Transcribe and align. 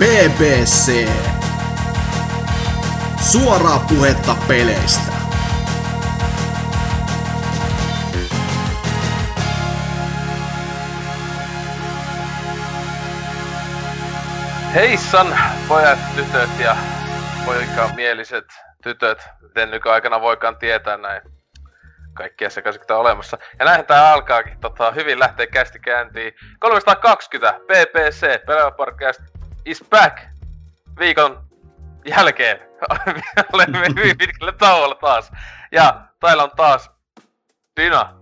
BBC. 0.00 1.08
Suoraa 3.32 3.84
puhetta 3.88 4.36
peleistä. 4.48 5.12
Heissan 14.74 15.38
pojat, 15.68 15.98
tytöt 16.16 16.50
ja 16.58 16.76
poikamieliset 17.46 18.44
tytöt, 18.82 19.28
miten 19.42 19.70
nykyaikana 19.70 20.20
voikaan 20.20 20.58
tietää 20.58 20.96
näin 20.96 21.22
kaikkia 22.14 22.50
sekaisin 22.50 22.82
olemassa. 22.90 23.38
Ja 23.58 23.64
näinhän 23.64 23.86
tää 23.86 24.12
alkaakin, 24.12 24.60
tota, 24.60 24.90
hyvin 24.90 25.18
lähtee 25.18 25.46
kästi 25.46 25.78
käyntiin. 25.78 26.32
320 26.58 27.60
PPC, 27.60 28.46
Pelaaja 28.46 28.70
Podcast 28.70 29.20
is 29.64 29.84
back 29.90 30.18
viikon 30.98 31.38
jälkeen. 32.04 32.60
Olemme 33.52 33.78
hyvin 33.78 34.18
pitkälle 34.18 34.52
tauolla 34.52 34.94
taas. 34.94 35.32
Ja 35.72 36.00
täällä 36.20 36.42
on 36.42 36.50
taas 36.56 36.90
Dyna. 37.80 38.14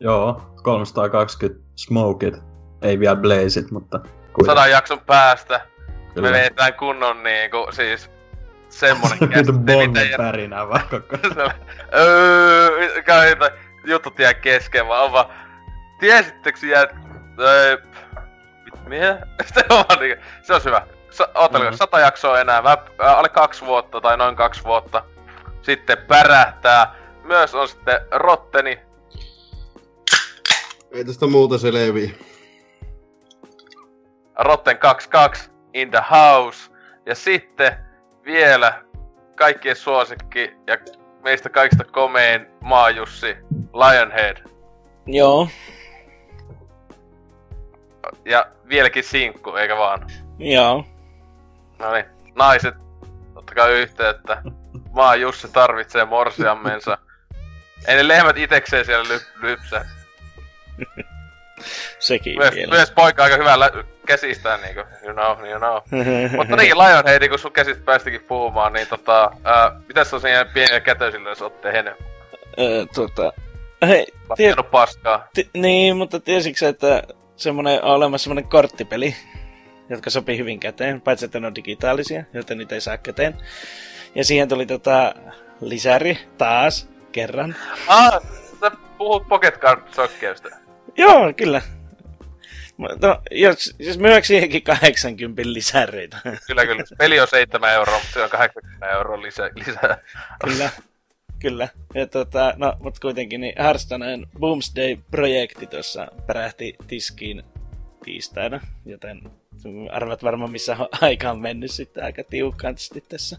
Joo, 0.00 0.54
320 0.62 1.66
smokit. 1.76 2.34
Ei 2.82 3.00
vielä 3.00 3.16
blazeit, 3.16 3.70
mutta... 3.70 3.98
Kuitenkin. 3.98 4.46
Sadan 4.46 4.70
jakson 4.70 5.00
päästä. 5.00 5.66
Kyllä. 6.14 6.30
Me 6.30 6.32
vetään 6.32 6.74
kunnon 6.74 7.22
niinku, 7.22 7.66
siis 7.70 8.10
semmonen 8.68 9.18
käsite, 9.28 9.52
mitä... 9.52 10.16
pärinää 10.16 10.68
vaan 10.68 10.88
koko 10.90 11.16
öö, 11.94 12.70
jutut 13.84 14.18
jää 14.18 14.34
kesken, 14.34 14.88
vaan 14.88 15.04
on 15.04 15.12
vaan... 15.12 15.26
Tiesittekö 16.00 16.66
jää... 16.66 16.86
Öö, 17.40 17.78
Se 19.54 19.64
on 19.70 19.84
vaan 19.88 20.00
niinku, 20.00 20.24
se 20.42 20.54
on 20.54 20.60
hyvä. 20.64 20.86
Ootteleeko, 21.34 21.58
mm-hmm. 21.58 21.76
sata 21.76 22.00
jaksoa 22.00 22.40
enää, 22.40 22.62
vähän, 22.62 22.78
äh, 22.78 23.18
alle 23.18 23.28
kaksi 23.28 23.66
vuotta 23.66 24.00
tai 24.00 24.16
noin 24.16 24.36
kaksi 24.36 24.64
vuotta. 24.64 25.04
Sitten 25.62 25.98
pärähtää. 25.98 26.94
Myös 27.24 27.54
on 27.54 27.68
sitten 27.68 28.00
Rotteni. 28.10 28.80
Ei 30.92 31.04
tästä 31.04 31.26
muuta 31.26 31.58
selviä. 31.58 32.10
Rotten 34.38 34.78
22 34.78 35.50
in 35.74 35.90
the 35.90 36.02
house. 36.10 36.70
Ja 37.06 37.14
sitten 37.14 37.76
vielä 38.24 38.84
kaikkien 39.36 39.76
suosikki 39.76 40.56
ja 40.66 40.78
meistä 41.24 41.48
kaikista 41.48 41.84
komein 41.84 42.46
maajussi 42.60 43.36
Lionhead. 43.52 44.36
Joo. 45.06 45.48
Ja 48.24 48.46
vieläkin 48.68 49.04
sinkku, 49.04 49.56
eikä 49.56 49.76
vaan? 49.76 50.10
Joo. 50.38 50.84
No 51.78 51.92
niin, 51.92 52.04
naiset, 52.34 52.74
ottakaa 53.34 53.66
yhteyttä. 53.66 54.42
Maa 54.92 55.16
Jussi 55.16 55.48
tarvitsee 55.48 56.04
morsiammensa. 56.04 56.98
Ei 57.88 57.96
ne 57.96 58.08
lehmät 58.08 58.36
itekseen 58.36 58.84
siellä 58.84 59.14
ly- 59.14 59.42
lypsä. 59.42 59.86
Sekin 61.98 62.38
myös, 62.38 62.54
vielä. 62.54 62.74
myös 62.74 62.90
poika 62.90 63.22
aika 63.22 63.36
hyvällä 63.36 63.70
käsistään 64.06 64.60
niinku, 64.60 64.80
you 65.02 65.12
know, 65.12 65.48
you 65.48 65.58
know. 65.58 66.02
Mutta 66.36 66.56
niin, 66.56 66.78
Lionhead, 66.78 67.28
kun 67.28 67.38
sun 67.38 67.52
käsistä 67.52 67.84
päästikin 67.84 68.20
puhumaan, 68.20 68.72
niin 68.72 68.86
tota, 68.86 69.30
ää, 69.44 69.80
mitäs 69.88 70.14
on 70.14 70.20
siihen 70.20 70.46
pienille 70.54 70.80
kätöisille, 70.80 71.28
jos 71.28 71.42
oot 71.42 71.60
tehnyt? 71.60 71.94
Öö, 72.58 72.86
tota, 72.94 73.32
hei, 73.86 74.06
tie... 74.36 74.54
paskaa. 74.70 75.28
T- 75.34 75.54
niin, 75.54 75.96
mutta 75.96 76.20
tiesitkö 76.20 76.68
että 76.68 77.02
semmonen, 77.36 77.84
on 77.84 77.94
olemassa 77.94 78.24
semmonen 78.24 78.48
korttipeli, 78.48 79.16
jotka 79.88 80.10
sopii 80.10 80.38
hyvin 80.38 80.60
käteen, 80.60 81.00
paitsi 81.00 81.24
että 81.24 81.40
ne 81.40 81.46
on 81.46 81.54
digitaalisia, 81.54 82.24
joten 82.32 82.58
niitä 82.58 82.74
ei 82.74 82.80
saa 82.80 82.98
käteen. 82.98 83.36
Ja 84.14 84.24
siihen 84.24 84.48
tuli 84.48 84.66
tota 84.66 85.14
lisäri 85.60 86.18
taas 86.38 86.88
kerran. 87.12 87.56
Ah, 87.86 88.22
sä 88.60 88.70
puhut 88.98 89.28
Pocket 89.28 89.58
Card. 89.58 89.82
Joo, 90.96 91.32
kyllä. 91.36 91.62
No, 92.78 93.22
jos, 93.30 93.74
jos 93.78 93.98
myyks 93.98 94.26
siihenkin 94.26 94.62
80 94.62 95.42
lisäreitä. 95.44 96.16
Kyllä, 96.46 96.66
kyllä. 96.66 96.82
Peli 96.98 97.20
on 97.20 97.28
7 97.28 97.72
euroa, 97.72 97.98
mutta 97.98 98.12
se 98.12 98.22
on 98.22 98.30
80 98.30 98.86
euroa 98.86 99.22
lisä, 99.22 99.50
lisää. 99.54 99.98
Kyllä, 100.44 100.70
kyllä. 101.38 101.68
Ja 101.94 102.06
tota, 102.06 102.54
no, 102.56 102.76
mutta 102.80 103.00
kuitenkin 103.00 103.40
niin 103.40 103.54
Hearthstoneen 103.58 104.26
Boomsday-projekti 104.40 105.66
tuossa 105.66 106.08
pärähti 106.26 106.76
tiskiin 106.86 107.42
tiistaina, 108.04 108.60
joten 108.84 109.30
arvat 109.90 110.22
varmaan 110.22 110.50
missä 110.50 110.76
aika 111.00 111.30
on 111.30 111.40
mennyt 111.40 111.70
sitten 111.70 112.04
aika 112.04 112.24
tiukasti 112.24 113.04
tässä 113.08 113.38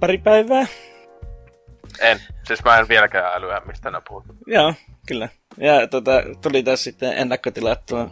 pari 0.00 0.18
päivää. 0.18 0.66
En. 2.00 2.20
Siis 2.46 2.64
mä 2.64 2.78
en 2.78 2.88
vieläkään 2.88 3.34
älyä, 3.34 3.62
mistä 3.66 3.90
nää 3.90 4.00
puhut. 4.08 4.24
Joo, 4.46 4.74
kyllä. 5.06 5.28
Ja 5.56 5.86
tota, 5.86 6.12
tuli 6.42 6.62
tässä 6.62 6.84
sitten 6.84 7.18
ennakkotilattua, 7.18 8.10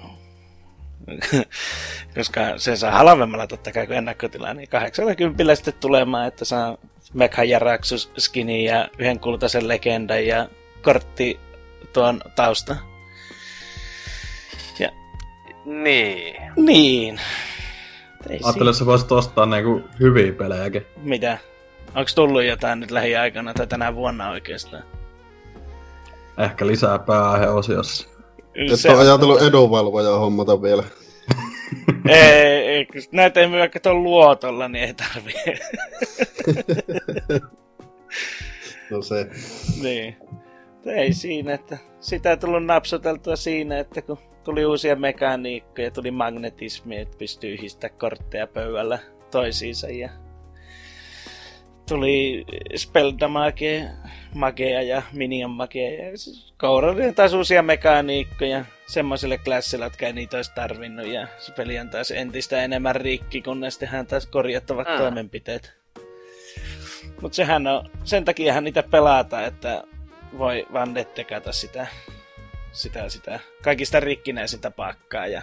koska 2.17 2.41
se 2.59 2.77
saa 2.77 2.91
halvemmalla 2.91 3.47
totta 3.47 3.73
kai 3.73 3.87
kuin 3.87 3.99
ennakkotilaa, 3.99 4.55
niin 4.55 4.69
80 4.69 5.55
sitten 5.55 5.75
tulemaan, 5.75 6.27
että 6.27 6.45
saa 6.45 6.79
Mekha 7.15 7.45
Jaraxus 7.45 8.11
skini 8.19 8.65
ja 8.65 8.89
yhden 8.99 9.21
kultaisen 9.21 9.69
legendan 9.69 10.27
ja 10.27 10.49
kortti 10.83 11.41
tuon 11.93 12.21
tausta. 12.37 12.77
Ja... 14.79 14.89
Niin. 15.65 16.37
Niin. 16.57 17.21
Ajattelin, 18.31 18.69
että 18.69 18.79
sä 18.79 18.87
voisit 18.87 19.13
ostaa 19.13 19.47
niinku 19.47 19.81
hyviä 20.01 20.33
pelejäkin. 20.33 20.87
Mitä? 20.97 21.39
Onko 21.95 22.11
tullut 22.15 22.45
jotain 22.45 22.81
nyt 22.81 22.91
lähiaikana 22.91 23.55
tai 23.55 23.67
tänä 23.67 23.95
vuonna 23.95 24.31
oikeastaan? 24.31 24.83
Ehkä 26.39 26.67
lisää 26.67 26.99
pääaiheosiossa. 26.99 28.09
Et 28.55 28.81
se... 28.81 28.91
ole 28.91 29.01
ajatellut 29.01 29.43
edunvalvojaa 29.43 30.19
hommata 30.19 30.63
vielä. 30.63 30.85
ei, 32.09 32.67
ei, 32.67 32.87
näitä 33.13 33.41
ei 33.41 33.49
myy 33.49 33.69
tuon 33.83 34.03
luotolla, 34.03 34.69
niin 34.69 34.85
ei 34.85 34.95
tarvii. 34.95 35.59
no 38.91 39.03
se. 39.03 39.31
Niin. 39.83 40.17
Ei 40.87 41.13
siinä, 41.13 41.55
että 41.55 41.79
sitä 42.01 42.31
ei 42.31 42.37
tullut 42.37 42.65
napsuteltua 42.65 43.37
siinä, 43.37 43.79
että 43.79 44.03
kun 44.03 44.19
tuli 44.45 44.65
uusia 44.65 44.97
mekaniikkoja, 44.97 45.91
tuli 45.91 46.11
magnetismi, 46.11 46.97
että 46.97 47.19
pystyy 47.19 47.53
yhdistämään 47.53 47.99
kortteja 47.99 48.47
pöydällä 48.47 48.99
toisiinsa 49.31 49.89
ja 49.89 50.11
tuli 51.89 52.45
Speldamage, 52.77 53.89
Magea 54.35 54.83
ja 54.83 55.03
Minion 55.13 55.51
Magea. 55.51 56.11
Ja 56.11 56.19
siis 56.19 56.55
Kourallinen 56.59 57.15
taas 57.15 57.33
uusia 57.33 57.63
mekaniikkoja 57.63 58.65
semmoiselle 58.87 59.39
klassille, 59.39 59.85
jotka 59.85 60.07
ei 60.07 60.13
niitä 60.13 60.37
olisi 60.37 60.53
tarvinnut. 60.55 61.07
Ja 61.07 61.29
se 61.39 61.53
peli 61.53 61.79
on 61.79 61.91
taas 61.91 62.11
entistä 62.11 62.63
enemmän 62.63 62.97
rikki, 62.97 63.43
kunnes 63.43 63.79
tehdään 63.79 64.07
taas 64.07 64.27
korjattavat 64.27 64.89
mm. 64.89 64.97
toimenpiteet. 64.97 65.73
Mutta 67.21 67.37
sehän 67.37 67.67
on, 67.67 67.91
sen 68.05 68.25
takiahan 68.25 68.65
niitä 68.65 68.83
pelata, 68.83 69.47
että 69.47 69.83
voi 70.39 70.67
vaan 70.73 70.95
nettekata 70.95 71.53
sitä, 71.53 71.87
sitä, 72.73 73.09
sitä 73.09 73.41
kaikista 73.63 74.01
rikkinäisintä 74.01 74.71
pakkaa 74.71 75.27
ja 75.27 75.43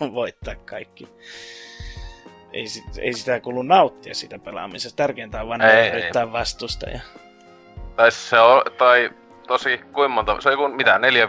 voittaa 0.14 0.54
kaikki 0.54 1.08
ei, 2.54 2.64
ei 2.98 3.12
sitä 3.12 3.40
kuulu 3.40 3.62
nauttia 3.62 4.14
sitä 4.14 4.38
pelaamisesta. 4.38 4.96
Tärkeintä 4.96 5.40
on 5.40 5.48
vaan 5.48 5.60
yrittää 5.94 6.32
vastustaja. 6.32 7.00
Tai 7.96 8.12
se 8.12 8.40
on, 8.40 8.62
tai 8.78 9.10
tosi 9.46 9.80
kuin 9.92 10.10
monta, 10.10 10.40
se 10.40 10.48
on 10.48 10.52
joku, 10.52 10.68
mitä, 10.68 10.98
neljä, 10.98 11.28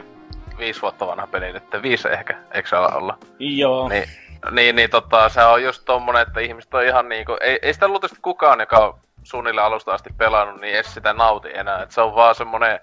viisi 0.57 0.81
vuotta 0.81 1.07
vanha 1.07 1.27
peli 1.27 1.53
nyt, 1.53 1.63
viisi 1.81 2.07
ehkä, 2.07 2.37
eikö 2.53 2.69
se 2.69 2.75
olla? 2.75 3.17
Joo. 3.39 3.89
Niin, 3.89 4.09
niin, 4.51 4.75
niin 4.75 4.89
tota, 4.89 5.29
se 5.29 5.43
on 5.43 5.63
just 5.63 5.85
tommonen, 5.85 6.21
että 6.21 6.39
ihmiset 6.39 6.73
on 6.73 6.83
ihan 6.83 7.09
niinku, 7.09 7.37
ei, 7.41 7.59
ei 7.61 7.73
sitä 7.73 7.87
luultavasti 7.87 8.19
kukaan, 8.21 8.59
joka 8.59 8.77
on 8.77 8.99
suunnilleen 9.23 9.67
alusta 9.67 9.93
asti 9.93 10.09
pelannut, 10.17 10.61
niin 10.61 10.75
ei 10.75 10.83
sitä 10.83 11.13
nauti 11.13 11.49
enää. 11.53 11.83
Et 11.83 11.91
se 11.91 12.01
on 12.01 12.15
vaan 12.15 12.35
semmonen 12.35 12.79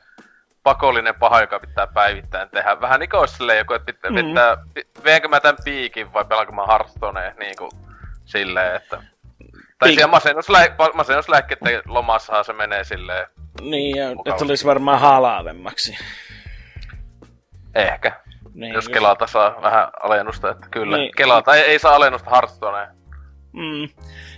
pakollinen 0.62 1.14
paha, 1.14 1.40
joka 1.40 1.60
pitää 1.60 1.86
päivittäin 1.86 2.48
tehdä. 2.50 2.80
Vähän 2.80 3.00
niinku 3.00 3.16
olisi 3.16 3.34
silleen 3.34 3.58
joku, 3.58 3.72
että 3.72 3.92
pitää, 3.92 4.10
mm. 4.10 4.28
pitää, 4.28 4.56
veenkö 5.04 5.28
mä 5.28 5.40
tän 5.40 5.56
piikin 5.64 6.12
vai 6.12 6.24
pelaanko 6.24 6.52
mä 6.52 6.66
Hearthstoneen, 6.66 7.36
niinku 7.38 7.68
silleen, 8.32 8.76
että... 8.76 9.02
Tai 9.78 9.90
Pik- 9.90 9.94
siellä 9.94 10.18
masennuslä- 10.18 10.94
masennuslääkkeiden 10.94 11.82
lomassahan 11.86 12.44
se 12.44 12.52
menee 12.52 12.84
silleen... 12.84 13.26
Niin, 13.60 13.96
ja 13.96 14.08
tulisi 14.38 14.66
varmaan 14.66 15.00
halaavemmaksi. 15.00 15.98
Ehkä. 17.74 18.12
Niin, 18.54 18.74
jos. 18.74 18.88
Kelalta 18.88 19.26
saa 19.26 19.62
vähän 19.62 19.88
alennusta, 20.02 20.50
että 20.50 20.66
kyllä. 20.70 20.96
Niin. 20.96 21.12
Kelalta 21.16 21.54
ei, 21.54 21.62
ei 21.62 21.78
saa 21.78 21.94
alennusta 21.94 22.30
Hearthstoneen. 22.30 22.88
Mm. 23.52 23.88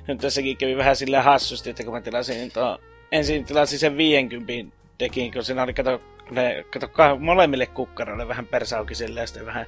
Nyt 0.09 0.19
tässäkin 0.19 0.57
kävi 0.57 0.77
vähän 0.77 0.97
silleen 0.97 1.25
hassusti, 1.25 1.71
että 1.71 1.85
kun 1.85 1.93
mä 1.93 2.01
tilasin 2.01 2.37
niin 2.37 2.53
tuo... 2.53 2.79
Ensin 3.13 3.45
tilasin 3.45 3.79
sen 3.79 3.97
50 3.97 4.77
dekin, 4.99 5.33
kun 5.33 5.45
siinä 5.45 5.63
oli, 5.63 5.75
kato, 5.75 6.01
ne, 6.31 6.65
kato 6.71 7.17
molemmille 7.19 7.67
kukkaroille 7.67 8.29
vähän 8.29 8.47
persauki 8.47 8.95
silleen, 8.95 9.23
ja 9.23 9.27
sitten 9.27 9.47
vähän 9.47 9.67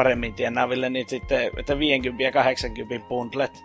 paremmin 0.00 0.34
tienaaville, 0.34 0.90
niin 0.90 1.08
sitten, 1.08 1.50
että 1.56 1.78
50 1.78 2.22
ja 2.22 2.32
80 2.32 3.08
bundlet 3.08 3.64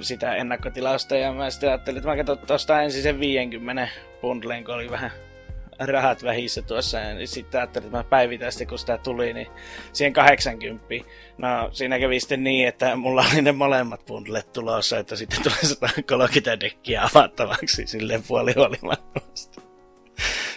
sitä 0.00 0.34
ennakkotilausta, 0.34 1.16
ja 1.16 1.32
mä 1.32 1.50
sitten 1.50 1.68
ajattelin, 1.68 1.98
että 1.98 2.10
mä 2.10 2.16
katson 2.16 2.38
tuosta 2.38 2.82
ensin 2.82 3.02
sen 3.02 3.20
50 3.20 3.88
bundleen, 4.20 4.64
kun 4.64 4.74
oli 4.74 4.90
vähän 4.90 5.10
rahat 5.78 6.22
vähissä 6.24 6.62
tuossa, 6.62 6.98
ja 6.98 7.14
niin 7.14 7.28
sitten 7.28 7.60
ajattelin, 7.60 7.86
että 7.86 7.98
mä 7.98 8.04
päivitän 8.04 8.52
sitten, 8.52 8.68
kun 8.68 8.78
sitä 8.78 8.98
tuli, 8.98 9.32
niin 9.32 9.46
siihen 9.92 10.12
80. 10.12 10.86
No, 11.38 11.68
siinä 11.72 11.98
kävi 11.98 12.20
sitten 12.20 12.44
niin, 12.44 12.68
että 12.68 12.96
mulla 12.96 13.24
oli 13.32 13.42
ne 13.42 13.52
molemmat 13.52 14.06
bundlet 14.06 14.52
tulossa, 14.52 14.98
että 14.98 15.16
sitten 15.16 15.42
tulee 15.42 15.58
130 15.62 16.60
dekkiä 16.60 17.02
avattavaksi 17.02 17.86
silleen 17.86 18.22
puoli 18.28 18.54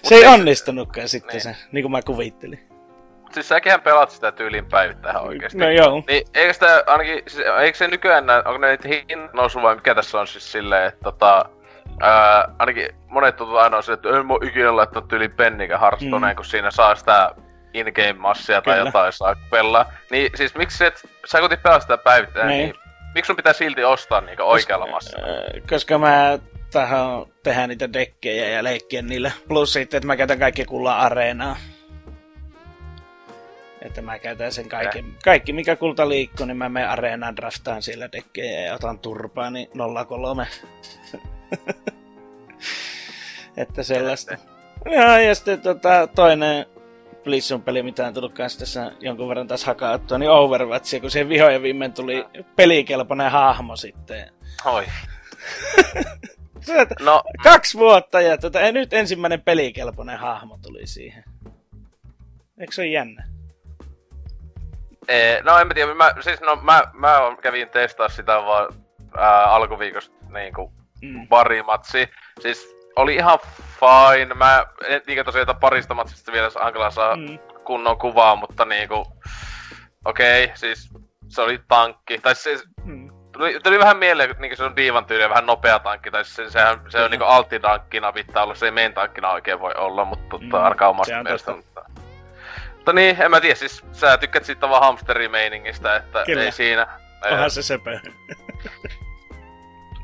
Se 0.03 0.15
ei 0.15 0.25
onnistunutkaan 0.25 1.09
sitten 1.09 1.33
niin. 1.33 1.41
se, 1.41 1.55
niin 1.71 1.83
kuin 1.83 1.91
mä 1.91 2.01
kuvittelin. 2.01 2.76
Siis 3.31 3.49
säkin 3.49 3.81
pelat 3.81 4.11
sitä 4.11 4.31
tyylin 4.31 4.65
päivittäin 4.65 5.17
oikeesti. 5.17 5.57
No 5.57 5.69
joo. 5.69 6.03
Niin 6.07 6.27
eikö 6.33 6.53
sitä 6.53 6.83
ainakin, 6.87 7.23
siis, 7.27 7.45
eikö 7.59 7.77
se 7.77 7.87
nykyään 7.87 8.25
näin, 8.25 8.47
onko 8.47 8.57
ne 8.57 8.67
niitä 8.67 8.87
hinnat 9.09 9.33
nousu 9.33 9.61
vai 9.61 9.75
mikä 9.75 9.95
tässä 9.95 10.19
on 10.19 10.27
siis 10.27 10.51
silleen, 10.51 10.87
että 10.87 11.03
tota, 11.03 11.45
ää, 12.01 12.49
ainakin 12.59 12.89
monet 13.07 13.35
tutut 13.35 13.57
aina 13.57 13.77
on 13.77 13.83
se, 13.83 13.93
että 13.93 14.09
en 14.09 14.25
mä 14.25 14.33
ikinä 14.43 14.75
laittanut 14.75 15.09
tyyliin 15.09 15.31
pennikä 15.31 15.77
Hearthstoneen, 15.77 16.33
mm. 16.33 16.35
kun 16.35 16.45
siinä 16.45 16.71
saa 16.71 16.95
sitä 16.95 17.31
in-game 17.73 18.13
massia 18.13 18.61
tai 18.61 18.75
Kyllä. 18.75 18.87
jotain 18.87 19.13
saa 19.13 19.35
pelaa. 19.51 19.91
Niin 20.11 20.31
siis 20.35 20.55
miksi 20.55 20.85
et, 20.85 21.07
sä 21.25 21.39
kuitenkin 21.39 21.63
pelaa 21.63 21.79
sitä 21.79 21.97
päivittäin, 21.97 22.47
niin. 22.47 22.69
niin 22.69 22.75
miksi 23.15 23.27
sun 23.27 23.35
pitää 23.35 23.53
silti 23.53 23.83
ostaa 23.83 24.21
niitä 24.21 24.43
oikealla 24.43 24.87
massilla? 24.87 25.27
Koska 25.69 25.97
mä 25.97 26.39
tähän 26.71 27.25
tehdä 27.43 27.67
niitä 27.67 27.93
dekkejä 27.93 28.49
ja 28.49 28.63
leikkiä 28.63 29.01
niillä. 29.01 29.31
Plus 29.47 29.73
sitten, 29.73 29.97
että 29.97 30.07
mä 30.07 30.15
käytän 30.15 30.39
kaikki 30.39 30.65
kulla 30.65 30.97
areenaa. 30.97 31.55
Että 33.81 34.01
mä 34.01 34.19
käytän 34.19 34.51
sen 34.51 34.69
kaiken, 34.69 35.15
kaikki 35.23 35.53
mikä 35.53 35.75
kulta 35.75 36.09
liikkuu, 36.09 36.45
niin 36.45 36.57
mä 36.57 36.69
menen 36.69 36.89
areenaan 36.89 37.35
draftaan 37.35 37.81
siellä 37.81 38.11
dekkejä 38.11 38.61
ja 38.61 38.73
otan 38.73 38.99
turpaa, 38.99 39.49
niin 39.49 39.69
03. 40.07 40.47
että 43.57 43.83
sellaista. 43.83 44.37
Ja, 44.91 45.19
ja 45.19 45.35
sitten 45.35 45.61
tota, 45.61 46.07
toinen 46.15 46.65
Blizzon 47.23 47.61
peli, 47.61 47.83
mitä 47.83 48.07
on 48.07 48.13
tullut 48.13 48.33
kanssa 48.33 48.59
tässä 48.59 48.91
jonkun 48.99 49.29
verran 49.29 49.47
taas 49.47 49.65
hakaattua, 49.65 50.17
niin 50.17 50.31
Overwatch, 50.31 51.01
kun 51.01 51.11
siihen 51.11 51.29
vihojen 51.29 51.61
viimein 51.61 51.93
tuli 51.93 52.25
pelikelpoinen 52.55 53.31
hahmo 53.31 53.75
sitten. 53.75 54.31
Oi. 54.65 54.85
no. 57.05 57.23
Kaksi 57.43 57.77
vuotta 57.77 58.21
ja 58.21 58.37
tota, 58.37 58.71
nyt 58.71 58.93
ensimmäinen 58.93 59.41
pelikelpoinen 59.41 60.19
hahmo 60.19 60.59
tuli 60.61 60.87
siihen. 60.87 61.23
Eikö 62.57 62.73
se 62.73 62.81
ole 62.81 62.89
jännä? 62.89 63.36
Ee, 65.07 65.41
no 65.41 65.57
en 65.57 65.67
mä 65.67 65.73
tiedä, 65.73 65.93
mä, 65.93 66.11
siis 66.19 66.41
no 66.41 66.55
mä, 66.55 66.83
mä 66.93 67.19
kävin 67.41 67.69
testaa 67.69 68.09
sitä 68.09 68.45
vaan 68.45 68.67
ää, 69.17 69.45
alkuviikosta 69.45 70.15
niinku 70.29 70.73
mm. 71.01 71.27
pari 71.27 71.63
matsi. 71.63 72.09
Siis 72.39 72.75
oli 72.95 73.15
ihan 73.15 73.39
fine. 73.79 74.33
Mä 74.33 74.65
en 74.85 75.01
tiedä 75.01 75.23
tosiaan 75.23 75.59
parista 75.59 75.93
matsista 75.93 76.31
vielä 76.31 76.49
Ankela 76.59 76.91
saa 76.91 77.15
mm. 77.15 77.39
kunnon 77.65 77.97
kuvaa, 77.97 78.35
mutta 78.35 78.65
niinku... 78.65 79.07
Okei, 80.05 80.43
okay, 80.43 80.57
siis 80.57 80.89
se 81.27 81.41
oli 81.41 81.59
tankki. 81.67 82.17
Tai 82.17 82.35
siis 82.35 82.63
mm. 82.83 83.09
Tuli, 83.31 83.59
tuli 83.63 83.79
vähän 83.79 83.97
mieleen, 83.97 84.29
että 84.29 84.41
niinku 84.41 84.55
se 84.55 84.63
on 84.63 84.75
diivan 84.75 85.05
tyyli 85.05 85.29
vähän 85.29 85.45
nopea 85.45 85.79
tankki, 85.79 86.11
tai 86.11 86.25
se, 86.25 86.49
sehän, 86.49 86.79
se 86.89 87.03
on 87.03 87.11
niinku 87.11 87.25
alttitankkina 87.25 88.11
pitää 88.11 88.43
olla, 88.43 88.55
se 88.55 88.65
ei 88.65 88.71
main 88.71 88.93
tankkina 88.93 89.31
oikein 89.31 89.59
voi 89.59 89.73
olla, 89.77 90.05
mutta 90.05 90.25
tota, 90.29 90.45
mm, 90.45 90.65
arkaa 90.65 90.89
omasta 90.89 91.23
mielestä. 91.23 91.51
Mutta... 91.51 91.76
mutta 92.87 93.01
niin, 93.01 93.21
en 93.21 93.31
mä 93.31 93.41
tiedä, 93.41 93.55
siis 93.55 93.83
sä 93.91 94.17
tykkät 94.17 94.45
siitä 94.45 94.69
vaan 94.69 94.81
hamsterimeiningistä, 94.81 95.95
että 95.95 96.23
Kyllä. 96.25 96.43
ei 96.43 96.51
siinä. 96.51 96.87
Onhan 97.31 97.51
se 97.51 97.61
sepä. 97.61 97.99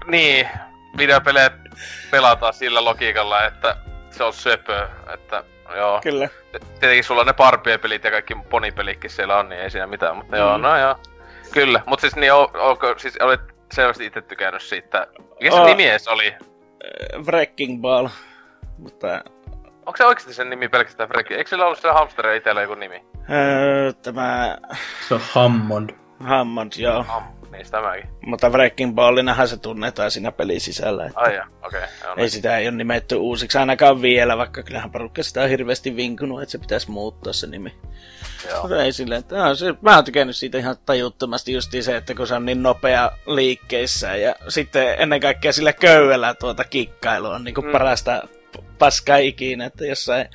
niin, 0.07 0.50
videopelejä 0.97 1.51
pelataan 2.12 2.53
sillä 2.53 2.85
logiikalla, 2.85 3.45
että 3.45 3.77
se 4.12 4.24
on 4.24 4.33
söpö, 4.33 4.88
että 5.13 5.44
joo. 5.75 6.01
Kyllä. 6.01 6.30
Tietenkin 6.80 7.03
sulla 7.03 7.24
ne 7.24 7.33
parpien 7.33 7.80
pelit 7.80 8.03
ja 8.03 8.12
kaikki 8.12 8.35
ponipelitkin 8.50 9.09
siellä 9.09 9.38
on, 9.38 9.50
niin 9.50 9.62
ei 9.62 9.69
siinä 9.69 9.88
mitään, 9.88 10.15
mutta 10.15 10.35
mm. 10.35 10.39
joo, 10.39 10.57
no 10.57 10.77
joo. 10.77 10.95
Kyllä, 11.53 11.81
mutta 11.85 12.01
siis 12.01 12.15
niin, 12.15 12.33
onko, 12.33 12.94
siis 12.97 13.18
olet 13.21 13.41
selvästi 13.71 14.06
itse 14.06 14.21
tykännyt 14.21 14.62
siitä. 14.62 15.07
Mikä 15.41 15.56
se 15.56 15.62
oh. 15.62 15.68
nimi 15.68 15.88
edes 15.88 16.07
oli? 16.07 16.35
Wrecking 17.25 17.81
Ball, 17.81 18.07
mutta... 18.77 19.24
Onko 19.85 19.97
se 19.97 20.06
oikeasti 20.06 20.33
sen 20.33 20.50
nimi 20.50 20.69
pelkästään 20.69 21.09
Wrecking? 21.09 21.38
Eikö 21.38 21.50
sillä 21.50 21.65
ollut 21.65 21.80
se 21.80 21.89
hamsteri 21.89 22.38
itsellä 22.38 22.62
joku 22.62 22.75
nimi? 22.75 23.06
Öö, 23.30 23.94
tämä... 23.94 24.57
Se 25.07 25.13
on 25.13 25.21
Hammond. 25.33 25.89
Hammond, 26.19 26.71
joo. 26.77 27.03
Ham 27.03 27.24
niin 27.53 27.71
tämäkin. 27.71 28.09
Mutta 28.25 28.50
Breaking 28.50 28.95
Ballinahan 28.95 29.47
se 29.47 29.57
tunnetaan 29.57 30.12
siinä 30.12 30.31
pelin 30.31 30.62
sisällä. 30.62 31.06
Että 31.06 31.19
Ai 31.19 31.39
okei. 31.63 31.81
Okay, 31.83 32.13
ei 32.18 32.30
sitä 32.30 32.57
ei 32.57 32.68
ole 32.68 32.75
nimetty 32.75 33.15
uusiksi 33.15 33.57
ainakaan 33.57 34.01
vielä, 34.01 34.38
vaikka 34.38 34.63
kyllähän 34.63 34.91
porukka 34.91 35.24
sitä 35.24 35.41
on 35.41 35.50
hirveästi 35.50 35.95
vinkunut, 35.95 36.41
että 36.41 36.51
se 36.51 36.57
pitäisi 36.57 36.91
muuttaa 36.91 37.33
se 37.33 37.47
nimi. 37.47 37.75
Joo. 38.50 38.62
Mutta 38.62 38.83
ei 38.83 38.91
silleen, 38.91 39.19
että 39.19 39.35
no, 39.35 39.56
se, 39.56 39.74
mä 39.81 39.95
oon 39.95 40.06
tykännyt 40.06 40.35
siitä 40.35 40.57
ihan 40.57 40.75
tajuttomasti 40.85 41.53
just 41.53 41.71
se, 41.81 41.97
että 41.97 42.15
kun 42.15 42.27
se 42.27 42.35
on 42.35 42.45
niin 42.45 42.63
nopea 42.63 43.12
liikkeissä 43.25 44.15
ja 44.15 44.35
sitten 44.47 44.95
ennen 44.97 45.19
kaikkea 45.19 45.53
sillä 45.53 45.74
köydellä 45.74 46.33
tuota 46.33 46.63
kikkailu 46.63 47.27
on 47.27 47.44
niin 47.44 47.56
kuin 47.56 47.65
mm. 47.65 47.71
parasta 47.71 48.27
paskaa 48.79 49.17
ikinä, 49.17 49.65
että 49.65 49.85
jossain 49.85 50.27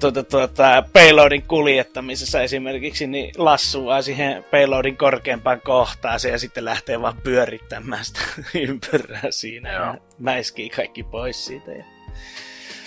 tuota, 0.00 0.22
tuota, 0.22 0.84
payloadin 0.92 1.42
kuljettamisessa 1.42 2.42
esimerkiksi, 2.42 3.06
niin 3.06 3.34
lassuu 3.36 3.88
siihen 4.02 4.44
payloadin 4.50 4.96
korkeampaan 4.96 5.60
kohtaan 5.60 6.18
ja 6.30 6.38
sitten 6.38 6.64
lähtee 6.64 7.02
vaan 7.02 7.16
pyörittämään 7.22 8.04
sitä 8.04 8.20
ympyrää 8.68 9.30
siinä 9.30 9.72
Joo. 9.72 9.84
ja 9.84 9.98
mäiskii 10.18 10.70
kaikki 10.70 11.02
pois 11.02 11.46
siitä. 11.46 11.72
Ja... 11.72 11.84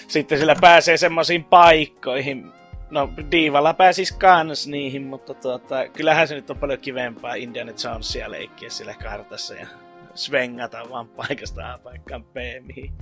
Sitten 0.07 0.39
sillä 0.39 0.55
pääsee 0.61 0.97
semmoisiin 0.97 1.43
paikkoihin, 1.43 2.51
no 2.89 3.09
Diivalla 3.31 3.73
pääsis 3.73 4.11
kans 4.11 4.67
niihin, 4.67 5.03
mutta 5.03 5.33
tuota, 5.33 5.87
kyllähän 5.87 6.27
se 6.27 6.35
nyt 6.35 6.49
on 6.49 6.57
paljon 6.57 6.79
kivempaa 6.79 7.33
Indiana 7.33 7.71
Jonesia 7.83 8.31
leikkiä 8.31 8.69
sillä 8.69 8.93
kartassa 8.93 9.53
ja 9.55 9.67
svengata 10.15 10.89
vaan 10.89 11.07
paikasta 11.07 11.73
A 11.73 11.77
paikkaan 11.77 12.23
B, 12.23 12.35
mihin 12.61 12.93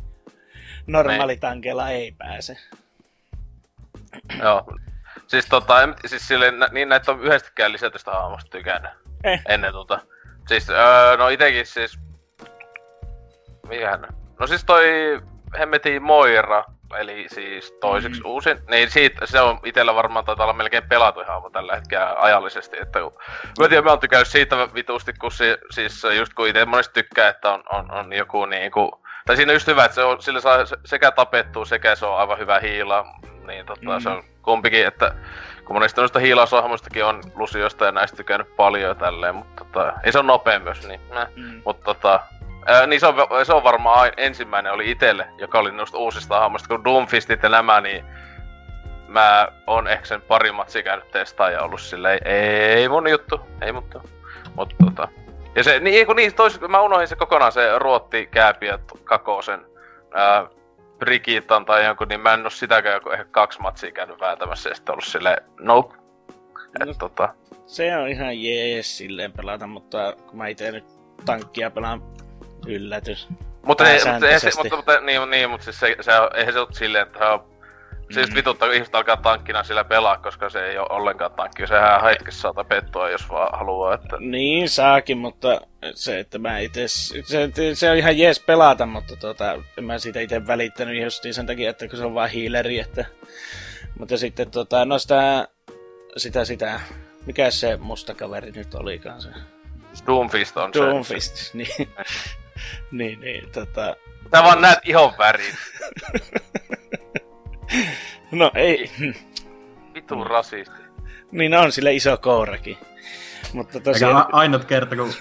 normaalitankeella 0.88 1.90
ei 1.90 2.12
pääse. 2.12 2.58
Joo. 4.44 4.66
Siis 5.28 5.46
tota, 5.46 5.84
en, 5.84 5.96
siis 6.06 6.28
sille, 6.28 6.54
niin 6.72 6.90
näitä 6.90 7.12
on 7.12 7.22
yhdestäkään 7.22 7.72
lisätystä 7.72 8.12
hahmosta 8.12 8.50
tykännyt. 8.50 8.92
Eh. 9.24 9.42
Ennen 9.50 9.74
tota. 9.74 10.00
Siis, 10.48 10.70
öö, 10.70 11.18
no 11.18 11.30
itekin 11.30 11.66
siis... 11.66 12.00
Mikähän? 13.68 14.08
No 14.40 14.48
siis 14.48 14.64
toi 14.64 14.84
Hemmetin 15.60 16.04
Moira, 16.04 16.64
eli 17.00 17.26
siis 17.30 17.72
toiseksi 17.72 18.22
mm. 18.22 18.30
uusin, 18.30 18.60
niin 18.70 18.92
siitä, 18.92 19.26
se 19.26 19.42
on 19.42 19.60
itellä 19.66 19.96
varmaan 19.96 20.26
taitaa 20.26 20.46
olla 20.46 20.54
melkein 20.54 20.90
pelatu 20.90 21.24
hahmo 21.28 21.50
tällä 21.50 21.76
hetkellä 21.76 22.16
ajallisesti, 22.18 22.78
että 22.82 23.00
kun, 23.00 23.14
mä 23.60 23.68
tiedän, 23.68 23.84
mä 23.84 23.90
oon 23.90 24.00
tykännyt 24.00 24.28
siitä 24.28 24.56
vitusti, 24.74 25.14
kun 25.14 25.32
si, 25.32 25.58
siis 25.70 26.04
just 26.18 26.34
kun 26.34 26.48
itse 26.48 26.66
monesti 26.66 26.94
tykkää, 26.94 27.30
että 27.30 27.50
on, 27.52 27.64
on, 27.70 27.92
on 27.92 28.14
joku 28.14 28.46
niinku, 28.46 29.02
tai 29.28 29.36
siinä 29.36 29.52
on 29.52 29.56
just 29.56 29.68
hyvä, 29.68 29.86
että 29.86 29.96
se 29.96 30.04
on, 30.04 30.22
sillä 30.22 30.42
saa 30.42 30.58
sekä 30.86 31.12
tapettua, 31.12 31.66
sekä 31.66 31.96
se 31.96 32.06
on 32.06 32.18
aivan 32.18 32.40
hyvä 32.40 32.60
hiila, 32.60 33.06
niin 33.48 33.66
tota, 33.66 33.92
mm. 33.94 34.00
se 34.00 34.10
on 34.10 34.24
kumpikin, 34.42 34.88
että 34.88 35.16
kun 35.66 35.76
monesti 35.76 36.02
noista 36.02 36.20
hiilausohjelmistakin 36.20 37.06
on 37.06 37.22
Lusiosta 37.36 37.86
ja 37.86 37.92
näistä 37.92 38.18
tykännyt 38.18 38.56
paljon 38.56 38.90
ja 38.90 38.96
tälleen, 38.96 39.36
mutta 39.36 39.66
tota, 39.66 39.94
ei 40.04 40.12
se 40.12 40.20
on 40.20 40.28
nopea 40.28 40.60
myös, 40.60 40.88
niin, 40.88 41.00
mm. 41.36 41.62
mutta 41.66 41.84
tota, 41.84 42.20
ää, 42.66 42.88
niin 42.88 43.00
se 43.00 43.08
on, 43.08 43.16
se 43.44 43.54
on 43.54 43.64
varmaan 43.64 44.12
ensimmäinen 44.18 44.74
oli 44.74 44.92
itelle, 44.92 45.28
joka 45.38 45.60
oli 45.60 45.72
noista 45.72 45.98
uusista 45.98 46.40
hahmoista, 46.40 46.68
kun 46.68 46.84
Doomfistit 46.84 47.44
ja 47.44 47.50
nämä, 47.50 47.82
niin 47.82 48.06
mä 49.08 49.48
oon 49.68 49.88
ehkä 49.88 50.06
sen 50.06 50.22
pari 50.22 50.52
matsia 50.52 50.84
käynyt 50.84 51.12
testaa 51.12 51.50
ja 51.50 51.62
ollut 51.62 51.82
silleen, 51.82 52.20
ei 52.26 52.90
mun 52.90 53.10
juttu, 53.10 53.42
ei 53.62 53.72
mutta, 53.72 54.02
mutta 54.56 54.76
tota. 54.86 55.27
Ja 55.58 55.64
se, 55.64 55.80
niin, 55.80 56.08
kun 56.08 56.16
niin, 56.16 56.36
tois, 56.36 56.62
mä 56.62 56.82
unohdin 56.82 57.08
se 57.08 57.16
kokonaan 57.16 57.52
se 57.52 57.80
ruotti 57.80 58.28
kääpiä 58.32 58.80
kakosen, 59.04 59.66
ää, 60.14 60.48
Brigitan 60.98 61.66
tai 61.66 61.86
jonkun, 61.86 62.08
niin 62.08 62.20
mä 62.20 62.34
en 62.34 62.44
oo 62.44 62.50
sitäkään 62.50 62.96
joku 62.96 63.10
ehkä 63.10 63.26
kaksi 63.26 63.60
matsia 63.60 63.92
käynyt 63.92 64.20
vääntämässä 64.20 64.70
ja 64.70 64.76
sitten 64.76 64.94
ollut 64.94 65.06
silleen, 65.06 65.38
nope. 65.60 65.96
Et, 66.82 66.88
no, 66.88 66.94
tota... 67.00 67.34
Se 67.66 67.98
on 67.98 68.08
ihan 68.08 68.44
jees 68.44 68.98
silleen 68.98 69.32
pelata, 69.32 69.68
mutta 69.68 70.14
kun 70.28 70.38
mä 70.38 70.48
ite 70.48 70.72
nyt 70.72 70.86
tankkia 71.26 71.72
pelaan 71.72 72.04
yllätys. 72.68 73.28
Mutta, 73.66 73.90
ei, 73.90 74.00
mutta, 74.06 74.30
ei, 74.30 74.40
mutta, 74.58 74.76
mutta, 74.76 75.00
niin, 75.00 75.30
niin, 75.30 75.50
mutta 75.50 75.64
siis 75.64 75.80
se, 75.80 75.96
se, 76.02 76.12
eihän 76.36 76.54
se 76.54 76.60
ole 76.60 76.68
silleen, 76.72 77.08
että 77.08 77.30
on 77.30 77.57
se 78.12 78.20
just 78.20 78.32
mm. 78.32 78.36
vituttaa, 78.36 78.68
kun 78.68 78.76
ihmiset 78.76 78.96
alkaa 78.96 79.18
tankkina 79.18 79.64
sillä 79.64 79.84
pelaa, 79.84 80.18
koska 80.18 80.50
se 80.50 80.66
ei 80.66 80.78
ole 80.78 80.88
ollenkaan 80.90 81.32
tankki. 81.32 81.68
Sehän 81.68 82.04
hetkessä 82.04 82.42
saa 82.42 82.54
tapettua, 82.54 83.10
jos 83.10 83.30
vaan 83.30 83.60
haluaa. 83.60 83.94
Että... 83.94 84.18
Niin, 84.20 84.70
saakin, 84.70 85.18
mutta 85.18 85.62
se, 85.94 86.20
että 86.20 86.38
mä 86.38 86.60
itse... 86.60 86.88
Se, 86.88 87.16
se, 87.74 87.92
on 87.92 87.98
ihan 87.98 88.18
jees 88.18 88.40
pelata, 88.40 88.86
mutta 88.86 89.16
tota, 89.16 89.54
en 89.78 89.84
mä 89.84 90.00
siitä 90.00 90.20
itse 90.20 90.48
välittänyt 90.48 91.04
justiin 91.04 91.34
sen 91.34 91.46
takia, 91.46 91.70
että 91.70 91.88
kun 91.88 91.98
se 91.98 92.06
on 92.06 92.14
vaan 92.14 92.30
hiileri, 92.30 92.80
että... 92.80 93.06
Mutta 94.00 94.18
sitten 94.18 94.52
tota, 94.52 94.86
no 94.86 95.00
sitä, 95.00 95.48
sitä, 96.18 96.46
sitä 96.46 96.80
Mikä 97.28 97.52
se 97.52 97.78
musta 97.78 98.14
kaveri 98.14 98.52
nyt 98.52 98.76
olikaan 98.76 99.22
se? 99.22 99.30
Doomfist 100.08 100.58
on 100.58 100.74
Doomfist, 100.74 101.36
se. 101.36 101.52
niin. 101.58 101.90
niin, 102.92 103.20
niin, 103.20 103.52
tota... 103.52 103.96
Sä 104.36 104.44
vaan 104.44 104.62
näet 104.62 104.80
ihon 104.86 105.14
värin. 105.18 105.56
no 108.32 108.52
ei. 108.56 108.92
Vitu 109.94 110.24
rasisti. 110.24 110.76
Niin 111.32 111.54
on 111.54 111.72
sillä 111.72 111.90
iso 111.90 112.18
kourakin. 112.18 112.78
Mutta 113.54 113.80
tosiaan... 113.80 114.18
Eikä 114.18 114.30
ainut 114.32 114.66
kerta, 114.66 114.96
kun 114.96 115.14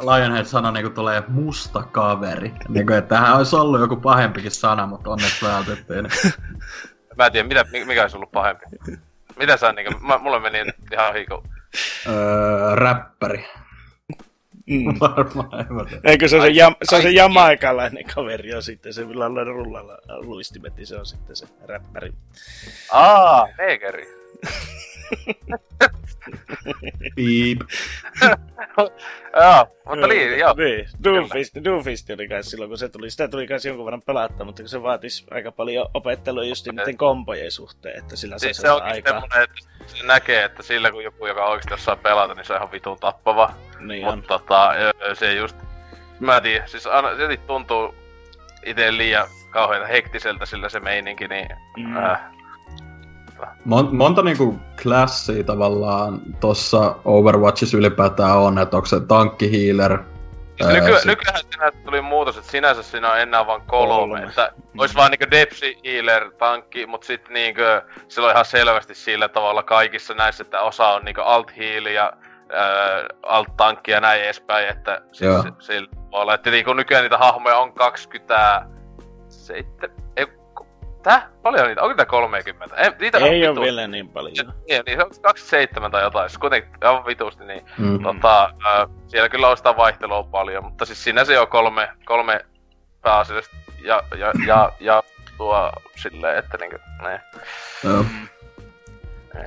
Lionhead 0.00 0.44
sana 0.44 0.70
niin 0.70 0.92
tulee 0.92 1.22
musta 1.28 1.82
kaveri. 1.82 2.52
Niin 2.68 2.86
kuin, 2.86 2.98
että 2.98 3.14
tähän 3.14 3.36
olisi 3.36 3.56
ollut 3.56 3.80
joku 3.80 3.96
pahempikin 3.96 4.50
sana, 4.50 4.86
mutta 4.86 5.10
onneksi 5.10 5.46
vältettiin. 5.46 6.08
Mä 7.16 7.26
en 7.26 7.32
tiedä, 7.32 7.48
mitä, 7.48 7.64
mikä 7.86 8.02
olisi 8.02 8.16
ollut 8.16 8.32
pahempi. 8.32 8.64
Mitä 9.38 9.56
sä 9.56 9.72
niin 9.72 9.92
kuin, 9.92 10.06
mä, 10.06 10.18
mulle 10.18 10.40
meni 10.40 10.58
ihan 10.92 11.14
hiiku. 11.14 11.42
Öö, 12.06 12.74
räppäri. 12.74 13.46
Mm. 14.70 14.84
Varmaan, 15.00 15.48
Eikö 16.04 16.28
se 16.28 16.36
on 16.36 16.42
se, 16.42 16.48
jam, 16.48 16.74
se, 16.82 16.96
on 16.96 17.02
se 17.02 17.10
jamaikalainen 17.10 18.04
kaveri 18.14 18.54
on 18.54 18.62
sitten, 18.62 18.94
se 18.94 19.04
millä 19.04 19.44
rullalla 19.44 19.98
luistimet, 20.08 20.76
niin 20.76 20.86
se 20.86 20.96
on 20.96 21.06
sitten 21.06 21.36
se 21.36 21.46
räppäri. 21.66 22.12
Aa, 22.92 23.48
negeri. 23.58 24.06
Piip. 27.16 27.60
joo, 29.40 29.76
mutta 29.84 30.06
niin, 30.06 30.38
joo. 30.38 30.54
Niin, 30.56 30.88
Doomfist, 31.04 31.54
Doomfist 31.64 32.10
oli 32.10 32.28
kai 32.28 32.44
silloin, 32.44 32.70
kun 32.70 32.78
se 32.78 32.88
tuli. 32.88 33.10
Sitä 33.10 33.28
tuli 33.28 33.46
kai 33.46 33.58
jonkun 33.64 33.84
verran 33.84 34.02
pelattaa, 34.02 34.46
mutta 34.46 34.68
se 34.68 34.82
vaatisi 34.82 35.26
aika 35.30 35.52
paljon 35.52 35.88
opettelua 35.94 36.44
just 36.44 36.66
niiden 36.66 36.96
kompojen 36.96 37.50
suhteen, 37.50 37.98
että 37.98 38.16
sillä 38.16 38.38
siis 38.38 38.56
se 38.56 38.70
on 38.70 38.82
aikaa. 38.82 39.22
että 39.42 39.54
se 39.86 40.06
näkee, 40.06 40.44
että 40.44 40.62
sillä 40.62 40.90
kun 40.90 41.04
joku, 41.04 41.26
joka 41.26 41.44
oikeasti 41.44 41.74
osaa 41.74 41.96
pelata, 41.96 42.34
niin 42.34 42.44
se 42.44 42.52
on 42.52 42.56
ihan 42.56 42.72
vitun 42.72 42.98
tappava. 43.00 43.54
Niin 43.78 44.04
mutta 44.04 44.38
tota, 44.38 44.72
se 45.14 45.34
just, 45.34 45.56
mä 46.20 46.36
en 46.36 46.42
tiedä, 46.42 46.66
siis 46.66 46.86
aina, 46.86 47.16
se 47.16 47.36
tuntuu 47.36 47.94
itse 48.66 48.96
liian 48.96 49.28
kauhean 49.50 49.88
hektiseltä 49.88 50.46
sillä 50.46 50.68
se 50.68 50.80
meininki, 50.80 51.28
niin 51.28 51.48
mm. 51.76 51.96
äh, 51.96 52.20
Mon, 53.64 53.96
monta 53.96 54.22
niinku 54.22 54.58
klassia 54.82 55.44
tavallaan 55.44 56.20
tossa 56.40 56.96
Overwatchissa 57.04 57.76
ylipäätään 57.76 58.38
on, 58.38 58.58
että 58.58 58.76
onko 58.76 58.86
se 58.86 59.00
tankki 59.00 59.52
healer, 59.52 59.98
Siis 60.60 60.72
nyky, 60.72 60.96
sit... 60.96 61.04
nykyään 61.04 61.40
siinä 61.40 61.72
tuli 61.84 62.00
muutos, 62.00 62.36
että 62.36 62.50
sinänsä 62.50 62.82
siinä 62.82 63.12
on 63.12 63.20
enää 63.20 63.46
vain 63.46 63.62
kolme, 63.66 63.94
kolme. 63.94 64.22
että 64.22 64.52
mm. 64.56 64.80
olisi 64.80 64.94
vaan 64.94 65.10
niinku 65.10 65.30
Depsi 65.30 65.78
Healer 65.84 66.30
tankki, 66.30 66.86
mutta 66.86 67.06
sitten 67.06 67.32
niinku, 67.32 67.62
sillä 68.08 68.26
on 68.26 68.32
ihan 68.32 68.44
selvästi 68.44 68.94
sillä 68.94 69.28
tavalla 69.28 69.62
kaikissa 69.62 70.14
näissä, 70.14 70.42
että 70.42 70.60
osa 70.60 70.88
on 70.88 71.04
niinku 71.04 71.20
alt 71.20 71.56
heal 71.56 71.86
ja 71.86 72.12
äh, 72.54 73.04
alt 73.22 73.56
tankki 73.56 73.90
ja 73.90 74.00
näin 74.00 74.22
edespäin, 74.22 74.68
että 74.68 75.02
siis 75.12 75.30
sillä 75.58 75.88
tavalla, 76.10 76.34
että 76.34 76.50
niinku 76.50 76.72
nykyään 76.72 77.02
niitä 77.02 77.18
hahmoja 77.18 77.58
on 77.58 77.72
27, 77.72 79.96
Tää? 81.02 81.28
Paljon 81.42 81.66
niitä? 81.68 81.82
Onko 81.82 81.92
niitä 81.92 82.06
30? 82.06 82.76
Ei, 82.76 82.90
niitä 83.00 83.18
ei 83.18 83.48
ole 83.48 83.60
vielä 83.60 83.86
niin 83.86 84.08
paljon. 84.08 84.34
Niin, 84.68 84.82
niin 84.86 84.98
se 84.98 85.04
on 85.04 85.10
27 85.22 85.90
tai 85.90 86.02
jotain, 86.02 86.30
siis 86.30 86.38
kuitenkin 86.38 86.70
aivan 86.80 87.06
vitusti, 87.06 87.44
niin 87.44 87.64
mm. 87.78 88.02
tota, 88.02 88.44
äh, 88.44 88.88
siellä 89.06 89.28
kyllä 89.28 89.48
on 89.48 89.56
sitä 89.56 89.76
vaihtelua 89.76 90.22
paljon, 90.22 90.64
mutta 90.64 90.84
siis 90.84 91.04
siinä 91.04 91.24
se 91.24 91.38
on 91.38 91.48
kolme, 91.48 91.88
kolme 92.04 92.40
pääasiallista 93.02 93.56
ja, 93.84 94.02
ja, 94.18 94.32
ja, 94.46 94.72
ja 94.80 95.02
tuo 95.36 95.72
silleen, 95.96 96.38
että 96.38 96.58
niinku, 96.58 96.76
ne. 97.02 97.20
No. 97.84 98.04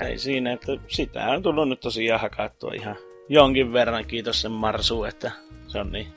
Ei 0.01 0.17
siinä, 0.17 0.53
että 0.53 0.72
sitä 0.88 1.25
on 1.25 1.43
tullut 1.43 1.69
nyt 1.69 1.79
tosiaan 1.79 2.22
hakattua 2.22 2.72
ihan 2.74 2.95
jonkin 3.29 3.74
verran, 3.74 4.05
kiitos 4.05 4.41
sen 4.41 4.51
Marsu, 4.51 5.03
että 5.03 5.31
se 5.67 5.79
on 5.79 5.91
niin 5.91 6.07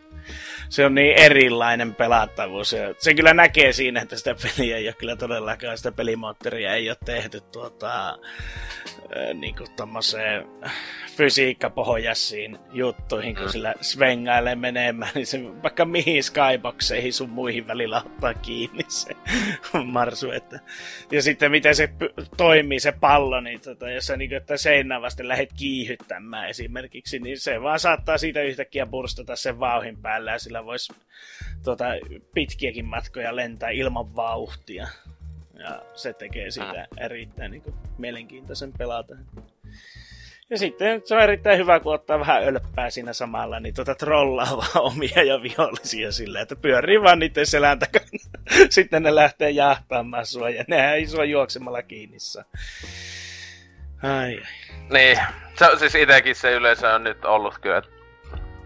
se 0.68 0.86
on 0.86 0.94
niin 0.94 1.18
erilainen 1.18 1.94
pelattavuus. 1.94 2.72
Ja 2.72 2.94
se 2.98 3.14
kyllä 3.14 3.34
näkee 3.34 3.72
siinä, 3.72 4.00
että 4.00 4.16
sitä 4.16 4.34
peliä 4.34 4.76
ei 4.76 4.86
ole 4.88 4.94
kyllä 4.98 5.16
todellakaan, 5.16 5.76
sitä 5.76 5.92
pelimoottoria 5.92 6.74
ei 6.74 6.90
ole 6.90 6.98
tehty 7.04 7.40
tuota, 7.40 8.18
niin 9.34 9.56
kuin 9.56 9.70
tommoseen 9.76 10.46
fysiikkapohjaisiin 11.16 12.58
juttuihin, 12.72 13.34
kun 13.34 13.44
mm. 13.44 13.50
sillä 13.50 13.74
svengailee 13.80 14.54
menemään, 14.54 15.12
niin 15.14 15.26
se 15.26 15.40
vaikka 15.62 15.84
mihin 15.84 16.24
skyboxeihin 16.24 17.12
sun 17.12 17.30
muihin 17.30 17.66
välillä 17.66 18.02
ottaa 18.06 18.34
kiinni 18.34 18.84
se 18.88 19.16
marsu. 19.84 20.30
Että. 20.30 20.60
Ja 21.10 21.22
sitten 21.22 21.50
miten 21.50 21.74
se 21.74 21.88
toimii 22.36 22.80
se 22.80 22.92
pallo, 22.92 23.40
niin 23.40 23.60
tota, 23.60 23.90
jos 23.90 24.06
sä 24.06 24.16
niin 24.16 24.30
kuin, 24.30 24.36
että 24.36 24.56
seinään 24.56 25.02
vasta 25.02 25.28
lähdet 25.28 25.52
kiihyttämään 25.56 26.48
esimerkiksi, 26.48 27.18
niin 27.18 27.40
se 27.40 27.62
vaan 27.62 27.80
saattaa 27.80 28.18
siitä 28.18 28.42
yhtäkkiä 28.42 28.86
burstata 28.86 29.36
sen 29.36 29.60
vauhin 29.60 30.02
päälle 30.02 30.30
ja 30.30 30.38
sillä 30.38 30.55
voisi 30.64 30.92
tota, 31.62 31.84
pitkiäkin 32.34 32.84
matkoja 32.84 33.36
lentää 33.36 33.70
ilman 33.70 34.16
vauhtia. 34.16 34.88
Ja 35.54 35.82
se 35.94 36.12
tekee 36.12 36.50
sitä 36.50 36.86
erittäin 36.98 37.50
niin 37.50 37.62
kuin, 37.62 37.74
mielenkiintoisen 37.98 38.72
pelata. 38.72 39.16
Ja 40.50 40.58
sitten 40.58 41.02
se 41.04 41.14
on 41.14 41.22
erittäin 41.22 41.58
hyvä, 41.58 41.80
kun 41.80 41.94
ottaa 41.94 42.20
vähän 42.20 42.44
ölppää 42.44 42.90
siinä 42.90 43.12
samalla, 43.12 43.60
niin 43.60 43.74
tota 43.74 43.94
trollaa 43.94 44.56
vaan 44.56 44.92
omia 44.92 45.22
ja 45.22 45.42
vihollisia 45.42 46.12
sillä, 46.12 46.40
että 46.40 46.56
pyörii 46.56 47.02
vaan 47.02 47.18
niiden 47.18 47.46
selän 47.46 47.78
takana. 47.78 48.06
sitten 48.70 49.02
ne 49.02 49.14
lähtee 49.14 49.50
jahtaamaan 49.50 50.26
sua 50.26 50.50
ja 50.50 50.64
ne 50.68 50.94
ei 50.94 51.06
sua 51.06 51.24
juoksemalla 51.24 51.82
kiinni 51.82 52.16
Ai, 54.02 54.10
ai. 54.12 54.42
Niin, 54.90 55.18
se, 55.54 55.66
siis 55.78 55.94
itekin 55.94 56.34
se 56.34 56.52
yleensä 56.52 56.94
on 56.94 57.04
nyt 57.04 57.24
ollut 57.24 57.58
kyllä, 57.58 57.78
että 57.78 57.90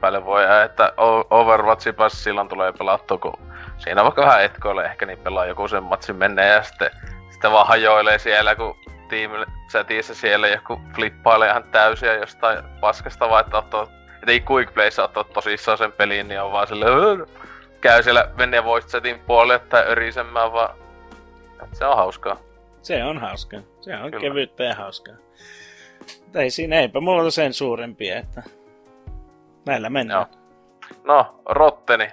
paljon 0.00 0.24
voi, 0.24 0.42
että 0.64 0.92
Overwatchin 1.30 1.94
silloin 2.08 2.48
tulee 2.48 2.72
pelattua, 2.72 3.18
kun 3.18 3.38
siinä 3.78 4.04
vaikka 4.04 4.22
vähän 4.22 4.44
etkoille 4.44 4.84
ehkä 4.84 5.06
niin 5.06 5.18
pelaa 5.18 5.46
joku 5.46 5.68
sen 5.68 5.82
matsin 5.82 6.16
menee 6.16 6.48
ja 6.48 6.62
sitten, 6.62 6.90
sitten 7.30 7.52
vaan 7.52 7.66
hajoilee 7.66 8.18
siellä, 8.18 8.54
kun 8.56 8.76
tiimi 9.08 9.36
chatissa 9.70 10.14
siellä 10.14 10.48
joku 10.48 10.80
flippailee 10.94 11.50
ihan 11.50 11.64
täysiä 11.64 12.14
jostain 12.14 12.58
paskasta 12.80 13.28
vai 13.28 13.40
että 13.40 13.58
ottaa, 13.58 13.82
että 13.82 14.32
ei 14.32 14.44
quick 14.50 14.74
playssa 14.74 15.04
ottaa 15.04 15.24
tosissaan 15.24 15.78
sen 15.78 15.92
peliin, 15.92 16.28
niin 16.28 16.40
on 16.40 16.52
vaan 16.52 16.66
sille 16.66 16.86
käy 17.80 18.02
siellä 18.02 18.30
menee 18.38 18.64
voice 18.64 18.88
chatin 18.88 19.20
puolelle 19.20 19.58
tai 19.58 19.84
örisemään 19.86 20.52
vaan. 20.52 20.74
Se 21.72 21.86
on 21.86 21.96
hauskaa. 21.96 22.40
Se 22.82 23.04
on 23.04 23.18
hauskaa. 23.18 23.60
Se 23.80 23.96
on 23.96 24.10
Kyllä. 24.10 24.20
kevyyttä 24.20 24.64
ja 24.64 24.74
hauskaa. 24.74 25.14
Ei 26.34 26.50
siinä 26.50 26.80
eipä 26.80 27.00
mulla 27.00 27.30
sen 27.30 27.52
suurempia, 27.52 28.18
että 28.18 28.42
näillä 29.66 29.90
mennään. 29.90 30.26
Joo. 30.32 30.40
No, 31.04 31.42
Rotteni, 31.48 32.08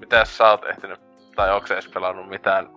mitä 0.00 0.24
sä 0.24 0.50
oot 0.50 0.64
ehtinyt, 0.64 1.00
tai 1.36 1.52
onko 1.54 1.66
edes 1.70 1.88
pelannut 1.88 2.28
mitään 2.28 2.68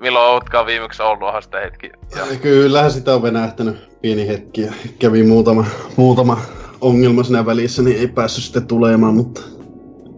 milloin 0.00 0.32
ootkaan 0.32 0.66
viimeksi 0.66 1.02
ollut 1.02 1.22
onhan 1.22 1.42
sitä 1.42 1.60
hetki? 1.60 1.90
Ja... 2.16 2.22
Kyllähän 2.42 2.90
sitä 2.90 3.14
on 3.14 3.22
venähtänyt 3.22 3.98
pieni 4.00 4.28
hetki 4.28 4.62
ja 4.62 4.72
kävi 4.98 5.22
muutama, 5.22 5.64
muutama 5.96 6.38
ongelma 6.80 7.22
siinä 7.22 7.46
välissä, 7.46 7.82
niin 7.82 7.98
ei 8.00 8.08
päässyt 8.08 8.44
sitten 8.44 8.66
tulemaan, 8.66 9.14
mutta 9.14 9.40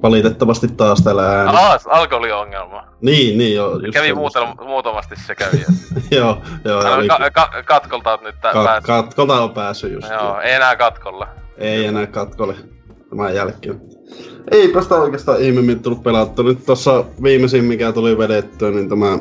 valitettavasti 0.02 0.68
taas 0.68 1.02
täällä 1.02 1.38
ääni. 1.38 1.58
Ah, 1.58 1.80
alkoholiongelma. 1.86 2.84
Niin, 3.00 3.38
niin 3.38 3.54
joo. 3.54 3.78
Just 3.78 3.92
kävi 3.92 4.12
muutam- 4.12 4.64
muutamasti 4.64 5.14
se 5.16 5.34
kävi. 5.34 5.64
joo, 6.18 6.42
joo. 6.64 6.94
Eli... 6.94 7.08
Ka- 7.08 7.30
ka- 7.30 7.62
katkolta 7.64 8.12
on 8.12 8.18
nyt 8.22 8.40
tää 8.40 8.52
ka- 8.52 8.64
päässyt. 8.64 8.86
Katkolta 8.86 9.42
on 9.42 9.50
päässyt 9.50 9.92
just. 9.92 10.10
Joo, 10.10 10.40
ei 10.40 10.52
enää 10.52 10.76
katkolla. 10.76 11.28
Ei 11.58 11.86
enää 11.86 12.06
katkolle 12.06 12.54
tämän 13.16 13.34
jälkeen. 13.34 13.80
Eipä 14.50 14.82
sitä 14.82 14.94
oikeastaan 14.94 15.40
ihmeemmin 15.40 15.82
tullut 15.82 16.02
pelattua. 16.02 16.44
Nyt 16.44 16.66
tossa 16.66 17.04
viimeisin 17.22 17.64
mikä 17.64 17.92
tuli 17.92 18.18
vedettyä, 18.18 18.70
niin 18.70 18.88
tämä 18.88 19.18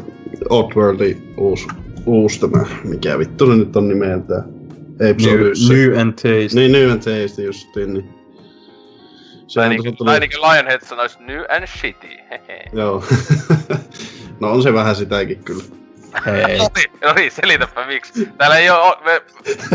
Oddworldin 0.49 1.33
uusi, 1.37 1.67
uusi 2.05 2.39
tämä, 2.39 2.65
mikä 2.83 3.19
vittu 3.19 3.45
se 3.45 3.55
nyt 3.55 3.75
on 3.75 3.87
nimeltään. 3.87 4.43
New, 4.99 5.51
new 5.69 5.99
and 5.99 6.13
Taste. 6.13 6.59
Niin, 6.59 6.71
New 6.71 6.91
and 6.91 6.99
Taste 6.99 7.43
justiin, 7.43 7.93
niin. 7.93 8.09
Se 9.47 9.69
niin, 9.69 9.97
tuli... 9.97 10.19
niin 10.19 10.29
kuin 10.31 10.51
Lionhead 10.51 10.81
sanoisi 10.85 11.17
New 11.23 11.41
and 11.49 11.67
Shitty. 11.67 12.07
Joo. 12.73 13.03
no 14.39 14.51
on 14.51 14.63
se 14.63 14.73
vähän 14.73 14.95
sitäkin 14.95 15.43
kyllä. 15.43 15.63
Hei. 16.25 16.57
no 16.57 16.69
niin, 16.75 16.91
no 17.03 17.13
niin, 17.13 17.31
selitäpä 17.31 17.87
miksi. 17.87 18.29
Täällä 18.37 18.57
ei 18.57 18.69
oo, 18.69 19.01
me, 19.05 19.21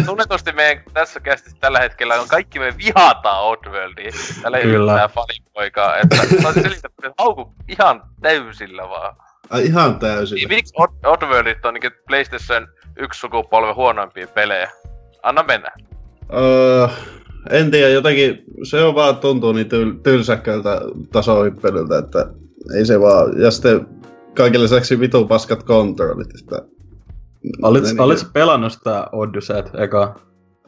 tunnetusti 0.06 0.52
meidän 0.52 0.84
tässä 0.94 1.20
kästissä 1.20 1.58
tällä 1.60 1.80
hetkellä 1.80 2.20
on 2.20 2.28
kaikki 2.28 2.58
me 2.58 2.74
vihataan 2.78 3.44
Oddworldia. 3.44 4.10
Täällä 4.42 4.58
ei 4.58 4.64
Kyllä. 4.64 4.92
mitään 4.92 5.10
fanipoikaa, 5.10 5.96
että 5.96 6.16
saisi 6.42 6.62
selitäpä, 6.62 6.94
että 7.04 7.22
hauku 7.22 7.54
ihan 7.68 8.02
täysillä 8.20 8.88
vaan. 8.88 9.16
Ai 9.50 9.64
ihan 9.64 9.98
täysillä. 9.98 10.38
Niin, 10.38 10.48
miksi 10.48 10.74
Odd, 10.76 10.92
Oddworldit 11.04 11.64
on 11.64 11.74
niinku 11.74 11.88
PlayStation 12.06 12.68
yksi 12.98 13.20
sukupolven 13.20 13.74
huonoimpia 13.74 14.26
pelejä? 14.26 14.70
Anna 15.22 15.42
mennä. 15.42 15.68
Öö, 16.34 16.88
en 17.50 17.70
tiedä, 17.70 17.88
jotenkin 17.88 18.44
se 18.62 18.82
on 18.82 18.94
vaan 18.94 19.16
tuntuu 19.16 19.52
niin 19.52 19.66
tyl- 19.66 20.00
tylsäkkältä 20.02 20.80
tasohyppelyltä, 21.12 21.98
että 21.98 22.26
ei 22.76 22.86
se 22.86 23.00
vaan. 23.00 23.40
Ja 23.40 23.50
sitten 23.50 23.86
kaiken 24.36 24.62
lisäksi 24.62 25.00
vitu 25.00 25.26
paskat 25.26 25.62
kontrollit. 25.62 26.28
Että... 26.40 26.62
Olitko 27.62 28.06
niin, 28.06 28.32
pelannut 28.32 28.72
sitä 28.72 29.06
Odysseyt 29.12 29.70
eka? 29.74 30.14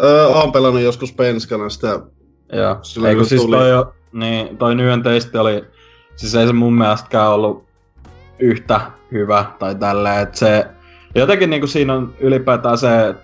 Öö, 0.02 0.26
oon 0.26 0.52
pelannut 0.52 0.82
joskus 0.82 1.12
penskana 1.12 1.68
sitä. 1.68 2.00
Joo. 2.52 2.78
Silloin 2.82 3.10
Ei 3.10 3.14
kun 3.14 3.20
kun 3.20 3.28
siis 3.28 3.42
tuli. 3.42 3.56
toi, 3.56 3.70
jo, 3.70 3.94
niin, 4.12 4.58
toi 4.58 4.74
Nyen 4.74 5.02
testi 5.02 5.38
oli, 5.38 5.64
siis 6.16 6.34
ei 6.34 6.46
se 6.46 6.52
mun 6.52 6.74
mielestäkään 6.74 7.30
ollut 7.30 7.64
yhtä 8.38 8.80
hyvä 9.12 9.44
tai 9.58 9.74
tälleen, 9.74 10.22
että 10.22 10.38
se 10.38 10.66
jotenkin 11.14 11.50
niinku 11.50 11.66
siinä 11.66 11.94
on 11.94 12.14
ylipäätään 12.20 12.78
se 12.78 13.14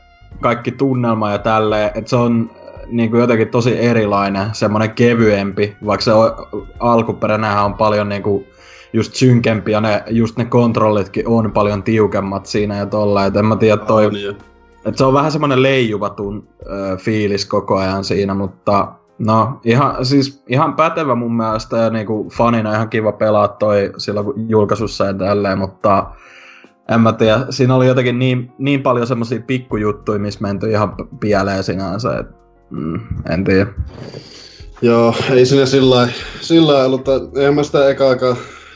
kaikki 0.40 0.72
tunnelma 0.72 1.30
ja 1.30 1.38
tälleen, 1.38 1.90
että 1.94 2.10
se 2.10 2.16
on 2.16 2.50
niinku 2.86 3.16
jotenkin 3.16 3.48
tosi 3.48 3.78
erilainen, 3.78 4.46
semmonen 4.52 4.90
kevyempi, 4.90 5.76
vaikka 5.86 6.04
se 6.04 6.10
alkuperäinenhän 6.80 7.64
on 7.64 7.74
paljon 7.74 8.08
niinku 8.08 8.46
just 8.94 9.14
synkempi 9.14 9.72
ja 9.72 9.80
ne, 9.80 10.02
just 10.10 10.36
ne 10.36 10.44
kontrollitkin 10.44 11.28
on 11.28 11.52
paljon 11.52 11.82
tiukemmat 11.82 12.46
siinä 12.46 12.76
ja 12.76 12.86
tolleen, 12.86 13.26
et 13.26 13.36
en 13.36 13.46
mä 13.46 13.56
tiedä 13.56 13.76
toi, 13.76 14.06
On, 14.06 14.22
joo. 14.22 14.34
et 14.86 14.98
se 14.98 15.04
on 15.04 15.14
vähän 15.14 15.32
semmonen 15.32 15.62
leijuva 15.62 16.10
tun, 16.10 16.48
ö, 16.66 16.96
fiilis 16.96 17.46
koko 17.46 17.76
ajan 17.76 18.04
siinä, 18.04 18.34
mutta 18.34 18.88
no 19.18 19.60
ihan, 19.64 20.06
siis 20.06 20.42
ihan 20.48 20.74
pätevä 20.74 21.14
mun 21.14 21.36
mielestä 21.36 21.76
ja 21.76 21.90
niinku 21.90 22.28
fanina 22.32 22.74
ihan 22.74 22.88
kiva 22.88 23.12
pelaa 23.12 23.48
toi 23.48 23.92
silloin 23.98 24.26
kun 24.26 24.48
julkaisussa 24.48 25.04
ja 25.04 25.14
tälleen, 25.14 25.58
mutta 25.58 26.06
en 26.88 27.00
mä 27.00 27.12
tiedä, 27.12 27.46
siinä 27.50 27.74
oli 27.74 27.86
jotenkin 27.86 28.18
niin, 28.18 28.52
niin 28.58 28.82
paljon 28.82 29.06
semmosia 29.06 29.40
pikkujuttuja, 29.46 30.18
missä 30.18 30.40
menty 30.40 30.70
ihan 30.70 30.94
pieleen 31.20 31.64
sinänsä, 31.64 32.18
et, 32.18 32.26
mm, 32.70 33.00
en 33.30 33.44
tiedä. 33.44 33.66
Joo, 34.82 35.14
ei 35.30 35.46
siinä 35.46 35.66
sillä 35.66 35.96
lailla- 35.96 36.12
sillä 36.40 36.72
lailla 36.72 36.84
ollut, 36.84 37.36
eihän 37.36 37.54
mä 37.54 37.62
sitä 37.62 37.88
eka 37.88 38.04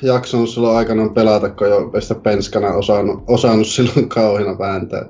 jaksanut 0.02 0.48
silloin 0.50 0.76
aikanaan 0.76 1.14
pelata, 1.14 1.48
kun 1.50 1.68
jo 1.68 1.90
sitä 2.00 2.14
penskana 2.14 2.68
osannut, 2.72 3.22
osannut 3.26 3.66
silloin 3.66 4.08
kauhina 4.18 4.58
vääntää. 4.58 5.06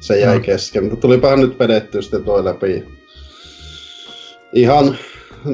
Se 0.00 0.20
jäi 0.20 0.36
Mm. 0.38 0.42
kesken, 0.42 0.84
mutta 0.84 0.96
tulipahan 0.96 1.40
nyt 1.40 1.58
vedetty 1.58 2.02
sitten 2.02 2.24
toi 2.24 2.44
läpi. 2.44 2.84
Ihan 4.52 4.96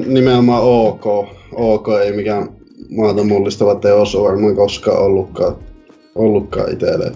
nimenomaan 0.05 0.63
ok. 0.63 1.05
Ok, 1.51 1.87
ei 2.03 2.11
mikään 2.15 2.49
maata 2.97 3.23
mullistava 3.23 3.75
teos 3.75 4.15
ole 4.15 4.29
varmaan 4.29 4.55
koskaan 4.55 4.97
ollutkaan, 5.03 5.55
ollutkaan 6.15 6.71
itselle. 6.73 7.11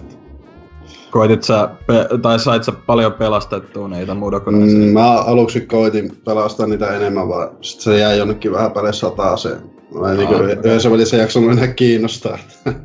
Koitit 1.10 1.42
sä, 1.42 1.68
pe- 1.86 2.08
tai 2.22 2.38
sait 2.38 2.64
sä 2.64 2.72
paljon 2.86 3.12
pelastettua 3.12 3.88
niitä 3.88 4.14
mudokoneita? 4.14 4.74
Mm, 4.74 4.80
mä 4.92 5.12
aluksi 5.20 5.60
koitin 5.60 6.12
pelastaa 6.24 6.66
niitä 6.66 6.96
enemmän, 6.96 7.28
vaan 7.28 7.48
sit 7.60 7.80
se 7.80 7.98
jäi 7.98 8.18
jonnekin 8.18 8.52
vähän 8.52 8.72
päälle 8.72 8.92
sataaseen. 8.92 9.75
Mä 10.00 10.10
en 10.10 10.16
niinku 10.18 10.34
yhdessä 10.34 10.90
välissä 10.90 11.16
jaksanut 11.16 11.52
enää 11.52 11.66
kiinnostaa. 11.66 12.38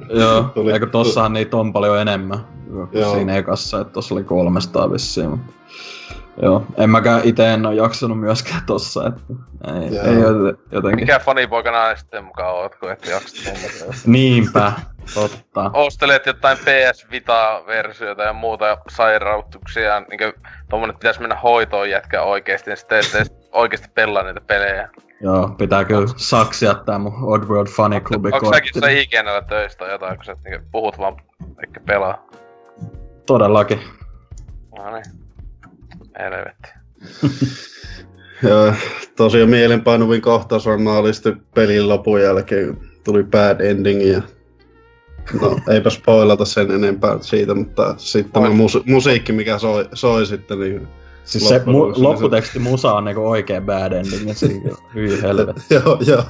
Joo, 0.09 0.43
Tuli- 0.55 0.71
eikö 0.73 0.87
tossahan 0.87 1.33
niitä 1.33 1.57
on 1.57 1.73
paljon 1.73 1.99
enemmän 1.99 2.39
kuin 2.69 2.89
Joo. 2.91 3.13
siinä 3.13 3.35
ekassa, 3.37 3.81
että 3.81 3.93
tossa 3.93 4.15
oli 4.15 4.23
300 4.23 4.91
vissiin. 4.91 5.29
mutta- 5.29 5.53
Joo, 6.41 6.63
en 6.77 6.89
mäkään 6.89 7.21
itse 7.23 7.53
en 7.53 7.65
oo 7.65 7.71
jaksanut 7.71 8.19
myöskään 8.19 8.61
tossa, 8.65 9.07
että 9.07 9.21
ei, 9.81 9.95
Joo. 9.95 10.05
ei 10.05 10.13
joten- 10.21 10.57
jotenkin. 10.71 10.99
Mikä 10.99 11.19
fanipoikana 11.19 11.95
sitten 11.95 12.23
mukaan 12.25 12.55
oot, 12.55 12.75
kun 12.75 12.91
et 12.91 13.05
jaksa 13.05 13.43
tuommoista. 13.43 13.85
Niinpä, 14.05 14.71
totta. 15.13 15.71
Ostelet 15.73 16.25
jotain 16.25 16.57
PS 16.57 17.05
Vita-versioita 17.11 18.23
ja 18.23 18.33
muuta 18.33 18.77
sairautuksia, 18.89 19.99
niin 19.99 20.33
tommonen 20.69 20.95
pitäis 20.97 21.19
mennä 21.19 21.35
hoitoon 21.35 21.89
jätkä 21.89 22.21
oikeesti, 22.21 22.69
niin 22.69 22.77
sitten 22.77 22.99
ette 22.99 23.25
edes 23.51 23.61
oikeesti 23.61 23.87
pelaa 23.93 24.23
niitä 24.23 24.41
pelejä. 24.41 24.89
Joo, 25.21 25.49
pitää 25.57 25.85
kyllä 25.85 26.07
saksia 26.15 26.73
tää 26.73 26.99
mun 26.99 27.13
Oddworld 27.23 27.69
Funny 27.69 27.99
Clubi 27.99 28.29
Onko 28.33 28.53
säkin 28.53 28.71
se 28.81 29.01
IGNllä 29.01 29.41
töistä 29.41 29.79
tai 29.79 29.91
jotain, 29.91 30.15
kun 30.15 30.25
sä 30.25 30.35
niin 30.43 30.61
puhut 30.71 30.97
vaan 30.97 31.17
eikä 31.65 31.79
pelaa? 31.79 32.27
Todellakin. 33.25 33.79
No 34.77 34.91
niin. 34.91 35.05
Helvetti. 36.19 36.69
Joo, 38.49 38.73
tosiaan 39.15 39.49
mielenpainuvin 39.49 40.21
kohtaus 40.21 40.65
varmaan 40.65 40.97
oli 40.97 41.13
sitten 41.13 41.41
pelin 41.55 41.89
lopun 41.89 42.21
jälkeen, 42.21 42.77
tuli 43.03 43.23
bad 43.23 43.59
ending 43.59 44.11
ja 44.11 44.21
No, 45.41 45.59
eipä 45.69 45.89
spoilata 45.89 46.45
sen 46.45 46.71
enempää 46.71 47.17
siitä, 47.21 47.53
mutta 47.53 47.93
sitten 47.97 48.33
tämä 48.33 48.47
mus- 48.47 48.83
musiikki, 48.85 49.31
mikä 49.31 49.57
soi, 49.57 49.89
soi 49.93 50.25
sitten, 50.25 50.59
niin 50.59 50.87
Siis 51.23 51.49
se 51.49 51.57
mu- 51.57 51.95
se- 51.95 52.01
lopputeksti 52.01 52.59
musa 52.59 52.93
on 52.93 53.05
niinku 53.05 53.29
oikee 53.29 53.61
bad 53.61 53.91
ending, 53.91 54.27
ja 54.27 54.33
siinä 54.33 54.75
hyi 54.95 55.21
helvetti. 55.21 55.61
joo, 55.75 55.97
joo. 56.07 56.23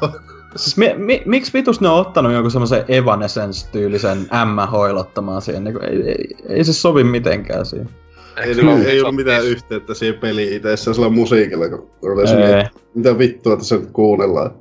Siis 0.55 0.77
mi- 0.77 0.93
mi- 0.97 1.23
miksi 1.25 1.53
vitus 1.53 1.81
ne 1.81 1.89
on 1.89 1.99
ottanut 1.99 2.31
jonkun 2.33 2.51
semmoisen 2.51 2.85
Evanescence-tyylisen 2.87 4.17
M 4.17 4.69
hoilottamaan 4.71 5.41
siihen? 5.41 5.63
Niin 5.63 5.83
ei, 5.83 6.01
ei, 6.07 6.35
ei, 6.49 6.63
se 6.63 6.73
sovi 6.73 7.03
mitenkään 7.03 7.65
siihen. 7.65 7.89
Ei, 8.37 8.55
se 8.55 8.61
ei 8.61 8.67
ole 8.67 9.01
ollut 9.01 9.15
mitään 9.15 9.45
yhteyttä 9.45 9.93
siihen 9.93 10.19
peliin 10.19 10.53
itse 10.53 10.77
sillä 10.77 11.09
musiikilla, 11.09 11.69
kun 11.69 11.89
silleen, 12.27 12.69
mitä 12.93 13.17
vittua 13.17 13.57
tässä 13.57 13.75
nyt 13.75 13.89
kuunnellaan. 13.93 14.51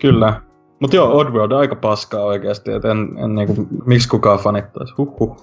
Kyllä. 0.00 0.40
Mut 0.80 0.92
joo, 0.92 1.18
Oddworld 1.18 1.52
on 1.52 1.58
aika 1.58 1.76
paskaa 1.76 2.24
oikeesti, 2.24 2.72
et 2.72 2.84
en, 2.84 3.18
en 3.24 3.34
niinku, 3.34 3.66
miksi 3.86 4.08
kukaan 4.08 4.38
fanittais. 4.38 4.98
Huhhuh. 4.98 5.36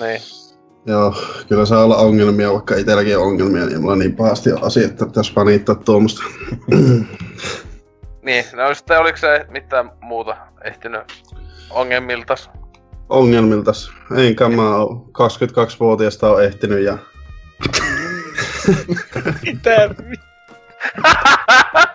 Niin. 0.00 0.20
Joo, 0.86 1.14
kyllä 1.48 1.66
saa 1.66 1.84
olla 1.84 1.96
ongelmia, 1.96 2.52
vaikka 2.52 2.76
itselläkin 2.76 3.18
on 3.18 3.24
ongelmia, 3.24 3.66
niin 3.66 3.80
mulla 3.80 3.92
on 3.92 3.98
niin 3.98 4.16
pahasti 4.16 4.52
on 4.52 4.64
asia, 4.64 4.86
että 4.86 5.06
pitäisi 5.06 5.32
panittaa 5.32 5.74
tuommoista. 5.74 6.22
Niin, 8.22 8.44
no 8.52 8.74
sitten 8.74 8.98
oliko 8.98 9.18
se 9.18 9.46
mitään 9.48 9.90
muuta 10.00 10.36
ehtinyt 10.64 11.02
ongelmiltas? 11.70 12.50
Ongelmiltas. 13.08 13.90
Enkä 14.16 14.48
mä 14.48 14.76
oo 14.76 15.06
22-vuotiaasta 15.18 16.30
on 16.30 16.44
ehtinyt 16.44 16.84
ja 16.84 16.98
Mitä? 19.42 19.90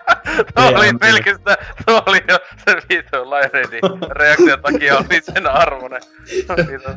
Tuo 0.54 0.78
oli 0.78 0.92
pelkästään, 1.00 1.56
tuo 1.86 2.02
oli 2.06 2.20
jo 2.28 2.38
se 2.64 2.76
viito 2.88 3.30
Lairedin 3.30 3.80
reaktion 4.10 4.58
takia 4.62 4.96
oli 4.96 5.20
sen 5.34 5.46
arvoinen. 5.46 6.00
Vitu. 6.26 6.90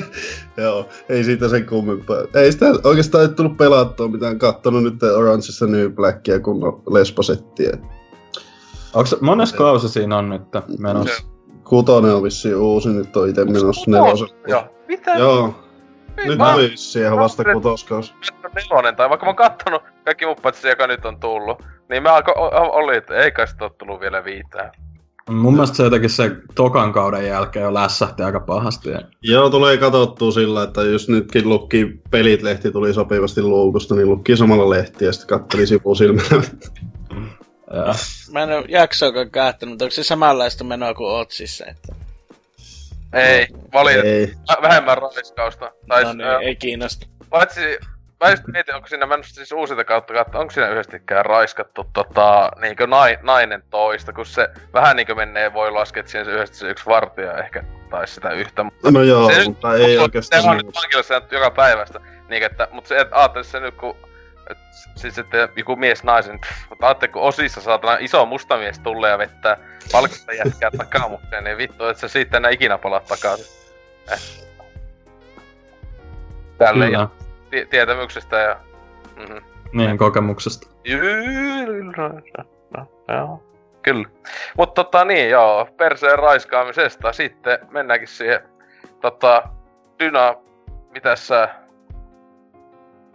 joo, 0.62 0.88
ei 1.08 1.24
siitä 1.24 1.48
sen 1.48 1.66
kummempaa. 1.66 2.16
Ei 2.34 2.52
sitä 2.52 2.66
oikeastaan 2.84 3.24
ei 3.24 3.28
tullut 3.28 3.56
pelattua 3.56 4.08
mitään, 4.08 4.38
kattonut 4.38 4.82
nyt 4.82 5.02
Orangeissa 5.02 5.66
New 5.66 5.90
Blackia 5.90 6.40
kun 6.40 6.64
on 6.64 6.82
lesbosettiä. 6.90 7.72
Onks, 8.94 9.16
mones 9.20 9.52
kausi 9.52 9.88
siinä 9.88 10.16
on 10.16 10.28
nyt 10.28 10.42
menossa? 10.78 11.22
Kutonen 11.64 12.14
on 12.14 12.22
vissiin 12.22 12.56
uusi, 12.56 12.88
nyt 12.88 13.16
on 13.16 13.28
ite 13.28 13.44
menossa 13.44 13.90
nelosen. 13.90 14.28
Joo. 14.46 14.64
Mitä? 14.88 15.14
Joo, 15.14 15.54
nyt 16.24 16.38
mä 16.38 16.54
oli 16.54 16.70
vissiin 16.70 17.04
ihan 17.04 17.18
vasta 17.18 17.44
kutoskaus. 17.52 18.14
nelonen, 18.54 18.96
tai 18.96 19.08
vaikka 19.08 19.26
mä 19.26 19.30
oon 19.30 19.36
kattonut 19.36 19.82
kaikki 20.04 20.26
muut 20.26 20.42
paitsi 20.42 20.62
se, 20.62 20.68
joka 20.68 20.86
nyt 20.86 21.04
on 21.04 21.20
tullut, 21.20 21.62
niin 21.88 22.02
mä 22.02 22.14
alko, 22.14 22.32
o- 22.32 22.72
oli, 22.72 22.96
että 22.96 23.14
ei 23.14 23.32
kai 23.32 23.48
sitä 23.48 23.70
tullut 23.78 24.00
vielä 24.00 24.24
viitään. 24.24 24.72
Mun 25.30 25.52
mielestä 25.52 25.76
se 25.76 25.82
jotenkin 25.82 26.10
se 26.10 26.30
tokan 26.54 26.92
kauden 26.92 27.26
jälkeen 27.26 27.62
jo 27.62 27.74
lässähti 27.74 28.22
aika 28.22 28.40
pahasti. 28.40 28.90
Ja... 28.90 29.00
Joo, 29.22 29.50
tulee 29.50 29.76
katsottua 29.76 30.30
sillä, 30.30 30.62
että 30.62 30.82
jos 30.82 31.08
nytkin 31.08 31.48
lukki 31.48 32.00
pelit-lehti 32.10 32.72
tuli 32.72 32.94
sopivasti 32.94 33.42
luukusta, 33.42 33.94
niin 33.94 34.08
lukki 34.08 34.36
samalla 34.36 34.70
lehtiä 34.70 35.08
ja 35.08 35.12
sitten 35.12 35.38
katteli 35.38 35.66
sivusilmällä. 35.66 36.42
Mä 38.32 38.42
en 38.42 38.52
oo 38.52 38.64
jaksoakaan 38.68 39.30
kaahtanut, 39.30 39.72
mutta 39.72 39.84
onko 39.84 39.94
se 39.94 40.04
samanlaista 40.04 40.64
menoa 40.64 40.94
kuin 40.94 41.12
Otsissa? 41.12 41.66
Että... 41.66 41.94
Ei, 43.12 43.46
valitettavasti 43.72 44.36
Ei. 44.56 44.62
vähemmän 44.62 44.98
raiskausta. 44.98 45.72
Tai, 45.88 46.04
No 46.04 46.12
niin, 46.12 46.28
ei 46.42 46.56
kiinnosta. 46.56 47.06
Paitsi, 47.30 47.78
mä 48.24 48.30
just 48.30 48.42
mietin, 48.52 48.74
onko 48.74 48.88
siinä 48.88 49.06
mennyt 49.06 49.26
siis 49.26 49.52
uusilta 49.52 49.84
kautta 49.84 50.14
katsoa, 50.14 50.40
onko 50.40 50.50
siinä 50.52 50.68
yhdestikään 50.68 51.24
raiskattu 51.26 51.86
tota, 51.92 52.50
niinkö 52.60 52.86
nai, 52.86 53.18
nainen 53.22 53.62
toista, 53.70 54.12
kun 54.12 54.26
se 54.26 54.48
vähän 54.74 54.96
niinkö 54.96 55.14
menee, 55.14 55.52
voi 55.52 55.70
laskea, 55.70 56.00
että 56.00 56.12
siinä 56.12 56.24
se 56.24 56.30
yhdessä 56.30 56.54
se 56.54 56.70
yksi 56.70 56.86
vartija 56.86 57.38
ehkä, 57.38 57.64
tai 57.90 58.08
sitä 58.08 58.30
yhtä. 58.30 58.64
No 58.90 59.02
joo, 59.02 59.32
Se- 59.32 59.44
mutta 59.44 59.74
ei 59.74 59.94
Se 59.94 60.00
oikeastaan. 60.00 60.48
on 60.48 60.56
nyt 60.56 60.74
vankilassa 60.74 61.22
joka 61.30 61.50
päivästä. 61.50 62.00
Niin, 62.28 62.42
että, 62.42 62.68
mutta 62.72 62.88
se, 62.88 62.98
että 62.98 63.16
ajattelisi 63.16 63.50
se 63.50 63.60
nyt, 63.60 63.74
kun 63.74 63.96
et, 64.50 64.58
siis 64.94 65.18
että 65.18 65.48
joku 65.56 65.76
mies 65.76 66.04
naisen, 66.04 66.40
mutta 66.68 66.86
ajattelin, 66.86 67.12
kun 67.12 67.22
osissa 67.22 67.60
saatana 67.60 67.96
iso 68.00 68.26
musta 68.26 68.56
mies 68.56 68.78
tulee 68.78 69.10
ja 69.10 69.18
vettää 69.18 69.56
valkoista 69.92 70.32
jätkää 70.32 70.70
takamukseen, 70.76 71.44
niin 71.44 71.56
vittu, 71.58 71.86
että 71.86 72.00
se 72.00 72.08
siitä 72.08 72.36
enää 72.36 72.50
ikinä 72.50 72.78
palaa 72.78 73.00
takaisin. 73.00 73.46
Eh. 74.12 74.18
Tälleen 76.58 76.90
kyllä. 76.90 77.08
tie- 77.50 77.66
tietämyksestä 77.66 78.36
ja... 78.36 78.56
Mm-hmm. 79.16 79.42
Niin, 79.72 79.98
kokemuksesta. 79.98 80.70
Joo, 83.08 83.42
kyllä. 83.82 84.08
Mutta 84.56 84.84
tota 84.84 85.04
niin, 85.04 85.30
joo, 85.30 85.68
perseen 85.76 86.18
raiskaamisesta. 86.18 87.12
Sitten 87.12 87.58
mennäänkin 87.70 88.08
siihen, 88.08 88.40
tota, 89.00 89.42
Dyna, 89.98 90.34
mitäs 90.90 91.26
sä... 91.26 91.48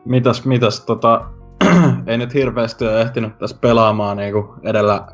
Mitäs, 0.05 0.45
mitäs, 0.45 0.85
tota, 0.85 1.25
ei 2.07 2.17
nyt 2.17 2.33
hirveästi 2.33 2.85
ole 2.85 3.01
ehtinyt 3.01 3.37
tässä 3.37 3.57
pelaamaan 3.61 4.17
niinku 4.17 4.55
edellä 4.63 4.93
äh, 4.93 5.07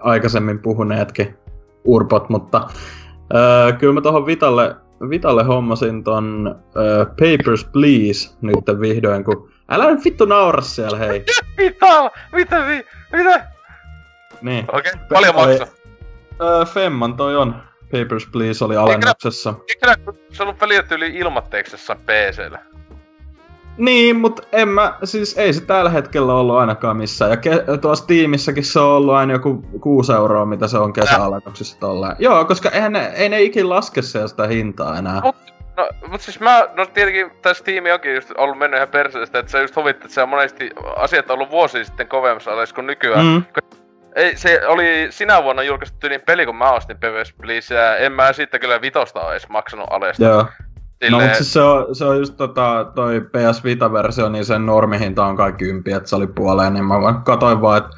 aikaisemmin 0.00 0.58
puhuneetkin 0.58 1.38
urpot, 1.84 2.28
mutta 2.28 2.68
äh, 3.34 3.78
kyllä 3.78 3.94
mä 3.94 4.00
tohon 4.00 4.26
Vitalle 4.26 4.76
Vitalle 5.08 5.44
hommasin 5.44 6.04
ton 6.04 6.56
uh, 6.66 7.06
Papers, 7.06 7.64
Please 7.64 8.30
nyt 8.40 8.80
vihdoin, 8.80 9.24
kun... 9.24 9.50
Älä 9.68 9.90
nyt 9.90 10.04
vittu 10.04 10.24
naura 10.24 10.60
siellä, 10.60 10.98
hei. 10.98 11.24
Mitä? 11.58 12.10
Mitä? 12.32 12.66
vi- 12.66 12.86
Mitä? 13.12 13.46
Niin. 14.42 14.64
Okei, 14.72 14.92
okay. 14.94 15.06
paljon 15.12 15.34
maksaa? 15.34 15.66
Uh, 16.30 16.66
Femman 16.66 17.16
toi 17.16 17.36
on. 17.36 17.62
Papers, 17.90 18.26
Please 18.32 18.64
oli 18.64 18.76
alennuksessa. 18.76 19.54
Eikö 19.68 20.12
se 20.32 20.42
ollut 20.42 20.58
pelitetty 20.58 20.94
yli 20.94 21.06
ilmatteeksi 21.06 21.74
jossain 21.74 21.98
PCllä? 21.98 22.58
Niin, 23.80 24.16
mutta 24.16 24.42
en 24.52 24.68
mä, 24.68 24.94
siis 25.04 25.38
ei 25.38 25.52
se 25.52 25.60
tällä 25.64 25.90
hetkellä 25.90 26.34
ollut 26.34 26.56
ainakaan 26.56 26.96
missään. 26.96 27.30
Ja 27.30 27.36
ke- 27.36 27.78
tuossa 27.78 28.06
tiimissäkin 28.06 28.64
se 28.64 28.80
on 28.80 28.86
ollut 28.86 29.14
aina 29.14 29.32
joku 29.32 29.64
6 29.80 30.12
euroa, 30.12 30.44
mitä 30.46 30.68
se 30.68 30.78
on 30.78 30.92
kesäalennuksessa 30.92 31.80
tolleen. 31.80 32.16
Joo, 32.18 32.44
koska 32.44 32.70
eihän 32.70 32.92
ne, 32.92 33.06
ei 33.06 33.28
ne 33.28 33.42
ikin 33.42 33.68
laske 33.68 34.02
siellä 34.02 34.28
sitä 34.28 34.46
hintaa 34.46 34.98
enää. 34.98 35.20
No, 35.76 35.88
mut 36.08 36.20
siis 36.20 36.40
mä, 36.40 36.68
no 36.76 36.86
tietenkin 36.86 37.30
tässä 37.42 37.64
tiimi 37.64 37.92
onkin 37.92 38.14
just 38.14 38.30
ollut 38.36 38.58
mennyt 38.58 38.78
ihan 38.78 38.88
perseestä, 38.88 39.38
että 39.38 39.52
se 39.52 39.60
just 39.60 39.76
huvitti, 39.76 40.04
että 40.04 40.14
se 40.14 40.22
on 40.22 40.28
monesti 40.28 40.70
asiat 40.96 41.30
on 41.30 41.34
ollut 41.34 41.50
vuosi 41.50 41.84
sitten 41.84 42.08
kovemmassa 42.08 42.50
alessa 42.50 42.74
kuin 42.74 42.86
nykyään. 42.86 43.26
Mm. 43.26 43.42
Ei, 44.14 44.36
se 44.36 44.66
oli 44.66 45.06
sinä 45.10 45.42
vuonna 45.42 45.62
julkaistu 45.62 46.08
niin 46.08 46.20
peli, 46.26 46.46
kun 46.46 46.56
mä 46.56 46.72
ostin 46.72 46.96
PvS 46.96 47.34
Please, 47.40 47.74
ja 47.74 47.96
en 47.96 48.12
mä 48.12 48.32
siitä 48.32 48.58
kyllä 48.58 48.80
vitosta 48.80 49.32
edes 49.32 49.48
maksanut 49.48 49.86
alesta. 49.90 50.24
Joo. 50.24 50.42
No 50.42 50.48
Silleen- 51.04 51.22
mutta 51.22 51.36
siis 51.36 51.52
se 51.52 51.60
on, 51.60 51.94
se 51.94 52.04
on 52.04 52.18
just 52.18 52.36
tota, 52.36 52.92
toi 52.94 53.20
PS 53.20 53.64
Vita-versio, 53.64 54.28
niin 54.28 54.44
sen 54.44 54.66
normihinta 54.66 55.26
on 55.26 55.36
kai 55.36 55.52
kympi, 55.52 55.92
että 55.92 56.08
se 56.08 56.16
oli 56.16 56.26
puoleen, 56.26 56.72
niin 56.72 56.84
mä 56.84 57.00
vaan 57.00 57.22
katoin 57.22 57.60
vaan, 57.60 57.78
että 57.78 57.90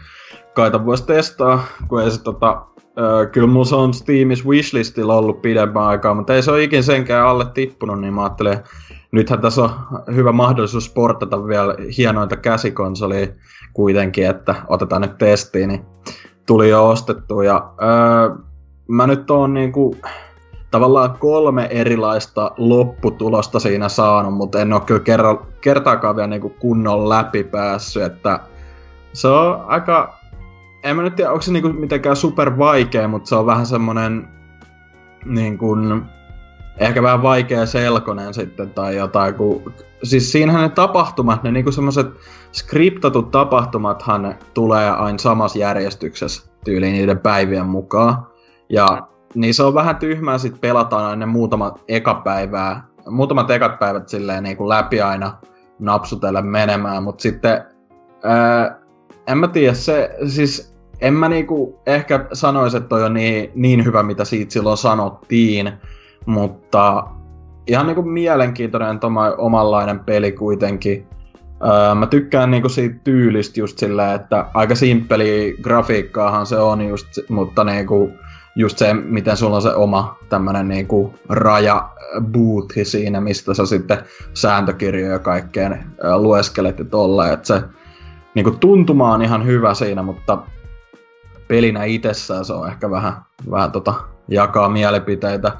kaita 0.54 0.84
vois 0.84 1.02
testaa, 1.02 1.64
kun 1.88 2.02
ei 2.02 2.10
se 2.10 2.22
tota, 2.22 2.62
ö, 2.98 3.26
kyllä 3.26 3.46
mulla 3.46 3.64
se 3.64 3.76
on 3.76 3.94
Steamis 3.94 4.46
wishlistilla 4.46 5.14
ollut 5.14 5.42
pidemmän 5.42 5.82
aikaa, 5.82 6.14
mutta 6.14 6.34
ei 6.34 6.42
se 6.42 6.50
ole 6.50 6.62
ikin 6.62 6.82
senkään 6.82 7.26
alle 7.26 7.44
tippunut, 7.54 8.00
niin 8.00 8.14
mä 8.14 8.22
ajattelin, 8.22 8.58
nythän 9.12 9.40
tässä 9.40 9.62
on 9.62 9.70
hyvä 10.14 10.32
mahdollisuus 10.32 10.84
sportata 10.84 11.46
vielä 11.46 11.74
hienointa 11.98 12.36
käsikonsolia 12.36 13.26
kuitenkin, 13.72 14.26
että 14.26 14.54
otetaan 14.68 15.02
nyt 15.02 15.18
testiin, 15.18 15.68
niin 15.68 15.84
tuli 16.46 16.68
jo 16.68 16.88
ostettu 16.88 17.40
ja 17.40 17.72
öö, 17.82 18.36
mä 18.88 19.06
nyt 19.06 19.30
oon 19.30 19.54
niinku 19.54 19.96
tavallaan 20.72 21.18
kolme 21.18 21.68
erilaista 21.70 22.50
lopputulosta 22.56 23.60
siinä 23.60 23.88
saanut, 23.88 24.34
mutta 24.34 24.60
en 24.60 24.72
ole 24.72 24.80
kyllä 24.80 25.00
kerra, 25.00 25.36
kertaakaan 25.60 26.16
vielä 26.16 26.28
niinku 26.28 26.50
kunnon 26.50 27.08
läpi 27.08 27.44
päässyt, 27.44 28.02
että 28.02 28.40
se 29.12 29.28
on 29.28 29.64
aika, 29.66 30.14
en 30.82 30.96
mä 30.96 31.02
nyt 31.02 31.16
tiedä, 31.16 31.30
onko 31.30 31.42
se 31.42 31.52
niinku 31.52 31.68
mitenkään 31.68 32.16
super 32.16 32.58
vaikea, 32.58 33.08
mutta 33.08 33.28
se 33.28 33.36
on 33.36 33.46
vähän 33.46 33.66
semmonen 33.66 34.28
niin 35.24 35.58
kuin, 35.58 36.02
ehkä 36.78 37.02
vähän 37.02 37.22
vaikea 37.22 37.66
selkonen 37.66 38.34
sitten 38.34 38.70
tai 38.70 38.96
jotain, 38.96 39.34
kun, 39.34 39.72
siis 40.02 40.32
siinähän 40.32 40.62
ne 40.62 40.68
tapahtumat, 40.68 41.42
ne 41.42 41.52
niinku 41.52 41.72
semmoset 41.72 42.06
skriptatut 42.52 43.30
tapahtumathan 43.30 44.34
tulee 44.54 44.90
aina 44.90 45.18
samassa 45.18 45.58
järjestyksessä 45.58 46.52
tyyliin 46.64 46.92
niiden 46.92 47.18
päivien 47.18 47.66
mukaan. 47.66 48.26
Ja 48.68 49.11
niin 49.34 49.54
se 49.54 49.62
on 49.62 49.74
vähän 49.74 49.96
tyhmää 49.96 50.38
sit 50.38 50.60
pelataan 50.60 51.04
aina 51.04 51.16
ne 51.16 51.26
muutamat 51.26 51.84
ekapäivää, 51.88 52.86
muutamat 53.10 53.50
ekat 53.50 53.78
päivät 53.78 54.08
silleen 54.08 54.42
niin 54.42 54.56
kuin 54.56 54.68
läpi 54.68 55.00
aina 55.00 55.38
napsutelle 55.78 56.42
menemään, 56.42 57.02
mutta 57.02 57.22
sitten 57.22 57.64
ää, 58.22 58.78
en 59.26 59.38
mä 59.38 59.48
tiedä, 59.48 59.74
se 59.74 60.16
siis 60.26 60.72
en 61.00 61.14
mä 61.14 61.28
niinku 61.28 61.80
ehkä 61.86 62.26
sanoisi, 62.32 62.76
että 62.76 62.88
toi 62.88 63.04
on 63.04 63.14
niin, 63.14 63.50
niin 63.54 63.84
hyvä, 63.84 64.02
mitä 64.02 64.24
siitä 64.24 64.52
silloin 64.52 64.76
sanottiin, 64.76 65.72
mutta 66.26 67.04
ihan 67.66 67.86
niinku 67.86 68.02
mielenkiintoinen 68.02 69.00
toma, 69.00 69.30
omanlainen 69.38 70.00
peli 70.00 70.32
kuitenkin. 70.32 71.06
Öö, 71.64 71.94
mä 71.94 72.06
tykkään 72.06 72.50
niinku 72.50 72.68
siitä 72.68 72.96
tyylistä 73.04 73.60
just 73.60 73.78
silleen, 73.78 74.14
että 74.14 74.46
aika 74.54 74.74
simppeli 74.74 75.56
grafiikkaahan 75.62 76.46
se 76.46 76.58
on 76.58 76.88
just, 76.88 77.06
mutta 77.28 77.64
niinku 77.64 78.10
just 78.56 78.78
se, 78.78 78.94
miten 78.94 79.36
sulla 79.36 79.56
on 79.56 79.62
se 79.62 79.74
oma 79.74 80.16
tämmönen 80.28 80.68
niinku 80.68 81.14
raja 81.28 81.88
boothi 82.20 82.84
siinä, 82.84 83.20
mistä 83.20 83.54
sä 83.54 83.66
sitten 83.66 83.98
sääntökirjoja 84.34 85.12
ja 85.12 85.18
kaikkeen 85.18 85.84
ö, 86.04 86.16
lueskelet 86.16 86.78
ja 86.78 86.84
tolleen, 86.84 87.32
että 87.32 87.46
se 87.46 87.62
niinku 88.34 88.50
tuntuma 88.50 89.12
on 89.12 89.22
ihan 89.22 89.46
hyvä 89.46 89.74
siinä, 89.74 90.02
mutta 90.02 90.38
pelinä 91.48 91.84
itsessään 91.84 92.44
se 92.44 92.52
on 92.52 92.68
ehkä 92.68 92.90
vähän, 92.90 93.12
vähän 93.50 93.72
tota, 93.72 93.94
jakaa 94.28 94.68
mielipiteitä. 94.68 95.52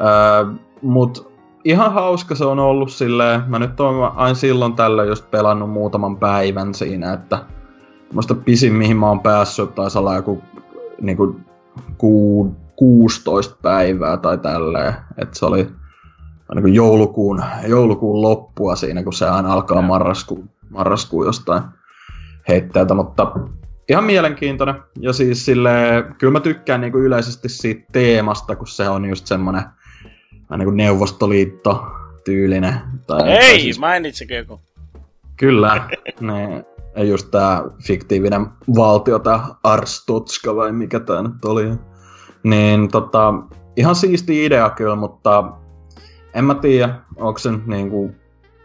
Öö, 0.00 0.52
mut 0.82 1.32
ihan 1.64 1.92
hauska 1.92 2.34
se 2.34 2.44
on 2.44 2.58
ollut 2.58 2.92
silleen, 2.92 3.42
mä 3.46 3.58
nyt 3.58 3.80
oon 3.80 4.12
aina 4.16 4.34
silloin 4.34 4.72
tällöin 4.72 5.08
just 5.08 5.30
pelannut 5.30 5.70
muutaman 5.70 6.16
päivän 6.16 6.74
siinä, 6.74 7.12
että 7.12 7.38
muista 8.12 8.34
pisin 8.34 8.72
mihin 8.72 8.96
mä 8.96 9.08
oon 9.08 9.20
päässyt 9.20 9.74
taisi 9.74 9.98
olla 9.98 10.14
joku 10.14 10.42
niinku 11.00 11.36
ku, 11.98 12.56
16 12.76 13.56
päivää 13.62 14.16
tai 14.16 14.38
tälleen, 14.38 14.94
että 15.18 15.38
se 15.38 15.46
oli 15.46 15.68
kuin 16.60 16.74
joulukuun, 16.74 17.44
joulukuun 17.66 18.22
loppua 18.22 18.76
siinä, 18.76 19.02
kun 19.02 19.12
se 19.12 19.28
aina 19.28 19.52
alkaa 19.52 19.82
marraskuun, 19.82 20.50
marraskuun 20.70 21.26
jostain 21.26 21.62
heitteeltä, 22.48 22.94
mutta 22.94 23.32
ihan 23.88 24.04
mielenkiintoinen. 24.04 24.74
Ja 25.00 25.12
siis 25.12 25.44
sille 25.44 25.70
kyllä 26.18 26.32
mä 26.32 26.40
tykkään 26.40 26.80
niinku 26.80 26.98
yleisesti 26.98 27.48
siitä 27.48 27.84
teemasta, 27.92 28.56
kun 28.56 28.66
se 28.66 28.88
on 28.88 29.04
just 29.04 29.26
semmonen 29.26 29.62
vähän 30.50 30.58
niinku 30.58 30.70
neuvostoliitto 30.70 31.86
tyylinen. 32.24 32.74
Tai, 33.06 33.20
tai 33.20 33.30
Ei, 33.30 33.60
siis, 33.60 33.78
mainitsikö 33.78 34.34
joku? 34.34 34.60
Kyllä, 35.36 35.88
ne, 36.20 36.64
just 36.96 37.30
tää 37.30 37.62
fiktiivinen 37.86 38.46
valtio, 38.76 39.18
tää 39.18 39.40
Arstotska 39.64 40.56
vai 40.56 40.72
mikä 40.72 41.00
tää 41.00 41.22
nyt 41.22 41.44
oli. 41.44 41.72
Niin 42.42 42.88
tota, 42.88 43.34
ihan 43.76 43.94
siisti 43.94 44.44
idea 44.44 44.70
kyllä, 44.70 44.96
mutta 44.96 45.44
en 46.34 46.44
mä 46.44 46.54
tiedä, 46.54 46.94
onko 47.16 47.38
se 47.38 47.50
niinku 47.66 48.14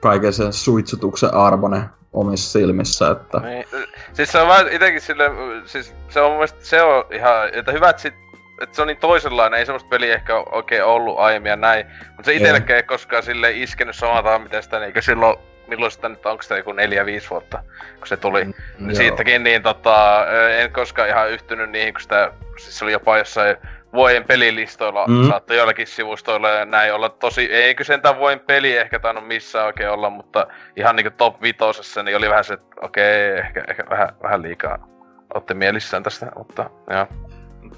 kaiken 0.02 0.34
sen 0.34 0.54
suitsutuksen 0.54 1.34
arvone 1.34 1.90
omissa 2.14 2.52
silmissä, 2.52 3.12
että 3.12 3.40
Niin, 3.40 3.66
siis 4.14 4.32
se 4.32 4.40
on 4.40 4.48
vähän 4.48 4.74
itekin 4.74 5.02
sille, 5.02 5.32
siis 5.66 5.94
se 6.10 6.22
on 6.22 6.30
mun 6.30 6.38
mielestä 6.38 6.60
se 6.62 6.82
on 6.82 7.06
ihan, 7.12 7.50
että 7.54 7.72
hyvä, 7.72 7.90
että, 7.90 8.02
sit, 8.02 8.14
että 8.62 8.76
se 8.76 8.82
on 8.82 8.88
niin 8.88 8.98
toisenlainen, 8.98 9.60
ei 9.60 9.66
semmoista 9.66 9.90
peliä 9.90 10.16
ehkä 10.16 10.36
oikein 10.52 10.84
ollut 10.84 11.20
aiemmin 11.20 11.50
ja 11.50 11.56
näin, 11.56 11.86
mutta 12.08 12.24
se 12.24 12.34
itsellekään 12.34 12.78
ei 12.78 12.84
koskaan 12.84 13.24
sille 13.24 13.52
iskenyt 13.52 13.96
samalla 13.96 14.40
miten 14.40 14.64
sitä 14.64 14.80
niin 14.80 14.94
silloin, 15.00 15.38
milloin 15.68 15.92
sitä 15.92 16.10
nyt, 16.10 16.26
onko 16.26 16.44
sitä 16.44 16.58
joku 16.58 16.72
neljä, 16.72 17.06
viisi 17.06 17.30
vuotta, 17.30 17.64
kun 17.98 18.08
se 18.08 18.18
tuli. 18.18 18.46
Mm, 18.46 18.94
Siitäkin 18.94 19.44
niin 19.44 19.64
tota, 19.64 20.26
en 20.60 20.72
koskaan 20.72 21.10
ihan 21.10 21.32
yhtynyt 21.32 21.70
niihin, 21.70 21.94
kun 21.94 22.02
sitä, 22.02 22.32
siis 22.58 22.80
se 22.80 22.86
oli 22.86 22.92
jopa 22.92 23.18
jossain 23.18 23.58
vuoden 23.94 24.24
pelilistoilla, 24.24 25.06
Mm. 25.08 25.28
saattoi 25.28 25.58
joillakin 25.58 25.88
sivustoilla 25.88 26.50
ja 26.50 26.66
näin 26.66 26.94
olla 26.94 27.10
tosi, 27.10 27.42
eikö 27.54 27.84
sentään 27.84 28.18
vuoden 28.18 28.40
peli 28.40 28.78
ehkä 28.78 29.00
tainnut 29.00 29.28
missään 29.28 29.66
oikein 29.66 29.90
olla, 29.90 30.10
mutta 30.10 30.48
ihan 30.76 30.96
niinku 30.96 31.12
top 31.18 31.42
vitosessa, 31.42 32.04
niin 32.04 32.18
oli 32.18 32.30
vähän 32.30 32.44
se, 32.44 32.54
että 32.54 32.68
okei, 32.82 33.38
ehkä, 33.38 33.64
ehkä 33.68 33.84
vähän, 33.90 34.10
vähän 34.24 34.42
liikaa 34.42 34.88
otte 35.34 35.54
mielissään 35.54 36.04
tästä, 36.04 36.32
mutta 36.38 36.70
joo. 36.90 37.08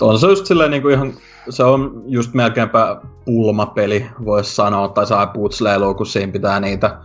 on 0.01 0.19
se 0.19 0.27
just 0.27 0.45
silleen 0.45 0.71
niinku 0.71 0.89
ihan, 0.89 1.13
se 1.49 1.63
on 1.63 2.03
just 2.05 2.33
melkeinpä 2.33 2.97
pulmapeli, 3.25 4.05
voisi 4.25 4.55
sanoa, 4.55 4.87
tai 4.87 5.07
saa 5.07 5.27
putsleilua, 5.27 5.93
kun 5.93 6.05
siinä 6.05 6.31
pitää 6.31 6.59
niitä 6.59 6.97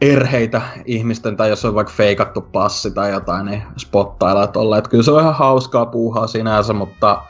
erheitä 0.00 0.62
ihmisten, 0.84 1.36
tai 1.36 1.50
jos 1.50 1.64
on 1.64 1.74
vaikka 1.74 1.92
feikattu 1.96 2.40
passi 2.40 2.90
tai 2.90 3.12
jotain, 3.12 3.46
niin 3.46 3.62
spottailla 3.76 4.46
tolle. 4.46 4.78
Et 4.78 4.88
kyllä 4.88 5.02
se 5.02 5.10
on 5.10 5.20
ihan 5.20 5.34
hauskaa 5.34 5.86
puuhaa 5.86 6.26
sinänsä, 6.26 6.72
mutta 6.72 7.22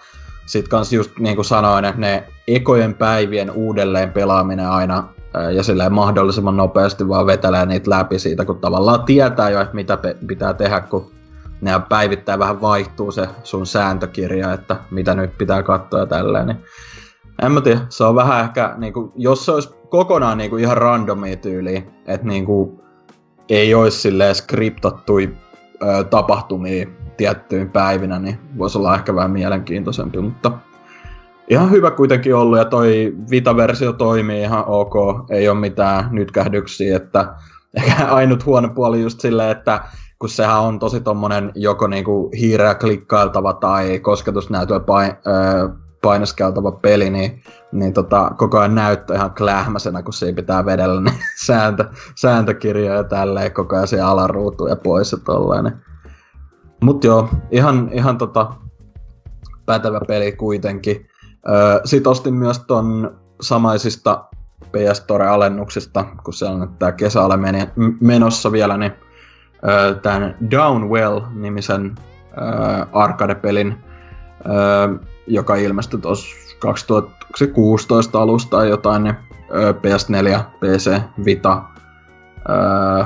sit 0.46 0.68
kans 0.68 0.92
just 0.92 1.18
niin 1.18 1.36
kuin 1.36 1.44
sanoin, 1.44 1.84
että 1.84 2.00
ne 2.00 2.24
ekojen 2.48 2.94
päivien 2.94 3.50
uudelleen 3.50 4.12
pelaaminen 4.12 4.68
aina 4.68 5.08
ja 5.54 5.62
silleen 5.62 5.92
mahdollisimman 5.92 6.56
nopeasti 6.56 7.08
vaan 7.08 7.26
vetelee 7.26 7.66
niitä 7.66 7.90
läpi 7.90 8.18
siitä, 8.18 8.44
kun 8.44 8.58
tavallaan 8.58 9.02
tietää 9.02 9.50
jo, 9.50 9.60
että 9.60 9.74
mitä 9.74 9.96
pe- 9.96 10.16
pitää 10.26 10.54
tehdä, 10.54 10.80
kun 10.80 11.10
ne 11.60 11.72
päivittäin 11.88 12.38
vähän 12.38 12.60
vaihtuu 12.60 13.12
se 13.12 13.28
sun 13.44 13.66
sääntökirja, 13.66 14.52
että 14.52 14.76
mitä 14.90 15.14
nyt 15.14 15.38
pitää 15.38 15.62
katsoa 15.62 16.00
ja 16.00 16.06
tälleen, 16.06 16.46
niin 16.46 16.64
en 17.42 17.52
mä 17.52 17.60
tiedä, 17.60 17.80
se 17.88 18.04
on 18.04 18.14
vähän 18.14 18.40
ehkä, 18.40 18.74
niinku, 18.76 19.12
jos 19.16 19.44
se 19.44 19.52
olisi 19.52 19.77
kokonaan 19.88 20.38
niinku 20.38 20.56
ihan 20.56 20.76
randomia 20.76 21.36
tyyliä, 21.36 21.82
että 22.06 22.26
niinku, 22.26 22.84
ei 23.48 23.74
olisi 23.74 23.98
silleen 23.98 24.34
skriptattui 24.34 25.36
ö, 25.82 26.04
tapahtumia 26.04 26.86
tiettyyn 27.16 27.70
päivinä, 27.70 28.18
niin 28.18 28.38
voisi 28.58 28.78
olla 28.78 28.94
ehkä 28.94 29.14
vähän 29.14 29.30
mielenkiintoisempi, 29.30 30.18
mutta 30.18 30.52
ihan 31.48 31.70
hyvä 31.70 31.90
kuitenkin 31.90 32.34
ollut, 32.34 32.58
ja 32.58 32.64
toi 32.64 33.12
Vita-versio 33.30 33.92
toimii 33.92 34.42
ihan 34.42 34.64
ok, 34.66 34.94
ei 35.30 35.48
ole 35.48 35.58
mitään 35.58 36.08
nytkähdyksiä, 36.10 36.96
että 36.96 37.34
ehkä 37.76 38.06
ainut 38.06 38.46
huono 38.46 38.68
puoli 38.68 39.02
just 39.02 39.20
silleen, 39.20 39.50
että 39.50 39.80
kun 40.18 40.28
sehän 40.28 40.60
on 40.60 40.78
tosi 40.78 41.00
tommonen 41.00 41.52
joko 41.54 41.86
niinku 41.86 42.30
hiireä 42.38 42.74
klikkailtava 42.74 43.52
tai 43.52 43.98
kosketusnäytöllä 43.98 44.80
pain, 44.80 45.12
öö, 45.26 45.68
painoskeltava 46.02 46.72
peli, 46.72 47.10
niin, 47.10 47.42
niin 47.72 47.92
tota, 47.92 48.30
koko 48.36 48.58
ajan 48.58 48.74
näyttää 48.74 49.16
ihan 49.16 49.34
klähmäsenä, 49.34 50.02
kun 50.02 50.12
siinä 50.12 50.36
pitää 50.36 50.64
vedellä 50.64 51.00
ne 51.00 51.12
sääntö, 51.46 51.84
sääntökirjoja 52.14 53.04
tälleen 53.04 53.52
koko 53.52 53.76
ajan 53.76 53.88
siihen 53.88 54.06
alaruutuun 54.06 54.70
ja 54.70 54.76
pois 54.76 55.12
ja 55.12 55.18
tolleen. 55.18 55.64
Niin. 55.64 55.76
Mut 56.82 57.04
joo, 57.04 57.28
ihan, 57.50 57.88
ihan 57.92 58.18
tota, 58.18 58.52
pätevä 59.66 60.00
peli 60.08 60.32
kuitenkin. 60.32 61.08
Öö, 61.48 61.80
Sitten 61.84 62.10
ostin 62.10 62.34
myös 62.34 62.58
ton 62.58 63.18
samaisista 63.40 64.24
PS 64.72 64.98
Store-alennuksista, 64.98 66.04
kun 66.24 66.34
se 66.34 66.44
on 66.44 66.76
tää 66.78 66.92
kesäale 66.92 67.36
meni, 67.36 67.68
menossa 68.00 68.52
vielä, 68.52 68.76
niin 68.76 68.92
öö, 69.68 69.94
tämän 69.94 70.36
Downwell-nimisen 70.50 71.94
öö, 72.38 72.86
arcade-pelin, 72.92 73.74
öö, 74.46 75.08
joka 75.28 75.56
ilmestyi 75.56 76.00
tuossa 76.00 76.36
2016 76.58 78.22
alusta 78.22 78.56
tai 78.56 78.68
jotain, 78.68 79.04
niin 79.04 79.14
öö, 79.54 79.72
PS4, 79.72 80.40
PC, 80.60 81.00
Vita, 81.24 81.62
öö, 82.50 83.04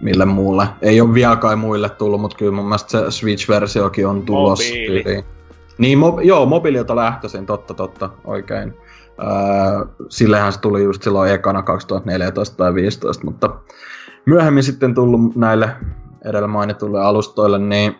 mille 0.00 0.24
muulle. 0.24 0.68
Ei 0.82 1.00
ole 1.00 1.14
vielä 1.14 1.36
kai 1.36 1.56
muille 1.56 1.88
tullut, 1.88 2.20
mutta 2.20 2.36
kyllä 2.36 2.52
mun 2.52 2.64
mielestä 2.64 2.90
se 2.90 3.10
Switch-versiokin 3.10 4.06
on 4.06 4.22
tulossa. 4.22 4.64
Mobiili. 4.64 5.24
Niin, 5.78 5.98
mo- 5.98 6.22
joo, 6.22 6.46
mobiililta 6.46 6.96
lähtöisin, 6.96 7.46
totta, 7.46 7.74
totta, 7.74 8.10
oikein. 8.24 8.74
Öö, 9.22 9.86
sillehän 10.08 10.52
se 10.52 10.60
tuli 10.60 10.82
just 10.82 11.02
silloin 11.02 11.32
ekana 11.32 11.62
2014 11.62 12.56
tai 12.56 12.66
2015, 12.66 13.24
mutta 13.24 13.50
myöhemmin 14.26 14.62
sitten 14.62 14.94
tullut 14.94 15.36
näille 15.36 15.70
edellä 16.24 16.48
mainituille 16.48 17.00
alustoille, 17.00 17.58
niin 17.58 17.96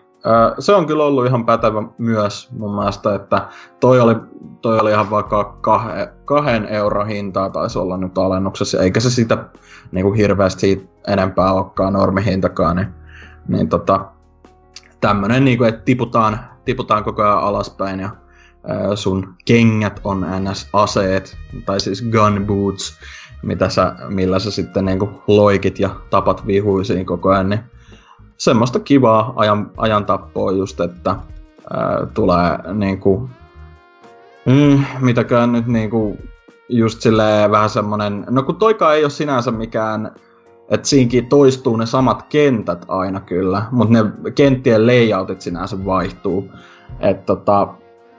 se 0.59 0.75
on 0.75 0.87
kyllä 0.87 1.05
ollut 1.05 1.27
ihan 1.27 1.47
pätevä 1.47 1.83
myös 1.99 2.49
mun 2.59 2.75
mielestä, 2.75 3.15
että 3.15 3.49
toi 3.81 4.01
oli, 4.01 4.17
toi 4.63 4.79
oli 4.79 4.91
ihan 4.91 5.11
vaikka 5.11 5.59
kahe, 5.61 6.13
kahden 6.25 6.67
euron 6.67 7.07
hintaa 7.07 7.51
taisi 7.51 7.79
olla 7.79 7.97
nyt 7.97 8.19
alennuksessa, 8.19 8.83
eikä 8.83 9.01
se 9.01 9.11
sitä 9.11 9.45
niin 9.93 10.05
kuin 10.05 10.17
hirveästi 10.17 10.61
siitä 10.61 10.85
enempää 11.09 11.53
olekaan 11.53 11.93
normihintakaan, 11.93 12.77
niin, 12.77 12.89
niin 13.49 13.69
tota, 13.69 14.05
tämmönen 15.01 15.45
niin 15.45 15.59
kuin, 15.59 15.69
että 15.69 15.83
tiputaan, 15.85 16.41
tiputaan 16.65 17.05
koko 17.05 17.23
ajan 17.23 17.39
alaspäin 17.39 18.01
ja 18.01 18.11
sun 18.95 19.35
kengät 19.45 20.01
on 20.05 20.27
NS-aseet, 20.45 21.37
tai 21.67 21.81
siis 21.81 22.03
gun 22.03 22.47
boots, 22.47 22.99
mitä 23.43 23.69
sä, 23.69 23.95
millä 24.09 24.39
sä 24.39 24.51
sitten 24.51 24.85
niin 24.85 24.99
kuin 24.99 25.11
loikit 25.27 25.79
ja 25.79 25.91
tapat 26.11 26.47
vihuisiin 26.47 27.07
koko 27.07 27.29
ajan, 27.29 27.49
niin 27.49 27.61
semmoista 28.39 28.81
kivaa 28.81 29.33
ajan, 29.37 29.71
ajan 29.77 30.07
tappoa 30.07 30.53
just, 30.53 30.81
että 30.81 31.11
ää, 31.11 32.07
tulee 32.15 32.59
niinku, 32.75 33.31
mm, 34.47 34.85
mitäkään 35.01 35.53
nyt 35.53 35.67
niinku, 35.67 36.17
just 36.69 37.01
silleen 37.01 37.51
vähän 37.51 37.71
semmonen, 37.71 38.25
no 38.31 38.43
kun 38.43 38.57
toikaan 38.57 38.95
ei 38.95 39.05
ole 39.05 39.11
sinänsä 39.11 39.51
mikään, 39.51 40.13
että 40.69 40.89
siinkin 40.89 41.27
toistuu 41.27 41.77
ne 41.77 41.87
samat 41.87 42.23
kentät 42.23 42.85
aina 42.89 43.21
kyllä, 43.21 43.63
mutta 43.71 43.95
ne 43.95 44.33
kenttien 44.35 44.87
layoutit 44.87 45.41
sinänsä 45.41 45.85
vaihtuu. 45.85 46.51
Että 47.01 47.23
tota, 47.23 47.69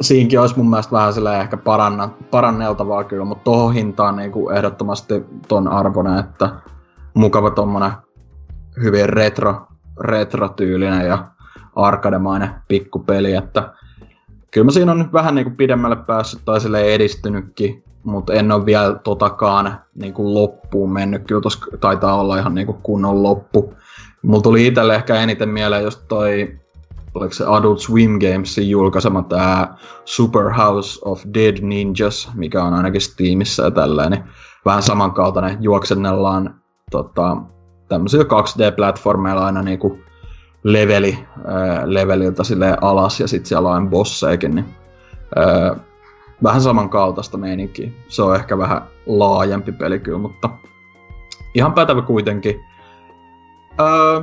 siinkin 0.01 0.39
olisi 0.39 0.58
mun 0.58 0.69
mielestä 0.69 0.91
vähän 0.91 1.13
silleen 1.13 1.41
ehkä 1.41 1.58
paranna, 1.58 2.10
paranneltavaa 2.32 3.03
kyllä, 3.03 3.25
mutta 3.25 3.43
tohon 3.43 3.73
hintaan 3.73 4.15
niinku 4.15 4.49
ehdottomasti 4.49 5.25
ton 5.47 5.67
arvoinen, 5.67 6.19
että 6.19 6.49
mukava 7.13 7.49
tommonen 7.49 7.91
hyvin 8.84 9.10
retro, 9.10 9.68
retrotyylinen 9.99 11.07
ja 11.07 11.27
arkademainen 11.75 12.49
pikkupeli, 12.67 13.33
että 13.33 13.73
kyllä 14.51 14.65
mä 14.65 14.71
siinä 14.71 14.91
on 14.91 14.99
nyt 14.99 15.13
vähän 15.13 15.35
niinku 15.35 15.51
pidemmälle 15.57 15.95
päässyt 15.95 16.41
tai 16.45 16.62
silleen 16.62 16.85
edistynytkin, 16.85 17.83
mutta 18.03 18.33
en 18.33 18.51
ole 18.51 18.65
vielä 18.65 18.95
totakaan 18.95 19.79
niinku 19.95 20.33
loppuun 20.33 20.93
mennyt. 20.93 21.23
Kyllä 21.27 21.41
tos 21.41 21.62
taitaa 21.79 22.19
olla 22.19 22.38
ihan 22.38 22.55
niinku 22.55 22.73
kunnon 22.73 23.23
loppu. 23.23 23.73
Mulla 24.21 24.41
tuli 24.41 24.67
itselle 24.67 24.95
ehkä 24.95 25.15
eniten 25.15 25.49
mieleen 25.49 25.83
just 25.83 26.01
toi, 26.07 26.59
oliko 27.15 27.33
se 27.33 27.45
Adult 27.47 27.79
Swim 27.79 28.19
Gamesin 28.19 28.69
julkaisema 28.69 29.23
tää 29.23 29.75
Super 30.05 30.49
House 30.49 30.99
of 31.05 31.23
Dead 31.33 31.57
Ninjas, 31.62 32.31
mikä 32.35 32.63
on 32.63 32.73
ainakin 32.73 33.01
Steamissa 33.01 33.63
ja 33.63 33.71
tälleen, 33.71 34.12
niin 34.12 34.23
vähän 34.65 34.83
samankaltainen 34.83 35.57
juoksennellaan 35.59 36.62
tota, 36.91 37.38
tämmöisillä 37.89 38.23
2D-platformeilla 38.23 39.45
aina 39.45 39.62
niinku 39.62 39.99
leveli, 40.63 41.19
ää, 41.45 41.82
leveliltä 41.86 42.43
alas 42.82 43.19
ja 43.19 43.28
sit 43.28 43.45
siellä 43.45 43.69
on 43.69 43.89
bosseikin, 43.89 44.56
niin 44.56 44.65
ää, 45.36 45.75
vähän 46.43 46.62
samankaltaista 46.62 47.38
meininkiä. 47.38 47.91
Se 48.08 48.23
on 48.23 48.36
ehkä 48.36 48.58
vähän 48.58 48.82
laajempi 49.06 49.71
peli 49.71 49.99
kyllä, 49.99 50.17
mutta 50.17 50.49
ihan 51.54 51.73
pätevä 51.73 52.02
kuitenkin. 52.02 52.65
Öö, 53.80 54.21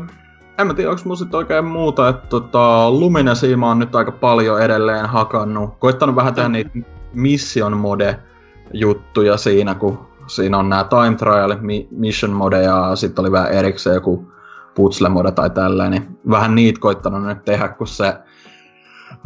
en 0.59 0.67
mä 0.67 0.75
tiedä, 0.75 0.91
onko 0.91 1.03
mulla 1.05 1.17
sit 1.17 1.35
oikein 1.35 1.65
muuta, 1.65 2.09
että 2.09 2.27
tota, 2.27 2.91
Luminasia 2.91 3.57
mä 3.57 3.67
oon 3.67 3.79
nyt 3.79 3.95
aika 3.95 4.13
paljon 4.13 4.63
edelleen 4.63 5.07
hakannut. 5.07 5.71
Koittanut 5.79 6.17
vähän 6.17 6.35
tehdä 6.35 6.49
niitä 6.49 6.71
mission 7.13 7.77
mode 7.77 8.19
juttuja 8.73 9.37
siinä, 9.37 9.75
kun 9.75 10.06
siinä 10.27 10.59
on 10.59 10.69
nämä 10.69 10.85
time 10.85 11.17
trial, 11.17 11.57
mi- 11.61 11.89
mission 11.91 12.33
mode 12.33 12.63
ja 12.63 12.97
sitten 12.97 13.23
oli 13.23 13.33
vähän 13.33 13.53
erikseen 13.53 13.95
joku 13.95 14.33
puzzle 14.75 15.09
mode 15.09 15.33
tai 15.33 15.51
tällainen. 15.51 16.03
Niin 16.03 16.19
vähän 16.31 16.55
niitä 16.55 16.81
koittanut 16.81 17.25
nyt 17.25 17.45
tehdä, 17.45 17.69
kun 17.69 17.87
se 17.87 18.15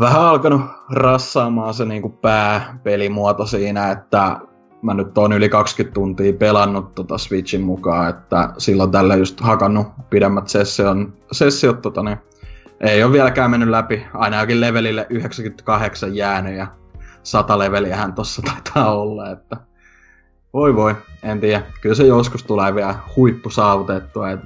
vähän 0.00 0.22
alkanut 0.22 0.60
rassaamaan 0.90 1.74
se 1.74 1.84
niinku 1.84 2.08
pääpelimuoto 2.08 3.46
siinä, 3.46 3.90
että 3.90 4.40
mä 4.82 4.94
nyt 4.94 5.18
oon 5.18 5.32
yli 5.32 5.48
20 5.48 5.94
tuntia 5.94 6.32
pelannut 6.32 6.94
tota 6.94 7.18
Switchin 7.18 7.62
mukaan, 7.62 8.10
että 8.10 8.52
silloin 8.58 8.90
tällä 8.90 9.16
just 9.16 9.40
hakannut 9.40 9.86
pidemmät 10.10 10.48
session, 10.48 11.12
sessiot, 11.32 11.82
tota, 11.82 12.02
niin 12.02 12.18
ei 12.80 13.04
ole 13.04 13.12
vieläkään 13.12 13.50
mennyt 13.50 13.68
läpi, 13.68 14.06
ainakin 14.14 14.60
levelille 14.60 15.06
98 15.10 16.16
jäänyt 16.16 16.56
ja 16.56 16.66
100 17.22 17.58
leveliähän 17.58 18.12
tossa 18.12 18.42
taitaa 18.42 18.94
olla, 18.94 19.30
että 19.30 19.56
voi 20.52 20.76
voi, 20.76 20.94
en 21.22 21.40
tiedä, 21.40 21.62
kyllä 21.80 21.94
se 21.94 22.06
joskus 22.06 22.44
tulee 22.44 22.74
vielä 22.74 22.94
huippu 23.16 23.50
saavutettua, 23.50 24.30
et 24.30 24.40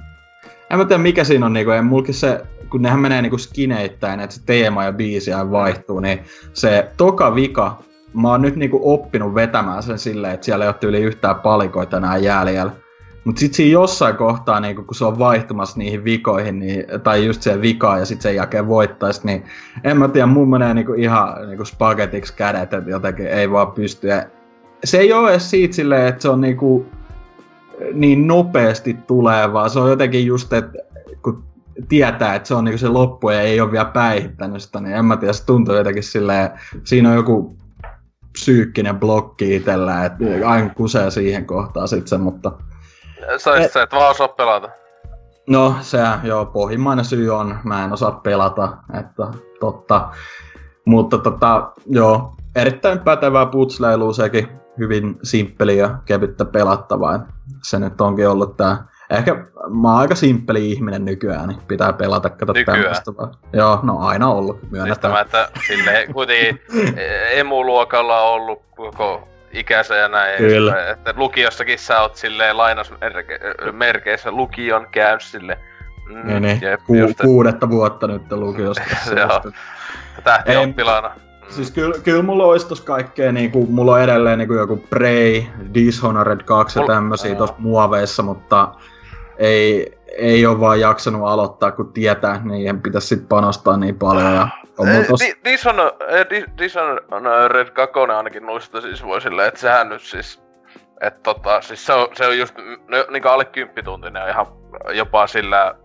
en 0.69 0.77
mä 0.77 0.85
tiedä 0.85 1.03
mikä 1.03 1.23
siinä 1.23 1.45
on, 1.45 1.53
niinku, 1.53 1.71
en 1.71 1.89
se, 2.11 2.41
kun 2.69 2.81
nehän 2.81 2.99
menee 2.99 3.21
niinku 3.21 3.37
skineittäin, 3.37 4.19
että 4.19 4.35
se 4.35 4.41
teema 4.45 4.83
ja 4.83 4.91
biisi 4.91 5.33
aina 5.33 5.51
vaihtuu, 5.51 5.99
niin 5.99 6.19
se 6.53 6.91
toka 6.97 7.35
vika, 7.35 7.77
mä 8.13 8.29
oon 8.29 8.41
nyt 8.41 8.55
niinku 8.55 8.81
oppinut 8.83 9.35
vetämään 9.35 9.83
sen 9.83 9.99
silleen, 9.99 10.33
että 10.33 10.45
siellä 10.45 10.65
ei 10.65 10.69
ole 10.69 10.89
yli 10.89 11.01
yhtään 11.01 11.35
palikoita 11.35 11.97
enää 11.97 12.17
jäljellä. 12.17 12.71
Mutta 13.23 13.39
sitten 13.39 13.55
siinä 13.55 13.71
jossain 13.71 14.15
kohtaa, 14.15 14.59
niinku, 14.59 14.83
kun 14.83 14.95
se 14.95 15.05
on 15.05 15.19
vaihtumassa 15.19 15.77
niihin 15.77 16.03
vikoihin, 16.03 16.59
niin, 16.59 16.85
tai 17.03 17.25
just 17.25 17.41
siihen 17.41 17.61
vikaan 17.61 17.99
ja 17.99 18.05
sitten 18.05 18.23
sen 18.23 18.35
jälkeen 18.35 18.67
voittaisi, 18.67 19.21
niin 19.23 19.43
en 19.83 19.97
mä 19.97 20.07
tiedä, 20.07 20.27
mun 20.27 20.49
menee 20.49 20.73
niinku 20.73 20.93
ihan 20.93 21.47
niinku 21.47 21.65
spagetiksi 21.65 22.33
kädet, 22.33 22.73
että 22.73 22.89
jotenkin 22.89 23.27
ei 23.27 23.51
vaan 23.51 23.71
pysty. 23.71 24.07
Se 24.83 24.97
ei 24.97 25.13
ole 25.13 25.31
edes 25.31 25.49
siitä 25.49 25.75
silleen, 25.75 26.07
että 26.07 26.21
se 26.21 26.29
on 26.29 26.41
niinku 26.41 26.85
niin 27.93 28.27
nopeasti 28.27 28.93
tulee, 28.93 29.53
vaan 29.53 29.69
se 29.69 29.79
on 29.79 29.89
jotenkin 29.89 30.25
just, 30.25 30.53
että 30.53 30.77
kun 31.21 31.43
tietää, 31.89 32.35
että 32.35 32.47
se 32.47 32.55
on 32.55 32.63
niinku 32.63 32.77
se 32.77 32.87
loppu 32.87 33.29
ja 33.29 33.41
ei 33.41 33.61
ole 33.61 33.71
vielä 33.71 33.85
päihittänyt 33.85 34.61
sitä, 34.61 34.79
niin 34.79 34.95
en 34.95 35.05
mä 35.05 35.17
tiedä, 35.17 35.33
se 35.33 35.45
tuntuu 35.45 35.75
jotenkin 35.75 36.03
silleen, 36.03 36.49
siinä 36.83 37.09
on 37.09 37.15
joku 37.15 37.57
psyykkinen 38.31 38.99
blokki 38.99 39.55
itsellä, 39.55 40.05
että 40.05 40.23
aina 40.45 40.69
kusee 40.69 41.11
siihen 41.11 41.45
kohtaan 41.45 41.87
sit 41.87 42.07
sen, 42.07 42.21
mutta 42.21 42.51
Se 43.37 43.49
olisi 43.49 43.73
se, 43.73 43.81
että 43.81 43.95
vaan 43.95 44.11
osaa 44.11 44.27
pelata. 44.27 44.69
no 45.49 45.75
se 45.81 45.97
joo, 46.23 46.45
pohjimmainen 46.45 47.05
syy 47.05 47.29
on, 47.29 47.59
mä 47.63 47.83
en 47.85 47.93
osaa 47.93 48.11
pelata, 48.11 48.77
että 48.99 49.27
totta. 49.59 50.09
Mutta 50.85 51.17
tota, 51.17 51.71
joo, 51.85 52.33
erittäin 52.55 52.99
pätevää 52.99 53.45
putsleilua 53.45 54.13
sekin, 54.13 54.47
hyvin 54.77 55.17
simppeli 55.23 55.77
ja 55.77 55.89
kevyttä 56.05 56.45
pelattavaa. 56.45 57.19
Se 57.63 57.79
nyt 57.79 58.01
onkin 58.01 58.29
ollut 58.29 58.57
tää 58.57 58.77
Ehkä 59.09 59.35
mä 59.81 59.91
oon 59.91 60.01
aika 60.01 60.15
simppeli 60.15 60.71
ihminen 60.71 61.05
nykyään, 61.05 61.47
niin 61.49 61.61
pitää 61.67 61.93
pelata, 61.93 62.29
kato 62.29 62.53
Nykyään? 62.53 62.79
tämmöistä 62.81 63.11
vaan. 63.17 63.31
Joo, 63.53 63.79
no 63.83 63.99
aina 63.99 64.29
ollut, 64.31 64.59
Siis 64.59 64.71
myönnetään. 64.71 65.01
tämä, 65.11 65.21
että 65.21 65.49
silleen 65.67 66.13
kuitenkin 66.13 66.61
e- 66.97 67.39
emuluokalla 67.39 68.21
on 68.21 68.33
ollut 68.33 68.61
koko 68.75 69.27
ikänsä 69.51 69.95
ja 69.95 70.07
näin. 70.07 70.37
Kyllä. 70.37 70.89
Että 70.89 71.13
lukiossakin 71.17 71.79
sä 71.79 72.01
oot 72.01 72.15
silleen 72.15 72.57
lainausmerkeissä 72.57 74.31
lukion 74.31 74.87
käynyt 74.91 75.21
sille. 75.23 75.57
Mm, 76.09 76.27
Niin, 76.27 76.41
niin. 76.41 76.61
jep, 76.61 76.81
Ku, 76.87 76.95
just, 76.95 77.21
kuudetta 77.21 77.69
vuotta 77.69 78.07
nyt 78.07 78.31
lukiosta. 78.31 78.83
Joo. 79.19 79.41
tähtioppilaana. 80.23 81.11
Mm. 81.47 81.53
Siis 81.53 81.71
kyllä, 81.71 81.95
kyllä 82.03 82.21
mulla 82.21 82.45
olisi 82.45 82.67
tossa 82.67 82.85
kaikkea, 82.85 83.31
niinku, 83.31 83.65
mulla 83.69 83.93
on 83.93 84.01
edelleen 84.01 84.37
niinku 84.37 84.53
joku 84.53 84.77
Prey, 84.89 85.43
Dishonored 85.73 86.43
2 86.43 86.79
ja 86.79 86.83
Mul- 86.83 86.87
tämmösiä 86.87 87.31
Aa. 87.31 87.37
tossa 87.37 87.55
muoveissa, 87.57 88.23
mutta 88.23 88.71
ei, 89.37 89.97
ei 90.17 90.45
ole 90.45 90.59
vaan 90.59 90.79
jaksanut 90.79 91.27
aloittaa, 91.27 91.71
kun 91.71 91.93
tietää, 91.93 92.35
että 92.35 92.47
niihin 92.47 92.81
pitäisi 92.81 93.07
sit 93.07 93.29
panostaa 93.29 93.77
niin 93.77 93.99
paljon. 93.99 94.33
Ja 94.33 94.47
on 94.77 94.87
mulla 94.87 95.05
tos... 95.05 95.19
Di- 95.19 95.55
Dishon- 95.55 96.13
eh, 96.13 96.25
Di- 96.29 96.45
Dishonored 96.57 97.69
2 97.69 97.99
ainakin 98.17 98.45
noista 98.45 98.81
siis 98.81 99.03
voi 99.05 99.21
silleen, 99.21 99.47
että 99.47 99.59
sehän 99.59 99.89
nyt 99.89 100.01
siis... 100.01 100.45
Että 101.01 101.19
tota, 101.23 101.61
siis 101.61 101.85
se 101.85 101.93
on, 101.93 102.07
se 102.13 102.27
on 102.27 102.37
just 102.37 102.55
niinku 103.09 103.27
alle 103.27 103.45
kymppituntinen 103.45 104.21
ja 104.21 104.29
ihan 104.29 104.45
jopa 104.93 105.27
sillä 105.27 105.75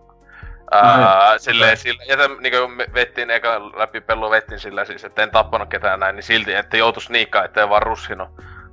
Ää, 0.71 1.37
silleen, 1.37 1.77
sillä, 1.77 2.03
ja 2.07 2.17
tämän, 2.17 2.37
niin 2.41 2.53
kuin 2.53 2.77
vettiin 2.93 3.29
eka 3.29 3.71
läpi 3.77 4.01
pelu 4.01 4.31
vettiin 4.31 4.59
sillä 4.59 4.85
siis, 4.85 5.03
että 5.03 5.23
en 5.23 5.31
tappanut 5.31 5.69
ketään 5.69 5.99
näin, 5.99 6.15
niin 6.15 6.23
silti, 6.23 6.53
että 6.53 6.77
joutuis 6.77 7.09
niikkaan, 7.09 7.45
ettei 7.45 7.69
vaan 7.69 7.81
russinut. 7.81 8.29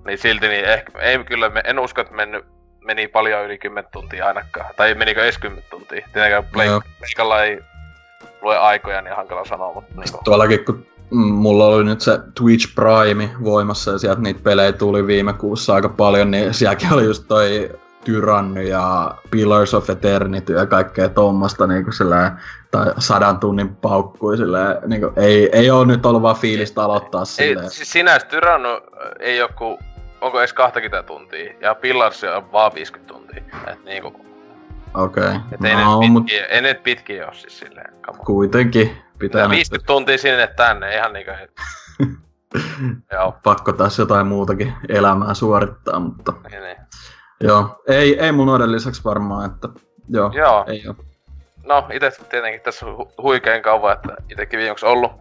Niin 0.07 0.19
silti, 0.19 0.49
niin 0.49 0.65
ehkä, 0.65 0.99
ei 0.99 1.25
kyllä, 1.25 1.51
en 1.65 1.79
usko, 1.79 2.01
että 2.01 2.15
mennyt, 2.15 2.45
meni 2.85 3.09
paljon 3.09 3.45
yli 3.45 3.59
10 3.59 3.91
tuntia 3.93 4.27
ainakaan. 4.27 4.75
Tai 4.77 4.95
menikö 4.95 5.25
edes 5.25 5.39
10 5.39 5.65
tuntia. 5.71 6.09
Tietenkään 6.13 6.45
Pleikalla 6.45 7.43
ei 7.43 7.61
lue 8.43 8.59
aikoja, 8.59 9.03
niin 9.03 9.17
hankala 9.17 9.45
sanoa, 9.45 9.75
mutta 9.75 9.95
niin 10.01 10.13
kuin. 10.13 10.25
Tuollakin, 10.25 10.65
kun 10.65 10.87
mm, 11.11 11.19
mulla 11.19 11.67
oli 11.67 11.85
nyt 11.85 12.01
se 12.01 12.19
Twitch 12.41 12.75
Prime 12.75 13.31
voimassa 13.45 13.91
ja 13.91 13.99
sieltä 13.99 14.21
niitä 14.21 14.41
pelejä 14.43 14.73
tuli 14.73 15.07
viime 15.07 15.33
kuussa 15.33 15.75
aika 15.75 15.89
paljon, 15.89 16.31
niin 16.31 16.55
sielläkin 16.55 16.93
oli 16.93 17.05
just 17.05 17.25
toi 17.29 17.71
Tyranny 18.05 18.63
ja 18.63 19.15
Pillars 19.31 19.75
of 19.75 19.91
Eternity 19.91 20.53
ja 20.53 20.67
kaikkea 20.67 21.09
tuommoista 21.09 21.67
niin 21.67 21.93
sillä, 21.93 22.37
tai 22.71 22.93
sadan 22.99 23.39
tunnin 23.39 23.77
paukkui 23.77 24.37
sillä, 24.37 24.81
niin 24.87 25.01
kuin, 25.01 25.13
ei, 25.17 25.49
ei 25.53 25.71
ole 25.71 25.87
nyt 25.87 26.07
ollut 26.07 26.23
vaan 26.23 26.37
fiilistä 26.37 26.83
aloittaa 26.83 27.25
sillä. 27.25 27.63
Ei, 27.63 27.71
siis 27.71 27.93
sinänsä 27.93 28.27
Tyranny 28.27 28.69
ei 29.21 29.43
ole 29.43 29.51
kuin, 29.59 29.79
onko 30.21 30.39
edes 30.39 30.53
20 30.53 31.03
tuntia, 31.03 31.55
ja 31.61 31.75
Pillars 31.75 32.25
on 32.25 32.53
vaan 32.53 32.75
50 32.75 33.15
tuntia. 33.15 33.43
Et 33.67 33.85
niinku, 33.85 34.29
Okei. 34.95 35.25
Okay. 35.25 35.37
Et 35.53 35.65
ei, 35.65 35.75
no, 35.75 36.01
nyt 36.01 36.15
pitkiä, 36.15 36.41
mut... 36.43 36.51
ei 36.51 36.63
nyt 36.63 36.83
pitkiä 36.83 37.27
ole 37.27 37.35
siis 37.35 37.59
silleen. 37.59 37.95
Come 38.03 38.19
Kuitenkin. 38.25 39.03
Pitää 39.19 39.43
ja 39.43 39.51
50 39.51 39.83
nyt... 39.83 39.87
tuntia 39.87 40.19
sinne 40.19 40.47
tänne, 40.47 40.97
ihan 40.97 41.13
niinku... 41.13 41.31
Joo. 43.13 43.35
Pakko 43.43 43.73
tässä 43.73 44.03
jotain 44.03 44.27
muutakin 44.27 44.73
elämää 44.89 45.35
suorittaa, 45.35 46.01
mutta... 46.01 46.33
Niin, 46.51 46.63
niin. 46.63 46.77
Joo, 47.41 47.83
ei, 47.87 48.21
ei 48.21 48.33
mun 48.33 48.47
noiden 48.47 48.73
lisäksi 48.73 49.05
varmaan, 49.05 49.51
että 49.51 49.69
joo, 50.09 50.31
joo. 50.35 50.65
ei 50.69 50.89
oo. 50.89 50.95
No, 51.69 51.87
itse 51.93 52.11
tietenkin 52.31 52.61
tässä 52.61 52.87
hu- 52.87 53.13
huikein 53.23 53.63
kauan, 53.63 53.93
että 53.93 54.17
itsekin 54.31 54.61
viimeksi 54.61 54.87
ollut. 54.87 55.13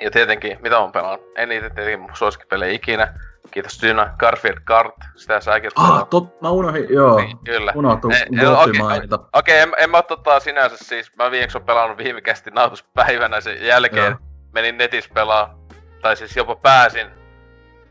Ja 0.00 0.10
tietenkin, 0.10 0.58
mitä 0.62 0.78
on 0.78 0.92
pelannut? 0.92 1.26
En 1.36 1.52
itse 1.52 1.70
tietenkin 1.70 2.00
mun 2.00 2.10
suosikkipelejä 2.14 2.72
ikinä. 2.72 3.14
Kiitos 3.50 3.82
Dyna, 3.82 4.14
Garfield 4.18 4.58
Kart, 4.64 4.94
sitä 5.16 5.40
säkin 5.40 5.70
Ah, 5.76 6.08
tot, 6.08 6.40
mä 6.40 6.50
unohdin, 6.50 6.86
joo. 6.90 7.16
Niin, 7.16 7.38
kyllä. 7.38 7.72
Unohtu 7.76 8.08
Okei, 8.08 8.22
okay, 8.30 9.18
okay, 9.32 9.54
en, 9.54 9.72
en 9.78 9.90
mä 9.90 10.02
tota 10.02 10.40
sinänsä 10.40 10.76
siis, 10.80 11.16
mä 11.16 11.30
viimeksi 11.30 11.58
on 11.58 11.64
pelannut 11.64 11.98
viimekästi 11.98 12.50
nautuspäivänä 12.50 13.40
sen 13.40 13.66
jälkeen. 13.66 14.10
Joo. 14.10 14.20
Menin 14.52 14.78
netissä 14.78 15.10
pelaa, 15.14 15.58
tai 16.02 16.16
siis 16.16 16.36
jopa 16.36 16.56
pääsin. 16.56 17.06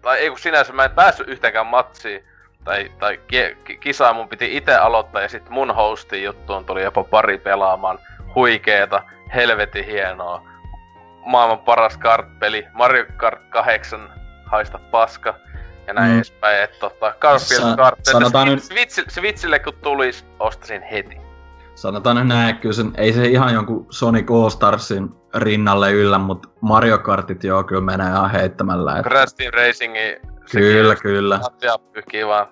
Tai 0.02 0.17
ei 0.17 0.30
kun 0.30 0.39
sinänsä 0.39 0.73
mä 0.73 0.84
en 0.84 0.91
päässyt 0.91 1.28
yhteenkään 1.28 1.67
matsiin 1.67 2.23
tai, 2.67 2.91
tai 2.99 3.19
ki- 3.27 3.77
kisaa 3.80 4.13
mun 4.13 4.30
piti 4.30 4.58
itse 4.58 4.75
aloittaa 4.75 5.21
ja 5.21 5.30
sitten 5.30 5.53
mun 5.53 5.75
hostin 5.75 6.23
juttuun 6.23 6.65
tuli 6.65 6.84
jopa 6.84 7.03
pari 7.03 7.38
pelaamaan 7.38 7.99
huikeeta, 8.36 9.03
helvetin 9.36 9.86
hienoa, 9.86 10.43
maailman 11.25 11.60
paras 11.60 11.97
kart-peli, 11.97 12.67
Mario 12.73 13.06
Kart 13.17 13.41
8, 13.49 14.10
haista 14.45 14.80
paska, 14.91 15.36
ja 15.88 15.93
näin 15.93 16.12
mm. 16.12 16.15
edespäin, 16.15 16.63
että 16.63 16.80
tota, 16.80 17.13
Garfield 17.19 17.62
Sa- 17.62 17.75
Kart, 17.75 17.99
sanotaan 18.03 18.47
nyt... 18.47 18.63
Switchille, 18.63 19.10
Switchille 19.10 19.60
kun 19.60 19.73
tulisi, 19.73 20.25
ostasin 20.39 20.82
heti. 20.82 21.17
Sanotaan 21.75 22.15
nyt 22.15 22.27
näin, 22.27 22.58
kyllä 22.58 22.73
sen, 22.73 22.93
ei 22.97 23.13
se 23.13 23.25
ihan 23.25 23.53
jonkun 23.53 23.86
Sonic 23.89 24.32
All 24.32 24.49
Starsin 24.49 25.10
rinnalle 25.36 25.91
yllä, 25.91 26.17
mutta 26.17 26.49
Mario 26.62 26.97
Kartit 26.97 27.43
joo 27.43 27.63
kyllä 27.63 27.82
menee 27.82 28.08
ihan 28.08 28.32
heittämällä. 28.32 28.97
Että... 28.97 29.10
Crash 29.10 29.36
Team 29.36 29.53
Racingi 29.53 30.19
Kyllä, 30.51 30.95
kyllä. 30.95 31.39
Ja 31.62 31.80
pyyhkii 31.93 32.27
vaan 32.27 32.47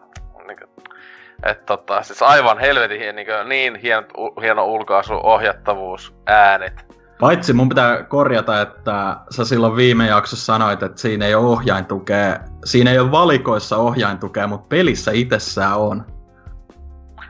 et 1.44 1.66
tota, 1.66 2.04
siis 2.04 2.22
aivan 2.22 2.60
helvetin 2.60 3.00
hien, 3.00 3.16
niin, 3.16 3.28
niin 3.50 3.76
hieno, 3.76 4.08
hieno 4.42 4.66
ulkoasu, 4.66 5.14
ohjattavuus, 5.24 6.16
äänet. 6.26 6.86
Paitsi 7.20 7.54
mun 7.54 7.70
pitää 7.70 8.04
korjata, 8.04 8.62
että 8.62 9.18
sä 9.30 9.46
silloin 9.46 9.76
viime 9.76 10.08
jaksossa 10.08 10.46
sanoit, 10.46 10.84
että 10.84 11.02
siinä 11.02 11.26
ei 11.26 11.36
ole 11.36 11.46
ohjaintukea. 11.46 12.40
Siinä 12.66 12.92
ei 12.92 13.00
ole 13.00 13.12
valikoissa 13.12 13.78
ohjaintukea, 13.78 14.48
mutta 14.48 14.68
pelissä 14.68 15.12
itsessään 15.12 15.78
on. 15.78 16.06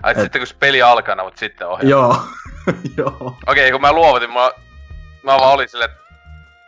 Ai 0.03 0.11
Et... 0.11 0.21
sitten 0.21 0.41
kun 0.41 0.47
se 0.47 0.55
peli 0.59 0.81
alkaa, 0.81 1.23
mutta 1.23 1.39
sitten 1.39 1.67
ohjaa. 1.67 1.89
Joo. 1.89 2.17
Joo. 2.97 3.15
Okei, 3.19 3.35
okay, 3.47 3.71
kun 3.71 3.81
mä 3.81 3.91
luovutin, 3.91 4.33
mä, 4.33 4.51
mä 5.23 5.37
vaan 5.39 5.53
olin 5.53 5.69
silleen, 5.69 5.91
että 5.91 6.03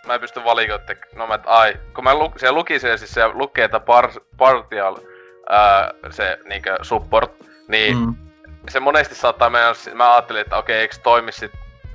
mä 0.07 0.13
en 0.13 0.21
pysty 0.21 0.43
valikoimaan, 0.43 0.97
no 1.15 1.27
mä, 1.27 1.39
ai, 1.45 1.73
kun 1.95 2.03
mä 2.03 2.13
lu, 2.13 2.33
siellä 2.37 2.57
luki 2.57 2.79
se, 2.79 2.97
siis 2.97 3.11
se 3.11 3.27
lukee, 3.27 3.65
että 3.65 3.79
par, 3.79 4.11
partial 4.37 4.95
ää, 5.49 5.91
se 6.09 6.39
niinkö 6.45 6.77
support, 6.81 7.31
niin 7.67 7.97
mm. 7.97 8.15
se 8.69 8.79
monesti 8.79 9.15
saattaa 9.15 9.49
mennä, 9.49 9.73
mä 9.93 10.13
ajattelin, 10.13 10.41
että 10.41 10.57
okei, 10.57 10.79
eikö 10.79 10.95
toimi 11.03 11.31
sit, 11.31 11.51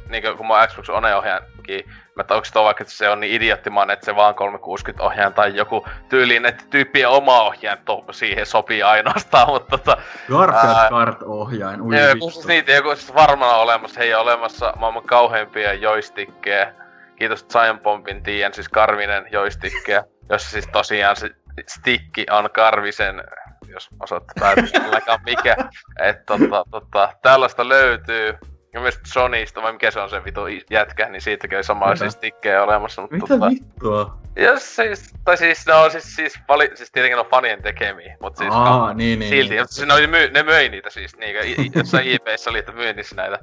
niinkö 0.08 0.36
kun 0.36 0.46
mä 0.46 0.66
Xbox 0.66 0.88
One 0.88 1.14
ohjaajakin, 1.14 1.84
mä 2.14 2.20
että 2.20 2.34
onko 2.34 2.64
vaikka, 2.64 2.82
että 2.82 2.94
se 2.94 3.08
on 3.08 3.20
niin 3.20 3.34
idioottimaan, 3.34 3.90
että 3.90 4.04
se 4.04 4.16
vaan 4.16 4.34
360 4.34 5.04
ohjaan 5.04 5.34
tai 5.34 5.56
joku 5.56 5.86
tyyliin, 6.08 6.46
että 6.46 6.64
tyyppien 6.70 7.08
oma 7.08 7.42
ohjaan 7.42 7.78
to, 7.84 8.04
siihen 8.10 8.46
sopii 8.46 8.82
ainoastaan, 8.82 9.48
mutta 9.52 9.78
tota... 9.78 9.96
Garfield 10.28 10.88
Kart 10.88 11.22
ohjain, 11.22 11.82
ui 11.82 12.00
joo, 12.00 12.30
siis 12.30 12.46
niitä 12.46 12.72
joku 12.72 12.96
siis 12.96 13.14
varmaan 13.14 13.58
olemassa, 13.58 14.00
hei 14.00 14.14
olemassa 14.14 14.72
maailman 14.76 15.06
kauheimpia 15.06 15.74
joystickkejä. 15.74 16.74
Kiitos 17.16 17.46
Giant 17.52 17.82
Bombin 17.82 18.22
tien, 18.22 18.54
siis 18.54 18.68
Karvinen 18.68 19.26
joystickkejä, 19.30 20.04
jossa 20.30 20.50
siis 20.50 20.68
tosiaan 20.72 21.16
se 21.16 21.30
stikki 21.68 22.26
on 22.30 22.50
Karvisen 22.50 23.24
jos 23.68 23.88
osaat 24.00 24.24
päätellä 24.40 25.18
mikä. 25.26 25.56
Että 26.00 26.24
tota, 26.26 26.64
tota, 26.70 27.12
tällaista 27.22 27.68
löytyy. 27.68 28.38
Ja 28.74 28.80
myös 28.80 29.00
Sonysta, 29.06 29.62
vai 29.62 29.72
mikä 29.72 29.90
se 29.90 30.00
on 30.00 30.10
se 30.10 30.24
vitu 30.24 30.40
jätkä, 30.70 31.08
niin 31.08 31.22
siitäkin 31.22 31.58
oli 31.58 31.64
samaisia 31.64 32.10
stikkejä 32.10 32.62
olemassa. 32.62 33.02
Mutta 33.02 33.16
Mitä 33.16 33.26
tota, 33.28 33.50
vittua? 33.50 34.18
Ja 34.36 34.58
siis, 34.58 35.14
tai 35.24 35.36
siis 35.36 35.66
ne 35.66 35.74
on 35.74 35.90
siis, 35.90 36.16
siis, 36.16 36.38
vali, 36.48 36.70
siis 36.74 36.92
tietenkin 36.92 37.18
on 37.18 37.26
fanien 37.26 37.62
tekemiä, 37.62 38.16
mutta 38.20 38.38
siis 38.38 38.54
Aa, 38.54 38.86
no, 38.86 38.92
niin, 38.92 39.18
niin, 39.18 39.30
silti, 39.30 39.54
niin. 39.54 39.68
Siis 39.68 39.88
ne, 39.88 40.06
myy, 40.06 40.30
ne 40.30 40.42
möi 40.42 40.68
niitä 40.68 40.90
siis, 40.90 41.16
niin, 41.16 41.36
jossain 41.74 42.08
IPissä 42.08 42.50
oli, 42.50 42.58
että 42.58 42.72
myynnissä 42.72 43.16
näitä. 43.16 43.38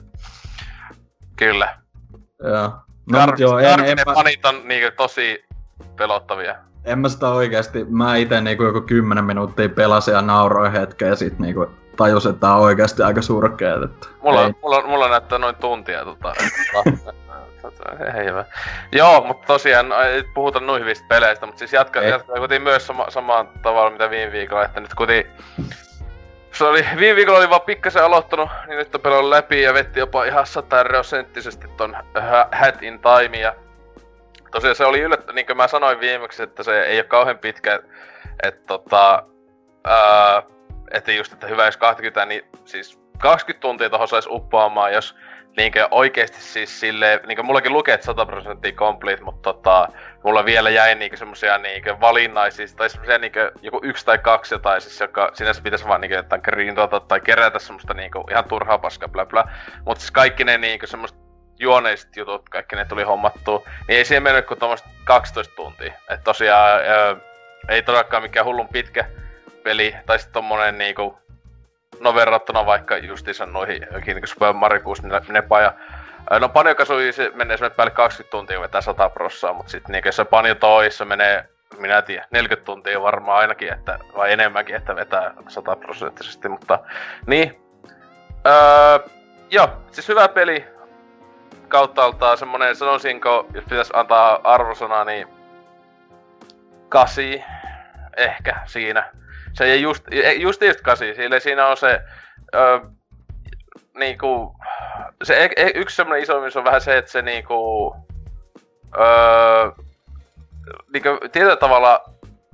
Kyllä. 1.35 1.77
Joo. 2.43 2.71
No, 3.11 3.25
Kar- 3.25 3.35
joo, 3.37 3.59
en, 3.59 3.79
en, 3.79 3.97
fanit 4.13 4.45
on 4.45 4.67
niin, 4.67 4.91
tosi 4.97 5.45
pelottavia 5.95 6.55
en 6.85 6.99
mä 6.99 7.09
sitä 7.09 7.29
oikeasti, 7.29 7.85
mä 7.89 8.15
ite 8.15 8.41
niinku 8.41 8.63
joku 8.63 8.81
10 8.81 9.23
minuuttia 9.23 9.69
pelasin 9.69 10.13
ja 10.13 10.21
nauroin 10.21 10.71
hetken 10.71 11.07
ja 11.07 11.15
sit 11.15 11.39
niinku 11.39 11.67
tajus, 11.97 12.25
että 12.25 12.39
tää 12.39 12.55
on 12.55 12.61
oikeasti 12.61 13.03
aika 13.03 13.21
surkeet. 13.21 13.83
Että 13.83 14.07
mulla, 14.21 14.45
ei. 14.45 14.53
mulla, 14.61 14.87
mulla 14.87 15.09
näyttää 15.09 15.39
noin 15.39 15.55
tuntia 15.55 16.05
tota. 16.05 16.33
ei 18.17 18.25
hyvä. 18.25 18.45
Joo, 18.91 19.27
mutta 19.27 19.47
tosiaan 19.47 19.91
ei 19.91 20.23
puhuta 20.23 20.59
noin 20.59 20.81
hyvistä 20.81 21.05
peleistä, 21.09 21.45
mutta 21.45 21.59
siis 21.59 21.73
jatka, 21.73 22.01
jatka 22.01 22.33
kuitenkin 22.33 22.63
myös 22.63 22.87
sama, 22.87 23.05
samaan 23.09 23.49
tavalla 23.61 23.91
mitä 23.91 24.09
viime 24.09 24.31
viikolla, 24.31 24.65
että 24.65 24.79
nyt 24.79 24.93
kuitenkin 24.93 25.31
se 26.51 26.65
oli, 26.65 26.85
viime 26.99 27.15
viikolla 27.15 27.39
oli 27.39 27.49
vaan 27.49 27.61
pikkasen 27.61 28.03
aloittanut, 28.03 28.49
niin 28.67 28.77
nyt 28.77 28.95
on 28.95 29.01
pelannut 29.01 29.29
läpi 29.29 29.61
ja 29.61 29.73
vetti 29.73 29.99
jopa 29.99 30.23
ihan 30.23 30.47
sataerosenttisesti 30.47 31.67
ton 31.77 31.97
Hat 32.51 32.83
in 32.83 32.99
Time 32.99 33.37
ja 33.37 33.55
tosiaan 34.51 34.75
se 34.75 34.85
oli 34.85 34.99
yllättä, 34.99 35.33
niin 35.33 35.45
kuin 35.45 35.57
mä 35.57 35.67
sanoin 35.67 35.99
viimeksi, 35.99 36.43
että 36.43 36.63
se 36.63 36.81
ei 36.81 36.97
ole 36.97 37.03
kauhean 37.03 37.39
pitkä, 37.39 37.79
että 38.43 38.61
tota, 38.67 39.23
ää, 39.85 40.43
että 40.91 41.11
just, 41.11 41.33
että 41.33 41.47
hyvä 41.47 41.65
jos 41.65 41.77
20, 41.77 42.25
niin 42.25 42.45
siis 42.65 42.99
20 43.17 43.61
tuntia 43.61 43.89
tohon 43.89 44.07
saisi 44.07 44.29
uppoamaan, 44.31 44.93
jos 44.93 45.15
niinkö 45.57 45.87
oikeesti 45.91 46.41
siis 46.41 46.79
silleen, 46.79 47.19
niinkö 47.27 47.43
mullakin 47.43 47.73
lukee, 47.73 47.93
että 47.93 48.05
100 48.05 48.25
prosenttia 48.25 48.71
complete, 48.71 49.23
mutta 49.23 49.53
tota, 49.53 49.87
mulla 50.23 50.45
vielä 50.45 50.69
jäi 50.69 50.95
niinkö 50.95 51.17
semmosia 51.17 51.57
niinkö 51.57 51.99
valinnaisia, 52.01 52.65
tai 52.75 52.89
semmosia 52.89 53.17
niinkö 53.17 53.51
joku 53.61 53.79
yksi 53.83 54.05
tai 54.05 54.17
kaksi 54.17 54.55
jotain, 54.55 54.81
siis 54.81 54.99
joka 54.99 55.31
sinänsä 55.33 55.61
pitäisi 55.61 55.87
vaan 55.87 56.01
niinkö 56.01 56.15
jotain 56.15 56.41
greentuota 56.43 56.99
tai 56.99 57.19
kerätä 57.21 57.59
semmoista 57.59 57.93
niinkö 57.93 58.19
ihan 58.31 58.45
turhaa 58.45 58.77
paskaa, 58.77 59.09
bla 59.09 59.25
bla. 59.25 59.49
Mutta 59.85 59.99
siis 59.99 60.11
kaikki 60.11 60.43
ne 60.43 60.57
niinkö 60.57 60.87
semmoista 60.87 61.28
juoneiset 61.59 62.15
jutut, 62.15 62.49
kaikki 62.49 62.75
ne 62.75 62.85
tuli 62.85 63.03
hommattua, 63.03 63.63
niin 63.87 63.97
ei 63.97 64.05
siihen 64.05 64.23
mennyt 64.23 64.45
kuin 64.45 64.59
12 65.03 65.55
tuntia. 65.55 65.93
Että 66.09 66.23
tosiaan 66.23 66.81
ää, 66.85 67.15
ei 67.69 67.83
todellakaan 67.83 68.23
mikään 68.23 68.45
hullun 68.45 68.67
pitkä 68.67 69.05
peli, 69.63 69.95
tai 70.05 70.19
sitten 70.19 70.33
tommonen 70.33 70.77
niinku, 70.77 71.19
no 71.99 72.15
verrattuna 72.15 72.65
vaikka 72.65 72.97
justiinsa 72.97 73.45
noihin 73.45 73.87
niinku 74.05 74.27
Super 74.27 74.53
Mario 74.53 74.81
64 74.81 75.33
Nepa 75.33 75.61
ja 75.61 75.73
No 76.39 76.49
Panjo 76.49 76.75
Kasui 76.75 77.11
se 77.11 77.31
menee 77.35 77.57
semmoinen 77.57 77.75
päälle 77.75 77.91
20 77.91 78.31
tuntia 78.31 78.61
vetää 78.61 78.81
100 78.81 79.09
prossaa, 79.09 79.53
mutta 79.53 79.71
sitten 79.71 79.91
niinku 79.91 80.11
se 80.11 80.25
Panjo 80.25 80.55
toissa 80.55 81.05
menee, 81.05 81.49
minä 81.77 81.97
en 81.97 82.03
tiedä, 82.03 82.27
40 82.31 82.65
tuntia 82.65 83.01
varmaan 83.01 83.37
ainakin, 83.37 83.73
että, 83.73 83.99
vai 84.15 84.31
enemmänkin, 84.33 84.75
että 84.75 84.95
vetää 84.95 85.33
100 85.47 85.75
prosenttisesti, 85.75 86.49
mutta 86.49 86.79
niin. 87.27 87.61
Öö, 88.47 89.09
joo, 89.49 89.69
siis 89.91 90.07
hyvä 90.07 90.27
peli. 90.27 90.65
Kauttaaltaan 91.69 92.37
semmonen, 92.37 92.75
sanoisinko, 92.75 93.45
jos 93.53 93.63
pitäisi 93.63 93.93
antaa 93.95 94.39
arvosana, 94.43 95.03
niin 95.03 95.27
kasi 96.89 97.43
ehkä 98.17 98.55
siinä. 98.65 99.11
Se 99.53 99.63
ei 99.63 99.81
just, 99.81 100.03
just 100.37 100.61
just 100.61 100.81
kasi, 100.81 101.15
sille 101.15 101.39
siinä 101.39 101.67
on 101.67 101.77
se, 101.77 102.01
ö, 102.55 102.79
niinku, 103.93 104.55
se 105.23 105.43
e, 105.43 105.49
e, 105.55 105.71
yksi 105.75 105.95
semmonen 105.95 106.23
isoimmin 106.23 106.51
on 106.55 106.63
vähän 106.63 106.81
se, 106.81 106.97
että 106.97 107.11
se 107.11 107.21
niinku, 107.21 107.95
öö, 108.99 109.71
niinku 110.93 111.09
tietyllä 111.31 111.55
tavalla, 111.55 112.03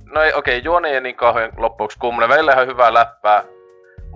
no 0.04 0.22
ei, 0.22 0.32
okei, 0.34 0.58
okay, 0.58 0.64
juoni 0.64 0.88
ei 0.88 1.00
niin 1.00 1.16
kauhean 1.16 1.52
loppuksi 1.56 1.98
kummune, 1.98 2.28
välillä 2.28 2.52
ihan 2.52 2.66
hyvää 2.66 2.94
läppää, 2.94 3.44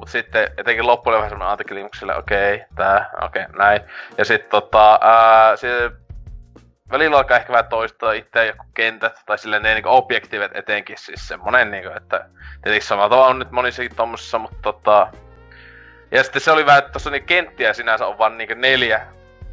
mut 0.00 0.08
sitten 0.08 0.48
etenkin 0.56 0.86
loppuun 0.86 1.16
vähän 1.16 1.30
semmonen 1.30 1.52
antiklimuksille, 1.52 2.16
okei, 2.16 2.54
okay, 2.54 2.66
tää, 2.74 3.10
okei, 3.22 3.42
okay, 3.42 3.56
näin. 3.58 3.80
Ja 4.18 4.24
sit 4.24 4.48
tota, 4.48 4.98
ää, 5.02 5.56
se 5.56 5.90
välillä 6.90 7.16
alkaa 7.16 7.36
ehkä 7.36 7.52
vähän 7.52 7.68
toistaa 7.68 8.12
itse 8.12 8.46
joku 8.46 8.64
kentät, 8.74 9.22
tai 9.26 9.38
silleen 9.38 9.62
ne 9.62 9.74
niinku 9.74 9.88
objektiivet 9.88 10.50
etenkin, 10.54 10.98
siis 10.98 11.28
semmonen 11.28 11.70
niinku, 11.70 11.90
että 11.96 12.26
tietenkin 12.62 12.88
samalla 12.88 13.08
tavalla 13.08 13.28
on 13.28 13.38
nyt 13.38 13.50
monissakin 13.50 13.96
tommosissa, 13.96 14.38
mutta 14.38 14.58
tota, 14.62 15.08
ja 16.10 16.22
sitten 16.22 16.42
se 16.42 16.50
oli 16.50 16.66
vähän, 16.66 16.78
että 16.78 16.92
tossa 16.92 17.10
niin 17.10 17.24
kenttiä 17.24 17.72
sinänsä 17.72 18.06
on 18.06 18.18
vaan 18.18 18.38
niinku 18.38 18.54
neljä 18.56 19.06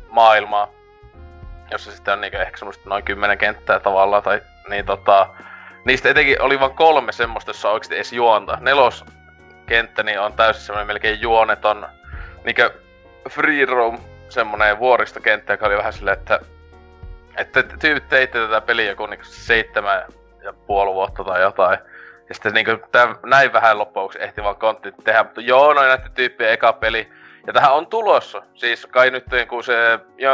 maailmaa, 0.10 0.68
jossa 1.72 1.92
sitten 1.92 2.14
on 2.14 2.22
niinku 2.22 2.38
ehkä 2.38 2.58
semmoista 2.58 2.90
noin 2.90 3.04
kymmenen 3.04 3.38
kenttää 3.38 3.80
tavallaan, 3.80 4.24
tai 4.24 4.42
niin 4.70 4.86
tota, 4.86 5.30
niistä 5.86 6.10
etenkin 6.10 6.42
oli 6.42 6.60
vain 6.60 6.76
kolme 6.76 7.12
semmoista, 7.12 7.50
jossa 7.50 7.68
on 7.68 7.74
oikeesti 7.74 7.96
edes 7.96 8.14
juonta. 8.14 8.58
Nelos 8.62 9.06
kenttä 9.68 10.04
niin 10.04 10.20
on 10.20 10.34
täysin 10.34 10.64
semmoinen 10.64 10.88
melkein 10.88 11.22
juoneton, 11.22 11.88
niinku 12.44 12.62
free 13.30 13.66
roam, 13.66 14.00
semmonen 14.30 14.80
vuoristokenttä, 14.80 15.54
joka 15.54 15.66
oli 15.66 15.78
vähän 15.78 15.94
silleen, 15.94 16.18
että 16.18 16.40
että 17.38 17.64
tyypit 17.64 18.10
teitte 18.10 18.40
tätä 18.40 18.62
peliä 18.62 18.90
joku 18.90 19.06
niinku 19.06 19.26
seitsemän 19.26 20.04
ja 20.44 20.54
puoli 20.54 20.94
vuotta 20.94 21.24
tai 21.24 21.42
jotain. 21.42 21.80
Ja 22.30 22.36
sitten 22.36 22.54
niinku 22.54 22.72
näin 23.26 23.54
vähän 23.54 23.78
loppujen 23.78 24.22
ehti 24.22 24.44
vaan 24.44 24.56
kontti 24.56 24.92
tehdä, 25.04 25.24
mutta 25.24 25.42
joo, 25.42 25.74
noin 25.74 25.88
näiden 25.88 26.12
tyyppien 26.12 26.52
eka 26.52 26.74
peli. 26.74 27.12
Ja 27.48 27.54
tähän 27.54 27.74
on 27.74 27.88
tulossa. 27.88 28.42
Siis 28.54 28.86
kai 28.86 29.12
nyt 29.12 29.26
kun 29.50 29.64
se 29.64 30.00
jo, 30.18 30.32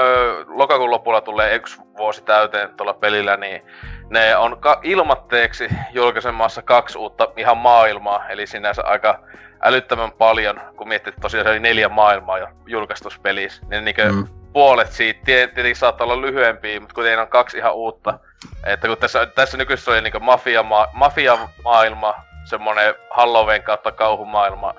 lokakuun 0.47 0.91
lopulla 0.91 1.21
tulee 1.21 1.55
yksi 1.55 1.81
vuosi 1.97 2.23
täyteen 2.23 2.69
tuolla 2.77 2.93
pelillä, 2.93 3.37
niin 3.37 3.61
ne 4.09 4.35
on 4.37 4.57
ka- 4.59 4.79
ilmatteeksi 4.83 5.69
julkaisemassa 5.91 6.61
kaksi 6.61 6.97
uutta 6.97 7.27
ihan 7.37 7.57
maailmaa. 7.57 8.29
Eli 8.29 8.47
sinänsä 8.47 8.83
aika 8.85 9.19
älyttömän 9.63 10.11
paljon, 10.11 10.61
kun 10.75 10.87
miettii, 10.87 11.09
että 11.09 11.21
tosiaan 11.21 11.45
se 11.45 11.49
oli 11.49 11.59
neljä 11.59 11.89
maailmaa 11.89 12.37
jo 12.37 12.47
julkaistussa 12.67 13.19
pelissä. 13.23 13.65
Niin 13.69 13.85
niinkö 13.85 14.11
mm. 14.11 14.27
puolet 14.53 14.91
siitä 14.91 15.19
tietenkin 15.25 15.75
saattaa 15.75 16.05
olla 16.05 16.21
lyhyempiä, 16.21 16.79
mutta 16.79 16.95
kuitenkin 16.95 17.19
on 17.19 17.27
kaksi 17.27 17.57
ihan 17.57 17.73
uutta. 17.73 18.19
Että 18.65 18.87
kun 18.87 18.97
tässä, 18.97 19.25
tässä 19.25 19.57
nykyisessä 19.57 19.91
oli 19.91 20.01
niinkö 20.01 20.19
mafia-ma- 20.19 20.87
mafia-maailma, 20.93 22.15
semmonen 22.45 22.95
Halloween 23.09 23.63
kautta 23.63 23.91
kauhumaailma, 23.91 24.73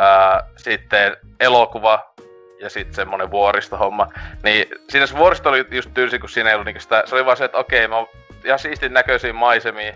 ää, 0.00 0.44
sitten 0.56 1.16
elokuva 1.40 2.12
ja 2.60 2.70
sitten 2.70 2.94
semmonen 2.94 3.30
vuoristohomma. 3.30 4.08
Niin 4.42 4.66
siinä 4.88 5.06
se 5.06 5.16
vuoristo 5.16 5.48
oli 5.48 5.66
just 5.70 5.90
tylsi, 5.94 6.18
kun 6.18 6.28
siinä 6.28 6.50
ei 6.50 6.54
ollut 6.54 6.66
niinku 6.66 6.80
sitä, 6.80 7.02
se 7.06 7.14
oli 7.14 7.26
vaan 7.26 7.36
se, 7.36 7.44
että 7.44 7.58
okei, 7.58 7.88
mä 7.88 7.96
oon 7.96 8.08
ihan 8.44 8.58
siistin 8.58 8.92
näköisiä 8.92 9.32
maisemia, 9.32 9.94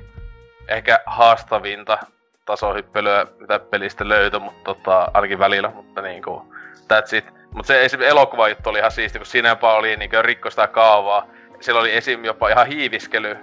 ehkä 0.69 1.01
haastavinta 1.07 1.99
tasohyppelyä, 2.45 3.27
mitä 3.41 3.59
pelistä 3.59 4.09
löytyi, 4.09 4.41
mutta 4.41 4.65
tota, 4.65 5.11
ainakin 5.15 5.39
välillä, 5.39 5.71
mutta 5.71 6.03
niinku, 6.03 6.55
that's 6.81 7.17
it. 7.17 7.25
Mutta 7.55 7.67
se 7.67 7.85
esim. 7.85 8.01
elokuva 8.03 8.49
juttu 8.49 8.71
oli 8.71 8.79
ihan 8.79 8.91
siisti, 8.91 9.19
kun 9.19 9.27
siinä 9.27 9.49
jopa 9.49 9.75
oli 9.75 9.97
niinku 9.97 10.17
rikko 10.21 10.51
sitä 10.51 10.67
kaavaa. 10.67 11.27
Siellä 11.61 11.81
oli 11.81 11.97
esim. 11.97 12.25
jopa 12.25 12.49
ihan 12.49 12.67
hiiviskely 12.67 13.37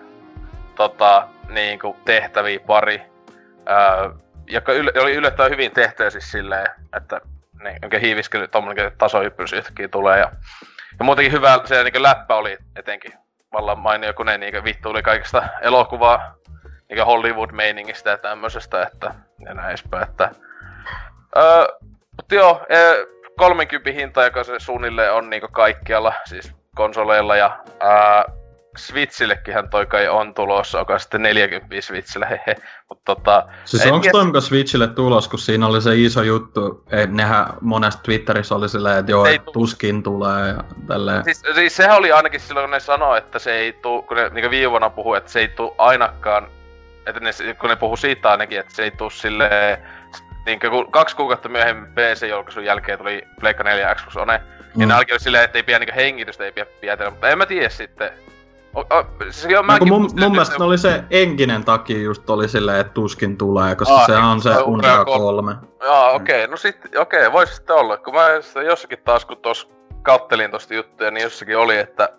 tota, 0.76 1.28
niinku, 1.50 1.96
tehtäviä 2.06 2.60
pari. 2.60 3.02
Öö, 3.70 4.10
joka 4.52 4.72
yl- 4.72 5.02
oli 5.02 5.14
yllättävän 5.14 5.52
hyvin 5.52 5.72
tehtyä 5.72 6.10
siis 6.10 6.32
silleen, 6.32 6.68
että 6.98 7.22
niin, 7.64 8.02
hiiviskely, 8.02 8.48
tommonen 8.48 8.92
tasohyppylys 8.98 9.54
yhtäkkiä 9.54 9.88
tulee. 9.88 10.20
Ja, 10.20 10.32
ja 11.00 11.06
muutenkin 11.06 11.32
hyvä 11.32 11.60
se 11.66 11.84
niin 11.84 12.04
läppä 12.04 12.36
oli 12.36 12.58
etenkin 12.76 13.14
vallan 13.54 13.80
mainio, 13.80 14.14
kun 14.14 14.26
ne 14.26 14.38
niin 14.38 14.64
vittu 14.64 14.90
oli 14.90 15.04
kaikista 15.04 15.44
elokuvaa 15.62 16.36
niin 16.90 17.06
Hollywood-meiningistä 17.06 18.10
ja 18.10 18.18
tämmöisestä, 18.18 18.84
että 18.84 19.16
ja 19.46 19.54
näin 19.54 19.70
edespäin, 19.70 20.04
että 20.04 20.32
öö, 21.38 21.66
mutta 22.18 22.36
joo, 22.36 22.62
30 23.38 23.92
hinta, 23.92 24.24
joka 24.24 24.44
se 24.44 24.60
suunnilleen 24.60 25.14
on 25.14 25.30
niin 25.30 25.42
kaikkialla, 25.52 26.14
siis 26.26 26.56
konsoleilla 26.76 27.36
ja 27.36 27.60
ää, 27.80 28.26
Switchillekinhän 28.78 29.70
toi 29.70 29.86
kai 29.86 30.08
on 30.08 30.34
tulossa, 30.34 30.78
joka 30.78 31.00
sitten 31.00 31.22
40 31.22 31.76
Switchille, 31.82 32.30
hehe. 32.30 32.56
Tota... 33.06 33.48
Siis 33.66 33.86
onko 33.86 34.08
toi 34.12 34.26
muka 34.26 34.42
Switchille 34.42 34.88
tulos, 34.88 35.28
kun 35.28 35.40
siinä 35.40 35.68
oli 35.68 35.82
se 35.82 35.96
iso 35.96 36.22
juttu, 36.22 36.84
että 36.92 37.16
nehän 37.16 37.46
monesta 37.62 38.02
Twitterissä 38.04 38.56
oli 38.56 38.70
silleen, 38.70 38.98
että 38.98 39.12
joo, 39.12 39.26
et 39.26 39.42
tuskin 39.54 40.04
tulee 40.04 40.48
ja 40.48 40.64
tälleen. 40.88 41.24
Siis, 41.24 41.44
siis 41.56 41.76
sehän 41.76 41.98
oli 41.98 42.12
ainakin 42.12 42.40
silloin, 42.40 42.64
kun 42.64 42.72
ne 42.72 42.80
sanoi, 42.80 43.18
että 43.18 43.40
se 43.40 43.52
ei 43.54 43.74
tuu, 43.74 44.02
kun 44.02 44.18
ne 44.18 44.30
niin 44.30 44.52
viime 44.52 44.72
vuonna 44.72 44.90
puhui, 44.90 45.18
että 45.18 45.32
se 45.32 45.40
ei 45.40 45.48
tuu 45.48 45.76
ainakaan, 45.78 46.48
että 47.06 47.20
ne, 47.20 47.32
kun 47.60 47.70
ne 47.70 47.76
puhu 47.76 47.98
siitä 47.98 48.32
ainakin, 48.32 48.60
että 48.60 48.76
se 48.76 48.84
ei 48.84 48.92
tuu 48.92 49.10
silleen, 49.10 49.78
niin 50.46 50.60
kun 50.60 50.92
kaksi 50.92 51.16
kuukautta 51.16 51.50
myöhemmin 51.50 51.92
PC-julkaisun 51.92 52.66
jälkeen 52.66 52.98
tuli 52.98 53.28
Pleikka 53.40 53.64
4 53.64 53.96
Xbox 53.96 54.16
One, 54.16 54.38
niin 54.38 54.48
mm. 54.74 54.80
niin 54.80 54.88
ne 54.88 54.96
alkoi 54.96 55.20
silleen, 55.20 55.44
että 55.44 55.58
ei 55.58 55.64
pidä 55.64 55.80
niin 55.80 55.94
hengitystä, 55.94 56.44
ei 56.44 56.52
pidä 56.52 56.66
pidätellä, 56.82 57.12
mutta 57.12 57.30
en 57.30 57.38
mä 57.38 57.46
tiedä 57.46 57.70
sitten, 57.70 58.12
O, 58.76 58.80
o, 58.80 59.06
siis 59.22 59.46
joo, 59.50 59.62
no, 59.62 59.78
mun, 59.86 60.10
mun 60.20 60.32
mielestä 60.32 60.58
ne 60.60 60.66
oli 60.66 60.78
se 60.78 61.04
enkinen 61.10 61.66
takia 61.66 62.02
just 62.02 62.30
oli 62.30 62.48
silleen, 62.48 62.80
että 62.80 62.94
tuskin 62.94 63.38
tulee, 63.38 63.76
koska 63.76 63.94
Aa, 63.94 64.06
se 64.06 64.12
niin, 64.12 64.24
on 64.24 64.42
se 64.42 64.58
Unreal 64.58 65.06
3. 65.06 65.56
Joo, 65.84 66.14
okei, 66.14 66.44
okay, 66.44 66.52
no 66.52 66.58
sit, 66.58 66.78
okei, 66.98 67.20
okay, 67.20 67.32
voisi 67.32 67.56
sitten 67.56 67.76
olla, 67.76 67.98
kun 67.98 68.14
mä 68.14 68.28
jossakin 68.66 69.00
taas, 69.04 69.26
kun 69.26 69.38
tos 69.38 69.70
kattelin 70.02 70.52
tosta 70.52 70.74
juttuja, 70.74 71.12
niin 71.12 71.24
jossakin 71.24 71.58
oli, 71.58 71.78
että 71.78 72.10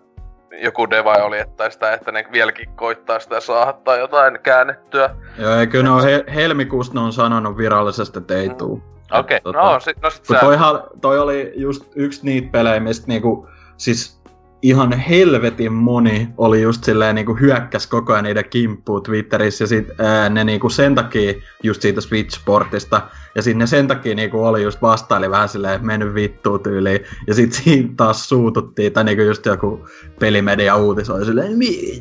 joku 0.61 0.89
deva 0.89 1.13
oli, 1.13 1.39
että 1.39 1.69
sitä, 1.69 1.93
että 1.93 2.11
ne 2.11 2.25
vieläkin 2.31 2.69
koittaa 2.75 3.19
sitä 3.19 3.39
saada 3.39 3.73
tai 3.73 3.99
jotain 3.99 4.39
käännettyä. 4.43 5.09
Joo, 5.37 5.55
eikö 5.55 5.83
ne 5.83 5.89
on 5.89 6.03
he, 6.03 6.23
helmikuusta 6.35 6.93
ne 6.95 7.01
on 7.01 7.13
sanonut 7.13 7.57
virallisesti, 7.57 8.19
että 8.19 8.35
ei 8.35 8.49
mm. 8.49 8.55
tuu. 8.55 8.83
Okei, 9.11 9.37
okay, 9.37 9.39
tota, 9.39 9.71
no 9.71 9.79
sit, 9.79 10.01
no 10.01 10.09
sit 10.09 10.25
sä... 10.25 10.39
Toihan, 10.39 10.83
toi 11.01 11.19
oli 11.19 11.53
just 11.55 11.91
yksi 11.95 12.25
niitä 12.25 12.51
pelejä, 12.51 12.79
mistä 12.79 13.07
niinku, 13.07 13.47
siis 13.77 14.22
ihan 14.63 14.91
helvetin 14.91 15.73
moni 15.73 16.27
oli 16.37 16.61
just 16.61 16.83
silleen 16.83 17.15
niinku 17.15 17.35
hyökkäs 17.35 17.87
koko 17.87 18.13
ajan 18.13 18.23
niiden 18.23 18.49
kimppuun 18.49 19.03
Twitterissä 19.03 19.63
ja 19.63 19.67
sit 19.67 19.87
ää, 19.99 20.29
ne 20.29 20.43
niinku 20.43 20.69
sen 20.69 20.95
takia 20.95 21.33
just 21.63 21.81
siitä 21.81 22.01
Switch-portista 22.01 23.01
ja 23.35 23.41
sinne 23.41 23.67
sen 23.67 23.87
takia 23.87 24.15
niinku 24.15 24.45
oli 24.45 24.63
just 24.63 24.81
vastaili 24.81 25.29
vähän 25.29 25.49
silleen 25.49 25.85
mennyt 25.85 26.13
vittuun 26.13 26.63
tyyliin 26.63 26.99
ja 27.27 27.33
sit 27.33 27.53
siinä 27.53 27.89
taas 27.97 28.29
suututtiin 28.29 28.93
tai 28.93 29.03
niinku 29.03 29.23
just 29.23 29.45
joku 29.45 29.87
pelimedia 30.19 30.75
uutisoi 30.75 31.25
silleen 31.25 31.51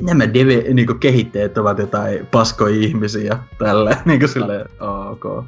nämä 0.00 0.34
deve, 0.34 0.74
niinku 0.74 0.94
kehittäjät 0.94 1.58
ovat 1.58 1.78
jotain 1.78 2.26
paskoja 2.26 2.76
ihmisiä 2.76 3.24
ja 3.24 3.38
tälleen 3.58 3.96
niinku 4.04 4.28
silleen 4.28 4.66
ok. 5.10 5.24
Okei. 5.24 5.46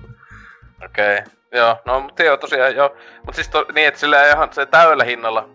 Okay. 1.19 1.33
Joo, 1.53 1.77
no 1.87 2.01
mutta 2.01 2.23
joo 2.23 2.37
tosiaan 2.37 2.77
joo. 2.77 2.97
Mut 3.27 3.35
siis 3.35 3.49
to, 3.49 3.67
niin, 3.75 3.89
että 3.89 4.01
sillä 4.01 4.31
ihan 4.31 4.49
se 4.53 4.67
täydellä 4.67 5.05
hinnalla 5.05 5.49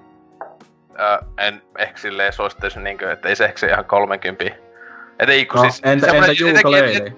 äh, 1.00 1.48
en 1.48 1.62
ehkä 1.78 1.98
silleen 1.98 2.34
suosittaisin 2.34 2.84
niinkö, 2.84 3.12
että 3.12 3.30
ei 3.30 3.36
se 3.36 3.46
ehkä 3.46 3.60
se 3.60 3.68
ihan 3.68 3.86
30. 3.86 4.46
Et 5.20 5.30
ei, 5.30 5.46
kun 5.46 5.56
no, 5.56 5.64
siis... 5.64 5.82
Entä, 5.84 6.08
entä 6.08 6.32
Juukaleili? 6.32 7.14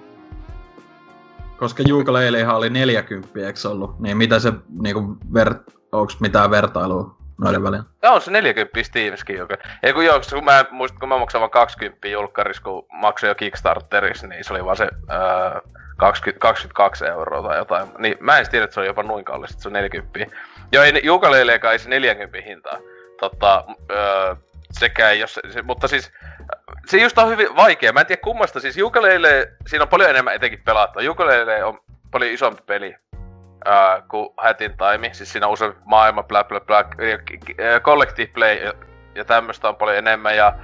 Koska 1.56 1.82
Juukaleileihan 1.86 2.56
oli 2.56 2.70
40, 2.70 3.28
eikö 3.46 3.68
ollut? 3.68 4.00
Niin 4.00 4.16
mitä 4.16 4.38
se 4.38 4.52
niinku 4.82 5.16
ver... 5.34 5.54
Onks 5.92 6.20
mitään 6.20 6.50
vertailua 6.50 7.16
noiden 7.40 7.62
välillä? 7.62 7.84
Joo, 8.02 8.14
on 8.14 8.20
se 8.20 8.30
40 8.30 8.82
Steamskin 8.82 9.36
joka. 9.36 9.56
Ei 9.82 9.92
kun 9.92 10.04
joo, 10.04 10.20
kun 10.30 10.44
mä 10.44 10.64
muistin, 10.70 11.00
kun 11.00 11.08
mä 11.08 11.18
maksan 11.18 11.40
vaan 11.40 11.50
20 11.50 12.08
julkkaris, 12.08 12.60
kun 12.60 12.86
maksoin 12.92 13.28
jo 13.28 13.34
Kickstarterissa, 13.34 14.26
niin 14.26 14.44
se 14.44 14.52
oli 14.52 14.64
vaan 14.64 14.76
se 14.76 14.84
öö, 14.84 15.60
20, 15.96 16.40
22 16.40 17.06
euroa 17.06 17.42
tai 17.42 17.58
jotain. 17.58 17.88
Niin 17.98 18.16
mä 18.20 18.38
en 18.38 18.50
tiedä, 18.50 18.64
että 18.64 18.74
se 18.74 18.80
on 18.80 18.86
jopa 18.86 19.02
noin 19.02 19.24
kallista, 19.24 19.54
että 19.54 19.62
se 19.62 19.68
on 19.68 19.72
40. 19.72 20.18
Joo, 20.72 20.84
ei 20.84 21.00
Juukaleileikaan 21.02 21.72
ei 21.72 21.78
se 21.78 21.88
40 21.88 22.38
hintaa 22.48 22.78
tota, 23.22 23.64
öö, 23.90 24.34
sekä 24.70 25.12
jos, 25.12 25.40
se, 25.50 25.62
mutta 25.62 25.88
siis 25.88 26.12
se 26.86 26.98
just 26.98 27.18
on 27.18 27.28
hyvin 27.28 27.56
vaikea. 27.56 27.92
Mä 27.92 28.00
en 28.00 28.06
tiedä 28.06 28.22
kummasta, 28.22 28.60
siis 28.60 28.78
Ukulele, 28.82 29.52
siinä 29.66 29.82
on 29.82 29.88
paljon 29.88 30.10
enemmän 30.10 30.34
etenkin 30.34 30.62
pelattua. 30.64 31.02
Ukulele 31.10 31.64
on 31.64 31.80
paljon 32.10 32.30
isompi 32.30 32.62
peli 32.66 32.96
öö, 33.66 34.02
kuin 34.08 34.28
Hatin 34.36 34.74
Time. 34.76 35.14
Siis 35.14 35.32
siinä 35.32 35.46
on 35.46 35.52
useampi 35.52 35.80
maailma, 35.84 36.22
bla 36.22 36.44
bla 36.44 36.60
bla, 36.60 36.84
collective 37.82 38.32
play 38.32 38.54
ja, 38.54 38.72
ja 39.14 39.24
tämmöistä 39.24 39.68
on 39.68 39.76
paljon 39.76 39.98
enemmän. 39.98 40.36
Ja 40.36 40.54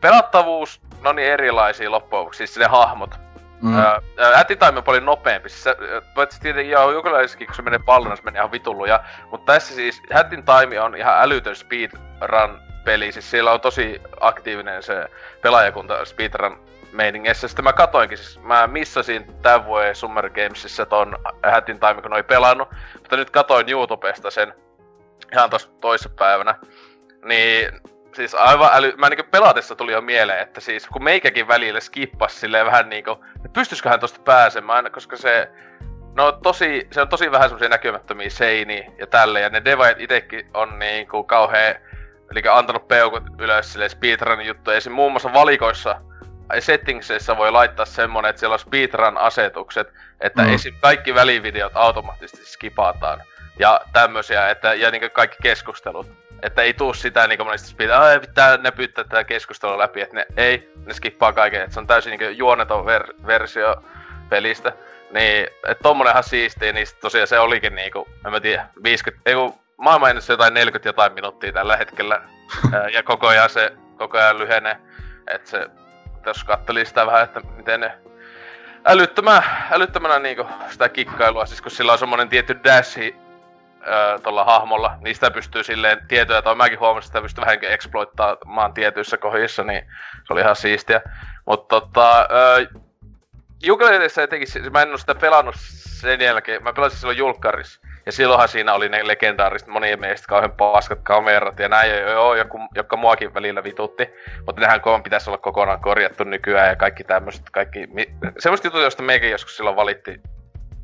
pelattavuus, 0.00 0.80
no 1.02 1.12
niin 1.12 1.28
erilaisia 1.28 1.90
loppujen 1.90 2.34
siis 2.34 2.58
ne 2.58 2.66
hahmot. 2.66 3.31
Mm. 3.62 3.78
Öö, 3.78 4.76
on 4.76 4.84
paljon 4.84 5.04
nopeampi. 5.04 5.48
Siis, 5.48 5.76
paitsi 6.14 6.40
tietenkin 6.40 6.72
joo, 6.72 6.90
jokinlaisessakin, 6.90 7.46
kun 7.46 7.56
se 7.56 7.62
menee 7.62 7.80
pallon, 7.86 8.16
se 8.16 8.22
menee 8.22 8.38
ihan 8.38 8.52
vitullu. 8.52 8.84
Ja, 8.84 9.04
mutta 9.30 9.52
tässä 9.52 9.74
siis 9.74 10.02
Hattin 10.14 10.44
Time 10.44 10.80
on 10.80 10.96
ihan 10.96 11.22
älytön 11.22 11.56
speedrun 11.56 12.60
peli. 12.84 13.12
Siis 13.12 13.30
siellä 13.30 13.52
on 13.52 13.60
tosi 13.60 14.02
aktiivinen 14.20 14.82
se 14.82 15.06
pelaajakunta 15.42 16.04
speedrun 16.04 16.58
meiningeissä. 16.92 17.48
Sitten 17.48 17.64
mä 17.64 17.72
katoinkin, 17.72 18.18
siis 18.18 18.40
mä 18.40 18.66
missasin 18.66 19.26
tämän 19.42 19.66
vuoden 19.66 19.94
Summer 19.94 20.30
Gamesissa 20.30 20.86
ton 20.86 21.18
Hattin 21.52 21.80
Time, 21.80 22.02
kun 22.02 22.14
oli 22.14 22.22
pelannut. 22.22 22.68
Mutta 22.98 23.16
nyt 23.16 23.30
katoin 23.30 23.70
YouTubesta 23.70 24.30
sen 24.30 24.54
ihan 25.32 25.50
tossa 25.50 25.70
toissapäivänä. 25.80 26.54
Niin 27.24 27.80
siis 28.14 28.34
aivan 28.34 28.70
äly... 28.72 28.92
Mä 28.96 29.08
niinku 29.08 29.26
pelatessa 29.30 29.76
tuli 29.76 29.92
jo 29.92 30.00
mieleen, 30.00 30.42
että 30.42 30.60
siis 30.60 30.86
kun 30.86 31.04
meikäkin 31.04 31.48
välillä 31.48 31.80
skippas 31.80 32.40
silleen 32.40 32.66
vähän 32.66 32.88
niinku, 32.88 33.24
pystyisiköhän 33.52 34.00
tosta 34.00 34.20
pääsemään, 34.20 34.92
koska 34.92 35.16
se 35.16 35.50
No 36.16 36.32
tosi, 36.32 36.88
se 36.90 37.00
on 37.00 37.08
tosi 37.08 37.30
vähän 37.30 37.48
semmoisia 37.48 37.68
näkymättömiä 37.68 38.30
seiniä 38.30 38.92
ja 38.98 39.06
tälle, 39.06 39.40
ja 39.40 39.48
ne 39.48 39.64
devaajat 39.64 40.00
itekin 40.00 40.50
on 40.54 40.78
niinku 40.78 41.24
kauhea, 41.24 41.74
eli 42.30 42.42
antanut 42.50 42.88
peukut 42.88 43.22
ylös 43.38 43.72
sille 43.72 43.88
speedrunin 43.88 44.46
juttuja. 44.46 44.76
Esim. 44.76 44.92
muun 44.92 45.12
muassa 45.12 45.32
valikoissa 45.32 46.00
settingsissa 46.58 47.36
voi 47.36 47.50
laittaa 47.50 47.84
semmonen, 47.86 48.30
että 48.30 48.40
siellä 48.40 48.54
on 48.54 48.58
speedrun-asetukset, 48.58 49.92
että 50.20 50.42
mm. 50.42 50.54
esim. 50.54 50.74
kaikki 50.80 51.14
välivideot 51.14 51.72
automaattisesti 51.74 52.46
skipataan. 52.46 53.22
Ja 53.58 53.80
tämmösiä, 53.92 54.50
että, 54.50 54.74
ja 54.74 54.90
niinku 54.90 55.08
kaikki 55.12 55.36
keskustelut. 55.42 56.10
Että 56.42 56.62
ei 56.62 56.74
tuu 56.74 56.94
sitä 56.94 57.26
niinku 57.26 57.44
monesti 57.44 57.68
speed, 57.68 57.90
että 57.90 58.28
pitää 58.28 58.56
näpyttää 58.56 59.04
tätä 59.04 59.24
keskustelua 59.24 59.78
läpi, 59.78 60.00
että 60.00 60.16
ne 60.16 60.26
ei, 60.36 60.72
ne 60.86 60.94
skippaa 60.94 61.32
kaiken, 61.32 61.62
että 61.62 61.74
se 61.74 61.80
on 61.80 61.86
täysin 61.86 62.10
niinku 62.10 62.24
juoneton 62.24 62.84
ver- 62.84 63.26
versio 63.26 63.76
pelistä. 64.28 64.72
Niin, 65.10 65.46
että 65.68 65.82
tommonenhan 65.82 66.24
siistiä, 66.24 66.72
niin 66.72 66.86
tosiaan 67.00 67.28
se 67.28 67.38
olikin 67.38 67.74
niinku, 67.74 68.08
en 68.26 68.32
mä 68.32 68.40
tiedä, 68.40 68.66
50, 68.82 69.30
ei 69.30 69.34
kun 69.34 69.54
maailman 69.76 70.16
jotain 70.28 70.54
40 70.54 70.88
jotain 70.88 71.12
minuuttia 71.12 71.52
tällä 71.52 71.76
hetkellä. 71.76 72.22
ja 72.94 73.02
koko 73.02 73.26
ajan 73.28 73.50
se, 73.50 73.72
koko 73.96 74.18
ajan 74.18 74.38
lyhenee. 74.38 74.76
Että 75.30 75.50
se, 75.50 75.70
jos 76.26 76.44
katteli 76.44 76.86
sitä 76.86 77.06
vähän, 77.06 77.24
että 77.24 77.40
miten 77.56 77.80
ne 77.80 77.92
älyttömän, 78.84 79.42
älyttömänä 79.70 80.18
niinku 80.18 80.46
sitä 80.70 80.88
kikkailua, 80.88 81.46
siis 81.46 81.62
kun 81.62 81.70
sillä 81.70 81.92
on 81.92 81.98
semmonen 81.98 82.28
tietty 82.28 82.60
dashi 82.64 83.16
tuolla 84.22 84.44
hahmolla, 84.44 84.96
niistä 85.00 85.30
pystyy 85.30 85.64
silleen 85.64 85.98
tietoja, 86.08 86.42
tai 86.42 86.54
mäkin 86.54 86.80
huomasin, 86.80 87.08
että 87.08 87.18
sitä 87.18 87.22
pystyy 87.22 87.44
vähän 87.44 87.58
exploittaamaan 87.62 88.74
tietyissä 88.74 89.16
kohdissa, 89.16 89.62
niin 89.62 89.86
se 90.26 90.32
oli 90.32 90.40
ihan 90.40 90.56
siistiä. 90.56 91.00
Mutta 91.46 91.80
tota, 91.80 92.28
Ukulelessa 93.70 94.22
etenkin, 94.22 94.72
mä 94.72 94.82
en 94.82 94.90
ole 94.90 94.98
sitä 94.98 95.14
pelannut 95.14 95.54
sen 95.58 96.20
jälkeen, 96.20 96.62
mä 96.62 96.72
pelasin 96.72 96.98
silloin 96.98 97.18
julkkarissa. 97.18 97.80
Ja 98.06 98.12
silloinhan 98.12 98.48
siinä 98.48 98.74
oli 98.74 98.88
ne 98.88 99.06
legendaariset 99.06 99.68
monien 99.68 100.00
mielestä 100.00 100.26
kauhean 100.28 100.52
paskat 100.52 100.98
kamerat 101.02 101.58
ja 101.58 101.68
näin, 101.68 101.90
joo, 101.90 102.34
joku, 102.34 102.58
jotka 102.74 102.96
muakin 102.96 103.34
välillä 103.34 103.64
vitutti. 103.64 104.08
Mutta 104.46 104.60
nehän 104.60 104.80
koon 104.80 105.02
pitäisi 105.02 105.30
olla 105.30 105.38
kokonaan 105.38 105.80
korjattu 105.80 106.24
nykyään 106.24 106.68
ja 106.68 106.76
kaikki 106.76 107.04
tämmöiset, 107.04 107.50
kaikki... 107.50 107.88
Semmoista 108.38 108.66
jutut, 108.66 108.80
joista 108.80 109.02
meikin 109.02 109.30
joskus 109.30 109.56
silloin 109.56 109.76
valitti 109.76 110.20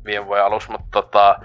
viime 0.09 0.25
vuoden 0.25 0.45
alussa, 0.45 0.71
mutta 0.71 0.87
tota, 0.91 1.39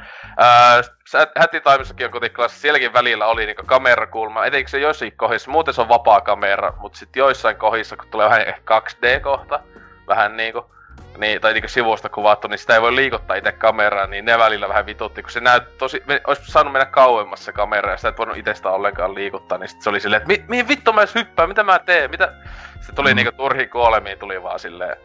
Hätti 1.37 1.61
Timessakin 1.61 2.07
on 2.07 2.13
kotiklassi, 2.13 2.61
sielläkin 2.61 2.93
välillä 2.93 3.27
oli 3.27 3.47
niinku 3.47 3.63
kamerakulma, 3.67 4.45
etenkin 4.45 4.71
se 4.71 4.79
joissakin 4.79 5.17
kohdissa, 5.17 5.51
muuten 5.51 5.75
se 5.75 5.81
on 5.81 5.89
vapaa 5.89 6.21
kamera, 6.21 6.73
mutta 6.79 6.99
sitten 6.99 7.21
joissain 7.21 7.57
kohdissa, 7.57 7.97
kun 7.97 8.09
tulee 8.11 8.29
vähän 8.29 8.47
2D-kohta, 8.47 9.61
vähän 10.09 10.37
niinku, 10.37 10.71
niin, 11.19 11.41
tai 11.41 11.53
niinku 11.53 11.69
sivusta 11.69 12.09
kuvattu, 12.09 12.49
niin 12.49 12.59
sitä 12.59 12.75
ei 12.75 12.83
voi 12.83 12.95
liikuttaa 12.95 13.37
itse 13.37 13.53
kameraa, 13.53 14.07
niin 14.07 14.25
ne 14.25 14.39
välillä 14.39 14.69
vähän 14.69 14.87
vitutti, 14.87 15.23
kun 15.23 15.31
se 15.31 15.41
näyt 15.41 15.79
tosi, 15.79 16.03
olisi 16.27 16.51
saanut 16.51 16.73
mennä 16.73 16.87
kauemmas 16.87 17.45
se 17.45 17.53
kamera, 17.53 17.91
ja 17.91 17.97
sitä 17.97 18.09
et 18.09 18.19
voinut 18.19 18.37
itsestä 18.37 18.71
ollenkaan 18.71 19.15
liikuttaa, 19.15 19.59
niin 19.59 19.69
sit 19.69 19.83
se 19.83 19.91
oli 19.91 20.01
silleen, 20.01 20.23
että 20.23 20.33
mi, 20.33 20.45
mihin 20.49 20.69
vittu 20.69 20.93
mä 20.93 21.01
edes 21.01 21.15
hyppään, 21.15 21.49
mitä 21.49 21.63
mä 21.63 21.79
teen, 21.79 22.11
mitä... 22.11 22.33
Se 22.81 22.93
tuli 22.93 23.11
mm. 23.11 23.17
niinku 23.17 23.33
turhi 23.33 23.67
kuolemiin, 23.67 24.19
tuli 24.19 24.43
vaan 24.43 24.59
silleen. 24.59 24.97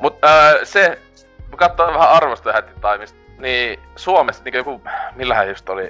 Mut 0.00 0.24
äh, 0.24 0.54
se, 0.64 0.98
katsoin 1.56 1.94
vähän 1.94 2.10
arvosta 2.10 2.62
Taimista, 2.80 3.18
niin 3.38 3.80
Suomessa 3.96 4.44
niinku 4.44 4.56
joku, 4.56 4.82
millähän 5.14 5.48
just 5.48 5.68
oli, 5.68 5.88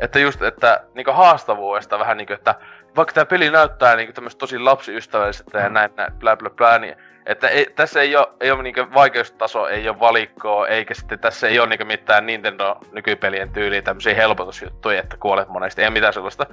että 0.00 0.18
just, 0.18 0.42
että 0.42 0.80
niinku 0.94 1.12
haastavuudesta 1.12 1.98
vähän 1.98 2.16
niinku, 2.16 2.32
että 2.32 2.54
vaikka 2.96 3.14
tämä 3.14 3.24
peli 3.24 3.50
näyttää 3.50 3.96
niinku 3.96 4.12
tämmöistä 4.12 4.38
tosi 4.38 4.58
lapsiystävälliseltä 4.58 5.58
ja 5.58 5.68
näin, 5.68 5.90
näin 5.96 6.12
bla 6.12 6.36
bla 6.36 6.50
bla, 6.50 6.78
niin 6.78 6.96
että 7.26 7.48
ei, 7.48 7.66
tässä 7.74 8.00
ei 8.00 8.16
ole, 8.16 8.28
ei 8.40 8.50
ole 8.50 8.62
niinku 8.62 8.86
vaikeustaso, 8.94 9.68
ei 9.68 9.88
ole 9.88 10.00
valikkoa, 10.00 10.68
eikä 10.68 10.94
sitten 10.94 11.18
tässä 11.18 11.48
ei 11.48 11.58
ole 11.58 11.68
niinku 11.68 11.84
mitään 11.84 12.26
Nintendo 12.26 12.76
nykypelien 12.92 13.52
tyyliä 13.52 13.82
tämmöisiä 13.82 14.14
helpotusjuttuja, 14.14 15.00
että 15.00 15.16
kuolet 15.16 15.48
monesti, 15.48 15.82
ei 15.82 15.90
mitään 15.90 16.12
sellaista. 16.12 16.46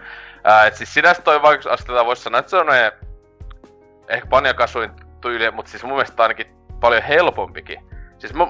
Ää, 0.43 0.65
et 0.65 0.75
siis 0.75 0.93
sinänsä 0.93 1.21
toi 1.21 1.41
vaikeusasteella 1.41 2.05
voisi 2.05 2.23
sanoa, 2.23 2.39
että 2.39 2.49
se 2.49 2.57
on 2.57 2.67
ehkä 4.07 4.27
panjakasuin 4.29 4.91
tyyli, 5.21 5.51
mutta 5.51 5.71
siis 5.71 5.83
mun 5.83 5.93
mielestä 5.93 6.23
ainakin 6.23 6.47
paljon 6.79 7.03
helpompikin. 7.03 7.86
Siis 8.19 8.33
mun, 8.33 8.49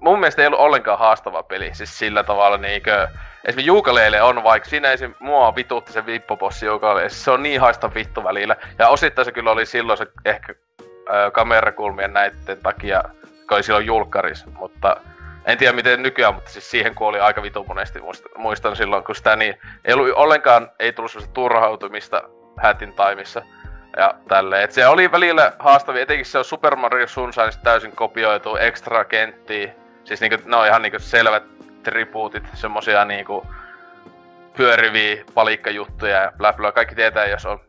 mun 0.00 0.20
mielestä 0.20 0.42
ei 0.42 0.46
ollut 0.46 0.60
ollenkaan 0.60 0.98
haastava 0.98 1.42
peli, 1.42 1.74
siis 1.74 1.98
sillä 1.98 2.22
tavalla 2.24 2.56
niinkö... 2.56 3.08
Esimerkiksi 3.44 3.66
Juukaleille 3.66 4.22
on 4.22 4.44
vaikka, 4.44 4.68
siinä 4.68 4.92
esim. 4.92 5.14
mua 5.20 5.54
vitutti 5.54 5.92
se 5.92 6.06
vippopossi 6.06 6.66
Juukaleille, 6.66 7.08
se 7.08 7.30
on 7.30 7.42
niin 7.42 7.60
haista 7.60 7.94
vittu 7.94 8.24
välillä. 8.24 8.56
Ja 8.78 8.88
osittain 8.88 9.24
se 9.24 9.32
kyllä 9.32 9.50
oli 9.50 9.66
silloin 9.66 9.98
se 9.98 10.06
ehkä 10.24 10.54
ö, 10.80 11.30
kamerakulmien 11.30 12.12
näiden 12.12 12.58
takia, 12.62 13.02
kun 13.20 13.54
oli 13.56 13.62
silloin 13.62 13.86
julkkaris, 13.86 14.46
mutta 14.46 14.96
en 15.46 15.58
tiedä 15.58 15.72
miten 15.72 16.02
nykyään, 16.02 16.34
mutta 16.34 16.50
siis 16.50 16.70
siihen 16.70 16.94
kuoli 16.94 17.20
aika 17.20 17.42
vitu 17.42 17.64
monesti, 17.68 18.00
muistan 18.36 18.76
silloin, 18.76 19.04
kun 19.04 19.14
sitä 19.14 19.36
niin, 19.36 19.54
ei 19.84 19.94
ollut 19.94 20.12
ollenkaan, 20.14 20.70
ei 20.78 20.92
tullut 20.92 21.12
sellaista 21.12 21.34
turhautumista 21.34 22.22
Hätin 22.62 22.92
taimissa 22.92 23.42
ja 23.98 24.14
tälleen. 24.28 24.62
Et 24.62 24.72
se 24.72 24.86
oli 24.86 25.12
välillä 25.12 25.52
haastavia, 25.58 26.02
etenkin 26.02 26.26
se 26.26 26.38
on 26.38 26.44
Super 26.44 26.76
Mario 26.76 27.06
Sunshine 27.06 27.50
täysin 27.62 27.92
kopioitu, 27.92 28.56
extra 28.56 29.04
kenttiä, 29.04 29.72
siis 30.04 30.20
niinku, 30.20 30.38
ne 30.44 30.56
on 30.56 30.66
ihan 30.66 30.82
niinku 30.82 30.98
selvät 30.98 31.42
tribuutit, 31.82 32.44
semmosia 32.54 33.04
niinku 33.04 33.46
pyöriviä 34.56 35.24
palikkajuttuja 35.34 36.16
ja 36.16 36.32
bla 36.36 36.72
kaikki 36.72 36.94
tietää, 36.94 37.26
jos 37.26 37.46
on 37.46 37.60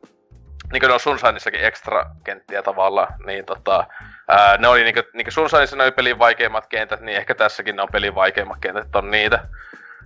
niinku 0.71 0.87
ne 0.87 0.93
on 0.93 0.99
Sunshineissakin 0.99 1.63
extra 1.63 2.05
kenttiä 2.23 2.63
tavallaan, 2.63 3.13
niin 3.25 3.45
tota, 3.45 3.87
ää, 4.27 4.57
ne 4.57 4.67
oli 4.67 4.83
niinku, 4.83 5.01
niinku 5.13 5.31
Sunshineissa 5.31 5.75
ne 5.75 5.83
oli 5.83 5.91
pelin 5.91 6.19
vaikeimmat 6.19 6.67
kentät, 6.67 7.01
niin 7.01 7.17
ehkä 7.17 7.35
tässäkin 7.35 7.75
ne 7.75 7.81
on 7.81 7.89
pelin 7.91 8.15
vaikeimmat 8.15 8.57
kentät, 8.61 8.95
on 8.95 9.11
niitä. 9.11 9.39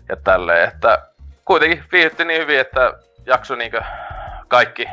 Ja 0.09 0.15
tälleen, 0.15 0.67
että 0.67 1.07
kuitenkin 1.45 1.83
viihdytti 1.91 2.25
niin 2.25 2.41
hyvin, 2.41 2.59
että 2.59 2.93
jakso 3.25 3.55
niinku 3.55 3.77
kaikki 4.47 4.85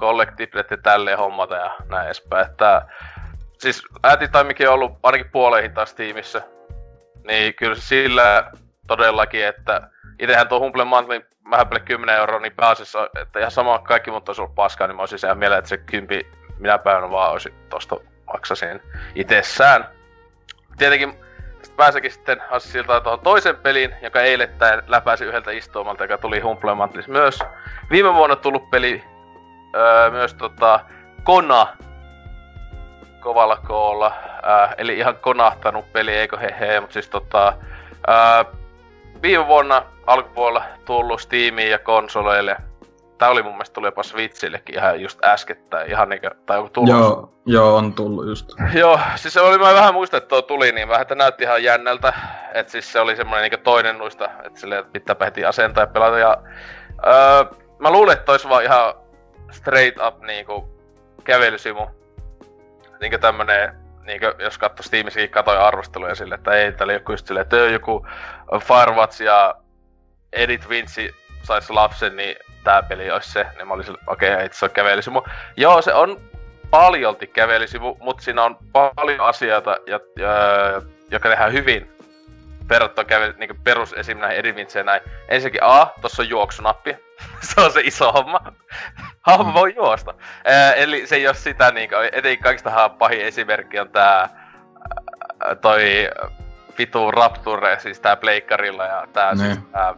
kollektiivit 0.00 0.70
ja 0.70 0.76
tälleen 0.76 1.18
hommata 1.18 1.56
ja 1.56 1.70
näin 1.88 2.06
edespäin. 2.06 2.46
Että, 2.46 2.82
siis 3.58 3.82
äätitaimikin 4.02 4.68
on 4.68 4.74
ollut 4.74 4.98
ainakin 5.02 5.30
puoleihin 5.30 5.74
taas 5.74 5.94
tiimissä. 5.94 6.42
Niin 7.24 7.54
kyllä 7.54 7.74
sillä 7.74 8.50
todellakin, 8.86 9.46
että 9.46 9.90
itsehän 10.18 10.48
tuo 10.48 10.60
Humble 10.60 10.84
Monthly 10.84 11.26
vähän 11.50 11.66
10 11.84 12.16
euroa, 12.16 12.40
niin 12.40 12.56
pääasiassa, 12.56 13.10
että 13.20 13.38
ihan 13.38 13.50
sama 13.50 13.78
kaikki 13.78 14.10
mutta 14.10 14.30
olisi 14.30 14.42
ollut 14.42 14.54
paskaa, 14.54 14.86
niin 14.86 14.96
mä 14.96 15.02
olisin 15.02 15.18
ihan 15.24 15.38
mieleen, 15.38 15.58
että 15.58 15.68
se 15.68 15.76
kympi 15.76 16.26
minä 16.58 16.78
päivänä 16.78 17.10
vaan 17.10 17.32
olisi 17.32 17.54
tosta 17.68 17.96
maksasin 18.32 18.82
itsessään. 19.14 19.88
Tietenkin 20.78 21.14
pääsekin 21.76 22.10
sitten 22.10 22.42
siltä 22.58 23.00
tuohon 23.00 23.20
toisen 23.20 23.56
pelin, 23.56 23.94
joka 24.02 24.20
eilettäin 24.20 24.82
läpäisi 24.86 25.24
yhdeltä 25.24 25.50
istumalta, 25.50 26.04
joka 26.04 26.18
tuli 26.18 26.40
Humble 26.40 26.74
Monthly 26.74 27.02
myös. 27.06 27.38
Viime 27.90 28.14
vuonna 28.14 28.36
tullut 28.36 28.70
peli 28.70 29.04
öö, 29.74 30.10
myös 30.10 30.34
tota, 30.34 30.80
Kona 31.24 31.66
kovalla 33.20 33.56
koolla. 33.56 34.12
Äh, 34.48 34.74
eli 34.78 34.98
ihan 34.98 35.16
konahtanut 35.16 35.92
peli, 35.92 36.14
eikö 36.14 36.36
he 36.36 36.54
he, 36.60 36.80
mutta 36.80 36.94
siis 36.94 37.08
tota... 37.08 37.48
Äh, 38.08 38.46
viime 39.22 39.46
vuonna 39.46 39.82
alkupuolella 40.06 40.64
tullut 40.84 41.20
Steamiin 41.20 41.70
ja 41.70 41.78
konsoleille. 41.78 42.56
Tää 43.18 43.28
oli 43.28 43.42
mun 43.42 43.52
mielestä 43.52 43.74
tuli 43.74 43.86
jopa 43.86 44.02
Switchillekin 44.02 44.74
ihan 44.74 45.00
just 45.00 45.24
äskettäin, 45.24 45.90
ihan 45.90 46.08
niinkö, 46.08 46.30
tai 46.46 46.58
onko 46.58 46.70
tullut? 46.70 46.90
Joo, 46.90 47.32
joo, 47.46 47.76
on 47.76 47.94
tullut 47.94 48.26
just. 48.26 48.52
Joo, 48.80 49.00
siis 49.16 49.34
se 49.34 49.40
oli, 49.40 49.58
mä 49.58 49.74
vähän 49.74 49.94
muistan, 49.94 50.18
että 50.18 50.28
tuo 50.28 50.42
tuli, 50.42 50.72
niin 50.72 50.88
vähän, 50.88 51.02
että 51.02 51.14
näytti 51.14 51.44
ihan 51.44 51.62
jännältä. 51.62 52.12
että 52.54 52.72
siis 52.72 52.92
se 52.92 53.00
oli 53.00 53.16
semmonen 53.16 53.42
niinkö 53.42 53.56
toinen 53.56 53.98
noista, 53.98 54.30
että 54.44 54.60
silleen, 54.60 54.80
että 54.80 54.92
pitää 54.92 55.16
heti 55.24 55.44
asentaa 55.44 55.82
ja 55.82 55.86
pelata. 55.86 56.18
Ja, 56.18 56.36
öö, 57.06 57.44
mä 57.78 57.90
luulen, 57.90 58.18
että 58.18 58.32
olisi 58.32 58.48
vaan 58.48 58.64
ihan 58.64 58.94
straight 59.50 60.00
up 60.06 60.22
niinku 60.22 60.80
kävelysimu. 61.24 61.86
Niinkö 63.00 63.18
tämmönen, 63.18 63.74
niinkö 64.04 64.34
jos 64.38 64.58
katsoi 64.58 64.84
Steamissakin 64.84 65.30
katoja 65.30 65.66
arvosteluja 65.66 66.14
sille, 66.14 66.34
että 66.34 66.52
ei, 66.52 66.72
täällä 66.72 66.92
joku 66.92 67.12
just 67.12 67.26
silleen, 67.26 67.42
että 67.42 67.56
joku 67.56 68.06
Firewatch 68.58 69.22
ja 69.22 69.54
Edit 70.32 70.68
Vinci 70.68 71.14
sais 71.42 71.70
lapsen, 71.70 72.16
niin 72.16 72.36
tää 72.64 72.82
peli 72.82 73.10
olisi 73.10 73.32
se. 73.32 73.46
Niin 73.56 73.68
mä 73.68 73.74
olin 73.74 73.96
okei, 74.06 74.34
okay, 74.34 74.48
se 74.52 74.64
on 74.64 74.70
kävelysimu. 74.70 75.22
Joo, 75.56 75.82
se 75.82 75.94
on 75.94 76.20
paljolti 76.70 77.26
kävelisivu, 77.26 77.98
mutta 78.00 78.22
siinä 78.22 78.42
on 78.42 78.56
paljon 78.94 79.20
asioita, 79.20 79.76
ja, 79.86 80.00
ja, 80.16 80.32
joka 81.10 81.28
tehdään 81.28 81.52
hyvin 81.52 81.92
verrattuna 82.68 83.04
kävely, 83.04 83.34
niin 83.38 83.62
perus 83.64 83.92
esim. 83.92 84.18
näihin 84.18 84.38
eri 84.38 84.54
vintseen 84.54 84.86
näin. 84.86 85.02
Ensinnäkin 85.28 85.64
A, 85.64 85.86
tossa 86.00 86.22
on 86.22 86.28
juoksunappi. 86.28 86.96
se 87.54 87.60
on 87.60 87.72
se 87.72 87.80
iso 87.80 88.12
homma. 88.12 88.40
Hahmo 89.26 89.54
voi 89.54 89.74
juosta. 89.76 90.14
Ää, 90.44 90.72
eli 90.72 91.06
se 91.06 91.16
ei 91.16 91.26
ole 91.26 91.34
sitä 91.34 91.70
niinku, 91.70 91.94
etenkin 92.12 92.42
kaikista 92.42 92.88
pahin 92.88 93.20
esimerkki 93.20 93.78
on 93.78 93.90
tää 93.90 94.28
toi 95.60 96.08
vitu 96.78 97.10
Rapture, 97.10 97.78
siis 97.80 98.00
tää 98.00 98.16
pleikkarilla 98.16 98.84
ja 98.84 99.06
tää 99.12 99.34
Ne. 99.34 99.44
siis, 99.44 99.58
tää, 99.72 99.94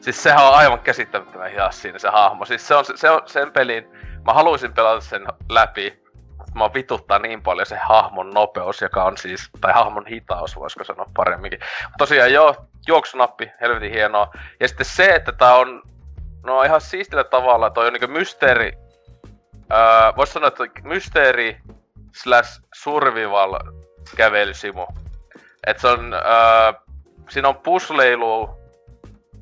siis 0.00 0.22
sehän 0.22 0.46
on 0.46 0.54
aivan 0.54 0.80
käsittämättömän 0.80 1.50
hias 1.50 1.82
siinä 1.82 1.98
se 1.98 2.08
hahmo. 2.08 2.44
Siis 2.44 2.68
se 2.68 2.74
on, 2.74 2.84
se 2.94 3.10
on 3.10 3.22
sen 3.26 3.52
pelin, 3.52 3.88
mä 4.26 4.32
haluaisin 4.32 4.72
pelata 4.72 5.00
sen 5.00 5.26
läpi, 5.48 6.02
mutta 6.38 6.52
mä 6.54 6.70
vituttaa 6.74 7.18
niin 7.18 7.42
paljon 7.42 7.66
se 7.66 7.78
hahmon 7.88 8.30
nopeus, 8.30 8.80
joka 8.80 9.04
on 9.04 9.16
siis, 9.16 9.50
tai 9.60 9.72
hahmon 9.72 10.06
hitaus, 10.06 10.56
voisiko 10.56 10.84
sanoa 10.84 11.10
paremminkin. 11.16 11.60
Tosiaan 11.98 12.32
joo, 12.32 12.54
juoksunappi, 12.86 13.50
helvetin 13.60 13.92
hienoa. 13.92 14.30
Ja 14.60 14.68
sitten 14.68 14.86
se, 14.86 15.14
että 15.14 15.32
tää 15.32 15.54
on, 15.54 15.82
no 16.46 16.62
ihan 16.62 16.80
siistillä 16.80 17.24
tavalla, 17.24 17.70
toi 17.70 17.86
on 17.86 17.92
niinku 17.92 18.06
mysteeri, 18.06 18.72
öö, 19.72 20.16
vois 20.16 20.32
sanoa, 20.32 20.48
että 20.48 20.64
mysteeri 20.82 21.60
slash 22.14 22.60
survival 22.74 23.58
kävelysimu. 24.16 24.86
Et 25.66 25.78
se 25.78 25.88
on, 25.88 26.14
öö, 26.14 26.72
siinä 27.28 27.48
on 27.48 27.56
puzzleilu 27.56 28.50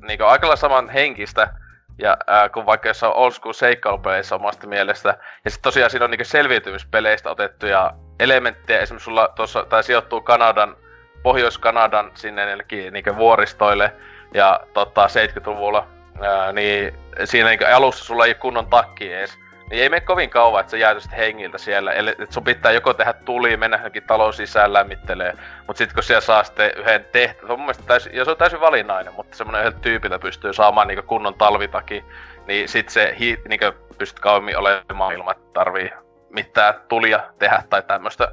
niinku 0.07 0.23
aika 0.23 0.55
saman 0.55 0.89
henkistä, 0.89 1.53
ja 2.01 2.17
ää, 2.27 2.49
kun 2.49 2.65
vaikka 2.65 2.87
jossain 2.87 3.13
old 3.13 3.31
school 3.31 3.53
seikkailupeleissä 3.53 4.35
omasta 4.35 4.67
mielestä. 4.67 5.17
Ja 5.45 5.51
sitten 5.51 5.63
tosiaan 5.63 5.91
siinä 5.91 6.05
on 6.05 6.11
niinku 6.11 6.25
selviytymispeleistä 6.25 7.29
otettuja 7.29 7.93
elementtejä. 8.19 8.79
Esimerkiksi 8.79 9.05
sulla 9.05 9.27
tuossa, 9.27 9.65
tai 9.65 9.83
sijoittuu 9.83 10.21
Kanadan, 10.21 10.77
Pohjois-Kanadan 11.23 12.11
sinne 12.13 12.55
niinku 12.91 13.15
vuoristoille. 13.15 13.93
Ja 14.33 14.59
tota, 14.73 15.07
70-luvulla, 15.07 15.87
ää, 16.21 16.51
niin 16.51 16.93
siinä 17.23 17.49
niinku 17.49 17.65
alussa 17.73 18.05
sulla 18.05 18.25
ei 18.25 18.29
ole 18.29 18.35
kunnon 18.35 18.67
takki 18.67 19.13
edes. 19.13 19.39
Niin 19.69 19.83
ei 19.83 19.89
mene 19.89 20.01
kovin 20.01 20.29
kauan, 20.29 20.59
että 20.59 20.71
sä 20.71 20.77
jäätysit 20.77 21.17
hengiltä 21.17 21.57
siellä. 21.57 21.91
Eli 21.91 22.09
että 22.09 22.33
sun 22.33 22.43
pitää 22.43 22.71
joko 22.71 22.93
tehdä 22.93 23.13
tuli, 23.13 23.57
mennä 23.57 23.77
johonkin 23.77 24.03
talon 24.03 24.33
sisään 24.33 24.73
lämmittelee. 24.73 25.33
Mut 25.67 25.77
sit 25.77 25.93
kun 25.93 26.03
siellä 26.03 26.21
saa 26.21 26.43
sitten 26.43 26.71
yhden 26.77 27.05
tehtävän, 27.11 27.47
se 27.47 27.53
on 27.53 27.59
mun 27.59 27.65
mielestä 27.65 27.83
täysin, 27.87 28.15
ja 28.15 28.25
se 28.25 28.31
on 28.31 28.37
täysin 28.37 28.61
valinnainen, 28.61 29.13
mutta 29.13 29.37
semmonen 29.37 29.61
yhdeltä 29.61 29.79
tyypiltä 29.79 30.19
pystyy 30.19 30.53
saamaan 30.53 30.87
niinku 30.87 31.03
kunnon 31.07 31.33
talvitaki. 31.33 32.05
Niin 32.47 32.69
sit 32.69 32.89
se 32.89 33.15
hi, 33.19 33.41
niinku 33.49 33.65
pystyt 33.97 34.19
kauemmin 34.19 34.57
olemaan 34.57 35.13
ilman, 35.13 35.35
että 35.35 35.53
tarvii 35.53 35.91
mitään 36.29 36.73
tulia 36.87 37.19
tehdä 37.39 37.63
tai 37.69 37.83
tämmöstä. 37.83 38.31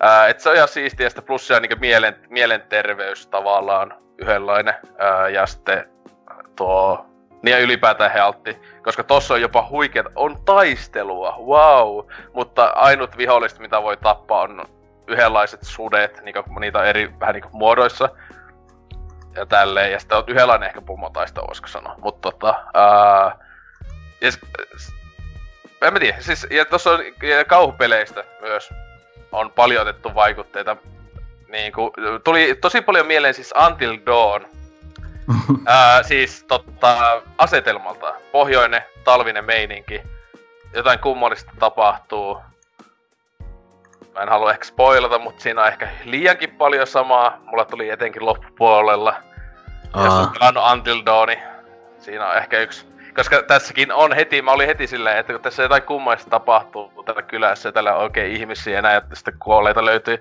Ää, 0.00 0.28
et 0.28 0.40
se 0.40 0.48
on 0.48 0.56
ihan 0.56 0.68
siistiä, 0.68 1.06
ja 1.06 1.10
sitten 1.10 1.24
plus 1.24 1.46
se 1.46 1.54
on 1.54 1.62
niinku 1.62 1.76
mielen, 1.80 2.16
mielenterveys 2.28 3.26
tavallaan 3.26 3.94
yhdenlainen. 4.18 4.74
Ää, 4.98 5.28
ja 5.28 5.46
sitten 5.46 5.90
tuo 6.56 7.09
niin 7.42 7.52
ja 7.52 7.58
ylipäätään 7.58 8.12
healtti, 8.12 8.62
koska 8.84 9.04
tossa 9.04 9.34
on 9.34 9.40
jopa 9.40 9.68
huikeet, 9.70 10.06
on 10.14 10.44
taistelua, 10.44 11.36
wow! 11.46 12.06
Mutta 12.32 12.72
ainut 12.74 13.16
vihollista, 13.16 13.60
mitä 13.60 13.82
voi 13.82 13.96
tappaa, 13.96 14.40
on 14.40 14.66
yhdenlaiset 15.06 15.60
sudet, 15.62 16.20
niinku, 16.24 16.60
niitä 16.60 16.78
on 16.78 16.86
eri 16.86 17.20
vähän 17.20 17.34
niinku 17.34 17.48
muodoissa. 17.52 18.08
Ja 19.36 19.46
tälleen, 19.46 19.92
ja 19.92 20.00
sitten 20.00 20.18
on 20.18 20.24
yhdenlainen 20.26 20.66
ehkä 20.66 20.80
pummotaisto, 20.80 21.46
voisiko 21.46 21.68
sanoa. 21.68 21.94
Mutta 21.98 22.30
tota, 22.30 22.54
ää, 22.74 23.38
ja, 24.20 24.30
en 25.82 25.92
mä 25.92 25.98
tiedä, 25.98 26.20
siis, 26.20 26.46
ja 26.50 26.64
tossa 26.64 26.90
on 26.90 27.00
ja 27.22 27.44
kauhupeleistä 27.44 28.24
myös 28.40 28.70
on 29.32 29.52
paljon 29.52 29.82
otettu 29.82 30.14
vaikutteita. 30.14 30.76
Niinku, 31.48 31.92
tuli 32.24 32.58
tosi 32.60 32.80
paljon 32.80 33.06
mieleen 33.06 33.34
siis 33.34 33.54
Until 33.66 33.98
Dawn, 34.06 34.46
Ää, 35.66 36.02
siis 36.02 36.44
totta, 36.44 37.22
asetelmalta. 37.38 38.14
Pohjoinen, 38.32 38.82
talvinen 39.04 39.44
meininki. 39.44 40.02
Jotain 40.74 40.98
kummallista 40.98 41.52
tapahtuu. 41.58 42.40
Mä 44.14 44.20
en 44.20 44.28
halua 44.28 44.50
ehkä 44.50 44.64
spoilata, 44.64 45.18
mutta 45.18 45.42
siinä 45.42 45.62
on 45.62 45.68
ehkä 45.68 45.88
liiankin 46.04 46.50
paljon 46.50 46.86
samaa. 46.86 47.38
Mulla 47.44 47.64
tuli 47.64 47.90
etenkin 47.90 48.26
loppupuolella. 48.26 49.14
Jos 50.04 50.14
on 50.14 50.30
pelannut 50.30 50.72
Until 50.72 51.02
Dawn, 51.06 51.28
siinä 51.98 52.28
on 52.28 52.36
ehkä 52.36 52.58
yksi. 52.58 52.86
Koska 53.14 53.42
tässäkin 53.42 53.92
on 53.92 54.12
heti, 54.12 54.42
mä 54.42 54.50
olin 54.50 54.66
heti 54.66 54.86
silleen, 54.86 55.18
että 55.18 55.32
kun 55.32 55.42
tässä 55.42 55.62
jotain 55.62 55.82
kummallista 55.82 56.30
tapahtuu 56.30 57.02
tällä 57.06 57.22
kylässä 57.22 57.68
ja 57.68 57.72
täällä 57.72 57.94
oikein 57.94 58.32
ihmisiä 58.32 58.78
ja 58.78 59.02
sitten 59.12 59.34
kuolleita 59.38 59.84
löytyy. 59.84 60.18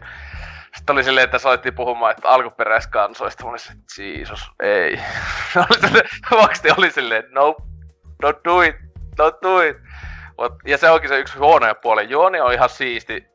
Sitten 0.76 0.94
oli 0.94 1.04
silleen, 1.04 1.24
että 1.24 1.50
alettiin 1.50 1.76
puhumaan, 1.76 2.12
että 2.12 2.30
alkuperäiskansoista. 2.30 3.44
Mä 3.44 3.50
olin 3.50 3.60
että 3.72 4.04
Jesus, 4.04 4.52
ei. 4.60 5.00
Vaksti 6.42 6.70
oli 6.78 6.92
silleen, 6.92 7.24
no, 7.32 7.56
don't 8.26 8.40
do 8.46 8.62
it, 8.62 8.76
don't 9.22 9.38
do 9.42 9.62
it. 9.62 9.78
Mut, 10.38 10.54
ja 10.66 10.78
se 10.78 10.90
onkin 10.90 11.10
se 11.10 11.20
yksi 11.20 11.38
huonoja 11.38 11.76
puoli. 11.76 12.10
Juoni 12.10 12.42
on 12.42 12.54
ihan 12.54 12.70
siisti, 12.70 13.26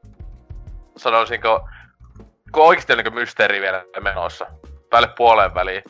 sanoisinko, 0.97 1.69
kun 2.53 2.63
oikeesti 2.63 2.93
on 2.93 2.99
niinku 2.99 3.15
mysteeri 3.15 3.61
vielä 3.61 3.85
menossa. 4.03 4.47
Päälle 4.91 5.09
puoleen 5.17 5.55
väliin. 5.55 5.83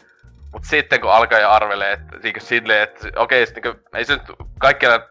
Mut 0.53 0.65
sitten 0.65 1.01
kun 1.01 1.13
alkaa 1.13 1.39
ja 1.39 1.53
arvelee, 1.53 1.93
että 1.93 2.19
niinku 2.23 2.41
silleen, 2.41 2.83
että 2.83 3.09
okei, 3.17 3.43
okay, 3.43 3.55
niinku, 3.55 3.81
ei 3.95 4.05
se 4.05 4.13
nyt 4.13 4.23
kaikkialla 4.59 5.09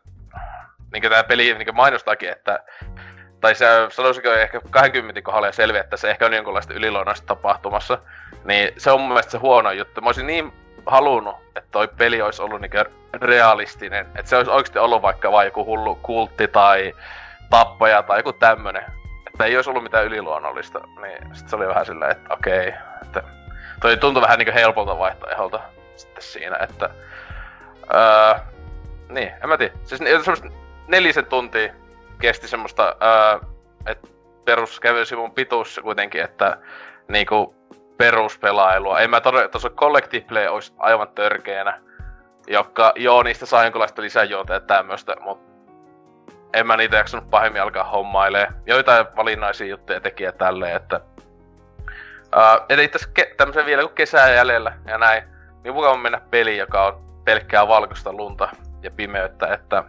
niinku 0.94 1.10
tää 1.10 1.24
peli 1.24 1.54
niinku 1.54 1.74
mainostaakin, 1.74 2.30
että 2.30 2.60
tai 3.44 3.56
se 3.56 3.66
sanoisinko 3.90 4.30
ehkä 4.30 4.62
20 4.70 5.22
kohdalla 5.22 5.48
ja 5.48 5.52
selviää, 5.52 5.84
että 5.84 5.98
se 5.98 6.10
ehkä 6.12 6.26
on 6.26 6.34
jonkunlaista 6.34 6.74
yliluonnoista 6.74 7.28
tapahtumassa, 7.28 7.98
niin 8.46 8.74
se 8.78 8.92
on 8.92 9.00
mun 9.00 9.10
mielestä 9.10 9.32
se 9.32 9.38
huono 9.38 9.72
juttu. 9.72 10.02
Mä 10.02 10.08
olisin 10.08 10.28
niin 10.28 10.54
halunnut, 10.86 11.36
että 11.48 11.70
toi 11.72 11.88
peli 11.88 12.22
olisi 12.22 12.42
ollut 12.42 12.62
niinku 12.62 12.78
realistinen, 13.14 14.06
että 14.16 14.30
se 14.30 14.38
olisi 14.38 14.52
oikeasti 14.52 14.80
ollut 14.80 15.02
vaikka 15.02 15.32
vain 15.32 15.46
joku 15.46 15.66
hullu 15.66 15.96
kultti 15.96 16.48
tai 16.48 16.94
tappaja 17.50 18.04
tai 18.04 18.20
joku 18.20 18.34
tämmönen. 18.34 18.84
Että 19.28 19.46
ei 19.46 19.56
olisi 19.56 19.70
ollut 19.70 19.84
mitään 19.84 20.06
yliluonnollista, 20.06 20.82
niin 21.02 21.36
sit 21.36 21.50
se 21.50 21.56
oli 21.56 21.68
vähän 21.68 21.86
silleen, 21.86 22.12
että 22.12 22.34
okei, 22.34 22.74
että 23.02 23.24
toi 23.82 23.98
tuntui 23.98 24.24
vähän 24.24 24.40
niinku 24.40 24.54
helpolta 24.54 24.98
vaihtoeholta 24.98 25.60
sitten 25.96 26.24
siinä, 26.24 26.58
että 26.60 26.90
öö, 27.94 28.40
niin, 29.10 29.32
en 29.44 29.50
mä 29.50 29.58
tiedä. 29.58 29.74
Siis 29.84 30.02
semmoista 30.24 30.48
nelisen 30.88 31.26
tuntia 31.26 31.74
kesti 32.24 32.48
semmoista, 32.48 32.96
että 33.88 34.08
peruskävelysivun 34.46 35.32
pituus 35.32 35.80
kuitenkin, 35.84 36.22
että 36.22 36.58
niinku 37.08 37.56
peruspelailua. 37.98 39.00
En 39.00 39.10
mä 39.10 39.22
todella, 39.22 39.48
tuossa 39.48 39.70
Collective 39.70 40.26
Play 40.28 40.48
olisi 40.48 40.74
aivan 40.78 41.08
törkeänä, 41.08 41.82
joka 42.48 42.94
joo, 42.96 43.24
niistä 43.24 43.46
saa 43.46 43.64
jonkinlaista 43.64 44.02
lisäjuonta 44.02 44.54
ja 44.54 44.60
tämmöstä, 44.60 45.16
mutta 45.20 45.54
en 46.54 46.68
mä 46.68 46.78
niitä 46.78 46.98
jaksanut 46.98 47.30
pahemmin 47.30 47.62
alkaa 47.62 47.84
hommailee. 47.84 48.48
Joitain 48.66 49.06
valinnaisia 49.16 49.68
juttuja 49.68 50.02
teki 50.02 50.24
ja 50.24 50.32
tälleen, 50.32 50.76
että... 50.76 51.02
Uh, 52.36 52.66
eli 52.70 52.88
tässä 52.88 53.10
ke- 53.20 53.36
tämmösen 53.38 53.66
vielä 53.66 53.82
kun 53.82 53.96
kesää 53.96 54.30
jäljellä 54.30 54.74
ja 54.88 54.98
näin, 54.98 55.24
niin 55.64 55.74
mukava 55.74 55.98
mennä 55.98 56.22
peliin, 56.32 56.58
joka 56.58 56.86
on 56.86 57.22
pelkkää 57.26 57.68
valkoista 57.68 58.14
lunta 58.14 58.50
ja 58.84 58.92
pimeyttä, 58.92 59.54
että 59.54 59.84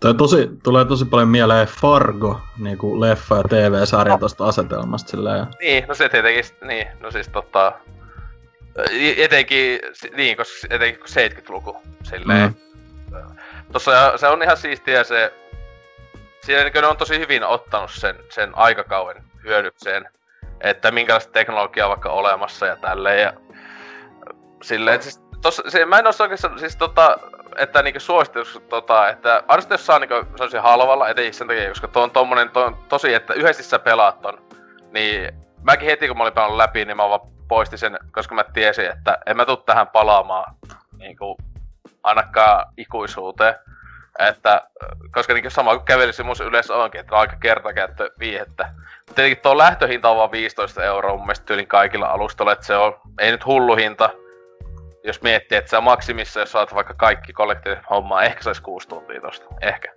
toi 0.00 0.14
tosi, 0.14 0.50
tulee 0.62 0.84
tosi 0.84 1.04
paljon 1.04 1.28
mieleen 1.28 1.66
Fargo, 1.66 2.40
niinku 2.58 3.00
leffa 3.00 3.36
ja 3.36 3.42
TV-sarja 3.42 4.18
tosta 4.18 4.46
asetelmasta 4.46 5.10
silleen. 5.10 5.38
Ja... 5.38 5.46
Niin, 5.60 5.84
no 5.88 5.94
se 5.94 6.08
tietenkin, 6.08 6.44
niin, 6.62 6.86
no 7.00 7.10
siis 7.10 7.28
tota... 7.28 7.72
Etenkin, 9.16 9.80
niin, 10.16 10.36
koska 10.36 10.66
etenkin 10.70 11.00
kun 11.00 11.08
70-luku, 11.08 11.76
silleen. 12.02 12.42
Mm. 12.42 13.36
Tossa 13.72 14.18
se 14.18 14.28
on 14.28 14.42
ihan 14.42 14.56
siistiä 14.56 15.04
se... 15.04 15.34
Siinä 16.40 16.62
niin 16.62 16.72
ne 16.74 16.86
on 16.86 16.96
tosi 16.96 17.18
hyvin 17.18 17.44
ottanut 17.44 17.90
sen, 17.90 18.16
sen 18.28 18.50
aikakauden 18.54 19.22
hyödykseen. 19.44 20.08
Että 20.60 20.90
minkälaista 20.90 21.32
teknologiaa 21.32 21.86
on 21.86 21.90
vaikka 21.90 22.10
olemassa 22.10 22.66
ja 22.66 22.76
tälleen. 22.76 23.22
Ja 23.22 23.32
silleen, 24.62 25.02
siis, 25.02 25.20
tossa, 25.42 25.62
se, 25.68 25.86
mä 25.86 25.98
en 25.98 26.06
oo 26.06 26.12
oikeastaan, 26.20 26.58
siis 26.58 26.76
tota, 26.76 27.18
että 27.58 27.82
niinku 27.82 28.00
suositus, 28.00 28.62
tota, 28.68 29.08
että 29.08 29.42
aina 29.48 29.62
jos 29.70 29.86
saa 29.86 29.98
niinku 29.98 30.14
sellaisia 30.36 30.62
halvalla, 30.62 31.08
ettei 31.08 31.32
sen 31.32 31.46
takia, 31.46 31.68
koska 31.68 31.88
tuo 31.88 32.02
on 32.02 32.10
tommonen, 32.10 32.50
to, 32.50 32.78
tosi, 32.88 33.14
että 33.14 33.34
yhdessä 33.34 33.62
sä 33.62 33.78
pelaat 33.78 34.20
ton, 34.20 34.42
niin 34.90 35.34
mäkin 35.62 35.86
heti 35.86 36.08
kun 36.08 36.16
mä 36.16 36.22
olin 36.22 36.34
pelannut 36.34 36.56
läpi, 36.56 36.84
niin 36.84 36.96
mä 36.96 37.08
vaan 37.08 37.20
poistin 37.48 37.78
sen, 37.78 37.98
koska 38.12 38.34
mä 38.34 38.44
tiesin, 38.44 38.90
että 38.90 39.18
en 39.26 39.36
mä 39.36 39.44
tuu 39.44 39.56
tähän 39.56 39.88
palaamaan 39.88 40.54
niinku 40.98 41.36
ainakaan 42.02 42.66
ikuisuuteen. 42.76 43.54
Että, 44.18 44.62
koska 45.12 45.34
niin 45.34 45.50
sama 45.50 45.76
kuin 45.76 45.84
kävelysimus 45.84 46.40
yleensä 46.40 46.74
onkin, 46.74 47.00
että 47.00 47.14
on 47.14 47.20
aika 47.20 47.36
kertakäyttö 47.36 48.10
viihettä. 48.18 48.72
Tietenkin 49.14 49.42
tuo 49.42 49.58
lähtöhinta 49.58 50.10
on 50.10 50.16
vaan 50.16 50.32
15 50.32 50.84
euroa 50.84 51.16
mun 51.16 51.26
mielestä 51.26 51.46
tyylin 51.46 51.66
kaikilla 51.66 52.06
alustoilla, 52.06 52.52
että 52.52 52.66
se 52.66 52.76
on, 52.76 53.00
ei 53.18 53.30
nyt 53.30 53.46
hullu 53.46 53.76
hinta. 53.76 54.10
Jos 55.08 55.22
miettii, 55.22 55.58
että 55.58 55.70
se 55.70 55.76
on 55.76 55.84
maksimissa, 55.84 56.40
jos 56.40 56.52
saat 56.52 56.74
vaikka 56.74 56.94
kaikki 56.94 57.32
kollektiiviset 57.32 57.90
hommaa, 57.90 58.22
ehkä 58.22 58.42
saisi 58.42 58.62
6 58.62 58.88
tuntia 58.88 59.20
tosta, 59.20 59.46
ehkä. 59.60 59.92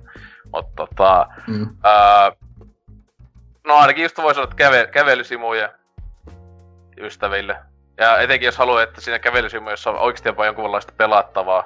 Mutta 0.54 0.72
tota, 0.76 1.28
Mm. 1.48 1.68
ää, 1.84 2.32
no 3.68 3.76
ainakin 3.76 4.04
just 4.04 4.18
voi 4.18 4.34
sanoa, 4.36 4.44
että 4.44 4.56
käve, 4.56 4.88
kävelysimuja 4.92 5.70
ystäville. 6.98 7.58
Ja 7.98 8.18
etenkin 8.20 8.46
jos 8.46 8.58
haluaa, 8.58 8.84
että 8.84 9.02
siinä 9.02 9.20
kävelysimuissa 9.20 9.90
on 9.90 9.98
oikeasti 10.00 10.30
jopa 10.30 10.46
jonkunlaista 10.46 10.94
pelattavaa. 10.98 11.64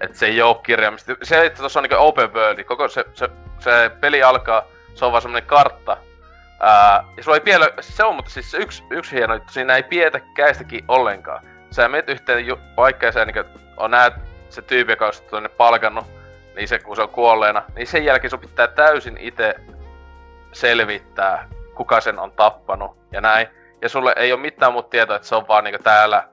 Että 0.00 0.18
se 0.18 0.26
ei 0.26 0.42
oo 0.42 0.54
kirjaimista. 0.54 1.12
Se, 1.22 1.46
että 1.46 1.58
tuossa 1.58 1.80
on 1.80 1.82
niinku 1.82 1.96
open 1.98 2.32
world, 2.34 2.64
koko 2.64 2.88
se, 2.88 3.04
se, 3.14 3.28
se 3.58 3.90
peli 4.00 4.22
alkaa, 4.22 4.62
se 4.94 5.04
on 5.04 5.12
vaan 5.12 5.22
semmonen 5.22 5.46
kartta. 5.46 5.96
Ää, 6.60 7.04
ja 7.16 7.22
sulla 7.22 7.36
ei 7.36 7.40
piellä, 7.40 7.68
se 7.80 8.04
on 8.04 8.14
mutta 8.16 8.30
siis 8.30 8.54
yksi, 8.54 8.84
yksi 8.90 9.16
hieno 9.16 9.34
juttu, 9.34 9.52
siinä 9.52 9.76
ei 9.76 9.82
pietä 9.82 10.20
käistäkin 10.34 10.84
ollenkaan. 10.88 11.44
Sä 11.70 11.88
menet 11.88 12.08
yhteen 12.08 12.46
ju- 12.46 12.60
paikkaan 12.76 13.08
ja 13.08 13.12
sä 13.12 13.24
niinku 13.24 13.44
on 13.76 13.90
näet 13.90 14.14
se 14.48 14.62
tyyppi, 14.62 14.92
joka 14.92 15.06
on 15.06 15.12
tuonne 15.30 15.48
palkannut, 15.48 16.06
niin 16.56 16.68
se 16.68 16.78
kun 16.78 16.96
se 16.96 17.02
on 17.02 17.08
kuolleena, 17.08 17.62
niin 17.76 17.86
sen 17.86 18.04
jälkeen 18.04 18.30
sun 18.30 18.40
pitää 18.40 18.66
täysin 18.66 19.16
itse 19.16 19.54
selvittää, 20.52 21.48
kuka 21.74 22.00
sen 22.00 22.18
on 22.18 22.32
tappanut 22.32 22.96
ja 23.12 23.20
näin. 23.20 23.48
Ja 23.82 23.88
sulle 23.88 24.12
ei 24.16 24.32
ole 24.32 24.40
mitään 24.40 24.72
muuta 24.72 24.88
tietoa, 24.88 25.16
että 25.16 25.28
se 25.28 25.34
on 25.34 25.48
vaan 25.48 25.64
niinku 25.64 25.82
täällä 25.82 26.28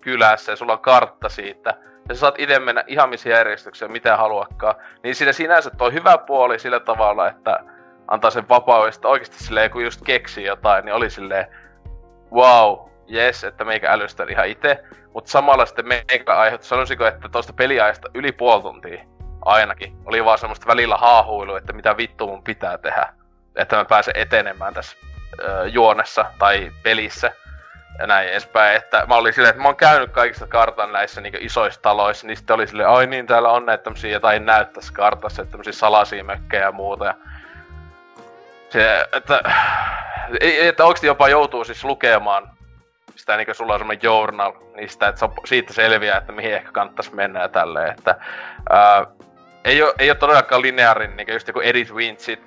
kylässä 0.00 0.52
ja 0.52 0.56
sulla 0.56 0.72
on 0.72 0.78
kartta 0.78 1.28
siitä. 1.28 1.74
Ja 2.08 2.14
sä 2.14 2.20
saat 2.20 2.34
itse 2.38 2.58
mennä 2.58 2.84
ihan 2.86 3.08
missä 3.08 3.28
järjestyksessä, 3.28 3.88
mitä 3.88 4.16
haluakaan. 4.16 4.74
Niin 5.02 5.14
siinä 5.14 5.32
sinänsä 5.32 5.70
toi 5.70 5.92
hyvä 5.92 6.18
puoli 6.18 6.58
sillä 6.58 6.80
tavalla, 6.80 7.28
että 7.28 7.60
antaa 8.08 8.30
sen 8.30 8.48
vapauden, 8.48 8.94
että 8.94 9.08
oikeasti 9.08 9.44
silleen, 9.44 9.70
kun 9.70 9.84
just 9.84 10.00
keksii 10.04 10.44
jotain, 10.44 10.84
niin 10.84 10.94
oli 10.94 11.10
silleen, 11.10 11.46
wow, 12.32 12.89
yes, 13.14 13.44
että 13.44 13.64
meikä 13.64 13.92
älystä 13.92 14.26
ihan 14.28 14.48
itse. 14.48 14.84
Mutta 15.14 15.30
samalla 15.30 15.66
sitten 15.66 15.88
meikä 15.88 16.36
aiheutti, 16.36 16.66
sanoisinko, 16.66 17.06
että 17.06 17.28
tuosta 17.28 17.52
peliajasta 17.52 18.08
yli 18.14 18.32
puoli 18.32 18.62
tuntia 18.62 19.04
ainakin. 19.44 19.96
Oli 20.04 20.24
vaan 20.24 20.38
semmoista 20.38 20.66
välillä 20.66 20.96
haahuilu, 20.96 21.54
että 21.56 21.72
mitä 21.72 21.96
vittu 21.96 22.26
mun 22.26 22.44
pitää 22.44 22.78
tehdä. 22.78 23.12
Että 23.56 23.76
mä 23.76 23.84
pääsen 23.84 24.16
etenemään 24.16 24.74
tässä 24.74 24.96
ö, 25.42 25.66
juonessa 25.66 26.24
tai 26.38 26.72
pelissä 26.82 27.32
ja 27.98 28.06
näin 28.06 28.28
edespäin. 28.28 28.76
Että 28.76 29.06
mä 29.06 29.14
olin 29.14 29.32
silleen, 29.32 29.50
että 29.50 29.62
mä 29.62 29.68
oon 29.68 29.76
käynyt 29.76 30.10
kaikista 30.10 30.46
kartan 30.46 30.92
näissä 30.92 31.20
niin 31.20 31.36
isoissa 31.40 31.82
taloissa, 31.82 32.26
niin 32.26 32.36
sitten 32.36 32.54
oli 32.54 32.66
silleen, 32.66 32.88
ai 32.88 33.06
niin, 33.06 33.26
täällä 33.26 33.50
on 33.50 33.66
näitä 33.66 33.84
tämmösiä 33.84 34.10
jotain 34.10 34.46
näyttäisi 34.46 34.92
kartassa, 34.92 35.42
että 35.42 35.52
tämmösiä 35.52 35.72
salaisia 35.72 36.24
mökkejä 36.24 36.62
ja 36.62 36.72
muuta. 36.72 37.04
Ja 37.04 37.14
se, 38.70 39.06
että, 39.12 39.40
että 40.40 40.84
oikeasti 40.84 41.06
jopa 41.06 41.28
joutuu 41.28 41.64
siis 41.64 41.84
lukemaan 41.84 42.50
sitä 43.20 43.36
niin 43.36 43.54
sulla 43.54 43.72
on 43.72 43.80
semmoinen 43.80 44.02
journal 44.02 44.52
niistä, 44.76 45.08
että 45.08 45.28
siitä 45.44 45.72
selviää, 45.72 46.18
että 46.18 46.32
mihin 46.32 46.54
ehkä 46.54 46.72
kannattaisi 46.72 47.14
mennä 47.14 47.40
ja 47.40 47.48
tälleen, 47.48 47.90
että 47.90 48.16
ää, 48.70 49.06
ei, 49.64 49.82
ole, 49.82 49.94
ei 49.98 50.10
ole 50.10 50.18
todellakaan 50.18 50.62
lineaarinen, 50.62 51.16
niin 51.16 51.32
just 51.32 51.48
joku 51.48 51.60
Edith 51.60 51.92
Winchit, 51.92 52.42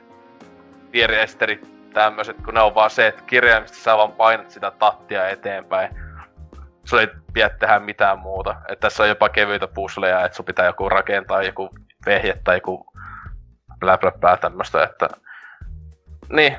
Thierry 0.92 1.16
Esterit, 1.16 1.74
tämmöiset, 1.94 2.38
kun 2.46 2.54
ne 2.54 2.62
on 2.62 2.76
vaan 2.76 2.90
se, 2.90 3.08
että 3.08 3.24
kirjaimisesti 3.28 3.84
sä 3.84 3.98
vaan 3.98 4.12
painat 4.12 4.52
sitä 4.52 4.72
tattia 4.72 5.30
eteenpäin. 5.30 5.90
Sulla 6.84 7.02
ei 7.02 7.10
pidä 7.34 7.50
tehdä 7.50 7.80
mitään 7.80 8.20
muuta. 8.20 8.56
Että 8.70 8.88
tässä 8.88 9.04
on 9.04 9.10
jopa 9.10 9.30
kevyitä 9.30 9.68
pusleja, 9.68 10.26
että 10.26 10.36
sun 10.36 10.46
pitää 10.46 10.66
joku 10.66 10.90
rakentaa 10.90 11.44
joku 11.44 11.70
vehje 12.06 12.38
tai 12.44 12.56
joku 12.56 12.86
blä 13.80 14.38
tämmöstä, 14.42 14.84
että... 14.84 15.08
Niin, 16.30 16.58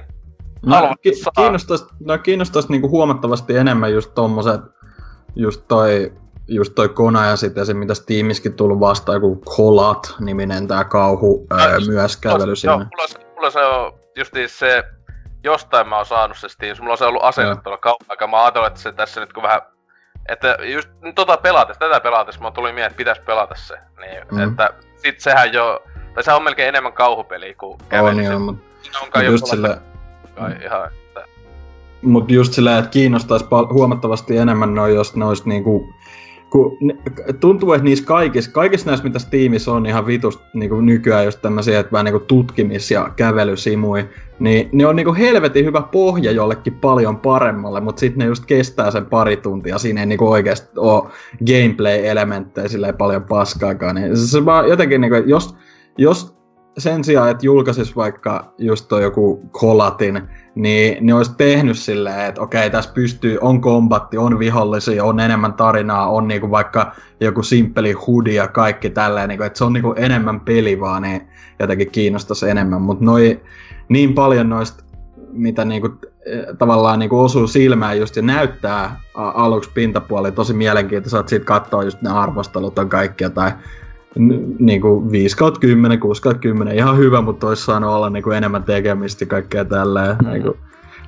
No, 0.66 0.94
ki- 1.02 1.14
saa. 1.14 1.32
kiinnostais, 1.36 1.86
no, 2.00 2.18
kiinnostais 2.18 2.68
niinku 2.68 2.88
huomattavasti 2.88 3.56
enemmän 3.56 3.92
just 3.92 4.14
tommoset, 4.14 4.60
just 5.36 5.64
toi, 5.68 6.12
just 6.48 6.74
toi 6.74 6.88
Kona 6.88 7.26
ja 7.26 7.36
sitten 7.36 7.66
se, 7.66 7.74
mitä 7.74 7.94
Steamiskin 7.94 8.54
tullut 8.54 8.80
vastaan, 8.80 9.16
joku 9.16 9.36
Kolat-niminen 9.56 10.68
tää 10.68 10.84
kauhu 10.84 11.46
Ai, 11.50 11.66
öö, 11.68 11.74
just- 11.74 11.88
myös 11.90 12.18
Joo, 12.64 12.78
mulla, 12.78 13.06
mulla 13.34 13.50
se 13.50 13.64
on 13.64 13.92
justiin 14.16 14.48
se, 14.48 14.82
jostain 15.44 15.88
mä 15.88 15.96
oon 15.96 16.06
saanut 16.06 16.36
se 16.38 16.48
Steam, 16.48 16.76
mulla 16.80 16.92
on 16.92 16.98
se 16.98 17.04
ollut 17.04 17.24
asennettuna 17.24 17.76
kauan 17.76 17.98
aikaa, 18.08 18.28
mä 18.28 18.42
ajattelin, 18.42 18.66
että 18.66 18.80
se 18.80 18.92
tässä 18.92 19.20
nyt 19.20 19.32
kun 19.32 19.42
vähän, 19.42 19.60
että 20.28 20.56
just 20.72 20.88
tota 21.14 21.36
pelates, 21.36 21.78
tätä 21.78 22.00
pelates, 22.00 22.40
mä 22.40 22.50
tulin 22.50 22.74
mieleen, 22.74 22.90
että 22.90 22.96
pitäis 22.98 23.18
pelata 23.18 23.54
se, 23.54 23.74
niin, 24.00 24.24
Mm. 24.32 24.36
mm. 24.38 24.48
että 24.50 24.70
sit 24.96 25.20
sehän 25.20 25.52
jo, 25.52 25.82
tai 26.14 26.22
se 26.22 26.32
on 26.32 26.42
melkein 26.44 26.68
enemmän 26.68 26.92
kauhupeli 26.92 27.54
kuin 27.54 27.72
On 27.72 27.78
kävely. 27.88 28.22
joo, 28.22 28.36
on 28.36 28.42
mut 28.42 28.56
kai 29.10 29.24
just, 29.26 29.42
joku 29.46 29.50
sille, 29.50 29.78
kai 30.34 30.52
ihan, 30.64 30.86
että, 30.86 31.24
mut 32.02 32.30
just 32.30 32.52
silleen, 32.52 32.78
että 32.78 32.90
kiinnostais 32.90 33.42
pal- 33.42 33.72
huomattavasti 33.72 34.36
enemmän 34.36 34.74
noin, 34.74 34.94
jos 34.94 35.16
ne 35.16 35.24
ois 35.24 35.46
niinku, 35.46 35.88
kun 36.50 36.76
ne, 36.80 36.96
tuntuu, 37.40 37.72
että 37.72 37.84
niissä 37.84 38.04
kaikissa, 38.04 38.50
kaikissa 38.50 38.86
näissä, 38.86 39.04
mitä 39.04 39.18
Steamissa 39.18 39.72
on 39.72 39.86
ihan 39.86 40.06
vitust 40.06 40.40
niinku 40.54 40.80
nykyään 40.80 41.24
just 41.24 41.42
tämmösiä, 41.42 41.80
että 41.80 41.92
vähän 41.92 42.04
niinku 42.04 42.24
tutkimis- 42.26 42.90
ja 42.90 43.12
kävelysimui, 43.16 44.08
niin 44.38 44.68
ne 44.72 44.86
on 44.86 44.96
niinku 44.96 45.14
helvetin 45.14 45.64
hyvä 45.64 45.82
pohja 45.82 46.32
jollekin 46.32 46.74
paljon 46.74 47.16
paremmalle, 47.16 47.80
mutta 47.80 48.00
sitten 48.00 48.18
ne 48.18 48.24
just 48.24 48.44
kestää 48.46 48.90
sen 48.90 49.06
pari 49.06 49.36
tuntia, 49.36 49.78
siinä 49.78 50.00
ei 50.00 50.06
niinku 50.06 50.30
oikeasti 50.30 50.68
ole 50.76 51.02
gameplay-elementtejä 51.46 52.92
paljon 52.98 53.22
paskaakaan, 53.22 53.94
niin 53.94 54.16
se, 54.16 54.26
se 54.26 54.44
vaan 54.44 54.68
jotenkin 54.68 55.00
niinku, 55.00 55.16
että 55.16 55.30
jos, 55.30 55.56
jos 55.98 56.34
sen 56.78 57.04
sijaan, 57.04 57.30
että 57.30 57.46
julkaisis 57.46 57.96
vaikka 57.96 58.52
just 58.58 58.88
toi 58.88 59.02
joku 59.02 59.42
Kolatin, 59.50 60.22
niin 60.54 61.06
ne 61.06 61.14
olisi 61.14 61.32
tehnyt 61.36 61.78
silleen, 61.78 62.26
että 62.26 62.40
okei, 62.40 62.70
tässä 62.70 62.90
pystyy, 62.94 63.38
on 63.40 63.60
kombatti, 63.60 64.18
on 64.18 64.38
vihollisia, 64.38 65.04
on 65.04 65.20
enemmän 65.20 65.52
tarinaa, 65.52 66.10
on 66.10 66.28
niinku 66.28 66.50
vaikka 66.50 66.92
joku 67.20 67.42
simppeli 67.42 67.92
hudi 67.92 68.34
ja 68.34 68.48
kaikki 68.48 68.90
tälleen, 68.90 69.28
niinku, 69.28 69.44
että 69.44 69.58
se 69.58 69.64
on 69.64 69.72
niinku 69.72 69.94
enemmän 69.96 70.40
peli 70.40 70.80
vaan, 70.80 71.02
niin 71.02 71.28
jotenkin 71.58 71.90
kiinnostaisi 71.90 72.50
enemmän, 72.50 72.82
mutta 72.82 73.04
noi 73.04 73.40
niin 73.88 74.14
paljon 74.14 74.48
noista, 74.48 74.84
mitä 75.32 75.64
niinku, 75.64 75.88
eh, 76.26 76.44
tavallaan 76.58 76.98
niinku 76.98 77.20
osuu 77.20 77.46
silmään 77.46 77.98
just 77.98 78.16
ja 78.16 78.22
näyttää 78.22 79.00
aluksi 79.14 79.70
pintapuoli 79.74 80.32
tosi 80.32 80.54
mielenkiintoista, 80.54 81.20
että 81.20 81.30
sit 81.30 81.44
katsoo 81.44 81.82
just 81.82 82.02
ne 82.02 82.10
arvostelut 82.10 82.78
on 82.78 82.88
kaikki 82.88 83.24
jotain 83.24 83.52
n- 84.18 84.56
niinku 84.58 85.10
5 85.10 85.36
kautta 85.36 85.60
10, 85.60 86.00
6 86.00 86.22
kautta 86.22 86.40
10, 86.40 86.76
ihan 86.76 86.98
hyvä, 86.98 87.20
mutta 87.20 87.46
olisi 87.46 87.64
saanut 87.64 87.90
olla 87.90 88.10
niinku 88.10 88.30
enemmän 88.30 88.62
tekemistä 88.62 89.22
ja 89.22 89.26
kaikkea 89.28 89.64
tälleen. 89.64 90.16
Mm. 90.22 90.28
Niinku, 90.28 90.56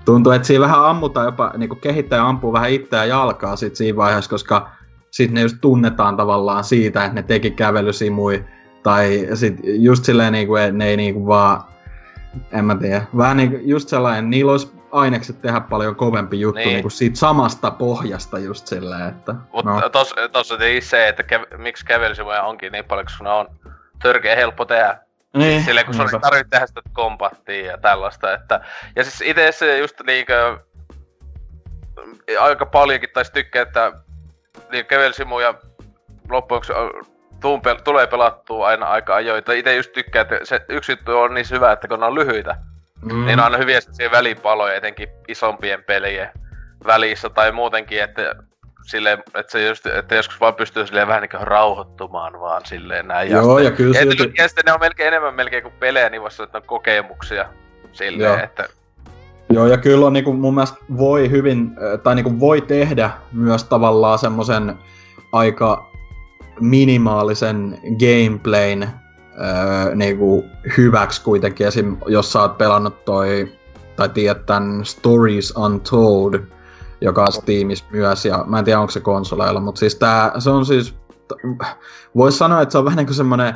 tuntuu, 0.04 0.32
että 0.32 0.46
siinä 0.46 0.64
vähän 0.64 0.84
ammutaan 0.84 1.26
jopa, 1.26 1.52
niinku 1.56 1.74
kehittäjä 1.74 2.28
ampuu 2.28 2.52
vähän 2.52 2.70
itseään 2.70 3.08
jalkaa 3.08 3.56
sit 3.56 3.76
siinä 3.76 3.96
vaiheessa, 3.96 4.30
koska 4.30 4.68
sitten 5.10 5.34
ne 5.34 5.40
just 5.40 5.56
tunnetaan 5.60 6.16
tavallaan 6.16 6.64
siitä, 6.64 7.04
että 7.04 7.14
ne 7.14 7.22
teki 7.22 7.50
kävelysimui, 7.50 8.44
tai 8.82 9.28
sit 9.34 9.56
just 9.64 10.04
silleen 10.04 10.32
niinku, 10.32 10.56
että 10.56 10.72
ne 10.72 10.86
ei 10.86 10.96
niinku 10.96 11.26
vaan, 11.26 11.60
en 12.52 12.64
mä 12.64 12.76
tiedä, 12.76 13.02
vähän 13.16 13.36
niinku 13.36 13.56
just 13.62 13.88
sellainen, 13.88 14.30
niillä 14.30 14.52
olisi 14.52 14.75
ainekset 14.92 15.42
tehdä 15.42 15.60
paljon 15.60 15.96
kovempi 15.96 16.40
juttu 16.40 16.58
niin. 16.58 16.66
Niin. 16.66 16.74
niinku 16.74 16.90
siitä 16.90 17.18
samasta 17.18 17.70
pohjasta 17.70 18.38
just 18.38 18.66
silleen, 18.66 19.08
että 19.08 19.34
mutta 19.52 19.70
no. 19.70 19.88
tos, 19.88 20.14
tossa 20.32 20.54
se, 20.80 21.08
että 21.08 21.22
käv, 21.22 21.42
miksi 21.56 21.86
kävelysivuja 21.86 22.42
onkin 22.42 22.72
niin 22.72 22.84
paljon, 22.84 23.06
koska 23.06 23.24
ne 23.24 23.30
on 23.30 23.48
törkeä 24.02 24.36
helppo 24.36 24.64
tehdä. 24.64 24.98
niin, 25.36 25.62
Silleen 25.64 25.86
kun 25.86 25.94
sun 25.94 26.08
ei 26.14 26.20
tarvitse 26.20 26.50
tehdä 26.50 26.66
sitä 26.66 26.80
kompattia 26.92 27.66
ja 27.66 27.78
tällaista, 27.78 28.34
että... 28.34 28.60
Ja 28.96 29.04
siis 29.04 29.20
itse 29.20 29.52
se 29.52 29.78
just 29.78 30.00
niinkö... 30.06 30.58
Aika 32.40 32.66
paljonkin 32.66 33.10
taisi 33.14 33.32
tykkää, 33.32 33.62
että 33.62 33.92
niin 34.72 34.86
kävelysimuja 34.86 35.54
loppujen 36.28 36.62
tuun 37.40 37.60
pel- 37.60 37.82
tulee 37.82 38.06
pelattua 38.06 38.66
aina 38.66 38.86
aika 38.86 39.14
ajoin. 39.14 39.42
Itse 39.56 39.76
just 39.76 39.92
tykkää, 39.92 40.22
että 40.22 40.38
se 40.42 40.60
yksi 40.68 40.92
juttu 40.92 41.18
on 41.18 41.34
niin 41.34 41.46
hyvä, 41.50 41.72
että 41.72 41.88
kun 41.88 42.00
ne 42.00 42.06
on 42.06 42.14
lyhyitä, 42.14 42.56
Mm. 43.02 43.26
niin 43.26 43.38
on 43.38 43.44
aina 43.44 43.58
hyviä 43.58 43.80
siihen 43.80 44.12
välipaloja, 44.12 44.74
etenkin 44.74 45.08
isompien 45.28 45.84
pelien 45.84 46.30
välissä 46.86 47.30
tai 47.30 47.52
muutenkin, 47.52 48.02
että 48.02 48.34
silleen, 48.86 49.18
että, 49.34 49.52
se 49.52 49.68
just, 49.68 49.86
että 49.86 50.14
joskus 50.14 50.40
vaan 50.40 50.54
pystyy 50.54 50.86
silleen 50.86 51.08
vähän 51.08 51.22
niin 51.22 51.46
rauhoittumaan 51.46 52.40
vaan 52.40 52.66
silleen 52.66 53.08
näin. 53.08 53.30
Joo, 53.30 53.58
ja 53.58 53.70
kyllä 53.70 53.98
ja, 53.98 54.04
silti- 54.04 54.16
silti... 54.16 54.34
ja 54.38 54.48
sitten 54.48 54.64
ne 54.66 54.72
on 54.72 54.80
melkein 54.80 55.08
enemmän 55.08 55.34
melkein 55.34 55.62
kuin 55.62 55.74
pelejä, 55.80 56.10
niin 56.10 56.22
voisi 56.22 56.36
sanoa, 56.36 56.46
että 56.46 56.58
on 56.58 56.64
kokemuksia 56.66 57.48
silleen, 57.92 58.30
Joo. 58.30 58.44
että 58.44 58.68
Joo, 59.50 59.66
ja 59.66 59.78
kyllä 59.78 60.06
on 60.06 60.12
niinku 60.12 60.32
mun 60.32 60.54
mielestä 60.54 60.78
voi 60.96 61.30
hyvin, 61.30 61.70
äh, 61.70 62.00
tai 62.02 62.14
niinku 62.14 62.40
voi 62.40 62.60
tehdä 62.60 63.10
myös 63.32 63.64
tavallaan 63.64 64.18
semmosen 64.18 64.74
aika 65.32 65.90
minimaalisen 66.60 67.78
gameplayn 67.98 68.88
öö, 69.38 69.94
niinku 69.94 70.44
hyväksi 70.76 71.22
kuitenkin. 71.22 71.66
Esim. 71.66 71.96
jos 72.06 72.32
sä 72.32 72.40
oot 72.40 72.58
pelannut 72.58 73.04
toi, 73.04 73.52
tai 73.96 74.08
tiedät 74.08 74.46
tän 74.46 74.80
Stories 74.84 75.54
Untold, 75.56 76.40
joka 77.00 77.22
on 77.22 77.32
Steamissa 77.32 77.84
myös, 77.92 78.24
ja 78.24 78.44
mä 78.46 78.58
en 78.58 78.64
tiedä 78.64 78.80
onko 78.80 78.90
se 78.90 79.00
konsoleilla, 79.00 79.60
mutta 79.60 79.78
siis 79.78 79.94
tää, 79.94 80.32
se 80.38 80.50
on 80.50 80.66
siis, 80.66 80.94
voisi 82.16 82.38
sanoa, 82.38 82.62
että 82.62 82.72
se 82.72 82.78
on 82.78 82.84
vähän 82.84 82.96
niinku 82.96 83.14
semmonen 83.14 83.54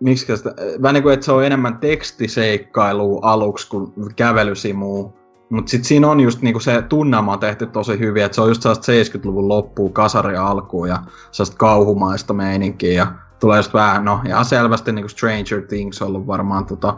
miksi 0.00 0.36
sitä, 0.36 0.54
vähän 0.82 0.94
niin 0.94 1.02
kuin, 1.02 1.12
että 1.14 1.26
se 1.26 1.32
on 1.32 1.44
enemmän 1.44 1.78
tekstiseikkailua 1.78 3.20
aluksi 3.22 3.68
kuin 3.68 3.92
kävelysimua. 4.16 5.12
Mutta 5.50 5.70
sitten 5.70 5.88
siinä 5.88 6.08
on 6.08 6.20
just 6.20 6.42
niinku 6.42 6.60
se 6.60 6.82
tunnelma 6.82 7.32
on 7.32 7.38
tehty 7.38 7.66
tosi 7.66 7.98
hyvin, 7.98 8.24
että 8.24 8.34
se 8.34 8.40
on 8.40 8.48
just 8.48 8.62
sellaista 8.62 8.92
70-luvun 8.92 9.48
loppuun, 9.48 9.92
kasaria 9.92 10.46
alkuun 10.46 10.88
ja 10.88 10.98
sellaista 11.30 11.56
kauhumaista 11.56 12.32
meininkiä 12.34 12.92
ja 12.92 13.12
tulee 13.44 13.58
just 13.58 13.74
vähän, 13.74 14.04
no 14.04 14.20
ihan 14.26 14.44
selvästi 14.44 14.92
niin 14.92 15.02
kuin 15.02 15.10
Stranger 15.10 15.62
Things 15.68 16.02
on 16.02 16.08
ollut 16.08 16.26
varmaan 16.26 16.66
tota, 16.66 16.96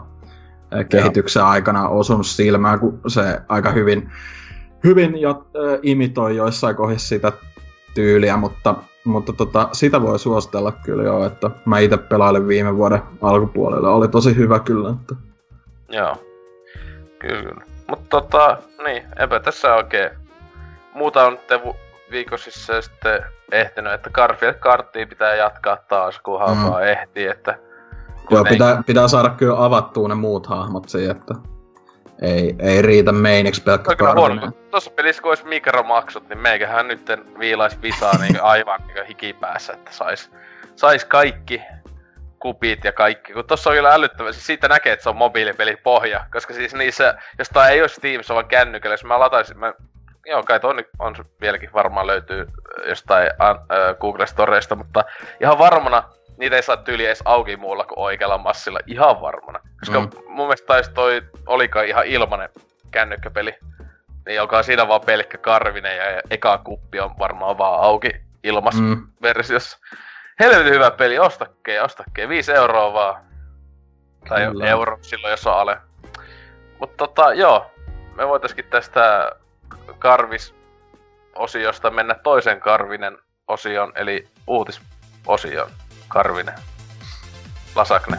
kehityksen 0.89 1.39
Joo. 1.39 1.49
aikana 1.49 1.89
osunut 1.89 2.25
silmään, 2.25 2.79
kun 2.79 3.01
se 3.07 3.41
aika 3.49 3.71
hyvin, 3.71 4.11
hyvin 4.83 5.17
jo, 5.17 5.29
äh, 5.29 5.79
imitoi 5.81 6.35
joissain 6.35 6.75
kohdissa 6.75 7.07
sitä 7.07 7.31
tyyliä, 7.93 8.37
mutta, 8.37 8.75
mutta 9.05 9.33
tota, 9.33 9.69
sitä 9.71 10.01
voi 10.01 10.19
suositella 10.19 10.71
kyllä 10.71 11.03
jo, 11.03 11.25
että 11.25 11.49
mä 11.65 11.79
itse 11.79 11.97
pelailin 11.97 12.47
viime 12.47 12.77
vuoden 12.77 13.01
alkupuolella, 13.21 13.89
oli 13.89 14.07
tosi 14.07 14.35
hyvä 14.35 14.59
kyllä. 14.59 14.89
Että... 14.89 15.15
Joo, 15.89 16.15
kyllä. 17.19 17.61
Mutta 17.89 18.05
tota, 18.09 18.57
niin, 18.83 19.03
eipä 19.19 19.39
tässä 19.39 19.75
oikein 19.75 20.09
muuta 20.93 21.27
on 21.27 21.37
te 22.07 22.11
viikosissa 22.11 22.81
sitten 22.81 23.23
ehtinyt, 23.51 23.93
että 23.93 24.09
Garfield 24.09 24.53
karttia 24.53 25.07
pitää 25.07 25.35
jatkaa 25.35 25.77
taas, 25.77 26.19
kunhan 26.19 26.57
mm. 26.57 26.63
vaan 26.63 26.87
ehtii, 26.87 27.27
että... 27.27 27.57
Joo, 28.29 28.43
pitää, 28.43 28.83
pitää 28.85 29.07
saada 29.07 29.29
kyllä 29.29 29.65
avattua 29.65 30.07
ne 30.07 30.15
muut 30.15 30.47
hahmot 30.47 30.89
siihen, 30.89 31.11
että 31.11 31.33
ei, 32.21 32.55
ei 32.59 32.81
riitä 32.81 33.11
meiniksi 33.11 33.63
pelkkä 33.63 33.95
Karvinen. 33.95 34.53
Tuossa 34.71 34.91
pelissä 34.91 35.21
kun 35.21 35.31
olisi 35.31 35.45
mikromaksut, 35.45 36.29
niin 36.29 36.39
meikähän 36.39 36.87
nyt 36.87 37.01
viilais 37.39 37.81
visaa 37.81 38.17
niin 38.17 38.41
aivan 38.41 38.81
niin 38.87 39.05
hikipäässä, 39.05 39.73
että 39.73 39.91
sais, 39.91 40.31
sais 40.75 41.05
kaikki 41.05 41.61
kupit 42.39 42.83
ja 42.83 42.91
kaikki. 42.91 43.33
Kun 43.33 43.45
tossa 43.45 43.69
on 43.69 43.75
kyllä 43.75 43.93
älyttömän, 43.93 44.33
siis 44.33 44.45
siitä 44.45 44.67
näkee, 44.67 44.93
että 44.93 45.03
se 45.03 45.09
on 45.09 45.17
mobiilipeli 45.17 45.75
pohja. 45.75 46.25
Koska 46.31 46.53
siis 46.53 46.73
niissä, 46.73 47.17
jos 47.39 47.49
tää 47.49 47.69
ei 47.69 47.81
olisi 47.81 47.95
Steamissa 47.95 48.33
vaan 48.33 48.47
kännykällä, 48.47 48.93
jos 48.93 49.03
mä 49.03 49.19
lataisin, 49.19 49.59
mä, 49.59 49.73
joo 50.27 50.43
kai 50.43 50.59
on, 50.63 50.83
on 50.99 51.15
vieläkin 51.41 51.73
varmaan 51.73 52.07
löytyy 52.07 52.47
jostain 52.89 53.27
uh, 53.31 53.97
Google 53.99 54.27
Storeista, 54.27 54.75
mutta 54.75 55.05
ihan 55.41 55.57
varmana 55.57 56.03
niitä 56.37 56.55
ei 56.55 56.63
saa 56.63 56.77
tyyli 56.77 57.05
edes 57.05 57.21
auki 57.25 57.57
muulla 57.57 57.85
kuin 57.85 57.99
oikealla 57.99 58.37
massilla, 58.37 58.79
ihan 58.87 59.21
varmana. 59.21 59.59
Koska 59.79 59.99
mm. 59.99 60.09
mun 60.27 60.47
mielestä 60.47 60.67
taisi 60.67 60.91
toi 60.91 61.21
olikaan 61.45 61.85
ihan 61.85 62.05
ilmanen 62.05 62.49
kännykkäpeli. 62.91 63.55
Niin 64.25 64.35
joka 64.35 64.57
on 64.57 64.63
siinä 64.63 64.87
vaan 64.87 65.01
pelkkä 65.05 65.37
karvinen 65.37 65.97
ja 65.97 66.21
eka 66.29 66.57
kuppi 66.57 66.99
on 66.99 67.19
varmaan 67.19 67.57
vaan 67.57 67.81
auki 67.81 68.09
ilmas 68.43 68.81
mm. 68.81 69.07
versiossa. 69.21 69.77
Helvetin 70.39 70.73
hyvä 70.73 70.91
peli, 70.91 71.19
ostakkeen, 71.19 71.83
ostakkeen. 71.83 72.29
5 72.29 72.51
euroa 72.51 72.93
vaan. 72.93 73.25
Tai 74.29 74.45
Kyllä. 74.45 74.65
euro 74.65 74.97
silloin, 75.01 75.31
jos 75.31 75.47
on 75.47 75.53
ale. 75.53 75.77
Mutta 76.79 76.97
tota, 76.97 77.33
joo. 77.33 77.71
Me 78.15 78.27
voitaisiin 78.27 78.65
tästä 78.69 79.31
karvis-osiosta 79.99 81.89
mennä 81.91 82.15
toisen 82.15 82.59
karvinen 82.59 83.17
osion, 83.47 83.93
eli 83.95 84.27
uutisosion. 84.47 85.71
Karvinen. 86.07 86.55
Lasakne. 87.75 88.17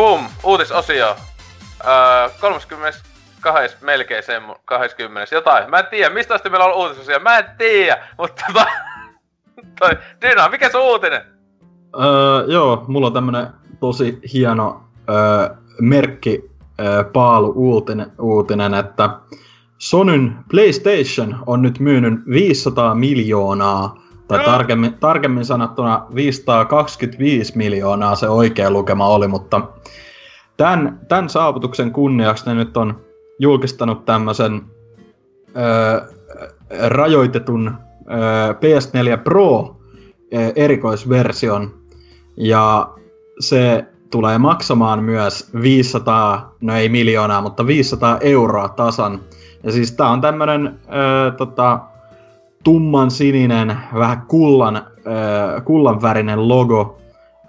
Pum, 0.00 0.20
uutisosio. 0.44 1.16
Öö, 1.86 2.28
32. 2.40 3.76
melkein 3.80 4.22
sen 4.22 4.42
20. 4.64 5.34
Jotain. 5.34 5.70
Mä 5.70 5.78
en 5.78 5.86
tiedä, 5.90 6.14
mistä 6.14 6.34
asti 6.34 6.50
meillä 6.50 6.66
on 6.66 6.76
uutisosio. 6.76 7.20
Mä 7.20 7.38
en 7.38 7.44
tiedä, 7.58 8.08
mutta 8.18 8.44
tota... 8.46 8.66
toi, 9.80 9.90
Dyna, 10.22 10.48
mikä 10.48 10.68
se 10.68 10.78
uutinen? 10.78 11.22
Öö, 12.00 12.44
joo, 12.52 12.84
mulla 12.88 13.06
on 13.06 13.12
tämmönen 13.12 13.46
tosi 13.80 14.18
hieno 14.32 14.82
öö, 15.10 15.56
merkki 15.80 16.50
öö, 16.80 17.04
paalu 17.04 17.52
uutinen, 17.56 18.12
uutinen, 18.18 18.74
että 18.74 19.10
Sonyn 19.78 20.36
PlayStation 20.50 21.42
on 21.46 21.62
nyt 21.62 21.78
myynyt 21.78 22.14
500 22.30 22.94
miljoonaa 22.94 24.02
tai 24.36 24.44
tarkemmin, 24.44 24.94
tarkemmin 24.94 25.44
sanottuna 25.44 26.06
525 26.14 27.56
miljoonaa 27.56 28.14
se 28.14 28.28
oikea 28.28 28.70
lukema 28.70 29.06
oli, 29.06 29.28
mutta 29.28 29.60
tämän, 30.56 31.00
tämän 31.08 31.28
saavutuksen 31.28 31.92
kunniaksi 31.92 32.46
ne 32.46 32.54
nyt 32.54 32.76
on 32.76 33.00
julkistanut 33.38 34.04
tämmöisen 34.04 34.62
öö, 35.56 36.00
rajoitetun 36.88 37.74
öö, 38.10 38.52
PS4 38.52 39.22
Pro 39.24 39.76
öö, 40.34 40.52
erikoisversion. 40.56 41.74
Ja 42.36 42.90
se 43.40 43.84
tulee 44.10 44.38
maksamaan 44.38 45.04
myös 45.04 45.50
500, 45.62 46.54
no 46.60 46.76
ei 46.76 46.88
miljoonaa, 46.88 47.42
mutta 47.42 47.66
500 47.66 48.18
euroa 48.20 48.68
tasan. 48.68 49.20
Ja 49.62 49.72
siis 49.72 49.92
tää 49.92 50.08
on 50.08 50.20
tämmönen 50.20 50.80
öö, 50.94 51.30
tota, 51.30 51.80
tumman 52.64 53.10
sininen, 53.10 53.76
vähän 53.94 54.22
kullan, 54.28 54.76
äh, 54.76 55.64
kullan 55.64 56.02
värinen 56.02 56.48
logo, 56.48 56.98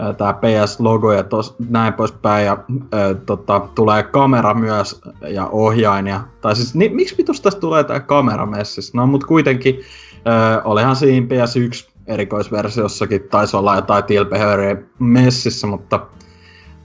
äh, 0.01 0.15
tämä 0.15 0.33
PS-logo 0.33 1.11
ja 1.11 1.23
tos, 1.23 1.55
näin 1.69 1.93
poispäin. 1.93 2.45
Ja 2.45 2.53
äh, 2.53 3.15
tota, 3.25 3.67
tulee 3.75 4.03
kamera 4.03 4.53
myös 4.53 5.01
ja 5.27 5.47
ohjain. 5.47 6.07
Ja, 6.07 6.21
tai 6.41 6.55
siis, 6.55 6.75
ni, 6.75 6.89
miksi 6.89 7.17
vitus 7.17 7.41
tästä 7.41 7.61
tulee 7.61 7.83
tämä 7.83 7.99
kamera 7.99 8.45
messissä? 8.45 8.97
No, 8.97 9.07
mutta 9.07 9.27
kuitenkin 9.27 9.79
äh, 10.27 10.61
olihan 10.63 10.95
siinä 10.95 11.27
PS1 11.27 11.91
erikoisversiossakin 12.07 13.23
taisi 13.31 13.57
olla 13.57 13.75
jotain 13.75 14.03
tilpehööriä 14.03 14.75
messissä, 14.99 15.67
mutta 15.67 16.05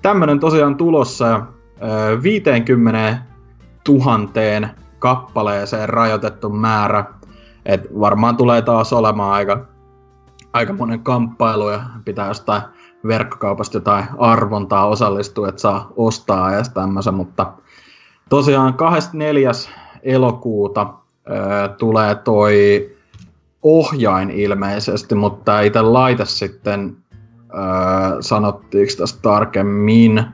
tämmönen 0.03 0.41
tosiaan 0.41 0.77
tulossa 0.77 1.27
ja 1.27 1.37
äh, 1.37 2.22
50 2.22 3.18
tuhanteen 3.85 4.70
kappaleeseen 4.99 5.89
rajoitettu 5.89 6.49
määrä 6.49 7.05
et 7.67 8.01
varmaan 8.01 8.37
tulee 8.37 8.62
taas 8.62 8.93
olemaan 8.93 9.33
aika, 9.33 9.67
aika 10.53 10.73
monen 10.73 11.01
kamppailu 11.01 11.71
ja 11.71 11.81
pitää 12.05 12.29
jostain 12.29 12.62
verkkokaupasta 13.07 13.77
jotain 13.77 14.05
arvontaa 14.19 14.87
osallistua, 14.87 15.49
että 15.49 15.61
saa 15.61 15.93
ostaa 15.97 16.53
ja 16.53 16.62
tämmöisen, 16.75 17.14
mutta 17.14 17.53
tosiaan 18.29 18.75
24. 18.75 19.51
elokuuta 20.03 20.95
ää, 21.29 21.69
tulee 21.69 22.14
toi 22.14 22.91
ohjain 23.62 24.31
ilmeisesti, 24.31 25.14
mutta 25.14 25.61
itse 25.61 25.83
laite 25.83 26.25
sitten 26.25 26.97
ää, 27.53 28.17
sanottiinko 28.21 28.93
tästä 28.99 29.19
tarkemmin. 29.23 30.25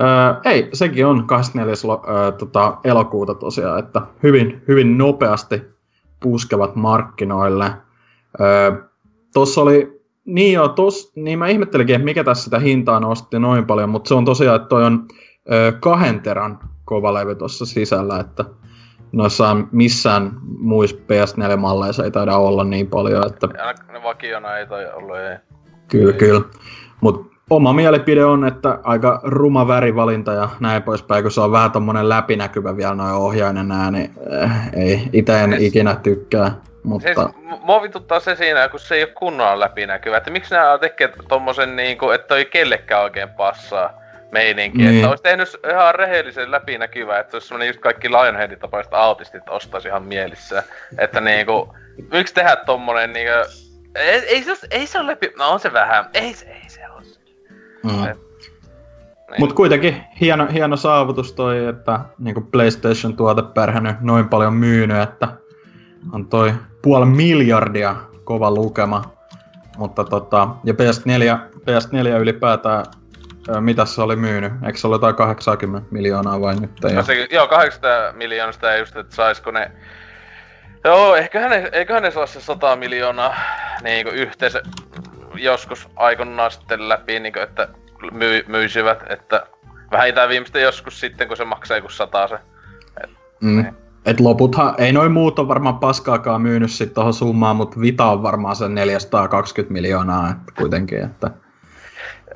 Ää, 0.00 0.40
ei, 0.44 0.68
sekin 0.72 1.06
on 1.06 1.26
24. 1.26 1.74
Ää, 2.06 2.32
tota, 2.32 2.76
elokuuta 2.84 3.34
tosiaan, 3.34 3.78
että 3.78 4.02
hyvin, 4.22 4.62
hyvin 4.68 4.98
nopeasti 4.98 5.77
puskevat 6.20 6.76
markkinoille. 6.76 7.72
Öö, 8.40 8.72
Tuossa 9.34 9.60
oli, 9.60 10.02
niin 10.24 10.52
joo, 10.52 10.68
tos, 10.68 11.12
niin 11.16 11.38
mä 11.38 11.48
ihmettelinkin, 11.48 11.96
että 11.96 12.04
mikä 12.04 12.24
tässä 12.24 12.44
sitä 12.44 12.58
hintaa 12.58 13.00
nosti 13.00 13.38
noin 13.38 13.66
paljon, 13.66 13.88
mutta 13.88 14.08
se 14.08 14.14
on 14.14 14.24
tosiaan, 14.24 14.56
että 14.56 14.68
toi 14.68 14.84
on 14.84 15.08
ö, 15.52 15.72
kahden 15.80 16.20
teran 16.20 16.58
levy 17.12 17.34
tuossa 17.34 17.66
sisällä, 17.66 18.20
että 18.20 18.44
noissa 19.12 19.56
missään 19.72 20.38
muissa 20.58 20.96
PS4-malleissa 20.96 22.04
ei 22.04 22.10
taida 22.10 22.36
olla 22.36 22.64
niin 22.64 22.86
paljon, 22.86 23.26
että... 23.26 23.48
Ne 23.92 24.02
vakiona 24.02 24.56
ei 24.56 24.66
toi 24.66 24.92
ollut, 24.92 25.16
ei. 25.16 25.36
Kyllä, 25.88 26.12
ei. 26.12 26.18
kyllä. 26.18 26.40
Mutta 27.00 27.37
oma 27.50 27.72
mielipide 27.72 28.24
on, 28.24 28.46
että 28.46 28.78
aika 28.82 29.20
ruma 29.22 29.68
värivalinta 29.68 30.32
ja 30.32 30.48
näin 30.60 30.82
poispäin, 30.82 31.22
kun 31.22 31.32
se 31.32 31.40
on 31.40 31.52
vähän 31.52 31.72
tommonen 31.72 32.08
läpinäkyvä 32.08 32.76
vielä 32.76 32.94
noin 32.94 33.14
ohjainen 33.14 33.68
nää, 33.68 33.90
niin 33.90 34.10
äh, 34.42 34.68
ei, 34.76 35.08
ite 35.12 35.40
en 35.40 35.52
ikinä 35.58 35.94
tykkää. 35.94 36.52
Mutta... 36.82 37.08
Siis, 37.14 37.28
mua 37.62 37.82
vituttaa 37.82 38.20
se 38.20 38.34
siinä, 38.34 38.68
kun 38.68 38.80
se 38.80 38.94
ei 38.94 39.02
ole 39.02 39.10
kunnolla 39.10 39.60
läpinäkyvä. 39.60 40.16
Että 40.16 40.30
miksi 40.30 40.54
nämä 40.54 40.78
tekee 40.78 41.12
tommosen 41.28 41.76
niinku, 41.76 42.10
että 42.10 42.28
toi 42.28 42.44
kellekään 42.44 43.02
oikein 43.02 43.28
passaa 43.28 43.92
meininki. 44.32 44.78
Niin. 44.78 44.94
Että 44.94 45.08
olisi 45.08 45.22
tehnyt 45.22 45.48
ihan 45.70 45.94
rehellisen 45.94 46.50
läpinäkyvä, 46.50 47.18
että 47.18 47.36
olisi 47.36 47.48
semmonen 47.48 47.66
just 47.66 47.80
kaikki 47.80 48.10
Lionheadin 48.10 48.58
tapaiset 48.58 48.94
autistit 48.94 49.48
ostaisi 49.48 49.88
ihan 49.88 50.02
mielissä. 50.02 50.62
Että 50.98 51.20
niinku, 51.20 51.76
miksi 52.12 52.34
tehdä 52.34 52.56
tommonen 52.56 53.12
niinku... 53.12 53.32
Ei, 53.94 54.26
ei, 54.26 54.42
se, 54.42 54.56
ei 54.70 54.86
se 54.86 54.98
ole 54.98 55.10
läpi... 55.10 55.32
No 55.38 55.50
on 55.50 55.60
se 55.60 55.72
vähän. 55.72 56.04
Ei 56.14 56.34
se, 56.34 56.46
ei 56.46 56.68
se 56.68 56.77
Mm. 57.84 57.90
Niin. 57.90 59.40
Mutta 59.40 59.54
kuitenkin 59.54 60.04
hieno, 60.20 60.46
hieno 60.52 60.76
saavutus 60.76 61.32
toi, 61.32 61.66
että 61.66 62.00
niinku 62.18 62.40
PlayStation 62.40 63.16
tuote 63.16 63.42
pärhännyt 63.42 64.00
noin 64.00 64.28
paljon 64.28 64.54
myynyt, 64.54 65.02
että 65.02 65.28
on 66.12 66.26
toi 66.26 66.54
puoli 66.82 67.06
miljardia 67.06 67.96
kova 68.24 68.50
lukema. 68.50 69.18
Mutta 69.78 70.04
tota, 70.04 70.48
ja 70.64 70.72
PS4, 70.72 71.38
PS4 71.56 72.20
ylipäätään, 72.20 72.84
mitä 73.60 73.84
se 73.84 74.02
oli 74.02 74.16
myynyt? 74.16 74.52
Eikö 74.66 74.78
se 74.78 74.86
ole 74.86 74.94
jotain 74.94 75.14
80 75.14 75.88
miljoonaa 75.90 76.40
vai 76.40 76.60
nyt? 76.60 76.70
No 76.94 77.02
se, 77.02 77.26
joo, 77.30 77.48
800 77.48 78.12
miljoonasta 78.12 78.76
just, 78.76 78.96
että 78.96 79.14
saisiko 79.14 79.50
ne... 79.50 79.70
Joo, 80.84 81.16
eiköhän 81.16 81.50
ne, 81.50 81.68
eiköhän 81.72 82.02
ne 82.02 82.10
saa 82.10 82.26
se 82.26 82.40
100 82.40 82.76
miljoonaa 82.76 83.34
niinku 83.82 84.10
yhteensä 84.14 84.62
joskus 85.38 85.88
aikoinaan 85.96 86.50
sitten 86.50 86.88
läpi, 86.88 87.20
niinku, 87.20 87.38
että 87.38 87.68
myy, 88.12 88.44
myisivät, 88.48 89.04
että 89.08 89.46
vähintään 89.90 90.28
viimeistä 90.28 90.58
joskus 90.58 91.00
sitten, 91.00 91.28
kun 91.28 91.36
se 91.36 91.44
maksaa 91.44 91.76
joku 91.76 91.88
sata 91.88 92.28
se. 92.28 92.38
mm. 93.40 93.74
Et 94.06 94.20
loputhan, 94.20 94.74
ei 94.78 94.92
noin 94.92 95.12
muut 95.12 95.38
on 95.38 95.48
varmaan 95.48 95.78
paskaakaan 95.78 96.42
myynyt 96.42 96.70
sit 96.70 96.94
tohon 96.94 97.14
summaan, 97.14 97.56
mutta 97.56 97.80
Vita 97.80 98.04
on 98.04 98.22
varmaan 98.22 98.56
sen 98.56 98.74
420 98.74 99.72
miljoonaa 99.72 100.30
että 100.30 100.52
kuitenkin, 100.56 101.04
että 101.04 101.30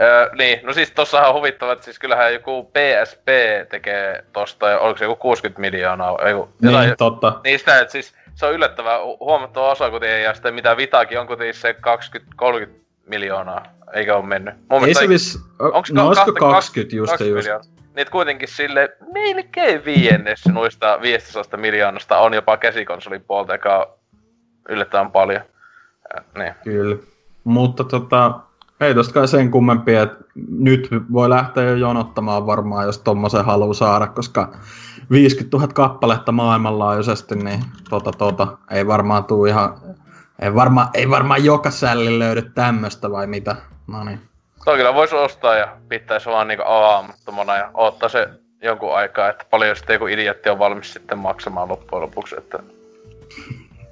Öö, 0.00 0.30
niin, 0.38 0.60
no 0.66 0.72
siis 0.72 0.90
tossahan 0.90 1.28
on 1.28 1.34
huvittava, 1.34 1.72
että 1.72 1.84
siis 1.84 1.98
kyllähän 1.98 2.32
joku 2.32 2.64
PSP 2.64 3.28
tekee 3.70 4.24
tosta, 4.32 4.68
ja 4.68 4.78
oliko 4.78 4.98
se 4.98 5.04
joku 5.04 5.16
60 5.16 5.60
miljoonaa, 5.60 6.18
ei 6.24 6.34
kun, 6.34 6.48
jotain, 6.62 6.86
niin, 6.86 6.96
totta. 6.96 7.40
Niin 7.44 7.58
sitä, 7.58 7.80
että 7.80 7.92
siis 7.92 8.14
se 8.34 8.46
on 8.46 8.52
yllättävää 8.52 8.98
hu- 8.98 9.16
huomattava 9.20 9.70
osa 9.70 9.90
kuitenkin, 9.90 10.22
ja 10.22 10.34
sitten 10.34 10.54
mitä 10.54 10.76
Vitaakin 10.76 11.20
on 11.20 11.26
kuitenkin 11.26 11.54
se 11.54 11.76
20-30 12.42 12.81
miljoonaa, 13.06 13.62
eikä 13.92 14.16
ole 14.16 14.26
mennyt. 14.26 14.54
Mun 14.70 14.84
Ei 14.84 14.94
se 14.94 15.08
vis... 15.08 15.38
Onks 15.58 15.92
no 15.92 16.06
olisiko 16.06 16.32
kahta- 16.32 16.54
20 16.54 16.96
just 16.96 17.10
se 17.10 17.18
20 17.18 17.38
just? 17.38 17.44
miljoonaa? 17.46 17.72
Niin 17.96 18.06
kuitenkin 18.10 18.48
sille 18.48 18.96
melkein 19.12 19.84
viiennes 19.84 20.46
noista 20.46 20.98
500 21.02 21.60
miljoonasta 21.60 22.18
on 22.18 22.34
jopa 22.34 22.56
käsikonsolin 22.56 23.24
puolta, 23.24 23.52
joka 23.52 23.78
on 23.78 23.86
yllättävän 24.68 25.10
paljon. 25.10 25.42
Äh, 26.18 26.24
niin. 26.38 26.54
Kyllä. 26.64 26.96
Mutta 27.44 27.84
tota, 27.84 28.40
ei 28.80 28.94
tosta 28.94 29.14
kai 29.14 29.28
sen 29.28 29.50
kummempi, 29.50 29.94
että 29.94 30.24
nyt 30.48 30.88
voi 31.12 31.30
lähteä 31.30 31.64
jo 31.64 31.76
jonottamaan 31.76 32.46
varmaan, 32.46 32.86
jos 32.86 32.98
tommosen 32.98 33.44
haluaa 33.44 33.74
saada, 33.74 34.06
koska 34.06 34.52
50 35.10 35.56
000 35.56 35.72
kappaletta 35.72 36.32
maailmanlaajuisesti, 36.32 37.34
niin 37.36 37.64
tota, 37.90 38.10
tota, 38.12 38.58
ei 38.70 38.86
varmaan 38.86 39.24
tuu 39.24 39.46
ihan, 39.46 39.74
ei 40.42 40.54
varmaan, 40.54 40.88
ei 40.94 41.10
varmaan 41.10 41.44
joka 41.44 41.70
sälli 41.70 42.18
löydy 42.18 42.42
tämmöstä 42.42 43.10
vai 43.10 43.26
mitä. 43.26 43.56
No 43.86 44.04
niin. 44.04 44.20
Toi 44.64 44.76
kyllä 44.76 44.94
voisi 44.94 45.14
ostaa 45.14 45.54
ja 45.54 45.76
pitäisi 45.88 46.26
vaan 46.26 46.48
niinku 46.48 46.64
avaamattomana 46.66 47.56
ja 47.56 47.70
ottaa 47.74 48.08
se 48.08 48.28
jonkun 48.62 48.96
aikaa, 48.96 49.28
että 49.28 49.44
paljon 49.50 49.76
sitten 49.76 49.94
joku 49.94 50.06
idiotti 50.06 50.50
on 50.50 50.58
valmis 50.58 50.92
sitten 50.92 51.18
maksamaan 51.18 51.68
loppujen 51.68 52.02
lopuksi, 52.02 52.34
että... 52.38 52.58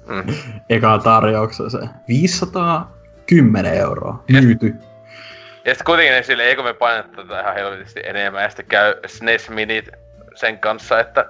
Mm. 0.07 0.23
Eka 0.69 0.99
tarjouksessa 0.99 1.79
se 1.79 1.87
510 2.07 3.73
euroa 3.73 4.23
myyty. 4.31 4.73
Ja 5.65 5.73
sitten 5.73 5.85
kuitenkin 5.85 6.23
sille, 6.23 6.43
eikö 6.43 6.63
me 6.63 6.73
paineta 6.73 7.09
tätä 7.15 7.41
ihan 7.41 7.53
helvetisti 7.53 7.99
enemmän, 8.03 8.43
ja 8.43 8.49
sitten 8.49 8.65
käy 8.65 8.95
SNES 9.05 9.49
Minit 9.49 9.89
sen 10.35 10.59
kanssa, 10.59 10.99
että 10.99 11.25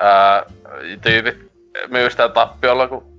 ää, 0.00 0.42
tyypit 1.00 1.52
myy 1.88 2.10
sitä 2.10 2.28
tappiolla, 2.28 2.88
kun 2.88 3.17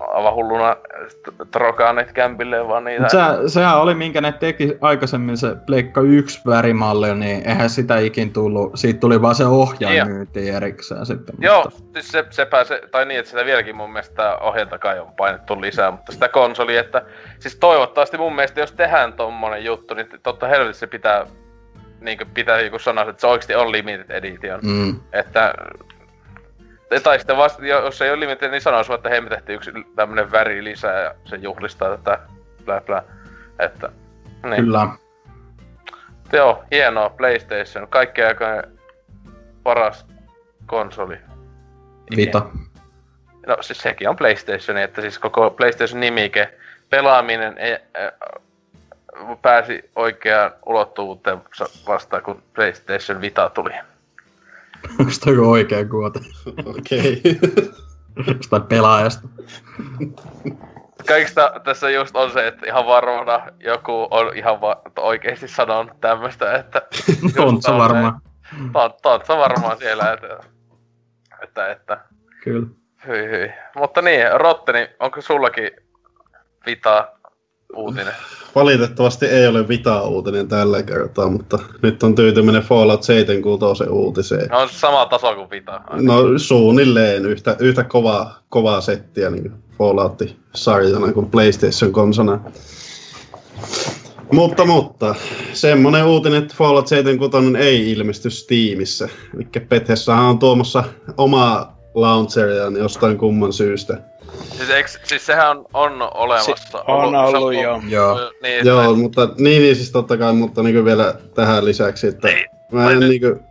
aivan 0.00 0.34
hulluna 0.34 0.76
sit 1.08 1.20
trokaa 1.50 1.92
niitä 1.92 2.12
kämpille 2.12 2.68
vaan 2.68 2.84
niitä. 2.84 3.02
Mut 3.02 3.10
se, 3.10 3.18
sehän 3.46 3.78
oli, 3.80 3.94
minkä 3.94 4.20
ne 4.20 4.32
teki 4.32 4.78
aikaisemmin 4.80 5.36
se 5.36 5.56
Pleikka 5.66 6.00
1 6.00 6.40
värimalli, 6.46 7.14
niin 7.14 7.48
eihän 7.48 7.70
sitä 7.70 7.98
ikin 7.98 8.32
tullut. 8.32 8.70
Siitä 8.74 9.00
tuli 9.00 9.22
vaan 9.22 9.34
se 9.34 9.44
ohjaaja 9.44 10.04
myytiin 10.04 10.54
erikseen 10.54 11.06
sitten. 11.06 11.34
Joo, 11.38 11.62
Mutta, 11.64 11.78
siis 11.92 12.12
se, 12.12 12.24
se 12.30 12.46
pääsee, 12.46 12.80
tai 12.90 13.04
niin, 13.04 13.18
että 13.20 13.30
sitä 13.30 13.44
vieläkin 13.44 13.76
mun 13.76 13.92
mielestä 13.92 14.38
ohjelta 14.38 14.78
kai 14.78 15.00
on 15.00 15.12
painettu 15.16 15.60
lisää, 15.60 15.90
mutta 15.90 16.12
sitä 16.12 16.28
konsoli, 16.28 16.76
että 16.76 17.02
siis 17.38 17.56
toivottavasti 17.56 18.18
mun 18.18 18.34
mielestä, 18.34 18.60
jos 18.60 18.72
tehdään 18.72 19.12
tommonen 19.12 19.64
juttu, 19.64 19.94
niin 19.94 20.08
totta 20.22 20.46
helvetissä 20.46 20.80
se 20.80 20.86
pitää, 20.86 21.26
niin 22.00 22.18
pitää 22.34 22.60
joku 22.60 22.78
sanoa, 22.78 23.10
että 23.10 23.20
se 23.20 23.26
oikeasti 23.26 23.54
on 23.54 23.72
limited 23.72 24.10
edition. 24.10 24.60
mm, 24.62 25.00
Että 25.12 25.54
tai 27.02 27.18
sitten 27.18 27.36
vasta, 27.36 27.66
jos 27.66 28.02
ei 28.02 28.10
ole 28.10 28.20
limited, 28.20 28.50
niin 28.50 28.60
sanoisi 28.60 28.88
vaan, 28.88 28.98
että 28.98 29.08
hei 29.08 29.20
me 29.20 29.28
tehtiin 29.28 29.56
yksi 29.56 29.70
tämmönen 29.96 30.32
väri 30.32 30.64
lisää 30.64 31.00
ja 31.00 31.14
se 31.24 31.36
juhlistaa 31.36 31.96
tätä 31.96 32.18
blä 32.64 32.80
blä. 32.80 33.02
Että, 33.58 33.92
niin. 34.42 34.64
kyllä. 34.64 34.88
Joo, 36.32 36.64
hienoa 36.70 37.10
PlayStation. 37.10 37.88
Kaikkien 37.88 38.28
aikojen 38.28 38.62
paras 39.62 40.06
konsoli. 40.66 41.18
Vita. 42.16 42.46
No 43.46 43.56
siis 43.60 43.78
sekin 43.78 44.08
on 44.08 44.16
PlayStation, 44.16 44.78
että 44.78 45.00
siis 45.00 45.18
koko 45.18 45.50
PlayStation 45.50 46.00
nimike, 46.00 46.58
pelaaminen 46.90 47.58
ei, 47.58 47.72
äh, 47.72 48.12
pääsi 49.42 49.90
oikeaan 49.96 50.52
ulottuvuuteen 50.66 51.38
vasta 51.86 52.20
kun 52.20 52.42
PlayStation 52.54 53.20
Vita 53.20 53.50
tuli. 53.50 53.72
Onko 55.00 55.12
toi 55.24 55.34
joku 55.34 55.50
oikea 55.50 55.84
kuote? 55.84 56.20
Okei. 56.64 57.22
Jostain 58.36 58.62
pelaajasta. 58.62 59.28
Kaikista 61.06 61.60
tässä 61.64 61.90
just 61.90 62.16
on 62.16 62.30
se, 62.30 62.46
että 62.46 62.66
ihan 62.66 62.86
varmana 62.86 63.46
joku 63.60 64.08
on 64.10 64.36
ihan 64.36 64.60
va- 64.60 64.82
oikeesti 64.98 65.48
sanonut 65.48 66.00
tämmöstä, 66.00 66.54
että... 66.54 66.82
tolleen. 67.34 67.78
varmaan. 67.78 68.20
Ton- 68.52 69.00
Tontsa 69.02 69.36
varmaan 69.38 69.78
siellä, 69.78 70.12
että... 70.12 70.40
Että, 71.42 71.70
että... 71.70 72.00
Kyllä. 72.44 72.66
Hyi 73.06 73.28
hyi. 73.28 73.52
Mutta 73.76 74.02
niin, 74.02 74.40
Rotteni, 74.40 74.88
onko 75.00 75.20
sullakin 75.20 75.70
Vita 76.66 77.08
uutinen? 77.76 78.12
Valitettavasti 78.54 79.26
ei 79.26 79.46
ole 79.46 79.68
Vita-uutinen 79.68 80.48
tällä 80.48 80.82
kertaa, 80.82 81.28
mutta 81.28 81.58
nyt 81.82 82.02
on 82.02 82.14
tyytyminen 82.14 82.62
Fallout 82.62 83.02
76 83.02 83.84
uutiseen. 83.84 84.48
No 84.48 84.58
on 84.58 84.68
sama 84.68 85.06
taso 85.06 85.34
kuin 85.34 85.50
Vita. 85.50 85.80
No 85.90 86.38
suunnilleen 86.38 87.26
yhtä, 87.26 87.56
yhtä 87.58 87.84
kovaa, 87.84 88.38
kovaa 88.48 88.80
settiä 88.80 89.30
niin 89.30 89.52
Fallout-sarjana 89.78 91.12
kuin 91.12 91.30
PlayStation 91.30 91.92
konsona. 91.92 92.40
Mutta, 94.32 94.64
mutta, 94.64 95.14
semmonen 95.52 96.04
uutinen, 96.04 96.42
että 96.42 96.54
Fallout 96.58 96.86
76 96.86 97.56
ei 97.58 97.90
ilmesty 97.92 98.30
Steamissa. 98.30 99.08
Eli 99.34 99.48
Bethesdahan 99.68 100.26
on 100.26 100.38
tuomassa 100.38 100.84
omaa 101.16 101.80
launcheriaan 101.94 102.76
jostain 102.76 103.18
kumman 103.18 103.52
syystä. 103.52 103.98
Siis, 104.56 104.70
eiks, 104.70 104.98
siis 105.04 105.26
sehän 105.26 105.50
on, 105.50 105.66
on 105.74 106.08
olemassa. 106.14 106.56
Si- 106.56 106.76
on 106.88 107.30
se 107.30 107.36
ollut, 107.36 107.54
joo. 107.54 107.82
Joo. 107.88 108.32
Niin, 108.42 108.66
Joo, 108.66 108.84
tai- 108.84 108.94
mutta 108.94 109.28
niin, 109.38 109.62
niin 109.62 109.76
siis 109.76 109.90
totta 109.92 110.16
kai, 110.16 110.32
mutta 110.32 110.62
niin 110.62 110.84
vielä 110.84 111.14
tähän 111.34 111.64
lisäksi, 111.64 112.06
että 112.06 112.28
Niin. 112.28 112.46
mä 112.72 112.90
en 112.90 113.00
nyt- 113.00 113.08
niinku... 113.08 113.42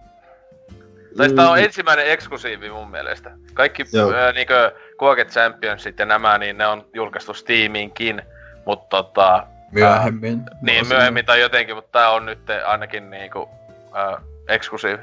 Tai 1.18 1.30
sitä 1.30 1.50
on 1.50 1.60
ensimmäinen 1.60 2.08
eksklusiivi 2.12 2.70
mun 2.70 2.92
mielestä. 2.92 3.32
Kaikki 3.54 3.84
Joo. 3.94 4.12
ää, 4.14 4.32
niinkö 4.32 4.72
Quake 5.04 5.26
Championsit 5.26 6.00
ja 6.00 6.06
nämä, 6.06 6.38
niin 6.38 6.58
ne 6.58 6.68
on 6.68 6.86
julkaistu 6.94 7.34
Steamiinkin. 7.34 8.22
Mutta 8.66 8.88
tota, 9.04 9.48
Myöhemmin. 9.72 10.42
niin 10.62 10.76
Vuosina. 10.76 10.96
myöhemmin 10.98 11.26
tai 11.26 11.42
jotenkin, 11.42 11.76
mutta 11.76 12.00
tää 12.00 12.10
on 12.10 12.26
nyt 12.26 12.40
ainakin 12.66 13.10
niinku 13.10 13.50
ää, 13.94 14.22
eksklusiivi. 14.48 15.02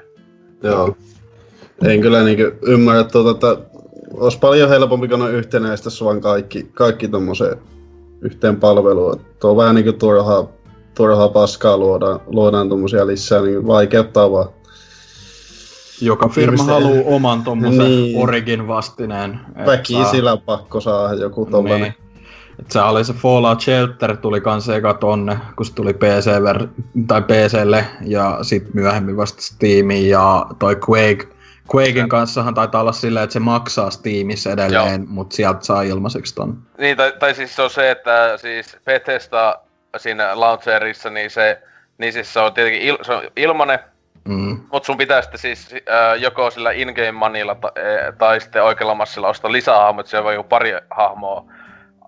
Joo. 0.62 0.96
En 1.86 2.00
kyllä 2.00 2.22
niinku 2.22 2.42
ymmärrä 2.66 3.04
tuota, 3.04 3.30
että 3.50 3.71
olisi 4.14 4.38
paljon 4.38 4.68
helpompi, 4.68 5.08
kun 5.08 5.22
on 5.22 5.34
yhtenäistä 5.34 5.90
vaan 6.04 6.20
kaikki, 6.20 6.70
kaikki 6.74 7.08
tommoseen 7.08 7.58
yhteen 8.20 8.56
palveluun. 8.56 9.20
Tuo 9.40 9.50
on 9.50 9.56
vähän 9.56 9.74
niinku 9.74 9.92
turhaa, 9.92 10.48
turhaa 10.94 11.28
paskaa 11.28 11.76
luodaan, 11.76 12.20
luodaan 12.26 12.68
tommosia 12.68 13.06
lisää, 13.06 13.42
niin 13.42 13.66
vaikeuttaa 13.66 14.30
vaan. 14.30 14.48
Joka 16.00 16.28
firma 16.28 16.54
Ihmisten- 16.54 16.74
haluaa 16.74 17.02
oman 17.04 17.42
tommosen 17.42 17.78
Niin. 17.78 18.22
Origin 18.22 18.68
vastineen. 18.68 19.40
Väki 19.66 19.92
saa- 19.92 20.36
pakko 20.36 20.80
saada 20.80 21.14
joku 21.14 21.48
tollanen. 21.50 21.80
Niin. 21.80 21.94
Et 22.58 22.70
se 22.70 22.80
oli 22.80 23.04
se 23.04 23.12
Fallout 23.12 23.60
Shelter 23.60 24.16
tuli 24.16 24.40
kans 24.40 24.68
eka 24.68 24.94
tonne, 24.94 25.38
kun 25.56 25.66
se 25.66 25.74
tuli 25.74 25.92
PC 25.94 26.26
ver- 26.26 26.68
tai 27.06 27.22
PClle 27.22 27.86
ja 28.04 28.38
sit 28.42 28.74
myöhemmin 28.74 29.16
vasta 29.16 29.42
Steamiin 29.42 30.08
ja 30.08 30.46
toi 30.58 30.76
Quake, 30.90 31.28
Quaken 31.74 32.08
kanssahan 32.08 32.54
taitaa 32.54 32.80
olla 32.80 32.92
silleen, 32.92 33.24
että 33.24 33.32
se 33.32 33.38
maksaa 33.40 33.90
Steamissa 33.90 34.50
edelleen, 34.50 35.00
Joo. 35.00 35.08
mutta 35.08 35.36
sieltä 35.36 35.64
saa 35.64 35.82
ilmaiseksi 35.82 36.34
ton. 36.34 36.58
Niin, 36.78 36.96
tai, 36.96 37.12
tai 37.18 37.34
siis 37.34 37.56
se 37.56 37.62
on 37.62 37.70
se, 37.70 37.90
että 37.90 38.36
siis 38.36 38.76
Bethesda 38.84 39.58
siinä 39.96 40.40
launcherissa, 40.40 41.10
niin 41.10 41.30
se, 41.30 41.62
niin 41.98 42.12
siis 42.12 42.32
se 42.32 42.40
on 42.40 42.54
tietenkin 42.54 42.82
il, 42.82 42.98
se 43.02 43.12
on 43.12 43.22
ilmanen, 43.36 43.78
Mm. 44.24 44.60
mutta 44.72 44.86
sun 44.86 44.96
pitää 44.98 45.22
sitten 45.22 45.40
siis 45.40 45.74
äh, 45.74 46.20
joko 46.20 46.50
sillä 46.50 46.72
in-game 46.72 47.12
moneylla 47.12 47.54
ta, 47.54 47.72
eh, 47.76 48.14
tai 48.18 48.40
sitten 48.40 48.62
oikealla 48.62 48.94
massilla 48.94 49.28
ostaa 49.28 49.52
lisää 49.52 49.78
hahmoja, 49.78 50.06
siellä 50.06 50.24
voi 50.24 50.34
joku 50.34 50.48
pari 50.48 50.72
hahmoa 50.90 51.44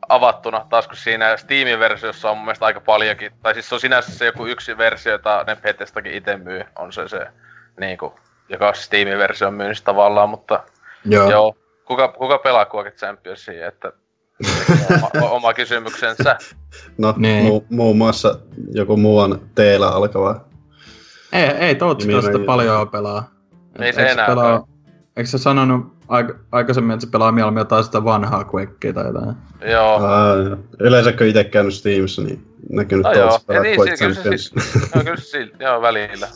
avattuna, 0.08 0.66
taas 0.70 0.88
kun 0.88 0.96
siinä 0.96 1.36
Steamin 1.36 1.78
versiossa 1.78 2.30
on 2.30 2.36
mun 2.36 2.44
mielestä 2.44 2.66
aika 2.66 2.80
paljonkin, 2.80 3.32
tai 3.42 3.54
siis 3.54 3.68
se 3.68 3.74
on 3.74 3.80
sinänsä 3.80 4.12
se 4.12 4.24
joku 4.24 4.46
yksi 4.46 4.78
versio, 4.78 5.12
jota 5.12 5.44
ne 5.46 5.56
Bethesdakin 5.56 6.12
itse 6.14 6.36
myy, 6.36 6.64
on 6.78 6.92
se 6.92 7.08
se, 7.08 7.26
niinku, 7.80 8.18
joka 8.48 8.68
on 8.68 8.74
Steamin 8.74 9.18
versio 9.18 9.50
myynnissä 9.50 9.84
tavallaan, 9.84 10.28
mutta 10.28 10.62
Joo. 11.04 11.30
Joo. 11.30 11.56
Kuka, 11.84 12.08
kuka 12.08 12.38
pelaa 12.38 12.66
Quake 12.74 12.90
Championsia, 12.90 13.68
että 13.68 13.92
oma, 15.14 15.30
oma 15.30 15.54
kysymyksensä. 15.54 16.36
No, 16.98 17.14
Niin. 17.16 17.46
mu- 17.52 17.64
muun 17.70 17.96
muassa 17.98 18.38
joku 18.72 18.96
muuan 18.96 19.40
teillä 19.54 19.88
alkava. 19.88 20.40
Ei, 21.32 21.42
ei 21.44 21.74
sitä 21.74 22.06
Nimimerkki. 22.06 22.40
Ei 22.40 22.46
paljon 22.46 22.88
pelaa. 22.88 23.30
se 23.78 23.84
Eikö 23.84 24.06
enää 24.06 24.26
pelaa, 24.26 24.58
kai. 24.58 24.68
eikö 25.16 25.30
se 25.30 25.38
sanonut 25.38 25.86
aik- 26.08 26.36
aikaisemmin, 26.52 26.94
että 26.94 27.06
se 27.06 27.10
pelaa 27.10 27.32
mieluummin 27.32 27.60
jotain 27.60 27.84
sitä 27.84 28.04
vanhaa 28.04 28.44
Quakea 28.54 28.92
tai 28.92 29.06
jotain? 29.06 29.36
Joo. 29.70 29.96
Aa, 30.06 30.34
joo. 30.36 30.56
Yleensä 30.80 31.12
kun 31.12 31.26
itse 31.26 31.44
käynyt 31.44 31.74
Steamissa, 31.74 32.22
niin 32.22 32.46
näkynyt 32.72 33.04
No 33.04 33.12
tuolla 33.12 33.30
joo, 33.30 33.38
pelaa 33.46 33.62
niin, 33.62 33.76
Quake 33.80 33.96
si- 33.96 34.04
kyllä 34.04 34.14
se 34.14 34.20
Champions. 34.20 34.50
siis, 34.50 34.74
joo, 34.94 35.04
kyllä 35.04 35.16
se 35.16 35.48
joo, 35.60 35.82
välillä. 35.82 36.28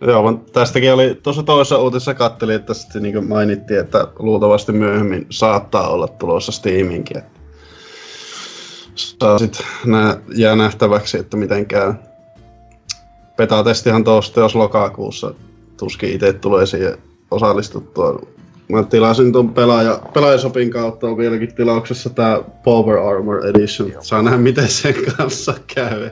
Joo, 0.00 0.22
vaan 0.22 0.38
tästäkin 0.38 0.92
oli 0.92 1.20
tuossa 1.22 1.42
toisessa 1.42 1.78
uutisessa 1.78 2.14
kattelin, 2.14 2.56
että 2.56 2.74
sitten 2.74 3.02
niin 3.02 3.28
mainittiin, 3.28 3.80
että 3.80 4.08
luultavasti 4.18 4.72
myöhemmin 4.72 5.26
saattaa 5.30 5.88
olla 5.88 6.08
tulossa 6.08 6.52
Steamiinkin. 6.52 7.16
Että 7.18 7.38
saa 8.94 9.38
sit 9.38 9.62
nää, 9.84 10.16
jää 10.34 10.56
nähtäväksi, 10.56 11.18
että 11.18 11.36
miten 11.36 11.66
käy. 11.66 11.94
Beta-testihan 13.36 14.04
tuosta 14.04 14.40
jos 14.40 14.54
lokakuussa 14.54 15.34
tuskin 15.76 16.10
itse 16.10 16.32
tulee 16.32 16.66
siihen 16.66 16.98
osallistuttua. 17.30 18.20
Mä 18.68 18.82
tilasin 18.82 19.32
tuon 19.32 19.54
pelaaja, 19.54 20.00
pelaajasopin 20.14 20.70
kautta 20.70 21.06
on 21.06 21.18
vieläkin 21.18 21.54
tilauksessa 21.54 22.10
tää 22.10 22.40
Power 22.64 22.98
Armor 22.98 23.46
Edition. 23.46 23.92
Saa 24.00 24.22
nähdä 24.22 24.38
miten 24.38 24.68
sen 24.68 24.94
kanssa 25.16 25.54
käy. 25.74 26.10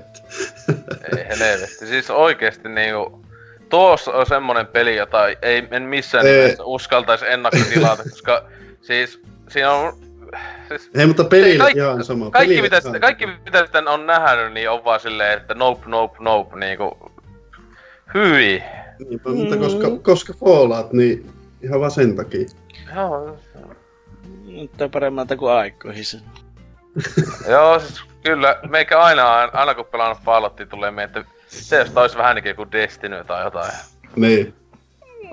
Ei 1.17 1.39
helvetti. 1.39 1.87
Siis 1.87 2.11
oikeesti 2.11 2.69
niinku... 2.69 3.26
Tuossa 3.69 4.13
on 4.13 4.27
semmonen 4.27 4.67
peli, 4.67 4.97
jota 4.97 5.29
ei 5.43 5.69
en 5.71 5.83
missään 5.83 6.27
Ei. 6.27 6.41
nimessä 6.43 6.65
uskaltaisi 6.65 7.27
ennakkotilata, 7.29 8.03
koska 8.11 8.43
siis 8.83 9.23
siinä 9.49 9.71
on... 9.73 9.93
Siis, 10.69 10.91
Ei, 10.95 11.07
mutta 11.07 11.25
pelille 11.25 11.59
Kaikki- 11.59 11.79
ihan 11.79 12.05
sama. 12.05 12.31
kaikki, 12.31 12.49
Pelille 12.55 12.63
mitä, 12.63 12.81
sitä, 12.81 13.01
kaikki 13.01 13.27
mitä 13.27 13.63
sitten 13.63 13.89
on 13.89 14.07
nähnyt, 14.07 14.53
niin 14.53 14.71
on 14.71 14.85
vaan 14.85 15.01
silleen, 15.01 15.37
että 15.37 15.55
nope, 15.55 15.83
nope, 15.87 16.17
nope, 16.21 16.57
niinku... 16.57 17.13
Hyi. 18.15 18.63
Niinpä, 19.09 19.31
mutta 19.31 19.57
koska, 19.57 19.87
koska 20.03 20.33
Fallout, 20.33 20.93
niin 20.93 21.31
ihan 21.63 21.81
vaan 21.81 21.91
sen 21.91 22.17
takia. 22.17 22.47
Joo, 22.97 23.39
Mutta 24.45 24.89
paremmalta 24.89 25.37
kuin 25.37 25.53
aikoihin. 25.53 26.05
Joo, 27.49 27.79
siis 27.81 28.03
kyllä. 28.25 28.59
Meikä 28.69 29.01
aina, 29.01 29.33
aina 29.53 29.75
kun 29.75 29.85
pelannut 29.85 30.19
Falloutia 30.25 30.67
tulee 30.67 30.91
mieleen, 30.91 31.19
että 31.19 31.36
se 31.47 31.79
jos 31.79 31.97
olisi 31.97 32.19
vähän 32.19 32.37
niin 32.37 32.57
kuin 32.57 32.73
Destiny 32.73 33.25
tai 33.25 33.45
jotain. 33.45 33.73
Niin. 34.17 34.55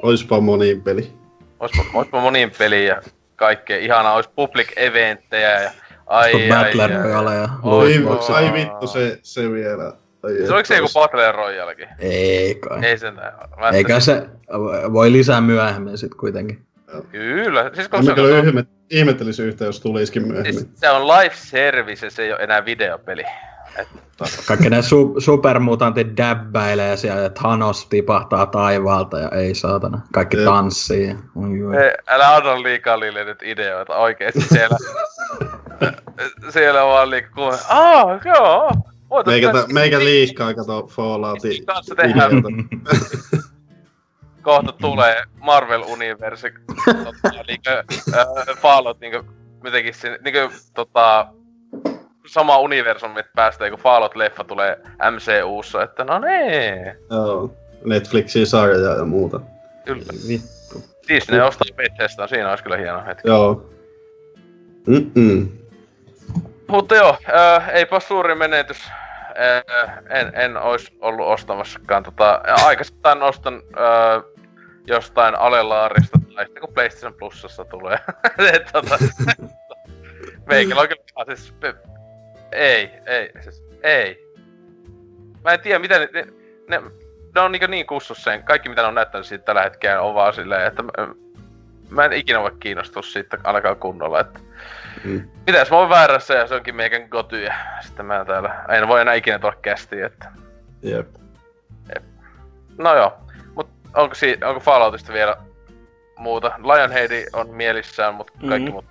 Oispa 0.02 0.42
moniin 0.42 0.82
peli. 0.82 1.14
Oispa, 1.60 1.84
oispa 1.94 2.22
monin 2.22 2.52
peli 2.58 2.86
ja 2.86 3.02
kaikkea. 3.36 3.78
Ihanaa, 3.78 4.14
olisi 4.14 4.30
public 4.36 4.72
eventtejä 4.76 5.62
ja 5.62 5.72
ai 6.08 6.34
ai, 6.34 6.48
Battle 6.50 6.84
ai, 6.84 7.04
Royale 7.04 7.36
ja 7.36 7.50
Oi, 7.64 7.94
Ai, 8.34 8.54
vittu 8.54 8.88
se, 8.88 9.20
se 9.22 9.52
vielä. 9.52 9.94
Ai, 10.24 10.48
Se 10.48 10.54
oliko 10.54 10.66
se 10.66 10.76
joku 10.76 10.90
Battle 10.94 11.32
Royalekin? 11.32 11.88
Ei 12.00 12.56
kai. 12.56 12.86
Ei 12.86 12.98
sen 12.98 13.14
Eikä 13.74 14.00
se 14.00 14.26
voi 14.94 15.12
lisää 15.12 15.42
myöhemmin 15.42 15.98
sit 15.98 16.16
kuitenkin. 16.16 16.66
Kyllä, 17.12 17.72
siis 17.74 17.90
Mä 17.92 18.16
kyllä 18.16 18.40
ihme, 18.40 18.66
ihmettelisi 18.90 19.44
yhtä, 19.44 19.66
jos 19.66 19.80
tulisikin 19.80 20.28
myöhemmin. 20.28 20.54
siis 20.54 20.68
se 20.76 20.90
on 20.90 21.08
live 21.08 21.36
service 21.36 22.06
ja 22.06 22.12
se 22.12 22.24
ei 22.24 22.32
ole 22.32 22.40
enää 22.40 22.66
videopeli. 22.66 23.24
Kaikki 24.48 24.70
ne 24.70 24.80
su- 24.80 25.22
supermutantit 25.22 26.18
däbpäilee 26.18 26.98
siellä 26.98 27.22
ja 27.22 27.30
Thanos 27.30 27.88
tipahtaa 27.88 28.46
taivaalta 28.46 29.20
ja 29.20 29.30
ei 29.30 29.56
saatana. 29.56 30.02
Kaikki 30.14 30.38
Jep. 30.38 30.46
tanssii. 30.46 31.08
Ei, 31.08 31.92
älä 32.08 32.36
anna 32.36 32.64
liikaa 32.64 33.00
Lille 33.00 33.24
nyt 33.26 33.42
ideoita 33.44 33.96
oikeesti 33.96 34.42
siellä. 34.42 34.78
siellä 36.50 36.84
on 36.84 36.90
vaan 36.90 37.10
liikaa 37.10 37.32
kuule. 37.36 37.58
Aa, 37.70 38.20
joo. 38.26 38.72
Voitais 39.10 39.34
Meikä, 39.34 39.52
tä- 39.52 39.74
meikä 39.74 40.00
liikaa 40.00 40.54
kato 40.54 40.88
Falloutin 40.88 41.66
kanssa 41.66 41.96
tehdään. 41.96 42.32
kohta 44.44 44.72
tulee 44.72 45.24
Marvel-universi, 45.40 46.54
tota, 46.86 47.44
niinkö, 47.48 47.84
äh, 48.14 48.58
Fallout 48.58 49.00
niinkö, 49.00 49.24
mitenkin 49.64 49.94
sinne, 49.94 50.20
niinkö, 50.24 50.50
tota, 50.74 51.28
sama 52.28 52.58
universumi, 52.60 53.20
että 53.20 53.32
päästään, 53.36 53.72
kun 53.72 53.80
Fallout-leffa 53.80 54.44
tulee 54.44 54.80
MCUssa, 55.12 55.84
että 55.84 56.04
no 56.04 56.20
nee, 56.20 56.98
Joo. 57.10 57.54
Netflixin 57.86 58.48
sarjaa 58.48 58.96
ja 58.96 59.06
muuta. 59.06 59.40
kyllä. 59.86 60.04
Vittu. 60.28 60.84
Disney 61.08 61.42
ostaa 61.42 61.76
Bethesdan, 61.76 62.30
siinä 62.30 62.50
olisi 62.50 62.64
kyllä 62.64 62.78
hieno 62.78 63.06
hetki. 63.06 63.28
Joo. 63.28 63.70
Mm-mm. 64.88 65.52
Mutta 66.68 66.96
joo, 66.96 67.18
äh, 67.36 67.70
eipä 67.70 68.00
suuri 68.00 68.36
menetys. 68.36 68.78
Äh, 68.88 69.98
en, 70.10 70.32
en 70.36 70.58
ois 70.58 70.94
ollut 71.02 71.28
ostamassakaan 71.28 72.04
tota, 72.04 72.42
ja 72.48 72.56
aikaistaan 72.56 73.24
ostan 73.24 73.54
äh, 73.56 74.24
jostain 74.88 75.36
alelaarista 75.36 76.20
tai 76.36 76.46
sitten 76.46 76.62
kun 76.62 76.74
PlayStation 76.74 77.14
Plusassa 77.14 77.66
tulee. 77.66 78.00
Tota, 78.74 78.98
meikällä 80.50 80.82
on 80.82 80.88
kyllä 80.88 81.36
siis, 81.36 81.54
ei, 82.56 82.92
ei, 83.06 83.32
siis, 83.42 83.64
ei. 83.84 84.34
Mä 85.44 85.54
en 85.54 85.60
tiedä 85.60 85.80
miten 85.80 86.10
ne, 86.14 86.28
ne, 86.70 86.82
ne 87.36 87.42
on 87.42 87.52
niin, 87.52 87.72
niin 87.72 87.86
kussus 87.86 88.24
sen, 88.24 88.44
kaikki 88.44 88.70
mitä 88.70 88.82
ne 88.82 88.88
on 88.88 88.96
näyttänyt 88.96 89.28
siitä 89.28 89.46
tällä 89.46 89.64
hetkellä 89.64 90.02
on 90.02 90.14
vaan 90.16 90.34
silleen, 90.34 90.68
että 90.68 90.84
mä, 90.84 90.92
mä 91.90 92.06
en 92.06 92.14
ikinä 92.14 92.42
voi 92.42 92.52
kiinnostua 92.60 93.02
siitä 93.02 93.38
ainakaan 93.44 93.76
kunnolla, 93.78 94.20
että 94.20 94.40
Mm. 95.04 95.30
Mitäs 95.48 95.72
mä 95.72 95.78
oon 95.78 95.90
väärässä 95.90 96.34
ja 96.34 96.48
se 96.48 96.56
onkin 96.56 96.76
meikän 96.76 97.10
koty 97.10 97.42
ja 97.44 97.54
sitten 97.82 98.06
mä 98.06 98.26
täällä 98.26 98.66
en 98.70 98.88
voi 98.88 99.02
enää 99.02 99.14
ikinä 99.14 99.40
tuoda 99.40 99.56
kästiä, 99.62 100.06
että... 100.06 100.32
Jep. 100.82 101.08
No 102.78 102.96
joo, 102.96 103.14
mut 103.56 103.70
onko, 103.96 104.16
si- 104.16 104.38
onko 104.46 104.60
Falloutista 104.60 105.14
vielä 105.14 105.38
muuta? 106.18 106.52
Lionheadi 106.58 107.26
on 107.34 107.50
mielissään, 107.50 108.16
mutta 108.16 108.34
kaikki 108.50 108.70
Mhm. 108.70 108.72
muut. 108.72 108.86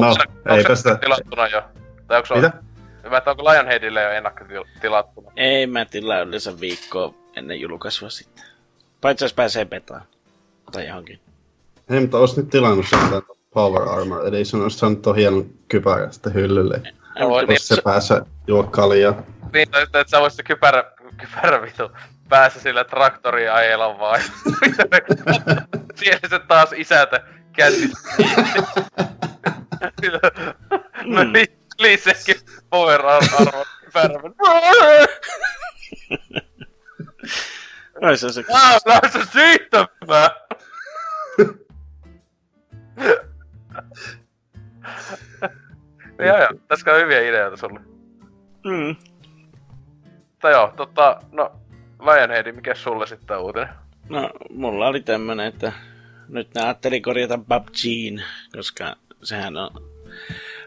No, 0.00 0.16
ei 0.56 0.64
tästä. 0.64 0.94
tilattuna 0.96 1.46
jo? 1.46 1.62
Tai 2.06 2.16
onko 2.16 2.26
se 2.26 2.34
Mitä? 2.34 2.52
Että 3.18 3.30
onko 3.30 3.44
Lionheadille 3.44 4.02
jo 4.02 4.10
ennakkotilattuna? 4.10 5.30
Ei 5.36 5.66
mä 5.66 5.84
tilaa 5.84 6.20
yleensä 6.20 6.60
viikkoa 6.60 7.14
ennen 7.36 7.60
julkaisua 7.60 8.10
sitten. 8.10 8.44
Paitsi 9.00 9.24
jos 9.24 9.32
pääsee 9.34 9.64
betaan. 9.64 10.02
Tai 10.72 10.86
johonkin. 10.88 11.20
Hei, 11.90 12.00
mutta 12.00 12.18
ois 12.18 12.36
nyt 12.36 12.50
tilannut 12.50 12.86
sen 12.88 12.98
tämän 12.98 13.22
Power 13.50 13.88
Armor 13.88 14.26
Edition, 14.26 14.62
ois 14.62 14.78
saanut 14.78 15.02
ton 15.02 15.16
hienon 15.16 15.50
kypärä 15.68 16.12
sitten 16.12 16.34
hyllylle. 16.34 16.80
No 17.20 17.28
voi, 17.28 17.42
niin, 17.46 17.54
Jos 17.54 17.68
se 17.68 17.82
pääsee 17.84 18.20
juo 18.46 18.62
kaljaa. 18.62 19.22
niin, 19.52 19.70
tai 19.70 19.82
sitten, 19.82 20.00
että 20.00 20.10
sä 20.10 20.20
voisit 20.20 20.36
se 20.36 20.42
kypärä, 20.42 20.84
kypärä 21.20 21.62
vitu 21.62 21.90
päässä 22.28 22.60
sillä 22.60 22.84
traktoria 22.84 23.54
ajella 23.54 23.98
vaan. 23.98 24.20
Siellä 25.94 26.28
se 26.28 26.38
taas 26.38 26.72
isätä 26.76 27.20
käsistä. 27.56 27.98
No 31.04 31.24
Mm. 31.24 31.32
li, 31.32 31.44
lisäkin 31.78 32.36
power 32.70 33.06
armor 33.06 33.66
kypärä. 33.84 34.20
Ai 38.02 38.16
se 38.16 38.26
on 38.26 38.32
se. 38.32 38.44
Ah, 38.52 38.80
lähdä 38.86 39.08
siittämään! 39.32 40.30
joo, 46.18 46.38
joo. 46.38 46.48
Tässä 46.68 46.92
on 46.92 47.00
hyviä 47.00 47.20
ideoita 47.28 47.56
sulle. 47.56 47.80
Mm. 48.64 48.96
Mutta 50.30 50.50
joo, 50.50 50.72
tota, 50.76 51.20
no, 51.32 51.52
Lionhead, 52.00 52.52
mikä 52.52 52.74
sulle 52.74 53.06
sitten 53.06 53.36
on 53.36 53.42
uutinen? 53.42 53.68
No, 54.08 54.30
mulla 54.50 54.86
oli 54.86 55.00
tämmönen, 55.00 55.46
että 55.46 55.72
nyt 56.28 56.54
ne 56.54 56.62
ajatteli 56.62 57.00
korjata 57.00 57.38
PUBGin, 57.38 58.22
koska 58.56 58.96
sehän 59.26 59.56
on 59.56 59.70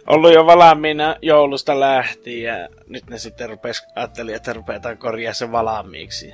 ollut 0.08 0.34
jo 0.34 0.46
valmiina 0.46 1.16
joulusta 1.22 1.80
lähtien 1.80 2.44
ja 2.44 2.70
nyt 2.88 3.10
ne 3.10 3.18
sitten 3.18 3.50
rupes, 3.50 3.88
ajatteli, 3.96 4.34
että 4.34 4.54
rupeataan 4.54 4.98
korjaa 4.98 5.34
se 5.34 5.52
valmiiksi. 5.52 6.34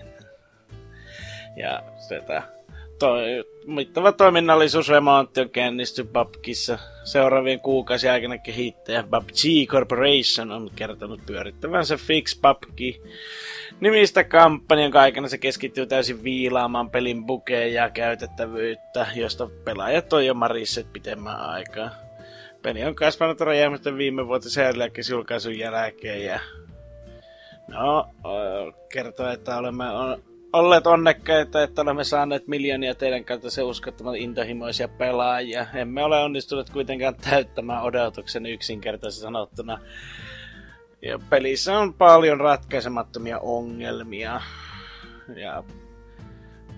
Ja 1.56 1.84
sitä 2.08 2.44
toi, 3.00 3.44
mittava 3.66 4.12
toiminnallisuusremontti 4.12 5.42
on 5.42 5.50
käynnisty 5.50 6.04
PUBGissa. 6.04 6.80
Seuraavien 7.04 7.60
kuukausien 7.60 8.14
aikana 8.14 8.38
kehittäjä 8.38 9.04
PUBG 9.04 9.70
Corporation 9.70 10.52
on 10.52 10.72
kertonut 10.76 11.26
pyörittävänsä 11.26 11.98
Fix 11.98 12.42
PUBG 12.42 12.80
nimistä 13.80 14.24
kampanjan, 14.24 14.96
aikana 14.96 15.28
se 15.28 15.38
keskittyy 15.38 15.86
täysin 15.86 16.24
viilaamaan 16.24 16.90
pelin 16.90 17.26
bukeja 17.26 17.68
ja 17.68 17.90
käytettävyyttä, 17.90 19.08
josta 19.16 19.50
pelaajat 19.64 20.14
on 20.14 20.26
jo 20.26 20.34
marisset 20.34 20.94
pitemmän 20.94 21.40
aikaa. 21.40 22.03
Peli 22.64 22.84
on 22.84 22.96
kasvanut 22.96 23.42
räjäämättä 23.42 23.98
viime 23.98 24.28
vuotisen 24.28 24.76
julkaisun 25.10 25.58
jälkeen 25.58 26.26
ja 26.26 26.40
No, 27.68 28.10
kertoo, 28.94 29.28
että 29.28 29.58
olemme 29.58 29.84
olleet 30.54 30.88
onnekkaita, 30.88 31.64
että 31.64 31.82
olemme 31.82 32.04
saaneet 32.04 32.48
miljoonia 32.48 32.96
teidän 32.96 33.26
kautta 33.26 33.52
se 33.52 33.64
uskottavan 33.64 34.16
intohimoisia 34.16 34.88
pelaajia. 34.88 35.68
Emme 35.74 36.04
ole 36.04 36.24
onnistuneet 36.24 36.70
kuitenkaan 36.70 37.16
täyttämään 37.30 37.84
odotuksen 37.84 38.46
yksinkertaisesti 38.46 39.22
sanottuna. 39.22 39.80
Ja 41.02 41.20
pelissä 41.30 41.80
on 41.80 41.94
paljon 41.94 42.40
ratkaisemattomia 42.40 43.40
ongelmia. 43.40 44.42
Ja 45.36 45.64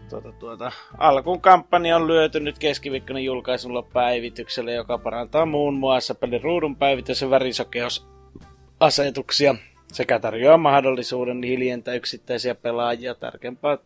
tuota, 0.09 0.31
tuota, 0.31 0.71
alkuun 0.97 1.41
kampanja 1.41 1.95
on 1.95 2.07
lyöty 2.07 2.39
nyt 2.39 2.59
keskiviikkona 2.59 3.19
julkaisulla 3.19 3.81
päivityksellä, 3.81 4.71
joka 4.71 4.97
parantaa 4.97 5.45
muun 5.45 5.73
muassa 5.73 6.15
pelin 6.15 6.43
ruudun 6.43 6.75
päivitys- 6.75 7.21
ja 7.21 7.29
värisokeusasetuksia 7.29 9.55
sekä 9.93 10.19
tarjoaa 10.19 10.57
mahdollisuuden 10.57 11.43
hiljentää 11.43 11.93
yksittäisiä 11.93 12.55
pelaajia 12.55 13.15
tarkempaa 13.15 13.77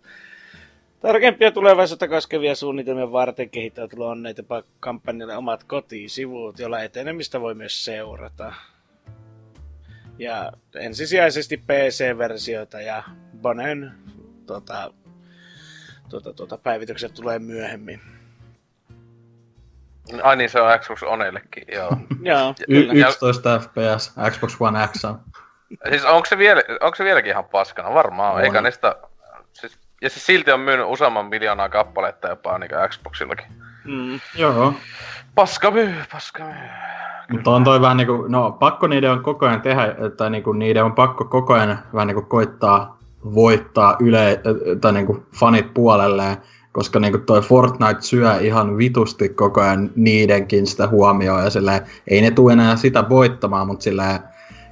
Tarkempia 0.99 1.51
tulevaisuutta 1.51 2.07
koskevia 2.07 2.55
suunnitelmia 2.55 3.11
varten 3.11 3.49
kehittäytyy 3.49 4.05
on 4.05 4.23
näitä 4.23 4.43
kampanjalle 4.79 5.37
omat 5.37 5.63
kotisivut, 5.63 6.59
joilla 6.59 6.79
etenemistä 6.79 7.41
voi 7.41 7.55
myös 7.55 7.85
seurata. 7.85 8.53
Ja 10.17 10.51
ensisijaisesti 10.75 11.57
PC-versioita 11.57 12.81
ja 12.81 13.03
Bonen 13.41 13.91
tuota, 14.45 14.93
tuota, 16.09 16.33
tuota, 16.33 16.57
päivitykset 16.57 17.13
tulee 17.13 17.39
myöhemmin. 17.39 18.01
Ai 20.23 20.35
niin, 20.35 20.49
se 20.49 20.61
on 20.61 20.79
Xbox 20.79 21.03
Onellekin, 21.03 21.63
joo. 21.73 21.91
joo, 22.31 22.55
y- 22.67 22.89
11 22.93 23.59
FPS, 23.59 24.13
Xbox 24.29 24.57
One 24.59 24.87
X 24.87 25.05
on. 25.05 25.19
Siis 25.89 26.05
onko 26.05 26.25
se, 26.25 26.37
vielä, 26.37 26.61
onko 26.81 26.95
se 26.95 27.03
vieläkin 27.03 27.31
ihan 27.31 27.45
paskana? 27.45 27.93
Varmaan 27.93 28.35
on. 28.35 28.41
Eikä 28.41 28.61
niistä... 28.61 28.95
Siis, 29.53 29.77
ja 30.01 30.09
siis 30.09 30.25
silti 30.25 30.51
on 30.51 30.59
myynyt 30.59 30.85
useamman 30.89 31.25
miljoonaa 31.25 31.69
kappaletta 31.69 32.27
jopa 32.27 32.57
niin 32.57 32.71
Xboxillakin. 32.89 33.45
Mm. 33.85 34.19
Joo. 34.35 34.73
Paska 35.35 35.71
myy, 35.71 35.95
paska 36.11 36.43
myy. 36.43 36.69
Mutta 37.31 37.51
on 37.51 37.63
toi 37.63 37.81
vähän 37.81 37.97
niinku, 37.97 38.25
no 38.27 38.51
pakko 38.51 38.87
niiden 38.87 39.11
on 39.11 39.23
koko 39.23 39.45
ajan 39.45 39.61
tehdä, 39.61 39.95
tai 40.17 40.29
niinku 40.29 40.53
niiden 40.53 40.83
on 40.83 40.95
pakko 40.95 41.25
koko 41.25 41.53
ajan 41.53 41.79
vähän 41.93 42.07
niinku 42.07 42.21
koittaa 42.21 42.98
voittaa 43.23 43.95
yle, 43.99 44.41
tai 44.81 44.93
niinku 44.93 45.23
fanit 45.35 45.73
puolelleen, 45.73 46.37
koska 46.71 46.99
niinku 46.99 47.17
toi 47.17 47.41
Fortnite 47.41 48.01
syö 48.01 48.39
ihan 48.41 48.77
vitusti 48.77 49.29
koko 49.29 49.61
ajan 49.61 49.91
niidenkin 49.95 50.67
sitä 50.67 50.87
huomioon, 50.87 51.43
ja 51.43 51.49
silleen, 51.49 51.81
ei 52.07 52.21
ne 52.21 52.31
tule 52.31 52.53
enää 52.53 52.75
sitä 52.75 53.09
voittamaan, 53.09 53.67
mutta 53.67 53.83
silleen, 53.83 54.19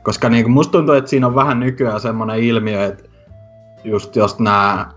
koska 0.04 0.30
niinku 0.30 0.50
musta 0.50 0.72
tuntuu, 0.72 0.96
että 0.96 1.10
siinä 1.10 1.28
on 1.28 1.36
vähän 1.36 1.60
nykyään 1.60 2.00
semmoinen 2.00 2.40
ilmiö, 2.40 2.86
että 2.86 3.04
just 3.84 4.16
jos 4.16 4.40
nämä 4.40 4.92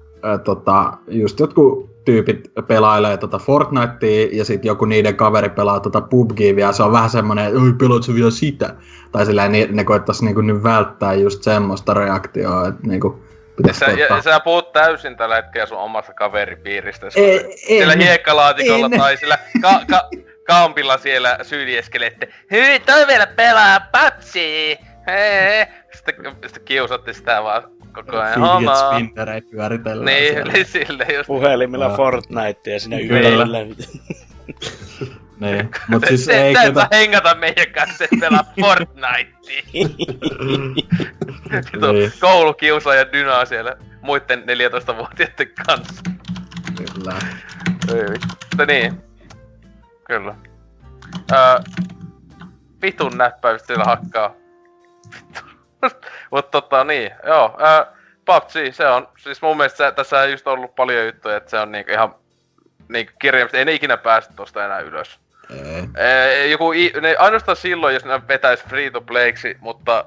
tota, 0.45 0.93
just 1.09 1.41
jotkut 1.41 1.91
tyypit 2.05 2.51
pelailee 2.67 3.17
tota 3.17 3.39
Fortnitea 3.39 4.29
ja 4.33 4.45
sitten 4.45 4.69
joku 4.69 4.85
niiden 4.85 5.17
kaveri 5.17 5.49
pelaa 5.49 5.81
tota 5.81 6.01
PUBGia 6.01 6.57
vielä, 6.57 6.73
se 6.73 6.83
on 6.83 6.93
vähän 6.93 7.11
semmoinen, 7.11 7.47
että 7.47 7.61
oi 7.61 7.73
pelaat 7.73 8.03
sä 8.03 8.15
vielä 8.15 8.31
sitä? 8.31 8.75
Tai 9.13 9.27
silleen 9.27 9.53
ne, 9.53 9.69
ne 9.73 9.85
koittaisi 9.85 10.25
niinku 10.25 10.41
nyt 10.41 10.63
välttää 10.63 11.15
just 11.15 11.43
semmoista 11.43 11.95
reaktioa, 11.95 12.69
että 12.69 12.87
niinku 12.87 13.21
sä, 13.73 13.87
ja, 13.87 14.23
sä 14.23 14.41
puhut 14.41 14.73
täysin 14.73 15.17
tällä 15.17 15.37
hetkellä 15.37 15.67
sun 15.67 15.79
omasta 15.79 16.15
kaveripiiristä. 16.15 17.07
Ei, 17.17 17.57
siellä 17.57 17.93
en, 17.93 18.01
hiekkalaatikolla 18.01 18.87
en. 18.87 18.99
tai 18.99 19.17
sillä 19.17 19.39
ka, 19.63 19.81
ka, 19.91 20.09
kampilla 20.45 20.99
siellä 20.99 21.39
syylieskelette. 21.43 22.29
Hyi, 22.51 22.81
toi 22.81 23.07
vielä 23.07 23.27
pelaa 23.27 23.81
patsi! 23.93 24.79
Hei, 25.07 25.67
sitten, 25.95 26.15
sitten 26.47 26.65
kiusatte 26.65 27.13
sitä 27.13 27.43
vaan 27.43 27.63
koko 27.93 28.19
ajan. 28.19 28.59
Fidget 28.59 28.77
spinnerei 28.77 29.41
pyöritellään 29.41 30.05
Niin, 30.05 30.39
eli 30.39 30.65
sille 30.85 31.07
just. 31.17 31.27
Puhelimilla 31.27 31.89
no. 31.89 31.97
Fortnite 31.97 32.71
ja 32.71 32.81
sinne 32.81 33.01
yhdellä. 33.01 33.47
niin, 35.41 35.71
mut 35.89 36.05
siis 36.09 36.25
se, 36.25 36.43
ei 36.43 36.55
kyllä... 36.55 36.89
hengata 36.93 37.35
meidän 37.35 37.73
kanssa, 37.73 38.05
että 38.05 38.17
pelaa 38.21 38.53
Fortnite. 38.61 39.33
niin. 41.93 42.13
Koulukiusa 42.21 42.95
ja 42.95 43.13
dynaa 43.13 43.45
siellä 43.45 43.77
muiden 44.03 44.43
14-vuotiaiden 44.43 45.53
kanssa. 45.67 46.03
Kyllä. 46.77 47.15
Ei, 47.95 48.19
mutta 48.51 48.67
niin. 48.67 49.03
Kyllä. 50.05 50.35
Öö, 51.33 51.59
vitun 52.83 53.19
näppäimistä 53.19 53.67
siellä 53.67 53.85
hakkaa 53.85 54.35
Mutta 56.31 56.61
tota 56.61 56.85
niin, 56.85 57.11
joo. 57.27 57.57
Ää, 57.59 57.87
PUBG, 58.25 58.75
se 58.75 58.89
on, 58.89 59.09
siis 59.19 59.43
mun 59.43 59.57
mielestä 59.57 59.77
se, 59.77 59.93
tässä 59.93 60.19
on 60.19 60.31
just 60.31 60.47
ollut 60.47 60.75
paljon 60.75 61.07
juttuja, 61.07 61.37
että 61.37 61.51
se 61.51 61.59
on 61.59 61.73
niinku 61.73 61.93
ihan 61.93 62.15
niinku 62.89 63.13
kirjaimista, 63.19 63.59
ei 63.59 63.65
ne 63.65 63.73
ikinä 63.73 63.97
päästä 63.97 64.35
tosta 64.35 64.65
enää 64.65 64.81
ylös. 64.81 65.21
Ee, 65.97 66.47
joku, 66.47 66.73
ne, 67.01 67.17
ainoastaan 67.19 67.57
silloin, 67.57 67.95
jos 67.95 68.05
ne 68.05 68.23
vetäis 68.29 68.65
free 68.65 68.91
to 68.91 69.01
playksi, 69.01 69.57
mutta 69.61 70.05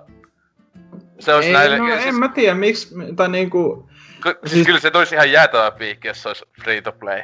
se 1.19 1.33
olisi 1.33 1.47
ei, 1.47 1.53
näille... 1.53 1.77
No, 1.77 1.87
siis, 1.87 2.05
en 2.05 2.15
mä 2.15 2.27
tiedä, 2.27 2.55
miksi, 2.55 2.95
tai 3.15 3.29
niinku... 3.29 3.89
Ky- 4.21 4.39
siis, 4.41 4.51
siis, 4.51 4.65
kyllä 4.65 4.79
se 4.79 4.91
toisi 4.91 5.15
ihan 5.15 5.31
jäätävä 5.31 5.71
piikki, 5.71 6.07
jos 6.07 6.23
se 6.23 6.27
olisi 6.27 6.45
free 6.63 6.81
to 6.81 6.91
play. 6.91 7.21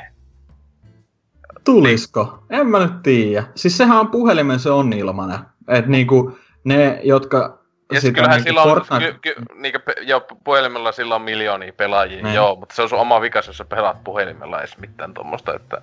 Tulisko? 1.63 2.43
En 2.49 2.67
mä 2.67 2.79
nyt 2.79 3.03
tiedä. 3.03 3.43
Siis 3.55 3.77
sehän 3.77 3.99
on 3.99 4.07
puhelimen, 4.07 4.59
se 4.59 4.69
on 4.69 4.93
ilmanen. 4.93 5.39
Et 5.67 5.87
niinku, 5.87 6.37
ne, 6.63 6.99
jotka 7.03 7.59
ja 7.93 8.01
sitten 8.01 8.13
kyllähän 8.13 8.37
niin 8.37 8.43
silloin, 8.43 8.69
Fortnite... 8.69 9.19
ky, 9.21 9.33
ky, 9.33 9.41
niin 9.55 9.73
jo 10.01 10.27
puhelimella 10.43 10.91
sillä 10.91 11.15
on 11.15 11.21
miljoonia 11.21 11.73
pelaajia, 11.73 12.23
niin. 12.23 12.35
joo, 12.35 12.55
mutta 12.55 12.75
se 12.75 12.81
on 12.81 12.89
sun 12.89 12.99
oma 12.99 13.21
vikas, 13.21 13.47
jos 13.47 13.57
sä 13.57 13.65
pelaat 13.65 14.03
puhelimella 14.03 14.59
edes 14.59 14.77
mitään 14.77 15.13
tuommoista, 15.13 15.55
että... 15.55 15.81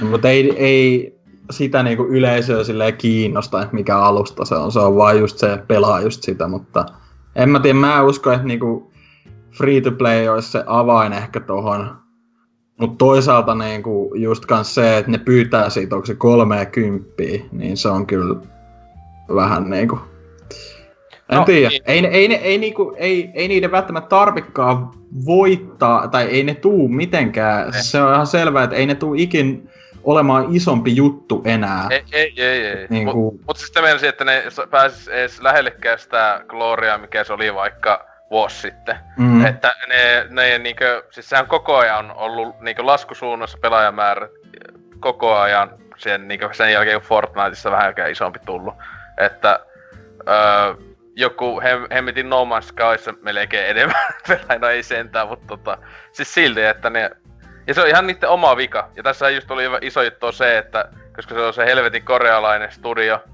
No, 0.00 0.06
mutta 0.06 0.28
ei, 0.28 0.56
ei 0.56 1.17
sitä 1.50 1.82
niinku 1.82 2.04
yleisöä 2.04 2.64
silleen 2.64 2.96
kiinnosta, 2.96 3.62
että 3.62 3.74
mikä 3.74 3.98
alusta 3.98 4.44
se 4.44 4.54
on, 4.54 4.72
se 4.72 4.78
on 4.78 4.96
vaan 4.96 5.18
just 5.18 5.38
se, 5.38 5.58
pelaa 5.68 6.00
just 6.00 6.22
sitä, 6.22 6.48
mutta 6.48 6.86
en 7.36 7.48
mä 7.48 7.60
tiedä, 7.60 7.78
mä 7.78 8.02
usko, 8.02 8.32
että 8.32 8.46
niinku 8.46 8.92
free 9.58 9.80
to 9.80 9.92
play 9.92 10.28
olisi 10.28 10.50
se 10.50 10.64
avain 10.66 11.12
ehkä 11.12 11.40
tohon, 11.40 11.96
mutta 12.80 12.96
toisaalta 12.96 13.54
niinku 13.54 14.12
just 14.14 14.46
kans 14.46 14.74
se, 14.74 14.98
että 14.98 15.10
ne 15.10 15.18
pyytää 15.18 15.70
siitä, 15.70 15.94
onko 15.94 16.06
se 16.06 16.14
30, 16.14 17.12
niin 17.52 17.76
se 17.76 17.88
on 17.88 18.06
kyllä 18.06 18.36
vähän 19.34 19.70
niinku 19.70 19.98
en 21.28 21.38
no, 21.38 21.44
tiedä. 21.44 21.68
Niin. 21.68 21.82
Ei, 21.86 22.06
ei, 22.06 22.26
ei, 22.26 22.34
ei, 22.34 22.58
niinku, 22.58 22.94
ei, 22.96 23.30
ei 23.34 23.48
niiden 23.48 23.70
välttämättä 23.70 24.08
tarvikkaa 24.08 24.92
voittaa, 25.26 26.08
tai 26.08 26.24
ei 26.24 26.44
ne 26.44 26.54
tuu 26.54 26.88
mitenkään. 26.88 27.68
Eh. 27.68 27.82
Se 27.82 28.02
on 28.02 28.14
ihan 28.14 28.26
selvää, 28.26 28.64
että 28.64 28.76
ei 28.76 28.86
ne 28.86 28.94
tuu 28.94 29.14
ikin 29.14 29.70
olemaan 30.04 30.46
isompi 30.56 30.96
juttu 30.96 31.42
enää. 31.44 31.86
Ei, 31.90 32.04
ei, 32.12 32.32
ei. 32.36 32.66
ei. 32.66 32.86
Niin 32.90 33.04
Mutta 33.04 33.44
mut 33.46 33.56
siis 33.56 34.00
se 34.00 34.08
että 34.08 34.24
ne 34.24 34.42
pääsis 34.70 35.08
edes 35.08 35.40
lähellekään 35.40 35.98
sitä 35.98 36.44
gloriaa, 36.48 36.98
mikä 36.98 37.24
se 37.24 37.32
oli 37.32 37.54
vaikka 37.54 38.06
vuosi 38.30 38.60
sitten. 38.60 38.96
Mm. 39.16 39.46
Että 39.46 39.74
ne, 39.88 40.26
ne 40.30 40.58
niinkö, 40.58 41.04
siis 41.10 41.28
sehän 41.28 41.46
koko 41.46 41.76
ajan 41.76 42.10
on 42.10 42.16
ollut 42.16 42.60
niinkö 42.60 42.86
laskusuunnassa 42.86 43.58
pelaajamäärät 43.62 44.30
koko 45.00 45.36
ajan 45.36 45.70
sen, 45.96 46.28
niinkö, 46.28 46.48
sen 46.52 46.72
jälkeen, 46.72 47.00
kun 47.00 47.08
Fortniteissa 47.08 47.70
vähän 47.70 47.94
isompi 48.10 48.38
tullut. 48.46 48.74
Että 49.18 49.60
öö, 50.28 50.88
joku 51.16 51.60
hem, 51.60 51.86
hemmetin 51.92 52.30
No 52.30 52.44
Man's 52.44 52.62
Skyssa 52.62 53.14
melkein 53.22 53.70
enemmän 53.70 54.14
pelaa, 54.28 54.58
no 54.58 54.68
ei 54.68 54.82
sentään, 54.82 55.28
mutta 55.28 55.46
tota, 55.46 55.78
siis 56.12 56.34
silti, 56.34 56.62
että 56.62 56.90
ne... 56.90 57.10
Ja 57.68 57.74
se 57.74 57.80
on 57.80 57.88
ihan 57.88 58.06
niiden 58.06 58.28
oma 58.28 58.56
vika. 58.56 58.88
Ja 58.96 59.02
tässä 59.02 59.30
just 59.30 59.50
oli 59.50 59.62
iso 59.80 60.02
juttu 60.02 60.32
se, 60.32 60.58
että 60.58 60.88
koska 61.16 61.34
se 61.34 61.40
on 61.40 61.54
se 61.54 61.66
helvetin 61.66 62.04
korealainen 62.04 62.72
studio, 62.72 63.24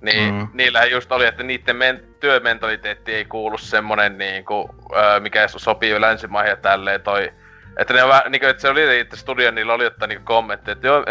niin 0.00 0.34
mm. 0.34 0.48
niillä 0.52 0.84
just 0.84 1.12
oli, 1.12 1.26
että 1.26 1.42
niiden 1.42 1.76
men- 1.76 2.02
työmentaliteetti 2.20 3.14
ei 3.14 3.24
kuulu 3.24 3.58
semmonen 3.58 4.18
niinku, 4.18 4.74
öö, 4.96 5.20
mikä 5.20 5.48
sopii 5.48 6.00
länsimaihin 6.00 6.50
ja 6.50 6.56
tälleen 6.56 7.00
toi. 7.00 7.32
Että 7.76 7.94
ne 7.94 8.02
on 8.02 8.08
vähän, 8.08 8.32
niinku, 8.32 8.46
että 8.46 8.60
se 8.60 8.68
oli 8.68 8.98
että 8.98 9.16
studio, 9.16 9.50
niillä 9.50 9.74
oli 9.74 9.84
jotain 9.84 10.08
niinku 10.08 10.24
kommentteja, 10.24 10.72
että 10.72 10.86
joo, 10.86 11.04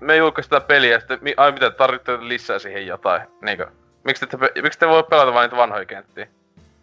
me 0.00 0.16
julkaistaan 0.16 0.62
peliä, 0.62 0.92
ja 0.92 0.98
sitten, 0.98 1.18
ai 1.36 1.52
mitä, 1.52 1.70
tarvitsette 1.70 2.28
lisää 2.28 2.58
siihen 2.58 2.86
jotain, 2.86 3.22
niinku 3.42 3.64
miksi 4.04 4.26
te, 4.26 4.38
miksi 4.62 4.78
te 4.78 4.88
voi 4.88 5.02
pelata 5.02 5.34
vain 5.34 5.44
niitä 5.44 5.56
vanhoja 5.56 5.84
kenttiä? 5.84 6.26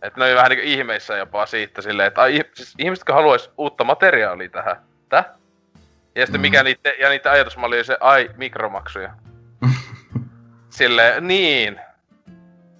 Että 0.01 0.19
ne 0.19 0.25
oli 0.25 0.35
vähän 0.35 0.49
niinku 0.49 0.65
ihmeissä 0.67 1.17
jopa 1.17 1.45
siitä 1.45 1.81
silleen, 1.81 2.07
että 2.07 2.21
ai, 2.21 2.43
siis 2.53 2.73
ihmisetkö 2.77 3.13
haluais 3.13 3.51
uutta 3.57 3.83
materiaalia 3.83 4.49
tähän? 4.49 4.75
Tä? 5.09 5.25
Ja 6.15 6.25
sitten 6.25 6.41
Mm. 6.41 6.41
mikä 6.41 6.63
niitä, 6.63 6.89
ja 6.89 7.09
niitä 7.09 7.31
ajatusmalli 7.31 7.75
oli 7.75 7.83
se, 7.83 7.97
ai, 7.99 8.29
mikromaksuja. 8.38 9.09
Silleen, 10.69 11.27
niin. 11.27 11.75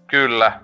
Kyllä. 0.08 0.62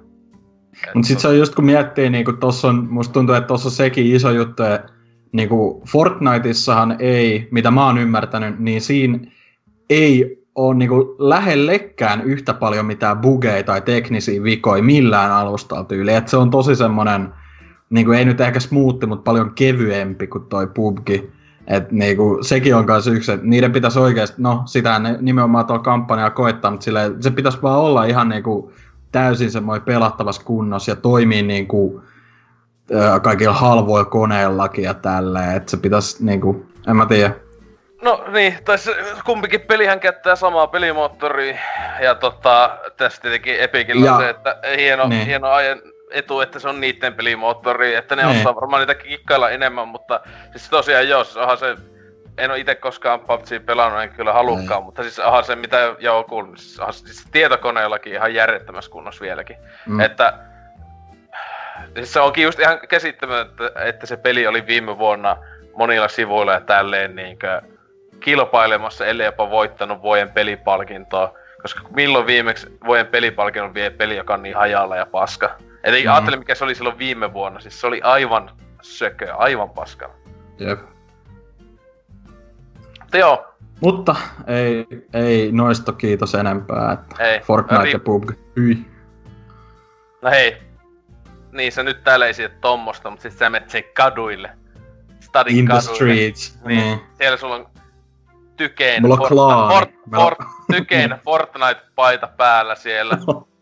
Mut 0.94 1.06
sit 1.06 1.20
se 1.20 1.28
on 1.28 1.38
just 1.38 1.56
kun 1.56 1.66
miettii, 1.66 2.10
niinku 2.10 2.34
tossa 2.34 2.68
on, 2.68 2.88
musta 2.90 3.14
tuntuu, 3.14 3.36
että 3.36 3.48
tossa 3.48 3.68
on 3.68 3.72
sekin 3.72 4.16
iso 4.16 4.32
juttu, 4.32 4.64
että 4.64 4.90
niinku 5.32 5.84
Fortniteissahan 5.92 6.96
ei, 7.00 7.48
mitä 7.52 7.72
mä 7.72 7.86
oon 7.86 7.98
ymmärtänyt, 7.98 8.60
niin 8.60 8.82
siinä 8.82 9.20
ei 9.90 10.44
ole 10.56 10.76
niinku 10.76 11.16
lähellekään 11.20 12.22
yhtä 12.24 12.54
paljon 12.54 12.86
mitään 12.86 13.18
bugeja 13.18 13.64
tai 13.64 13.82
teknisiä 13.82 14.44
vikoja 14.44 14.84
millään 14.84 15.32
alustalla 15.32 15.84
tyyli. 15.84 16.14
Et 16.14 16.28
se 16.28 16.38
on 16.38 16.50
tosi 16.50 16.76
semmonen, 16.76 17.34
niinku 17.90 18.12
ei 18.12 18.26
nyt 18.26 18.42
ehkä 18.42 18.60
smoothi, 18.60 19.06
mutta 19.06 19.24
paljon 19.24 19.54
kevyempi 19.56 20.28
kuin 20.28 20.46
toi 20.46 20.68
PUBG. 20.68 21.10
Et 21.68 21.92
niinku, 21.92 22.38
sekin 22.42 22.76
on 22.76 22.86
kanssa 22.86 23.12
yksi, 23.12 23.32
että 23.32 23.48
niiden 23.48 23.72
pitäisi 23.72 24.00
oikeasti, 24.00 24.42
no 24.42 24.62
sitä 24.66 25.00
ne 25.00 25.18
nimenomaan 25.22 25.66
tuolla 25.66 25.84
kampanjaa 25.84 26.30
koettaa, 26.30 26.72
mutta 26.72 26.84
silleen, 26.84 27.24
se 27.24 27.32
pitäisi 27.32 27.62
vaan 27.62 27.80
olla 27.80 28.06
ihan 28.06 28.30
niinku 28.30 28.74
täysin 29.12 29.52
semmoinen 29.52 29.86
pelattavassa 29.86 30.42
kunnossa 30.46 30.92
ja 30.92 30.96
toimii 30.96 31.42
niinku 31.44 32.02
kaikilla 33.22 33.54
halvoilla 33.54 34.06
koneillakin 34.06 34.84
ja 34.84 34.94
tälleen, 34.94 35.56
että 35.56 35.72
se 35.72 35.78
pitäisi 35.78 36.26
niinku, 36.26 36.66
en 36.88 36.96
mä 36.96 37.06
tiedä. 37.06 37.32
No 38.02 38.24
niin, 38.34 38.58
tai 38.66 38.78
se, 38.78 38.96
kumpikin 39.26 39.62
pelihän 39.62 40.00
käyttää 40.00 40.36
samaa 40.36 40.68
pelimoottoria. 40.68 41.58
Ja 42.04 42.16
tota, 42.16 42.78
tässä 42.98 43.22
tietenkin 43.22 43.60
Epicillä 43.60 44.06
Ja- 44.06 44.14
on 44.14 44.22
se, 44.22 44.30
että 44.30 44.58
hieno, 44.78 45.08
niin. 45.08 45.26
hieno 45.26 45.48
ajan 45.48 45.80
etu, 46.12 46.42
että 46.42 46.60
se 46.60 46.70
on 46.70 46.82
niitten 46.82 47.14
pelimoottori, 47.14 47.96
että 47.96 48.16
ne 48.16 48.24
Niin. 48.26 48.40
osaa 48.40 48.56
varmaan 48.56 48.80
niitä 48.80 48.96
kikkailla 49.04 49.50
enemmän, 49.50 49.88
mutta 49.88 50.20
siis 50.52 50.70
tosiaan 50.70 51.10
joo, 51.10 51.24
siis 51.24 51.38
onhan 51.38 51.58
se, 51.58 51.76
en 52.38 52.52
ole 52.52 52.60
itse 52.60 52.76
koskaan 52.76 53.20
PUBG 53.20 53.66
pelannut, 53.66 54.02
en 54.02 54.10
kyllä 54.10 54.34
halukkaan, 54.34 54.84
mutta 54.84 55.02
siis 55.02 55.20
onhan 55.20 55.44
se 55.44 55.56
mitä 55.56 55.96
joo 56.00 56.24
kuullut, 56.24 56.58
siis, 56.58 56.80
onhan 56.80 56.94
siis 56.94 57.28
tietokoneellakin 57.32 58.14
ihan 58.14 58.34
järjettömässä 58.34 58.92
kunnossa 58.92 59.22
vieläkin. 59.22 59.58
Mm. 59.86 59.94
Mm. 59.94 60.00
Että 60.00 60.34
siis 61.96 62.14
se 62.14 62.20
onkin 62.20 62.44
just 62.44 62.60
ihan 62.60 62.80
käsittämätöntä, 62.90 63.72
että 63.84 64.06
se 64.06 64.18
peli 64.18 64.48
oli 64.48 64.68
viime 64.68 64.98
vuonna 64.98 65.38
monilla 65.76 66.08
sivuilla 66.08 66.54
ja 66.54 66.62
tälleen 66.62 67.16
niinkö 67.16 67.62
kilpailemassa, 68.20 69.06
ellei 69.06 69.26
jopa 69.26 69.50
voittanut 69.50 70.02
vuoden 70.02 70.32
pelipalkintoa. 70.32 71.34
Koska 71.62 71.82
milloin 71.96 72.28
viimeksi 72.28 72.78
vuoden 72.86 73.08
pelipalkinnon 73.08 73.74
vie 73.74 73.90
peli, 73.90 74.16
joka 74.18 74.34
on 74.34 74.44
niin 74.44 74.56
hajalla 74.56 74.96
ja 74.96 75.06
paska. 75.06 75.58
Eli 75.88 76.04
mm. 76.04 76.12
ajattele 76.12 76.38
mikä 76.38 76.56
se 76.56 76.64
oli 76.64 76.76
silloin 76.76 76.98
viime 76.98 77.34
vuonna, 77.34 77.60
siis 77.60 77.82
se 77.82 77.88
oli 77.88 78.02
aivan 78.02 78.52
sökö, 78.82 79.36
aivan 79.36 79.70
paskana. 79.70 80.14
Jep. 80.60 80.80
Mutta 83.00 83.18
joo, 83.18 83.46
Mutta 83.82 84.16
ei, 84.48 84.86
ei 85.14 85.52
noista 85.52 85.94
kiitos 85.94 86.36
enempää, 86.36 86.92
että 86.92 87.24
Ei. 87.24 87.40
Fortnite 87.40 87.84
Ri- 87.84 87.88
ja 87.94 88.00
PUBG. 88.00 88.32
Hyi. 88.56 88.86
no 90.22 90.30
hei. 90.30 90.58
Niin 91.52 91.72
sä 91.72 91.84
nyt 91.84 92.04
täällä 92.04 92.26
ei 92.26 92.34
siitä 92.34 92.56
tommosta, 92.62 93.10
mutta 93.10 93.24
sit 93.24 93.34
sä 93.34 93.50
menet 93.50 93.70
sen 93.70 93.84
kaduille. 93.94 94.50
Stadin 95.20 95.58
In 95.58 95.66
the 95.66 95.74
kaduille. 95.74 95.96
streets. 95.96 96.60
Niin. 96.66 96.80
Niin. 96.80 97.00
Siellä 97.18 97.38
sulla 97.38 97.56
on 97.56 97.68
Mulla 99.02 99.14
on 99.16 99.28
klaani. 99.28 99.74
Fort, 99.74 99.92
Fort, 100.16 100.38
tykein 100.72 101.12
Fortnite-paita 101.26 102.28
päällä 102.38 102.76
siellä. 102.76 103.18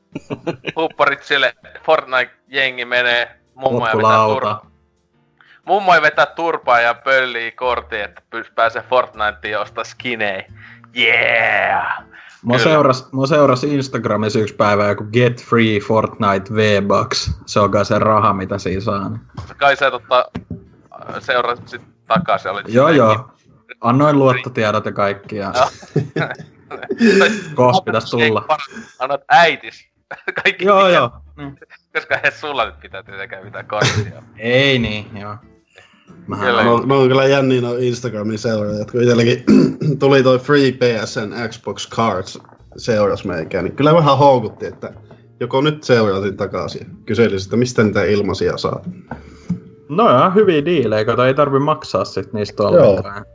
Hupparit 0.76 1.24
siellä, 1.24 1.54
Fortnite-jengi 1.86 2.86
menee. 2.86 3.40
Mummo 3.56 3.88
ei 3.88 3.98
vetää, 3.98 4.02
Potkulauta. 4.18 4.60
tur- 4.64 4.70
mummo 5.66 5.94
ei 5.94 6.02
vetää 6.02 6.26
turpaa 6.26 6.80
ja 6.80 6.94
pöllii 6.94 7.52
kortin, 7.52 8.02
että 8.02 8.22
pääsee 8.56 8.84
Fortniteen 8.90 9.52
ja 9.52 9.60
ostaa 9.60 9.84
skinei. 9.84 10.46
Yeah! 10.98 12.04
Kyllä. 12.48 12.60
seuras, 12.64 13.12
mua 13.12 13.28
seuras 13.28 13.64
Instagramissa 13.64 14.40
yksi 14.40 14.56
päivä 14.56 14.88
joku 14.88 15.04
Get 15.04 15.44
Free 15.46 15.80
Fortnite 15.80 16.54
V-Bucks. 16.54 17.32
Se 17.46 17.60
on 17.60 17.72
kai 17.72 17.86
se 17.86 18.00
raha, 18.00 18.34
mitä 18.34 18.58
siinä 18.58 18.82
saa. 18.82 19.12
Kai 19.58 19.78
sä 19.78 19.92
tota, 19.92 20.32
seurasit 21.20 21.68
sit 21.68 21.82
takaisin. 22.08 22.52
Olit 22.52 22.66
Joo 22.68 22.90
joo. 22.90 23.32
Annoin 23.82 24.20
luottotiedot 24.20 24.86
ja 24.86 24.92
kaikki 24.92 25.36
ja 25.36 25.54
kohta 27.56 27.82
pitäisi 27.82 28.12
tulla. 28.12 28.46
Annat 29.00 29.22
äitis. 29.30 29.88
Kaikki 30.44 30.66
Joo 30.66 30.90
joo. 30.90 31.12
Niin. 31.38 31.58
Koska 31.94 32.16
eihän 32.16 32.32
sulla 32.32 32.66
nyt 32.66 32.80
pitää 32.80 33.04
tietenkään 33.04 33.46
mitään 33.46 33.68
korttia. 33.68 34.24
Ei 34.38 34.80
niin, 34.80 35.06
joo. 35.20 35.36
Mähän 36.28 36.46
Kyllä. 36.48 36.62
on- 36.62 36.66
No, 36.68 36.86
no 36.96 37.02
on 37.02 37.08
kyllä 37.08 37.26
jänniä 37.26 37.62
no 37.62 37.74
Instagramin 37.80 38.38
seuraajat, 38.40 38.92
kun 38.92 39.02
itselläkin 39.02 39.44
tuli 40.00 40.24
toi 40.24 40.40
Free 40.40 40.72
PSN 40.72 41.50
Xbox 41.50 41.90
Cards 41.90 42.40
seuras 42.78 43.26
meikään, 43.26 43.64
niin 43.66 43.76
kyllä 43.76 43.94
vähän 43.94 44.18
houkutti, 44.18 44.66
että 44.66 44.94
joko 45.40 45.62
nyt 45.62 45.84
seurasin 45.84 46.38
takaisin. 46.38 46.88
Kyselin, 47.06 47.40
että 47.44 47.58
mistä 47.58 47.84
niitä 47.84 48.04
ilmaisia 48.04 48.58
saa. 48.58 48.82
No 49.90 50.10
joo, 50.20 50.32
hyviä 50.32 50.66
diilejä, 50.66 51.06
kato 51.06 51.26
ei 51.26 51.34
tarvi 51.34 51.60
maksaa 51.60 52.06
sit 52.06 52.34
niistä 52.34 52.64
Joo. 52.64 52.72
ollenkaan. 52.72 53.26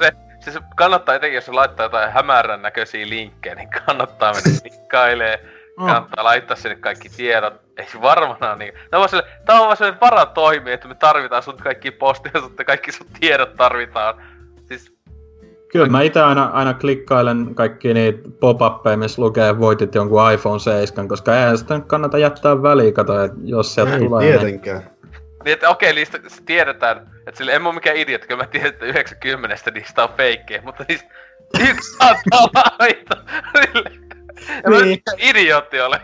Se, 0.00 0.12
siis 0.40 0.58
kannattaa 0.76 1.14
etenkin, 1.14 1.34
jos 1.34 1.44
se 1.46 1.52
laittaa 1.52 1.86
jotain 1.86 2.12
hämärän 2.12 2.62
näköisiä 2.62 3.08
linkkejä, 3.08 3.54
niin 3.54 3.68
kannattaa 3.86 4.32
mennä 4.32 4.60
klikkailee. 4.60 5.53
Oh. 5.76 5.86
Kannattaa 5.86 6.24
laittaa 6.24 6.56
sinne 6.56 6.76
kaikki 6.76 7.08
tiedot. 7.08 7.54
Ei 7.76 7.86
varmaan 8.02 8.58
niin. 8.58 8.72
Tämä 8.90 9.02
on, 9.02 9.08
sille, 9.08 9.24
tämä 9.46 9.60
on 9.60 9.66
vaan 9.66 9.76
sellainen 9.76 10.00
varatoimi, 10.00 10.72
että 10.72 10.88
me 10.88 10.94
tarvitaan 10.94 11.42
sun 11.42 11.56
kaikki 11.56 11.90
postia, 11.90 12.40
mutta 12.42 12.64
kaikki 12.64 12.92
sun 12.92 13.06
tiedot 13.20 13.56
tarvitaan. 13.56 14.14
Siis, 14.68 14.94
Kyllä 15.72 15.86
mä 15.86 16.02
itse 16.02 16.22
aina, 16.22 16.44
aina 16.44 16.74
klikkailen 16.74 17.54
kaikki 17.54 17.94
niitä 17.94 18.28
pop-uppeja, 18.40 18.96
missä 18.96 19.22
lukee 19.22 19.58
voitit 19.58 19.94
jonkun 19.94 20.32
iPhone 20.32 20.58
7, 20.58 21.08
koska 21.08 21.36
eihän 21.36 21.58
sitä 21.58 21.74
nyt 21.74 21.86
kannata 21.86 22.18
jättää 22.18 22.62
väliin, 22.62 22.94
kato, 22.94 23.22
että 23.22 23.38
jos 23.44 23.74
sieltä 23.74 23.94
Ei 23.94 23.98
tulee. 23.98 24.20
Niin. 24.20 24.38
tietenkään. 24.38 24.90
niin 25.44 25.52
että 25.52 25.68
okei, 25.68 25.92
niistä 25.92 26.18
tiedetään, 26.46 26.96
että 27.26 27.38
sille 27.38 27.52
en 27.52 27.62
mä 27.62 27.68
oo 27.68 27.72
mikään 27.72 27.96
idiot, 27.96 28.26
kyllä 28.26 28.42
mä 28.42 28.46
tiedän, 28.46 28.68
että 28.68 28.86
90 28.86 29.70
niistä 29.70 30.02
on 30.02 30.08
feikkejä, 30.16 30.62
mutta 30.62 30.84
niistä 30.88 31.08
yksi 31.70 31.96
saattaa 31.96 32.40
olla 32.40 32.76
aito. 32.78 33.14
Niin. 34.84 35.02
idiootti 35.18 35.80
ole. 35.80 36.00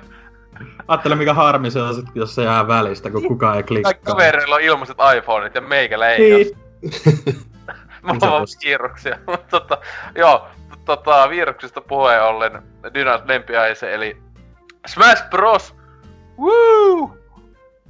Ajattele 0.88 1.14
mikä 1.14 1.34
harmi 1.34 1.70
se 1.70 1.82
on 1.82 1.94
sit, 1.94 2.06
jos 2.14 2.34
se 2.34 2.42
jää 2.42 2.68
välistä, 2.68 3.10
kun 3.10 3.28
kukaan 3.28 3.56
ei 3.56 3.62
klikkaa. 3.62 3.92
Kaikki 3.92 4.12
kavereilla 4.12 4.54
on 4.54 4.60
ilmaiset 4.60 4.96
iPhoneit 5.18 5.54
ja 5.54 5.60
meikällä 5.60 6.08
ei 6.08 6.18
Niin. 6.18 6.58
Mulla 8.02 8.14
on 8.14 8.30
vaan. 8.30 8.46
Mutta 9.26 9.60
tota, 9.60 9.78
joo, 10.14 10.46
tota, 10.84 11.28
viruksista 11.30 11.80
puheen 11.80 12.22
ollen 12.22 12.62
Dynas 12.94 13.20
lempiaise, 13.24 13.94
eli 13.94 14.16
Smash 14.86 15.30
Bros. 15.30 15.74
Woo! 16.38 17.16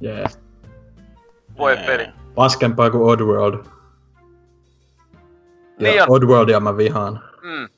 Yeah. 0.03 0.31
Voi 1.57 1.73
Jee. 1.73 1.85
peli. 1.85 2.07
Paskempaa 2.35 2.89
kuin 2.89 3.03
Oddworld. 3.03 3.65
Niin 5.79 5.95
Ja 5.95 6.03
on. 6.03 6.11
Oddworldia 6.11 6.59
mä 6.59 6.77
vihaan. 6.77 7.19
Mm. 7.41 7.69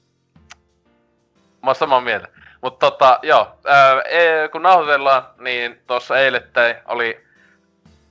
Mä 1.63 1.69
oon 1.69 1.75
samaa 1.75 2.01
mieltä. 2.01 2.27
Mutta 2.64 2.91
tota, 2.91 3.19
joo, 3.22 3.56
ää, 3.65 4.02
e, 4.02 4.48
kun 4.48 4.61
nauhoitellaan, 4.61 5.23
niin 5.40 5.81
tuossa 5.88 6.19
eilettäin 6.19 6.76
oli 6.85 7.23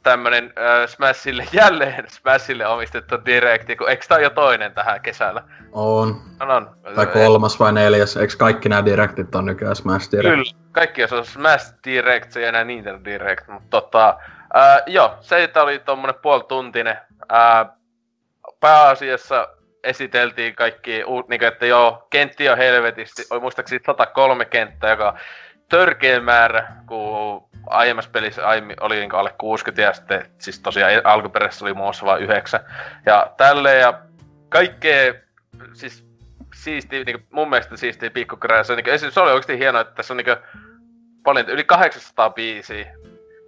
tämmönen 0.03 0.53
ää, 0.57 0.87
Smashille, 0.87 1.47
jälleen 1.63 2.05
Smashille 2.09 2.67
omistettu 2.67 3.17
direkti, 3.25 3.77
kun 3.77 3.91
eikö 3.91 4.05
tää 4.09 4.19
jo 4.19 4.31
toinen 4.31 4.75
tähän 4.75 5.01
kesällä? 5.01 5.43
On. 5.73 6.21
On, 6.41 6.51
on. 6.51 6.71
Tai 6.95 7.07
kolmas 7.07 7.61
vai 7.61 7.73
neljäs. 7.73 8.17
Eikö 8.17 8.35
kaikki 8.39 8.69
nämä 8.69 8.85
direktit 8.85 9.35
on 9.35 9.45
nykyään 9.45 9.77
Smash 9.77 10.13
Direct? 10.13 10.35
Kyllä, 10.35 10.65
kaikki 10.73 11.01
jos 11.01 11.13
on 11.13 11.25
Smash 11.25 11.75
Direct, 11.85 12.33
se 12.33 12.41
ei 12.41 12.47
enää 12.47 12.65
Nintendo 12.65 13.05
Direct, 13.05 13.49
mutta 13.49 13.69
tota, 13.71 14.19
joo, 14.87 15.15
se 15.21 15.51
oli 15.57 15.79
tommonen 15.79 16.17
puolituntinen. 16.23 16.99
Ää, 17.29 17.67
pääasiassa 18.61 19.49
esiteltiin 19.85 20.55
kaikki, 20.55 21.05
uut, 21.05 21.29
niin 21.29 21.45
että 21.45 21.67
joo, 21.67 22.07
kenttiä 22.11 22.53
on 22.53 22.59
helvetisti, 22.59 23.23
oli 23.31 23.41
muistaakseni 23.41 23.83
103 23.87 24.45
kenttää, 24.45 24.91
joka 24.91 25.17
törkeä 25.69 26.21
määrä, 26.21 26.73
kun 26.87 27.49
aiemmassa 27.67 28.11
pelissä 28.11 28.49
aiemmin 28.49 28.77
oli 28.81 29.01
niin 29.01 29.15
alle 29.15 29.35
60 29.39 29.83
ja 29.83 29.93
sitten 29.93 30.27
siis 30.39 30.61
tosiaan 30.61 30.93
alkuperäisessä 31.05 31.65
oli 31.65 31.75
muun 31.75 31.87
muassa 31.87 32.07
vain 32.07 32.23
9. 32.23 32.61
Ja 33.07 33.33
tälleen 33.37 33.81
ja 33.81 34.01
kaikkea, 34.49 35.15
siis 35.73 36.07
siisti, 36.55 37.05
niin 37.05 37.27
mun 37.31 37.51
mielestä 37.51 37.77
siistiä 37.77 38.11
pikkukrää. 38.11 38.65
Se, 38.65 38.77
niin 38.77 38.85
kuin, 38.85 39.13
se 39.13 39.21
oli 39.21 39.31
oikeasti 39.31 39.59
hienoa, 39.59 39.81
että 39.81 39.95
tässä 39.95 40.13
on 40.13 40.17
niin 40.17 40.25
kuin, 40.25 40.37
paljon, 41.23 41.49
yli 41.49 41.65
800 41.65 42.31
biisiä. 42.31 42.95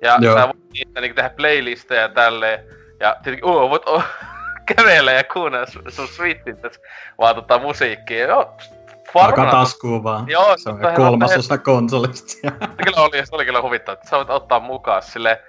Ja 0.03 0.19
Joo. 0.21 0.39
sä 0.39 0.47
voit 0.47 0.73
niitä 0.73 1.01
niin 1.01 1.15
tehdä 1.15 1.31
playlisteja 1.31 2.01
ja 2.01 2.09
tälleen. 2.09 2.65
Ja 3.01 3.17
tietenkin, 3.23 3.45
uh, 3.45 3.71
voit 3.71 3.83
oh, 3.87 4.05
kävellä 4.67 5.13
ja 5.13 5.25
kuunnella 5.25 5.67
sun, 5.91 6.09
Switchin 6.09 6.57
tässä 6.57 6.81
vaan 7.19 7.35
tota 7.35 7.59
musiikkia. 7.59 8.27
Joo, 8.27 8.57
Aika 9.15 9.51
taskuun 9.51 10.05
vaan. 10.05 10.29
Joo, 10.29 10.57
se 10.57 10.71
on 10.71 10.79
kolmasosa 10.97 11.59
konsolista. 11.59 12.33
Se 12.33 12.51
kyllä 12.85 13.01
oli, 13.01 13.27
se 13.27 13.35
oli 13.35 13.45
kyllä 13.45 13.63
huvittavaa, 13.63 13.95
että 13.95 14.09
sä 14.09 14.17
voit 14.17 14.31
ottaa 14.31 14.61
mukaan 14.61 15.03
sille 15.03 15.43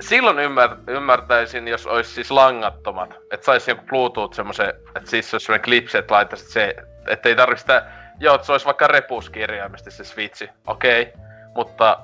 silloin 0.00 0.38
ymmär, 0.38 0.76
ymmärtäisin, 0.86 1.68
jos 1.68 1.86
olisi 1.86 2.14
siis 2.14 2.30
langattomat. 2.30 3.14
Että 3.32 3.46
saisi 3.46 3.70
joku 3.70 3.82
Bluetooth 3.86 4.36
semmoisen, 4.36 4.68
että 4.68 5.10
siis 5.10 5.30
se 5.30 5.34
olisi 5.36 5.46
semmoinen 5.46 5.64
klipsi, 5.64 5.98
että 5.98 6.14
laittaisit 6.14 6.48
se, 6.48 6.74
että 7.06 7.28
ei 7.28 7.36
tarvitse 7.36 7.60
sitä, 7.60 7.86
joo, 8.20 8.34
että 8.34 8.46
se 8.46 8.52
olisi 8.52 8.66
vaikka 8.66 8.86
repuskirjaimesti 8.86 9.90
se 9.90 10.04
Switchi, 10.04 10.50
okei. 10.66 11.02
Okay. 11.02 11.22
Mutta 11.54 11.98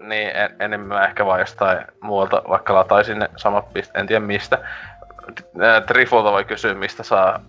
niin 0.00 0.28
en, 0.36 0.56
enemmän 0.60 1.04
ehkä 1.04 1.26
vaan 1.26 1.40
jostain 1.40 1.78
muualta, 2.00 2.42
vaikka 2.48 2.74
lataisin 2.74 3.18
ne 3.18 3.28
samat 3.36 3.72
pisteet, 3.72 3.96
en 3.96 4.06
tiedä 4.06 4.26
mistä. 4.26 4.58
Trifulta 5.86 6.32
voi 6.32 6.44
kysyä, 6.44 6.74
mistä 6.74 7.02
saa 7.02 7.40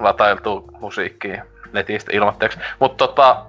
latailtua 0.00 0.64
musiikkia 0.80 1.44
netistä 1.72 2.10
ilmatteeksi. 2.14 2.58
Mutta 2.80 3.06
tota, 3.06 3.46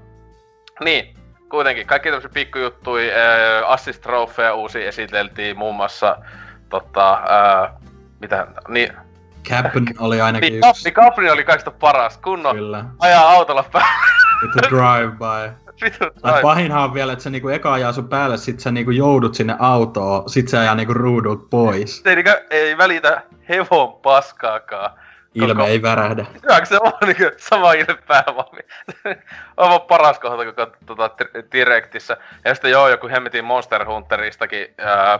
niin, 0.84 1.16
kuitenkin 1.50 1.88
kaikki 1.88 2.10
tämmöisiä 2.10 2.32
pikkujuttuja, 2.34 3.14
äh, 3.14 3.72
assist 3.72 4.02
trofeja 4.02 4.54
uusi 4.54 4.86
esiteltiin 4.86 5.58
muun 5.58 5.76
muassa 5.76 6.18
tota, 6.70 7.14
äh, 7.14 7.72
mitä, 8.22 8.48
niin, 8.68 8.94
Cap'n 9.50 9.96
oli 10.06 10.22
ainakin 10.22 10.54
niin, 10.54 10.70
yksi. 10.70 10.92
Capri 10.92 11.30
oli 11.30 11.44
kaikista 11.44 11.72
paras, 11.72 12.18
kunnon 12.18 12.56
Kyllä. 12.56 12.86
ajaa 13.00 13.30
autolla 13.30 13.66
päälle. 13.72 13.90
Vittu 14.42 14.60
drive-by. 14.60 15.65
Tai 16.22 16.42
pahinhan 16.42 16.84
on 16.84 16.94
vielä, 16.94 17.14
että 17.14 17.24
se 17.24 17.30
niinku 17.30 17.50
eka 17.50 17.74
ajaa 17.74 17.94
sun 17.94 18.10
päälle, 18.10 18.38
sit 18.38 18.60
sä 18.60 18.72
niinku 18.72 18.92
joudut 18.92 19.36
sinne 19.36 19.56
autoon, 19.60 20.30
sit 20.30 20.48
se 20.48 20.58
ajaa 20.58 20.76
niinku 20.76 20.94
ruudulta 20.94 21.48
pois. 21.50 22.04
ei, 22.06 22.16
niinku, 22.16 22.32
ei 22.50 22.78
välitä 22.78 23.22
hevon 23.50 23.94
paskaakaan. 23.94 24.92
Ilme 25.36 25.54
Koko- 25.54 25.68
ei 25.68 25.82
värähdä. 25.82 26.26
Hyväksi 26.44 26.70
se 26.70 26.80
on 26.82 26.92
niinku 27.06 27.24
sama 27.38 27.74
ilme 27.74 27.98
päävalmi. 28.08 28.60
on 29.58 29.70
vaan 29.70 29.82
paras 29.82 30.20
kohta 30.20 30.46
koko 30.46 30.72
tota, 30.86 31.10
Dir- 31.24 31.44
Directissä. 31.52 32.18
Ja 32.46 32.54
sitten 32.54 32.72
joo, 32.72 32.90
joku 32.90 33.08
hemmetin 33.08 33.46
Monster 33.46 33.86
Hunteristakin 33.86 34.68
ää, 34.78 35.20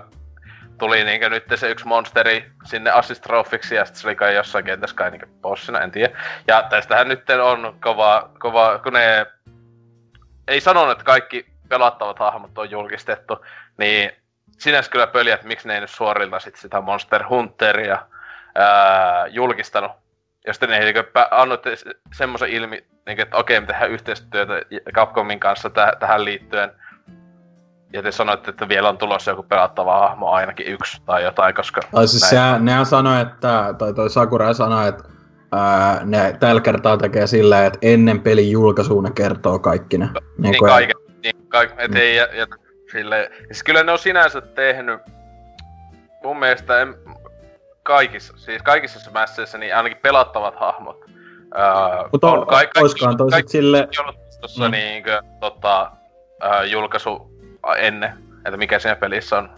tuli 0.78 1.04
niinkö 1.04 1.30
nyt 1.30 1.44
se 1.56 1.72
yksi 1.72 1.88
monsteri 1.88 2.52
sinne 2.64 2.90
assist 2.92 3.24
trophyksi 3.24 3.76
ja 3.76 3.86
sitten 3.86 4.02
se 4.02 4.08
oli 4.08 4.16
kai 4.16 4.36
jossain 4.36 4.66
kentässä 4.66 4.96
kai 4.96 5.12
niinkö 5.12 5.28
bossina, 5.42 5.80
en 5.80 5.92
tiedä. 5.92 6.18
Ja 6.48 6.64
tästähän 6.64 7.08
nyt 7.08 7.30
on 7.30 7.78
kova, 7.82 8.30
kova, 8.40 8.80
kun 8.84 8.94
ne 8.94 9.26
ei 10.48 10.62
sanonut, 10.62 10.92
että 10.92 11.04
kaikki 11.04 11.46
pelattavat 11.70 12.20
hahmot 12.20 12.58
on 12.58 12.72
julkistettu, 12.72 13.46
niin 13.78 14.12
sinänsä 14.58 14.92
kyllä 14.92 15.08
pöliä, 15.08 15.36
että 15.36 15.48
miksi 15.48 15.68
ne 15.68 15.76
ei 15.76 15.82
nyt 15.82 15.90
suorilta 15.90 16.40
sit 16.40 16.56
sitä 16.56 16.82
Monster 16.82 17.28
Hunteria 17.30 18.00
ää, 18.56 19.28
julkistanut. 19.28 19.92
Ja 20.48 20.54
sitten 20.54 20.70
ne 20.70 20.80
niin 20.80 20.96
annoitte 21.32 21.76
se- 21.76 21.96
semmoisen 22.14 22.50
ilmi, 22.50 22.86
niin 23.06 23.22
että 23.22 23.38
okei, 23.38 23.60
me 23.60 23.68
tehdään 23.68 23.92
yhteistyötä 23.92 24.54
Capcomin 24.94 25.40
kanssa 25.40 25.70
täh- 25.70 25.98
tähän 26.00 26.26
liittyen. 26.26 26.72
Ja 27.94 28.04
te 28.04 28.12
sanoitte, 28.12 28.50
että 28.50 28.68
vielä 28.68 28.90
on 28.90 28.98
tulossa 28.98 29.32
joku 29.32 29.44
pelattava 29.44 30.00
hahmo, 30.00 30.32
ainakin 30.32 30.68
yksi 30.68 31.02
tai 31.06 31.24
jotain, 31.24 31.56
koska... 31.56 31.82
Tai 31.92 32.08
siis 32.08 32.24
näin- 32.24 32.30
sehän, 32.30 32.66
nehän 32.66 32.86
sanoi, 32.86 33.22
että, 33.22 33.74
tai 33.78 33.94
toi 33.94 34.10
Sakura 34.10 34.54
sanoi, 34.54 34.88
että 34.88 35.04
ää, 35.56 36.02
ne 36.06 36.38
tällä 36.40 36.62
kertaa 36.62 36.98
tekee 36.98 37.28
silleen, 37.28 37.66
että 37.66 37.80
ennen 37.82 38.22
pelin 38.22 38.52
julkaisua 38.52 39.02
ne 39.02 39.12
kertoo 39.16 39.60
kaikki 39.60 39.98
ne. 39.98 40.10
Niin 40.38 40.58
kuin- 40.58 40.70
kaiken, 40.72 40.96
niin 41.24 41.48
kaik, 41.48 41.72
et 41.78 41.96
ei 41.96 42.16
jä, 42.16 42.28
jätä 42.34 42.56
sille. 42.92 43.32
Siis 43.46 43.64
kyllä 43.64 43.84
ne 43.84 43.92
on 43.92 44.00
sinänsä 44.00 44.42
tehnyt, 44.42 45.00
mun 46.24 46.40
mielestä 46.40 46.82
en, 46.82 46.96
kaikissa, 47.84 48.34
siis 48.38 48.62
kaikissa 48.62 49.00
Smashissa, 49.00 49.58
niin 49.58 49.76
ainakin 49.76 49.98
pelattavat 50.02 50.56
hahmot. 50.60 51.06
Mutta 52.12 52.28
on, 52.32 52.48
olisikohan 52.82 53.18
toi 53.18 53.32
sit 53.32 53.48
sille, 53.48 53.88
ollut 54.00 54.16
tossa 54.42 54.66
Mm. 54.66 54.72
niinkö 54.72 55.22
tota, 55.40 55.92
julkaisu 56.72 57.32
ennen, 57.78 58.14
että 58.46 58.58
mikä 58.58 58.80
siinä 58.80 58.96
pelissä 58.96 59.38
on. 59.38 59.50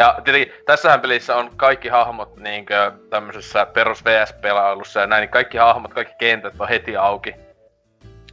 Ja 0.00 0.20
tietenkin 0.24 0.54
tässähän 0.66 1.00
pelissä 1.00 1.36
on 1.36 1.50
kaikki 1.56 1.88
hahmot 1.88 2.36
niinkö 2.36 2.92
tämmöisessä 3.10 3.66
perus 3.66 4.04
VS-pelailussa 4.04 5.00
ja 5.00 5.06
näin, 5.06 5.20
niin 5.20 5.30
kaikki 5.30 5.58
hahmot, 5.58 5.94
kaikki 5.94 6.14
kentät 6.18 6.54
on 6.58 6.68
heti 6.68 6.96
auki. 6.96 7.34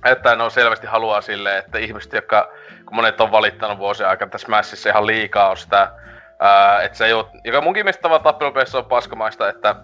Että 0.06 0.35
ne 0.35 0.44
on 0.44 0.52
selvästi 0.52 0.88
haluaa 0.88 1.22
silleen, 1.22 1.57
että 1.57 1.77
ihmiset, 1.77 2.14
jotka, 2.14 2.52
kun 2.85 2.95
monet 2.95 3.22
on 3.22 3.31
valittanut 3.31 3.77
vuosien 3.77 4.10
aikana 4.10 4.31
tässä 4.31 4.45
Smashissa 4.45 4.89
ihan 4.89 5.07
liikaa 5.07 5.49
on 5.49 5.57
sitä, 5.57 5.91
ää, 6.39 6.81
että 6.81 6.98
se 6.98 7.06
ei 7.06 7.14
oo, 7.14 7.30
joka 7.44 7.61
munkin 7.61 7.85
mielestä 7.85 8.02
tavallaan 8.02 8.23
tappelupelissä 8.23 8.77
on 8.77 8.85
paskamaista, 8.85 9.49
että 9.49 9.76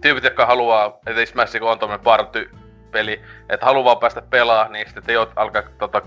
tyypit, 0.00 0.24
jotka 0.24 0.46
haluaa, 0.46 0.98
että 1.06 1.26
Smash 1.26 1.58
kun 1.58 1.70
on 1.70 1.78
tommonen 1.78 2.04
party 2.04 2.50
peli, 2.90 3.22
että 3.48 3.66
haluaa 3.66 3.96
päästä 3.96 4.22
pelaa, 4.22 4.68
niin 4.68 4.86
sitten 4.86 5.04
te 5.04 5.14
alkaa 5.36 5.62
tota, 5.78 6.02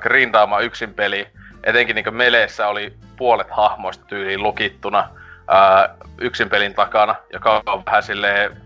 grindaamaan 0.00 0.64
yksin 0.64 0.94
peli. 0.94 1.28
Etenkin 1.64 1.96
niin 1.96 2.14
meleessä 2.14 2.68
oli 2.68 2.94
puolet 3.16 3.50
hahmoista 3.50 4.04
tyyliin 4.04 4.42
lukittuna 4.42 5.08
äh, 5.54 5.96
yksin 6.20 6.50
pelin 6.50 6.74
takana, 6.74 7.14
joka 7.32 7.62
on 7.66 7.86
vähän 7.86 8.02
silleen, 8.02 8.62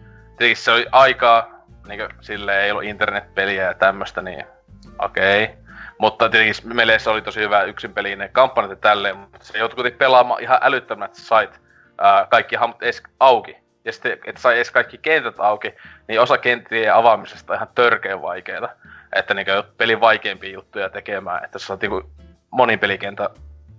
se 0.55 0.73
oli 0.73 0.87
aikaa, 0.93 1.65
niin 1.89 2.01
silleen 2.21 2.63
ei 2.63 2.71
ollut 2.71 2.85
internetpeliä 2.85 3.65
ja 3.65 3.75
tämmöstä, 3.75 4.23
niin 4.23 4.45
okei. 4.99 5.45
Okay. 5.45 5.57
Mutta 5.99 6.29
tietenkin 6.29 6.77
meleessä 6.77 7.11
oli 7.11 7.23
tosi 7.23 7.41
hyvä 7.41 7.63
yksin 7.63 7.95
pelinen 7.95 8.31
kampanjat 8.33 8.71
ja 8.71 8.77
tälleen, 8.77 9.17
mutta 9.17 9.39
se 9.41 9.59
joutui 9.59 9.75
kuitenkin 9.75 9.99
pelaamaan 9.99 10.43
ihan 10.43 10.61
sä 11.13 11.27
sait 11.27 11.61
ää, 11.99 12.27
kaikki 12.31 12.57
hahmot 12.57 12.83
edes 12.83 13.03
auki. 13.21 13.57
Ja 13.85 13.93
sitten, 13.93 14.13
että 14.13 14.41
sai 14.41 14.57
edes 14.57 14.71
kaikki 14.71 14.99
kentät 14.99 15.41
auki, 15.41 15.75
niin 16.09 16.21
osa 16.21 16.39
kenttien 16.39 16.95
avaamisesta 16.95 17.53
on 17.53 17.57
ihan 17.57 17.69
törkeän 17.75 18.23
vaikeeta. 18.23 18.69
Että 19.13 19.35
niin 19.35 19.47
pelin 19.77 20.01
vaikeimpia 20.01 20.53
juttuja 20.53 20.91
tekemään, 20.91 21.45
että 21.45 21.59
sä 21.59 21.67
saat 21.67 21.81
niin 21.81 22.03
monin 22.55 22.79
pelikentän 22.79 23.29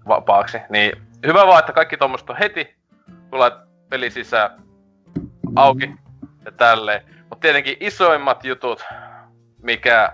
vapaaksi. 0.07 0.57
Niin 0.69 0.91
hyvä 1.25 1.47
vaan, 1.47 1.59
että 1.59 1.73
kaikki 1.73 1.97
tuommoista 1.97 2.33
on 2.33 2.39
heti, 2.39 2.75
tulee 3.29 3.51
peli 3.89 4.09
sisään 4.09 4.49
auki 5.55 5.95
ja 6.45 6.51
tälleen. 6.51 7.01
Mutta 7.29 7.41
tietenkin 7.41 7.77
isoimmat 7.79 8.45
jutut, 8.45 8.85
mikä 9.61 10.11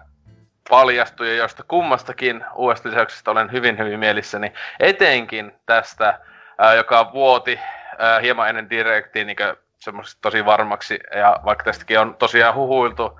paljastui 0.69 1.29
ja 1.29 1.35
josta 1.35 1.63
kummastakin 1.67 2.45
uudesta 2.55 2.89
lisäyksestä 2.89 3.31
olen 3.31 3.51
hyvin 3.51 3.77
hyvin 3.77 3.99
mielissäni. 3.99 4.53
Etenkin 4.79 5.51
tästä, 5.65 6.19
ää, 6.57 6.73
joka 6.73 7.13
vuoti 7.13 7.59
ää, 7.97 8.19
hieman 8.19 8.49
ennen 8.49 8.69
direktiin 8.69 9.27
niin 9.27 9.37
semmoisesti 9.79 10.21
tosi 10.21 10.45
varmaksi, 10.45 10.99
ja 11.15 11.35
vaikka 11.45 11.63
tästäkin 11.63 11.99
on 11.99 12.15
tosiaan 12.15 12.55
huhuiltu, 12.55 13.19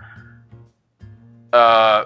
öö, 1.56 1.61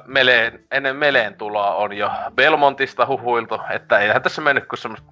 meleen, 0.06 0.60
ennen 0.72 0.96
Meleen 0.96 1.36
tuloa 1.36 1.76
on 1.76 1.94
jo 1.94 2.12
Belmontista 2.36 3.06
huhuiltu, 3.06 3.62
että 3.70 4.00
eihän 4.00 4.22
tässä 4.22 4.42
mennyt 4.42 4.68
kuin 4.68 4.80
semmoista 4.80 5.12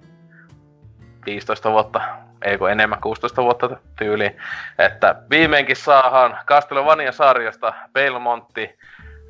15 1.26 1.70
vuotta, 1.70 2.00
ei 2.42 2.58
kun 2.58 2.70
enemmän 2.70 3.00
16 3.00 3.42
vuotta 3.42 3.76
tyyliin, 3.98 4.36
että 4.78 5.14
viimeinkin 5.30 5.76
saadaan 5.76 6.38
Castlevania-sarjasta 6.46 7.74
Belmontti 7.92 8.78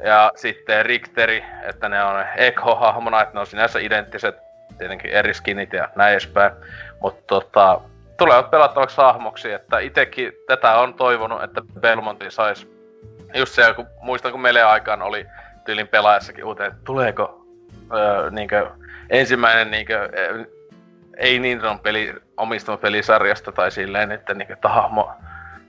ja 0.05 0.33
sitten 0.37 0.87
Richteri, 0.87 1.45
että 1.63 1.89
ne 1.89 2.05
on 2.05 2.25
Echo-hahmona, 2.37 3.23
että 3.23 3.35
ne 3.35 3.41
on 3.41 3.47
sinänsä 3.47 3.79
identtiset, 3.79 4.37
tietenkin 4.79 5.11
eri 5.11 5.35
skinit 5.35 5.73
ja 5.73 5.89
näin 5.97 6.13
edespäin, 6.13 6.53
mutta 7.01 7.23
tota, 7.27 7.81
tulevat 8.17 8.51
pelattavaksi 8.51 8.97
hahmoksi, 8.97 9.53
että 9.53 9.79
itekin 9.79 10.33
tätä 10.47 10.75
on 10.75 10.95
toivonut, 10.95 11.43
että 11.43 11.63
Belmonti 11.81 12.31
sais 12.31 12.69
just 13.35 13.55
se, 13.55 13.75
kun 13.77 13.87
muistan 14.01 14.33
kun 14.33 14.41
meille 14.41 14.63
aikaan 14.63 15.03
oli 15.03 15.27
tyylin 15.65 15.89
pelaajassakin 15.89 16.45
uuteen, 16.45 16.71
että 16.71 16.85
tuleeko 16.85 17.47
öö, 17.95 18.31
niinkö, 18.31 18.71
ensimmäinen 19.11 19.71
niinkö, 19.71 20.09
ei 21.17 21.39
Nintendon 21.39 21.81
peli, 21.81 22.15
omistama 22.37 22.79
pelisarjasta 22.79 23.53
tai 23.53 23.71
silleen, 23.71 24.13
että 24.13 24.35
niinkö, 24.35 24.53
että 24.53 24.69
hahmo 24.69 25.13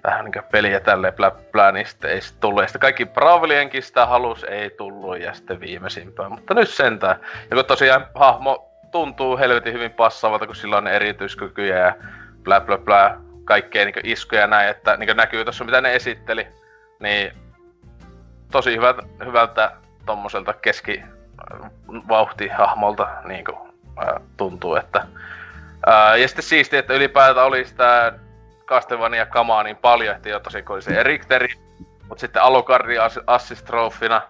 tähän 0.02 0.26
niinkö 0.26 0.44
peliä 0.52 0.80
tälleen 0.80 1.14
blä, 1.14 1.32
blä, 1.52 1.72
niin 1.72 1.86
sitten 1.86 2.12
ei 2.12 2.22
sit 2.22 2.40
tullut. 2.40 2.62
Ja 2.62 2.68
sitten 2.68 2.80
kaikki 2.80 3.06
Bravelienkin 3.06 3.84
sitä 3.84 4.06
halus, 4.06 4.44
ei 4.44 4.70
tullut 4.70 5.20
ja 5.20 5.34
sitten 5.34 5.60
viimeisimpään. 5.60 6.32
Mutta 6.32 6.54
nyt 6.54 6.70
sentään. 6.70 7.20
Ja 7.52 7.56
kun 7.56 7.66
tosiaan 7.66 8.08
hahmo 8.16 8.72
tuntuu 8.92 9.38
helvetin 9.38 9.74
hyvin 9.74 9.92
passaavalta, 9.92 10.46
kun 10.46 10.56
sillä 10.56 10.78
on 10.78 10.88
erityiskykyjä 10.88 11.78
ja 11.78 11.96
blä 12.44 12.62
blä, 12.62 13.18
kaikkea 13.46 13.86
niin 13.86 13.96
iskuja 14.04 14.42
ja 14.42 14.48
näin, 14.48 14.70
että 14.70 14.98
niin 14.98 15.18
näkyy 15.18 15.46
tuossa 15.46 15.64
mitä 15.64 15.82
ne 15.82 15.96
esitteli, 15.96 16.48
niin 17.00 17.32
tosi 18.56 18.76
hyvältä, 18.76 19.04
hyvältä 19.26 19.72
tommoselta 20.06 20.54
keski 20.54 21.04
vauhtihahmolta 22.08 23.08
niin 23.26 23.46
kuin, 23.46 23.58
ää, 23.98 24.20
tuntuu, 24.38 24.76
että 24.76 25.06
ää, 25.86 26.16
ja 26.16 26.28
sitten 26.28 26.44
siistiä, 26.44 26.80
että 26.80 26.94
ylipäätään 26.94 27.48
oli 27.48 27.66
sitä 27.66 28.14
Castlevania 28.66 29.26
kamaa 29.26 29.64
niin 29.64 29.78
paljon, 29.78 30.16
että 30.16 30.30
jo 30.30 30.40
tosi 30.40 30.64
oli 30.70 30.82
se 30.82 31.00
Erikteri, 31.00 31.48
mutta 32.10 32.22
sitten 32.22 32.42
Alucardi 32.42 32.98
ass- 32.98 33.24
assistrofina, 33.28 34.22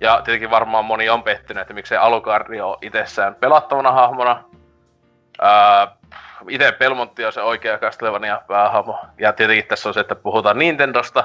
ja 0.00 0.22
tietenkin 0.24 0.50
varmaan 0.50 0.84
moni 0.84 1.08
on 1.08 1.22
pettynyt, 1.22 1.60
että 1.60 1.74
miksei 1.74 1.98
Alucardi 1.98 2.60
ole 2.60 2.78
itsessään 2.82 3.34
pelattavana 3.34 3.92
hahmona. 3.92 4.44
Ää, 5.40 5.96
itse 6.48 6.72
Belmontti 6.72 7.24
on 7.24 7.32
se 7.32 7.42
oikea 7.42 7.78
Castlevania 7.78 8.40
päähahmo. 8.48 8.98
Ja 9.20 9.32
tietenkin 9.32 9.66
tässä 9.66 9.88
on 9.88 9.94
se, 9.94 10.00
että 10.00 10.14
puhutaan 10.14 10.58
Nintendosta, 10.58 11.24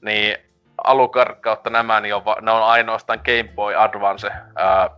niin 0.00 0.49
Alucard 0.84 1.40
kautta 1.40 1.70
nämä, 1.70 2.00
niin 2.00 2.14
on, 2.14 2.24
va- 2.24 2.36
ne 2.40 2.50
on 2.50 2.62
ainoastaan 2.62 3.20
Game 3.24 3.54
Boy 3.54 3.74
Advance 3.76 4.30
ää, 4.56 4.90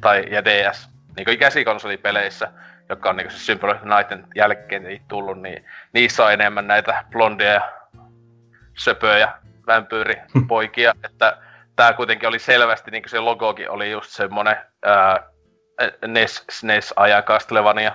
tai, 0.00 0.24
ja 0.30 0.44
DS, 0.44 0.88
niin 1.16 1.24
kuin 1.24 1.38
käsikonsolipeleissä. 1.38 2.52
joka 2.88 3.10
on 3.10 3.16
niinku 3.16 3.32
se 3.32 3.38
Symphony 3.38 3.72
of 3.72 3.80
the 3.80 3.88
Nightin 3.88 4.26
jälkeen 4.34 5.00
tullut, 5.08 5.42
niin 5.42 5.64
niissä 5.92 6.24
on 6.24 6.32
enemmän 6.32 6.66
näitä 6.66 7.04
blondia 7.10 7.52
ja 7.52 7.72
söpöjä 8.78 9.32
vampyyripoikia, 9.66 10.94
että 11.04 11.36
tää 11.76 11.92
kuitenkin 11.92 12.28
oli 12.28 12.38
selvästi, 12.38 12.90
niin 12.90 13.02
se 13.06 13.20
logokin 13.20 13.70
oli 13.70 13.90
just 13.90 14.10
semmonen 14.10 14.56
ää, 14.84 15.22
NES, 16.06 16.44
SNES-ajan 16.50 17.22
Castlevania. 17.22 17.92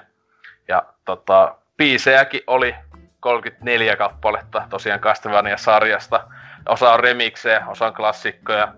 Ja 0.67 0.83
tota, 1.05 1.55
biisejäkin 1.77 2.41
oli 2.47 2.75
34 3.19 3.95
kappaletta 3.95 4.67
tosiaan 4.69 4.99
Castlevania-sarjasta. 4.99 6.27
Osa 6.69 6.93
on 6.93 6.99
remiksejä, 6.99 7.67
osa 7.67 7.87
on 7.87 7.93
klassikkoja. 7.93 8.73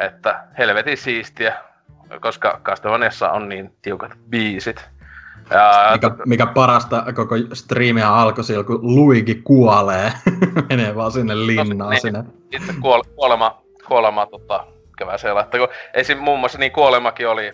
Että 0.00 0.44
helvetin 0.58 0.96
siistiä, 0.96 1.56
koska 2.20 2.60
Castlevaniassa 2.64 3.30
on 3.30 3.48
niin 3.48 3.76
tiukat 3.82 4.12
biisit. 4.30 4.88
Ja, 5.50 5.90
mikä, 5.92 6.10
mikä 6.26 6.46
parasta 6.46 7.04
koko 7.14 7.34
striimiä 7.52 8.14
alkoi 8.14 8.44
siellä, 8.44 8.64
kun 8.64 8.78
Luigi 8.82 9.34
kuolee. 9.34 10.12
Menee 10.68 10.94
vaan 10.94 11.12
sinne 11.12 11.46
linnaan 11.46 11.90
niin, 11.90 12.00
sinne. 12.00 12.24
Sitten 12.58 12.80
kuole, 12.80 13.04
kuolema, 13.14 13.62
kuolema 13.88 14.26
tota, 14.26 14.66
siellä. 15.16 15.40
Että 15.40 15.58
kun, 15.58 15.68
esim. 15.94 16.18
muun 16.18 16.40
muassa 16.40 16.58
niin 16.58 16.72
kuolemakin 16.72 17.28
oli, 17.28 17.52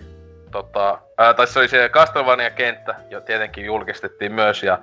tota, 0.50 0.98
ää, 1.18 1.34
tai 1.34 1.46
se 1.46 1.58
oli 1.58 1.68
se 1.68 1.88
Castlevania-kenttä, 1.88 2.94
jo 3.10 3.20
tietenkin 3.20 3.64
julkistettiin 3.64 4.32
myös, 4.32 4.62
ja 4.62 4.78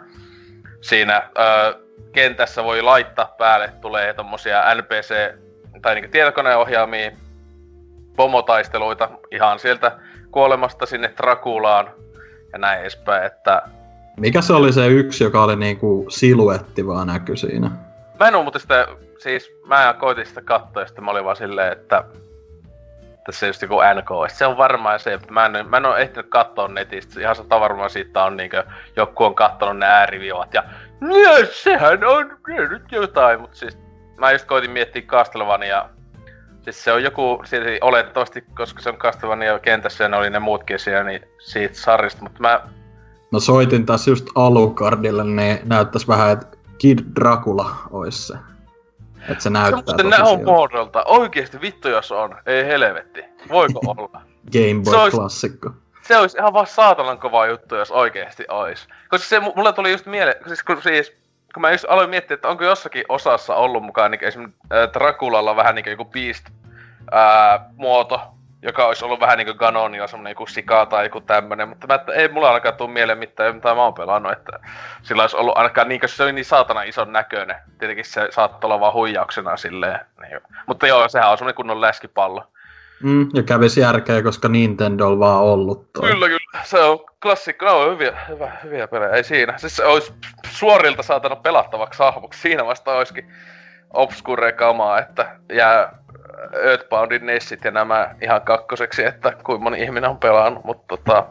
siinä 0.81 1.29
ää, 1.35 1.73
kentässä 2.11 2.63
voi 2.63 2.81
laittaa 2.81 3.35
päälle, 3.37 3.73
tulee 3.81 4.13
tommosia 4.13 4.75
NPC, 4.75 5.35
tai 5.81 5.95
niinku 5.95 6.11
tietokoneohjaamia 6.11 7.11
pomotaisteluita 8.15 9.09
ihan 9.31 9.59
sieltä 9.59 9.97
kuolemasta 10.31 10.85
sinne 10.85 11.13
Drakulaan, 11.17 11.91
ja 12.53 12.59
näin 12.59 12.81
edespäin, 12.81 13.25
että... 13.25 13.61
Mikä 14.17 14.41
se 14.41 14.53
oli 14.53 14.73
se 14.73 14.87
yksi, 14.87 15.23
joka 15.23 15.43
oli 15.43 15.55
niinku 15.55 16.05
siluetti 16.09 16.87
vaan 16.87 17.07
näky 17.07 17.35
siinä? 17.35 17.71
Mä 18.19 18.27
en 18.27 18.35
oo 18.35 18.43
muuten 18.43 18.61
sitä, 18.61 18.87
siis 19.17 19.51
mä 19.67 19.95
koitin 19.99 20.25
sitä 20.25 20.41
katsoa 20.41 20.81
ja 20.83 20.87
sitten 20.87 21.05
mä 21.05 21.11
olin 21.11 21.25
vaan 21.25 21.35
silleen, 21.35 21.71
että 21.71 22.03
tässä 23.25 23.47
just 23.47 23.61
joku 23.61 23.75
NK, 23.75 24.31
se 24.31 24.45
on 24.45 24.57
varmaan 24.57 24.99
se, 24.99 25.19
mä 25.29 25.45
en, 25.45 25.69
mä 25.69 25.77
en 25.77 25.85
ole 25.85 26.01
ehtinyt 26.01 26.29
katsoa 26.29 26.67
netistä, 26.67 27.19
ihan 27.19 27.35
sata 27.35 27.59
varmaan 27.59 27.89
siitä 27.89 28.23
on 28.23 28.37
niinkö, 28.37 28.63
joku 28.95 29.23
on 29.23 29.35
kattonut 29.35 29.77
ne 29.77 29.85
ääriviivat 29.85 30.53
ja 30.53 30.63
Mies, 30.99 31.63
sehän 31.63 32.03
on 32.03 32.37
nyt 32.69 32.91
jotain, 32.91 33.41
mutta 33.41 33.57
siis 33.57 33.77
mä 34.17 34.31
just 34.31 34.45
koitin 34.45 34.71
miettiä 34.71 35.01
Castlevania 35.01 35.89
Siis 36.65 36.83
se 36.83 36.91
on 36.91 37.03
joku, 37.03 37.41
siis 37.45 37.63
oletettavasti, 37.81 38.41
koska 38.41 38.81
se 38.81 38.89
on 38.89 38.97
Castlevania 38.97 39.59
kentässä 39.59 40.03
ja 40.03 40.09
ne 40.09 40.17
oli 40.17 40.29
ne 40.29 40.39
muutkin 40.39 40.79
siellä, 40.79 41.03
niin 41.03 41.21
siitä 41.39 41.75
sarjasta, 41.77 42.21
mutta 42.21 42.39
mä... 42.39 42.61
No 43.31 43.39
soitin 43.39 43.85
taas 43.85 44.07
just 44.07 44.27
Alucardille, 44.35 45.23
niin 45.23 45.59
näyttäisi 45.63 46.07
vähän, 46.07 46.31
että 46.31 46.57
Kid 46.77 46.99
Dracula 47.15 47.75
olisi 47.91 48.27
se. 48.27 48.33
Että 49.29 49.43
se 49.43 49.49
näyttää 49.49 49.95
se, 49.97 50.03
tosi 50.03 50.21
on 50.21 50.45
muodolta. 50.45 51.03
Oikeesti 51.07 51.61
vittu 51.61 51.89
jos 51.89 52.11
on. 52.11 52.35
Ei 52.45 52.65
helvetti. 52.65 53.23
Voiko 53.49 53.79
olla? 53.97 54.21
Game 54.51 54.81
Boy-klassikko. 54.83 55.69
Se 56.07 56.17
olisi 56.17 56.37
ihan 56.37 56.53
vaan 56.53 56.67
saatanan 56.67 57.19
kova 57.19 57.45
juttu, 57.45 57.75
jos 57.75 57.91
oikeesti 57.91 58.45
ois. 58.49 58.87
Koska 59.09 59.27
se 59.27 59.39
mulle 59.39 59.73
tuli 59.73 59.91
just 59.91 60.05
mieleen, 60.05 60.35
siis 60.47 60.63
kun 60.63 60.81
siis 60.81 61.17
kun 61.53 61.61
mä 61.61 61.71
just 61.71 61.85
aloin 61.87 62.09
miettiä, 62.09 62.35
että 62.35 62.47
onko 62.47 62.63
jossakin 62.63 63.05
osassa 63.09 63.55
ollut 63.55 63.83
mukaan 63.83 64.11
niin 64.11 64.23
esimerkiksi 64.23 64.59
äh, 64.73 64.93
Draculalla 64.93 65.55
vähän 65.55 65.75
niin 65.75 65.85
joku 65.89 66.05
Beast 66.05 66.45
ää, 67.11 67.69
muoto, 67.75 68.21
joka 68.61 68.85
olisi 68.85 69.05
ollut 69.05 69.19
vähän 69.19 69.37
niinku 69.37 69.53
Ganonia, 69.53 70.07
semmonen 70.07 70.31
joku 70.31 70.47
Sika 70.47 70.85
tai 70.85 71.05
joku 71.05 71.21
tämmönen, 71.21 71.69
mutta 71.69 71.87
mä, 71.87 71.95
että 71.95 72.13
ei 72.13 72.27
mulla 72.27 72.47
ainakaan 72.47 72.75
tuu 72.75 72.87
mieleen 72.87 73.17
mitään, 73.17 73.55
mitä 73.55 73.75
mä 73.75 73.83
oon 73.83 73.93
pelannut, 73.93 74.31
että 74.31 74.59
sillä 75.01 75.23
olisi 75.23 75.37
ollut 75.37 75.57
ainakaan 75.57 75.89
niin, 75.89 76.01
se 76.05 76.23
oli 76.23 76.33
niin 76.33 76.45
saatana 76.45 76.83
ison 76.83 77.13
näköinen. 77.13 77.55
Tietenkin 77.79 78.05
se 78.05 78.27
saattoi 78.31 78.67
olla 78.67 78.79
vaan 78.79 78.93
huijauksena 78.93 79.57
silleen. 79.57 79.99
Niin. 80.21 80.39
Mutta 80.65 80.87
joo, 80.87 81.09
sehän 81.09 81.31
on 81.31 81.37
semmonen 81.37 81.55
kunnon 81.55 81.81
läskipallo. 81.81 82.47
Mm, 83.03 83.29
ja 83.33 83.43
kävisi 83.43 83.81
järkeä, 83.81 84.23
koska 84.23 84.49
Nintendo 84.49 85.07
on 85.07 85.19
vaan 85.19 85.41
ollut 85.41 85.93
toi. 85.93 86.09
Kyllä, 86.09 86.27
kyllä. 86.27 86.63
Se 86.63 86.79
on 86.79 86.99
klassikko. 87.21 87.65
Ne 87.65 87.71
on 87.71 87.91
hyviä, 87.91 88.17
hyvä, 88.29 88.51
hyviä 88.63 88.87
pelejä. 88.87 89.11
Ei 89.11 89.23
siinä. 89.23 89.57
Siis 89.57 89.75
se 89.75 89.85
olisi 89.85 90.13
suorilta 90.47 91.03
saatana 91.03 91.35
pelattavaksi 91.35 91.99
hahmoksi. 91.99 92.41
Siinä 92.41 92.65
vasta 92.65 92.91
olisikin 92.91 93.31
obscure 93.93 94.51
kamaa, 94.51 94.99
että 94.99 95.39
jää 95.53 96.05
Earthboundin 96.63 97.25
Nessit 97.25 97.63
ja 97.63 97.71
nämä 97.71 98.15
ihan 98.21 98.41
kakkoseksi, 98.41 99.05
että 99.05 99.33
kuinka 99.43 99.63
moni 99.63 99.83
ihminen 99.83 100.09
on 100.09 100.17
pelannut, 100.17 100.63
mutta 100.63 100.97
tota... 100.97 101.25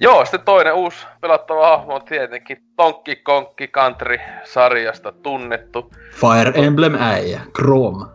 Joo, 0.00 0.24
sitten 0.24 0.40
toinen 0.40 0.74
uusi 0.74 1.06
pelattava 1.20 1.68
hahmo 1.68 1.94
on 1.94 2.04
tietenkin 2.04 2.62
Tonkki 2.76 3.16
Konkki 3.16 3.68
Country-sarjasta 3.68 5.12
tunnettu. 5.12 5.92
Fire 6.12 6.52
Emblem 6.66 6.94
äijä, 6.94 7.40
Chrome. 7.54 8.06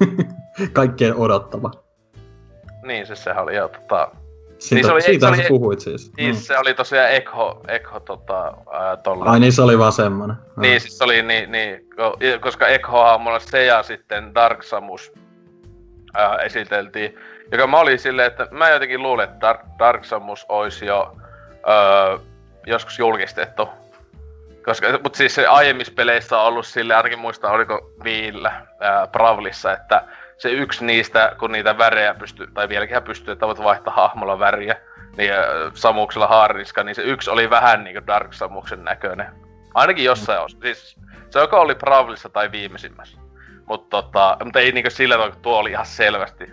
Kaikkien 0.72 1.16
odottava. 1.16 1.70
Niin, 2.82 3.06
siis 3.06 3.24
sehän 3.24 3.42
oli 3.42 3.56
jo 3.56 3.68
tota, 3.68 4.10
siitä, 4.60 4.74
niin 4.74 4.86
se 4.86 4.92
oli, 4.92 5.02
siitä 5.02 5.26
se 5.26 5.32
oli, 5.32 5.48
puhuit 5.48 5.80
siis. 5.80 6.12
Niin, 6.16 6.34
mm. 6.34 6.40
se 6.40 6.58
oli 6.58 6.74
tosiaan 6.74 7.10
Ekho, 7.10 7.60
Ekho 7.68 8.00
tota, 8.00 8.54
ää, 8.72 8.96
tolla. 8.96 9.24
Ai 9.24 9.40
niin, 9.40 9.52
se 9.52 9.62
oli 9.62 9.78
vaan 9.78 9.92
semmonen. 9.92 10.36
Niin, 10.56 10.80
siis 10.80 10.98
se 10.98 11.04
oli 11.04 11.22
niin, 11.22 11.52
niin 11.52 11.86
koska 12.40 12.66
Ekhoa 12.66 13.18
mulla 13.18 13.38
se 13.38 13.64
ja 13.64 13.82
sitten 13.82 14.34
Dark 14.34 14.62
Samus 14.62 15.12
ää, 16.14 16.36
esiteltiin. 16.36 17.18
Joka 17.52 17.66
mä 17.66 17.80
olin 17.80 17.98
silleen, 17.98 18.26
että 18.26 18.48
mä 18.50 18.70
jotenkin 18.70 19.02
luulen, 19.02 19.24
että 19.24 19.40
Dark, 19.40 19.60
Dark 19.78 20.04
Samus 20.04 20.46
olisi 20.48 20.86
jo 20.86 21.16
ää, 21.66 22.18
joskus 22.66 22.98
julkistettu. 22.98 23.68
Koska, 24.64 24.86
mutta 25.02 25.16
siis 25.16 25.34
se 25.34 25.46
aiemmissa 25.46 25.92
peleissä 25.96 26.38
on 26.38 26.46
ollut 26.46 26.66
sille, 26.66 26.94
ainakin 26.94 27.18
muista 27.18 27.50
oliko 27.50 27.90
Viillä, 28.04 28.66
ää, 28.80 29.06
Bravlissa, 29.06 29.72
että 29.72 30.04
se 30.40 30.50
yksi 30.50 30.84
niistä, 30.84 31.36
kun 31.38 31.52
niitä 31.52 31.78
värejä 31.78 32.14
pystyy, 32.14 32.46
tai 32.46 32.68
vieläkin 32.68 33.02
pystyy, 33.02 33.32
että 33.32 33.46
voit 33.46 33.62
vaihtaa 33.62 33.94
hahmolla 33.94 34.38
väriä, 34.38 34.76
niin 35.16 35.32
äh, 35.32 35.40
Samuksella 35.74 36.26
haariska, 36.26 36.84
niin 36.84 36.94
se 36.94 37.02
yksi 37.02 37.30
oli 37.30 37.50
vähän 37.50 37.84
niinku 37.84 38.06
Dark 38.06 38.32
Samuksen 38.32 38.84
näköinen. 38.84 39.26
Ainakin 39.74 40.04
jossain 40.04 40.38
mm. 40.38 40.44
os. 40.44 40.58
Siis 40.62 40.96
se 41.30 41.40
joko 41.40 41.60
oli 41.60 41.74
Bravlissa 41.74 42.28
tai 42.28 42.52
viimeisimmässä. 42.52 43.18
Mutta 43.66 44.02
tota, 44.02 44.36
mut 44.44 44.56
ei 44.56 44.72
niinku 44.72 44.90
sillä 44.90 45.14
tavalla, 45.14 45.36
tuo 45.42 45.58
oli 45.58 45.70
ihan 45.70 45.86
selvästi 45.86 46.52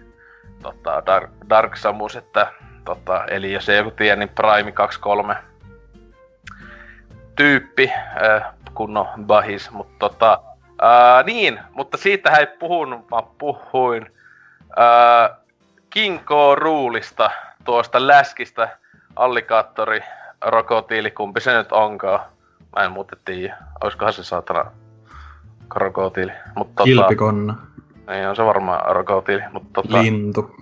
tota, 0.61 1.03
Dark, 1.05 1.29
Dark 1.49 1.77
Samus, 1.77 2.15
että 2.15 2.51
tota, 2.85 3.25
eli 3.25 3.53
jos 3.53 3.69
ei 3.69 3.77
joku 3.77 3.91
tiedä, 3.91 4.15
niin 4.15 4.29
Prime 4.29 4.71
23 4.71 5.35
tyyppi, 7.35 7.91
äh, 8.23 8.53
kunnon 8.73 9.07
bahis, 9.25 9.71
mutta 9.71 9.95
tota, 9.99 10.41
Uh, 10.81 11.25
niin, 11.25 11.59
mutta 11.73 11.97
siitä 11.97 12.29
ei 12.31 12.47
puhunut, 12.47 13.11
vaan 13.11 13.27
puhuin 13.37 14.11
uh, 14.61 15.37
King 15.89 16.19
Ruulista, 16.55 17.31
tuosta 17.63 18.07
läskistä, 18.07 18.77
allikaattori, 19.15 20.01
rokotiili, 20.41 21.11
kumpi 21.11 21.41
se 21.41 21.57
nyt 21.57 21.71
onkaan. 21.71 22.19
Mä 22.75 22.83
en 22.83 22.91
muuten 22.91 23.19
tiedä, 23.25 23.57
olisikohan 23.83 24.13
se 24.13 24.23
saatana 24.23 24.71
krokotiili. 25.69 26.31
Mutta 26.55 26.73
tota, 26.75 26.83
Kilpikonna. 26.83 27.55
Ei 28.07 28.25
on 28.25 28.35
se 28.35 28.45
varmaan 28.45 28.95
rokotiili, 28.95 29.43
mutta 29.51 29.69
tota... 29.73 30.01
Lintu. 30.01 30.55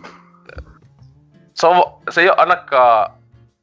Se, 1.53 1.67
on, 1.67 1.83
se 2.09 2.21
ei 2.21 2.29
ole 2.29 2.37
ainakaan 2.37 3.11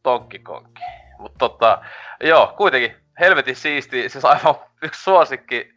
tonkkikonki. 0.02 0.82
Mutta 1.18 1.38
tota, 1.38 1.78
joo, 2.20 2.54
kuitenkin 2.56 2.96
helvetin 3.20 3.56
siisti, 3.56 4.08
siis 4.08 4.24
aivan 4.24 4.54
yksi 4.82 5.02
suosikki 5.02 5.74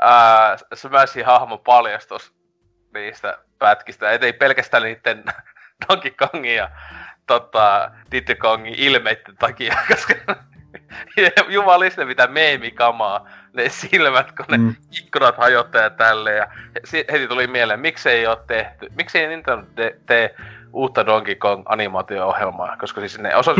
ää, 0.00 0.56
Smashin 0.74 1.26
hahmo 1.26 1.58
paljastus 1.58 2.34
niistä 2.94 3.38
pätkistä, 3.58 4.10
ei 4.10 4.32
pelkästään 4.32 4.82
niiden 4.82 5.24
Donkey 5.88 6.10
Kongin 6.10 6.54
ja 6.54 6.70
tota, 7.26 7.90
Diddy 8.12 8.34
Kongin 8.34 8.74
ilmeiden 8.74 9.36
takia, 9.38 9.76
koska 9.88 10.14
jumaliste 11.48 12.04
mitä 12.04 12.26
meemikamaa, 12.26 13.28
ne 13.52 13.68
silmät, 13.68 14.32
kun 14.32 14.46
ne 14.48 14.58
mm. 14.58 14.74
ikkunat 15.00 15.36
hajottaa 15.36 15.82
ja 15.82 15.90
tälleen. 15.90 16.36
Ja 16.36 16.46
heti 17.12 17.28
tuli 17.28 17.46
mieleen, 17.46 17.80
miksei 17.80 18.26
ole 18.26 18.38
tehty, 18.46 18.86
miksei 18.96 19.28
Nintendo 19.28 19.66
tee, 19.74 19.98
te 20.06 20.34
uutta 20.72 21.06
Donkey 21.06 21.34
Kong 21.34 21.62
animaatio-ohjelmaa, 21.66 22.76
koska 22.76 23.00
siis 23.00 23.18
ne 23.18 23.36
osas 23.36 23.56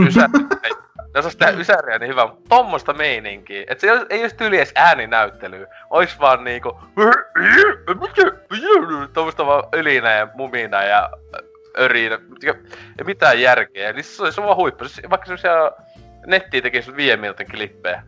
ne 1.18 1.26
osas 1.26 1.36
tehdä 1.36 1.60
ysäriä 1.60 1.98
niin 1.98 2.10
hyvä, 2.10 2.26
mutta 2.26 2.48
tommoista 2.48 2.92
meininkiä. 2.92 3.64
Et 3.68 3.80
se 3.80 3.86
ei 4.10 4.20
olisi 4.20 4.36
tyyli 4.36 4.56
edes 4.56 4.72
ääninäyttelyä. 4.74 5.66
Ois 5.90 6.20
vaan 6.20 6.44
niinku... 6.44 6.78
Tommoista 9.12 9.46
vaan 9.46 9.64
ylinä 9.72 10.12
ja 10.12 10.28
mumina 10.34 10.82
ja 10.82 11.10
örinä. 11.78 12.18
Ei 12.98 13.04
mitään 13.04 13.40
järkeä. 13.40 13.92
Niin 13.92 14.04
se 14.04 14.22
olisi 14.22 14.42
vaan 14.42 14.56
huippu. 14.56 14.84
Vaikka 15.10 15.26
semmosia 15.26 15.72
nettiin 16.26 16.62
tekisi 16.62 16.96
viiden 16.96 17.20
minuutin 17.20 17.50
klippejä. 17.50 18.02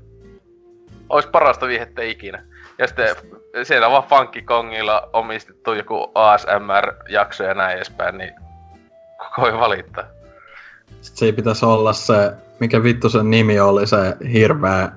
Ois 1.08 1.26
parasta 1.26 1.66
viihettä 1.66 2.02
ikinä. 2.02 2.44
Ja 2.78 2.86
sitten 2.86 3.16
siellä 3.62 3.86
on 3.86 3.92
vaan 3.92 4.08
Funky 4.08 4.42
Kongilla 4.42 5.10
omistettu 5.12 5.72
joku 5.72 6.12
ASMR-jakso 6.14 7.44
ja 7.44 7.54
näin 7.54 7.76
edespäin, 7.76 8.18
niin 8.18 8.34
koko 9.18 9.46
ei 9.46 9.58
valittaa. 9.58 10.04
Sitten 11.00 11.18
siinä 11.18 11.36
pitäisi 11.36 11.64
olla 11.64 11.92
se, 11.92 12.32
mikä 12.60 12.82
vittu 12.82 13.08
sen 13.08 13.30
nimi 13.30 13.60
oli, 13.60 13.86
se 13.86 14.16
hirveä, 14.32 14.92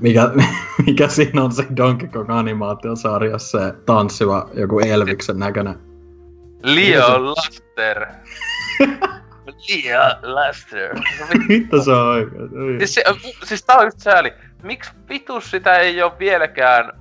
mikä, 0.00 0.30
mikä 0.86 1.08
siinä 1.08 1.42
on 1.42 1.52
se 1.52 1.66
Donkey 1.76 2.08
Kong 2.08 2.30
animaatiosarjassa, 2.30 3.58
se 3.58 3.74
tanssiva 3.86 4.50
joku 4.54 4.80
Elviksen 4.80 5.38
näköinen. 5.38 5.74
Leo 6.62 7.24
Laster. 7.24 8.06
Leo 9.68 10.00
Laster. 10.22 10.94
Mitä 11.48 11.82
se 11.84 11.90
on 11.90 12.08
oikein? 12.08 12.48
Siis, 12.78 12.94
se, 12.94 13.04
siis 13.44 13.64
tää 13.64 13.76
on 13.76 13.84
just 13.84 14.00
sääli. 14.00 14.32
Miksi 14.62 14.90
vitus 15.08 15.50
sitä 15.50 15.76
ei 15.76 16.02
ole 16.02 16.12
vieläkään... 16.18 16.92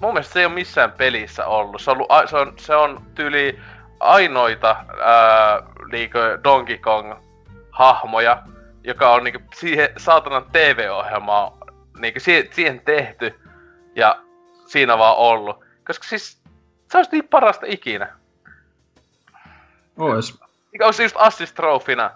Mun 0.00 0.12
mielestä 0.12 0.32
se 0.32 0.40
ei 0.40 0.46
ole 0.46 0.54
missään 0.54 0.92
pelissä 0.92 1.46
ollut. 1.46 1.80
Se 1.80 1.90
on, 1.90 1.96
ollut, 1.96 2.30
se 2.30 2.36
on, 2.36 2.52
se 2.56 2.74
on 2.74 3.02
tyyli 3.14 3.58
ainoita 4.00 4.76
ää, 5.00 5.62
niinkö 5.92 6.38
Donkey 6.44 6.78
Kong 6.78 7.14
hahmoja, 7.70 8.42
joka 8.88 9.14
on 9.14 9.24
niinku 9.24 9.40
siihen 9.54 9.88
saatanan 9.96 10.46
TV-ohjelmaan 10.52 11.52
niinku 11.98 12.20
siihen, 12.20 12.48
siihen 12.50 12.80
tehty 12.80 13.34
ja 13.94 14.22
siinä 14.66 14.98
vaan 14.98 15.16
ollut. 15.16 15.56
Koska 15.86 16.06
siis 16.06 16.42
se 16.90 16.98
olisi 16.98 17.10
niin 17.12 17.28
parasta 17.28 17.66
ikinä. 17.68 18.08
Ois. 19.98 20.40
Mikä 20.72 20.86
olisi 20.86 21.02
just 21.02 21.16
assist 21.18 21.54
trofina 21.54 22.10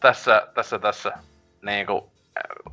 tässä, 0.00 0.48
tässä, 0.54 0.78
tässä 0.78 1.12
niinku 1.62 2.12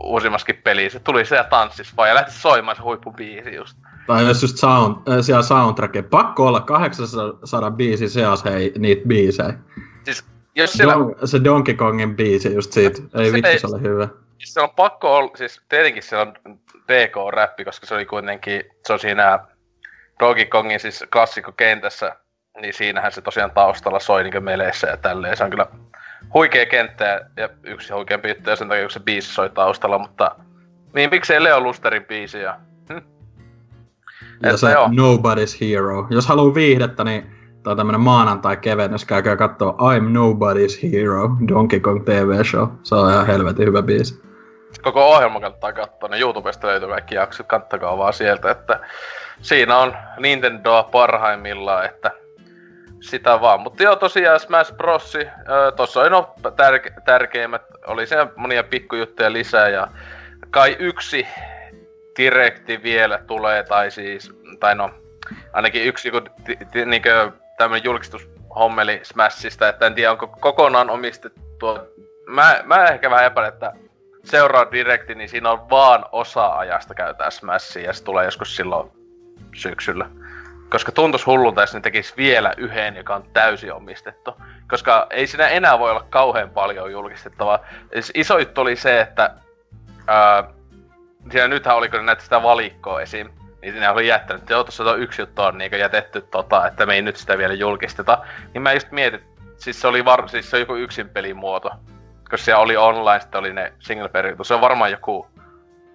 uusimmaskin 0.03 0.61
pelissä. 0.63 0.99
Se 0.99 1.03
tuli 1.03 1.25
se 1.25 1.35
ja 1.35 1.43
tanssis 1.43 1.97
vaan 1.97 2.09
ja 2.09 2.15
lähti 2.15 2.31
soimaan 2.31 2.77
se 2.77 2.83
huippubiisi 2.83 3.55
just. 3.55 3.77
Tai 4.07 4.27
jos 4.27 4.41
just 4.41 4.57
sound, 4.57 4.95
äh, 5.09 5.17
siellä 5.21 5.43
soundtracke. 5.43 6.01
Pakko 6.01 6.47
olla 6.47 6.59
800 6.61 7.71
biisin 7.71 8.09
seassa 8.09 8.49
hei 8.49 8.73
niitä 8.77 9.07
biisejä. 9.07 9.53
Siis 10.03 10.25
jos 10.55 10.73
siellä, 10.73 10.93
Don, 10.93 11.15
se 11.25 11.43
Donkey 11.43 11.73
Kongin 11.73 12.15
biisi 12.15 12.53
just 12.53 12.71
siitä. 12.71 13.01
Ei 13.17 13.33
vittu 13.33 13.49
se 13.57 13.67
oli 13.67 13.81
hyvä. 13.81 14.07
se 14.43 14.61
on 14.61 14.69
pakko 14.69 15.15
olla, 15.17 15.31
siis 15.37 15.61
tietenkin 15.69 16.03
se 16.03 16.17
on 16.17 16.33
DK-räppi, 16.87 17.65
koska 17.65 17.85
se 17.85 17.95
oli 17.95 18.05
kuitenkin, 18.05 18.63
se 18.87 18.93
on 18.93 18.99
siinä 18.99 19.39
Donkey 20.19 20.45
Kongin 20.45 20.79
siis 20.79 21.03
klassikkokentässä, 21.11 22.15
niin 22.61 22.73
siinähän 22.73 23.11
se 23.11 23.21
tosiaan 23.21 23.51
taustalla 23.51 23.99
soi 23.99 24.23
niin 24.23 24.43
meleissä 24.43 24.87
ja 24.87 24.97
tälleen. 24.97 25.37
Se 25.37 25.43
on 25.43 25.49
kyllä 25.49 25.67
huikea 26.33 26.65
kenttä 26.65 27.29
ja- 27.37 27.49
yksi 27.63 27.93
huikeampi 27.93 28.29
juttu 28.29 28.49
ja 28.49 28.55
sen 28.55 28.67
takia, 28.67 28.89
se 28.89 28.99
biisi 28.99 29.33
soi 29.33 29.49
taustalla, 29.49 29.99
mutta 29.99 30.35
niin 30.93 31.09
miksei 31.09 31.43
Leo 31.43 31.59
Lusterin 31.61 32.05
biisi 32.05 32.39
ja 32.39 32.59
hm? 32.89 32.93
Ja 34.43 34.49
Että 34.49 34.57
se 34.57 34.71
joo. 34.71 34.87
Nobody's 34.87 35.57
Hero. 35.61 36.07
Jos 36.09 36.27
haluaa 36.27 36.55
viihdettä, 36.55 37.03
niin 37.03 37.31
on 37.71 37.77
tämmönen 37.77 38.01
maanantai-kevennys. 38.01 39.05
Käykää 39.05 39.35
kattoo 39.35 39.71
I'm 39.71 40.03
Nobody's 40.03 40.91
Hero, 40.91 41.29
Donkey 41.47 41.79
Kong 41.79 42.03
TV 42.05 42.43
Show. 42.43 42.67
Se 42.83 42.95
on 42.95 43.11
ihan 43.11 43.27
helvetin 43.27 43.67
hyvä 43.67 43.81
biisi. 43.81 44.21
koko 44.81 45.05
ohjelma 45.15 45.39
kannattaa 45.39 45.73
katsoa, 45.73 46.09
ne 46.09 46.19
YouTubesta 46.19 46.67
löytyy 46.67 46.89
kaikki 46.89 47.15
jaksot, 47.15 47.47
kattakaa 47.47 47.97
vaan 47.97 48.13
sieltä, 48.13 48.51
että 48.51 48.79
siinä 49.41 49.77
on 49.77 49.93
Nintendoa 50.19 50.83
parhaimmillaan, 50.83 51.85
että 51.85 52.11
sitä 52.99 53.41
vaan. 53.41 53.61
Mutta 53.61 53.83
joo, 53.83 53.95
tosiaan 53.95 54.39
Smash 54.39 54.75
Bros. 54.75 55.17
Tossa 55.75 56.01
oli 56.01 56.09
no 56.09 56.35
tärke- 56.45 57.01
tärkeimmät, 57.05 57.61
oli 57.87 58.07
siellä 58.07 58.27
monia 58.35 58.63
pikkujuttuja 58.63 59.33
lisää 59.33 59.69
ja 59.69 59.87
kai 60.49 60.75
yksi 60.79 61.27
direkti 62.17 62.83
vielä 62.83 63.19
tulee, 63.27 63.63
tai 63.63 63.91
siis, 63.91 64.33
tai 64.59 64.75
no, 64.75 64.89
ainakin 65.53 65.85
yksi 65.85 66.11
ti- 66.71 66.85
niinkö 66.85 67.31
tämmönen 67.57 67.83
julkistushommeli 67.83 68.99
Smashista, 69.03 69.69
että 69.69 69.87
en 69.87 69.95
tiedä 69.95 70.11
onko 70.11 70.27
kokonaan 70.27 70.89
omistettu. 70.89 71.79
Mä, 72.27 72.61
mä 72.63 72.85
ehkä 72.85 73.09
vähän 73.09 73.25
epäilen, 73.25 73.53
että 73.53 73.73
seuraava 74.23 74.71
direkti, 74.71 75.15
niin 75.15 75.29
siinä 75.29 75.51
on 75.51 75.69
vaan 75.69 76.05
osa 76.11 76.57
ajasta 76.57 76.93
käytetään 76.93 77.31
Smashia 77.31 77.83
ja 77.83 77.93
se 77.93 78.03
tulee 78.03 78.25
joskus 78.25 78.55
silloin 78.55 78.91
syksyllä. 79.55 80.09
Koska 80.69 80.91
tuntuis 80.91 81.25
hullulta, 81.25 81.61
jos 81.61 81.73
ne 81.73 81.81
tekis 81.81 82.17
vielä 82.17 82.53
yhden, 82.57 82.95
joka 82.95 83.15
on 83.15 83.23
täysin 83.33 83.73
omistettu. 83.73 84.33
Koska 84.69 85.07
ei 85.09 85.27
siinä 85.27 85.47
enää 85.47 85.79
voi 85.79 85.91
olla 85.91 86.05
kauhean 86.09 86.49
paljon 86.49 86.91
julkistettavaa. 86.91 87.65
Siis 87.93 88.11
iso 88.13 88.37
juttu 88.37 88.61
oli 88.61 88.75
se, 88.75 89.01
että 89.01 89.35
ää, 90.07 90.43
siinä 91.31 91.47
nythän 91.47 91.75
oli, 91.75 91.89
kun 91.89 91.99
ne 91.99 92.05
näytti 92.05 92.23
sitä 92.23 92.43
valikkoa 92.43 93.01
esim. 93.01 93.29
Niin 93.71 93.79
ne 93.81 93.89
oli 93.89 94.07
jättänyt, 94.07 94.41
että 94.41 94.53
joo, 94.53 94.63
tuossa 94.63 94.83
on 94.83 94.99
yksi 94.99 95.21
juttu 95.21 95.41
on 95.41 95.57
niin 95.57 95.79
jätetty 95.79 96.21
tota, 96.21 96.67
että 96.67 96.85
me 96.85 96.95
ei 96.95 97.01
nyt 97.01 97.15
sitä 97.15 97.37
vielä 97.37 97.53
julkisteta. 97.53 98.25
Niin 98.53 98.61
mä 98.61 98.73
just 98.73 98.91
mietin, 98.91 99.21
siis 99.57 99.81
se 99.81 99.87
oli 99.87 100.05
var, 100.05 100.29
siis 100.29 100.49
se 100.49 100.55
on 100.55 100.59
joku 100.59 100.75
yksin 100.75 101.09
pelimuoto. 101.09 101.71
Koska 102.19 102.37
siellä 102.37 102.63
oli 102.63 102.77
online, 102.77 103.19
sitten 103.19 103.39
oli 103.39 103.53
ne 103.53 103.73
single 103.79 104.09
player 104.09 104.35
Se 104.41 104.53
on 104.53 104.61
varmaan 104.61 104.91
joku 104.91 105.27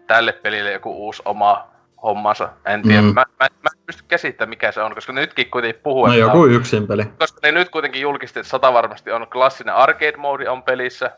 tälle 0.07 0.33
pelille 0.33 0.73
joku 0.73 1.07
uusi 1.07 1.23
oma 1.25 1.69
hommansa. 2.03 2.49
En 2.67 2.83
tiedä. 2.83 3.03
Mm. 3.03 3.07
Mä, 3.07 3.25
mä, 3.41 3.47
mä, 3.63 3.71
en 3.77 3.83
pysty 3.87 4.05
käsittämään 4.09 4.51
mikä 4.51 4.73
se 4.73 4.83
on, 4.83 4.95
koska 4.95 5.13
ne 5.13 5.21
nytkin 5.21 5.51
kuitenkin 5.51 5.83
puhuu, 5.83 6.07
No 6.07 6.15
joku 6.15 6.47
yksin 6.47 6.87
peli. 6.87 7.05
koska 7.19 7.41
ne 7.43 7.53
nyt 7.53 7.69
kuitenkin 7.69 8.03
julkisti, 8.03 8.41
että 8.41 8.51
sata 8.51 8.73
varmasti 8.73 9.13
on 9.13 9.27
klassinen 9.33 9.75
arcade 9.75 10.17
mode 10.17 10.49
on 10.49 10.63
pelissä. 10.63 11.11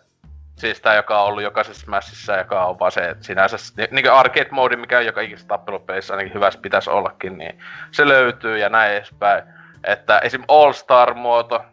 Siis 0.63 0.81
tää, 0.81 0.95
joka 0.95 1.21
on 1.21 1.29
ollut 1.29 1.43
jokaisessa 1.43 1.83
Smashissa, 1.83 2.37
joka 2.37 2.65
on 2.65 2.79
vaan 2.79 2.93
se, 2.93 3.17
sinänsä, 3.21 3.57
niin 3.77 4.05
kuin 4.05 4.13
arcade 4.13 4.49
mode, 4.51 4.77
mikä 4.77 4.99
on 4.99 5.07
joka 5.07 5.21
ikisessä 5.21 5.49
tappelupelissä 5.49 6.15
ainakin 6.15 6.35
hyvässä 6.35 6.61
pitäisi 6.61 6.91
ollakin, 6.91 7.39
niin 7.39 7.59
se 7.91 8.09
löytyy 8.09 8.59
ja 8.59 8.69
näin 8.69 8.93
edespäin. 8.93 9.43
Että 9.85 10.19
esim. 10.19 10.43
All 10.49 10.73
Star 10.73 11.15
muoto, 11.15 11.65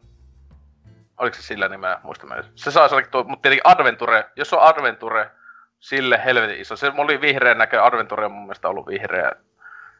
oliko 1.17 1.35
se 1.35 1.41
sillä 1.41 1.67
nimeä, 1.67 1.99
muista 2.03 2.27
mä. 2.27 2.43
Se 2.55 2.71
saa 2.71 2.83
ainakin 2.83 3.11
tuo, 3.11 3.23
mutta 3.23 3.41
tietenkin 3.41 3.71
Adventure, 3.71 4.25
jos 4.35 4.53
on 4.53 4.61
Adventure, 4.61 5.31
sille 5.79 6.21
helvetin 6.25 6.61
iso. 6.61 6.75
Se 6.75 6.91
oli 6.97 7.21
vihreän 7.21 7.57
näkö, 7.57 7.83
Adventure 7.83 8.25
on 8.25 8.31
mun 8.31 8.43
mielestä 8.43 8.69
ollut 8.69 8.87
vihreä 8.87 9.31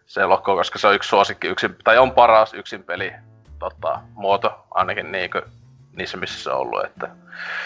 se 0.05 0.25
logo, 0.25 0.55
koska 0.55 0.79
se 0.79 0.87
on 0.87 0.95
yksi 0.95 1.09
suosikki 1.09 1.47
yksin, 1.47 1.75
tai 1.83 1.97
on 1.97 2.11
paras 2.11 2.53
yksin 2.53 2.83
peli 2.83 3.13
tota, 3.59 4.01
muoto, 4.13 4.65
ainakin 4.71 5.11
niinku, 5.11 5.41
niissä 5.99 6.17
missä 6.17 6.43
se 6.43 6.49
on 6.49 6.57
ollut, 6.57 6.85
että 6.85 7.07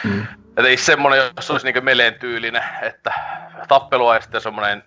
Mm. 0.04 0.26
että 0.48 0.68
ei 0.68 0.78
semmonen, 0.78 1.22
jos 1.36 1.52
olisi 1.52 1.66
niinku 1.66 1.82
meleen 1.82 2.14
tyylinen, 2.14 2.64
että 2.82 3.14
tappelua 3.68 4.16
ja 4.16 4.22
sitten 4.22 4.42
semmonen 4.42 4.84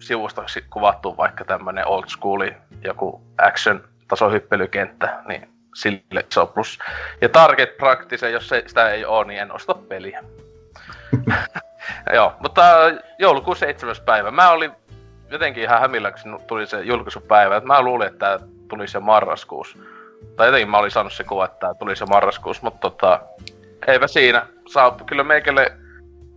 sivusta 0.00 0.42
si- 0.46 0.64
kuvattu 0.70 1.16
vaikka 1.16 1.44
tämmönen 1.44 1.86
old 1.86 2.04
schooli, 2.08 2.56
joku 2.84 3.22
action 3.38 3.84
tasohyppelykenttä, 4.08 5.22
niin 5.28 5.48
sille 5.74 6.24
se 6.28 6.40
on 6.40 6.48
plus. 6.48 6.78
Ja 7.20 7.28
target 7.28 7.76
practice, 7.76 8.30
jos 8.30 8.48
se, 8.48 8.64
sitä 8.66 8.90
ei 8.90 9.04
oo, 9.04 9.24
niin 9.24 9.40
en 9.40 9.52
osta 9.52 9.74
peliä. 9.74 10.24
Joo, 12.14 12.32
mutta 12.40 12.62
joulukuun 13.18 13.56
7. 13.56 13.96
päivä. 14.06 14.30
Mä 14.30 14.50
olin 14.50 14.72
jotenkin 15.30 15.62
ihan 15.62 15.80
hämillä, 15.80 16.10
kun 16.10 16.20
se 16.20 16.46
tuli 16.46 16.66
se 16.66 16.80
julkaisupäivä. 16.80 17.56
Et 17.56 17.64
mä 17.64 17.82
luulin, 17.82 18.06
että 18.06 18.18
tää 18.18 18.48
tulisi 18.68 18.96
jo 18.96 19.00
marraskuussa. 19.00 19.78
Tai 20.36 20.46
jotenkin 20.46 20.70
mä 20.70 20.78
olin 20.78 20.90
saanut 20.90 21.12
se 21.12 21.24
kuva, 21.24 21.44
että 21.44 21.58
tää 21.60 21.74
tulisi 21.74 22.02
jo 22.02 22.06
marraskuussa, 22.06 22.62
mutta 22.62 22.90
tota, 22.90 23.20
eipä 23.86 24.06
siinä. 24.06 24.46
Saa 24.68 24.96
kyllä 25.06 25.24
meikälle, 25.24 25.72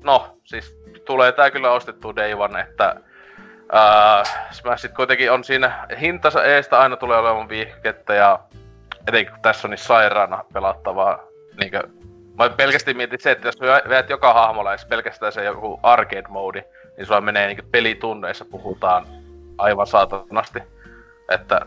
no 0.03 0.37
siis 0.43 0.77
tulee 1.05 1.31
tää 1.31 1.51
kyllä 1.51 1.71
ostettu 1.71 2.15
day 2.15 2.33
one, 2.33 2.61
että 2.61 2.95
Uh, 3.65 4.27
Smashit 4.51 4.93
kuitenkin 4.93 5.31
on 5.31 5.43
siinä 5.43 5.87
hintansa 6.01 6.43
eestä 6.43 6.79
aina 6.79 6.97
tulee 6.97 7.17
olemaan 7.17 7.49
viihkettä 7.49 8.13
ja 8.13 8.39
etenkin 9.07 9.33
kun 9.33 9.41
tässä 9.41 9.67
on 9.67 9.69
niin 9.69 9.77
sairaana 9.77 10.43
pelattavaa. 10.53 11.19
Niinkö, 11.59 11.83
mä 12.37 12.49
pelkästään 12.49 12.97
mietin 12.97 13.19
se, 13.21 13.31
että 13.31 13.47
jos 13.47 13.59
veät 13.89 14.09
joka 14.09 14.33
hahmolla 14.33 14.71
edes 14.71 14.85
pelkästään 14.85 15.31
se 15.31 15.43
joku 15.43 15.79
arcade 15.83 16.27
mode, 16.27 16.65
niin 16.97 17.05
sulla 17.05 17.21
menee 17.21 17.47
niinkö 17.47 17.63
pelitunneissa 17.71 18.45
puhutaan 18.45 19.05
aivan 19.57 19.87
saatanasti. 19.87 20.59
Että 21.29 21.61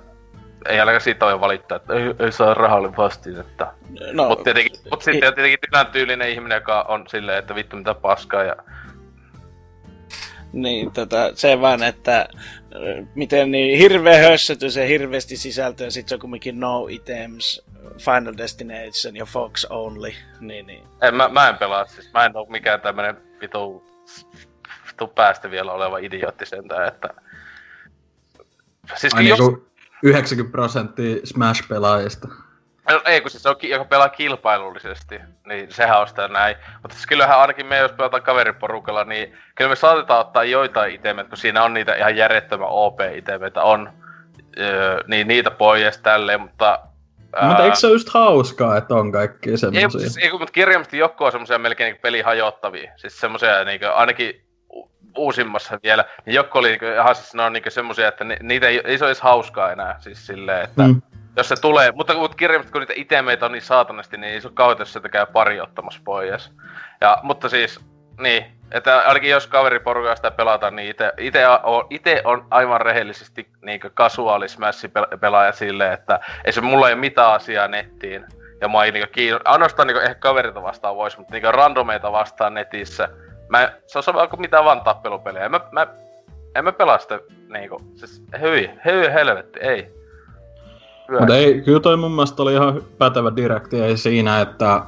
ei 0.67 0.81
ainakaan 0.81 1.01
siitä 1.01 1.27
ole 1.27 1.41
valittaa, 1.41 1.77
että 1.77 1.95
ei, 1.95 2.15
ei 2.19 2.33
saa 2.33 2.55
rahalle 2.55 2.97
vastiin, 2.97 3.41
että 3.41 3.73
No, 4.13 4.29
Mut, 4.29 4.43
tietenkin, 4.43 4.81
mut 4.91 5.03
sitten 5.03 5.29
on 5.29 5.35
tietenkin 5.35 5.59
Dynan 5.67 5.87
tyylinen 5.87 6.31
ihminen, 6.31 6.57
joka 6.57 6.83
on 6.83 7.05
silleen, 7.09 7.39
että 7.39 7.55
vittu 7.55 7.77
mitä 7.77 7.95
paskaa 7.95 8.43
ja... 8.43 8.57
Niin, 10.53 10.93
tota, 10.93 11.31
se 11.35 11.61
vaan, 11.61 11.83
että 11.83 12.29
ö, 12.75 13.05
miten 13.15 13.51
niin 13.51 13.79
hirveä 13.79 14.29
hössötys 14.31 14.77
ja 14.77 14.87
hirveästi 14.87 15.37
sisältöä, 15.37 15.91
sit 15.91 16.09
se 16.09 16.15
on 16.15 16.21
kumminkin 16.21 16.61
no 16.61 16.87
items, 16.89 17.65
Final 17.99 18.35
Destination 18.37 19.17
ja 19.17 19.25
Fox 19.25 19.65
Only, 19.71 20.13
niin, 20.41 20.67
niin. 20.67 20.85
En, 21.03 21.15
mä, 21.15 21.29
mä 21.29 21.49
en 21.49 21.57
pelaa 21.57 21.87
siis, 21.87 22.13
mä 22.15 22.25
en 22.25 22.37
oo 22.37 22.47
mikään 22.49 22.81
tämmönen 22.81 23.17
vitu, 23.41 23.85
vitu 24.93 25.07
päästä 25.07 25.51
vielä 25.51 25.73
oleva 25.73 25.99
idiootti 25.99 26.47
sentään, 26.47 26.89
että... 26.89 27.09
Siis 28.97 29.15
Ai 29.15 29.29
jos, 29.29 29.39
niinku 29.39 29.68
90 30.03 30.53
prosenttia 30.53 31.17
Smash-pelaajista. 31.25 32.29
no, 32.91 33.03
ei 33.05 33.21
kun 33.21 33.31
siis 33.31 33.43
se 33.43 33.49
on, 33.49 33.57
joka 33.63 33.85
pelaa 33.85 34.09
kilpailullisesti, 34.09 35.21
niin 35.47 35.73
sehän 35.73 36.01
on 36.01 36.09
sitä 36.09 36.29
näin. 36.29 36.57
Mutta 36.83 36.95
siis 36.95 37.07
kyllähän 37.07 37.39
ainakin 37.39 37.67
me, 37.67 37.79
jos 37.79 37.93
pelataan 37.93 38.23
kaveriporukalla, 38.23 39.05
niin 39.05 39.33
kyllä 39.55 39.69
me 39.69 39.77
saatetaan 39.77 40.21
ottaa 40.21 40.45
joitain 40.45 40.95
itemet, 40.95 41.29
kun 41.29 41.39
siinä 41.39 41.65
on 41.65 41.75
niitä 41.75 41.95
ihan 41.95 42.17
järjettömän 42.17 42.69
OP-itemeitä 42.71 43.63
on, 43.63 43.93
öö, 44.59 45.01
niin 45.07 45.29
niitä 45.29 45.51
pois 45.51 45.99
tälleen, 45.99 46.41
mutta 46.41 46.79
Mutta 47.43 47.65
eikö 47.65 47.77
se 47.77 47.87
ole 47.87 47.95
just 47.95 48.09
hauskaa, 48.09 48.77
että 48.77 48.95
on 48.95 49.13
kaikki 49.13 49.51
Ei, 49.51 49.57
semmosia? 49.57 49.89
mutta, 49.89 49.99
siis, 49.99 50.17
ei, 50.17 50.31
mutta 50.31 50.53
kirjaimisesti 50.53 50.99
joku 50.99 51.25
on 51.25 51.33
semmoisia 51.33 51.59
melkein 51.59 51.93
niin 51.93 52.03
pelihajottavia. 52.03 52.93
Siis 52.97 53.21
semmoisia 53.21 53.65
niin 53.65 53.81
ainakin 53.95 54.48
uusimmassa 55.19 55.79
vielä. 55.83 56.05
Niin 56.27 56.35
joku 56.35 56.59
oli 56.59 56.69
niin 56.69 56.95
ihan 56.95 57.15
siis 57.15 57.35
ne 57.35 57.43
on 57.43 57.53
niin 57.53 57.63
semmoisia, 57.69 58.09
että 58.09 58.25
ni, 58.25 58.37
niitä 58.43 58.69
ei, 58.69 58.81
ei 58.85 58.99
se 58.99 59.07
edes 59.07 59.21
hauskaa 59.21 59.73
enää. 59.73 59.97
Siis 59.99 60.27
silleen, 60.27 60.65
että 60.65 60.83
mm. 60.83 61.03
Jos 61.37 61.49
se 61.49 61.57
tulee, 61.61 61.93
mutta, 61.93 62.15
mutta 62.15 62.37
kirjaimisesti 62.37 62.73
kun 62.73 62.81
niitä 62.81 62.93
itemeitä 62.97 63.47
on 63.47 63.53
niin 63.53 63.63
saatanasti, 63.63 64.17
niin 64.17 64.33
ei 64.33 64.41
se 64.41 64.49
ole 64.49 64.55
kauhean, 64.55 64.79
jos 64.79 64.93
sitä 64.93 65.09
käy 65.09 65.27
pari 65.27 65.61
ottamassa 65.61 66.01
pois. 66.05 66.53
Ja, 67.01 67.19
mutta 67.23 67.49
siis, 67.49 67.81
niin, 68.21 68.45
että 68.71 68.99
ainakin 68.99 69.31
jos 69.31 69.47
kaveriporukalla 69.47 70.17
sitä 70.17 70.31
pelataan, 70.31 70.77
niin 70.77 70.91
ite, 70.91 71.13
ite, 71.19 71.49
on, 71.49 71.87
ite 71.91 72.23
on 72.25 72.47
aivan 72.51 72.81
rehellisesti 72.81 73.49
niin 73.63 73.81
kasuaali 73.95 74.49
smash 74.49 74.87
pelaaja 75.21 75.53
silleen, 75.53 75.93
että 75.93 76.21
ei 76.45 76.53
se 76.53 76.61
mulla 76.61 76.89
ei 76.89 76.95
ole 76.95 77.01
mitään 77.01 77.33
asiaa 77.33 77.69
nettiin. 77.69 78.25
Ja 78.61 78.69
mä 78.69 78.85
ei 78.85 78.93
niinku 78.93 79.09
kiinno... 79.13 79.41
Ainoastaan 79.45 79.87
niinku 79.87 80.03
ehkä 80.03 80.15
kaverita 80.15 80.63
vastaan 80.63 80.97
vois, 80.97 81.19
mutta 81.19 81.33
niinku 81.33 81.53
randomeita 81.53 82.13
vastaan 82.13 82.55
netissä. 82.55 83.09
Mä, 83.49 83.73
se 83.87 83.99
on 83.99 84.03
sama 84.03 84.27
kuin 84.27 84.41
mitään 84.41 84.65
vaan 84.65 84.81
tappelupelejä. 84.81 85.45
En 85.45 85.51
mä, 85.51 85.61
mä, 85.73 85.87
en 86.55 86.65
mä 86.65 86.73
pelaa 86.73 86.99
sitä 86.99 87.21
niinku, 87.49 87.81
siis 87.95 88.23
hyi, 88.41 88.71
hyi 88.85 89.13
helvetti, 89.13 89.61
ei. 89.61 89.99
Mutta 91.21 91.37
ei, 91.37 91.61
kyllä 91.61 91.81
toi 91.81 91.97
mun 91.97 92.11
mielestä 92.11 92.43
oli 92.43 92.53
ihan 92.53 92.83
pätevä 92.99 93.37
direkti 93.37 93.81
ei 93.81 93.97
siinä, 93.97 94.41
että 94.41 94.83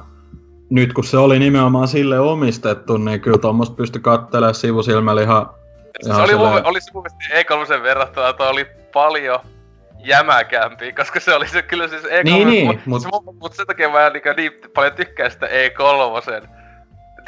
nyt 0.69 0.93
kun 0.93 1.03
se 1.03 1.17
oli 1.17 1.39
nimenomaan 1.39 1.87
sille 1.87 2.19
omistettu, 2.19 2.97
niin 2.97 3.21
kyllä 3.21 3.37
tuommoista 3.37 3.75
pystyi 3.75 4.01
kattelemaan 4.01 4.55
sivusilmällä 4.55 5.21
ihan, 5.21 5.49
se 6.01 6.09
ihan 6.09 6.23
oli, 6.23 6.35
mun, 6.35 6.47
silleen- 6.47 6.65
oli 6.65 6.81
se 6.81 6.91
mun 6.93 7.03
mielestä 7.21 7.77
E3 7.79 7.83
verrattuna, 7.83 8.29
että 8.29 8.43
oli 8.43 8.67
paljon 8.93 9.39
jämäkämpi, 9.97 10.93
koska 10.93 11.19
se 11.19 11.35
oli 11.35 11.47
se 11.47 11.61
kyllä 11.61 11.87
siis 11.87 12.03
E3, 12.03 12.23
Niin, 12.23 12.47
niin, 12.47 12.65
mut, 12.65 12.85
mut- 12.85 13.01
se, 13.01 13.09
mut 13.39 13.53
sen 13.53 13.67
takia 13.67 13.89
mä 13.89 14.09
niin, 14.09 14.23
niin 14.37 14.51
paljon 14.73 14.93
tykkään 14.93 15.31
sitä 15.31 15.45
E3 15.47 15.81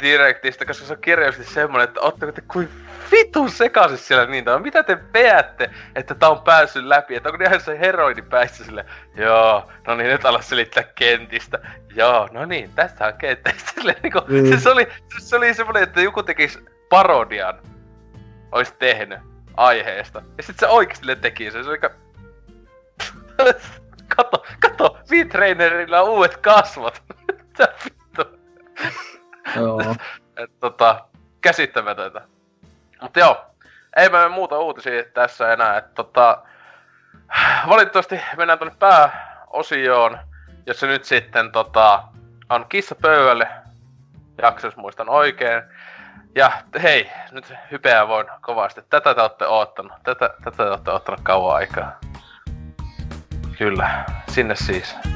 direktistä, 0.00 0.64
koska 0.64 0.86
se 0.86 0.92
on 0.92 1.00
kirjallisesti 1.00 1.54
semmonen, 1.54 1.84
että 1.88 2.00
ootteko 2.00 2.32
te 2.32 2.42
kuin 2.48 2.68
vitun 3.12 3.50
sekaisin 3.50 3.98
siellä 3.98 4.26
niin, 4.26 4.44
tai 4.44 4.60
mitä 4.60 4.82
te 4.82 4.96
peätte, 4.96 5.70
että 5.94 6.14
tää 6.14 6.28
on 6.28 6.42
päässyt 6.42 6.84
läpi, 6.84 7.14
että 7.16 7.28
onko 7.28 7.36
ne 7.36 7.44
ihan 7.44 7.60
se 7.60 7.80
heroini 7.80 8.22
päässä 8.22 8.64
sille, 8.64 8.84
joo, 9.16 9.70
no 9.86 9.94
niin 9.94 10.10
nyt 10.10 10.24
ala 10.24 10.42
selittää 10.42 10.82
kentistä, 10.94 11.58
joo, 11.94 12.28
no 12.32 12.44
niin, 12.44 12.70
tässä 12.74 13.06
on 13.06 13.14
kenttä, 13.18 13.52
sille 13.74 13.96
niinku, 14.02 14.20
Mm. 14.28 14.46
siis 14.46 14.62
se 14.62 14.70
oli, 14.70 14.88
siis 15.10 15.30
se 15.30 15.36
oli 15.36 15.54
semmonen, 15.54 15.82
että 15.82 16.00
joku 16.00 16.22
tekis 16.22 16.58
parodian, 16.88 17.58
ois 18.52 18.72
tehnyt 18.72 19.18
aiheesta, 19.56 20.22
ja 20.36 20.42
sit 20.42 20.58
se 20.58 20.66
oikeesti 20.66 21.16
teki 21.16 21.50
sen, 21.50 21.64
se 21.64 21.70
oli 21.70 21.78
ka... 21.78 21.90
kato, 24.16 24.44
kato, 24.60 24.98
V-Trainerilla 25.10 26.00
on 26.00 26.08
uudet 26.08 26.36
kasvot, 26.36 27.02
mitä 27.48 27.68
vittu. 27.84 28.24
Et, 30.36 30.50
tota, 30.60 31.04
käsittämätöntä. 31.40 32.20
Mutta 33.00 33.20
joo, 33.20 33.46
ei 33.96 34.08
me 34.08 34.28
muuta 34.28 34.58
uutisia 34.58 35.04
tässä 35.04 35.52
enää. 35.52 35.78
Et, 35.78 35.94
tota, 35.94 36.42
valitettavasti 37.68 38.20
mennään 38.36 38.58
tuonne 38.58 38.76
pääosioon, 38.78 40.18
jossa 40.66 40.86
nyt 40.86 41.04
sitten 41.04 41.52
tota, 41.52 42.02
on 42.50 42.66
kissa 42.68 42.94
pöydälle, 42.94 43.48
jakso 44.42 44.66
jos 44.66 44.76
muistan 44.76 45.08
oikein. 45.08 45.62
Ja 46.34 46.52
hei, 46.82 47.10
nyt 47.30 47.54
hypeää 47.70 48.08
voin 48.08 48.26
kovasti. 48.40 48.80
Tätä 48.90 49.14
te 49.14 49.20
olette 49.20 49.46
oottanut. 49.46 49.92
Tätä, 50.02 50.30
tätä 50.44 50.56
te 50.56 50.62
olette 50.62 50.90
oottanut 50.90 51.20
kauan 51.22 51.56
aikaa. 51.56 51.98
Kyllä, 53.58 54.04
sinne 54.28 54.54
siis. 54.54 55.13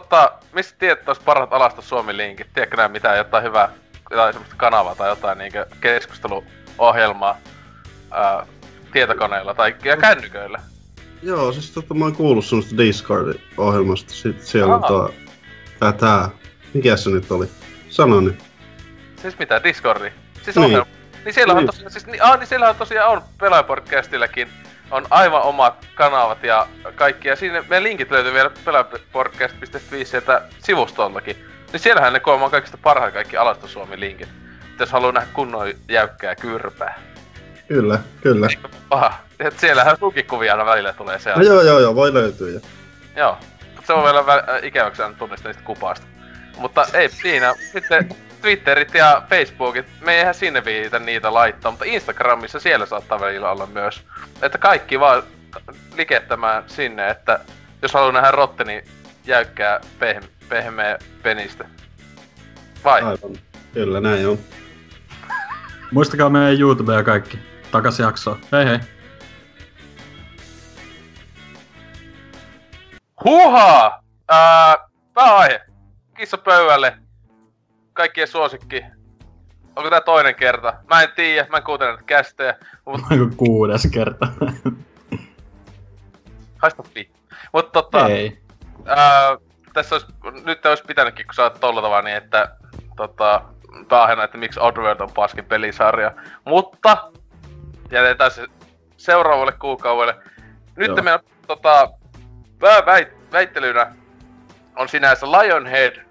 Tota, 0.00 0.32
mistä 0.52 0.78
tiedät 0.78 1.04
tuosta 1.04 1.24
parhaat 1.24 1.52
alasta 1.52 1.82
Suomi 1.82 2.16
linkit? 2.16 2.46
Tiedätkö 2.54 2.76
nää 2.76 2.88
mitään 2.88 3.16
jotain 3.18 3.44
hyvää, 3.44 3.68
jotain 4.10 4.32
semmoista 4.32 4.56
kanavaa 4.56 4.94
tai 4.94 5.08
jotain 5.08 5.38
niinkö 5.38 5.66
keskusteluohjelmaa 5.80 7.38
ää, 8.10 8.46
tietokoneilla 8.92 9.54
tai 9.54 9.76
ja 9.84 9.96
kännyköillä? 9.96 10.60
Joo, 11.22 11.52
siis 11.52 11.70
tota 11.70 11.94
mä 11.94 12.04
oon 12.04 12.16
kuullut 12.16 12.44
semmoista 12.44 12.76
Discord-ohjelmasta. 12.76 14.12
Sit 14.12 14.42
siellä 14.42 14.74
on 14.74 14.84
tuo... 14.84 15.10
Tää 15.80 15.92
tää. 15.92 16.28
Mikä 16.74 16.96
se 16.96 17.10
nyt 17.10 17.32
oli? 17.32 17.48
Sano 17.88 18.20
nyt. 18.20 18.38
Siis 19.22 19.38
mitä, 19.38 19.62
Discordi? 19.64 20.12
Siis 20.42 20.56
Niin. 20.56 20.64
ohjelma. 20.64 20.86
Niin 21.24 21.34
siellä 21.34 21.52
on 21.52 21.56
Niin. 21.56 21.66
tosiaan, 21.66 21.92
siis, 21.92 22.06
niin, 22.06 22.22
ah, 22.22 22.38
niin 22.38 22.46
siellä 22.46 22.68
on 22.68 22.76
tosiaan 22.76 23.12
on 23.12 23.22
Pelaajapodcastillakin 23.40 24.48
on 24.90 25.06
aivan 25.10 25.42
omat 25.42 25.86
kanavat 25.94 26.42
ja 26.42 26.66
kaikki. 26.94 27.28
Ja 27.28 27.36
siinä 27.36 27.64
meidän 27.68 27.82
linkit 27.82 28.10
löytyy 28.10 28.32
vielä 28.32 28.50
pelaajapodcast.fi 28.64 30.04
sieltä 30.04 30.42
sivustoltakin. 30.58 31.36
Niin 31.72 31.80
siellähän 31.80 32.12
ne 32.12 32.20
on 32.24 32.50
kaikista 32.50 32.78
parhaat 32.82 33.14
kaikki 33.14 33.36
alasta 33.36 33.66
Suomi 33.66 34.00
linkit. 34.00 34.28
Jos 34.80 34.92
haluaa 34.92 35.12
nähdä 35.12 35.28
kunnon 35.32 35.72
jäykkää 35.88 36.34
kyrpää. 36.34 37.00
Kyllä, 37.68 37.98
kyllä. 38.20 38.46
Eikö 38.50 38.68
paha? 38.88 39.18
Et 39.40 39.58
siellähän 39.58 39.96
sukikuvia 39.98 40.52
aina 40.52 40.66
välillä 40.66 40.92
tulee 40.92 41.16
No 41.16 41.20
siellä. 41.22 41.42
joo, 41.42 41.62
joo, 41.62 41.80
joo, 41.80 41.94
voi 41.94 42.14
löytyä. 42.14 42.50
Ja. 42.50 42.60
Joo. 43.16 43.38
Mut 43.76 43.86
se 43.86 43.92
on 43.92 44.04
vielä 44.04 44.20
vä- 44.20 44.66
ikäväksi 44.66 45.02
tunnista 45.18 45.48
niistä 45.48 45.62
kupaista. 45.62 46.06
Mutta 46.56 46.86
ei 46.94 47.08
siinä. 47.08 47.54
Sitten 47.72 48.08
Twitterit 48.46 48.94
ja 48.94 49.22
Facebookit, 49.28 49.86
me 50.00 50.14
ei 50.14 50.20
ihan 50.22 50.34
sinne 50.34 50.64
viitä 50.64 50.98
niitä 50.98 51.34
laittaa, 51.34 51.70
mutta 51.70 51.84
Instagramissa 51.84 52.60
siellä 52.60 52.86
saattaa 52.86 53.20
välillä 53.20 53.50
olla 53.50 53.66
myös. 53.66 54.02
Että 54.42 54.58
kaikki 54.58 55.00
vaan 55.00 55.22
likettämään 55.96 56.64
sinne, 56.66 57.10
että 57.10 57.40
jos 57.82 57.94
haluaa 57.94 58.12
nähdä 58.12 58.30
Rotteni 58.30 58.84
jäykkää 59.24 59.80
pehme- 59.98 60.28
pehmeä 60.48 60.98
penistä. 61.22 61.64
Vai? 62.84 63.02
Aivan. 63.02 63.36
Kyllä, 63.74 64.00
näin 64.00 64.28
on. 64.28 64.38
Muistakaa 65.92 66.30
meidän 66.30 66.60
YouTube 66.60 66.94
ja 66.94 67.02
kaikki. 67.02 67.38
Takas 67.70 67.98
jaksoa. 67.98 68.38
Hei 68.52 68.64
hei. 68.64 68.78
Huhaa! 73.24 74.02
Ää, 74.28 74.76
pääaihe. 75.14 75.60
Kissa 76.16 76.38
pöydälle. 76.38 77.05
Kaikkien 77.96 78.28
suosikki. 78.28 78.84
Onko 79.76 79.90
tää 79.90 80.00
toinen 80.00 80.34
kerta? 80.34 80.74
Mä 80.90 81.02
en 81.02 81.08
tiedä, 81.16 81.46
mä 81.50 81.56
en 81.56 81.62
kuuntele 81.62 81.90
näitä 81.90 82.04
kästejä. 82.06 82.54
Mut 82.84 83.00
Onko 83.10 83.34
kuudes 83.36 83.88
kerta? 83.92 84.28
haista 86.62 86.82
vittu. 86.94 87.20
Mut 87.52 87.72
tota, 87.72 88.06
Ei. 88.06 88.38
ää, 88.86 89.36
tässä 89.72 89.94
olisi, 89.94 90.06
nyt 90.44 90.66
olisi 90.66 90.84
pitänytkin, 90.86 91.26
kun 91.26 91.34
sä 91.34 91.42
oot 91.42 91.60
tolla 91.60 91.82
tavalla, 91.82 92.02
niin 92.02 92.16
että 92.16 92.56
tota, 92.96 93.42
pääaiheena, 93.88 94.24
että 94.24 94.38
miksi 94.38 94.60
Oddworld 94.60 95.00
on 95.00 95.10
paskin 95.14 95.44
pelisarja. 95.44 96.12
Mutta 96.44 97.10
jätetään 97.90 98.30
se 98.30 98.46
seuraavalle 98.96 99.52
kuukaudelle. 99.52 100.16
Nyt 100.76 100.88
Joo. 100.88 101.02
meidän 101.02 101.20
tota, 101.46 101.90
pääväittelynä 102.58 103.96
on 104.76 104.88
sinänsä 104.88 105.26
Lionhead 105.26 106.05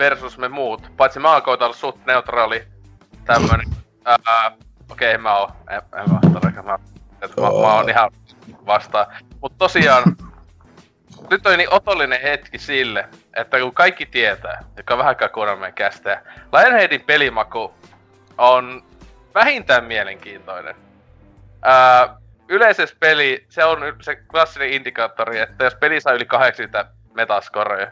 versus 0.00 0.38
me 0.38 0.48
muut. 0.48 0.92
Paitsi 0.96 1.18
mä 1.20 1.40
koitan 1.40 1.66
olla 1.66 1.76
suht 1.76 2.06
neutraali 2.06 2.66
tämmönen. 3.24 3.66
Ää, 4.04 4.52
okei, 4.90 5.18
mä 5.18 5.36
oon. 5.38 5.50
En, 5.70 5.82
en 6.00 6.12
mä 6.12 6.20
todellakaan. 6.32 6.66
Mä, 6.66 6.78
mä, 7.40 7.60
mä 7.60 7.74
oon 7.74 7.90
ihan 7.90 8.10
vastaan. 8.66 9.06
Mut 9.42 9.58
tosiaan, 9.58 10.02
nyt 11.30 11.46
oli 11.46 11.56
niin 11.56 11.72
otollinen 11.72 12.22
hetki 12.22 12.58
sille, 12.58 13.08
että 13.36 13.60
kun 13.60 13.74
kaikki 13.74 14.06
tietää, 14.06 14.64
joka 14.76 14.94
on 14.94 14.98
vähän 14.98 15.08
aikaa 15.08 15.28
kuunnella 15.28 15.60
meidän 15.60 15.74
kästä, 15.74 16.22
Lionheadin 16.52 17.00
pelimaku 17.00 17.74
on 18.38 18.82
vähintään 19.34 19.84
mielenkiintoinen. 19.84 20.74
Ää, 21.62 22.16
yleisessä 22.48 22.96
peli, 23.00 23.46
se 23.48 23.64
on 23.64 23.78
se 24.00 24.16
klassinen 24.16 24.72
indikaattori, 24.72 25.38
että 25.38 25.64
jos 25.64 25.74
peli 25.74 26.00
saa 26.00 26.12
yli 26.12 26.24
80 26.24 26.92
metaskoreja, 27.14 27.90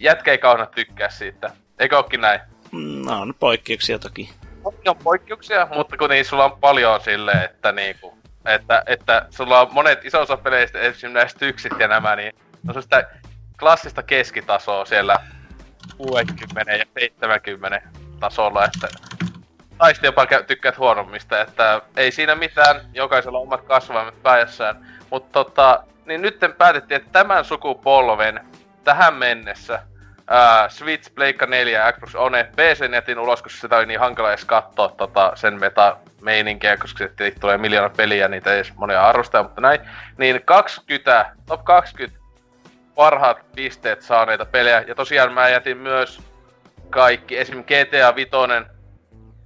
jätkä 0.00 0.30
ei 0.30 0.38
kauna 0.38 0.66
tykkää 0.66 1.10
siitä. 1.10 1.50
Eikö 1.78 1.96
ookin 1.96 2.20
näin? 2.20 2.40
No 3.04 3.20
on 3.20 3.34
poikkeuksia 3.38 3.98
toki. 3.98 4.30
On 4.64 4.96
poikkeuksia, 5.04 5.68
mutta 5.74 5.96
kun 5.96 6.10
niin 6.10 6.24
sulla 6.24 6.44
on 6.44 6.60
paljon 6.60 7.00
silleen, 7.00 7.44
että 7.44 7.72
niinku, 7.72 8.18
että, 8.46 8.82
että 8.86 9.26
sulla 9.30 9.60
on 9.60 9.68
monet 9.72 10.04
iso 10.04 10.20
osa 10.20 10.36
peleistä, 10.36 10.78
esimerkiksi 10.78 11.08
näistä 11.08 11.38
tyksit 11.38 11.72
ja 11.78 11.88
nämä, 11.88 12.16
niin 12.16 12.32
on 12.68 12.82
sitä 12.82 13.10
klassista 13.58 14.02
keskitasoa 14.02 14.84
siellä 14.84 15.16
60 15.96 16.72
ja 16.72 16.84
70 16.98 17.82
tasolla, 18.20 18.64
että 18.64 18.88
tai 19.80 19.94
sitten 19.94 20.08
jopa 20.08 20.26
tykkäät 20.46 20.78
huonommista, 20.78 21.40
että 21.40 21.82
ei 21.96 22.12
siinä 22.12 22.34
mitään, 22.34 22.80
jokaisella 22.94 23.38
on 23.38 23.42
omat 23.42 23.62
kasvaimet 23.62 24.22
päässään. 24.22 24.86
Mutta 25.10 25.32
tota, 25.32 25.84
niin 26.06 26.22
nyt 26.22 26.38
päätettiin, 26.58 26.96
että 27.00 27.12
tämän 27.12 27.44
sukupolven 27.44 28.40
tähän 28.84 29.14
mennessä 29.14 29.82
Uh, 30.30 30.70
Switch, 30.70 31.14
Pleikka 31.14 31.46
4 31.46 31.78
ja 31.78 31.92
Xbox 31.92 32.14
One 32.14 32.44
PC 32.56 32.92
jätin 32.92 33.18
ulos, 33.18 33.42
koska 33.42 33.60
sitä 33.60 33.76
oli 33.76 33.86
niin 33.86 34.00
hankala 34.00 34.28
edes 34.28 34.44
katsoa 34.44 34.88
tota, 34.88 35.32
sen 35.34 35.60
meta 35.60 35.96
meininkiä, 36.22 36.76
koska 36.76 36.98
sitten 36.98 37.40
tulee 37.40 37.58
miljoona 37.58 37.94
peliä, 37.96 38.28
niitä 38.28 38.50
ei 38.50 38.56
edes 38.56 38.74
monia 38.76 39.08
arvostaa, 39.08 39.42
mutta 39.42 39.60
näin. 39.60 39.80
Niin 40.18 40.42
20, 40.44 41.32
top 41.46 41.64
20 41.64 42.20
parhaat 42.94 43.38
pisteet 43.56 44.02
saaneita 44.02 44.44
pelejä. 44.44 44.84
Ja 44.86 44.94
tosiaan 44.94 45.32
mä 45.32 45.48
jätin 45.48 45.76
myös 45.76 46.22
kaikki, 46.90 47.38
esim. 47.38 47.64
GTA 47.64 48.14
5, 48.14 48.30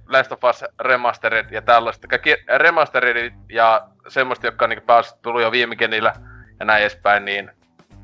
Last 0.09 0.31
of 0.31 0.43
Us 0.43 0.63
Remastered 0.79 1.45
ja 1.51 1.61
tällaista. 1.61 2.07
Kaikki 2.07 2.35
remastered 2.57 3.33
ja 3.49 3.87
semmoista, 4.07 4.47
jotka 4.47 4.65
on 4.65 4.69
niin 4.69 4.81
pääs 4.81 5.17
tullut 5.21 5.41
jo 5.41 5.51
viime 5.51 5.75
genillä 5.75 6.13
ja 6.59 6.65
näin 6.65 6.81
edespäin, 6.81 7.25
niin 7.25 7.51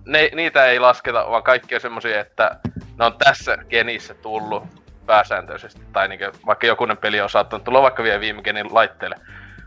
ne, 0.06 0.30
niitä 0.36 0.66
ei 0.66 0.80
lasketa, 0.80 1.30
vaan 1.30 1.44
kaikki 1.44 1.76
on 1.76 1.82
semmosia, 1.82 2.20
että 2.20 2.56
ne 3.00 3.06
on 3.06 3.18
tässä 3.18 3.58
genissä 3.70 4.14
tullut 4.14 4.64
pääsääntöisesti. 5.06 5.82
Tai 5.94 6.08
niin 6.08 6.20
kuin, 6.20 6.32
vaikka 6.46 6.68
jokunen 6.68 6.98
peli 6.98 7.22
on 7.22 7.30
saattanut 7.30 7.64
tulla 7.64 7.82
vaikka 7.82 8.04
vielä 8.04 8.20
viime 8.20 8.42
genin 8.42 8.74
laitteelle. 8.74 9.16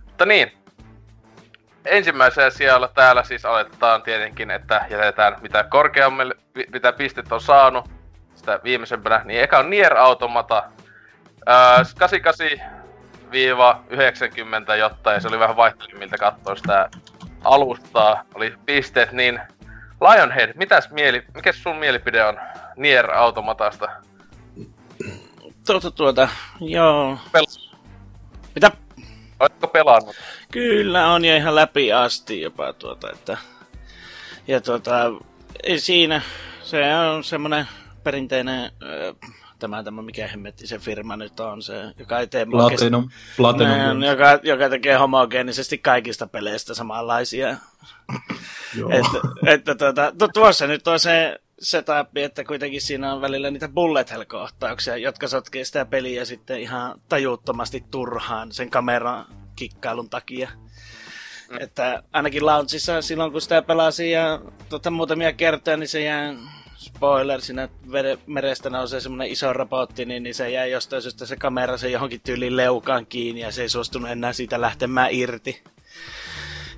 Mutta 0.05 0.27
niin, 0.27 0.53
ensimmäisellä 1.85 2.51
sijalla 2.51 2.89
täällä 2.89 3.23
siis 3.23 3.45
aletetaan 3.45 4.03
tietenkin, 4.03 4.51
että 4.51 4.87
jätetään 4.91 5.37
mitä 5.41 5.65
korkeammalle, 5.65 6.35
mitä 6.73 6.93
pistet 6.93 7.33
on 7.33 7.41
saanut, 7.41 7.91
sitä 8.35 8.61
viimeisempänä, 8.65 9.23
niin 9.25 9.41
eka 9.41 9.59
on 9.59 9.71
Nier 9.71 9.97
Automata, 9.97 10.63
ää, 11.47 11.83
88-90, 11.83 11.85
jotta 14.79 15.13
ja 15.13 15.21
se 15.21 15.29
oli 15.29 15.39
vähän 15.39 15.57
vaihtelimmilta 15.57 16.19
katsoa 16.19 16.57
sitä 16.57 16.89
alustaa, 17.45 18.25
oli 18.35 18.55
pisteet, 18.67 19.13
niin 19.13 19.41
Lionhead, 20.01 20.53
mitäs 20.57 20.91
mieli, 20.91 21.23
mikä 21.35 21.53
sun 21.53 21.77
mielipide 21.77 22.25
on 22.25 22.39
Nier 22.77 23.11
Automatasta? 23.11 23.89
Tuota, 25.67 25.91
tuota, 25.91 26.29
joo. 26.61 27.19
Pel- 27.37 27.77
Mitä? 28.55 28.71
Oletko 29.41 29.69
pelannut? 29.69 30.17
Kyllä 30.51 31.07
on 31.07 31.25
ja 31.25 31.37
ihan 31.37 31.55
läpi 31.55 31.93
asti 31.93 32.41
jopa 32.41 32.73
tuota, 32.73 33.11
että... 33.11 33.37
Ja 34.49 34.61
tuota, 34.61 34.93
ei 35.63 35.81
siinä. 35.81 36.23
Se 36.63 36.97
on 36.97 37.25
semmonen 37.25 37.69
perinteinen, 38.03 38.71
tämä, 39.65 39.83
tämä 39.83 40.03
mikä 40.03 40.29
hemmetti 40.29 40.67
se 40.67 40.79
firma 40.79 41.17
nyt 41.17 41.41
on, 41.41 41.63
se, 41.63 41.85
joka 41.99 42.21
ei 42.21 42.27
tee 42.27 42.47
Platinum, 42.47 43.09
Platinum 43.37 43.99
ne, 44.01 44.07
joka, 44.07 44.39
joka 44.43 44.69
tekee 44.69 44.97
homogeenisesti 44.97 45.79
kaikista 45.79 46.27
peleistä 46.27 46.75
samanlaisia. 46.75 47.49
että, 48.91 49.19
että 49.47 49.75
tuota, 49.75 50.13
tuossa 50.35 50.67
nyt 50.67 50.89
on 50.89 51.01
se 51.01 51.39
setup, 51.59 52.17
että 52.17 52.45
kuitenkin 52.45 52.81
siinä 52.81 53.13
on 53.13 53.21
välillä 53.21 53.51
niitä 53.51 53.69
bullet 53.69 54.11
hell-kohtauksia, 54.11 54.97
jotka 54.97 55.29
sotkee 55.29 55.65
sitä 55.65 55.85
peliä 55.85 56.25
sitten 56.25 56.61
ihan 56.61 57.01
tajuttomasti 57.09 57.85
turhaan 57.91 58.53
sen 58.53 58.71
kameran 58.71 59.27
kikkailun 59.57 60.11
takia. 60.11 60.49
Mm. 61.51 61.57
Että 61.61 62.03
ainakin 62.13 62.47
launchissa 62.47 63.03
silloin 63.03 63.33
kun 63.33 63.41
sitä 63.41 63.63
pelasin 63.63 64.11
ja 64.11 64.41
tuota, 64.69 64.91
muutamia 64.91 65.33
kertoja, 65.33 65.77
niin 65.77 65.89
se 65.89 66.03
jää 66.03 66.35
spoiler, 66.85 67.41
siinä 67.41 67.69
merestä 68.27 68.71
nousee 68.71 69.01
semmoinen 69.01 69.33
iso 69.33 69.53
robotti, 69.53 70.05
niin, 70.05 70.23
niin 70.23 70.35
se 70.35 70.51
jäi 70.51 70.71
jostain 70.71 71.03
syystä 71.03 71.27
se 71.27 71.37
kamera 71.37 71.77
se 71.79 71.91
johonkin 71.91 72.21
tyyliin 72.21 72.57
leukaan 72.57 73.07
kiinni 73.07 73.41
ja 73.41 73.53
se 73.53 73.63
ei 73.63 73.69
suostunut 73.69 74.11
enää 74.11 74.33
siitä 74.33 74.61
lähtemään 74.61 75.09
irti. 75.13 75.63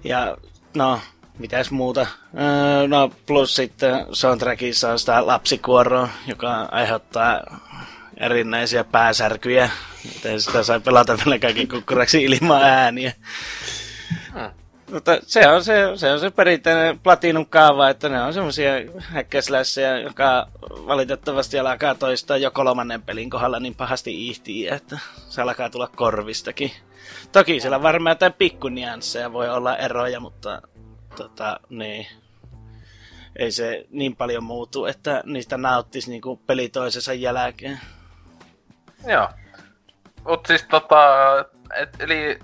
Ja 0.05 0.37
no, 0.74 1.01
mitäs 1.39 1.70
muuta? 1.70 2.07
Öö, 2.41 2.89
no 2.89 3.11
plus 3.27 3.57
sitten 3.57 4.07
soundtrackissa 4.12 4.93
on 4.93 4.99
sitä 4.99 5.27
lapsikuoroa, 5.27 6.09
joka 6.27 6.69
aiheuttaa 6.70 7.41
erinäisiä 8.16 8.85
pääsärkyjä. 8.85 9.70
Miten 10.05 10.41
sitä 10.41 10.62
sai 10.62 10.81
pelata 10.81 11.19
vielä 11.24 11.39
kaikki 11.39 11.66
kukkuraksi 11.66 12.24
ilman 12.24 12.62
ääniä. 12.62 13.12
Mutta 14.91 15.19
se 15.23 15.49
on 15.49 15.65
se, 15.65 15.93
se, 15.95 16.13
on 16.13 16.21
se 16.21 16.31
perinteinen 16.31 16.99
platinum 16.99 17.47
kaava, 17.47 17.89
että 17.89 18.09
ne 18.09 18.23
on 18.23 18.35
semmoisia 18.35 18.73
häkkäslässejä, 18.99 19.99
joka 19.99 20.49
valitettavasti 20.71 21.59
alkaa 21.59 21.95
toistaa 21.95 22.37
jo 22.37 22.51
kolmannen 22.51 23.03
pelin 23.03 23.31
kohdalla 23.31 23.61
niin 23.61 23.75
pahasti 23.75 24.29
ihtiä, 24.29 24.75
että 24.75 24.99
se 25.29 25.43
alkaa 25.43 25.71
tulla 25.71 25.91
korvistakin. 25.97 26.71
Toki 27.33 27.61
siellä 27.61 27.83
varmaan 27.83 28.15
jotain 28.15 28.33
pikkuniansseja 28.33 29.33
voi 29.33 29.49
olla 29.51 29.77
eroja, 29.77 30.21
mutta 30.21 30.63
tota, 31.17 31.61
niin. 31.69 32.07
Ei 33.37 33.53
se 33.53 33.87
niin 33.91 34.17
paljon 34.17 34.45
muutu, 34.45 34.87
että 34.87 35.23
niistä 35.25 35.57
nauttisi 35.57 36.11
niinku 36.11 36.37
peli 36.37 36.69
toisensa 36.69 37.15
jälkeen. 37.15 37.81
Joo. 39.07 39.29
Mut 40.25 40.47
siis 40.47 40.63
tota, 40.63 40.97
et, 41.77 41.89
eli 42.01 42.39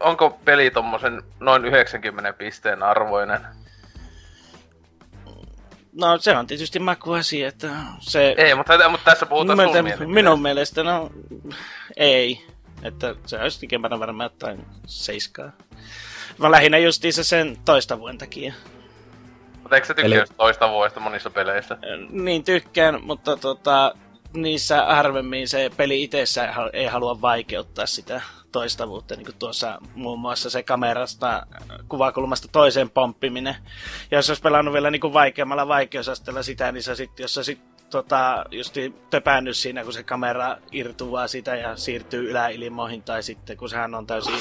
onko 0.00 0.38
peli 0.44 0.70
tommosen 0.70 1.22
noin 1.40 1.64
90 1.64 2.32
pisteen 2.32 2.82
arvoinen? 2.82 3.40
No 5.92 6.18
se 6.18 6.36
on 6.36 6.46
tietysti 6.46 6.78
makuasia, 6.78 7.48
että 7.48 7.68
se... 8.00 8.34
Ei, 8.38 8.54
mutta, 8.54 8.88
mutta 8.88 9.10
tässä 9.10 9.26
puhutaan 9.26 9.58
sun 9.58 9.82
mielestä. 9.84 10.06
Minun 10.06 10.42
mielestä 10.42 10.82
no 10.82 11.10
ei. 11.96 12.46
Että 12.82 13.14
se 13.26 13.38
olisi 13.38 13.60
tekemään 13.60 14.00
varmaan 14.00 14.30
jotain 14.32 14.66
seiskaa. 14.86 15.52
Mä 16.38 16.50
lähinnä 16.50 16.78
justiinsa 16.78 17.24
sen 17.24 17.56
toista 17.64 17.98
vuoden 17.98 18.18
takia. 18.18 18.54
Mutta 19.62 19.76
eikö 19.76 19.86
sä 19.86 19.94
tykkää 19.94 20.18
Eli... 20.18 20.26
toista 20.36 20.70
vuodesta 20.70 21.00
monissa 21.00 21.30
peleissä? 21.30 21.78
Niin 22.10 22.44
tykkään, 22.44 23.02
mutta 23.04 23.36
tota, 23.36 23.94
niissä 24.32 24.84
harvemmin 24.84 25.48
se 25.48 25.70
peli 25.76 26.02
itsessä 26.02 26.54
ei 26.72 26.86
halua 26.86 27.20
vaikeuttaa 27.20 27.86
sitä 27.86 28.20
toistavuutta, 28.52 29.16
niin 29.16 29.24
kuin 29.24 29.38
tuossa 29.38 29.78
muun 29.94 30.18
muassa 30.18 30.50
se 30.50 30.62
kamerasta 30.62 31.46
kuvakulmasta 31.88 32.48
toiseen 32.52 32.90
pomppiminen. 32.90 33.56
Ja 34.10 34.18
jos 34.18 34.30
olisi 34.30 34.42
pelannut 34.42 34.74
vielä 34.74 34.90
niin 34.90 35.00
kuin 35.00 35.12
vaikeammalla 35.12 35.68
vaikeusasteella 35.68 36.42
sitä, 36.42 36.72
niin 36.72 36.82
se 36.82 36.94
sitten, 36.94 37.24
jos 37.24 37.34
sä 37.34 37.42
sit, 37.42 37.60
tota, 37.90 38.44
just 38.50 38.76
töpännyt 39.10 39.56
siinä, 39.56 39.84
kun 39.84 39.92
se 39.92 40.02
kamera 40.02 40.56
irtuaa 40.72 41.28
sitä 41.28 41.56
ja 41.56 41.76
siirtyy 41.76 42.30
yläilmoihin, 42.30 43.02
tai 43.02 43.22
sitten 43.22 43.56
kun 43.56 43.68
sehän 43.68 43.94
on 43.94 44.06
täysin 44.06 44.34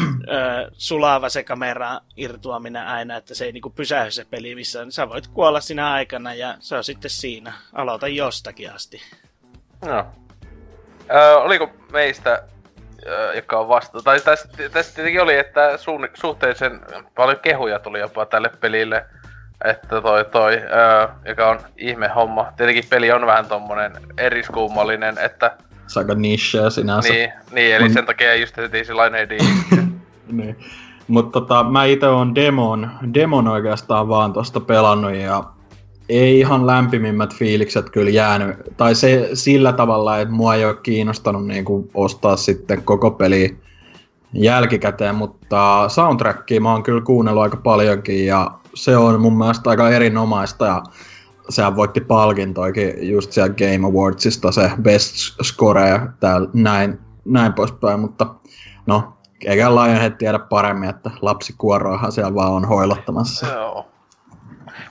ö, 0.00 0.70
sulava 0.72 1.28
se 1.28 1.44
kamera 1.44 2.00
irtuaminen 2.16 2.86
aina, 2.86 3.16
että 3.16 3.34
se 3.34 3.44
ei 3.44 3.52
niinku 3.52 3.70
pysähy 3.70 4.10
se 4.10 4.24
peli 4.24 4.54
missä 4.54 4.84
niin 4.84 4.92
sä 4.92 5.08
voit 5.08 5.26
kuolla 5.26 5.60
siinä 5.60 5.92
aikana 5.92 6.34
ja 6.34 6.56
se 6.60 6.76
on 6.76 6.84
sitten 6.84 7.10
siinä. 7.10 7.52
Aloita 7.72 8.08
jostakin 8.08 8.72
asti. 8.72 9.02
No. 9.84 10.06
Ö, 11.10 11.36
oliko 11.38 11.70
meistä, 11.92 12.42
joka 13.36 13.58
on 13.58 13.68
vasta... 13.68 14.02
Tai 14.02 14.20
tässä, 14.20 14.48
tässä 14.72 14.94
tietenkin 14.94 15.22
oli, 15.22 15.36
että 15.36 15.76
suun, 15.76 16.08
suhteellisen 16.14 16.80
paljon 17.14 17.38
kehuja 17.42 17.78
tuli 17.78 18.00
jopa 18.00 18.26
tälle 18.26 18.50
pelille. 18.60 19.04
Että 19.64 20.00
toi 20.00 20.24
toi, 20.24 20.54
ö, 20.56 21.08
joka 21.24 21.48
on 21.48 21.58
ihme 21.76 22.08
homma. 22.08 22.52
Tietenkin 22.56 22.84
peli 22.90 23.12
on 23.12 23.26
vähän 23.26 23.46
tommonen 23.46 23.92
eriskummallinen, 24.18 25.18
että 25.18 25.56
se 25.86 26.00
aika 26.00 26.14
nicheä 26.14 26.70
sinänsä. 26.70 27.12
Niin, 27.12 27.32
niin 27.52 27.76
eli 27.76 27.84
Mut... 27.84 27.92
sen 27.92 28.06
takia 28.06 28.34
just 28.34 28.56
heti 28.56 28.84
sellainen 28.84 29.28
niin. 30.32 30.56
Mutta 31.08 31.40
tota, 31.40 31.64
mä 31.64 31.84
itse 31.84 32.06
oon 32.06 32.34
demon, 32.34 32.90
demon 33.14 33.48
oikeastaan 33.48 34.08
vaan 34.08 34.32
tosta 34.32 34.60
pelannut 34.60 35.14
ja 35.14 35.44
ei 36.08 36.38
ihan 36.38 36.66
lämpimimmät 36.66 37.34
fiilikset 37.34 37.90
kyllä 37.90 38.10
jäänyt. 38.10 38.56
Tai 38.76 38.94
se 38.94 39.30
sillä 39.34 39.72
tavalla, 39.72 40.18
että 40.18 40.34
mua 40.34 40.54
ei 40.54 40.64
ole 40.64 40.76
kiinnostanut 40.82 41.46
niinku 41.46 41.90
ostaa 41.94 42.36
sitten 42.36 42.82
koko 42.82 43.10
peli 43.10 43.56
jälkikäteen, 44.32 45.14
mutta 45.14 45.88
soundtrackia 45.88 46.60
mä 46.60 46.72
oon 46.72 46.82
kyllä 46.82 47.00
kuunnellut 47.00 47.42
aika 47.42 47.56
paljonkin 47.56 48.26
ja 48.26 48.50
se 48.74 48.96
on 48.96 49.20
mun 49.20 49.38
mielestä 49.38 49.70
aika 49.70 49.90
erinomaista 49.90 50.66
ja 50.66 50.82
sehän 51.48 51.76
voitti 51.76 52.00
palkintoikin 52.00 53.10
just 53.10 53.32
siellä 53.32 53.54
Game 53.54 53.86
Awardsista 53.86 54.52
se 54.52 54.70
Best 54.82 55.14
Score 55.42 55.88
ja 55.88 56.08
täällä 56.20 56.48
näin, 56.52 56.98
näin 57.24 57.52
poispäin, 57.52 58.00
mutta 58.00 58.26
no, 58.86 59.12
eikä 59.44 59.74
Lionhead 59.74 60.12
tiedä 60.12 60.38
paremmin, 60.38 60.88
että 60.88 61.10
lapsikuoroahan 61.22 62.12
siellä 62.12 62.34
vaan 62.34 62.52
on 62.52 62.64
hoilottamassa. 62.64 63.46
Joo. 63.46 63.97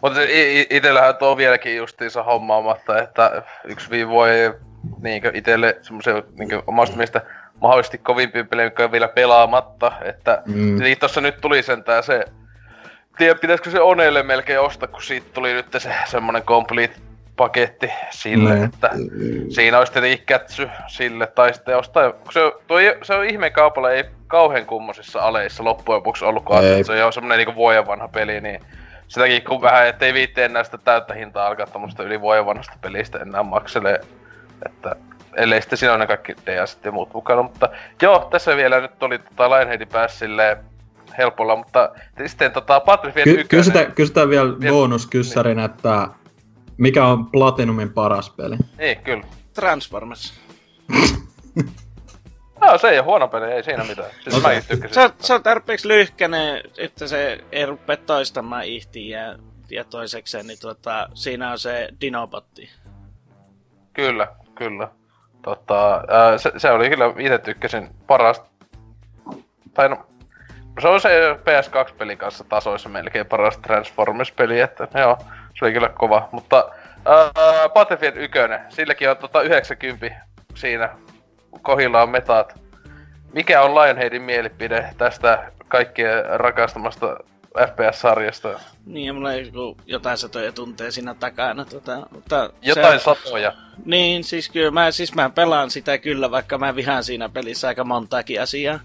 Mutta 0.01 0.19
itsellähän 0.69 1.17
tuo 1.17 1.37
vieläkin 1.37 1.77
justiinsa 1.77 2.23
hommaamatta, 2.23 3.01
että 3.01 3.43
yksi 3.63 3.89
viime 3.89 4.11
voi 4.11 4.29
niinkö 5.01 5.31
itelle 5.33 5.77
semmoisen 5.81 6.23
niinkö 6.39 6.63
omasta 6.67 6.95
mielestä 6.95 7.21
mahdollisesti 7.61 7.97
kovimpia 7.97 8.43
pelejä, 8.43 8.65
jotka 8.65 8.83
on 8.83 8.91
vielä 8.91 9.07
pelaamatta. 9.07 9.91
Että 10.01 10.41
mm. 10.45 10.79
niin 10.79 10.97
tossa 10.97 11.21
nyt 11.21 11.41
tuli 11.41 11.63
sentään 11.63 12.03
se... 12.03 12.25
Tiedä, 13.17 13.35
pitäisikö 13.35 13.69
se 13.69 13.81
Onelle 13.81 14.23
melkein 14.23 14.59
ostaa, 14.59 14.87
kun 14.87 15.01
siitä 15.01 15.27
tuli 15.33 15.53
nyt 15.53 15.65
se 15.77 15.91
semmonen 16.05 16.43
complete 16.43 16.95
paketti 17.35 17.91
sille, 18.09 18.55
mm. 18.55 18.63
että 18.63 18.89
mm. 18.93 19.49
siinä 19.49 19.79
olisi 19.79 19.91
tietenkin 19.93 20.25
kätsy 20.25 20.69
sille, 20.87 21.27
tai 21.27 21.53
sitten 21.53 21.77
ostaa, 21.77 22.11
kun 22.11 22.33
se, 22.33 22.39
tuo, 22.67 22.77
se 23.03 23.13
on 23.13 23.25
ihmeen 23.25 23.53
kaupalla, 23.53 23.91
ei 23.91 24.03
kauhean 24.27 24.65
kummosissa 24.65 25.21
aleissa 25.21 25.63
loppujen 25.63 25.97
lopuksi 25.97 26.25
ollutkaan, 26.25 26.65
että 26.65 26.83
se 26.83 27.03
on 27.03 27.13
semmonen 27.13 27.37
niinku 27.37 27.55
vuoden 27.55 27.87
vanha 27.87 28.07
peli, 28.07 28.41
niin 28.41 28.61
sitäkin 29.07 29.43
kun 29.43 29.61
vähän, 29.61 29.88
ettei 29.88 30.13
viitti 30.13 30.41
enää 30.41 30.63
sitä 30.63 30.77
täyttä 30.77 31.13
hintaa 31.13 31.47
alkaa 31.47 31.67
tämmöstä 31.67 32.03
yli 32.03 32.21
vuoden 32.21 32.45
vanhasta 32.45 32.77
pelistä 32.81 33.17
enää 33.17 33.43
makselee, 33.43 34.01
että 34.65 34.95
ellei 35.35 35.61
sitten 35.61 35.77
siinä 35.77 35.93
on 35.93 35.99
ne 35.99 36.07
kaikki 36.07 36.35
DS 36.45 36.79
ja 36.84 36.91
muut 36.91 37.13
mukana, 37.13 37.43
mutta 37.43 37.69
joo, 38.01 38.27
tässä 38.31 38.55
vielä 38.55 38.81
nyt 38.81 39.03
oli 39.03 39.19
tota 39.19 39.49
Lionheadin 39.49 39.88
päässä 39.88 40.19
silleen 40.19 40.57
helpolla, 41.17 41.55
mutta 41.55 41.89
sitten 42.25 42.51
tota 42.51 42.79
Battlefield 42.79 43.23
Ky- 43.23 43.39
1... 43.39 43.47
Kysytään, 43.47 43.91
kysytään 43.91 44.29
vielä, 44.29 44.59
vielä 44.59 44.73
bonuskyssärin, 44.73 45.57
niin. 45.57 45.65
että 45.65 46.07
mikä 46.77 47.05
on 47.05 47.25
Platinumin 47.25 47.93
paras 47.93 48.29
peli? 48.29 48.57
Niin, 48.77 48.97
kyllä. 48.97 49.23
Transformers. 49.53 50.34
No, 52.61 52.77
se 52.77 52.88
ei 52.88 52.99
ole 52.99 53.05
huono 53.05 53.27
peli, 53.27 53.45
ei 53.45 53.63
siinä 53.63 53.84
mitään. 53.84 54.09
Siis 54.23 54.35
okay. 54.35 54.55
mäkin 54.55 54.67
tykkäsin. 54.67 54.93
Se, 54.93 55.13
se 55.19 55.34
on 55.34 55.43
tarpeeksi 55.43 55.88
lyhkänen, 55.88 56.61
että 56.77 57.07
se 57.07 57.43
ei 57.51 57.65
rupea 57.65 57.97
toistamaan 57.97 58.63
ihtiä 58.63 59.21
ja, 59.21 59.38
ja 59.69 59.84
toisekseen, 59.84 60.47
niin 60.47 60.59
tota, 60.59 61.09
siinä 61.13 61.51
on 61.51 61.59
se 61.59 61.89
Dinobotti. 62.01 62.69
Kyllä, 63.93 64.27
kyllä. 64.55 64.88
Tota, 65.41 66.03
ää, 66.07 66.38
se, 66.38 66.51
se, 66.57 66.71
oli 66.71 66.89
kyllä, 66.89 67.05
itse 67.17 67.38
tykkäsin 67.38 67.89
parasta. 68.07 68.45
Tai 69.73 69.89
no, 69.89 70.05
se 70.81 70.88
on 70.88 71.01
se 71.01 71.34
PS2-peli 71.34 72.15
kanssa 72.15 72.43
tasoissa 72.43 72.89
melkein 72.89 73.25
paras 73.25 73.57
Transformers-peli, 73.57 74.59
että 74.59 74.88
joo, 74.99 75.17
se 75.59 75.65
oli 75.65 75.73
kyllä 75.73 75.89
kova. 75.89 76.29
Mutta 76.31 76.71
ää, 77.05 77.69
Battlefield 77.69 78.17
1, 78.17 78.39
silläkin 78.69 79.09
on 79.09 79.17
tota 79.17 79.41
90 79.41 80.21
siinä 80.55 80.89
kohilla 81.61 82.01
on 82.01 82.09
metat. 82.09 82.61
Mikä 83.33 83.61
on 83.61 83.75
Lionheadin 83.75 84.21
mielipide 84.21 84.89
tästä 84.97 85.51
kaikkien 85.67 86.25
rakastamasta 86.39 87.17
FPS-sarjasta? 87.65 88.59
Niin, 88.85 89.07
ja 89.07 89.13
mulla 89.13 89.33
ei 89.33 89.51
jotain 89.85 90.17
satoja 90.17 90.51
tunteja 90.51 90.91
siinä 90.91 91.13
takana. 91.13 91.65
Tota, 91.65 92.07
mutta 92.11 92.49
jotain 92.61 92.99
se, 92.99 93.03
satoja? 93.03 93.53
Niin, 93.85 94.23
siis 94.23 94.49
kyllä 94.49 94.71
mä, 94.71 94.91
siis 94.91 95.15
mä 95.15 95.29
pelaan 95.29 95.71
sitä 95.71 95.97
kyllä, 95.97 96.31
vaikka 96.31 96.57
mä 96.57 96.75
vihaan 96.75 97.03
siinä 97.03 97.29
pelissä 97.29 97.67
aika 97.67 97.83
montaakin 97.83 98.41
asiaa. 98.41 98.79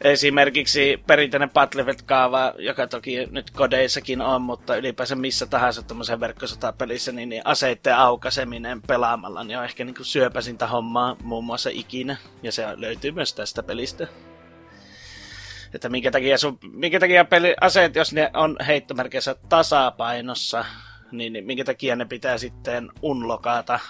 Esimerkiksi 0.00 1.02
perinteinen 1.06 1.50
Battlefield-kaava, 1.50 2.54
joka 2.58 2.86
toki 2.86 3.26
nyt 3.30 3.50
kodeissakin 3.50 4.20
on, 4.20 4.42
mutta 4.42 4.76
ylipäänsä 4.76 5.14
missä 5.14 5.46
tahansa 5.46 5.82
tämmöisen 5.82 6.20
verkkosotapelissä, 6.20 7.12
niin, 7.12 7.28
niin 7.28 7.42
aseitten 7.44 7.96
aukaiseminen 7.96 8.82
pelaamalla 8.82 9.44
niin 9.44 9.58
on 9.58 9.64
ehkä 9.64 9.84
niin 9.84 9.94
kuin 9.94 10.06
syöpäsintä 10.06 10.66
hommaa 10.66 11.16
muun 11.22 11.44
muassa 11.44 11.70
ikinä. 11.72 12.16
Ja 12.42 12.52
se 12.52 12.64
löytyy 12.76 13.10
myös 13.10 13.34
tästä 13.34 13.62
pelistä. 13.62 14.06
Että 15.74 15.88
minkä 15.88 16.10
takia, 16.10 16.38
sun, 16.38 16.58
minkä 16.72 17.00
takia 17.00 17.24
peli, 17.24 17.54
aseet, 17.60 17.94
jos 17.94 18.12
ne 18.12 18.30
on 18.34 18.56
heittomerkissä 18.66 19.36
tasapainossa, 19.48 20.64
niin, 21.12 21.32
niin 21.32 21.46
minkä 21.46 21.64
takia 21.64 21.96
ne 21.96 22.04
pitää 22.04 22.38
sitten 22.38 22.90
unlokata 23.02 23.80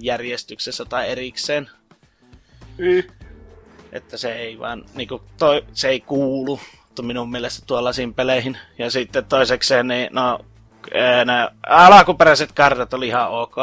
järjestyksessä 0.00 0.84
tai 0.84 1.08
erikseen. 1.08 1.70
Että 3.92 4.16
se 4.16 4.32
ei 4.32 4.58
vaan, 4.58 4.84
niinku, 4.94 5.22
toi, 5.38 5.64
se 5.72 5.88
ei 5.88 6.00
kuulu 6.00 6.60
minun 7.02 7.30
mielestä 7.30 7.66
tuollaisiin 7.66 8.14
peleihin. 8.14 8.58
Ja 8.78 8.90
sitten 8.90 9.24
toisekseen, 9.24 9.88
niin 9.88 10.08
no, 10.12 10.38
nämä 11.24 11.50
alkuperäiset 11.66 12.52
kartat 12.52 12.94
oli 12.94 13.08
ihan 13.08 13.30
ok. 13.30 13.56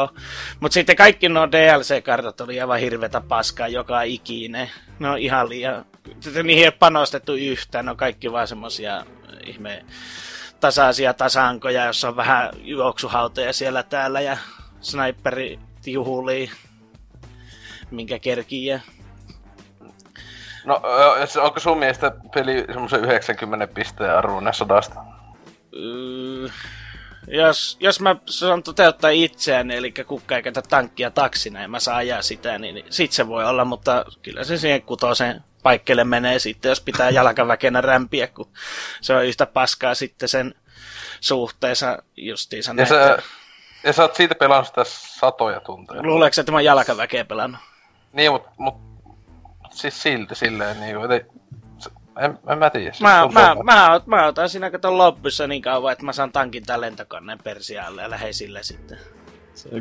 Mutta 0.60 0.74
sitten 0.74 0.96
kaikki 0.96 1.28
nuo 1.28 1.46
DLC-kartat 1.46 2.40
oli 2.40 2.60
aivan 2.60 2.80
hirvetä 2.80 3.20
paskaa 3.20 3.68
joka 3.68 4.02
ikinen. 4.02 4.70
Ne 4.98 5.10
on 5.10 5.18
ihan 5.18 5.48
liian... 5.48 5.84
Niihin 6.42 6.64
ei 6.64 6.70
panostettu 6.70 7.34
yhtään, 7.34 7.84
ne 7.84 7.90
on 7.90 7.96
kaikki 7.96 8.32
vaan 8.32 8.48
semmosia 8.48 9.04
ihme 9.46 9.84
tasaisia 10.60 11.14
tasankoja, 11.14 11.84
jossa 11.84 12.08
on 12.08 12.16
vähän 12.16 12.50
juoksuhautoja 12.62 13.52
siellä 13.52 13.82
täällä 13.82 14.20
ja 14.20 14.36
sniperi 14.80 15.58
juhulii, 15.86 16.50
minkä 17.90 18.18
kerkii. 18.18 18.80
No, 20.64 20.82
onko 21.42 21.60
sun 21.60 21.78
mielestä 21.78 22.12
peli 22.34 22.64
semmoisen 22.66 23.04
90 23.04 23.66
pisteen 23.66 24.16
arvoinen 24.16 24.54
sodasta? 24.54 25.00
Öö, 25.74 26.48
jos, 27.28 27.76
jos 27.80 28.00
mä 28.00 28.16
saan 28.26 28.62
toteuttaa 28.62 29.10
itseäni, 29.10 29.76
eli 29.76 29.92
kukka 30.06 30.36
ei 30.36 30.42
käytä 30.42 30.62
tankkia 30.62 31.10
taksina 31.10 31.62
ja 31.62 31.68
mä 31.68 31.80
saan 31.80 31.96
ajaa 31.96 32.22
sitä, 32.22 32.58
niin, 32.58 32.84
sit 32.90 33.12
se 33.12 33.28
voi 33.28 33.44
olla, 33.44 33.64
mutta 33.64 34.04
kyllä 34.22 34.44
se 34.44 34.58
siihen 34.58 34.82
kutosen 34.82 35.44
paikkeelle 35.62 36.04
menee 36.04 36.38
sitten, 36.38 36.68
jos 36.68 36.80
pitää 36.80 37.10
jalkaväkenä 37.10 37.80
rämpiä, 37.80 38.26
kun 38.26 38.48
se 39.00 39.14
on 39.14 39.24
yhtä 39.24 39.46
paskaa 39.46 39.94
sitten 39.94 40.28
sen 40.28 40.54
suhteessa 41.20 42.02
justiinsa 42.16 42.74
ja, 42.76 42.86
sä, 42.86 43.18
ja 43.84 43.92
sä 43.92 44.02
oot 44.02 44.14
siitä 44.14 44.34
pelannut 44.34 44.66
sitä 44.66 44.84
satoja 44.86 45.60
tunteja. 45.60 46.02
Luuleeko 46.02 46.40
että 46.40 46.52
mä 46.52 46.60
jalkaväkeä 46.60 47.24
pelannut? 47.24 47.60
Niin, 48.12 48.32
mutta 48.32 48.50
mut, 48.56 48.74
siis 49.70 50.02
silti 50.02 50.34
silleen, 50.34 50.80
niin 50.80 50.96
kuin, 50.96 51.10
en, 52.20 52.38
en 52.48 52.58
mä 52.58 52.70
tiedä. 52.70 52.92
Mä, 53.00 53.28
mä, 53.32 53.56
mä, 53.64 54.00
mä, 54.06 54.26
otan 54.26 54.48
siinä 54.48 54.70
katon 54.70 54.98
lopussa 54.98 55.46
niin 55.46 55.62
kauan, 55.62 55.92
että 55.92 56.04
mä 56.04 56.12
saan 56.12 56.32
tankin 56.32 56.66
tämän 56.66 56.80
lentokoneen 56.80 57.38
persialle 57.44 58.02
ja 58.02 58.10
lähden 58.10 58.34
sille 58.34 58.62
sitten. 58.62 58.98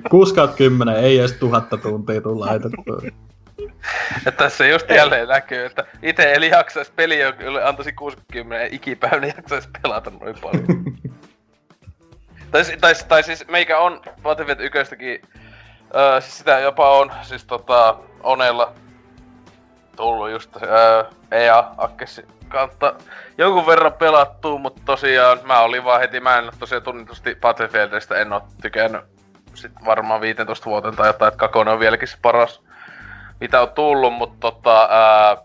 6 0.10 0.34
10, 0.58 0.96
ei 0.96 1.20
edes 1.20 1.34
tuhatta 1.34 1.78
tuntia 1.78 2.22
tulla 2.22 2.46
laitettua. 2.46 3.02
että 4.28 4.32
tässä 4.32 4.68
just 4.68 4.90
jälleen 4.90 5.28
näkyy, 5.28 5.66
että 5.66 5.86
itse 6.02 6.34
eli 6.34 6.50
jaksaisi 6.50 6.92
peli, 6.96 7.20
jolle 7.20 7.64
antaisi 7.64 7.94
60 7.94 8.68
ikipäivänä 8.72 9.28
jaksaisi 9.38 9.70
pelata 9.82 10.12
noin 10.22 10.36
paljon. 10.42 10.66
tai, 12.52 12.64
tai, 12.82 12.94
tai, 13.08 13.24
siis 13.24 13.48
meikä 13.48 13.78
on 13.78 14.02
Battlefield 14.24 14.60
1 14.60 14.78
öö, 15.96 16.22
siis 16.22 16.38
sitä 16.38 16.60
jopa 16.60 16.98
on, 16.98 17.12
siis 17.22 17.46
tota, 17.46 17.98
Onella 18.24 18.74
tullut 20.00 20.30
just 20.30 20.56
öö, 20.64 21.04
EA 21.32 21.64
Akkesi 21.78 22.28
kautta. 22.48 22.94
Jonkun 23.38 23.66
verran 23.66 23.94
pelattu, 23.94 24.58
mutta 24.58 24.82
tosiaan 24.86 25.40
mä 25.44 25.60
olin 25.60 25.84
vaan 25.84 26.00
heti, 26.00 26.20
mä 26.20 26.38
en 26.38 26.44
ole 26.44 26.52
tosiaan 26.60 26.84
tunnitusti 26.84 27.36
Battlefieldistä, 27.36 28.16
en 28.16 28.34
oo 28.34 28.48
tykännyt 28.62 29.02
sit 29.54 29.72
varmaan 29.86 30.22
15 30.22 30.66
vuoteen 30.66 30.96
tai 30.96 31.08
jotain, 31.08 31.28
että 31.28 31.40
Kakone 31.40 31.72
on 31.72 31.80
vieläkin 31.80 32.08
se 32.08 32.18
paras, 32.22 32.62
mitä 33.40 33.62
on 33.62 33.70
tullut, 33.70 34.14
mutta 34.14 34.38
tota, 34.40 34.88
ää, 34.92 35.38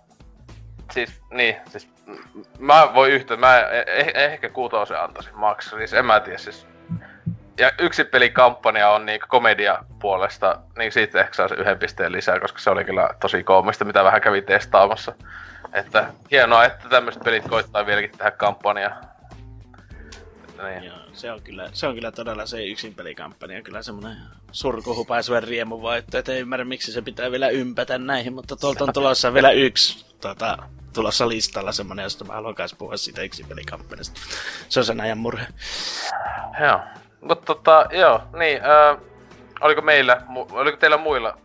siis, 0.91 1.23
niin, 1.31 1.57
siis 1.67 1.89
mä 2.59 2.95
voin 2.95 3.13
yhtä, 3.13 3.37
mä 3.37 3.59
eh, 3.59 3.85
eh, 3.87 4.13
ehkä 4.15 4.49
kuutosen 4.49 5.01
antaisin 5.01 5.39
maks, 5.39 5.71
siis 5.71 5.95
en 5.95 6.07
mä 6.07 6.21
tiedä, 6.21 6.39
siis 6.39 6.67
ja 7.59 7.73
yksi 7.79 8.05
pelikampanja 8.05 8.91
on 8.91 9.07
niin 9.07 9.21
komedia 9.29 9.79
puolesta, 10.01 10.61
niin 10.79 10.93
siitä 10.93 11.21
ehkä 11.21 11.35
saa 11.35 11.49
se 11.49 11.55
yhden 11.55 11.79
pisteen 11.79 12.13
lisää, 12.13 12.41
koska 12.41 12.59
se 12.59 12.71
oli 12.71 12.85
kyllä 12.85 13.11
tosi 13.21 13.43
koomista, 13.43 13.85
mitä 13.85 14.05
vähän 14.05 14.21
kävin 14.21 14.45
testaamassa. 14.45 15.13
Että 15.73 16.13
hienoa, 16.31 16.65
että 16.65 16.89
tämmöiset 16.89 17.23
pelit 17.23 17.49
koittaa 17.49 17.87
vieläkin 17.87 18.11
tehdä 18.11 18.31
kampanjaa. 18.31 19.01
niin. 20.63 20.85
Joo, 20.85 20.97
se 21.13 21.33
on, 21.33 21.43
kyllä, 21.43 21.69
se 21.73 21.87
on 21.87 21.95
kyllä 21.95 22.13
todella 22.13 22.47
se 22.47 22.65
yksin 22.65 22.95
pelikampanja, 22.95 23.63
kyllä 23.63 23.83
semmoinen 23.83 24.17
surkuhupaisuuden 24.53 25.43
riemu 25.43 25.81
voitto, 25.81 26.19
että 26.19 26.33
ei 26.33 26.41
ymmärrä 26.41 26.65
miksi 26.65 26.93
se 26.93 27.03
pitää 27.03 27.31
vielä 27.31 27.49
ympätä 27.49 27.99
näihin, 27.99 28.33
mutta 28.33 28.57
tuolta 28.57 28.85
on 28.85 28.93
tulossa 28.93 29.35
vielä 29.35 29.51
yksi 29.51 30.07
tota, 30.21 30.59
tulossa 30.93 31.29
listalla 31.29 31.73
semmoinen, 31.73 32.03
josta 32.03 32.25
mä 32.25 32.33
haluan 32.33 32.55
puhua 32.79 32.97
siitä 32.97 33.23
yksin 33.23 33.47
pelikampanjasta. 33.47 34.21
Se 34.69 34.81
on 34.81 34.87
sen 34.87 35.01
ajan 35.01 35.19
murhe. 35.19 35.47
Joo, 36.61 36.81
mutta 37.29 37.55
tota, 37.55 37.87
joo, 37.93 38.21
niin, 38.39 38.61
äh, 38.65 38.97
oliko 39.61 39.83
meillä, 39.83 40.23
mu- 40.29 40.53
oliko 40.53 40.77
teillä 40.77 40.97
muilla 40.97 41.39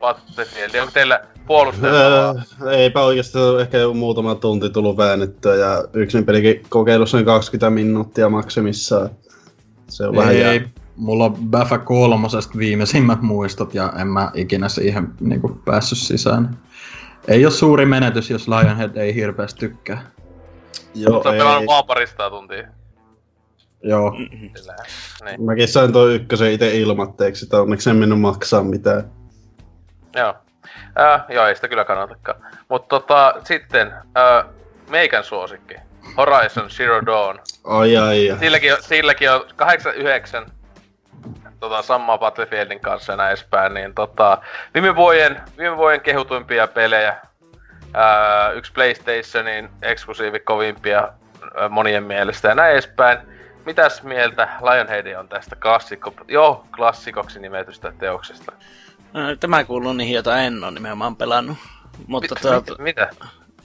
Battlefield? 0.00 0.74
Onko 0.74 0.92
teillä 0.92 1.20
puolustettavaa? 1.46 2.34
Öö, 2.62 2.72
eipä 2.72 3.00
oikeastaan 3.00 3.60
ehkä 3.60 3.78
jo 3.78 3.94
muutama 3.94 4.34
tunti 4.34 4.70
tullut 4.70 4.96
väännettyä 4.96 5.54
ja 5.54 5.84
yksin 5.92 6.24
pelikin 6.24 6.62
kokeilussa 6.68 7.18
on 7.18 7.24
20 7.24 7.70
minuuttia 7.70 8.28
maksimissaan. 8.28 9.10
Se 9.88 10.06
on 10.06 10.16
vähän 10.16 10.38
jää. 10.38 10.52
Ei, 10.52 10.64
mulla 10.96 11.24
on 11.24 11.36
Baffa 11.50 11.78
kolmosesta 11.78 12.58
viimeisimmät 12.58 13.22
muistot 13.22 13.74
ja 13.74 13.92
en 14.00 14.06
mä 14.06 14.30
ikinä 14.34 14.68
siihen 14.68 15.08
niinku 15.20 15.60
päässyt 15.64 15.98
sisään. 15.98 16.58
Ei 17.28 17.44
ole 17.44 17.52
suuri 17.52 17.86
menetys, 17.86 18.30
jos 18.30 18.48
Lionhead 18.48 18.96
ei 18.96 19.14
hirveästi 19.14 19.60
tykkää. 19.60 20.10
Joo, 20.94 21.14
oot 21.14 21.26
ei. 21.26 21.38
pelannut 21.38 21.66
vaan 21.66 21.84
paristaa 21.84 22.30
tuntia. 22.30 22.68
Joo. 23.86 24.16
Sillähän. 24.56 24.86
Niin. 25.24 25.42
Mäkin 25.42 25.68
sain 25.68 25.92
toi 25.92 26.14
ykkösen 26.14 26.52
itse 26.52 26.76
ilmatteeksi, 26.76 27.44
että 27.44 27.60
onneksi 27.60 27.90
en 27.90 27.96
mennyt 27.96 28.20
maksaa 28.20 28.62
mitään. 28.62 29.10
Joo. 30.16 30.34
Äh, 31.00 31.24
joo, 31.28 31.46
ei 31.46 31.54
sitä 31.54 31.68
kyllä 31.68 31.84
kannatakaan. 31.84 32.40
Mutta 32.68 32.88
tota, 32.88 33.34
sitten 33.44 33.92
äh, 33.92 34.44
meikän 34.90 35.24
suosikki. 35.24 35.74
Horizon 36.16 36.70
Zero 36.70 37.06
Dawn. 37.06 37.38
Ai 37.64 37.96
ai 37.96 38.30
ai. 38.30 38.38
Silläkin 38.38 38.72
on, 38.72 38.78
silläkin 38.82 39.30
on 39.30 39.44
89 39.56 40.46
tota, 41.60 41.82
samaa 41.82 42.18
Battlefieldin 42.18 42.80
kanssa 42.80 43.12
ja 43.12 43.16
näin 43.16 43.28
edespäin, 43.28 43.74
niin 43.74 43.94
tota, 43.94 44.38
viime 44.74 44.96
vuoden, 44.96 45.40
viime 45.58 45.76
vuoden 45.76 46.00
kehutuimpia 46.00 46.66
pelejä, 46.66 47.16
ää, 47.94 48.50
yksi 48.50 48.72
PlayStationin 48.72 49.68
eksklusiivi 49.82 50.40
kovimpia 50.40 51.08
ää, 51.54 51.68
monien 51.68 52.04
mielestä 52.04 52.48
ja 52.48 52.54
näin 52.54 52.72
edespäin. 52.72 53.18
Mitäs 53.66 54.02
mieltä 54.02 54.48
Lionhead 54.60 55.16
on 55.16 55.28
tästä 55.28 55.56
klassikko, 55.56 56.14
joo, 56.28 56.64
klassikoksi 56.76 57.40
nimetystä 57.40 57.92
teoksesta? 57.98 58.52
Tämä 59.40 59.64
kuuluu 59.64 59.92
niihin, 59.92 60.14
joita 60.14 60.38
en 60.38 60.64
ole 60.64 60.72
nimenomaan 60.72 61.16
pelannut. 61.16 61.56
Mutta 62.06 62.34
Mit, 62.34 62.42
tuota, 62.42 62.70
mit, 62.70 62.78
mitä? 62.78 63.10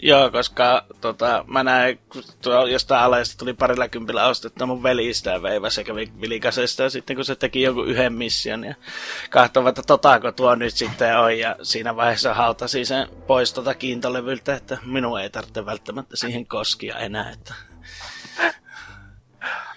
joo, 0.02 0.32
koska 0.32 0.86
tota, 1.02 1.46
mä 1.48 1.64
näin, 1.64 2.00
kun 2.10 2.24
tuo 2.42 2.66
jostain 2.66 3.04
alesta 3.04 3.38
tuli 3.38 3.54
parilla 3.54 3.88
kympillä 3.88 4.28
ostettua 4.28 4.68
mun 4.68 4.84
veli 4.84 5.14
sitä 5.14 5.42
veivä 5.42 5.70
sekä 5.70 5.96
vilikasesta. 5.96 6.84
Ja 6.84 6.90
sitten 6.90 7.16
kun 7.16 7.26
se 7.26 7.36
teki 7.36 7.62
jonkun 7.62 7.88
yhden 7.88 8.14
mission 8.14 8.64
ja 8.64 8.76
kahtovat, 9.30 9.70
että 9.70 9.88
totaako 9.88 10.32
tuo 10.32 10.56
nyt 10.56 10.74
sitten 10.74 11.20
on. 11.20 11.40
Ja 11.40 11.56
siinä 11.62 11.96
vaiheessa 11.96 12.34
hautasi 12.34 12.86
sen 12.86 13.08
pois 13.28 13.54
tota 13.54 13.74
kiintolevyltä, 13.74 14.56
että 14.56 14.78
minun 14.86 15.20
ei 15.20 15.30
tarvitse 15.30 15.66
välttämättä 15.66 16.16
siihen 16.18 16.48
koskia 16.48 16.98
enää. 16.98 17.30
Että 17.30 17.54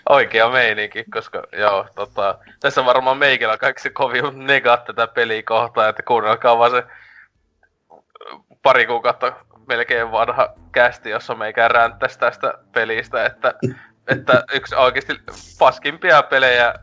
Oikea 0.09 0.49
meininki, 0.49 1.05
koska 1.13 1.43
joo, 1.53 1.87
tota, 1.95 2.39
tässä 2.61 2.85
varmaan 2.85 3.19
meikillä 3.19 3.59
kaikki 3.59 3.91
kovin 3.91 4.47
negat 4.47 4.85
tätä 4.85 5.07
peliä 5.07 5.43
kohtaan, 5.43 5.89
että 5.89 6.03
kuunnelkaa 6.03 6.59
vaan 6.59 6.71
se 6.71 6.83
pari 8.63 8.87
kuukautta 8.87 9.33
melkein 9.69 10.13
vanha 10.13 10.49
kästi, 10.73 11.11
jossa 11.11 11.35
meikään 11.35 11.71
ränttäisi 11.71 12.19
tästä 12.19 12.55
pelistä, 12.73 13.27
että, 13.27 13.55
että 14.09 14.43
yksi 14.53 14.75
oikeasti 14.75 15.13
paskimpia 15.59 16.23
pelejä 16.23 16.75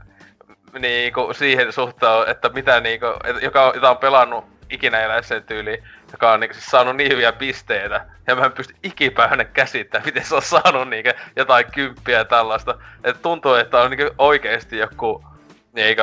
niinku 0.79 1.33
siihen 1.33 1.73
suhtaan, 1.73 2.29
että 2.29 2.49
mitä 2.49 2.79
niinku, 2.79 3.05
et- 3.23 3.43
joka, 3.43 3.71
jota 3.75 3.89
on 3.89 3.97
pelannut 3.97 4.45
ikinä 4.69 4.99
eläiseen 4.99 5.43
tyyliin, 5.43 5.83
joka 6.11 6.31
on 6.31 6.39
niinku 6.39 6.53
siis 6.53 6.65
saanut 6.65 6.95
niin 6.95 7.11
hyviä 7.11 7.31
pisteitä, 7.31 8.05
ja 8.27 8.35
mä 8.35 8.45
en 8.45 8.51
pysty 8.51 8.75
ikipäivänä 8.83 9.45
käsittämään, 9.45 10.05
miten 10.05 10.25
se 10.25 10.35
on 10.35 10.41
saanut 10.41 10.89
niinku 10.89 11.09
jotain 11.35 11.65
kymppiä 11.73 12.17
ja 12.17 12.25
tällaista. 12.25 12.77
Et 13.03 13.21
tuntuu, 13.21 13.53
että 13.53 13.81
on 13.81 13.91
niinku 13.91 14.15
oikeesti 14.17 14.77
joku 14.77 15.25
niinku, 15.73 16.01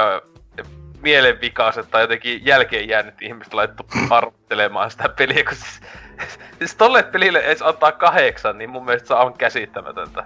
mielenvikaiset 1.03 1.91
tai 1.91 2.03
jotenkin 2.03 2.47
jälkeen 2.47 2.89
jäänyt 2.89 3.23
ihmiset 3.23 3.55
laittu 3.55 3.87
arvottelemaan 4.11 4.91
sitä 4.91 5.09
peliä, 5.09 5.45
kun 5.45 5.55
siis, 5.55 5.81
siis 6.59 6.75
tolle 6.75 7.03
pelille 7.03 7.39
edes 7.39 7.63
antaa 7.63 7.93
kahdeksan, 7.93 8.59
niin 8.59 8.71
mun 8.71 8.85
mielestä 8.85 9.09
se 9.09 9.15
on 9.15 9.39
käsittämätöntä. 9.39 10.25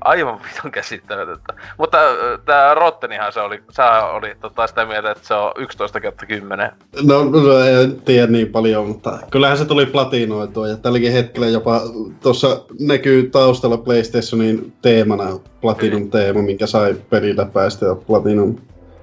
Aivan 0.00 0.40
vitun 0.42 0.70
käsittämätöntä. 0.70 1.54
Mutta 1.78 1.98
äh, 1.98 2.40
tää 2.44 2.74
Rottenihan 2.74 3.32
se 3.32 3.40
oli, 3.40 3.62
sä 3.70 4.04
oli 4.04 4.34
tota 4.40 4.66
sitä 4.66 4.86
mieltä, 4.86 5.10
että 5.10 5.26
se 5.26 5.34
on 5.34 5.52
11 5.58 6.00
kertaa 6.00 6.26
10. 6.26 6.72
No, 7.02 7.24
no 7.24 7.58
en 7.58 8.00
tiedä 8.00 8.26
niin 8.26 8.48
paljon, 8.48 8.86
mutta 8.86 9.18
kyllähän 9.30 9.58
se 9.58 9.64
tuli 9.64 9.86
platinoitua 9.86 10.68
ja 10.68 10.76
tälläkin 10.76 11.12
hetkellä 11.12 11.46
jopa 11.46 11.80
tuossa 12.22 12.64
näkyy 12.80 13.30
taustalla 13.30 13.76
PlayStationin 13.76 14.72
teemana 14.82 15.38
Platinum 15.60 16.10
teema, 16.10 16.42
minkä 16.42 16.66
sai 16.66 16.96
pelillä 17.10 17.46
päästä 17.46 17.86
ja 17.86 17.94
Platinum 17.94 18.56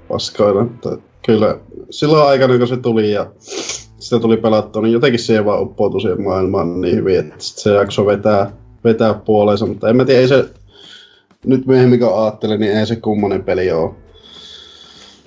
paskoilla. 0.07 0.65
Kyllä 1.25 1.57
silloin 1.89 2.29
aikana 2.29 2.57
kun 2.57 2.67
se 2.67 2.77
tuli 2.77 3.11
ja 3.11 3.25
sitä 3.99 4.19
tuli 4.19 4.37
pelattua, 4.37 4.81
niin 4.81 4.93
jotenkin 4.93 5.19
se 5.19 5.45
vaan 5.45 5.61
uppoutui 5.61 6.01
siihen 6.01 6.21
maailmaan 6.21 6.81
niin 6.81 6.95
hyvin, 6.95 7.19
että 7.19 7.35
sit 7.37 7.57
se 7.57 7.73
jakso 7.73 8.05
vetää, 8.05 8.51
vetää 8.83 9.13
puoleensa, 9.13 9.65
mutta 9.65 9.89
en 9.89 9.95
mä 9.95 10.05
tiedä, 10.05 10.21
ei 10.21 10.27
se 10.27 10.49
nyt 11.45 11.65
myöhemmin 11.65 11.99
kun 11.99 12.23
ajattelen, 12.23 12.59
niin 12.59 12.77
ei 12.77 12.85
se 12.85 12.95
kummonen 12.95 13.43
peli 13.43 13.71
ole 13.71 13.91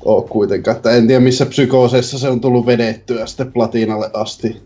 oo 0.04 0.22
kuitenkaan. 0.22 0.76
Että 0.76 0.90
en 0.90 1.06
tiedä 1.06 1.20
missä 1.20 1.46
psykooseissa 1.46 2.18
se 2.18 2.28
on 2.28 2.40
tullut 2.40 2.66
vedettyä 2.66 3.26
sitten 3.26 3.52
platinalle 3.52 4.10
asti. 4.12 4.62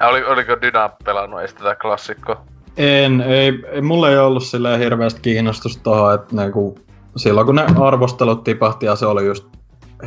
Ja 0.00 0.08
oli, 0.08 0.24
oliko 0.24 0.60
Dyna 0.62 0.90
pelannut 1.04 1.40
edes 1.40 1.54
tätä 1.54 1.74
klassikkoa? 1.74 2.44
En, 2.76 3.20
ei, 3.20 3.52
ei 3.72 3.80
mulla 3.80 4.10
ei 4.10 4.18
ollut 4.18 4.44
silleen 4.44 4.80
hirveästi 4.80 5.20
kiinnostusta 5.20 5.82
tohon, 5.82 6.14
että 6.14 6.36
niinku, 6.36 6.78
silloin 7.16 7.46
kun 7.46 7.54
ne 7.54 7.66
arvostelut 7.80 8.44
tipahti 8.44 8.86
ja 8.86 8.96
se 8.96 9.06
oli 9.06 9.26
just 9.26 9.46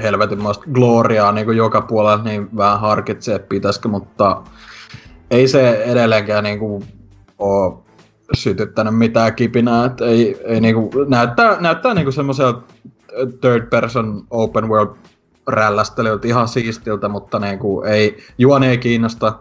helvetinmoista 0.02 0.66
gloriaa 0.74 1.32
niinku 1.32 1.52
joka 1.52 1.82
puolella, 1.82 2.24
niin 2.24 2.58
vähän 2.58 2.80
harkitsi, 2.80 3.32
että 3.32 3.48
pitäisikö, 3.48 3.88
mutta 3.88 4.42
ei 5.32 5.48
se 5.48 5.84
edelleenkään 5.84 6.44
niinku 6.44 6.84
oo 7.40 7.84
sytyttänyt 8.34 8.98
mitään 8.98 9.36
kipinää, 9.36 9.86
että 9.86 10.06
ei, 10.06 10.42
ei 10.44 10.62
niinku, 10.62 10.92
näyttää, 11.08 11.58
näyttää 11.60 11.94
niinku 11.94 12.12
semmoiselta 12.12 12.62
third 13.42 13.68
person 13.70 14.24
open 14.30 14.70
world 14.70 14.96
rällästelijöiltä 15.48 16.28
ihan 16.28 16.48
siistiltä, 16.48 17.08
mutta 17.08 17.40
niinku 17.40 17.82
ei, 17.82 18.18
juoni 18.38 18.68
ei 18.68 18.78
kiinnosta, 18.78 19.34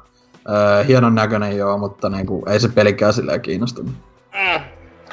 Äh, 0.49 0.87
hienon 0.87 1.15
näköinen 1.15 1.57
joo, 1.57 1.79
mutta 1.79 2.09
niinku, 2.09 2.45
ei 2.49 2.61
se 2.61 2.69
pelikään 2.69 3.13
silleen 3.13 3.41
kiinnostunut. 3.41 3.93
Mm. 4.33 4.61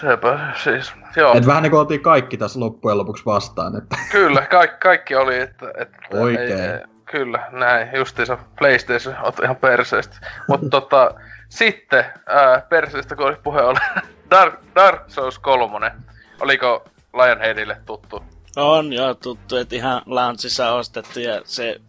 Sepä 0.01 0.39
siis, 0.63 0.93
joo. 1.15 1.33
Et 1.37 1.47
vähän 1.47 1.63
niinku 1.63 1.77
oltiin 1.77 2.01
kaikki 2.01 2.37
tässä 2.37 2.59
loppujen 2.59 2.97
lopuksi 2.97 3.25
vastaan, 3.25 3.77
että 3.77 3.97
Kyllä, 4.11 4.41
kaikki, 4.41 4.77
kaikki 4.79 5.15
oli, 5.15 5.39
että... 5.39 5.73
että 5.77 5.97
Oikein. 6.13 6.59
Ei, 6.59 6.69
ei, 6.69 6.79
kyllä, 7.05 7.47
näin, 7.51 7.89
justiinsa 7.95 8.37
PlayStation 8.57 9.15
otti 9.21 9.43
ihan 9.43 9.55
perseestä. 9.55 10.17
Mutta 10.47 10.69
tota, 10.69 11.11
sitten, 11.49 12.05
ää, 12.25 12.61
perseestä 12.69 13.15
kun 13.15 13.25
oli 13.25 13.35
puhe 13.43 13.61
oli, 13.61 13.79
Dark, 14.31 14.59
Dark 14.75 15.09
Souls 15.09 15.39
3, 15.39 15.91
oliko 16.39 16.85
Lionheadille 17.13 17.77
tuttu? 17.85 18.23
On 18.55 18.93
joo 18.93 19.13
tuttu, 19.13 19.55
että 19.55 19.75
ihan 19.75 20.01
launchissa 20.05 20.73
ostettu 20.73 21.19
ja 21.19 21.41
se 21.43 21.81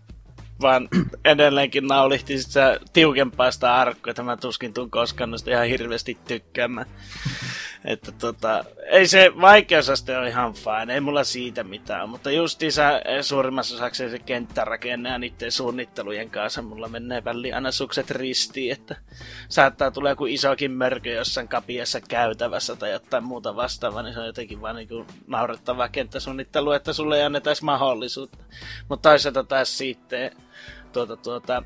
vaan 0.60 0.88
edelleenkin 1.24 1.86
naulihti 1.86 2.38
sitä 2.38 2.80
tiukempaa 2.92 3.50
sitä 3.50 3.74
arkkoa, 3.74 4.10
että 4.10 4.22
mä 4.22 4.36
tuskin 4.36 4.74
tuun 4.74 4.90
koskaan 4.90 5.30
ihan 5.46 5.66
hirveästi 5.66 6.18
tykkäämään. 6.28 6.86
Että 7.88 8.12
tota, 8.12 8.64
ei 8.86 9.06
se 9.06 9.32
vaikeusaste 9.40 10.18
ole 10.18 10.28
ihan 10.28 10.54
fine, 10.54 10.94
ei 10.94 11.00
mulla 11.00 11.24
siitä 11.24 11.64
mitään, 11.64 12.08
mutta 12.08 12.30
justiinsa 12.30 12.98
eh, 12.98 13.22
suurimmassa 13.22 13.74
osaksi 13.74 14.10
se 14.10 14.18
kenttärakenne 14.18 15.08
ja 15.08 15.18
niiden 15.18 15.52
suunnittelujen 15.52 16.30
kanssa 16.30 16.62
mulla 16.62 16.88
menee 16.88 17.24
väliin 17.24 17.54
aina 17.54 17.72
sukset 17.72 18.10
ristiin, 18.10 18.72
että 18.72 18.96
saattaa 19.48 19.90
tulla 19.90 20.08
joku 20.08 20.26
isokin 20.26 20.70
mörkö 20.70 21.10
jossain 21.10 21.48
kapiassa 21.48 22.00
käytävässä 22.00 22.76
tai 22.76 22.90
jotain 22.90 23.24
muuta 23.24 23.56
vastaavaa, 23.56 24.02
niin 24.02 24.14
se 24.14 24.20
on 24.20 24.26
jotenkin 24.26 24.60
vaan 24.60 24.76
niin 24.76 25.06
naurettavaa 25.26 25.88
kenttäsuunnittelu, 25.88 26.72
että 26.72 26.92
sulle 26.92 27.16
ei 27.16 27.22
anneta 27.22 27.50
edes 27.50 27.62
mahdollisuutta. 27.62 28.38
Mutta 28.88 29.08
toisaalta 29.08 29.44
taas 29.44 29.78
sitten 29.78 30.30
tuota, 30.92 31.16
tuota, 31.16 31.62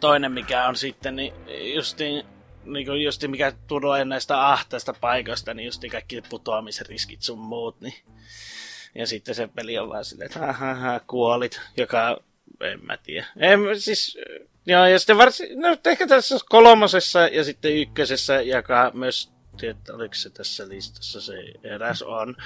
toinen 0.00 0.32
mikä 0.32 0.68
on 0.68 0.76
sitten, 0.76 1.16
niin 1.16 1.34
justiin 1.74 2.24
niin 2.72 3.02
justi 3.04 3.28
mikä 3.28 3.52
tulee 3.66 4.04
näistä 4.04 4.48
ahtaista 4.48 4.94
paikoista, 5.00 5.54
niin 5.54 5.66
justi 5.66 5.88
kaikki 5.88 6.22
putoamisriskit 6.28 7.22
sun 7.22 7.38
muut, 7.38 7.80
niin 7.80 7.94
ja 8.94 9.06
sitten 9.06 9.34
se 9.34 9.48
peli 9.54 9.78
on 9.78 9.88
vaan 9.88 10.04
silleen, 10.04 10.26
että 10.26 10.38
ha, 10.38 10.52
ha, 10.52 10.74
ha, 10.74 11.00
kuolit, 11.06 11.60
joka, 11.76 12.20
en 12.60 12.86
mä 12.86 12.96
tiedä. 12.96 13.26
En, 13.36 13.60
siis, 13.78 14.18
joo, 14.66 14.86
ja 14.86 14.98
sitten 14.98 15.18
varsin, 15.18 15.60
no 15.60 15.76
ehkä 15.86 16.06
tässä 16.06 16.36
kolmosessa 16.48 17.20
ja 17.20 17.44
sitten 17.44 17.76
ykkösessä, 17.76 18.42
joka 18.42 18.90
myös 18.94 19.32
tiedä, 19.58 19.78
oliko 19.92 20.14
se 20.14 20.30
tässä 20.30 20.68
listassa 20.68 21.20
se 21.20 21.34
eräs 21.64 22.02
on. 22.02 22.36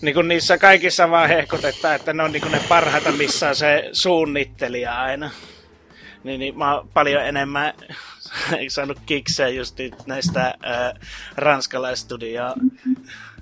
Niin 0.00 0.14
kuin 0.14 0.28
niissä 0.28 0.58
kaikissa 0.58 1.10
vaan 1.10 1.28
hehkutetaan, 1.28 1.96
että 1.96 2.12
ne 2.12 2.22
on 2.22 2.32
niin 2.32 2.42
kuin 2.42 2.52
ne 2.52 2.60
parhaita, 2.68 3.12
missä 3.12 3.54
se 3.54 3.88
suunnittelija 3.92 5.02
aina. 5.02 5.30
Niin, 6.24 6.40
niin 6.40 6.58
mä 6.58 6.74
oon 6.74 6.88
paljon 6.88 7.26
enemmän 7.26 7.74
saanut 8.68 8.98
kiksejä 9.06 9.48
just 9.48 9.78
näistä 10.06 10.46
äh, 10.46 11.08
ranskalaistudioa 11.36 12.54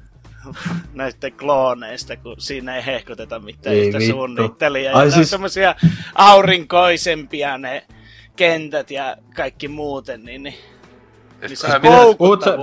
näistä 0.94 1.30
klooneista, 1.30 2.16
kun 2.16 2.34
siinä 2.38 2.76
ei 2.76 2.86
hehkuteta 2.86 3.38
mitään 3.40 3.76
Ei 3.76 3.86
yhtä 3.86 3.98
vittu. 3.98 4.12
suunnittelijaa. 4.12 4.98
Ai 4.98 5.06
Ja 5.06 5.10
siis- 5.10 5.30
semmosia 5.30 5.74
aurinkoisempia 6.14 7.58
ne 7.58 7.86
kentät 8.36 8.90
ja 8.90 9.16
kaikki 9.36 9.68
muuten, 9.68 10.24
niin, 10.24 10.42
niin 10.42 10.54
Niin 11.48 11.58
ää, 11.72 11.80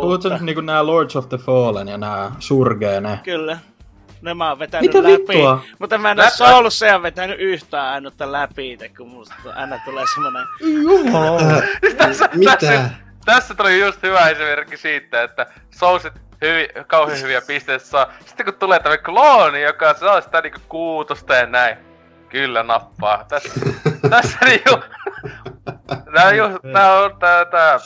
Puhutko 0.01 0.29
nyt 0.29 0.41
niinku 0.41 0.61
nää 0.61 0.85
Lords 0.85 1.15
of 1.15 1.29
the 1.29 1.37
Fallen 1.37 1.87
ja 1.87 1.97
nää 1.97 2.31
surgee 2.39 3.01
ne? 3.01 3.19
kyllä. 3.23 3.57
Ne 4.21 4.33
mä 4.33 4.49
oon 4.49 4.59
vetänyt 4.59 4.93
Mitä 4.93 5.03
läpi, 5.03 5.17
vittua? 5.17 5.63
mutta 5.79 5.97
mä 5.97 6.11
en 6.11 6.19
oo 6.19 6.23
Läppä. 6.23 6.35
Soulsia 6.35 7.01
vetänyt 7.01 7.39
yhtään 7.39 7.93
ainutta 7.93 8.31
läpi, 8.31 8.77
kun 8.97 9.07
musta 9.09 9.35
aina 9.55 9.79
tulee 9.85 10.05
semmonen... 10.13 10.45
Äh, 11.55 11.63
Tässä- 11.97 12.29
mitä? 12.33 12.51
tässä- 12.51 12.89
Tässä 13.25 13.55
tuli 13.55 13.79
just 13.79 14.03
hyvä 14.03 14.29
esimerkki 14.29 14.77
siitä, 14.77 15.23
että 15.23 15.45
Soulsit 15.69 16.13
hyvi, 16.41 16.67
kauhean 16.87 17.21
hyviä 17.21 17.41
pisteitä 17.47 17.85
saa. 17.85 18.13
Sitten 18.25 18.45
kun 18.45 18.53
tulee 18.55 18.79
tämä 18.79 18.97
klooni, 18.97 19.61
joka 19.61 19.93
saa 19.93 20.21
sitä 20.21 20.41
niinku 20.41 20.59
kuutosta 20.69 21.35
ja 21.35 21.45
näin. 21.45 21.77
Kyllä 22.29 22.63
nappaa. 22.63 23.25
Tässä, 23.29 23.59
tässä 24.09 24.37
niinku... 24.45 24.79
Nää 26.11 26.25
on 26.27 26.37
just, 26.37 26.57
tää 26.73 26.93
on 26.99 27.19
tää, 27.19 27.45
tää, 27.45 27.79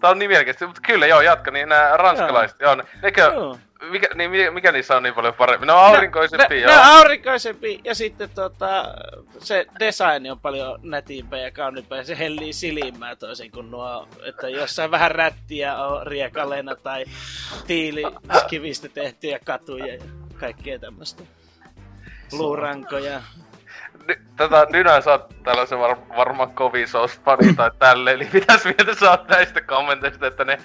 tää 0.00 0.10
on 0.10 0.18
niin 0.18 0.30
mielenkiintoista, 0.30 0.66
mutta 0.66 0.80
kyllä 0.86 1.06
joo, 1.06 1.20
jatka, 1.20 1.50
niin 1.50 1.68
nää 1.68 1.96
ranskalaiset, 1.96 2.60
joo, 2.60 2.74
ne- 2.74 2.84
nekö, 3.02 3.20
Joo. 3.34 3.58
Mikä, 3.90 4.06
niin, 4.14 4.30
mikä, 4.30 4.50
mikä 4.50 4.72
niissä 4.72 4.96
on 4.96 5.02
niin 5.02 5.14
paljon 5.14 5.34
paremmin? 5.34 5.66
Ne 5.66 5.72
on 5.72 5.78
aurinkoisempia, 5.78 6.48
ne, 6.48 6.56
joo. 6.56 6.70
ne 6.70 6.80
on 6.80 6.86
aurinkoisempi 6.86 7.80
ja 7.84 7.94
sitten 7.94 8.30
tota, 8.30 8.94
se 9.38 9.66
design 9.78 10.30
on 10.30 10.40
paljon 10.40 10.78
nätimpää 10.82 11.38
ja 11.38 11.50
kauniimpaa 11.50 11.98
ja 11.98 12.04
se 12.04 12.18
hellii 12.18 12.52
silmää 12.52 13.16
toisin 13.16 13.50
kuin 13.50 13.70
nuo, 13.70 14.08
että 14.24 14.48
jossain 14.48 14.90
vähän 14.90 15.10
rättiä 15.10 15.76
on 15.76 16.06
riekaleena 16.06 16.76
tai 16.76 17.04
tiiliskivistä 17.66 18.88
tehtyjä 18.88 19.38
katuja 19.44 19.94
ja 19.94 20.02
kaikkea 20.40 20.78
tämmöistä. 20.78 21.22
Luurankoja. 22.32 23.22
Tätä 24.36 24.66
Dynä 24.72 25.00
sä 25.00 25.10
oot 25.10 25.34
tällaisen 25.42 25.78
var, 25.78 25.96
varmaan 26.16 26.54
kovin 26.54 26.86
fani 27.24 27.54
tai 27.54 27.70
tälleen, 27.78 28.16
eli 28.16 28.28
mitäs 28.32 28.64
mieltä 28.64 28.94
sä 28.94 29.10
oot 29.10 29.28
näistä 29.28 29.60
kommenteista, 29.60 30.26
että 30.26 30.44
ne 30.44 30.58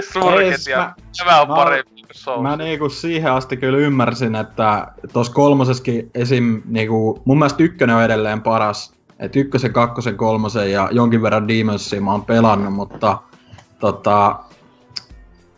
surket 0.00 0.60
Ei, 0.66 0.72
ja 0.72 0.78
mä- 0.78 0.94
tämä 1.18 1.40
on 1.40 1.48
mä- 1.48 1.54
parempi 1.54 1.93
Souls. 2.12 2.42
Mä 2.42 2.56
niinku 2.56 2.88
siihen 2.88 3.32
asti 3.32 3.56
kyllä 3.56 3.78
ymmärsin, 3.78 4.34
että 4.34 4.86
tos 5.12 5.30
kolmoseskin 5.30 6.10
esim. 6.14 6.62
Niinku, 6.64 7.22
mun 7.24 7.38
mielestä 7.38 7.62
ykkönen 7.62 7.96
on 7.96 8.02
edelleen 8.02 8.42
paras. 8.42 8.94
Et 9.18 9.36
ykkösen, 9.36 9.72
kakkosen, 9.72 10.16
kolmosen 10.16 10.72
ja 10.72 10.88
jonkin 10.92 11.22
verran 11.22 11.48
Demonsia 11.48 12.00
mä 12.00 12.12
oon 12.12 12.24
pelannut, 12.24 12.74
mutta 12.74 13.18
tota, 13.78 14.38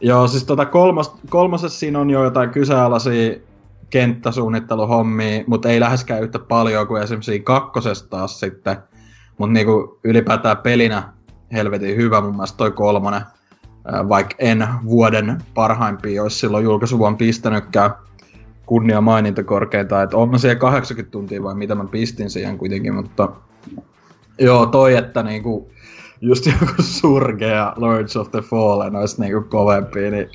Joo, 0.00 0.28
siis 0.28 0.44
tota 0.44 0.66
kolmos, 0.66 1.12
kolmosessa 1.28 1.78
siinä 1.78 1.98
on 1.98 2.10
jo 2.10 2.24
jotain 2.24 2.50
kyseenalaisia 2.50 3.36
kenttäsuunnitteluhommia, 3.90 5.44
mutta 5.46 5.68
ei 5.68 5.80
läheskään 5.80 6.22
yhtä 6.22 6.38
paljon 6.38 6.86
kuin 6.86 7.02
esimerkiksi 7.02 7.40
kakkosessa 7.40 8.10
taas 8.10 8.40
sitten. 8.40 8.76
Mutta 9.38 9.52
niinku 9.52 9.98
ylipäätään 10.04 10.56
pelinä 10.56 11.12
helvetin 11.52 11.96
hyvä 11.96 12.20
mun 12.20 12.36
mielestä 12.36 12.56
toi 12.56 12.70
kolmonen. 12.70 13.22
Vaikka 14.08 14.34
en 14.38 14.68
vuoden 14.84 15.38
parhaimpia 15.54 16.22
olisi 16.22 16.38
silloin 16.38 16.64
julkaisuvuonna 16.64 17.16
pistänytkään 17.16 17.90
kunnia 18.66 19.00
maininta 19.00 19.44
korkeinta, 19.44 20.02
että 20.02 20.16
on 20.16 20.30
mä 20.30 20.38
siihen 20.38 20.58
80 20.58 21.12
tuntia 21.12 21.42
vai 21.42 21.54
mitä 21.54 21.74
mä 21.74 21.84
pistin 21.84 22.30
siihen 22.30 22.58
kuitenkin, 22.58 22.94
mutta 22.94 23.28
joo 24.38 24.66
toi, 24.66 24.96
että 24.96 25.22
niinku 25.22 25.70
just 26.20 26.46
joku 26.46 26.82
Surge 26.82 27.46
ja 27.46 27.72
Lords 27.76 28.16
of 28.16 28.30
the 28.30 28.40
Fallen 28.40 28.96
olisi 28.96 29.20
niinku 29.20 29.48
kovempia, 29.48 30.10
niin 30.10 30.30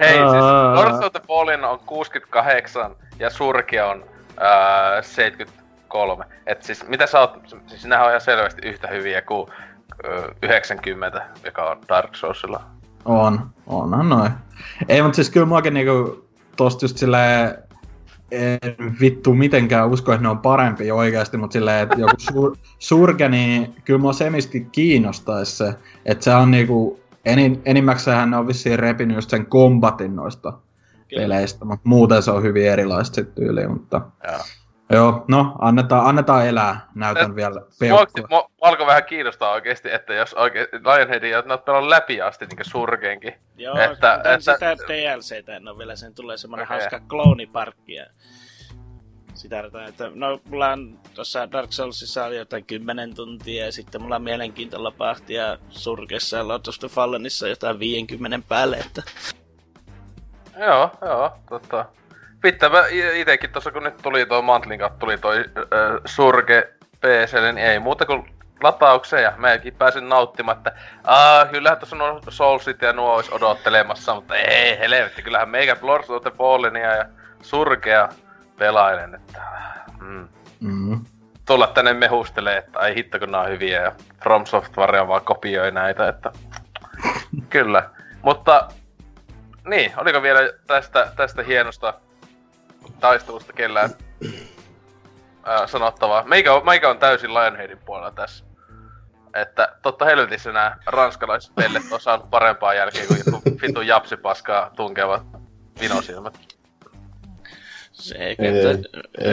Hei, 0.00 0.14
siis. 0.14 0.44
Lords 0.74 1.04
of 1.06 1.12
the 1.12 1.20
Fallen 1.28 1.64
on 1.64 1.78
68 1.78 2.96
ja 3.18 3.30
Surkia 3.30 3.86
on 3.86 4.04
ää, 4.40 5.02
73. 5.02 6.24
Et 6.46 6.62
siis 6.62 6.88
mitä 6.88 7.06
sä 7.06 7.20
oot, 7.20 7.38
siis 7.66 7.84
nämä 7.84 8.02
on 8.02 8.08
ihan 8.08 8.20
selvästi 8.20 8.68
yhtä 8.68 8.88
hyviä 8.88 9.22
kuin 9.22 9.50
90, 10.42 11.26
joka 11.44 11.70
on 11.70 11.76
Dark 11.88 12.14
Soulsilla. 12.14 12.62
On, 13.04 13.50
onhan 13.66 14.08
noin. 14.08 14.32
Ei, 14.88 15.02
mutta 15.02 15.16
siis 15.16 15.30
kyllä 15.30 15.46
muakin 15.46 15.74
niinku 15.74 16.26
tosta 16.56 16.84
just 16.84 16.96
silleen, 16.96 17.58
en 18.30 18.58
vittu 19.00 19.34
mitenkään 19.34 19.88
usko, 19.88 20.12
että 20.12 20.22
ne 20.22 20.28
on 20.28 20.38
parempi 20.38 20.90
oikeasti, 20.90 21.36
mutta 21.36 21.52
silleen, 21.52 21.82
että 21.82 22.00
joku 22.00 22.14
sur, 22.18 22.56
surge, 22.78 23.28
niin 23.28 23.74
kyllä 23.84 24.00
mua 24.00 24.12
semisti 24.12 24.66
kiinnostaisi 24.72 25.56
se, 25.56 25.74
että 26.04 26.24
se 26.24 26.34
on 26.34 26.50
niinku, 26.50 27.00
enin, 27.24 27.62
enimmäkseen 27.64 28.30
ne 28.30 28.36
on 28.36 28.46
vissiin 28.46 28.78
repinyt 28.78 29.14
just 29.14 29.30
sen 29.30 29.46
kombatin 29.46 30.16
noista 30.16 30.52
Kyllä. 31.08 31.22
peleistä, 31.22 31.64
mutta 31.64 31.88
muuten 31.88 32.22
se 32.22 32.30
on 32.30 32.42
hyvin 32.42 32.66
erilaista 32.66 33.14
sit 33.14 33.34
tyyliin, 33.34 33.70
mutta 33.70 34.00
Joo. 34.24 34.40
Joo, 34.90 35.24
no 35.28 35.54
annetaan, 35.58 36.06
annetaan 36.06 36.46
elää, 36.46 36.80
näytän 36.94 37.36
vielä 37.36 37.60
Mua, 37.60 37.68
peukkua. 37.80 38.26
mua 38.30 38.50
alkoi 38.60 38.86
vähän 38.86 39.04
kiinnostaa 39.04 39.52
oikeesti, 39.52 39.90
että 39.92 40.14
jos 40.14 40.34
oikein 40.34 40.66
Lionheadin 40.72 41.30
ja 41.30 41.42
oot 41.50 41.64
pelannut 41.64 41.90
läpi 41.90 42.20
asti 42.20 42.46
niinku 42.46 42.64
Surgeenkin. 42.66 43.34
Joo, 43.56 43.78
Että- 43.78 44.14
että, 44.14 44.34
että- 44.34 44.52
sitä 44.52 44.76
DLCtä 44.88 45.56
en 45.56 45.68
ole 45.68 45.78
vielä, 45.78 45.96
sen 45.96 46.14
tulee 46.14 46.36
semmonen 46.36 46.66
Okei. 46.66 46.78
hauska 46.78 47.00
klooniparkki 47.08 47.94
ja 47.94 48.06
sitä 49.34 49.64
että 49.88 50.10
no 50.14 50.40
mulla 50.50 50.68
on 50.72 50.98
tuossa 51.14 51.52
Dark 51.52 51.72
Soulsissa 51.72 52.24
oli 52.24 52.36
jotain 52.36 52.64
10 52.64 53.14
tuntia 53.14 53.64
ja 53.64 53.72
sitten 53.72 54.02
mulla 54.02 54.16
on 54.16 54.22
mielenkiintoilla 54.22 54.90
pahtia 54.90 55.58
Surkessa 55.70 56.36
ja 56.36 56.48
Lord 56.48 56.66
of 56.68 56.78
the 56.78 56.88
Fallenissa 56.88 57.48
jotain 57.48 57.78
50 57.78 58.40
päälle, 58.48 58.76
että 58.76 59.02
Joo, 60.60 60.90
joo, 61.02 61.30
tota. 61.48 61.84
Pitää 62.42 62.68
mä 62.68 62.84
itekin 63.14 63.50
tossa 63.50 63.70
kun 63.72 63.82
nyt 63.82 63.96
tuli 64.02 64.26
tuo 64.26 64.42
Mantlin 64.42 64.78
kautta 64.78 64.98
tuli 64.98 65.18
toi 65.18 65.44
ö, 65.56 66.00
Surge 66.04 66.68
PClle, 67.00 67.52
niin 67.52 67.66
ei 67.66 67.78
muuta 67.78 68.06
kuin 68.06 68.36
lataukseen 68.62 69.22
ja 69.22 69.32
mäkin 69.36 69.74
pääsin 69.74 70.08
nauttimaan, 70.08 70.56
että 70.56 70.72
aah, 71.04 71.50
kyllähän 71.50 71.78
tuossa 71.78 71.96
on 71.96 72.20
Soulsit 72.28 72.82
ja 72.82 72.92
nuo 72.92 73.14
olisi 73.14 73.34
odottelemassa, 73.34 74.14
mutta 74.14 74.36
ei 74.36 74.78
helvetti, 74.78 75.22
kyllähän 75.22 75.48
meikä 75.48 75.76
Lords 75.82 76.10
of 76.10 76.22
the 76.22 76.30
Fallenia 76.30 76.94
ja 76.94 77.04
Surgea 77.42 78.08
pelailen, 78.58 79.14
että 79.14 79.42
mm. 80.00 80.28
Mm. 80.60 81.00
tulla 81.46 81.66
tänne 81.66 81.92
mehustelee, 81.92 82.56
että 82.56 82.78
ai 82.78 82.94
hitto 82.94 83.18
kun 83.18 83.30
nää 83.30 83.40
on 83.40 83.48
hyviä 83.48 83.82
ja 83.82 83.92
From 84.22 84.46
Software 84.46 85.08
vaan 85.08 85.24
kopioi 85.24 85.70
näitä, 85.72 86.08
että 86.08 86.32
kyllä. 87.50 87.90
Mutta 88.22 88.68
niin, 89.64 89.92
oliko 89.96 90.22
vielä 90.22 90.40
tästä, 90.66 91.12
tästä 91.16 91.42
hienosta 91.42 91.94
taistelusta 93.00 93.52
kellään 93.52 93.90
ää, 95.44 95.66
sanottavaa? 95.66 96.24
Meikä 96.24 96.54
on, 96.54 96.64
meikä 96.64 96.90
on 96.90 96.98
täysin 96.98 97.34
Lionheadin 97.34 97.78
puolella 97.78 98.10
tässä. 98.10 98.44
Että 99.34 99.76
totta 99.82 100.04
helvetissä 100.04 100.52
nämä 100.52 100.76
ranskalaiset 100.86 101.54
pellet 101.54 101.82
on 101.90 102.00
saanut 102.00 102.30
parempaa 102.30 102.74
jälkeen 102.74 103.06
kuin 103.06 103.20
joku 103.26 103.42
vitun 103.62 103.86
japsipaskaa 103.86 104.70
tunkevat 104.76 105.22
vinosilmät. 105.80 106.38
se 107.92 108.14
ei, 108.14 108.36
Ei, 108.38 108.48
ei, 108.48 108.84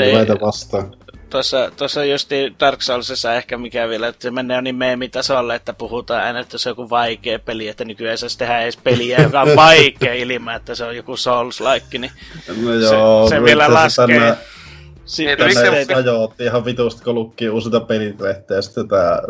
ei 0.01 0.15
väitä 0.15 0.39
vastaan. 0.41 0.95
Tuossa, 1.33 1.71
tuossa 1.77 2.05
justi 2.05 2.55
Dark 2.59 2.81
Soulsissa 2.81 3.33
ehkä 3.35 3.57
mikä 3.57 3.89
vielä, 3.89 4.07
että 4.07 4.21
se 4.23 4.31
menee 4.31 4.61
niin 4.61 4.75
meemitasolle, 4.75 5.55
että 5.55 5.73
puhutaan 5.73 6.23
aina, 6.23 6.39
että 6.39 6.57
se 6.57 6.69
on 6.69 6.71
joku 6.71 6.89
vaikea 6.89 7.39
peli, 7.39 7.67
että 7.67 7.85
nykyään 7.85 8.11
ei 8.11 8.17
saisi 8.17 8.37
tehdä 8.37 8.61
edes 8.61 8.77
peliä, 8.77 9.21
joka 9.21 9.41
on 9.41 9.55
vaikea 9.55 10.13
ilman, 10.13 10.55
että 10.55 10.75
se 10.75 10.83
on 10.85 10.95
joku 10.95 11.15
Souls-like, 11.17 11.97
niin 11.99 12.11
No 12.47 12.79
se, 12.79 12.85
joo, 12.95 13.29
se 13.29 13.35
itse 13.35 13.45
vielä 13.45 13.73
laskee. 13.73 14.07
tänään- 14.07 14.37
että 15.31 15.43
miksi 15.45 15.59
se- 15.61 15.85
Tänne 15.85 16.11
ajoitti 16.11 16.43
ihan 16.43 16.65
vitusti, 16.65 17.03
kun 17.03 17.15
lukki 17.15 17.49
uusilta 17.49 17.79
pelitlehteä, 17.79 18.57
ja 18.57 18.61
sitten 18.61 18.87
tää 18.87 19.21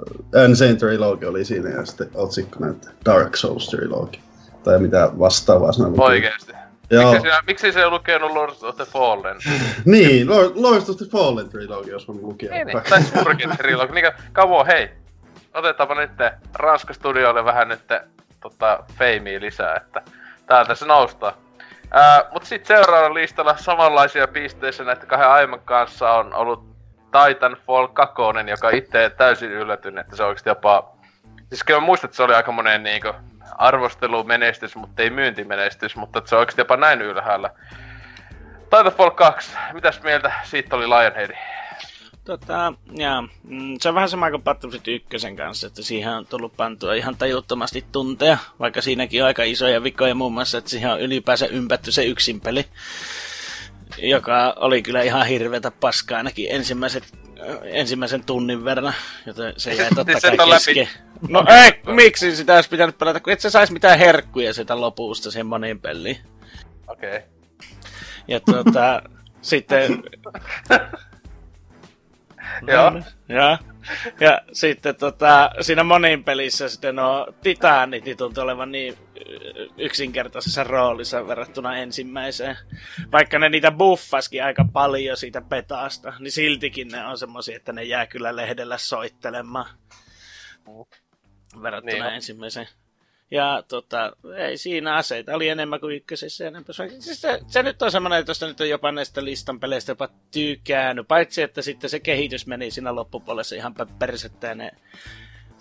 Insane 0.48 0.74
Trilogy 0.76 1.26
oli 1.26 1.46
siinä, 1.46 1.70
ja 1.70 1.86
sitten 1.86 2.10
otsikkona, 2.16 2.70
että 2.70 2.88
Dark 3.06 3.36
Souls 3.36 3.70
Trilogy. 3.70 4.20
Tai 4.64 4.80
mitä 4.80 5.10
vastaavaa 5.20 5.72
luki. 5.78 6.02
Oikeesti. 6.02 6.54
Joo. 6.94 7.12
Miksi, 7.12 7.22
sinä, 7.22 7.44
miksi 7.48 7.72
se 7.72 7.82
ei 7.82 7.90
lukenut 7.90 8.32
Lords 8.32 8.64
of 8.64 8.76
the 8.76 8.86
Fallen? 8.86 9.38
Niin, 9.86 10.30
Lord, 10.30 10.52
Lords 10.56 10.90
of 10.90 10.98
the 10.98 11.06
Fallen 11.06 11.50
Trilogy, 11.50 11.92
jos 11.92 12.08
mä 12.08 12.14
lukin. 12.22 12.52
Niin, 12.52 12.68
niin. 12.68 12.82
Tai 12.90 13.04
Surgen 13.04 13.58
Trilogy. 13.58 13.94
Niin, 13.94 14.12
kauan 14.32 14.66
hei. 14.66 14.90
Otetaanpa 15.54 15.96
nyt 15.96 16.12
Ranska 16.54 16.94
Studioille 16.94 17.46
vähän 17.46 17.68
nyt 17.68 17.82
tota, 18.40 18.84
feimiä 18.98 19.40
lisää, 19.40 19.76
että 19.76 20.02
täältä 20.46 20.76
se 20.76 20.86
noustaa. 20.86 21.38
Ää, 21.92 22.26
mut 22.32 22.44
sit 22.44 22.66
seuraavalla 22.66 23.14
listalla 23.14 23.58
samanlaisia 23.58 24.28
pisteissä 24.28 24.84
näiden 24.84 25.08
kahden 25.08 25.30
aiemman 25.30 25.60
kanssa 25.66 26.12
on 26.12 26.34
ollut 26.34 26.74
Titanfall 27.12 27.88
2, 27.88 28.16
joka 28.50 28.70
itse 28.70 29.12
täysin 29.18 29.52
yllätyn, 29.52 29.98
että 29.98 30.16
se 30.16 30.24
oikeesti 30.24 30.50
jopa... 30.50 30.94
Siis 31.54 31.64
kyllä 31.64 31.80
mä 31.80 31.86
muistan, 31.86 32.08
että 32.08 32.18
se 32.18 32.24
oli 32.24 32.34
aika 32.34 32.52
monen 32.52 32.84
niinku 32.84 33.14
arvostelumenestys, 33.58 34.76
mutta 34.76 35.04
ei 35.04 35.10
myyntimenestys, 35.10 35.96
mutta 35.96 36.22
se 36.26 36.36
on 36.36 36.48
jopa 36.58 36.78
näin 36.78 37.02
ylhäällä. 37.02 37.50
Titanfall 38.64 39.10
2, 39.10 39.52
mitäs 39.74 40.02
mieltä 40.04 40.32
siitä 40.44 40.76
oli 40.76 40.88
Lionhead? 40.88 41.32
Tota, 42.24 42.74
ja, 42.92 43.24
mm, 43.44 43.76
se 43.82 43.90
on 43.90 43.96
vähän 43.96 44.10
sama 44.10 44.30
kuin 44.30 44.44
Battlefield 44.44 44.88
1 44.88 45.36
kanssa, 45.38 45.68
että 45.68 45.84
siihen 45.84 46.14
on 46.14 46.26
tullut 46.26 46.58
pantua 46.58 46.94
ihan 46.94 47.18
tajuttomasti 47.18 47.86
tunteja, 47.92 48.38
vaikka 48.60 48.82
siinäkin 48.82 49.22
on 49.22 49.28
aika 49.28 49.44
isoja 49.44 49.84
vikoja 49.84 50.16
muun 50.16 50.34
muassa, 50.34 50.58
että 50.58 50.70
siihen 50.70 50.92
on 50.92 51.02
ylipäänsä 51.02 51.46
ympätty 51.46 51.92
se 51.92 52.06
yksin 52.06 52.42
peli, 52.42 52.66
joka 53.98 54.54
oli 54.58 54.82
kyllä 54.82 55.02
ihan 55.02 55.28
hirveätä 55.28 55.72
paskaa 55.72 56.18
ainakin 56.18 56.48
ensimmäiset, 56.52 57.04
ensimmäisen 57.64 58.26
tunnin 58.26 58.66
verran, 58.66 58.94
joten 59.26 59.54
se 59.58 59.74
jäi 59.74 59.90
totta 59.96 60.14
Niin 60.14 60.22
se 60.22 60.38
kai 60.38 60.50
läpi. 60.50 60.90
No 61.30 61.46
ei, 61.64 61.94
miksi 61.94 62.36
sitä 62.36 62.56
olisi 62.56 62.70
pitänyt 62.70 62.98
pelata, 62.98 63.20
kun 63.20 63.34
et 63.34 63.40
sä 63.40 63.50
sais 63.50 63.72
mitään 63.72 64.00
herkkuja 64.00 64.54
sitä 64.54 64.82
lopusta 64.82 65.32
siihen 65.32 65.46
moniin 65.46 65.80
peliin. 65.80 66.18
Okei. 66.88 67.22
Ja 68.28 68.40
tuota, 68.40 69.02
sitten... 69.42 70.04
Joo. 72.68 72.92
ja, 73.30 73.60
ja 74.20 74.42
sitten 74.52 74.96
tota, 74.96 75.52
siinä 75.62 75.84
monin 75.84 76.24
pelissä 76.24 76.70
sitten 76.70 76.96
no 76.96 77.28
Titanit 77.42 78.06
niin 78.06 78.18
tuntuu 78.18 78.44
olevan 78.44 78.72
niin 78.72 78.98
yksinkertaisessa 79.78 80.64
roolissa 80.64 81.28
verrattuna 81.28 81.78
ensimmäiseen. 81.78 82.58
Vaikka 83.12 83.40
ne 83.40 83.50
niitä 83.50 83.72
buffaskin 83.72 84.44
aika 84.44 84.66
paljon 84.74 85.18
siitä 85.18 85.42
petaasta, 85.42 86.14
niin 86.20 86.32
siltikin 86.32 86.88
ne 86.88 87.06
on 87.06 87.18
semmosia, 87.18 87.56
että 87.56 87.74
ne 87.74 87.84
jää 87.84 88.08
kyllä 88.08 88.36
lehdellä 88.36 88.78
soittelemaan 88.78 89.66
verrattuna 91.62 92.06
Niin 92.06 92.16
ensimmäiseen. 92.16 92.68
Ja 93.32 93.64
tota, 93.68 94.14
ei 94.38 94.58
siinä 94.58 94.96
aseita 94.96 95.36
oli 95.36 95.50
enemmän 95.50 95.80
kuin 95.80 95.96
ykkösessä 95.96 96.48
enemmän. 96.48 96.66
Siis 97.00 97.22
se, 97.22 97.40
se, 97.48 97.64
nyt 97.64 97.82
on 97.82 97.92
semmoinen, 97.92 98.20
että 98.20 98.30
josta 98.30 98.48
nyt 98.48 98.62
on 98.62 98.70
jopa 98.70 98.92
näistä 98.92 99.24
listan 99.24 99.60
peleistä 99.60 99.92
jopa 99.92 100.10
tyykäänyt. 100.32 101.08
Paitsi, 101.08 101.42
että 101.42 101.62
sitten 101.62 101.90
se 101.90 102.00
kehitys 102.00 102.48
meni 102.48 102.72
siinä 102.72 102.96
loppupuolessa 102.96 103.56
ihan 103.56 103.76
persettä 104.00 104.48
ja 104.48 104.56
ne 104.56 104.72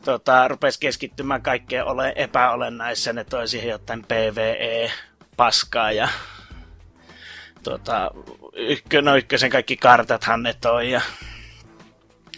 tota, 0.04 0.48
rupesi 0.48 0.80
keskittymään 0.80 1.42
kaikkeen 1.42 1.84
ole 1.84 2.12
epäolennaiseen. 2.16 3.16
Ne 3.16 3.24
toi 3.24 3.48
siihen 3.48 3.70
jotain 3.70 4.04
PvE-paskaa 4.04 5.92
ja 5.92 6.08
tota, 7.62 8.10
ykkö, 8.52 9.02
no 9.02 9.16
ykkösen 9.16 9.50
kaikki 9.50 9.76
kartathan 9.76 10.42
ne 10.42 10.54
toi 10.60 10.90
ja 10.90 11.00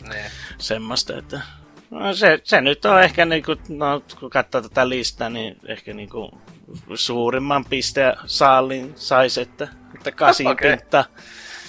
Niin. 0.09 0.31
semmoista, 0.59 1.19
että 1.19 1.41
no 1.95 2.15
se, 2.15 2.41
se 2.45 2.61
nyt 2.61 2.85
on 2.85 3.03
ehkä 3.03 3.25
niinku, 3.25 3.57
no 3.69 4.03
kun 4.21 4.31
katsoo 4.31 4.61
tätä 4.61 4.89
listaa, 4.89 5.31
niin 5.31 5.57
ehkä 5.67 5.95
niinku 5.95 6.41
suurimman 6.95 7.65
pisteen 7.65 8.17
saalin 8.27 8.93
saisi, 8.97 9.41
että, 9.41 9.69
että 9.95 10.13
kasin 10.13 10.47
okay. 10.47 10.77
pinta. 10.77 11.05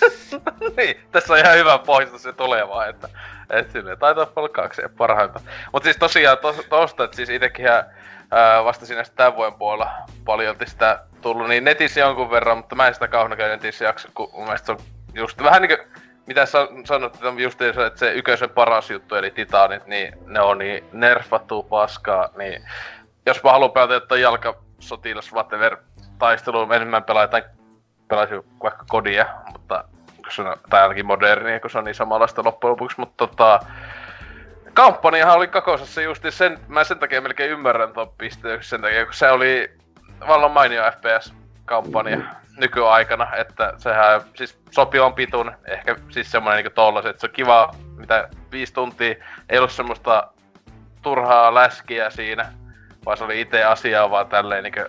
niin, 0.77 0.95
tässä 1.11 1.33
on 1.33 1.39
ihan 1.39 1.57
hyvä 1.57 1.77
pohjasta 1.77 2.17
se 2.17 2.33
tulevaa, 2.33 2.87
että 2.87 3.09
et 3.49 3.71
silleen 3.71 3.97
taitaa 3.97 4.31
olla 4.35 4.49
kaksi 4.49 4.81
ja 4.81 4.89
parhaimpa. 4.89 5.39
Mut 5.73 5.83
siis 5.83 5.97
tosiaan 5.97 6.37
tos, 6.37 6.55
tosta, 6.69 7.03
että 7.03 7.15
siis 7.15 7.29
itekin 7.29 7.65
ää, 7.67 8.63
vasta 8.63 8.85
siinä 8.85 9.03
tämän 9.15 9.35
vuoden 9.35 9.53
puolella 9.53 9.91
paljolti 10.25 10.69
sitä 10.69 11.03
tullut, 11.21 11.47
niin 11.47 11.63
netissä 11.63 11.99
jonkun 11.99 12.31
verran, 12.31 12.57
mutta 12.57 12.75
mä 12.75 12.87
en 12.87 12.93
sitä 12.93 13.07
kauheana 13.07 13.35
käy 13.35 13.49
netissä 13.49 13.85
jaksa, 13.85 14.09
kun 14.15 14.29
mun 14.33 14.43
mielestä 14.43 14.65
se 14.65 14.71
on 14.71 14.79
just 15.13 15.43
vähän 15.43 15.61
niinku, 15.61 15.83
mitä 16.27 16.45
sä 16.45 16.67
sanot, 16.85 17.15
että 17.15 17.27
on 17.27 17.39
just 17.39 17.59
se, 17.59 17.69
että 17.69 17.99
se 17.99 18.13
yköisen 18.13 18.49
paras 18.49 18.91
juttu, 18.91 19.15
eli 19.15 19.31
Titanit, 19.31 19.85
niin 19.85 20.13
ne 20.25 20.41
on 20.41 20.57
niin 20.57 20.85
nerfattua 20.91 21.63
paskaa, 21.63 22.29
niin 22.37 22.63
jos 23.25 23.43
mä 23.43 23.51
haluan 23.51 23.71
pelata 23.71 23.93
jotain 23.93 24.21
jalkasotilas, 24.21 25.33
whatever, 25.33 25.77
taistelua 26.19 26.75
enemmän 26.75 27.03
pelaa 27.03 27.27
pelaisin 28.07 28.41
vaikka 28.63 28.85
kodia, 28.89 29.25
mutta 29.51 29.83
se 30.29 30.41
on, 30.41 30.57
tai 30.69 30.81
ainakin 30.81 31.05
modernia, 31.05 31.59
kun 31.59 31.69
se 31.69 31.77
on 31.77 31.83
niin 31.83 31.95
samanlaista 31.95 32.43
loppujen 32.43 32.71
lopuksi, 32.71 32.99
mutta 32.99 33.27
tota, 33.27 33.59
kampanjahan 34.73 35.37
oli 35.37 35.47
kakosessa 35.47 36.01
justi 36.01 36.31
sen, 36.31 36.59
mä 36.67 36.83
sen 36.83 36.99
takia 36.99 37.21
melkein 37.21 37.51
ymmärrän 37.51 37.93
ton 37.93 38.11
pisteen 38.17 38.63
sen 38.63 38.81
takia, 38.81 39.05
kun 39.05 39.13
se 39.13 39.31
oli 39.31 39.71
vallan 40.27 40.51
mainio 40.51 40.83
FPS-kampanja 41.65 42.21
nykyaikana, 42.57 43.35
että 43.35 43.73
sehän 43.77 44.21
siis 44.35 44.59
sopivan 44.71 45.13
pitun, 45.13 45.51
ehkä 45.67 45.95
siis 46.09 46.31
semmonen 46.31 46.57
niinku 46.57 46.75
tollaset, 46.75 47.09
että 47.09 47.21
se 47.21 47.27
on 47.27 47.33
kiva, 47.33 47.75
mitä 47.97 48.29
viisi 48.51 48.73
tuntia, 48.73 49.15
ei 49.49 49.57
ollut 49.57 49.71
semmoista 49.71 50.27
turhaa 51.01 51.53
läskiä 51.53 52.09
siinä, 52.09 52.53
vaan 53.05 53.17
se 53.17 53.23
oli 53.23 53.41
itse 53.41 53.63
asiaa 53.63 54.09
vaan 54.09 54.27
tälleen 54.27 54.63
niinku 54.63 54.81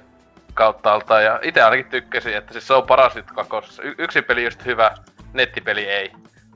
kauttaaltaan. 0.55 1.25
Ja 1.25 1.41
itse 1.43 1.63
ainakin 1.63 1.91
tykkäsin, 1.91 2.37
että 2.37 2.53
siis 2.53 2.67
se 2.67 2.75
on 2.75 2.87
paras 2.87 3.15
nyt 3.15 3.33
kakosessa. 3.33 3.83
Y- 3.83 3.95
yksin 3.99 4.25
peli 4.25 4.45
just 4.45 4.65
hyvä, 4.65 4.95
nettipeli 5.33 5.89
ei. 5.89 6.13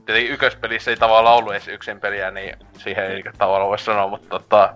Tietenkin 0.06 0.32
ykköspelissä 0.32 0.90
ei 0.90 0.96
tavallaan 0.96 1.36
ollut 1.36 1.52
edes 1.52 1.68
yksin 1.68 2.00
peliä, 2.00 2.30
niin 2.30 2.56
siihen 2.78 3.04
ei 3.04 3.14
niinku 3.14 3.30
tavallaan 3.38 3.68
voi 3.68 3.78
sanoa, 3.78 4.08
mutta 4.08 4.28
tota... 4.28 4.74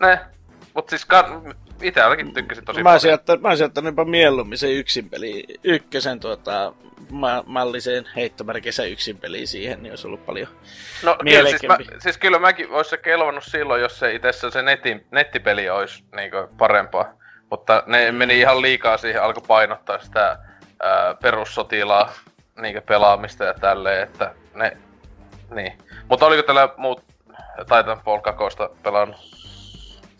Ne. 0.00 0.20
Mut 0.74 0.88
siis 0.88 1.04
kan... 1.04 1.54
itse 1.82 2.02
ainakin 2.02 2.34
tykkäsin 2.34 2.64
tosi 2.64 2.82
Mä 2.82 2.92
olisin, 2.92 3.14
ottanut, 3.14 3.42
mä 3.42 3.48
ottanut 3.64 3.92
jopa 3.92 4.04
mieluummin 4.04 4.58
se 4.58 4.72
yksin 4.72 5.10
peli, 5.10 5.44
ykkösen 5.64 6.20
tuota, 6.20 6.72
ma- 7.10 7.44
malliseen 7.46 8.08
heittomerkissä 8.16 8.84
yksin 8.84 9.18
peli 9.18 9.46
siihen, 9.46 9.82
niin 9.82 9.92
olisi 9.92 10.06
ollut 10.06 10.26
paljon 10.26 10.48
No 11.02 11.16
kyllä, 11.30 11.48
siis, 11.48 11.62
mä, 11.62 11.78
siis 11.98 12.18
kyllä 12.18 12.38
mäkin 12.38 12.70
ois 12.70 12.90
se 12.90 12.96
kelvannut 12.96 13.44
silloin, 13.44 13.82
jos 13.82 13.98
se 13.98 14.14
itse 14.14 14.32
se 14.32 14.62
netin, 14.62 15.06
nettipeli 15.10 15.70
olisi 15.70 16.04
niinku 16.16 16.36
parempaa. 16.58 17.12
Mutta 17.50 17.82
ne 17.86 18.12
meni 18.12 18.40
ihan 18.40 18.62
liikaa 18.62 18.96
siihen, 18.96 19.22
alkoi 19.22 19.42
painottaa 19.46 19.98
sitä 19.98 20.38
ää, 20.82 21.14
perussotilaa 21.22 22.12
niinku 22.60 22.80
pelaamista 22.86 23.44
ja 23.44 23.54
tälleen, 23.54 24.02
että 24.02 24.34
ne... 24.54 24.76
Niin. 25.50 25.78
Mutta 26.08 26.26
oliko 26.26 26.42
tällä 26.42 26.68
muut 26.76 27.04
Titanfall 27.58 28.20
2 28.20 28.56
pelannut? 28.82 29.43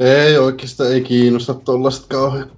Ei 0.00 0.38
oikeastaan, 0.38 0.92
ei 0.92 1.00
kiinnosta 1.00 1.54
tollaset 1.54 2.06
kauhean. 2.08 2.50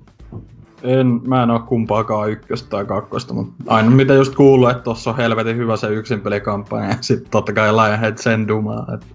En, 0.83 1.21
mä 1.25 1.43
en 1.43 1.51
oo 1.51 1.59
kumpaakaan 1.59 2.31
ykköstä 2.31 2.69
tai 2.69 2.85
kakkosta, 2.85 3.35
mutta 3.35 3.53
aina 3.67 3.91
mitä 3.91 4.15
just 4.15 4.35
kuuluu, 4.35 4.69
että 4.69 4.83
tossa 4.83 5.11
on 5.11 5.17
helvetin 5.17 5.57
hyvä 5.57 5.77
se 5.77 5.87
yksin 5.87 6.21
pelikampanja, 6.21 6.89
ja 6.89 6.97
sit 7.01 7.31
totta 7.31 7.53
kai 7.53 7.73
Lionhead 7.73 8.19
sen 8.19 8.49
dumaa, 8.49 8.87
että 8.95 9.07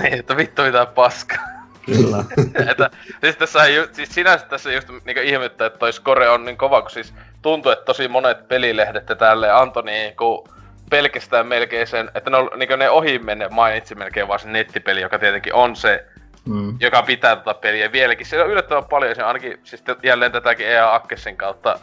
Niin, 0.00 0.14
että 0.14 0.36
vittu 0.36 0.62
mitä 0.62 0.86
paskaa. 0.86 1.38
kyllä. 1.86 2.24
että, 2.70 2.90
siis, 3.20 3.36
tässä 3.36 3.64
ei, 3.64 3.74
ju- 3.76 3.86
siis 3.92 4.08
sinänsä 4.14 4.46
tässä 4.46 4.72
just 4.72 4.88
niinku 4.88 5.22
ihmettä, 5.24 5.66
että 5.66 5.78
toi 5.78 5.92
score 5.92 6.28
on 6.28 6.44
niin 6.44 6.56
kova, 6.56 6.82
kun 6.82 6.90
siis 6.90 7.14
tuntuu, 7.42 7.72
että 7.72 7.84
tosi 7.84 8.08
monet 8.08 8.48
pelilehdet 8.48 9.08
ja 9.08 9.16
tälleen 9.16 9.56
antoi 9.56 9.82
niinku 9.82 10.48
pelkästään 10.90 11.46
melkein 11.46 11.86
sen, 11.86 12.10
että 12.14 12.30
ne, 12.30 12.36
on, 12.36 12.50
niinku 12.56 12.76
ne 12.76 12.90
ohi 12.90 13.18
menne 13.18 13.48
mainitsi 13.48 13.94
melkein 13.94 14.28
vaan 14.28 14.38
se 14.40 14.48
nettipeli, 14.48 15.00
joka 15.00 15.18
tietenkin 15.18 15.54
on 15.54 15.76
se, 15.76 16.06
Mm. 16.48 16.76
joka 16.80 17.02
pitää 17.02 17.36
tota 17.36 17.54
peliä 17.54 17.92
vieläkin. 17.92 18.26
Siellä 18.26 18.44
on 18.44 18.50
yllättävän 18.50 18.84
paljon, 18.84 19.16
se 19.16 19.22
ainakin 19.22 19.60
siis 19.62 19.84
jälleen 20.02 20.32
tätäkin 20.32 20.68
EA 20.68 20.94
Akkesin 20.94 21.36
kautta 21.36 21.78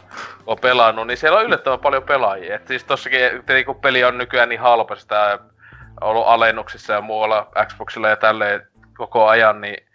on 0.46 0.58
pelannut, 0.60 1.06
niin 1.06 1.16
siellä 1.16 1.38
on 1.38 1.44
yllättävän 1.44 1.78
paljon 1.78 2.02
pelaajia. 2.02 2.56
Et 2.56 2.66
siis 2.66 2.84
tossakin, 2.84 3.20
kun 3.66 3.80
peli 3.80 4.04
on 4.04 4.18
nykyään 4.18 4.48
niin 4.48 4.60
halpa, 4.60 4.96
sitä 4.96 5.38
on 6.00 6.08
ollut 6.08 6.26
alennuksissa 6.26 6.92
ja 6.92 7.00
muualla 7.00 7.48
Xboxilla 7.66 8.08
ja 8.08 8.16
tälleen 8.16 8.66
koko 8.96 9.28
ajan, 9.28 9.60
niin 9.60 9.86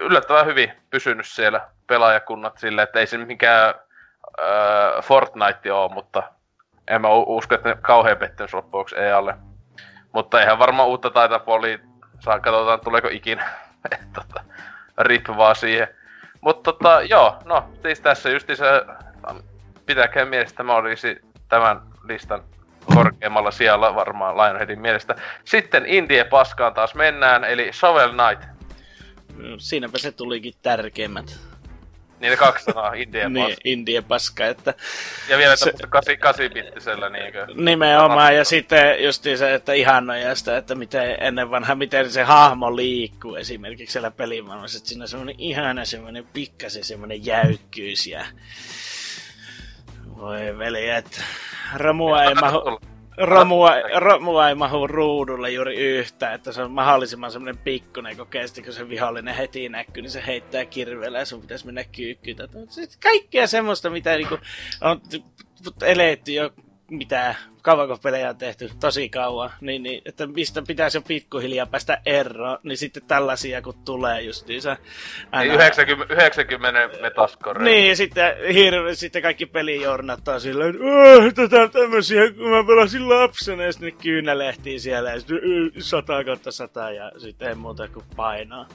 yllättävän 0.00 0.46
hyvin 0.46 0.72
pysynyt 0.90 1.26
siellä 1.26 1.60
pelaajakunnat 1.86 2.58
silleen, 2.58 2.82
että 2.82 3.00
ei 3.00 3.06
se 3.06 3.18
mikään 3.18 3.74
äh, 4.40 5.02
Fortnite 5.02 5.72
ole, 5.72 5.92
mutta 5.94 6.22
en 6.88 7.00
mä 7.00 7.08
usko, 7.08 7.54
että 7.54 7.68
ne 7.68 7.76
kauhean 7.80 8.16
pettymys 8.16 8.54
loppujen 8.54 8.78
lopuksi 8.78 8.96
EAlle. 8.98 9.34
Mutta 10.12 10.40
eihän 10.40 10.58
varmaan 10.58 10.88
uutta 10.88 11.10
Titanfallia 11.10 11.78
saa, 12.20 12.40
katsotaan 12.40 12.80
tuleeko 12.80 13.08
ikinä. 13.08 13.50
Tota, 14.14 14.44
rip 14.98 15.26
vaan 15.28 15.56
siihen. 15.56 15.88
Mutta 16.40 16.72
tota, 16.72 17.02
joo, 17.02 17.36
no 17.44 17.64
siis 17.82 18.00
tässä 18.00 18.30
justi 18.30 18.56
se, 18.56 18.64
pitäkää 19.86 20.24
mielessä 20.24 20.56
tämä 20.56 20.74
olisi 20.74 21.20
tämän 21.48 21.80
listan 22.08 22.42
korkeammalla 22.94 23.50
sijalla 23.50 23.94
varmaan 23.94 24.36
Lionheadin 24.36 24.80
mielestä. 24.80 25.14
Sitten 25.44 25.86
Indie 25.86 26.24
paskaan 26.24 26.74
taas 26.74 26.94
mennään, 26.94 27.44
eli 27.44 27.72
Shovel 27.72 28.10
Knight. 28.10 28.48
Siinäpä 29.58 29.98
se 29.98 30.12
tulikin 30.12 30.54
tärkeimmät. 30.62 31.49
Niin 32.20 32.30
ne 32.30 32.36
kaksi 32.36 32.64
sanaa, 32.64 32.92
Indie 32.92 33.28
Niin. 33.28 33.56
Indie 33.64 34.02
paska, 34.02 34.46
että 34.46 34.74
Ja 35.28 35.38
vielä 35.38 35.56
se- 35.56 35.72
8, 35.88 36.14
8-bittisellä 36.16 37.08
niinkö. 37.12 37.46
Nimenomaan, 37.54 38.36
ja 38.36 38.44
sitten 38.44 39.04
just 39.04 39.22
se, 39.36 39.54
että 39.54 39.72
ihannoja 39.72 40.34
sitä, 40.34 40.56
että 40.56 40.74
miten 40.74 41.16
ennen 41.20 41.50
vanha, 41.50 41.74
miten 41.74 42.10
se 42.10 42.22
hahmo 42.22 42.76
liikkuu 42.76 43.34
esimerkiksi 43.36 43.92
siellä 43.92 44.10
pelimaailmassa, 44.10 44.76
että 44.78 44.88
siinä 44.88 45.04
on 45.04 45.08
semmoinen 45.08 45.34
ihana 45.38 45.84
semmoinen 45.84 46.26
pikkasen 46.32 46.84
semmoinen 46.84 47.26
jäykkyys 47.26 48.06
ja 48.06 48.24
voi 50.16 50.58
veli, 50.58 50.88
että 50.88 51.22
romua 51.76 52.24
ei 52.24 52.34
mahu, 52.34 52.80
romua, 53.16 53.70
romua 53.96 54.48
ei 54.48 54.54
mahu 54.54 54.86
ruudulle 54.86 55.50
juuri 55.50 55.76
yhtään, 55.76 56.34
että 56.34 56.52
se 56.52 56.62
on 56.62 56.70
mahdollisimman 56.70 57.32
semmoinen 57.32 57.62
pikkunen, 57.64 58.16
kun 58.16 58.26
kesti, 58.26 58.62
kun 58.62 58.72
se 58.72 58.88
vihollinen 58.88 59.34
heti 59.34 59.68
näkyy, 59.68 60.02
niin 60.02 60.10
se 60.10 60.22
heittää 60.26 60.64
kirveellä 60.64 61.18
ja 61.18 61.24
sun 61.24 61.40
pitäisi 61.40 61.66
mennä 61.66 61.84
kyykkyyn. 61.84 62.36
Siis 62.68 62.96
kaikkea 62.96 63.46
semmoista, 63.46 63.90
mitä 63.90 64.16
niinku 64.16 64.38
on 64.80 65.00
eletty 65.82 66.32
jo 66.32 66.50
mitä, 66.90 67.34
kauanko 67.62 67.98
pelejä 68.02 68.30
on 68.30 68.36
tehty, 68.36 68.70
tosi 68.80 69.08
kauan, 69.08 69.50
niin, 69.60 69.82
niin 69.82 70.02
että 70.04 70.26
mistä 70.26 70.62
pitäisi 70.66 70.98
jo 70.98 71.02
pikkuhiljaa 71.02 71.66
päästä 71.66 72.00
eroon, 72.06 72.58
niin 72.62 72.78
sitten 72.78 73.02
tällaisia 73.06 73.62
kun 73.62 73.74
tulee 73.84 74.22
justiinsa. 74.22 74.76
Aina... 75.32 75.54
90, 75.54 76.14
90 76.14 76.88
metascore. 77.02 77.64
Niin, 77.64 77.88
ja 77.88 77.96
sitten, 77.96 78.36
hirve, 78.54 78.94
sitten 78.94 79.22
kaikki 79.22 79.46
pelijournat 79.46 80.28
on 80.28 80.40
silleen, 80.40 80.74
että 81.28 81.48
tätä 81.48 81.68
tämmöisiä, 81.68 82.32
kun 82.32 82.50
mä 82.50 82.64
pelasin 82.64 83.08
lapsena, 83.08 83.62
ja 83.62 83.72
sitten 83.72 83.96
kyynälehtiin 83.96 84.80
siellä, 84.80 85.10
ja 85.10 85.20
sitten 85.20 85.40
sata 85.78 86.24
kautta 86.24 86.52
sata, 86.52 86.90
ja 86.90 87.12
sitten 87.18 87.48
ei 87.48 87.54
muuta 87.54 87.88
kuin 87.88 88.06
painaa. 88.16 88.68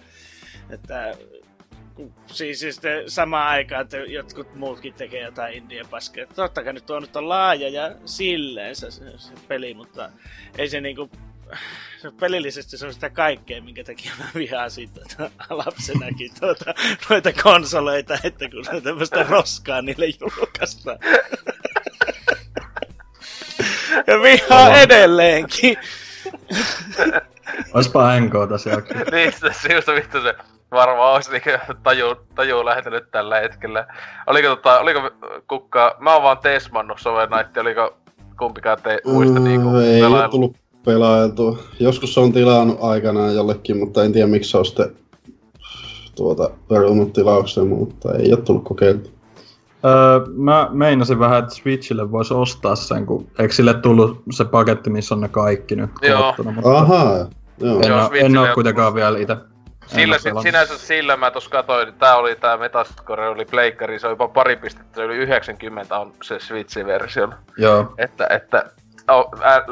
Että 0.69 1.15
siis, 2.27 2.59
siis 2.59 2.81
samaan 3.07 3.47
aikaan, 3.47 3.81
että 3.81 3.97
jotkut 3.97 4.55
muutkin 4.55 4.93
tekee 4.93 5.23
jotain 5.23 5.53
indie 5.53 5.83
paskaa. 5.89 6.23
Totta 6.35 6.63
kai 6.63 6.73
nyt 6.73 6.89
on 6.89 7.01
nyt 7.01 7.15
on 7.15 7.29
laaja 7.29 7.69
ja 7.69 7.95
silleen 8.05 8.75
se, 8.75 8.91
se, 8.91 9.17
se 9.17 9.33
peli, 9.47 9.73
mutta 9.73 10.09
ei 10.57 10.69
se 10.69 10.81
niinku... 10.81 11.09
Se 12.01 12.11
pelillisesti 12.19 12.77
se 12.77 12.85
on 12.85 12.93
sitä 12.93 13.09
kaikkea, 13.09 13.61
minkä 13.61 13.83
takia 13.83 14.11
mä 14.19 14.25
vihaan 14.35 14.71
siitä 14.71 15.01
että 15.01 15.29
lapsenakin 15.49 16.31
tuota, 16.39 16.73
noita 17.09 17.33
konsoleita, 17.43 18.17
että 18.23 18.49
kun 18.49 18.65
se 18.65 18.81
tämmöistä 18.81 19.23
roskaa 19.29 19.81
niille 19.81 20.05
julkaistaan. 20.19 20.97
ja 24.07 24.21
vihaa 24.21 24.77
edelleenkin. 24.77 25.77
Oispa 27.73 28.19
NK 28.19 28.33
tässä 28.49 28.69
jaksossa. 28.69 29.03
niin, 29.11 29.33
se 29.61 29.73
just 29.73 29.87
vittu 29.87 30.21
se 30.21 30.35
varmaan 30.71 31.13
olisi 31.13 31.31
niinku 31.31 31.49
taju, 31.83 32.15
taju 32.35 32.65
lähtenyt 32.65 33.11
tällä 33.11 33.39
hetkellä. 33.39 33.87
Oliko, 34.27 34.47
tota, 34.47 34.79
oliko 34.79 35.01
kukka, 35.47 35.97
mä 35.99 36.13
oon 36.13 36.23
vaan 36.23 36.37
tesmannut 36.37 36.99
Soven 36.99 37.29
Night, 37.29 37.57
oliko 37.57 37.97
kumpikaan 38.39 38.77
te 38.83 38.99
muista 39.05 39.39
mm, 39.39 39.43
niinku 39.43 39.77
Ei 39.77 40.01
pelailu? 40.01 40.15
ole 40.15 40.29
tullut 40.29 40.57
pelailtua. 40.85 41.57
Joskus 41.79 42.13
se 42.13 42.19
on 42.19 42.33
tilannut 42.33 42.77
aikanaan 42.81 43.35
jollekin, 43.35 43.77
mutta 43.77 44.03
en 44.03 44.13
tiedä 44.13 44.27
miksi 44.27 44.51
se 44.51 44.57
on 44.57 44.65
sitten 44.65 44.95
tuota, 46.15 46.49
perunut 46.69 47.13
tilauksen, 47.13 47.67
mutta 47.67 48.13
ei 48.13 48.33
ole 48.33 48.41
tullut 48.41 48.63
kokeiltu. 48.63 49.09
Öö, 49.85 50.25
mä 50.35 50.69
meinasin 50.71 51.19
vähän, 51.19 51.39
että 51.39 51.55
Switchille 51.55 52.11
voisi 52.11 52.33
ostaa 52.33 52.75
sen, 52.75 53.05
kun 53.05 53.27
eikö 53.39 53.53
sille 53.53 53.73
tullut 53.73 54.23
se 54.31 54.45
paketti, 54.45 54.89
missä 54.89 55.15
on 55.15 55.21
ne 55.21 55.27
kaikki 55.29 55.75
nyt 55.75 55.89
Joo. 56.01 56.33
Mutta 56.43 56.77
Ahaa, 56.77 57.17
joo. 57.59 57.79
En, 57.81 57.87
Joo, 57.87 58.09
en 58.13 58.37
ole 58.37 58.53
kuitenkaan 58.53 58.95
vielä 58.95 59.17
itse 59.17 59.37
sillä, 59.87 60.17
sit, 60.17 60.33
sinänsä 60.41 60.77
sillä 60.77 61.17
mä 61.17 61.31
tos 61.31 61.49
katoin, 61.49 61.93
tää 61.93 62.15
oli 62.15 62.35
tää 62.35 62.57
Metascore 62.57 63.27
oli 63.27 63.45
pleikkari, 63.45 63.99
se 63.99 64.07
oli 64.07 64.11
jopa 64.11 64.27
pari 64.27 64.55
pistettä, 64.55 64.95
se 64.95 65.03
oli 65.03 65.15
90 65.15 65.99
on 65.99 66.13
se 66.23 66.39
Switchin 66.39 66.85
versio. 66.85 67.29
Joo. 67.57 67.93
Että, 67.97 68.27
että 68.29 68.63
oh, 69.07 69.29
ää, 69.41 69.63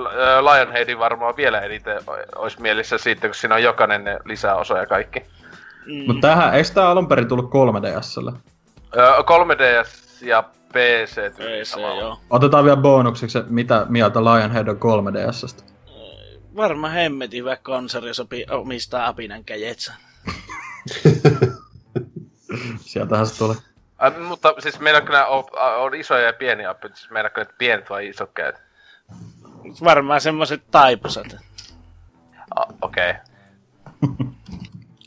Lionheadin 0.41 0.99
varmaan 0.99 1.33
vielä 1.37 1.59
eniten 1.59 2.01
olisi 2.35 2.61
mielessä 2.61 2.97
siitä, 2.97 3.27
kun 3.27 3.35
siinä 3.35 3.55
on 3.55 3.63
jokainen 3.63 4.19
lisäosa 4.25 4.77
ja 4.77 4.85
kaikki. 4.85 5.19
Mm. 5.85 6.03
Mutta 6.07 6.27
tähän, 6.27 6.53
eikö 6.53 6.69
tää 6.73 6.89
alun 6.89 7.07
perin 7.07 7.27
tullut 7.27 7.51
3DSlle? 7.51 8.33
Öö, 8.97 9.19
3DS 9.19 10.27
ja 10.27 10.43
PC. 10.73 11.31
PC, 11.35 11.79
joo. 11.79 12.19
Otetaan 12.29 12.65
vielä 12.65 12.77
bonukseksi, 12.77 13.37
mitä 13.49 13.85
mieltä 13.89 14.23
Lionhead 14.23 14.67
on 14.67 14.77
3DSstä 14.77 15.72
varma 16.55 16.89
hemmetin 16.89 17.39
hyvä 17.39 17.55
konsoli 17.55 18.13
sopi 18.13 18.45
omistaa 18.49 19.07
apinan 19.07 19.43
käjetsä. 19.43 19.93
Sieltähän 22.79 23.27
se 23.27 23.37
tulee. 23.37 23.55
Äh, 24.03 24.19
mutta 24.27 24.53
siis 24.59 24.79
meillä 24.79 25.01
kyllä 25.01 25.25
on, 25.25 25.43
on 25.77 25.95
isoja 25.95 26.25
ja 26.25 26.33
pieniä 26.33 26.69
apit, 26.69 26.95
siis 26.95 27.11
meillä 27.11 27.29
kyllä 27.29 27.49
pienet 27.57 27.89
vai 27.89 28.07
isot 28.07 28.31
kädet? 28.33 28.61
Varmaan 29.83 30.21
semmoiset 30.21 30.63
taipusat. 30.71 31.35
Ah, 32.55 32.67
Okei. 32.81 33.13
Okay. 34.01 34.27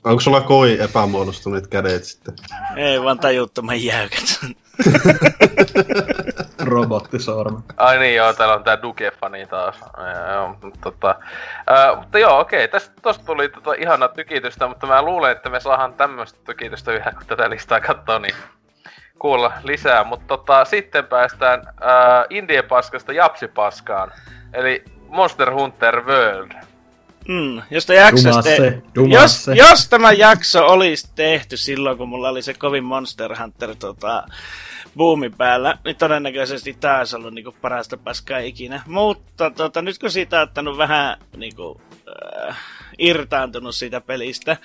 Onko 0.04 0.20
sulla 0.20 0.40
koi 0.40 0.80
epämuodostuneet 0.80 1.66
kädet 1.66 2.04
sitten? 2.04 2.34
Ei, 2.76 3.02
vaan 3.02 3.18
tajuttoman 3.18 3.82
jäykät. 3.82 4.40
Robottisormi. 6.66 7.58
Ai 7.76 7.98
niin 7.98 8.16
joo, 8.16 8.32
täällä 8.32 8.54
on 8.54 8.64
tää 8.64 8.82
Duke-fani 8.82 9.46
taas. 9.46 9.80
Ja, 9.80 10.32
joo, 10.32 10.48
mutta, 10.48 10.78
tota, 10.82 11.14
ää, 11.66 11.96
mutta 11.96 12.18
joo, 12.18 12.40
okei, 12.40 12.68
tästä 12.68 12.94
tosta 13.02 13.24
tuli 13.24 13.48
tota 13.48 13.72
ihana 13.78 14.08
tykitystä, 14.08 14.68
mutta 14.68 14.86
mä 14.86 15.02
luulen, 15.02 15.32
että 15.32 15.50
me 15.50 15.60
saadaan 15.60 15.94
tämmöistä 15.94 16.38
tykitystä 16.44 16.92
vielä, 16.92 17.12
kun 17.12 17.26
tätä 17.26 17.50
listaa 17.50 17.80
katsoo, 17.80 18.18
niin 18.18 18.34
kuulla 19.18 19.52
lisää. 19.62 20.04
Mutta 20.04 20.26
tota, 20.26 20.64
sitten 20.64 21.06
päästään 21.06 21.62
ää, 21.80 22.24
Indie-paskasta 22.30 23.12
Japsipaskaan, 23.12 24.12
eli 24.52 24.84
Monster 25.08 25.52
Hunter 25.52 26.04
World. 26.04 26.52
Mm, 27.28 27.62
josta 27.70 27.94
jaksosta 27.94 28.50
jos, 29.10 29.50
jos 29.54 29.88
tämä 29.88 30.12
jakso 30.12 30.66
olisi 30.66 31.10
tehty 31.14 31.56
silloin, 31.56 31.98
kun 31.98 32.08
mulla 32.08 32.28
oli 32.28 32.42
se 32.42 32.54
kovin 32.54 32.84
Monster 32.84 33.36
Hunter 33.40 33.74
tota, 33.78 34.26
boomi 34.96 35.30
päällä, 35.30 35.78
niin 35.84 35.96
todennäköisesti 35.96 36.76
taas 36.80 37.14
ollut 37.14 37.34
niinku 37.34 37.54
parasta 37.60 37.96
paskaa 37.96 38.38
ikinä. 38.38 38.82
Mutta 38.86 39.50
tota, 39.50 39.82
nyt 39.82 39.98
kun 39.98 40.10
siitä 40.10 40.36
on 40.36 40.42
ottanut 40.42 40.78
vähän 40.78 41.16
niinku, 41.36 41.80
äh, 42.48 42.56
irtaantunut 42.98 43.74
siitä 43.74 44.00
pelistä 44.00 44.56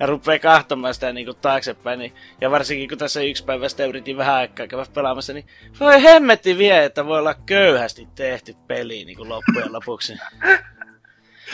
ja 0.00 0.06
rupeaa 0.06 0.38
kahtomaan 0.38 0.94
sitä 0.94 1.12
niinku 1.12 1.34
taaksepäin, 1.34 1.98
niin, 1.98 2.14
ja 2.40 2.50
varsinkin 2.50 2.88
kun 2.88 2.98
tässä 2.98 3.22
yksi 3.22 3.44
päivä 3.44 3.68
sitä 3.68 3.84
yritin 3.84 4.16
vähän 4.16 4.34
aikaa 4.34 4.66
käydä 4.66 4.86
pelaamassa, 4.94 5.32
niin 5.32 5.46
voi 5.80 6.02
hemmetti 6.02 6.58
vie, 6.58 6.84
että 6.84 7.06
voi 7.06 7.18
olla 7.18 7.34
köyhästi 7.34 8.08
tehty 8.14 8.56
peli 8.66 9.04
niinku 9.04 9.28
loppujen 9.28 9.72
lopuksi. 9.72 10.12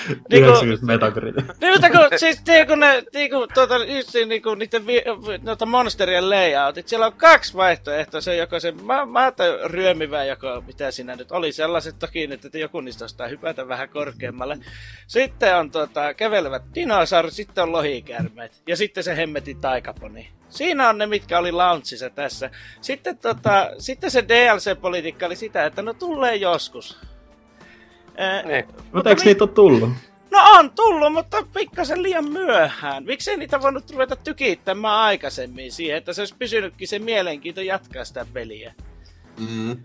niinku, 0.09 0.51
90 0.51 0.86
Metacritic. 0.86 1.44
Niin, 1.60 1.72
mutta 1.72 1.90
kun, 1.90 2.18
siis 2.18 2.47
niinku 2.47 2.74
ne, 2.74 3.02
niinku, 3.14 3.47
tuota, 3.55 3.77
just 3.77 4.14
niinku, 4.27 4.55
niiden 4.55 4.86
vi, 4.86 5.02
noita 5.43 5.66
monsterien 5.66 6.31
layoutit, 6.31 6.89
siellä 6.89 7.06
on 7.06 7.12
kaksi 7.12 7.55
vaihtoehtoa, 7.55 8.20
se 8.20 8.36
joko 8.36 8.60
se 8.60 8.72
ma- 8.72 9.06
maata 9.06 9.44
ryömivä, 9.64 10.24
joko 10.24 10.62
mitä 10.66 10.90
siinä 10.90 11.16
nyt 11.16 11.32
oli, 11.32 11.52
sellaiset 11.52 11.98
toki, 11.98 12.28
että 12.32 12.59
joku 12.59 12.81
niistä 12.81 13.05
ostaa 13.05 13.28
hypätä 13.28 13.68
vähän 13.68 13.89
korkeammalle. 13.89 14.59
Sitten 15.06 15.56
on 15.56 15.70
tuota, 15.70 16.14
kävelevät 16.14 16.62
dinosaurit, 16.74 17.32
sitten 17.32 17.64
on 17.64 17.72
lohikärmeet, 17.72 18.62
ja 18.66 18.77
sitten 18.77 19.05
se 19.05 19.16
hemmetin 19.16 19.60
taikaponi. 19.60 20.31
Siinä 20.48 20.89
on 20.89 20.98
ne, 20.98 21.06
mitkä 21.06 21.39
oli 21.39 21.52
launchissa 21.52 22.10
tässä. 22.10 22.51
Sitten, 22.81 23.18
tota, 23.18 23.70
sitten 23.78 24.10
se 24.10 24.24
DLC-politiikka 24.28 25.27
oli 25.27 25.36
sitä, 25.36 25.66
että 25.66 25.82
no 25.82 25.94
tulee 25.94 26.36
joskus. 26.36 26.98
Niin. 28.47 28.64
Mutta 28.92 29.10
eikö 29.10 29.22
niitä 29.24 29.44
ole 29.44 29.51
tullut? 29.51 29.90
No 30.30 30.38
on 30.59 30.70
tullut, 30.70 31.12
mutta 31.12 31.36
pikkasen 31.55 32.02
liian 32.02 32.32
myöhään. 32.32 33.05
Miksei 33.05 33.36
niitä 33.36 33.62
voinut 33.62 33.90
ruveta 33.90 34.16
tykittämään 34.16 34.98
aikaisemmin 34.98 35.72
siihen, 35.72 35.98
että 35.98 36.12
se 36.12 36.22
olisi 36.22 36.34
pysynytkin 36.38 36.88
se 36.88 36.98
mielenkiinto 36.98 37.60
jatkaa 37.60 38.05
sitä 38.05 38.26
peliä. 38.32 38.74
Mm. 39.38 39.76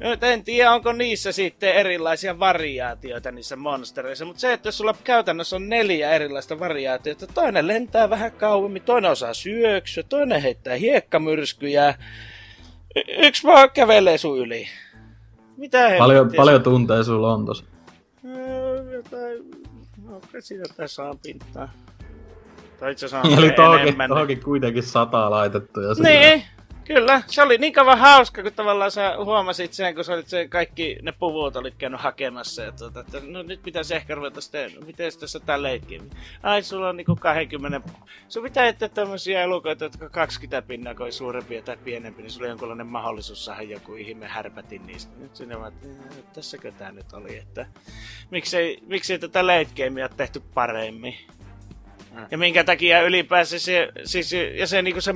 Nyt 0.00 0.22
en 0.22 0.44
tiedä, 0.44 0.72
onko 0.72 0.92
niissä 0.92 1.32
sitten 1.32 1.74
erilaisia 1.74 2.38
variaatioita 2.38 3.30
niissä 3.30 3.56
monstereissa, 3.56 4.24
mutta 4.24 4.40
se, 4.40 4.52
että 4.52 4.68
jos 4.68 4.78
sulla 4.78 4.94
käytännössä 5.04 5.56
on 5.56 5.68
neljä 5.68 6.10
erilaista 6.10 6.60
variaatiota, 6.60 7.26
toinen 7.26 7.66
lentää 7.66 8.10
vähän 8.10 8.32
kauemmin, 8.32 8.82
toinen 8.82 9.10
osaa 9.10 9.34
syöksyä, 9.34 10.02
toinen 10.02 10.42
heittää 10.42 10.74
hiekkamyrskyjä, 10.76 11.94
y- 12.96 13.26
yksi 13.26 13.46
vaan 13.46 13.70
kävelee 13.70 14.18
sun 14.18 14.38
yli. 14.38 14.68
Mitä 15.56 15.94
paljon, 15.98 16.32
paljon 16.36 16.62
tunteja 16.62 17.04
sulla 17.04 17.32
on 17.34 17.46
tossa? 17.46 17.64
No, 20.34 20.40
siinä 20.40 20.64
tässä 20.76 21.02
on 21.02 21.18
pintaa. 21.22 21.68
Tai 22.80 22.92
itse 22.92 23.06
asiassa 23.06 23.28
Eli 23.38 23.52
tohonkin, 24.08 24.44
kuitenkin 24.44 24.82
sataa 24.82 25.30
laitettu. 25.30 25.80
Ja 25.80 25.94
niin, 25.98 26.42
Kyllä, 26.88 27.22
se 27.26 27.42
oli 27.42 27.58
niin 27.58 27.72
kauan 27.72 27.98
hauska, 27.98 28.42
kun 28.42 28.52
tavallaan 28.52 28.90
sä 28.90 29.14
huomasit 29.24 29.72
sen, 29.72 29.94
kun 29.94 30.04
sä 30.04 30.12
olit 30.12 30.28
se 30.28 30.48
kaikki 30.48 30.98
ne 31.02 31.12
puvut 31.12 31.56
olit 31.56 31.74
käynyt 31.78 32.00
hakemassa. 32.00 32.62
Ja 32.62 32.72
tuota, 32.72 33.00
että 33.00 33.20
no 33.26 33.42
nyt 33.42 33.62
pitäisi 33.62 33.94
ehkä 33.94 34.14
ruveta 34.14 34.40
sitten, 34.40 34.72
miten 34.86 35.12
tässä 35.20 35.40
tää 35.40 35.62
leikki. 35.62 36.02
Ai, 36.42 36.62
sulla 36.62 36.88
on 36.88 36.96
niinku 36.96 37.16
20, 37.16 37.80
sun 38.28 38.42
pitää 38.42 38.66
etsiä 38.66 38.88
tämmöisiä 38.88 39.42
elukoita, 39.42 39.84
jotka 39.84 40.08
20 40.08 40.68
pinnaa, 40.68 40.94
kun 40.94 41.12
suurempia 41.12 41.62
tai 41.62 41.76
pienempi, 41.76 42.22
niin 42.22 42.30
sulla 42.30 42.44
on 42.44 42.50
jonkunlainen 42.50 42.86
mahdollisuus 42.86 43.44
saada 43.44 43.62
joku 43.62 43.94
ihme 43.94 44.26
härpätin 44.26 44.86
niistä. 44.86 45.12
Nyt 45.18 45.36
sinne 45.36 45.60
vaan, 45.60 45.72
että 45.72 45.88
tässäkö 46.32 46.72
tää 46.72 46.92
nyt 46.92 47.12
oli, 47.12 47.38
että 47.38 47.66
miksei, 48.30 48.78
miksei 48.86 49.18
tätä 49.18 49.46
late 49.46 49.90
tehty 50.16 50.42
paremmin. 50.54 51.14
Ja 52.30 52.38
minkä 52.38 52.64
takia 52.64 53.02
ylipäänsä 53.02 53.58
se, 53.58 53.88
siis, 54.04 54.32
ja 54.32 54.66
se, 54.66 54.82
niinku 54.82 55.00
se 55.00 55.14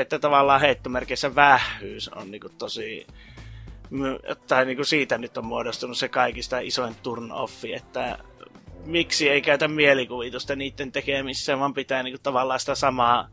että 0.00 0.18
tavallaan 0.18 0.60
heittomerkissä 0.60 1.34
vähyys 1.34 2.08
on 2.08 2.30
niinku 2.30 2.48
tosi, 2.48 3.06
tai 4.46 4.66
niinku 4.66 4.84
siitä 4.84 5.18
nyt 5.18 5.36
on 5.36 5.46
muodostunut 5.46 5.98
se 5.98 6.08
kaikista 6.08 6.58
isoin 6.58 6.94
turn 7.02 7.32
offi, 7.32 7.74
että 7.74 8.18
miksi 8.84 9.28
ei 9.28 9.42
käytä 9.42 9.68
mielikuvitusta 9.68 10.56
niiden 10.56 10.92
tekemisessä, 10.92 11.58
vaan 11.58 11.74
pitää 11.74 12.02
niinku 12.02 12.20
tavallaan 12.22 12.60
sitä 12.60 12.74
samaa 12.74 13.28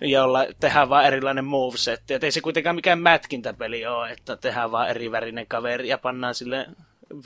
jolla 0.00 0.46
tehdään 0.60 0.88
vaan 0.88 1.06
erilainen 1.06 1.44
movesetti. 1.44 2.14
Et 2.14 2.24
ei 2.24 2.32
se 2.32 2.40
kuitenkaan 2.40 2.76
mikään 2.76 2.98
mätkintäpeli 2.98 3.86
ole, 3.86 4.10
että 4.10 4.36
tehdään 4.36 4.72
vaan 4.72 4.88
eri 4.88 5.10
värinen 5.10 5.46
kaveri 5.46 5.88
ja 5.88 5.98
pannaan 5.98 6.34
sille 6.34 6.66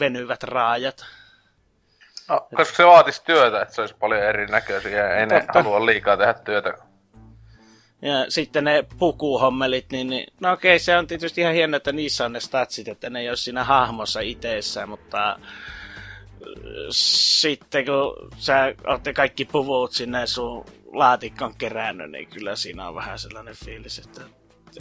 venyvät 0.01 0.43
raajat. 0.43 1.07
No, 2.29 2.49
koska 2.55 2.77
se 2.77 2.87
vaatisi 2.87 3.25
työtä, 3.25 3.63
että 3.63 3.75
se 3.75 3.81
olisi 3.81 3.97
paljon 4.01 4.23
erinäköisiä 4.23 4.91
ja 4.91 5.17
ei 5.17 5.27
ne 5.27 5.45
halua 5.55 5.87
liikaa 5.87 6.17
tehdä 6.17 6.35
työtä. 6.35 6.75
Ja 8.03 8.31
sitten 8.31 8.65
ne 8.65 8.85
pukuhommelit, 8.99 9.93
niin, 9.93 10.11
niin 10.11 10.27
no 10.41 10.53
okei, 10.53 10.79
se 10.79 10.97
on 10.97 11.07
tietysti 11.07 11.41
ihan 11.41 11.55
hieno, 11.55 11.77
että 11.77 11.93
niissä 11.93 12.25
on 12.25 12.33
ne 12.33 12.41
statsit, 12.41 12.89
että 12.89 13.11
ne 13.11 13.21
ei 13.21 13.29
ole 13.29 13.37
siinä 13.37 13.65
hahmossa 13.65 14.21
itsessään, 14.21 14.89
mutta 14.89 15.31
äh, 15.31 15.39
sitten 16.91 17.85
kun 17.85 18.31
sä 18.39 18.75
olette 18.87 19.13
kaikki 19.13 19.45
puvut 19.45 19.93
sinne 19.93 20.27
sun 20.27 20.65
laatikon 20.93 21.55
kerännyt, 21.55 22.11
niin 22.11 22.29
kyllä 22.29 22.57
siinä 22.57 22.89
on 22.89 22.95
vähän 22.95 23.19
sellainen 23.19 23.55
fiilis, 23.65 23.99
että 23.99 24.21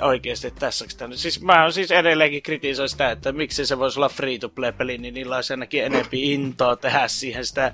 oikeasti 0.01 0.51
tässä. 0.51 0.85
Siis 1.15 1.41
mä 1.41 1.71
siis 1.71 1.91
edelleenkin 1.91 2.43
kritisoin 2.43 2.89
sitä, 2.89 3.11
että 3.11 3.31
miksi 3.31 3.65
se 3.65 3.79
voisi 3.79 3.99
olla 3.99 4.09
free-to-play-peli, 4.09 4.97
niin 4.97 5.13
niillä 5.13 5.35
olisi 5.35 5.53
ainakin 5.53 5.85
enempi 5.85 6.33
intoa 6.33 6.75
tehdä 6.75 7.07
siihen 7.07 7.45
sitä 7.45 7.73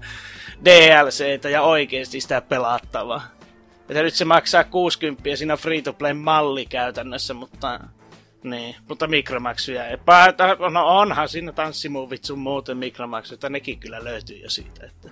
DLCtä 0.65 1.49
ja 1.49 1.61
oikeasti 1.61 2.22
sitä 2.22 2.41
pelattavaa. 2.41 3.27
Että 3.90 4.03
nyt 4.03 4.14
se 4.14 4.26
maksaa 4.26 4.64
60 4.64 5.30
ja 5.30 5.38
siinä 5.38 5.53
on 5.53 5.60
free-to-play 5.60 6.14
malli 6.14 6.65
käytännössä, 6.65 7.34
mutta 7.34 7.80
niin, 8.44 8.76
mutta 8.90 9.07
mikromaksuja 9.07 9.88
ei. 9.88 9.98
No 10.72 10.88
onhan 10.88 11.30
siinä 11.30 11.52
tanssimuovit 11.52 12.23
sun 12.23 12.40
muuten 12.40 12.77
mikromaksuja, 12.77 13.49
nekin 13.49 13.80
kyllä 13.80 14.03
löytyy 14.03 14.38
jo 14.38 14.49
siitä. 14.49 14.85
Että. 14.85 15.10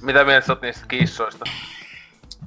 Mitä 0.00 0.24
mieltä 0.24 0.46
sä 0.46 0.52
oot 0.52 0.62
niistä 0.62 0.86
kissoista? 0.88 1.44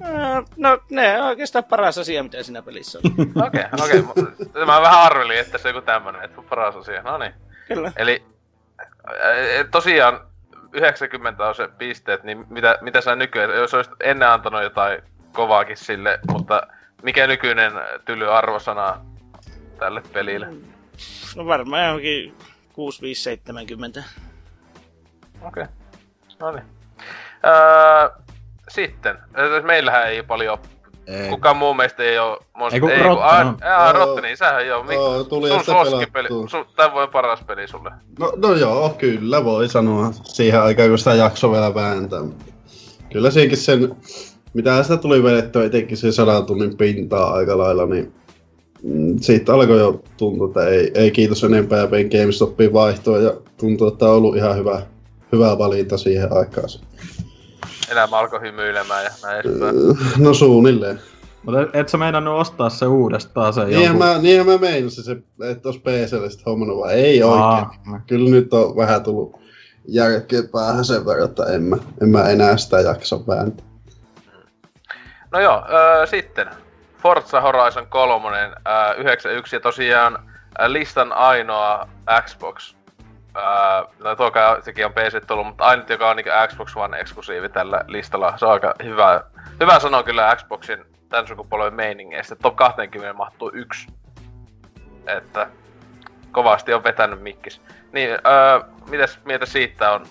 Ää, 0.01 0.43
No 0.57 0.79
ne 0.89 1.21
on 1.21 1.27
oikeastaan 1.27 1.63
paras 1.63 1.97
asia, 1.97 2.23
mitä 2.23 2.43
siinä 2.43 2.61
pelissä 2.61 2.99
on. 2.99 3.11
Okei, 3.47 3.63
okei. 3.83 3.99
Okay. 3.99 4.65
Mä 4.65 4.81
vähän 4.81 5.01
arvelin, 5.01 5.39
että 5.39 5.57
se 5.57 5.67
on 5.67 5.75
joku 5.75 5.85
tämmönen, 5.85 6.23
että 6.23 6.41
paras 6.49 6.75
asia. 6.75 7.01
No 7.01 7.17
niin. 7.17 7.33
kyllä. 7.67 7.91
Eli 7.95 8.25
äh, 8.79 9.67
tosiaan 9.71 10.21
90 10.73 11.47
on 11.47 11.55
se 11.55 11.67
pisteet, 11.77 12.23
niin 12.23 12.45
mitä, 12.49 12.77
mitä 12.81 13.01
sä 13.01 13.15
nykyään, 13.15 13.49
jos 13.49 13.73
olisit 13.73 13.93
ennen 14.03 14.29
antanut 14.29 14.63
jotain 14.63 15.01
kovaakin 15.33 15.77
sille, 15.77 16.19
mutta 16.31 16.67
mikä 17.03 17.27
nykyinen 17.27 17.71
tyly 18.05 18.33
arvosana 18.33 19.05
tälle 19.79 20.01
pelille? 20.13 20.47
No 21.35 21.45
varmaan 21.45 21.85
johonkin 21.85 22.35
6570. 22.73 24.03
Okei. 25.41 25.63
Okay. 25.63 25.75
No 26.39 26.51
niin. 26.51 26.65
Öö, 27.45 28.26
sitten, 28.69 29.15
äh, 29.15 29.63
meillähän 29.63 30.07
ei 30.09 30.23
paljon, 30.23 30.57
Ei. 31.07 31.29
kukaan 31.29 31.57
muu 31.57 31.73
meistä 31.73 32.03
ei 32.03 32.17
oo... 32.19 32.39
Monst- 32.59 32.73
Ei 32.73 32.79
kun 32.79 32.91
ei, 32.91 33.03
Rotten 33.03 33.27
a- 33.27 33.39
on. 33.39 33.57
Aa, 33.77 33.93
Joo. 33.93 34.05
Rotteni, 34.05 34.35
sähän 34.35 34.67
joo. 34.67 34.83
Mik, 34.83 34.93
Joo, 34.95 35.23
tuli 35.23 35.49
sun 35.49 35.63
suosikkipeli, 35.65 36.27
sun, 36.47 36.65
tän 36.75 36.93
voi 36.93 37.07
paras 37.07 37.39
peli 37.47 37.67
sulle. 37.67 37.91
No, 38.19 38.33
no 38.35 38.53
joo, 38.55 38.89
kyllä 38.97 39.43
voi 39.43 39.69
sanoa 39.69 40.11
siihen 40.23 40.61
aikaan, 40.61 40.89
kun 40.89 40.97
sitä 40.97 41.13
jakso 41.13 41.51
vielä 41.51 41.75
vääntää. 41.75 42.21
Kyllä 43.11 43.31
siinkin 43.31 43.57
sen, 43.57 43.95
mitä 44.53 44.83
sitä 44.83 44.97
tuli 44.97 45.23
vedettyä 45.23 45.65
etenkin 45.65 45.97
sen 45.97 46.13
sadan 46.13 46.45
tunnin 46.45 46.77
pintaa 46.77 47.33
aika 47.33 47.57
lailla, 47.57 47.85
niin 47.85 48.13
mm, 48.83 49.19
siitä 49.19 49.53
alkoi 49.53 49.79
jo 49.79 50.01
tuntua, 50.17 50.47
että 50.47 50.67
ei, 50.67 50.91
ei 50.95 51.11
kiitos 51.11 51.43
enempää 51.43 51.79
ja 51.79 51.87
pein 51.87 52.09
GameStopiin 52.11 52.73
vaihtoa 52.73 53.17
ja 53.19 53.33
tuntuu, 53.57 53.87
että 53.87 54.05
on 54.05 54.11
ollut 54.15 54.35
ihan 54.35 54.57
hyvä, 54.57 54.81
hyvä 55.31 55.57
valinta 55.57 55.97
siihen 55.97 56.33
aikaan. 56.33 56.69
Elämä 57.89 58.17
alkoi 58.17 58.41
hymyilemään 58.41 59.03
ja 59.03 59.09
näin 59.23 59.39
edespäin. 59.39 59.75
No 60.17 60.33
suunnilleen. 60.33 61.01
Mutta 61.43 61.61
et, 61.73 61.89
sä 61.89 61.97
meinannut 61.97 62.39
ostaa 62.39 62.69
se 62.69 62.85
uudestaan 62.85 63.53
se 63.53 63.65
Niinhän 63.65 63.83
jonkun... 63.83 64.05
mä, 64.05 64.17
niinhän 64.17 64.45
mä 64.45 64.57
meinasin 64.57 65.03
se, 65.03 65.17
että 65.51 65.69
olisi 65.69 65.79
PClle 65.79 66.29
sit 66.29 66.45
hommannut, 66.45 66.77
vaan 66.77 66.93
ei 66.93 67.23
oikein. 67.23 67.43
Aa, 67.43 68.01
Kyllä 68.07 68.29
nyt 68.29 68.53
on 68.53 68.75
vähän 68.77 69.03
tullut 69.03 69.39
järkeä 69.87 70.41
päähän 70.51 70.85
sen 70.85 71.05
verran, 71.05 71.29
että 71.29 71.43
en 71.45 71.63
mä, 71.63 71.77
en 72.01 72.09
mä 72.09 72.23
enää 72.29 72.57
sitä 72.57 72.79
jaksa 72.79 73.27
vääntää. 73.27 73.65
No 75.31 75.39
joo, 75.39 75.63
öö, 75.69 76.05
sitten. 76.05 76.47
Forza 77.03 77.41
Horizon 77.41 77.87
3, 77.87 78.37
öö, 78.37 78.53
91 78.97 79.55
ja 79.55 79.59
tosiaan 79.59 80.17
öö, 80.59 80.73
listan 80.73 81.13
ainoa 81.13 81.87
Xbox. 82.25 82.76
Öö, 83.37 83.87
no 84.03 84.15
toka 84.15 84.57
sekin 84.61 84.85
on 84.85 84.93
PC 84.93 85.27
tullut, 85.27 85.47
mutta 85.47 85.63
ainut 85.63 85.89
joka 85.89 86.09
on 86.09 86.15
niinku 86.15 86.31
Xbox 86.47 86.75
One 86.75 86.99
eksklusiivi 86.99 87.49
tällä 87.49 87.81
listalla. 87.87 88.37
Se 88.37 88.45
on 88.45 88.51
aika 88.51 88.73
hyvä, 88.83 89.23
hyvä 89.59 89.79
sanoa 89.79 90.03
kyllä 90.03 90.35
Xboxin 90.35 90.85
tän 91.09 91.27
sukupolven 91.27 91.73
meiningeistä. 91.73 92.35
Top 92.35 92.55
20 92.55 93.13
mahtuu 93.13 93.51
yksi. 93.53 93.87
Että 95.07 95.47
kovasti 96.31 96.73
on 96.73 96.83
vetänyt 96.83 97.21
mikkis. 97.21 97.61
Niin, 97.91 98.09
öö, 98.09 98.59
mitäs 98.89 99.19
mieltä 99.25 99.45
siitä 99.45 99.91
on? 99.91 100.05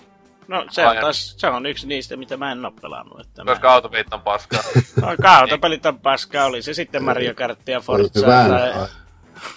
No 0.47 0.65
se 0.69 0.87
on, 0.87 0.97
taas, 0.97 1.35
se 1.37 1.47
on 1.47 1.65
yksi 1.65 1.87
niistä, 1.87 2.17
mitä 2.17 2.37
mä 2.37 2.51
en 2.51 2.65
oo 2.65 2.71
pelannut. 2.81 3.19
Että 3.19 3.43
Koska 3.45 3.73
autopeit 3.73 4.13
on 4.13 4.21
paskaa. 4.21 4.61
mä... 5.01 5.07
no, 5.07 5.15
kautapelit 5.21 5.85
on 5.85 5.99
paskaa, 5.99 6.45
oli 6.45 6.61
se 6.61 6.73
sitten 6.73 7.03
Mario 7.03 7.33
Kart 7.35 7.67
ja 7.67 7.77
Oli 7.77 7.83
Forza 7.83 8.27
niin, 8.27 8.49
tai... 8.49 8.87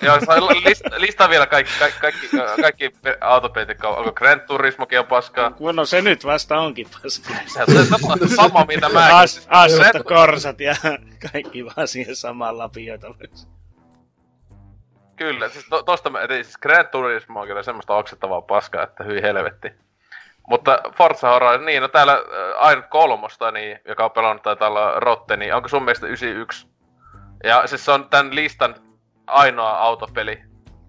Joo, 0.03 0.19
saa 0.27 0.41
list, 0.41 0.83
listaa 0.97 1.29
vielä 1.29 1.47
kaikki, 1.47 1.73
kaikki, 1.79 2.01
kaikki, 2.01 2.29
kaikki 2.63 2.93
autopeitit, 3.21 3.85
onko 3.85 4.13
Grand 4.13 4.41
Turismokin 4.41 4.99
on 4.99 5.07
paskaa. 5.07 5.53
No 5.73 5.85
se 5.85 6.03
nyt 6.03 6.25
vasta 6.25 6.59
onkin 6.59 6.87
paskaa. 7.03 7.37
Se 7.47 7.63
on 7.63 8.29
sama, 8.29 8.65
mitä 8.65 8.89
mä 8.89 9.19
As, 9.19 9.47
asutta 9.49 10.05
korsat 10.05 10.61
ja 10.61 10.75
kaikki 11.33 11.65
vaan 11.65 11.89
siihen 11.89 12.17
samaan 12.17 12.59
lapioita. 12.59 13.15
Kyllä, 15.17 15.49
siis 15.49 15.67
to, 15.71 15.83
tosta 15.83 16.11
mä, 16.11 16.19
siis 16.29 16.59
Grand 16.59 16.89
Turismo 16.89 17.41
on 17.41 17.47
kyllä 17.47 17.63
semmoista 17.63 17.95
oksettavaa 17.95 18.41
paskaa, 18.41 18.83
että 18.83 19.05
hyi 19.05 19.23
helvetti. 19.23 19.73
Mutta 20.49 20.79
Forza 20.97 21.29
Horizon, 21.29 21.67
niin 21.67 21.83
no 21.83 21.89
täällä 21.89 22.13
äh, 22.13 22.21
ainut 22.57 22.85
kolmosta, 22.91 23.51
niin, 23.51 23.81
joka 23.89 24.05
on 24.05 24.11
pelannut 24.11 24.43
taitaa 24.43 24.69
olla 24.69 25.01
Rotte, 25.01 25.37
niin 25.37 25.55
onko 25.55 25.69
sun 25.69 25.83
mielestä 25.83 26.07
91? 26.07 26.67
Ja 27.45 27.67
siis 27.67 27.85
se 27.85 27.93
on 27.93 28.09
tämän 28.09 28.35
listan 28.35 28.75
ainoa 29.31 29.79
autopeli. 29.79 30.39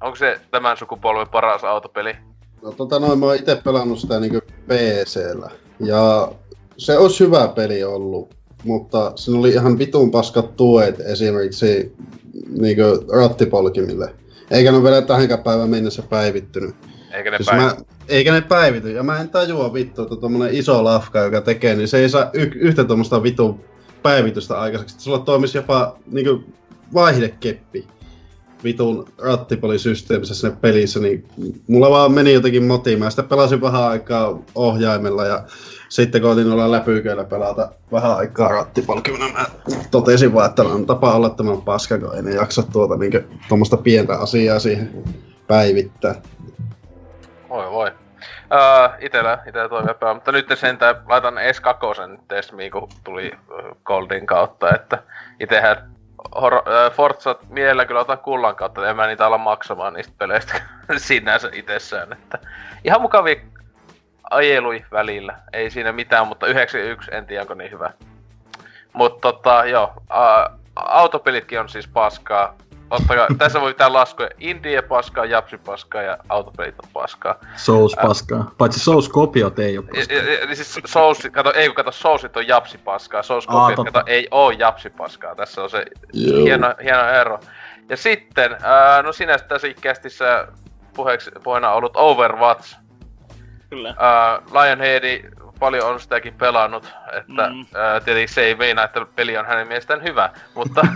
Onko 0.02 0.16
se 0.16 0.40
tämän 0.52 0.78
sukupolven 0.78 1.30
paras 1.30 1.64
autopeli? 1.64 2.14
No 2.62 2.72
tota 2.72 3.00
noin, 3.00 3.20
mä 3.20 3.26
oon 3.26 3.36
ite 3.36 3.56
pelannut 3.56 4.00
sitä 4.00 4.20
niinku 4.20 4.40
PCllä. 4.42 5.50
Ja 5.80 6.32
se 6.78 6.98
olisi 6.98 7.24
hyvä 7.24 7.48
peli 7.48 7.84
ollut, 7.84 8.36
mutta 8.64 9.12
siinä 9.16 9.40
oli 9.40 9.50
ihan 9.50 9.78
vitun 9.78 10.12
paskat 10.12 10.56
tuet 10.56 11.00
esimerkiksi 11.00 11.96
niinku 12.60 12.82
rattipolkimille. 13.14 14.16
Eikä 14.52 14.72
ne 14.72 14.78
ole 14.78 14.84
vielä 14.84 15.02
tähänkään 15.02 15.44
päivän 15.44 15.70
mennessä 15.70 16.02
päivittynyt. 16.02 16.76
Eikä 17.14 17.32
ne 17.32 17.38
Siis 17.38 17.50
päin. 17.50 17.62
mä, 17.62 17.76
eikä 18.10 18.32
ne 18.32 18.42
päivity. 18.42 18.92
Ja 18.92 19.04
mä 19.04 19.20
en 19.20 19.30
tajua 19.30 19.74
vittu, 19.74 20.02
että 20.02 20.16
tommonen 20.16 20.54
iso 20.54 20.84
lafka, 20.84 21.20
joka 21.20 21.42
tekee, 21.42 21.76
niin 21.76 21.88
se 21.88 21.98
ei 21.98 22.10
saa 22.10 22.30
y- 22.34 22.52
yhtä 22.56 22.84
tuommoista 22.84 23.24
vitun 23.24 23.64
päivitystä 24.04 24.60
aikaiseksi. 24.60 24.94
Että 24.96 25.04
sulla 25.04 25.20
toimisi 25.20 25.58
jopa 25.58 25.98
niinku 26.12 26.44
vaihdekeppi 26.94 27.88
vitun 28.64 29.08
rattipolisysteemissä 29.18 30.36
sinne 30.36 30.58
pelissä, 30.62 31.00
niin 31.00 31.26
mulla 31.68 31.90
vaan 31.90 32.12
meni 32.12 32.34
jotenkin 32.34 32.64
motiin. 32.64 33.00
Mä 33.00 33.10
sitä 33.10 33.24
pelasin 33.24 33.62
vähän 33.62 33.84
aikaa 33.84 34.40
ohjaimella 34.56 35.26
ja 35.26 35.44
sitten 35.90 36.22
kun 36.22 36.32
otin 36.32 36.52
olla 36.52 36.72
läpyköillä 36.72 37.24
pelata 37.24 37.72
vähän 37.92 38.18
aikaa 38.18 38.50
rattipolkimena, 38.50 39.34
mä 39.34 39.46
totesin 39.92 40.34
vaan, 40.34 40.50
että 40.50 40.64
on 40.64 40.86
tapa 40.86 41.16
olla 41.16 41.30
tämän 41.30 41.62
paska, 41.62 41.98
kun 41.98 42.30
ei 42.30 42.36
jaksa 42.36 42.64
tuota 42.64 42.98
niinku, 42.98 43.18
tuommoista 43.48 43.78
pientä 43.78 44.20
asiaa 44.20 44.60
siihen 44.60 45.04
päivittää. 45.48 46.16
Voi 47.50 47.72
voi. 47.72 47.92
Uh, 48.52 48.94
itellä, 49.00 49.40
itellä 49.48 49.70
toimii 49.70 49.94
pelaa, 49.94 50.14
mutta 50.14 50.32
nyt 50.32 50.46
sentään 50.54 50.96
laitan 51.10 51.34
S2 51.34 52.20
Tesmiin, 52.28 52.72
kun 52.72 52.90
tuli 53.04 53.32
ö, 53.32 53.76
Goldin 53.84 54.26
kautta, 54.26 54.76
että 54.76 55.04
itehän 55.40 55.92
hor- 56.36 56.70
äh, 56.70 56.92
Forza 56.92 57.36
mielellä 57.50 57.86
kyllä 57.86 58.00
otan 58.00 58.20
kullan 58.20 58.56
kautta, 58.56 58.90
en 58.90 58.96
mä 58.96 59.08
niitä 59.08 59.26
ala 59.26 59.38
maksamaan 59.38 59.94
niistä 59.94 60.14
peleistä 60.18 60.62
sinänsä 60.98 61.50
itsessään, 61.54 62.14
että 62.14 62.40
ihan 62.84 63.02
mukavia 63.02 63.36
ajelui 64.32 64.86
välillä, 64.92 65.40
ei 65.54 65.70
siinä 65.70 65.92
mitään, 65.92 66.28
mutta 66.28 66.48
91 66.48 67.12
en 67.14 67.26
tiedä 67.26 67.42
onko 67.42 67.54
niin 67.54 67.72
hyvä. 67.72 67.92
Mutta 68.94 69.22
tota, 69.22 69.66
joo, 69.66 69.94
autopelitkin 70.76 71.60
on 71.60 71.70
siis 71.70 71.88
paskaa. 71.88 72.56
Ottakaa, 72.92 73.28
tässä 73.38 73.62
voi 73.62 73.74
pitää 73.74 73.94
laskuja 73.94 74.30
Indie 74.40 74.82
paskaa, 74.82 75.26
Japsi 75.26 75.58
paskaa 75.58 76.02
ja 76.02 76.18
autopelit 76.30 76.76
on 76.84 76.90
paskaa. 76.94 77.36
Souls 77.56 77.96
paskaa. 78.02 78.52
Paitsi 78.58 78.80
Souls 78.80 79.10
kopiot 79.10 79.60
ei 79.60 79.78
oo 79.78 79.84
paskaa. 79.84 80.18
Ja, 80.18 80.32
ja, 80.34 80.40
ja 80.50 80.56
siis 80.56 80.80
Souls, 80.86 81.28
kato, 81.32 81.54
ei 81.54 81.68
kun 81.68 81.76
kato, 81.76 81.92
Soulsit 81.92 82.38
on 82.38 82.48
japsi 82.48 82.78
paskaa, 82.78 83.24
Souls 83.24 83.46
Aa, 83.48 83.54
kopiot, 83.54 83.76
totta. 83.76 83.92
kato, 83.92 84.06
ei 84.12 84.28
oo 84.32 84.52
japsi 84.52 84.90
paskaa, 84.90 85.36
tässä 85.36 85.64
on 85.64 85.70
se 85.70 85.86
hieno, 86.16 86.74
hieno 86.84 87.10
ero. 87.10 87.40
Ja 87.90 87.98
sitten, 87.98 88.58
ää, 88.64 89.02
no 89.04 89.12
sinä 89.14 89.38
tässä 89.38 89.68
ikästissä 89.68 90.48
puheeksi, 90.94 91.32
puheena 91.44 91.72
ollut 91.72 91.92
Overwatch, 91.96 92.76
Kyllä. 93.70 93.96
ää, 94.00 94.42
Lionhead 94.52 95.32
paljon 95.60 95.88
on 95.90 96.00
sitäkin 96.00 96.34
pelannut, 96.34 96.86
että 97.12 97.48
Mm. 97.50 97.66
ää, 97.76 98.00
tietenkin 98.00 98.34
se 98.36 98.42
ei 98.42 98.56
meinaa, 98.56 98.86
että 98.86 99.06
peli 99.16 99.38
on 99.38 99.46
hänen 99.46 99.68
mielestään 99.68 100.04
hyvä, 100.04 100.30
mutta 100.56 100.82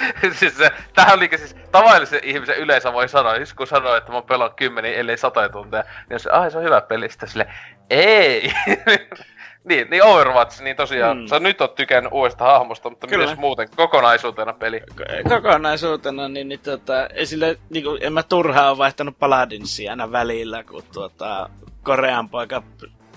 siis 0.38 0.56
se, 0.58 0.70
tähän 0.94 1.16
olikin 1.18 1.38
siis 1.38 1.56
tavallisen 1.72 2.20
ihmisen 2.22 2.56
yleensä 2.56 2.92
voi 2.92 3.08
sanoa, 3.08 3.36
siis 3.36 3.54
kun 3.54 3.66
sanoo, 3.66 3.96
että 3.96 4.12
mä 4.12 4.22
pelannut 4.22 4.56
kymmeniä, 4.56 4.94
ellei 4.96 5.16
satoja 5.18 5.48
tunteja, 5.48 5.84
niin 6.10 6.20
se, 6.20 6.30
ai 6.30 6.50
se 6.50 6.58
on 6.58 6.64
hyvä 6.64 6.80
peli, 6.80 7.10
sitten 7.10 7.28
sille, 7.28 7.46
ei! 7.90 8.52
niin, 9.68 9.90
niin 9.90 10.04
Overwatch, 10.04 10.62
niin 10.62 10.76
tosiaan, 10.76 11.18
Mm. 11.18 11.26
sä 11.26 11.40
nyt 11.40 11.60
oot 11.60 11.74
tykännyt 11.74 12.12
uudesta 12.12 12.44
hahmosta, 12.44 12.90
mutta 12.90 13.06
Kyllä. 13.06 13.26
myös 13.26 13.38
muuten 13.38 13.68
kokonaisuutena 13.76 14.52
peli. 14.52 14.82
kokonaisuutena, 15.28 16.28
niin, 16.28 16.48
niin 16.48 16.60
tota, 16.60 17.06
ei 17.06 17.26
sille, 17.26 17.58
niin 17.70 17.84
kuin, 17.84 17.98
en 18.02 18.12
mä 18.12 18.22
turhaan 18.22 18.68
ole 18.70 18.78
vaihtanut 18.78 19.18
Paladinsia 19.18 19.90
aina 19.90 20.12
välillä, 20.12 20.64
kun 20.64 20.82
tuota, 20.92 21.50
Korean 21.82 22.28
poika 22.28 22.62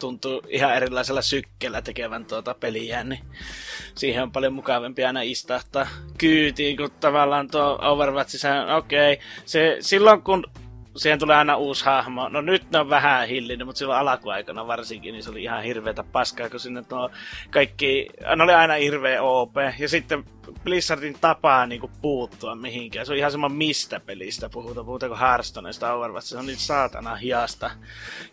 tuntuu 0.01 0.41
ihan 0.47 0.75
erilaisella 0.75 1.21
sykkeellä 1.21 1.81
tekevän 1.81 2.25
tuota 2.25 2.53
peliä, 2.53 3.03
niin 3.03 3.19
siihen 3.95 4.23
on 4.23 4.31
paljon 4.31 4.53
mukavampi 4.53 5.05
aina 5.05 5.21
istahtaa 5.21 5.87
kyytiin, 6.17 6.77
kun 6.77 6.91
tavallaan 6.99 7.47
tuo 7.51 7.79
Overwatchissa, 7.81 8.75
okei, 8.75 9.13
okay, 9.13 9.25
se 9.45 9.77
silloin 9.79 10.21
kun 10.21 10.43
siihen 10.97 11.19
tulee 11.19 11.35
aina 11.35 11.55
uusi 11.55 11.85
hahmo. 11.85 12.29
No 12.29 12.41
nyt 12.41 12.71
ne 12.71 12.79
on 12.79 12.89
vähän 12.89 13.27
hillinnyt, 13.27 13.65
mutta 13.65 13.79
silloin 13.79 13.99
alkuaikana 13.99 14.67
varsinkin, 14.67 15.13
niin 15.13 15.23
se 15.23 15.29
oli 15.29 15.43
ihan 15.43 15.63
hirveätä 15.63 16.03
paskaa, 16.03 16.49
kun 16.49 16.59
sinne 16.59 16.83
tuo 16.83 17.09
kaikki, 17.49 18.09
ne 18.35 18.43
oli 18.43 18.53
aina 18.53 18.73
hirveä 18.73 19.21
OP. 19.21 19.55
Ja 19.79 19.89
sitten 19.89 20.23
Blizzardin 20.63 21.17
tapaa 21.21 21.65
niinku 21.65 21.91
puuttua 22.01 22.55
mihinkään. 22.55 23.05
Se 23.05 23.11
on 23.11 23.17
ihan 23.17 23.31
sama 23.31 23.49
mistä 23.49 23.99
pelistä 23.99 24.49
puhutaan, 24.49 24.85
puhutaanko 24.85 25.17
Hearthstoneista 25.17 25.93
Overwatch, 25.93 26.27
se 26.27 26.37
on 26.37 26.45
niin 26.45 26.57
saatana 26.57 27.15
hiasta. 27.15 27.71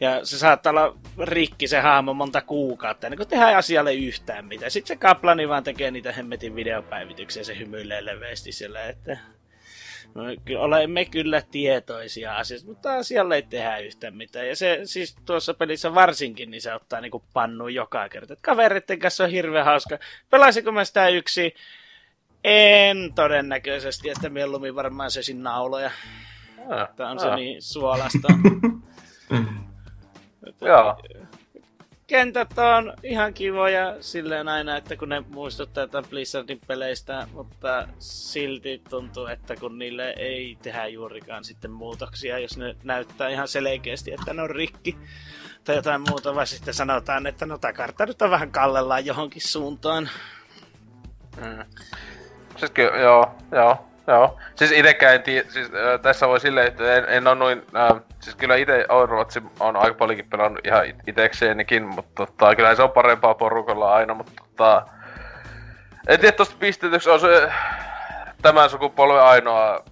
Ja 0.01 0.25
se 0.25 0.39
saattaa 0.39 0.71
olla 0.71 0.97
rikki 1.19 1.69
se 1.69 1.81
hahmo 1.81 2.15
monta 2.15 2.41
kuukautta, 2.41 3.07
ennen 3.07 3.17
kuin 3.17 3.29
tehdään 3.29 3.57
asialle 3.57 3.95
yhtään 3.95 4.45
mitään. 4.45 4.71
Sitten 4.71 4.89
se 4.89 5.01
kaplani 5.01 5.49
vaan 5.49 5.65
tekee 5.65 5.91
niitä 5.91 6.13
hemmetin 6.13 6.55
videopäivityksiä 6.55 7.45
se 7.45 7.59
hymyilee 7.59 8.05
leveästi 8.05 8.53
siellä, 8.53 8.85
että 8.85 9.19
Olemme 10.59 11.05
kyllä 11.05 11.43
tietoisia 11.51 12.37
asioista, 12.37 12.69
mutta 12.69 12.95
asialle 12.95 13.35
ei 13.35 13.43
tehdä 13.43 13.79
yhtään 13.79 14.17
mitään. 14.17 14.49
Ja 14.49 14.57
se 14.57 14.81
siis 14.85 15.17
tuossa 15.27 15.55
pelissä 15.55 15.95
varsinkin, 15.95 16.51
niin 16.51 16.63
se 16.63 16.75
ottaa 16.75 17.01
niinku 17.01 17.25
pannuun 17.33 17.75
joka 17.75 18.09
kerta. 18.09 18.33
Et 18.33 18.41
kavereiden 18.43 18.99
kanssa 18.99 19.25
on 19.25 19.31
hirveän 19.31 19.65
hauska. 19.65 19.99
Pelasiko 20.31 20.73
mä 20.73 20.85
sitä 20.85 21.09
yksi? 21.09 21.55
En 22.45 23.13
todennäköisesti, 23.15 24.11
että 24.11 24.29
mieluummin 24.29 24.75
varmaan 24.75 25.11
söisin 25.11 25.43
nauloja. 25.43 25.91
Ah, 26.69 26.89
Tää 26.97 27.11
on 27.11 27.21
se 27.21 27.29
ah, 27.29 27.37
niin 27.37 27.63
suolasta. 27.63 28.29
Joo. 30.61 30.97
Kentät 32.09 32.59
on 32.59 32.95
ihan 33.03 33.35
kivoja 33.35 33.97
silleen 34.01 34.49
aina, 34.49 34.77
että 34.77 34.97
kun 34.97 35.09
ne 35.09 35.21
muistuttaa 35.21 35.85
jotain 35.85 36.05
Blizzardin 36.11 36.61
peleistä, 36.67 37.27
mutta 37.33 37.89
silti 37.99 38.83
tuntuu, 38.91 39.27
että 39.27 39.57
kun 39.57 39.79
niille 39.79 40.15
ei 40.17 40.59
tehdä 40.63 40.87
juurikaan 40.87 41.45
sitten 41.45 41.71
muutoksia, 41.71 42.39
jos 42.39 42.59
ne 42.59 42.77
näyttää 42.85 43.29
ihan 43.29 43.49
selkeästi, 43.49 44.13
että 44.13 44.35
ne 44.35 44.43
on 44.43 44.51
rikki 44.51 44.99
tai 45.65 45.77
jotain 45.77 46.01
muuta, 46.09 46.35
vai 46.35 46.47
sitten 46.47 46.75
sanotaan, 46.75 47.27
että 47.27 47.47
no 47.47 47.59
tää 47.59 47.73
kartta 47.73 48.07
nyt 48.07 48.23
on 48.23 48.31
vähän 48.31 48.53
kallellaan 48.53 49.07
johonkin 49.07 49.43
suuntaan. 49.43 50.11
Mm. 51.37 51.65
Siis 52.57 52.73
joo, 53.03 53.35
joo, 53.53 53.88
joo. 54.09 54.39
Siis 54.55 54.73
itekään 54.73 55.15
en 55.15 55.23
tiedä, 55.23 55.49
siis 55.49 55.67
äh, 55.67 56.01
tässä 56.03 56.29
voi 56.29 56.41
silleen, 56.41 56.67
että 56.67 56.95
en, 56.95 57.05
en 57.09 57.27
oo 57.27 57.35
noin, 57.35 57.63
äh, 57.77 58.01
siis 58.21 58.37
kyllä 58.37 58.57
ite 58.57 58.87
Overwatch 58.89 59.43
on 59.61 59.77
aika 59.77 59.95
paljonkin 59.95 60.31
pelannut 60.31 60.67
ihan 60.67 60.87
it- 60.87 61.09
itekseenikin, 61.09 61.87
mutta 61.87 62.27
tota, 62.27 62.55
kyllä 62.55 62.75
se 62.75 62.83
on 62.83 62.91
parempaa 62.91 63.35
porukalla 63.35 63.95
aina, 63.95 64.15
mutta 64.15 64.33
tota, 64.37 64.87
en 66.09 66.21
tiedä 66.21 66.37
tosta 66.37 66.57
pistetyksi 66.59 67.11
on 67.11 67.21
se 67.21 67.51
tämän 68.43 68.71
sukupolven 68.71 69.23
ainoa 69.23 69.85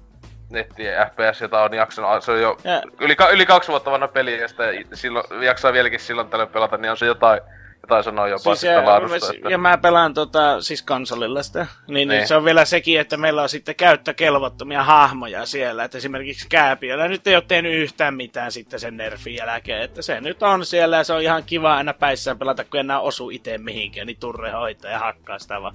netti 0.50 0.82
FPS, 0.82 1.40
jota 1.40 1.62
on 1.62 1.74
jaksanut, 1.74 2.24
se 2.24 2.32
on 2.32 2.40
jo 2.40 2.56
Ja, 2.64 2.82
yli, 3.00 3.16
yli 3.32 3.46
kaksi 3.46 3.68
vuotta 3.68 3.90
vanha 3.90 4.08
peli, 4.08 4.40
ja 4.40 4.48
sitä 4.48 4.64
silloin, 4.94 5.24
jaksaa 5.42 5.72
vieläkin 5.72 6.00
silloin 6.00 6.28
tällöin 6.28 6.48
pelata, 6.48 6.76
niin 6.76 6.90
on 6.90 6.96
se 6.96 7.06
jotain, 7.06 7.40
jotain 7.86 8.04
sanoa 8.04 8.28
jopa 8.28 8.54
siis 8.54 8.62
ja, 8.62 8.78
sitä 8.78 8.84
laadusta. 8.84 9.32
Että... 9.34 9.50
ja 9.50 9.58
mä 9.58 9.78
pelaan 9.78 10.14
tota, 10.14 10.60
siis 10.60 10.82
konsolilla 10.82 11.42
sitä, 11.42 11.66
niin, 11.86 11.94
niin. 11.94 12.08
Niin. 12.08 12.28
se 12.28 12.36
on 12.36 12.44
vielä 12.44 12.64
sekin, 12.64 13.00
että 13.00 13.16
meillä 13.16 13.42
on 13.42 13.48
sitten 13.48 13.74
käyttökelvottomia 13.74 14.82
hahmoja 14.82 15.46
siellä, 15.46 15.84
että 15.84 15.98
esimerkiksi 15.98 16.46
Kääpiöllä 16.48 17.08
nyt 17.08 17.26
ei 17.26 17.34
ole 17.34 17.44
tehnyt 17.48 17.74
yhtään 17.74 18.14
mitään 18.14 18.52
sitten 18.52 18.80
sen 18.80 18.96
nerfin 18.96 19.34
jälkeen, 19.34 19.82
että 19.82 20.02
se 20.02 20.20
nyt 20.20 20.42
on 20.42 20.66
siellä 20.66 20.96
ja 20.96 21.04
se 21.04 21.12
on 21.12 21.22
ihan 21.22 21.44
kiva 21.44 21.76
aina 21.76 21.94
päissään 21.94 22.38
pelata, 22.38 22.64
kun 22.64 22.80
enää 22.80 23.00
osu 23.00 23.30
itse 23.30 23.58
mihinkään, 23.58 24.06
niin 24.06 24.20
turre 24.20 24.50
hoitaa 24.50 24.90
ja 24.90 24.98
hakkaa 24.98 25.38
sitä 25.38 25.62
vaan 25.62 25.74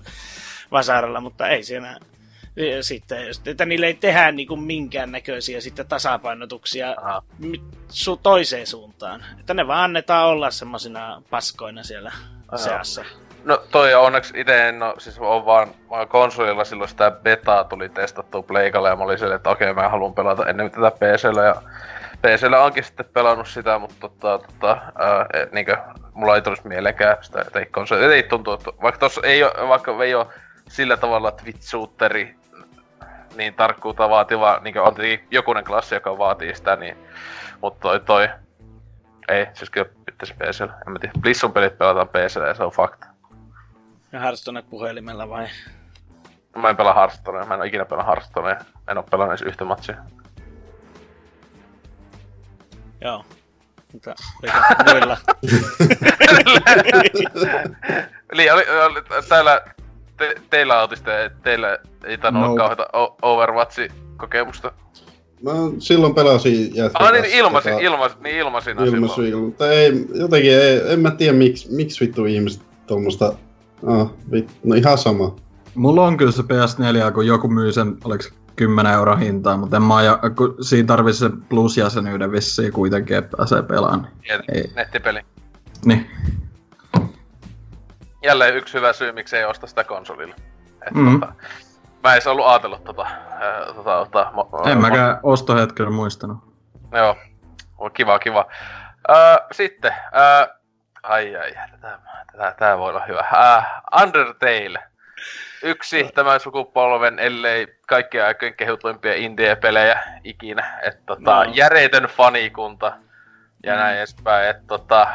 vasaralla, 0.71 1.21
mutta 1.21 1.47
ei 1.47 1.63
siinä 1.63 1.99
sitten, 2.81 3.19
että 3.45 3.65
niille 3.65 3.85
ei 3.87 3.93
tehdä 3.93 4.31
niinku 4.31 4.55
minkäännäköisiä 4.55 5.61
sitten 5.61 5.87
tasapainotuksia 5.87 6.95
Aha. 6.97 7.23
su- 7.89 8.19
toiseen 8.23 8.67
suuntaan. 8.67 9.25
Että 9.39 9.53
ne 9.53 9.67
vaan 9.67 9.83
annetaan 9.83 10.27
olla 10.27 10.51
semmosina 10.51 11.21
paskoina 11.29 11.83
siellä 11.83 12.11
Joo. 12.51 12.57
seassa. 12.57 13.05
No 13.43 13.63
toi 13.71 13.93
on 13.93 14.05
onneksi 14.05 14.33
ite 14.39 14.69
en 14.69 14.83
oo, 14.83 14.95
siis 14.97 15.19
on 15.19 15.45
vaan, 15.45 15.67
vaan 15.89 16.07
konsolilla 16.07 16.63
silloin 16.63 16.89
sitä 16.89 17.11
betaa 17.11 17.63
tuli 17.63 17.89
testattua 17.89 18.41
pleikalle 18.41 18.89
ja 18.89 18.95
mä 18.95 19.03
olin 19.03 19.17
silleen, 19.19 19.35
että 19.35 19.49
okei 19.49 19.73
mä 19.73 19.89
haluan 19.89 20.13
pelata 20.13 20.45
ennen 20.45 20.71
tätä 20.71 20.91
PCllä 20.91 21.43
ja 21.43 21.61
PCllä 22.21 22.63
onkin 22.63 22.83
sitten 22.83 23.05
pelannut 23.13 23.47
sitä, 23.47 23.79
mutta 23.79 23.95
tota, 23.99 24.39
tota, 24.39 24.77
ää, 24.99 25.25
e, 25.33 25.47
niinkö, 25.51 25.77
mulla 26.13 26.35
ei 26.35 26.41
tulisi 26.41 26.67
mieleenkään 26.67 27.17
sitä, 27.21 27.41
että 27.41 27.59
ei 27.59 27.65
konsoli, 27.65 28.13
ei 28.13 28.23
tuntuu, 28.23 28.53
että 28.53 28.71
vaikka 28.81 28.99
tossa 28.99 29.21
ei 29.23 29.43
oo, 29.43 29.67
vaikka 29.67 30.03
ei 30.03 30.15
oo 30.15 30.31
sillä 30.69 30.97
tavalla 30.97 31.31
Twitch-shooteri 31.31 32.40
niin 33.35 33.53
tarkkuutta 33.53 34.09
vaativa, 34.09 34.59
niinkö 34.63 34.83
on 34.83 34.95
tietenkin 34.95 35.27
jokunen 35.31 35.63
klassi, 35.63 35.95
joka 35.95 36.17
vaatii 36.17 36.55
sitä, 36.55 36.75
niin, 36.75 36.97
mutta 37.61 37.81
toi, 37.81 37.99
toi 37.99 38.29
ei, 39.27 39.47
siis 39.53 39.69
kyllä 39.69 39.89
pitäisi 40.05 40.33
PCllä, 40.33 40.73
en 40.87 40.93
mä 40.93 40.99
tiedä, 40.99 41.13
Blissun 41.21 41.53
pelit 41.53 41.77
pelataan 41.77 42.07
PCllä 42.07 42.47
ja 42.47 42.53
se 42.53 42.63
on 42.63 42.71
fakta. 42.71 43.07
Ja 44.11 44.19
Hearthstone 44.19 44.61
puhelimella 44.61 45.29
vai? 45.29 45.47
Mä 46.55 46.69
en 46.69 46.77
pelaa 46.77 46.93
Hearthstonea, 46.93 47.45
mä 47.45 47.53
en 47.53 47.59
oo 47.59 47.65
ikinä 47.65 47.85
pelaa 47.85 48.05
Hearthstonea. 48.05 48.55
En 48.87 48.97
oo 48.97 49.03
pelannut 49.03 49.41
edes 49.41 49.47
yhtä 49.47 49.65
matsia. 49.65 49.95
Joo. 53.01 53.25
Oliko 53.93 54.15
muilla? 54.91 55.17
Eli 58.31 58.49
oli, 58.49 58.63
oli 58.69 59.01
täällä 59.29 59.61
te, 60.21 60.35
teillä 60.49 60.79
autista, 60.79 61.11
teillä 61.43 61.77
ei 62.03 62.17
tainnut 62.17 62.41
No. 62.43 62.47
olla 62.47 62.57
kauheita 62.57 62.87
o- 62.97 63.17
Overwatch-kokemusta. 63.21 64.71
Mä 65.43 65.51
sillon 65.79 66.15
pelasin 66.15 66.75
jätkän 66.75 67.01
Ah 67.01 67.11
niin, 67.11 67.21
kanssa 67.21 67.37
ilmasin, 67.37 67.73
tota- 67.73 67.81
ilmas, 67.81 68.17
niin 68.23 68.35
ilmasina 68.37 68.83
ilmaisu, 68.83 69.15
silloin. 69.15 69.31
ilma. 69.33 69.45
Mutta 69.45 69.71
ei, 69.71 70.05
jotenkin 70.13 70.51
ei, 70.53 70.81
en 70.93 70.99
mä 70.99 71.11
tiedä 71.11 71.37
miksi, 71.37 71.71
miksi 71.75 72.05
vittu 72.05 72.25
ihmiset 72.25 72.61
tuommoista... 72.87 73.33
Ah, 73.87 74.09
vittu, 74.31 74.53
no 74.63 74.75
ihan 74.75 74.97
sama. 74.97 75.35
Mulla 75.75 76.05
on 76.05 76.17
kyllä 76.17 76.31
se 76.31 76.41
PS4, 76.41 77.11
kun 77.13 77.27
joku 77.27 77.47
myy 77.47 77.71
sen, 77.71 77.97
oliko 78.03 78.23
se 78.23 78.29
10 78.55 78.93
euro 78.93 79.15
hintaa, 79.15 79.57
mutta 79.57 79.77
en 79.77 79.83
mä 79.83 79.95
aja, 79.95 80.19
kun 80.35 80.55
siinä 80.61 80.87
tarvii 80.87 81.13
se 81.13 81.29
plus-jäsenyyden 81.49 82.31
vissiin 82.31 82.73
kuitenkin, 82.73 83.17
että 83.17 83.37
pääsee 83.37 83.61
pelaamaan. 83.61 84.07
Tiet- 84.23 84.55
Ei. 84.55 84.71
Nettipeli. 84.75 85.19
Niin. 85.85 86.05
Jälleen 88.23 88.55
yksi 88.55 88.73
hyvä 88.73 88.93
syy, 88.93 89.11
miksi 89.11 89.37
ei 89.37 89.45
osta 89.45 89.67
sitä 89.67 89.83
konsolilla. 89.83 90.35
Et, 90.87 90.91
Mhm. 90.93 91.19
tota, 91.19 91.33
mä 92.03 92.15
en 92.15 92.21
ollut 92.27 92.47
ajatellut 92.47 92.83
tota, 92.83 93.07
ää, 93.39 93.65
tota, 93.65 93.83
tota 94.05 94.31
mo- 94.35 94.69
En 94.69 94.77
mo- 94.77 94.81
mäkään 94.81 95.19
ostohetkellä 95.23 95.91
muistanut. 95.91 96.37
Joo, 96.91 97.15
on 97.77 97.91
kiva, 97.91 98.19
kiva. 98.19 98.45
Öö, 99.09 99.35
sitten, 99.51 99.93
öö, 100.15 100.53
ai 101.03 101.35
ai, 101.35 101.51
tätä, 101.71 101.99
tätä, 102.31 102.55
tää 102.59 102.77
voi 102.77 102.89
olla 102.89 103.05
hyvä. 103.07 103.25
Öö, 103.33 103.61
Undertale. 104.03 104.79
Yksi 105.63 106.09
tämän 106.15 106.39
sukupolven, 106.39 107.19
ellei 107.19 107.67
kaikkien 107.87 108.25
aikojen 108.25 108.53
kehutuimpia 108.53 109.13
indie-pelejä 109.15 110.03
ikinä. 110.23 110.79
Et, 110.83 111.05
tota, 111.05 111.45
No. 111.45 111.51
Järjetön 111.53 112.03
fanikunta 112.03 112.93
ja 113.63 113.73
Mm. 113.73 113.79
näin 113.79 113.97
edespäin. 113.97 114.49
Et, 114.49 114.67
tota, 114.67 115.07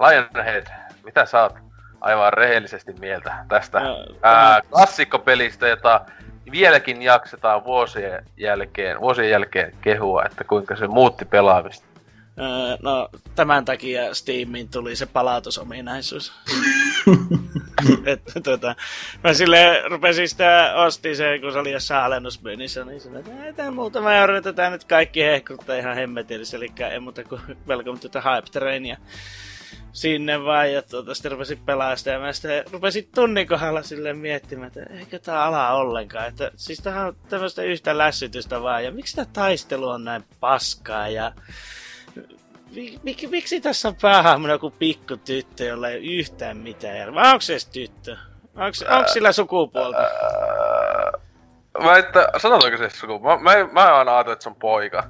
Lionhead, 0.00 0.66
mitä 1.04 1.24
sä 1.26 1.42
oot 1.42 1.54
aivan 2.00 2.32
rehellisesti 2.32 2.92
mieltä 2.92 3.34
tästä 3.48 3.80
Joo, 3.80 4.06
ää, 4.22 4.60
klassikkopelistä, 4.70 5.68
jota 5.68 6.00
vieläkin 6.50 7.02
jaksetaan 7.02 7.64
vuosien 7.64 8.24
jälkeen, 8.36 9.00
vuosien 9.00 9.30
jälkeen 9.30 9.72
kehua, 9.80 10.24
että 10.24 10.44
kuinka 10.44 10.76
se 10.76 10.86
muutti 10.86 11.24
pelaamista. 11.24 11.88
Öö, 12.40 12.76
no, 12.82 13.08
tämän 13.34 13.64
takia 13.64 14.14
Steamiin 14.14 14.68
tuli 14.68 14.96
se 14.96 15.06
palautusominaisuus. 15.06 16.32
että 18.06 18.40
tota, 18.40 18.76
mä 19.24 19.34
sille 19.34 19.82
rupesin 19.90 20.28
sitä, 20.28 20.72
ostin 20.76 21.16
se, 21.16 21.38
kun 21.38 21.52
se 21.52 21.58
oli 21.58 21.72
jossain 21.72 22.04
alennusmyynnissä, 22.04 22.84
niin 22.84 23.00
sanoin, 23.00 23.26
että 23.26 23.44
ei 23.44 23.52
tää 23.52 23.70
muutama 23.70 24.12
euro, 24.12 24.36
että 24.36 24.70
nyt 24.70 24.84
kaikki 24.84 25.22
hehkuttaa 25.22 25.76
ihan 25.76 25.96
hemmetillisesti, 25.96 26.56
eli 26.56 26.72
ei 26.90 27.00
muuta 27.00 27.24
kuin 27.24 27.40
Welcome 27.68 27.98
to 27.98 28.08
the 28.08 28.20
Hype 28.20 28.50
Trainia. 28.52 28.96
Sinne 29.92 30.44
vaan 30.44 30.72
ja 30.72 30.82
tuota, 30.82 31.14
sitten 31.14 31.32
rupesin 31.32 31.58
pelaamaan 31.66 31.96
sitä 31.96 32.10
ja 32.10 32.18
mä 32.18 32.32
sitten 32.32 32.64
rupesin 32.72 33.08
tunnin 33.14 33.48
kohdalla 33.48 33.82
silleen 33.82 34.18
miettimään, 34.18 34.66
että 34.66 34.94
eikö 34.94 35.18
tää 35.18 35.44
ala 35.44 35.72
ollenkaan. 35.72 36.28
Että, 36.28 36.50
siis 36.56 36.78
tämähän 36.78 37.06
on 37.06 37.16
tämmöistä 37.28 37.62
yhtä 37.62 37.98
lässytystä 37.98 38.62
vaan 38.62 38.84
ja 38.84 38.90
miksi 38.90 39.16
tämä 39.16 39.26
taistelu 39.32 39.88
on 39.88 40.04
näin 40.04 40.24
paskaa 40.40 41.08
ja 41.08 41.32
mik, 42.74 43.02
mik, 43.02 43.30
miksi 43.30 43.60
tässä 43.60 43.88
on 43.88 43.96
päähahmona 44.02 44.52
joku 44.52 44.70
pikku 44.70 45.16
tyttö, 45.16 45.64
jolla 45.64 45.88
ei 45.88 45.98
ole 45.98 46.04
yhtään 46.04 46.56
mitään. 46.56 47.14
Vai 47.14 47.28
onko 47.28 47.40
se 47.40 47.52
edes 47.52 47.66
tyttö? 47.66 48.16
Onko, 48.56 48.96
onko 48.96 49.08
sillä 49.08 49.32
sukupuolta? 49.32 49.98
Mä 51.84 51.96
että, 51.96 52.28
sanotaanko 52.36 52.78
se 52.78 52.90
sukupuolta? 52.90 53.42
Mä, 53.42 53.56
mä, 53.56 53.68
mä 53.72 53.98
aina 53.98 54.16
ajatellut, 54.16 54.32
että 54.32 54.42
se 54.42 54.48
on 54.48 54.56
poika. 54.56 55.04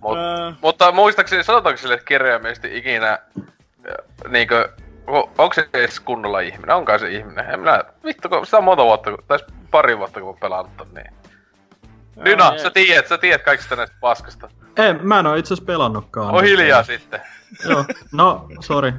Mut, 0.00 0.18
Ää. 0.18 0.54
mutta 0.60 0.92
muistaakseni, 0.92 1.44
sanotaanko 1.44 1.78
sille 1.78 1.98
kirjaimellisesti 2.08 2.78
ikinä, 2.78 3.18
niinkö, 4.28 4.72
onko 5.06 5.52
se 5.54 5.68
edes 5.74 6.00
kunnolla 6.00 6.40
ihminen? 6.40 6.76
Onko 6.76 6.98
se 6.98 7.10
ihminen? 7.10 7.50
En 7.50 7.60
minä, 7.60 7.84
vittu, 8.04 8.28
kun 8.28 8.44
sitä 8.44 8.58
on 8.58 8.64
monta 8.64 8.84
vuotta, 8.84 9.10
tai 9.28 9.38
pari 9.70 9.98
vuotta, 9.98 10.20
kun 10.20 10.34
mä 10.34 10.40
pelannut 10.40 10.76
ton, 10.76 10.94
niin. 10.94 11.12
Dyna, 12.24 12.48
Ai, 12.48 12.58
sä 12.58 12.70
tiedät, 12.70 13.08
sä 13.08 13.18
tiedät 13.18 13.42
kaikista 13.42 13.76
näistä 13.76 13.96
paskasta. 14.00 14.48
Ei, 14.76 14.92
mä 14.92 15.18
en 15.18 15.26
oo 15.26 15.34
itse 15.34 15.54
asiassa 15.54 15.66
pelannutkaan. 15.66 16.34
On 16.34 16.44
hiljaa 16.44 16.82
sitten. 16.82 17.20
Joo, 17.68 17.84
no, 18.12 18.48
sorry. 18.60 18.92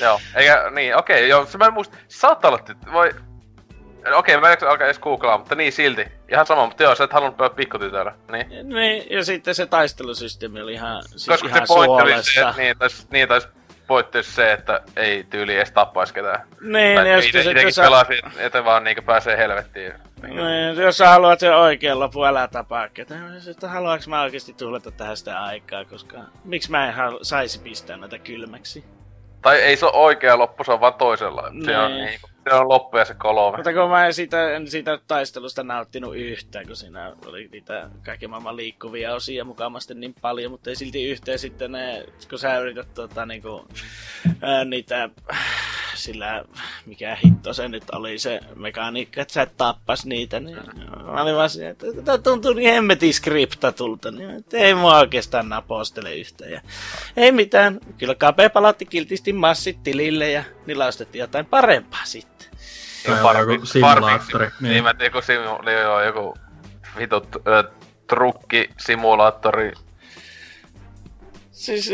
Joo, 0.00 0.20
eikä, 0.34 0.70
niin, 0.70 0.96
okei, 0.96 1.28
joo, 1.28 1.46
se 1.46 1.58
mä 1.58 1.66
en 1.66 1.72
muista, 1.72 1.96
saattaa 2.08 2.50
olla 2.50 2.64
voi... 2.92 3.10
Okei, 4.14 4.40
mä 4.40 4.52
en 4.52 4.68
alkaa 4.68 4.86
edes 4.86 4.98
googlaa, 4.98 5.38
mutta 5.38 5.54
niin 5.54 5.72
silti. 5.72 6.06
Ihan 6.28 6.46
sama, 6.46 6.66
mutta 6.66 6.82
joo, 6.82 6.94
sä 6.94 7.04
et 7.04 7.12
halunnut 7.12 7.36
pelata 7.36 7.54
pikkutytöllä, 7.54 8.14
niin. 8.32 8.68
Niin, 8.68 9.10
ja 9.10 9.24
sitten 9.24 9.54
se 9.54 9.66
taistelusysteemi 9.66 10.60
oli 10.60 10.72
ihan, 10.72 11.02
siis 11.06 11.26
Koska 11.26 11.48
se 11.48 11.54
ihan 11.54 11.66
pointti 11.68 12.02
oli 12.02 12.22
se, 12.22 12.44
niin, 12.56 12.78
tais, 12.78 13.10
niin, 13.10 13.28
tais 13.28 13.48
pointti 13.86 14.22
se, 14.22 14.52
että 14.52 14.80
ei 14.96 15.24
tyyli 15.24 15.56
edes 15.56 15.72
tappaisi 15.72 16.14
ketään. 16.14 16.40
Niin, 16.60 16.94
Tai 16.96 17.12
ite, 17.12 17.22
sitten 17.22 17.44
se, 17.44 17.50
itekin 17.50 17.68
että 17.68 17.74
sä, 17.74 17.82
pelasin, 17.82 18.18
että 18.38 18.64
vaan 18.64 18.84
niinku 18.84 19.02
pääsee 19.02 19.36
helvettiin. 19.36 19.92
niin, 20.22 20.76
jos 20.76 20.96
sä 20.98 21.08
haluat 21.08 21.40
sen 21.40 21.56
oikean 21.56 22.00
lopun, 22.00 22.26
älä 22.26 22.48
tapaa 22.48 22.88
ketään. 22.88 23.36
Että 23.50 23.68
haluanko 23.68 24.04
mä 24.08 24.22
oikeasti 24.22 24.52
tuhlata 24.52 24.90
tähän 24.90 25.16
sitä 25.16 25.42
aikaa, 25.42 25.84
koska 25.84 26.18
miksi 26.44 26.70
mä 26.70 26.88
en 26.88 26.94
halu, 26.94 27.18
saisi 27.24 27.60
pistää 27.60 27.96
näitä 27.96 28.18
kylmäksi. 28.18 28.84
Tai 29.42 29.56
ei 29.56 29.76
se 29.76 29.86
ole 29.86 29.92
oikea 29.94 30.38
loppu, 30.38 30.64
se 30.64 30.72
on 30.72 30.80
vaan 30.80 30.94
toisella. 30.94 31.42
Se 31.64 31.78
on, 31.78 31.92
Niin. 31.92 32.04
niinku, 32.04 32.28
se 32.48 32.54
on 32.54 32.68
loppu 32.68 32.96
ja 32.96 33.04
se 33.04 33.14
kolme. 33.14 33.56
Mutta 33.56 33.72
kun 33.72 33.90
mä 33.90 34.06
en 34.06 34.14
siitä, 34.14 34.50
en 34.50 34.70
siitä 34.70 34.98
taistelusta 35.06 35.62
nauttinut 35.62 36.16
yhtään, 36.16 36.66
kun 36.66 36.76
siinä 36.76 37.12
oli 37.26 37.48
niitä 37.52 37.90
kaiken 38.04 38.30
maailman 38.30 38.56
liikkuvia 38.56 39.14
osia 39.14 39.44
mukamasti 39.44 39.94
niin 39.94 40.14
paljon, 40.20 40.50
mutta 40.50 40.70
ei 40.70 40.76
silti 40.76 41.10
yhteen 41.10 41.38
sitten 41.38 41.72
ne, 41.72 42.06
kun 42.30 42.38
sä 42.38 42.58
yrität 42.58 42.94
tota, 42.94 43.26
niinku, 43.26 43.64
ää, 44.42 44.64
niitä, 44.64 45.10
sillä 45.94 46.44
mikä 46.86 47.16
hitto 47.24 47.52
se 47.54 47.68
nyt 47.68 47.84
oli 47.92 48.18
se 48.18 48.40
mekaniikka, 48.54 49.22
että 49.22 49.34
sä 49.34 49.42
et 49.42 49.56
tappas 49.56 50.06
niitä, 50.06 50.40
niin 50.40 50.56
mä 51.12 51.22
olin 51.22 51.36
vaan 51.36 51.50
siinä, 51.50 51.70
että 51.70 51.86
tää 52.04 52.18
tuntuu 52.18 52.52
niin 52.52 52.74
hemmetin 52.74 53.14
skriptatulta, 53.14 54.10
niin 54.10 54.30
että 54.30 54.56
ei 54.56 54.74
mua 54.74 54.98
oikeastaan 54.98 55.48
napostele 55.48 56.16
yhtään. 56.16 56.50
Ja 56.50 56.60
ei 57.16 57.32
mitään, 57.32 57.80
kyllä 57.98 58.14
KP 58.14 58.52
palautti 58.52 58.86
kiltisti 58.86 59.32
massit 59.32 59.82
tilille 59.82 60.30
ja 60.30 60.44
niillä 60.66 60.86
ostettiin 60.86 61.20
jotain 61.20 61.46
parempaa 61.46 62.04
sitten. 62.04 62.48
Joku 63.52 63.66
simulaattori, 63.66 64.46
niin. 64.60 64.70
Niin, 64.70 64.84
mä 64.84 64.90
en 64.90 64.96
tiedä, 64.96 65.16
joku, 65.16 65.26
simu, 65.26 65.62
niin 65.62 65.78
joo, 65.78 66.02
joku 66.02 66.34
vitut 66.98 67.36
ö, 67.36 67.70
trukkisimulaattori. 68.06 69.72
Siis, 71.50 71.90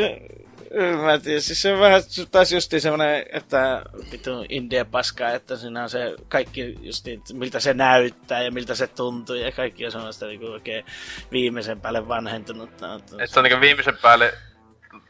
mä 1.03 1.13
en 1.13 1.23
tiedä, 1.23 1.41
siis 1.41 1.63
se 1.63 1.73
on 1.73 1.81
vähän 1.81 2.03
taas 2.31 2.53
justi 2.53 2.81
semmonen, 2.81 3.25
että 3.33 3.83
vittu 4.13 4.47
India 4.49 4.85
paskaa, 4.85 5.31
että 5.31 5.57
siinä 5.57 5.83
on 5.83 5.91
se 5.91 6.15
kaikki 6.29 6.79
justi, 6.83 7.13
että 7.13 7.35
miltä 7.35 7.61
se 7.61 7.75
näyttää 7.75 8.43
ja 8.43 8.53
miltä 8.53 8.75
se 8.75 8.87
tuntuu 8.87 9.37
ja 9.37 9.53
kaikki 9.53 9.87
on 9.87 9.93
semmoista 9.93 10.27
niinku 10.27 10.47
oikein 10.47 10.85
viimeisen 11.33 11.81
päälle 11.81 12.09
vanhentunutta. 12.09 12.95
Että 12.95 13.27
se 13.27 13.41
on 13.41 13.45
niinku 13.45 13.61
viimeisen 13.61 13.99
päälle 14.03 14.35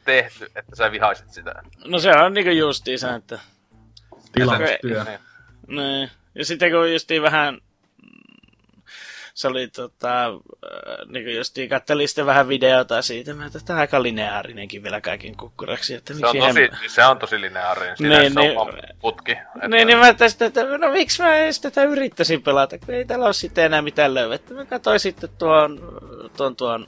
tehty, 0.04 0.44
että 0.44 0.76
sä 0.76 0.92
vihaisit 0.92 1.30
sitä. 1.30 1.54
No 1.84 1.98
se 1.98 2.10
on 2.10 2.34
niinku 2.34 2.50
justiinsa, 2.50 3.14
että 3.14 3.38
Tilaustyö. 4.32 5.04
Niin. 5.66 6.10
Ja 6.34 6.44
sitten 6.44 6.70
kun 6.70 6.92
justiin 6.92 7.22
vähän 7.22 7.60
se 9.40 9.48
oli 9.48 9.68
tota, 9.68 10.26
äh, 10.26 10.32
niin 11.08 11.24
kuin 11.24 11.36
justiin 11.36 11.68
kattelin 11.68 12.08
sitten 12.08 12.26
vähän 12.26 12.48
videota 12.48 13.02
siitä, 13.02 13.34
mä 13.34 13.46
että 13.46 13.60
tämä 13.64 13.76
on 13.76 13.80
aika 13.80 14.02
lineaarinenkin 14.02 14.82
vielä 14.82 15.00
kaiken 15.00 15.36
kukkuraksi, 15.36 15.94
että 15.94 16.14
Se 16.14 16.26
on 16.26 16.36
tosi, 16.36 16.68
hem- 16.68 16.88
se 16.88 17.04
on 17.04 17.18
tosi 17.18 17.40
lineaarinen. 17.40 17.96
Siinä 17.96 18.18
Niin, 18.18 18.32
se 18.32 18.40
niin. 18.40 18.58
on 18.58 18.72
putki. 19.00 19.32
Että, 19.32 19.68
Niin, 19.68 19.86
niin 19.86 19.98
mä 19.98 20.14
tästä, 20.14 20.44
että 20.44 20.78
no 20.78 20.92
miksi 20.92 21.22
mä 21.22 21.36
edes 21.36 21.60
tätä 21.60 21.82
yrittäisin 21.82 22.42
pelata, 22.42 22.78
kun 22.78 22.94
ei 22.94 23.04
täällä 23.04 23.24
ole 23.24 23.32
sitten 23.32 23.64
enää 23.64 23.82
mitään 23.82 24.14
löydettä. 24.14 24.54
Mä 24.54 24.64
katsoin 24.64 25.00
sitten 25.00 25.30
tuon, 25.38 25.80
tuon, 26.36 26.56
tuon 26.56 26.86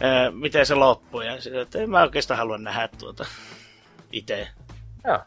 ää, 0.00 0.30
miten 0.30 0.66
se 0.66 0.74
loppui, 0.74 1.26
ja 1.26 1.40
sitten, 1.40 1.62
että 1.62 1.78
en 1.78 1.90
mä 1.90 2.02
oikeastaan 2.02 2.38
halua 2.38 2.58
nähdä 2.58 2.88
tuota 2.98 3.26
itse. 4.12 4.48
Joo. 5.04 5.18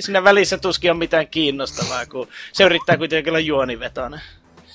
Siinä 0.00 0.24
välissä 0.24 0.58
tuskin 0.58 0.90
on 0.90 0.96
mitään 0.96 1.28
kiinnostavaa, 1.28 2.06
kun 2.06 2.28
se 2.52 2.64
yrittää 2.64 2.96
kuitenkin 2.96 3.30
olla 3.30 3.40
juonivetoinen. 3.40 4.20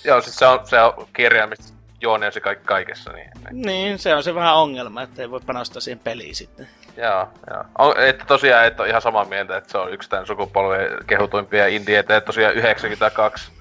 Joo, 0.03 0.21
siis 0.21 0.35
se 0.35 0.45
on, 0.45 0.59
se 0.67 0.81
on 0.81 1.07
kirjaimista 1.13 1.73
juoni 2.01 2.25
on 2.25 2.31
se 2.31 2.39
kaikki 2.39 2.65
kaikessa. 2.65 3.11
Niin, 3.11 3.31
niin. 3.51 3.99
Se 3.99 4.15
on 4.15 4.23
se 4.23 4.35
vähän 4.35 4.55
ongelma, 4.55 5.01
että 5.01 5.21
ei 5.21 5.31
voi 5.31 5.39
panostaa 5.45 5.81
siihen 5.81 5.99
peliin 5.99 6.35
sitten. 6.35 6.67
Joo, 6.97 7.27
joo. 7.49 7.63
On, 7.77 7.99
että 7.99 8.25
tosiaan 8.25 8.65
et 8.65 8.80
ole 8.80 8.89
ihan 8.89 9.01
samaa 9.01 9.25
mieltä, 9.25 9.57
että 9.57 9.71
se 9.71 9.77
on 9.77 9.93
yksi 9.93 10.09
tämän 10.09 10.27
sukupolven 10.27 10.89
kehutuimpia 11.07 11.67
indieitä, 11.67 12.17
että 12.17 12.25
tosiaan 12.25 12.55
92 12.55 13.51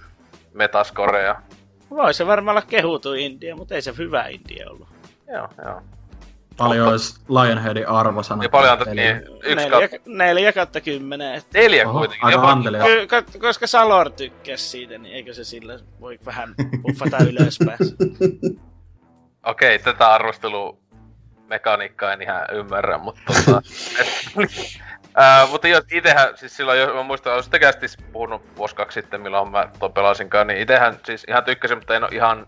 metascorea. 0.55 1.43
Voi 1.91 2.15
se 2.15 2.27
varmaan 2.27 2.57
olla 2.57 2.67
kehutu 2.67 3.13
India, 3.13 3.57
mutta 3.57 3.75
ei 3.75 3.83
se 3.83 3.95
hyvä 3.99 4.27
India 4.27 4.71
ollut. 4.71 4.89
Joo, 5.33 5.49
joo. 5.65 5.83
Paljon 6.61 6.89
olisi 6.89 7.21
Lionheadin 7.29 7.89
arvosana. 7.89 8.43
Ja 8.43 8.49
paljon 8.49 8.73
antat 8.73 8.89
Peliä. 8.89 9.13
niin, 9.13 9.23
yksi 9.43 9.55
Neljä, 9.55 9.71
kautta, 9.71 9.97
neljä 10.07 10.53
kautta 10.53 10.81
kymmenen. 10.81 11.35
Että 11.35 11.59
neljä 11.59 11.89
Oho, 11.89 11.99
kuitenkin. 11.99 12.27
aika 12.27 12.51
antelia. 12.51 12.83
Kat- 12.85 13.39
koska 13.39 13.67
Salor 13.67 14.11
tykkäsi 14.11 14.65
siitä, 14.69 14.99
niin 14.99 15.15
eikö 15.15 15.35
se 15.35 15.45
sillä 15.45 15.79
voi 16.01 16.19
vähän 16.27 16.55
puffata 16.83 17.17
ylöspäin? 17.29 17.79
Okei, 19.47 19.79
tätä 19.79 20.13
arvostelua 20.13 20.77
mekaniikkaa 21.47 22.13
en 22.13 22.23
ihan 22.23 22.47
ymmärrä, 22.53 22.99
mutta 22.99 23.21
tota... 23.27 23.63
et, 24.01 24.09
ää, 25.15 25.47
mutta 25.47 25.69
jos 25.69 25.85
itehän, 25.93 26.37
siis 26.37 26.57
silloin, 26.57 26.81
jo, 26.81 26.95
mä 26.95 27.03
muistan, 27.03 27.33
olen 27.33 27.45
siis 27.81 27.97
puhunut 28.13 28.43
vuosi 28.57 28.77
kaksi 28.77 29.01
sitten, 29.01 29.21
milloin 29.21 29.51
mä 29.51 29.69
tuon 29.79 29.93
pelasinkaan, 29.93 30.47
niin 30.47 30.61
itehän 30.61 30.99
siis 31.05 31.25
ihan 31.29 31.45
tykkäsin, 31.45 31.79
mutta 31.79 31.97
en 31.97 32.05
ole 32.05 32.11
ihan... 32.15 32.47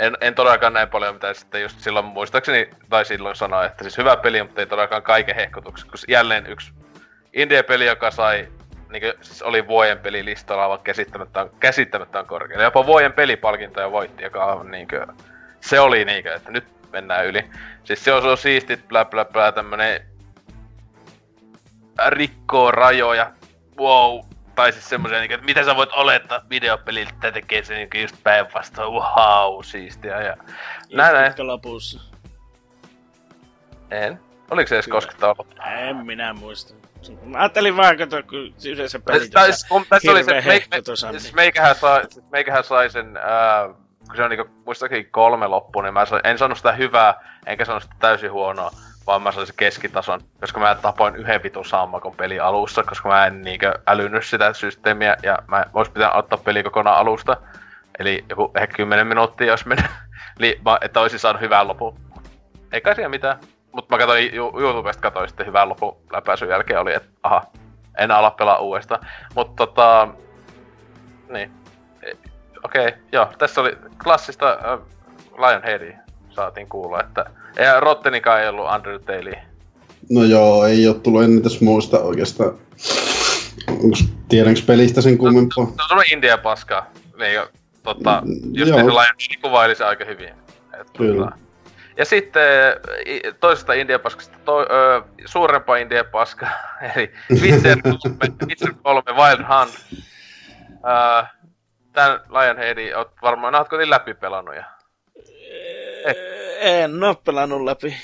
En, 0.00 0.16
en 0.20 0.34
todellakaan 0.34 0.72
näin 0.72 0.88
paljon, 0.88 1.14
mitä 1.14 1.34
sitten 1.34 1.62
just 1.62 1.80
silloin 1.80 2.04
muistaakseni, 2.04 2.70
tai 2.90 3.04
silloin 3.04 3.36
sanoa, 3.36 3.64
että 3.64 3.84
siis 3.84 3.98
hyvä 3.98 4.16
peli, 4.16 4.42
mutta 4.42 4.60
ei 4.60 4.66
todellakaan 4.66 5.02
kaiken 5.02 5.36
hehkutuksen, 5.36 5.90
kun 5.90 5.98
jälleen 6.08 6.46
yksi 6.46 6.72
indie-peli, 7.32 7.86
joka 7.86 8.10
sai, 8.10 8.48
niin 8.90 9.02
kuin, 9.02 9.12
siis 9.20 9.42
oli 9.42 9.66
vuoden 9.66 9.98
peli 9.98 10.24
listalla, 10.24 10.68
vaan 10.68 10.80
käsittämättä, 10.80 11.46
käsittämättä 11.60 12.24
korkealla. 12.24 12.64
Jopa 12.64 12.86
vuoden 12.86 13.12
pelipalkintoja 13.12 13.92
voitti, 13.92 14.22
joka 14.22 14.44
on 14.44 14.70
niin 14.70 14.88
kuin, 14.88 15.06
se 15.60 15.80
oli 15.80 16.04
niinkö, 16.04 16.34
että 16.34 16.50
nyt 16.50 16.64
mennään 16.92 17.26
yli. 17.26 17.44
Siis 17.84 18.04
se 18.04 18.12
on, 18.12 18.38
se 18.38 18.62
on 18.70 18.78
blä 18.88 19.04
blä 19.04 19.24
blä, 19.24 19.52
tämmönen 19.52 20.00
rikkoo 22.08 22.70
rajoja, 22.70 23.32
wow. 23.78 24.20
Tai 24.54 24.72
siis 24.72 24.88
semmosia 24.88 25.18
niinkö, 25.18 25.34
että 25.34 25.44
mitä 25.44 25.64
sä 25.64 25.76
voit 25.76 25.90
olettaa 25.92 26.40
videopeliltä, 26.50 27.12
että 27.12 27.32
tekee 27.32 27.64
se 27.64 27.74
niinkö 27.74 27.98
just 27.98 28.16
päinvastoin, 28.22 28.92
wow, 28.92 29.62
siistiä 29.64 30.22
ja... 30.22 30.36
Näin, 30.92 31.14
näin. 31.14 31.32
Lopussa. 31.38 32.00
En. 33.90 34.20
Oliko 34.50 34.68
se 34.68 34.74
edes 34.74 34.88
koskettava? 34.88 35.44
En 35.78 35.96
minä 36.06 36.32
muista. 36.32 36.74
Mä 37.24 37.38
ajattelin 37.38 37.76
vaan, 37.76 37.98
kato, 37.98 38.22
kun 38.22 38.54
yleensä 38.66 38.98
pelit, 38.98 39.32
siis, 39.44 39.66
on- 39.70 39.84
tässä 39.88 40.12
oli 40.12 40.24
se, 40.24 40.42
meik, 40.46 40.66
me, 40.70 40.80
siis 40.84 41.24
niin- 41.24 41.34
meikähän 41.36 41.74
sai, 41.74 42.02
siis 42.10 42.24
meikähän 42.30 42.64
sai 42.64 42.90
sen, 42.90 43.16
ää, 43.16 43.68
kun 44.06 44.16
se 44.16 44.22
on 44.22 44.30
niinku, 44.30 44.50
muistaakseni 44.66 45.04
kolme 45.04 45.46
loppuun, 45.46 45.84
niin 45.84 45.94
mä 45.94 46.04
en 46.24 46.38
saanut 46.38 46.58
sitä 46.58 46.72
hyvää, 46.72 47.14
enkä 47.46 47.64
saanut 47.64 47.82
sitä 47.82 47.94
täysin 47.98 48.32
huonoa, 48.32 48.70
vaan 49.06 49.22
mä 49.22 49.32
sain 49.32 49.46
sen 49.46 49.56
keskitason, 49.56 50.20
koska 50.40 50.60
mä 50.60 50.74
tapoin 50.74 51.16
yhden 51.16 51.42
vitun 51.42 51.64
sammakon 51.64 52.16
peli 52.16 52.40
alussa, 52.40 52.82
koska 52.82 53.08
mä 53.08 53.26
en 53.26 53.42
niinkö 53.42 53.78
älynyt 53.86 54.24
sitä 54.24 54.52
systeemiä, 54.52 55.16
ja 55.22 55.38
mä 55.48 55.64
vois 55.74 55.88
pitää 55.88 56.12
ottaa 56.12 56.38
peli 56.38 56.62
kokonaan 56.62 56.98
alusta. 56.98 57.36
Eli 57.98 58.24
joku 58.28 58.50
ehkä 58.56 58.76
10 58.76 59.06
minuuttia, 59.06 59.46
jos 59.46 59.66
menee, 59.66 59.88
Eli 60.38 60.60
mä, 60.64 60.78
että 60.80 61.00
olisin 61.00 61.18
saanut 61.18 61.42
hyvän 61.42 61.68
lopun. 61.68 61.98
Ei 62.72 62.80
kai 62.80 62.94
siellä 62.94 63.08
mitään. 63.08 63.38
Mutta 63.72 63.94
mä 63.94 63.98
katsoin 63.98 64.34
YouTubesta 64.34 65.02
katsoin 65.02 65.28
sitten 65.28 65.46
hyvän 65.46 65.68
lopun 65.68 65.96
läpäisyn 66.12 66.48
jälkeen 66.48 66.80
oli, 66.80 66.94
että 66.94 67.08
aha, 67.22 67.42
en 67.98 68.10
ala 68.10 68.30
pelaa 68.30 68.58
uudestaan. 68.58 69.06
Mutta 69.34 69.66
tota, 69.66 70.08
niin. 71.28 71.52
E- 72.02 72.12
Okei, 72.64 72.88
okay, 72.88 73.00
joo, 73.12 73.26
tässä 73.38 73.60
oli 73.60 73.78
klassista 74.02 74.50
äh, 74.50 74.78
Lionheadia 75.38 75.98
saatiin 76.34 76.68
kuulla, 76.68 77.00
että 77.00 77.24
ei 77.56 77.80
Rottenikaan 77.80 78.40
ei 78.42 78.48
ollut 78.48 78.66
Undertale. 78.74 79.42
No 80.10 80.24
joo, 80.24 80.66
ei 80.66 80.88
oo 80.88 80.94
tullut, 80.94 81.22
en 81.22 81.42
tässä 81.42 81.64
muista 81.64 81.98
oikeastaan. 82.00 82.58
Onks, 83.84 84.04
tiedänkö 84.28 84.60
pelistä 84.66 85.00
sen 85.00 85.18
kummempaa? 85.18 85.64
Se 85.66 85.70
on 85.70 85.88
semmonen 85.88 86.12
India 86.12 86.38
paskaa. 86.38 86.86
Niin, 87.18 87.40
tota, 87.82 88.22
Mm, 88.24 88.54
just 88.54 88.72
Lion 88.74 89.40
kuvaili 89.42 89.74
se 89.74 89.84
aika 89.84 90.04
hyvin. 90.04 90.28
Et, 90.80 90.90
Kyllä. 90.96 91.24
tota, 91.24 91.36
Ja 91.96 92.04
sitten 92.04 92.42
toisesta 93.40 93.72
India 93.72 93.98
paskasta 93.98 94.38
to, 94.44 94.60
ö, 94.60 95.02
suurempaa 95.26 95.76
India 95.76 96.04
paskaa, 96.04 96.50
eli 96.96 97.10
Witcher 97.40 97.78
3, 97.82 97.98
Witcher 98.46 98.74
3 98.82 99.02
Wild 99.12 99.44
Hunt. 99.48 100.02
Ö, 100.70 101.26
tän 101.92 102.20
Lionheadin 102.28 102.96
oot 102.96 103.10
varmaan, 103.22 103.54
ootko 103.54 103.76
niin 103.76 103.90
läpi 103.90 104.14
pelannut 104.14 104.54
ja 104.54 104.64
En 106.60 107.04
oo 107.04 107.14
pelannut 107.14 107.64
läpi. 107.64 107.96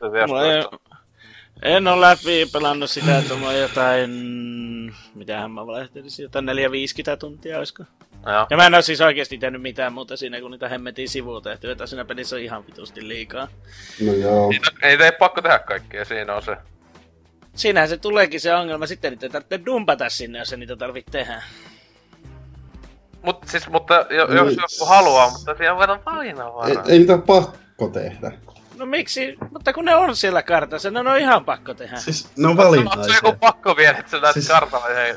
se 0.00 0.26
Mulla 0.26 0.54
ei, 0.54 0.64
en 1.62 1.86
ole 1.86 2.00
läpi 2.00 2.46
pelannut 2.52 2.90
sitä, 2.90 3.18
että 3.18 3.34
mulla 3.34 3.48
on 3.48 3.58
jotain... 3.58 4.10
Mitähän 5.14 5.50
mä 5.50 5.66
valehtelisin, 5.66 6.22
jotain 6.22 6.46
4-50 6.46 6.50
tuntia 7.18 7.58
olisiko. 7.58 7.84
Joo. 8.26 8.46
Ja 8.50 8.56
mä 8.56 8.66
en 8.66 8.74
oo 8.74 8.82
siis 8.82 9.00
oikeesti 9.00 9.38
tehnyt 9.38 9.62
mitään 9.62 9.92
muuta 9.92 10.16
siinä, 10.16 10.40
kun 10.40 10.50
niitä 10.50 10.68
hemmetin 10.68 11.08
sivutehtyjä, 11.08 11.72
että 11.72 11.86
siinä 11.86 12.04
pelissä 12.04 12.36
on 12.36 12.42
ihan 12.42 12.66
vitusti 12.66 13.08
liikaa. 13.08 13.48
No 14.06 14.12
joo. 14.12 14.52
Ei 14.82 14.98
tee 14.98 15.12
pakko 15.12 15.42
tehdä 15.42 15.58
kaikkea, 15.58 16.04
siinä 16.04 16.34
on 16.34 16.42
se. 16.42 16.56
Siinähän 17.54 17.88
se 17.88 17.96
tuleekin 17.96 18.40
se 18.40 18.54
ongelma, 18.54 18.86
sitten 18.86 19.12
niitä 19.12 19.28
tarvitsee 19.28 19.60
dumpata 19.66 20.08
sinne, 20.08 20.38
jos 20.38 20.52
ei 20.52 20.58
niitä 20.58 20.76
tarvitse 20.76 21.10
tehdä. 21.10 21.42
Mut 23.22 23.38
siis, 23.46 23.68
mutta 23.68 23.94
jo, 24.10 24.26
Niin. 24.26 24.36
jos 24.36 24.72
joku 24.80 24.90
haluaa, 24.90 25.30
mutta 25.30 25.54
siinä 25.56 25.74
on 25.74 25.90
Ei, 25.90 25.98
valinnanvaraa. 26.06 26.84
ei 26.88 26.98
niitä 26.98 27.18
pakko 27.18 27.88
tehdä. 27.92 28.32
No 28.78 28.86
miksi? 28.86 29.36
Mutta 29.50 29.72
kun 29.72 29.84
ne 29.84 29.94
on 29.94 30.16
siellä 30.16 30.42
kartassa, 30.42 30.90
ne 30.90 31.00
on 31.00 31.18
ihan 31.18 31.44
pakko 31.44 31.74
tehdä. 31.74 31.96
Siis 31.96 32.30
ne 32.36 32.44
on 32.46 32.50
Onko 32.50 32.62
se 32.62 32.68
valinnaisia. 32.68 33.14
joku 33.22 33.36
pakko 33.40 33.76
vielä, 33.76 33.98
että 33.98 34.10
sä 34.10 34.20
näet 34.20 34.34
Siis- 34.34 34.48
kartalla 34.48 34.86
hei, 34.86 35.14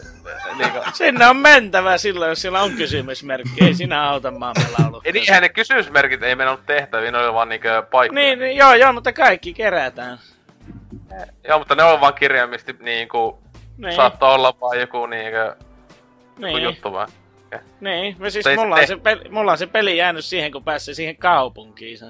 niinku... 0.57 0.79
Sinne 0.93 1.27
on 1.27 1.37
mentävä 1.37 1.97
silloin, 1.97 2.29
jos 2.29 2.41
siellä 2.41 2.61
on 2.61 2.71
kysymysmerkki. 2.71 3.63
Ei 3.65 3.73
sinä 3.73 4.09
auta 4.09 4.31
maamme 4.31 4.65
laulu. 4.79 5.01
Ei 5.05 5.11
niin, 5.11 5.23
eihän 5.29 5.41
ne 5.41 5.49
kysymysmerkit 5.49 6.23
ei 6.23 6.35
mennyt 6.35 6.65
tehtäviin, 6.65 7.13
ne 7.13 7.19
oli 7.19 7.33
vaan 7.33 7.49
niinkö 7.49 7.83
paikkoja. 7.91 8.21
Niin, 8.21 8.39
niin, 8.39 8.57
joo, 8.57 8.73
joo, 8.73 8.93
mutta 8.93 9.13
kaikki 9.13 9.53
kerätään. 9.53 10.17
Joo, 11.47 11.57
mutta 11.59 11.75
ne 11.75 11.83
on 11.83 12.01
vaan 12.01 12.13
kirjaimisesti 12.13 12.75
niinku, 12.79 13.39
Niin, 13.77 13.95
saattoi 13.95 14.33
olla 14.33 14.53
vaan 14.61 14.79
joku 14.79 15.05
niinkö, 15.05 15.45
joku 15.45 16.55
niin, 16.55 16.63
juttu 16.63 16.91
vaan. 16.91 17.07
Niin. 17.81 18.15
Me 18.19 18.29
siis 18.29 18.45
mulla 18.55 18.75
on, 18.75 18.87
se 18.87 18.95
peli, 18.97 19.29
mulla 19.29 19.51
on 19.51 19.57
se 19.57 19.67
peli 19.67 19.97
jäänyt 19.97 20.25
siihen, 20.25 20.51
kun 20.51 20.63
pääsee 20.63 20.93
siihen 20.93 21.17
kaupunkiin. 21.17 21.97
Se. 21.97 22.05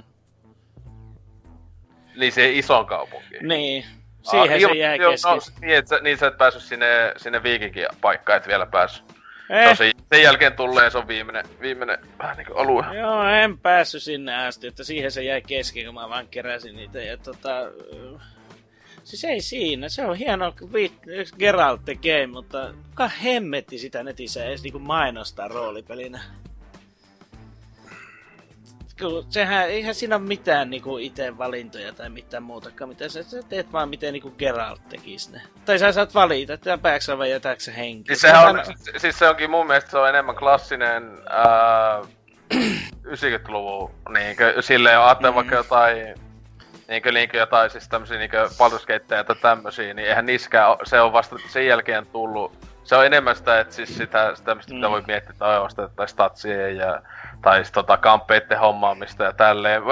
Niin 2.16 2.32
se 2.32 2.52
ison 2.52 2.86
kaupunkiin. 2.86 3.48
Niin, 3.48 3.86
siihen 4.22 4.66
Ah, 4.66 4.72
se 4.72 4.78
jää 4.78 4.98
kesken. 4.98 5.32
No, 5.32 5.40
niin, 5.62 5.78
et 5.78 5.88
sä, 5.88 6.00
niin 6.00 6.18
sä 6.18 6.28
et 6.28 6.38
päässyt 6.38 6.64
sinne, 6.64 7.14
sinne 7.18 7.44
viikinkin 7.44 7.88
paikkaan, 8.02 8.38
et 8.38 8.48
vielä 8.48 8.66
päässyt. 8.66 9.06
Eh, 9.50 9.70
on 9.70 9.78
se, 9.78 9.92
sen 10.14 10.24
jälkeen 10.24 10.54
tulee, 10.54 10.90
se 10.90 10.98
on 10.98 11.08
viimeinen, 11.08 11.46
viimeinen 11.62 11.98
vähän 12.20 12.38
niinku 12.38 12.54
alue. 12.54 12.86
joo, 12.98 13.28
en 13.28 13.58
päässyt 13.58 14.04
sinne 14.04 14.46
asti, 14.46 14.68
että 14.68 14.84
siihen 14.84 15.12
se 15.12 15.24
jäi 15.24 15.42
kesken, 15.42 15.86
kun 15.86 15.94
mä 15.94 16.10
vaan 16.10 16.28
keräsin 16.28 16.76
niitä. 16.76 17.00
Ja 17.00 17.18
tota, 17.18 17.50
siis 19.04 19.24
ei 19.24 19.42
siinä, 19.42 19.90
se 19.90 20.06
on 20.06 20.16
hieno 20.16 20.54
vi- 20.74 20.94
Geralt 21.40 21.82
Game, 21.86 22.28
mutta 22.28 22.74
kuka 22.90 23.08
hemmetti 23.08 23.78
sitä 23.78 24.04
netissä 24.04 24.46
edes 24.46 24.64
niinku 24.64 24.80
mainostaa 24.80 25.48
roolipelinä? 25.48 26.22
Kun 29.02 29.26
sehän, 29.30 29.70
eihän 29.70 29.96
siinä 29.96 30.16
ole 30.16 30.24
mitään 30.24 30.70
niinku 30.70 30.98
itse 30.98 31.38
valintoja 31.38 31.94
tai 31.94 32.10
mitään 32.10 32.44
muutakaan, 32.44 32.90
mitä 32.90 33.10
sä, 33.10 33.24
sä 33.24 33.44
teet 33.50 33.72
vaan 33.74 33.90
miten 33.90 34.14
niinku 34.14 34.30
Geralt 34.32 34.90
tekis 34.90 35.32
ne. 35.32 35.42
Tai 35.66 35.80
sä 35.80 35.92
saat 35.92 36.14
valita, 36.14 36.54
että 36.54 36.78
pääksä 36.78 37.06
sä 37.06 37.18
vai 37.18 37.32
jätäksä 37.32 37.72
henki. 37.72 38.08
Siis, 38.08 38.22
sehän 38.22 38.50
on, 38.50 38.66
siis- 38.66 39.02
siis 39.02 39.20
se 39.20 39.30
onkin 39.30 39.50
mun 39.52 39.68
mielestä 39.68 39.92
se 39.92 39.98
on 39.98 40.10
enemmän 40.10 40.36
klassinen 40.36 41.04
ää, 41.30 42.02
90-luvun 43.16 43.92
niinkö, 44.14 44.62
silleen 44.62 45.00
ajattelee 45.00 45.32
Mm. 45.32 45.36
vaikka 45.36 45.56
jotain 45.56 46.16
niinkö, 46.88 47.12
niinkö 47.12 47.38
jotain 47.38 47.70
siis 47.70 47.90
tämmösiä 47.90 48.18
niinkö 48.18 48.50
Gateja 48.88 49.24
tai 49.24 49.36
tämmösiä, 49.36 49.94
niin 49.94 50.08
eihän 50.08 50.26
niiskään, 50.26 50.76
se 50.84 51.02
on 51.02 51.14
vasta 51.14 51.36
sen 51.48 51.68
jälkeen 51.68 52.06
tullut 52.06 52.74
se 52.84 52.96
on 52.96 53.06
enemmän 53.06 53.36
sitä, 53.36 53.60
että 53.60 53.74
siis 53.76 53.98
sitä, 53.98 54.36
sitä 54.36 54.56
mitä 54.56 54.72
Mm. 54.88 54.92
voi 54.92 55.04
miettiä, 55.08 55.34
tai 55.40 55.60
osta 55.60 55.90
tai 55.96 56.08
statsien 56.08 56.78
ja 56.78 57.02
tai 57.42 57.66
sit 57.66 57.74
tota 57.74 57.98
kamppeitten 57.98 58.60
hommaamista 58.60 59.24
ja 59.24 59.34
tälleen. 59.34 59.86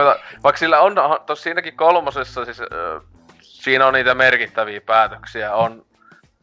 Vaikka 0.43 0.57
sillä 0.57 0.79
on, 0.79 0.95
tossa 1.25 1.43
siinäkin 1.43 1.77
kolmosessa, 1.77 2.45
siis 2.45 2.59
ö, 2.59 3.01
siinä 3.41 3.87
on 3.87 3.93
niitä 3.93 4.15
merkittäviä 4.15 4.81
päätöksiä, 4.81 5.53
on 5.53 5.85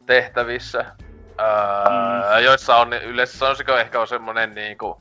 tehtävissä, 0.05 0.79
öö, 0.79 2.37
Mm. 2.37 2.43
joissa 2.43 2.75
on 2.75 2.93
yleensä 2.93 3.37
sanoisiko 3.37 3.77
ehkä 3.77 4.01
on 4.01 4.07
semmonen 4.07 4.55
niinku, 4.55 4.99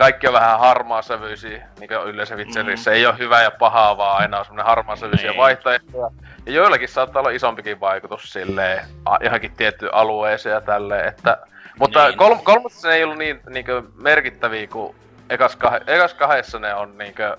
kaikki 0.00 0.26
on 0.26 0.32
vähän 0.32 0.58
harmaasävyisiä, 0.58 1.66
niin 1.80 1.88
kuin 1.88 2.00
yleensä 2.14 2.36
Witcherissä. 2.36 2.90
Mm. 2.90 2.94
Ei 2.94 3.06
ole 3.06 3.18
hyvä 3.18 3.42
ja 3.42 3.50
pahaa, 3.50 3.96
vaan 3.96 4.16
aina 4.18 4.38
on 4.38 4.44
semmonen 4.44 4.66
harmaasävyisiä 4.66 5.30
Niin. 5.30 5.38
vaihtoehtoja. 5.38 6.10
Ja 6.46 6.52
joillakin 6.52 6.88
saattaa 6.88 7.20
olla 7.20 7.30
isompikin 7.30 7.80
vaikutus 7.80 8.32
silleen, 8.32 8.84
johonkin 9.20 9.52
tiettyyn 9.56 9.94
alueeseen 9.94 10.52
ja 10.54 10.60
tälleen, 10.60 11.08
että... 11.08 11.38
Mutta 11.78 12.06
Niin. 12.06 12.16
kol- 12.18 12.34
kolmosessa 12.42 12.94
ei 12.94 13.04
ollut 13.04 13.18
niin 13.18 13.40
niinkö 13.50 13.82
merkittäviä 14.02 14.66
kuin 14.66 14.96
ekas, 15.30 15.58
kah- 15.64 15.84
ekas 15.86 16.14
kahdessa 16.14 16.58
ne 16.58 16.74
on 16.74 16.98
niinkö... 16.98 17.36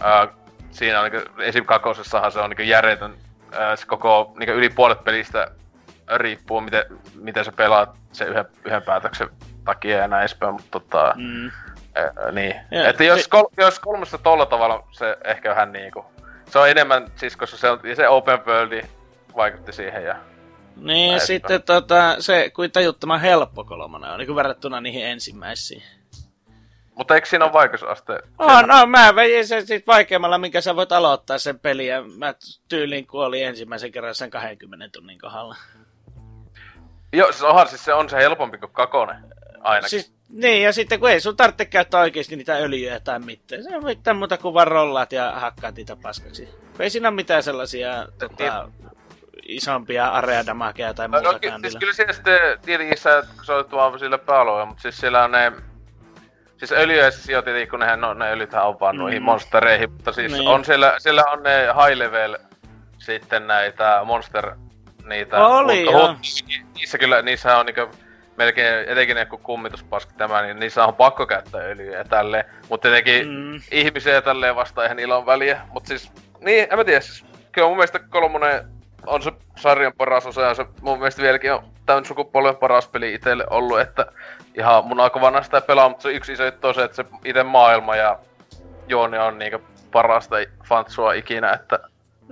Ää, 0.00 0.28
siinä 0.70 1.00
on 1.00 1.10
niinkö, 1.10 1.30
esim. 1.38 1.64
kakosessahan 1.64 2.32
se 2.32 2.38
on 2.40 2.50
niinkö 2.50 2.64
järjetön, 2.64 3.14
ää, 3.52 3.76
se 3.76 3.86
koko 3.86 4.32
niinkö 4.38 4.54
yli 4.54 4.68
puolet 4.68 5.04
pelistä 5.04 5.50
riippuu 6.16 6.60
miten, 6.60 6.84
miten 7.14 7.44
sä 7.44 7.52
pelaat 7.52 7.90
sen 8.12 8.28
yhden, 8.28 8.44
yhden 8.64 8.82
päätöksen 8.82 9.28
takia 9.64 9.96
ja 9.98 10.08
näin 10.08 10.20
edespäin, 10.20 10.52
mutta 10.52 10.68
tota... 10.70 11.14
Mm. 11.16 11.50
Niin. 12.32 12.56
Ja 12.70 12.88
että 12.88 13.04
jos, 13.04 13.28
kol, 13.28 13.44
jos 13.56 13.80
kolmessa 13.80 14.18
tolla 14.18 14.46
tavalla 14.46 14.88
se 14.90 15.16
ehkä 15.24 15.50
vähän 15.50 15.72
niinku... 15.72 16.04
Se 16.50 16.58
on 16.58 16.70
enemmän, 16.70 17.06
siis 17.16 17.36
koska 17.36 17.56
se, 17.56 17.70
on, 17.70 17.80
ja 17.84 17.96
se 17.96 18.08
open 18.08 18.46
world 18.46 18.82
vaikutti 19.36 19.72
siihen 19.72 20.04
ja... 20.04 20.16
Niin, 20.76 21.12
ja 21.12 21.20
sitten 21.20 21.62
tota, 21.62 22.16
se 22.18 22.50
kuin 22.50 22.70
tajuttoman 22.70 23.20
helppo 23.20 23.64
kolmonen 23.64 24.10
on, 24.10 24.18
niin 24.18 24.26
kuin 24.26 24.36
verrattuna 24.36 24.80
niihin 24.80 25.06
ensimmäisiin. 25.06 25.82
Mutta 26.94 27.14
eikö 27.14 27.26
siinä 27.26 27.44
ole 27.44 27.52
vaikeusaste? 27.52 28.20
Oh, 28.38 28.62
no, 28.66 28.86
mä 28.86 29.14
vein 29.14 29.46
sen 29.46 29.66
sit 29.66 29.86
vaikeammalla, 29.86 30.38
minkä 30.38 30.60
sä 30.60 30.76
voit 30.76 30.92
aloittaa 30.92 31.38
sen 31.38 31.58
pelin, 31.58 31.86
ja 31.86 32.02
mä 32.18 32.34
tyylin 32.68 33.06
kuolin 33.06 33.46
ensimmäisen 33.46 33.92
kerran 33.92 34.14
sen 34.14 34.30
20 34.30 34.88
tunnin 34.92 35.18
kohdalla. 35.18 35.56
Joo, 37.12 37.32
siis 37.32 37.42
onhan 37.42 37.68
siis 37.68 37.84
se 37.84 37.94
on 37.94 38.10
se 38.10 38.16
helpompi 38.16 38.58
kuin 38.58 38.72
kakonen. 38.72 39.16
Ainakin. 39.60 39.90
Siis... 39.90 40.15
Niin, 40.28 40.62
ja 40.62 40.72
sitten 40.72 41.00
kun 41.00 41.10
ei 41.10 41.20
sun 41.20 41.36
tarvitse 41.36 41.64
käyttää 41.64 42.00
oikeasti 42.00 42.36
niitä 42.36 42.54
öljyjä 42.54 43.00
tai 43.00 43.18
mitään. 43.18 43.62
Se 43.62 43.76
on 43.76 43.84
mitään 43.84 44.16
muuta 44.16 44.38
kuin 44.38 44.54
vaan 44.54 44.66
rollaat 44.68 45.12
ja 45.12 45.32
hakkaat 45.36 45.74
niitä 45.74 45.96
paskaksi. 45.96 46.48
Ei 46.78 46.90
siinä 46.90 47.08
ole 47.08 47.14
mitään 47.14 47.42
sellaisia 47.42 48.06
tota, 48.18 48.68
isompia 49.48 50.08
areadamakeja 50.08 50.94
tai 50.94 51.08
No, 51.08 51.20
no, 51.20 51.22
muutakaan. 51.30 51.60
siis 51.60 51.76
kyllä 51.76 51.92
siellä 51.92 52.12
sitten 52.12 52.38
tietenkin 52.64 52.98
sä, 52.98 53.22
olet 53.48 53.72
vaan 53.72 53.98
sille 53.98 54.18
pääalueella, 54.18 54.66
mutta 54.66 54.82
siis 54.82 54.98
siellä 54.98 55.24
on 55.24 55.30
ne... 55.32 55.52
Siis 56.56 56.72
öljyjä 56.72 57.10
siis 57.10 57.28
jo 57.28 57.42
tietenkin, 57.42 57.70
kun 57.70 57.80
nehän, 57.80 58.00
no, 58.00 58.14
ne 58.14 58.30
öljythän 58.32 58.66
on 58.66 58.80
vaan 58.80 58.96
noihin 58.96 59.22
Mm. 59.22 59.24
monstereihin, 59.26 59.92
mutta 59.92 60.12
siis 60.12 60.32
Niin. 60.32 60.48
on 60.48 60.64
siellä, 60.64 60.94
siellä 60.98 61.24
on 61.24 61.42
ne 61.42 61.58
high 61.60 61.98
level 61.98 62.36
sitten 62.98 63.46
näitä 63.46 64.00
monster 64.04 64.56
niitä. 65.04 65.46
Oli, 65.46 65.84
mutta, 65.84 65.90
joo. 65.98 66.16
niissä 66.74 66.98
kyllä, 66.98 67.22
niissä 67.22 67.56
on 67.58 67.66
niinku 67.66 67.90
melkein, 68.36 68.88
etenkin 68.88 69.16
ne 69.16 69.26
kun 69.26 69.38
kummituspaskit 69.38 70.16
tämä, 70.16 70.42
niin 70.42 70.60
niissä 70.60 70.86
on 70.86 70.94
pakko 70.94 71.26
käyttää 71.26 71.60
öljyä 71.60 71.98
ja 71.98 72.04
tälleen. 72.04 72.44
Mutta 72.68 72.88
etenkin 72.88 73.28
Mm. 73.28 73.60
ihmisiä 73.70 74.14
ja 74.14 74.22
tälleen 74.22 74.56
vastaan, 74.56 74.84
eihän 74.84 74.96
niillä 74.96 75.16
on 75.16 75.26
väliä. 75.26 75.60
Mut 75.70 75.86
siis, 75.86 76.12
niin, 76.40 76.66
en 76.70 76.78
mä 76.78 76.84
tiedä, 76.84 77.00
siis, 77.00 77.24
kyllä 77.52 77.68
mun 77.68 77.76
mielestä 77.76 77.98
kolmonen 77.98 78.64
on 79.06 79.22
se 79.22 79.32
sarjan 79.56 79.92
paras 79.98 80.26
osa 80.26 80.40
ja 80.40 80.54
se 80.54 80.66
mun 80.80 80.98
mielestä 80.98 81.22
vieläkin 81.22 81.52
on 81.52 81.62
tämän 81.86 82.04
sukupolven 82.04 82.56
paras 82.56 82.88
peli 82.88 83.14
itselle 83.14 83.44
ollut, 83.50 83.80
että 83.80 84.06
ihan 84.54 84.84
mun 84.84 85.00
aika 85.00 85.20
vanha 85.20 85.42
sitä 85.42 85.60
pelaa, 85.60 85.88
mutta 85.88 86.02
se 86.02 86.12
yksi 86.12 86.32
iso 86.32 86.44
juttu 86.44 86.68
on 86.68 86.74
se, 86.74 86.84
että 86.84 86.96
se 86.96 87.04
itse 87.24 87.42
maailma 87.42 87.96
ja 87.96 88.18
juoni 88.88 89.18
on 89.18 89.38
niinku 89.38 89.58
parasta 89.92 90.36
fantsua 90.68 91.12
ikinä, 91.12 91.52
että 91.52 91.78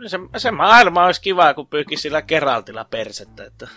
Se, 0.06 0.18
se 0.36 0.50
maailma 0.50 1.04
olisi 1.06 1.22
kiva, 1.22 1.54
kun 1.54 1.66
pyyhkisi 1.66 2.02
sillä 2.02 2.22
Geraltilla 2.22 2.84
persettä. 2.90 3.44
Että... 3.44 3.68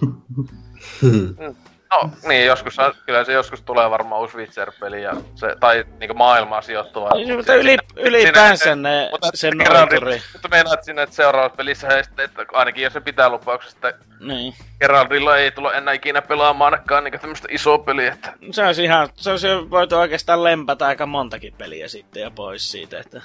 No 2.02 2.10
niin, 2.28 2.46
joskus, 2.46 2.76
kyllä 3.06 3.24
se 3.24 3.32
joskus 3.32 3.62
tulee 3.62 3.90
varmaan 3.90 4.20
uusi 4.20 4.36
Witcher-peli 4.36 5.02
ja 5.02 5.12
se, 5.34 5.56
tai 5.60 5.84
niinku 6.00 6.14
maailmaa 6.14 6.62
sijoittuva. 6.62 7.10
Niin, 7.14 7.36
mutta 7.36 7.54
yli, 7.54 7.76
ylipäänsä 7.96 8.74
ne, 8.74 9.08
Mutta 9.10 9.28
se 9.34 9.50
Geraldi- 9.50 9.74
noituri. 9.74 10.22
Mutta 10.32 10.48
meinaat 10.48 10.84
sinne, 10.84 11.02
että 11.02 11.16
seuraavassa 11.16 11.56
pelissä 11.56 12.02
sitten, 12.02 12.24
että 12.24 12.44
ainakin 12.52 12.84
jos 12.84 12.92
se 12.92 13.00
pitää 13.00 13.28
lupauksesta, 13.28 13.88
että 13.88 14.04
Niin. 14.20 14.54
Geraldilla 14.80 15.36
ei 15.36 15.50
tule 15.50 15.72
enää 15.76 15.94
ikinä 15.94 16.22
pelaamaan 16.22 16.74
ainakaan 16.74 17.04
niinku 17.04 17.18
tämmöstä 17.18 17.48
isoa 17.50 17.78
peliä, 17.78 18.12
että 18.12 18.32
Se 18.50 18.66
olisi 18.66 18.84
ihan, 18.84 19.08
se 19.14 19.30
olisi 19.30 19.48
voitu 19.70 19.96
oikeastaan 19.96 20.44
lempata 20.44 20.86
aika 20.86 21.06
montakin 21.06 21.54
peliä 21.58 21.88
sitten 21.88 22.22
ja 22.22 22.30
pois 22.30 22.70
siitä, 22.70 23.00
että 23.00 23.22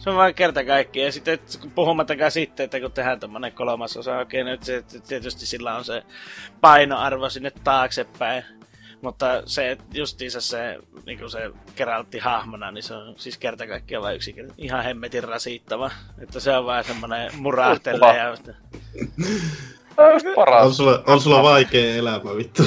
Se 0.00 0.10
on 0.10 0.16
vaan 0.16 0.34
kerta 0.34 0.64
kaikkiaan. 0.64 1.06
Ja 1.06 1.12
sitten 1.12 1.38
puhumattakaan 1.74 2.30
sitten, 2.30 2.64
että 2.64 2.80
kun 2.80 2.92
tehdään 2.92 3.20
tämmönen 3.20 3.52
kolmas 3.52 3.96
osa, 3.96 4.18
okei 4.18 4.44
nyt 4.44 4.62
se, 4.62 4.84
tietysti 5.08 5.46
sillä 5.46 5.76
on 5.76 5.84
se 5.84 6.02
painoarvo 6.60 7.30
sinne 7.30 7.52
taaksepäin. 7.64 8.44
Mutta 9.02 9.42
se 9.46 9.78
justiinsa 9.94 10.40
se, 10.40 10.78
niin 11.06 11.30
se 11.30 11.50
Geraltti 11.76 12.18
hahmona, 12.18 12.70
niin 12.70 12.82
se 12.82 12.94
on 12.94 13.14
siis 13.18 13.38
kerta 13.38 13.66
kaikkiaan 13.66 14.02
vain 14.02 14.16
yksi 14.16 14.34
ihan 14.58 14.84
hemmetin 14.84 15.24
rasittava. 15.24 15.90
Että 16.22 16.40
se 16.40 16.56
on 16.56 16.66
vaan 16.66 16.84
semmonen 16.84 17.30
murahtelee 17.36 18.16
ja... 18.16 18.36
On 20.62 20.74
sulla, 20.74 21.02
on 21.06 21.20
sulla 21.20 21.42
vaikea 21.42 21.94
elämä, 21.94 22.36
vittu. 22.36 22.62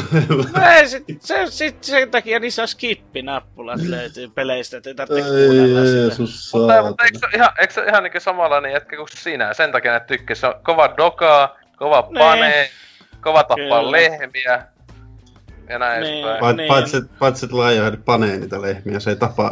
No 0.55 0.69
ei, 0.71 0.87
sit, 0.87 1.03
se, 1.19 1.45
sit, 1.49 1.83
sen 1.83 2.11
takia 2.11 2.39
niissä 2.39 2.61
on 2.61 2.67
skippi-nappulat 2.67 3.81
löytyy 3.81 4.29
peleistä, 4.29 4.77
että 4.77 4.89
ei 4.89 4.95
tarvitse 4.95 5.29
kuunnella 5.29 5.81
sitä. 5.85 6.21
Mutta, 6.53 6.83
mutta 6.83 7.03
eikö, 7.03 7.19
se 7.19 7.37
ihan, 7.37 7.49
eikö 7.59 7.73
se 7.73 7.83
ihan 7.83 8.03
niin 8.03 8.21
samanlainen 8.21 8.71
jätkä 8.71 8.95
kuin 8.95 9.07
sinä? 9.11 9.53
Sen 9.53 9.71
takia 9.71 9.93
ne 9.93 9.99
tykkää. 9.99 10.35
Se 10.35 10.47
on 10.47 10.53
kova 10.63 10.93
doka, 10.97 11.55
kova 11.77 12.01
niin. 12.01 12.19
pane, 12.19 12.41
nee. 12.41 12.69
kova 13.21 13.43
tappaa 13.43 13.79
Kyllä. 13.79 13.91
lehmiä. 13.91 14.67
Ja 15.69 15.79
näin 15.79 16.03
niin, 16.03 16.27
edespäin. 16.27 16.57
Niin. 16.57 16.67
Paitsi, 16.67 16.97
paitsi 17.19 17.45
että 17.45 17.57
Lionhead 17.57 17.97
panee 18.05 18.37
niitä 18.37 18.61
lehmiä, 18.61 18.99
se 18.99 19.09
ei 19.09 19.15
tapaa 19.15 19.51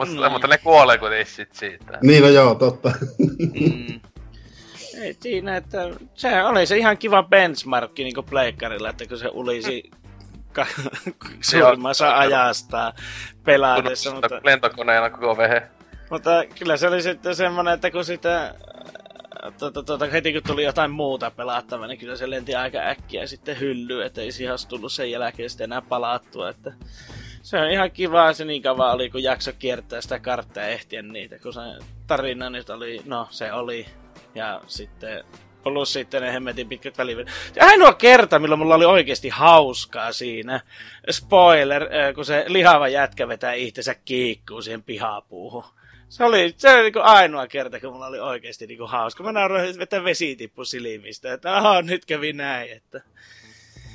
mutta, 0.00 0.28
mm. 0.28 0.32
mutta 0.32 0.46
ne 0.46 0.58
kuolee 0.58 0.98
kuitenkin 0.98 1.26
sit 1.26 1.54
siitä. 1.54 1.98
Niin 2.02 2.22
no 2.22 2.28
joo, 2.28 2.54
totta. 2.54 2.92
Mm. 3.18 4.00
Ei 5.00 5.16
siinä, 5.20 5.56
että 5.56 5.78
se 6.14 6.42
oli 6.42 6.66
se 6.66 6.76
ihan 6.76 6.98
kiva 6.98 7.22
benchmarkki 7.22 8.04
niin 8.04 8.24
pleikkarilla, 8.30 8.90
että 8.90 9.06
kun 9.06 9.18
se 9.18 9.28
ulisi 9.28 9.90
suurimmassa 11.40 12.18
ajasta 12.18 12.92
pelaatessa. 13.44 14.14
Mutta... 14.14 14.40
Lentokoneena 14.44 15.10
koko 15.10 15.36
vehe. 15.36 15.62
Mutta 16.10 16.30
kyllä 16.58 16.76
se 16.76 16.88
oli 16.88 17.02
sitten 17.02 17.36
semmonen, 17.36 17.74
että 17.74 17.90
kun 17.90 18.04
sitä 18.04 18.54
tuota, 19.58 19.82
tuota, 19.82 20.06
heti 20.06 20.32
kun 20.32 20.42
tuli 20.46 20.64
jotain 20.64 20.90
muuta 20.90 21.30
pelattavaa, 21.30 21.86
niin 21.86 21.98
kyllä 21.98 22.16
se 22.16 22.30
lenti 22.30 22.54
aika 22.54 22.78
äkkiä 22.78 23.26
sitten 23.26 23.60
hyllyyn, 23.60 24.06
että 24.06 24.20
ei 24.20 24.32
siihen 24.32 24.54
tullut 24.68 24.92
sen 24.92 25.10
jälkeen 25.10 25.50
sitten 25.50 25.64
enää 25.64 25.82
palattua. 25.82 26.48
Että 26.48 26.72
se 27.42 27.58
on 27.58 27.70
ihan 27.70 27.90
kiva 27.90 28.32
se 28.32 28.44
niin 28.44 28.62
kauan 28.62 28.92
oli, 28.92 29.10
kun 29.10 29.22
jakso 29.22 29.52
kiertää 29.58 30.00
sitä 30.00 30.18
karttaa 30.18 30.64
ehtiä 30.64 31.02
niitä, 31.02 31.38
kun 31.38 31.52
se 31.52 31.60
tarina 32.06 32.50
nyt 32.50 32.70
oli, 32.70 33.02
no 33.04 33.28
se 33.30 33.52
oli 33.52 33.86
ja 34.34 34.60
sitten 34.66 35.24
plus 35.62 35.92
sitten 35.92 36.22
ne 36.22 36.32
hemmetin 36.32 36.68
pitkät 36.68 36.98
välivedet. 36.98 37.32
Ainoa 37.60 37.92
kerta, 37.92 38.38
milloin 38.38 38.58
mulla 38.58 38.74
oli 38.74 38.84
oikeasti 38.84 39.28
hauskaa 39.28 40.12
siinä, 40.12 40.60
spoiler, 41.10 41.88
kun 42.14 42.24
se 42.24 42.44
lihava 42.48 42.88
jätkä 42.88 43.28
vetää 43.28 43.52
itsensä 43.52 43.94
kiikkuun 43.94 44.62
siihen 44.62 44.82
pihapuuhun. 44.82 45.64
Se 46.08 46.24
oli, 46.24 46.54
se 46.56 46.74
oli 46.74 46.82
niin 46.82 47.04
ainoa 47.04 47.46
kerta, 47.46 47.80
kun 47.80 47.92
mulla 47.92 48.06
oli 48.06 48.20
oikeasti 48.20 48.66
niin 48.66 48.88
hauska. 48.88 49.22
Mä 49.22 49.32
nauroin, 49.32 49.78
vetää 49.78 50.04
vesitippu 50.04 50.64
silmistä, 50.64 51.32
että 51.32 51.56
aha, 51.56 51.82
nyt 51.82 52.06
kävi 52.06 52.32
näin, 52.32 52.72
että... 52.72 53.00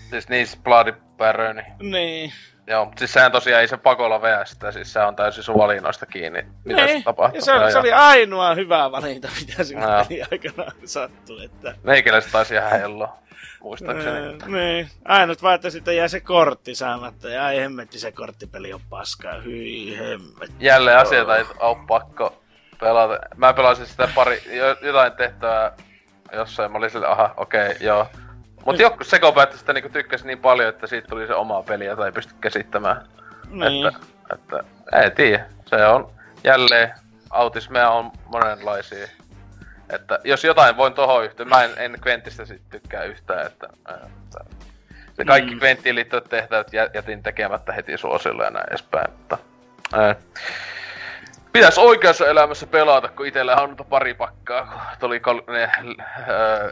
Siis 0.09 0.29
niin 0.29 0.47
splaadipäröni. 0.47 1.63
Niin. 1.81 2.33
Joo, 2.67 2.85
mutta 2.85 2.99
siis 2.99 3.13
sehän 3.13 3.31
tosiaan 3.31 3.61
ei 3.61 3.67
se 3.67 3.77
pakolla 3.77 4.21
veä 4.21 4.45
sitä, 4.45 4.71
siis 4.71 4.93
se 4.93 4.99
on 4.99 5.15
täysin 5.15 5.43
sun 5.43 5.57
valinnoista 5.57 6.05
kiinni, 6.05 6.45
mitä 6.63 6.85
niin. 6.85 6.97
se 6.97 7.03
tapahtuu. 7.03 7.41
Se, 7.41 7.51
se, 7.71 7.79
oli 7.79 7.93
ainoa 7.93 8.55
hyvä 8.55 8.91
valinta, 8.91 9.27
mitä 9.39 9.63
siinä 9.63 9.87
no. 9.87 10.05
aikana 10.31 10.71
sattui. 10.85 11.45
Että... 11.45 11.75
Meikäläiset 11.83 12.31
taisi 12.31 12.53
ihan 12.53 12.71
hello, 12.71 13.09
muistaakseni. 13.61 14.19
Niin, 14.19 14.51
niin. 14.51 14.89
Ainut 15.05 15.43
vaan, 15.43 15.55
että 15.55 15.69
sitten 15.69 15.97
jää 15.97 16.07
se 16.07 16.19
kortti 16.19 16.75
saamatta, 16.75 17.29
ja 17.29 17.45
ai 17.45 17.57
hemmetti 17.57 17.99
se 17.99 18.11
korttipeli 18.11 18.73
on 18.73 18.81
paskaa, 18.89 19.41
hyi 19.41 19.97
hemmetti. 19.97 20.55
Jälleen 20.59 20.97
asioita 20.97 21.37
ei 21.37 21.45
ole 21.59 21.77
pakko 21.87 22.43
pelata. 22.79 23.19
Mä 23.35 23.53
pelasin 23.53 23.85
sitä 23.85 24.09
pari, 24.15 24.41
jotain 24.81 25.11
tehtävää 25.11 25.71
jossain, 26.33 26.71
mä 26.71 26.77
olin 26.77 26.89
sille, 26.89 27.07
aha, 27.07 27.33
okei, 27.37 27.65
okay, 27.65 27.87
joo 27.87 28.07
Mut 28.65 28.79
joku 28.79 29.03
sitä 29.03 29.73
niinku 29.73 29.89
tykkäsi 29.89 30.27
niin 30.27 30.39
paljon, 30.39 30.69
että 30.69 30.87
siitä 30.87 31.07
tuli 31.07 31.27
se 31.27 31.33
oma 31.33 31.63
peli, 31.63 31.85
jota 31.85 32.05
ei 32.05 32.11
pysty 32.11 32.33
käsittämään. 32.41 33.01
Niin. 33.49 33.87
Että, 33.87 33.99
että, 34.33 34.63
ei 35.03 35.11
tiedä. 35.11 35.45
Se 35.65 35.85
on 35.85 36.11
jälleen, 36.43 36.93
autismeja 37.29 37.89
on 37.89 38.11
monenlaisia. 38.25 39.07
Että 39.89 40.19
jos 40.23 40.43
jotain 40.43 40.77
voin 40.77 40.93
tohon 40.93 41.25
yhtyä, 41.25 41.45
mä 41.45 41.63
en, 41.63 41.71
en 41.77 41.97
Quentistä 42.07 42.45
sit 42.45 42.61
tykkää 42.69 43.03
yhtään, 43.03 43.45
että, 43.45 43.67
että 43.89 44.45
se 45.13 45.25
kaikki 45.25 45.55
mm. 45.55 45.61
Quenttiin 45.61 45.95
liittyvät 45.95 46.29
tehtävät 46.29 46.67
jätin 46.93 47.23
tekemättä 47.23 47.73
heti 47.73 47.97
suosille 47.97 48.43
ja 48.43 48.49
näin 48.49 48.65
edespäin, 48.69 49.11
mutta 49.11 49.37
ää, 49.93 50.15
pitäis 51.55 51.77
oikeassa 51.77 52.27
elämässä 52.27 52.67
pelata, 52.67 53.07
kun 53.07 53.25
itellä 53.27 53.55
on 53.55 53.75
pari 53.89 54.13
pakkaa, 54.13 54.65
kun 54.65 54.81
tuli 54.99 55.19
kol- 55.19 55.41
ne, 55.47 55.63
äh, 55.63 55.71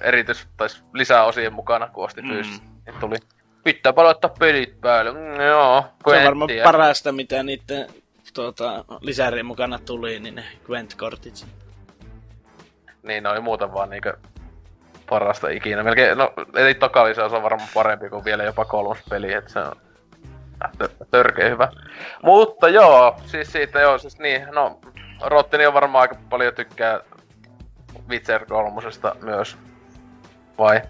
eritys, 0.01 0.47
tai 0.57 0.67
lisäosien 0.93 1.53
mukana, 1.53 1.87
kun 1.87 2.05
ostin 2.05 2.25
mm. 2.25 2.31
Niin 2.31 2.99
tuli, 2.99 3.15
pitää 3.63 3.93
palauttaa 3.93 4.35
pelit 4.39 4.81
päälle. 4.81 5.11
Mm, 5.11 5.41
joo, 5.41 5.85
Se 6.09 6.17
on 6.17 6.23
varmaan 6.23 6.49
parasta, 6.63 7.11
mitä 7.11 7.43
niiden 7.43 7.87
tuota, 8.33 8.85
lisärien 9.01 9.45
mukana 9.45 9.79
tuli, 9.79 10.19
niin 10.19 10.35
ne 10.35 10.43
Gwent-kortit. 10.65 11.45
Niin, 13.03 13.23
ne 13.23 13.29
oli 13.29 13.39
muuten 13.39 13.73
vaan 13.73 13.89
niinkö 13.89 14.17
parasta 15.09 15.49
ikinä. 15.49 15.83
Melkein, 15.83 16.17
no, 16.17 16.33
eli 16.55 16.73
toka 16.73 17.05
lisäys 17.05 17.33
on 17.33 17.43
varmaan 17.43 17.69
parempi 17.73 18.09
kuin 18.09 18.25
vielä 18.25 18.43
jopa 18.43 18.65
kolmas 18.65 18.97
peli, 19.09 19.33
että 19.33 19.51
se 19.51 19.59
on 19.59 19.75
törkeä 21.11 21.49
hyvä. 21.49 21.71
Mutta 22.23 22.69
joo, 22.69 23.15
siis 23.25 23.51
siitä 23.51 23.79
joo, 23.81 23.97
siis 23.97 24.19
niin, 24.19 24.47
no 24.51 24.79
Rottini 25.21 25.65
on 25.65 25.73
varmaan 25.73 26.01
aika 26.01 26.15
paljon 26.29 26.53
tykkää 26.53 26.99
Witcher 28.09 28.45
kolmosesta 28.45 29.15
myös. 29.21 29.57
Vai? 30.57 30.81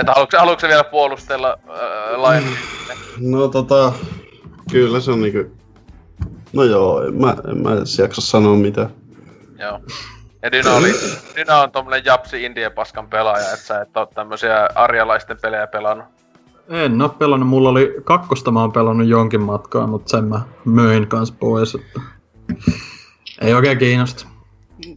Että 0.00 0.12
haluatko, 0.12 0.38
haluatko 0.38 0.68
vielä 0.68 0.84
puolustella 0.84 1.58
äh, 1.68 2.32
Lion 2.32 2.44
No 3.20 3.48
tota, 3.48 3.92
kyllä 4.70 5.00
se 5.00 5.10
on 5.10 5.20
niinku... 5.20 5.56
No 6.52 6.64
joo, 6.64 7.02
en 7.06 7.14
mä, 7.14 7.36
en 7.50 7.62
mä 7.62 7.74
edes 7.74 7.98
jaksa 7.98 8.20
sanoa 8.20 8.56
mitään. 8.56 8.90
Joo. 9.58 9.80
Ja 10.42 10.52
Dyna, 10.52 10.70
oli, 10.72 10.92
Dyna 11.36 11.60
on 11.60 11.72
tommonen 11.72 12.04
japsi 12.04 12.44
indien 12.44 12.72
paskan 12.72 13.08
pelaaja, 13.08 13.52
että 13.52 13.66
sä 13.66 13.80
et 13.80 13.96
oo 13.96 14.06
tämmösiä 14.06 14.68
arjalaisten 14.74 15.38
pelejä 15.42 15.66
pelannut. 15.66 16.06
En 16.68 17.02
oo 17.02 17.08
pelannut, 17.08 17.48
mulla 17.48 17.68
oli 17.68 17.94
kakkosta 18.04 18.50
mä 18.50 18.60
oon 18.60 18.72
pelannut 18.72 19.08
jonkin 19.08 19.40
matkaa, 19.40 19.86
mutta 19.86 20.10
sen 20.10 20.24
mä 20.24 20.40
möin 20.64 21.06
kans 21.06 21.32
pois, 21.32 21.74
että 21.74 22.00
ei 23.40 23.54
oikein 23.54 23.78
kiinnosta. 23.78 24.26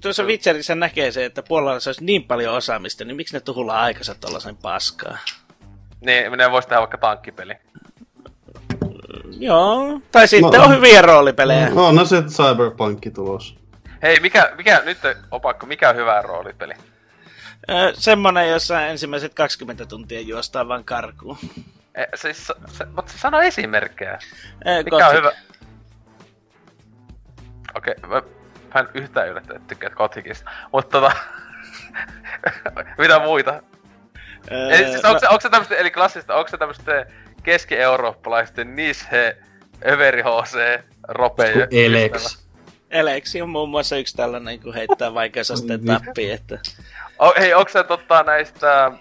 Tuossa 0.02 0.24
Witcherissä 0.24 0.76
näkee 0.76 1.12
se, 1.12 1.26
että 1.26 1.44
puolella 1.44 1.80
se 1.80 1.90
olisi 1.90 2.06
niin 2.06 2.24
paljon 2.24 2.56
osaamista, 2.56 3.06
niin 3.06 3.16
miksi 3.16 3.34
ne 3.34 3.40
tuhulla 3.40 3.82
aikansa 3.82 4.16
tuollaisen 4.16 4.58
paskaa? 4.58 5.18
Niin, 6.02 6.32
minä 6.32 6.52
voisi 6.52 6.68
tehdä 6.68 6.80
vaikka 6.80 6.98
tankkipeli. 6.98 7.54
Joo, 9.40 10.02
tai 10.12 10.28
sitten 10.28 10.60
no, 10.60 10.66
on 10.66 10.76
hyviä 10.76 11.02
roolipelejä. 11.02 11.70
No, 11.70 11.92
no 11.92 12.06
se 12.06 12.22
Cyberpunkki 12.22 13.12
tulos. 13.12 13.56
Hei, 14.04 14.20
mikä, 14.20 14.52
mikä 14.58 14.82
nyt 14.86 14.98
opakko, 15.32 15.66
mikä 15.66 15.90
on 15.90 15.96
hyvä 15.96 16.22
roolipeli? 16.22 16.74
Semmonen, 17.94 18.50
jossa 18.50 18.88
ensimmäiset 18.88 19.34
20 19.34 19.86
tuntia 19.86 20.22
juostaan 20.22 20.68
vaan 20.68 20.84
karkuun. 20.84 21.38
E, 21.96 22.04
siis, 22.16 22.52
se, 22.68 22.86
mutta 22.86 23.12
se 23.12 23.18
sano 23.18 23.42
esimerkkejä. 23.42 24.20
E, 24.66 24.78
Mikä 24.78 24.90
Gothic. 24.90 25.10
on 25.10 25.16
hyvä? 25.16 25.32
Okei, 27.76 27.94
okay, 27.98 28.10
mä, 28.10 28.22
mä 28.74 28.80
en 28.80 28.88
yhtään 28.94 29.28
yllättänyt 29.28 29.68
tykkää 29.68 29.90
Gothicista. 29.90 30.52
Mutta 30.72 31.02
tota... 31.02 31.16
mitä 32.98 33.20
muita? 33.20 33.64
Ee, 34.52 34.76
eli, 34.76 34.92
siis, 34.92 34.96
onko, 34.96 35.14
no... 35.14 35.20
se, 35.20 35.28
onko 35.28 35.42
se 35.42 35.50
tämmöstä, 35.50 35.76
eli 35.76 35.92
klassista, 35.92 36.36
onko 36.36 36.48
se 36.48 36.58
tämmöstä 36.58 37.06
keski-eurooppalaisten 37.44 38.76
Nishe, 38.76 39.38
Överi 39.88 40.22
HC, 40.22 40.84
Rope 41.08 41.68
Elex. 41.72 42.38
Elex 42.90 43.36
on 43.42 43.50
muun 43.50 43.70
muassa 43.70 43.98
yksi 43.98 44.18
tällainen, 44.18 44.60
kun 44.60 44.74
heittää 44.74 45.14
vaikeusasteen 45.14 45.86
tappiin, 45.86 46.34
että... 46.34 46.60
O, 47.20 47.34
hei, 47.40 47.54
onko 47.54 47.72
se 47.72 47.84
totta 47.84 48.24
näistä 48.24 48.92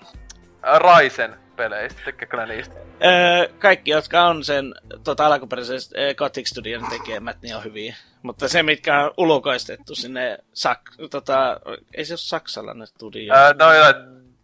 Raisen 0.62 1.36
peleistä? 1.57 2.01
Tykkääkö 2.05 2.47
niistä? 2.47 2.75
Öö, 3.05 3.49
kaikki, 3.59 3.91
jotka 3.91 4.23
on 4.23 4.44
sen 4.44 4.75
tota, 5.05 5.26
alkuperäisen 5.26 5.76
äh, 5.76 6.15
Gothic 6.15 6.47
Studion 6.47 6.86
tekemät, 6.91 7.36
niin 7.43 7.57
on 7.57 7.65
hyviä. 7.65 7.97
Mutta 8.23 8.49
se, 8.49 8.62
mitkä 8.62 9.01
on 9.01 9.15
ulkoistettu 9.17 9.94
sinne, 9.94 10.39
sak- 10.55 11.09
tota, 11.10 11.60
ei 11.94 12.05
se 12.05 12.12
ole 12.12 12.18
saksalainen 12.18 12.86
studio. 12.86 13.34
Öö, 13.34 13.55
no 13.59 13.73
joo. 13.73 13.94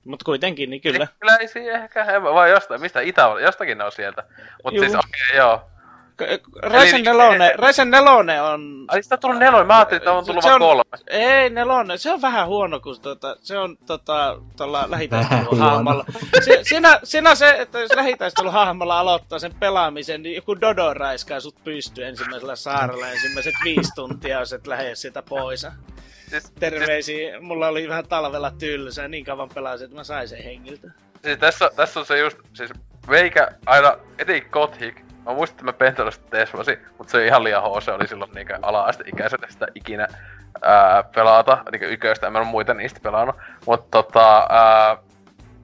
Mutta 0.05 0.25
kuitenkin, 0.25 0.71
niin 0.71 0.83
kyllä. 0.83 1.07
Kyllä 1.21 1.37
ei 1.37 1.69
ehkä, 1.69 2.23
vai 2.23 2.51
jostain, 2.51 2.81
mistä 2.81 3.01
Itä, 3.01 3.23
jostakin 3.43 3.79
ne 3.79 3.85
on 3.85 3.93
sieltä. 3.93 4.25
Mutta 4.65 4.81
siis 4.81 4.95
okei, 4.95 5.21
okay, 5.29 5.37
joo. 5.37 5.70
Raisen 6.63 7.03
nelonen, 7.03 7.59
Raisen 7.59 7.91
nelonen 7.91 8.43
on... 8.43 8.85
Ai 8.89 9.03
sitä 9.03 9.15
on 9.15 9.19
tullut 9.19 9.39
nelonen, 9.39 9.67
mä 9.67 9.77
ajattelin, 9.77 10.01
että 10.01 10.13
on 10.13 10.27
tullut 10.27 10.45
vaan 10.45 10.59
kolme. 10.59 10.83
Ei, 11.07 11.51
nelonen. 11.51 11.99
Se 11.99 12.13
on 12.13 12.23
vähän 12.23 12.47
huono, 12.47 12.81
kun 12.81 13.01
tota, 13.01 13.37
se 13.43 13.59
on 13.59 13.77
tota, 13.87 14.39
tuolla 14.57 14.87
lähitaisteluhahmolla. 14.91 16.05
Si, 16.45 16.59
siinä, 16.63 17.01
siinä 17.05 17.31
on 17.31 17.37
se, 17.37 17.51
että 17.51 17.81
jos 17.81 17.95
lähitaisteluhahmolla 17.95 19.01
aloittaa 19.01 19.39
sen 19.39 19.55
pelaamisen, 19.55 20.23
niin 20.23 20.37
joku 20.37 20.61
Dodo 20.61 20.95
raiskaa 20.95 21.41
sut 21.41 21.65
pystyy 21.65 22.05
ensimmäisellä 22.05 22.57
saarella 22.57 23.09
ensimmäiset 23.09 23.55
viisi 23.65 23.93
tuntia, 23.95 24.41
jos 24.41 24.53
et 24.53 24.67
lähde 24.67 24.95
sieltä 24.95 25.23
pois. 25.23 25.67
Siis, 26.31 26.51
Terveisiä. 26.51 27.41
Mulla 27.41 27.69
oli 27.69 27.89
vähän 27.89 28.09
talvella 28.09 28.51
tylsää, 28.51 29.09
niin 29.09 29.25
kauan 29.25 29.49
pelasin, 29.55 29.85
että 29.85 29.97
mä 29.97 30.05
sain 30.05 30.29
sen 30.29 30.45
hengiltä. 30.45 30.91
siis 31.25 31.39
tässä, 31.39 31.71
tässä 31.77 32.01
on 32.01 32.07
se 32.07 32.19
just, 32.19 32.39
siis 32.53 32.71
meikä 33.09 33.49
aina, 33.67 33.97
etenkin 34.19 34.51
Gothic, 34.51 34.95
mä 35.31 35.37
muistan, 35.37 35.55
että 35.55 35.65
mä 35.65 35.73
Pentosta 35.73 36.25
tesvasin, 36.31 36.79
mutta 36.99 37.11
se 37.11 37.17
oli 37.17 37.27
ihan 37.27 37.45
liian 37.45 37.63
HC, 37.63 37.89
oli 37.89 38.09
silloin 38.09 38.31
niinkö 38.35 38.59
ala-asteikäisenä 38.63 39.47
sitä 39.51 39.67
ikinä 39.75 40.09
ää, 40.63 41.03
pelata, 41.03 41.59
niinkö 41.71 41.89
yköistä, 41.89 42.27
en 42.27 42.33
mä 42.33 42.45
muita 42.45 42.75
niistä 42.75 43.01
pelannut, 43.03 43.37
mutta 43.67 43.87
tota, 43.91 44.47
ää, 44.51 44.97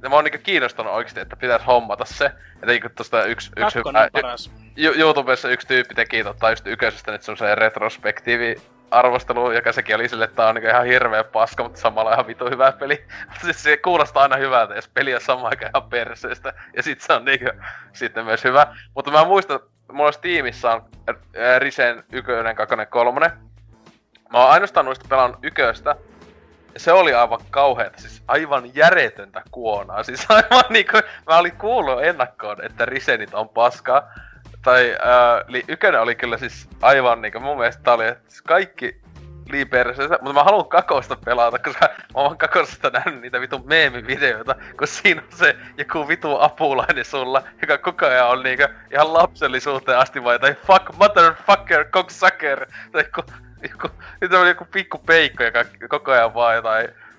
ja 0.03 0.09
mä 0.09 0.15
oon 0.15 0.25
niinkö 0.25 0.39
kiinnostunut 0.39 0.93
oikeesti, 0.93 1.21
että 1.21 1.37
pitäis 1.37 1.67
hommata 1.67 2.05
se, 2.05 2.33
etenkin 2.63 2.83
kun 2.83 2.91
tosta 2.97 3.25
yksi, 3.25 3.51
yksi 3.57 3.79
hyvä, 3.79 4.09
paras. 4.13 4.51
Ju- 4.77 4.95
YouTubessa 4.97 5.49
yksi 5.49 5.67
tyyppi 5.67 5.95
teki 5.95 6.25
tota 6.25 6.51
just 6.51 6.67
yköisestä 6.67 7.13
nyt 7.13 7.23
semmosen 7.23 7.59
retrospektiivi 7.59 8.57
arvostelu, 8.91 9.53
joka 9.53 9.73
sekin 9.73 9.95
oli 9.95 10.09
sille, 10.09 10.25
että 10.25 10.37
tää 10.37 10.49
on 10.49 10.55
niinku 10.55 10.71
ihan 10.71 10.87
hirveä 10.87 11.25
paska, 11.25 11.63
mutta 11.63 11.81
samalla 11.81 12.13
ihan 12.13 12.27
vitu 12.27 12.45
hyvä 12.51 12.73
peli. 12.73 13.05
Siis 13.43 13.63
se 13.63 13.77
kuulostaa 13.77 14.23
aina 14.23 14.37
hyvältä, 14.37 14.75
jos 14.75 14.89
peli 14.89 15.15
on 15.15 15.21
samaan 15.21 15.47
aikaan 15.47 15.71
ihan 15.75 15.91
perseestä. 15.91 16.53
Ja 16.77 16.83
sit 16.83 17.01
se 17.01 17.13
on 17.13 17.25
niinku 17.25 17.51
sitten 17.93 18.25
myös 18.25 18.45
hyvä. 18.45 18.77
Mutta 18.95 19.11
mä 19.11 19.25
muistan, 19.25 19.61
mulla 19.93 20.13
Steamissa 20.13 20.73
on 20.73 20.83
Risen 21.59 22.05
ykönen, 22.13 22.57
kakkonen, 22.57 22.87
kolmonen. 22.87 23.31
Mä 24.33 24.39
oon 24.39 24.51
ainoastaan 24.51 24.87
noista 24.87 25.07
pelannut 25.09 25.45
yköstä. 25.45 25.97
Se 26.77 26.93
oli 26.93 27.15
aivan 27.15 27.41
kauheeta, 27.51 28.01
siis 28.01 28.23
aivan 28.29 28.75
järjetöntä 28.75 29.43
kuonaa. 29.51 30.03
Siis 30.03 30.27
aivan 30.31 30.65
niinku, 30.71 30.97
mä 31.27 31.39
olin 31.39 31.57
kuullut 31.57 32.03
ennakkoon, 32.03 32.65
että 32.65 32.85
Risenit 32.85 33.35
on 33.35 33.49
paskaa. 33.49 34.11
Tai 34.67 34.97
ää, 35.03 35.45
li, 35.49 35.65
oli 36.01 36.15
kyllä 36.15 36.39
siis 36.39 36.69
aivan 36.83 37.23
niinku, 37.23 37.41
mun 37.41 37.59
mielestä 37.59 37.83
tää 37.83 37.95
oli 37.95 38.07
että 38.07 38.31
siis 38.31 38.43
kaikki 38.43 38.97
liiperseessä, 39.51 40.19
mutta 40.23 40.33
mä 40.33 40.45
haluan 40.45 40.69
kakosta 40.69 41.17
pelata, 41.25 41.59
koska 41.59 41.89
mä 41.99 42.01
oon 42.15 42.39
kakosesta 42.39 42.91
nähnyt 42.91 43.21
niitä 43.21 43.41
vitun 43.41 43.63
meemivideoita, 43.67 44.55
kun 44.79 44.87
siinä 44.87 45.23
on 45.23 45.39
se 45.39 45.57
joku 45.79 46.09
vitu 46.09 46.41
apulainen 46.41 47.05
sulla, 47.05 47.43
joka 47.63 47.79
koko 47.79 48.07
ajan 48.07 48.29
on 48.29 48.43
niinku 48.43 48.65
ihan 48.93 49.13
lapsellisuuteen 49.13 49.99
asti 49.99 50.25
vai 50.25 50.39
tai 50.39 50.55
fuck 50.67 50.97
motherfucker 50.99 51.85
cocksucker, 51.85 52.67
tai 52.93 53.05
joku, 53.05 53.33
joku, 53.63 53.89
joku, 54.21 54.45
joku 54.45 54.65
pikku 54.65 54.99
peikko, 54.99 55.45
joka 55.45 55.65
koko 55.89 56.13
ajan 56.13 56.35
vaan 56.35 56.63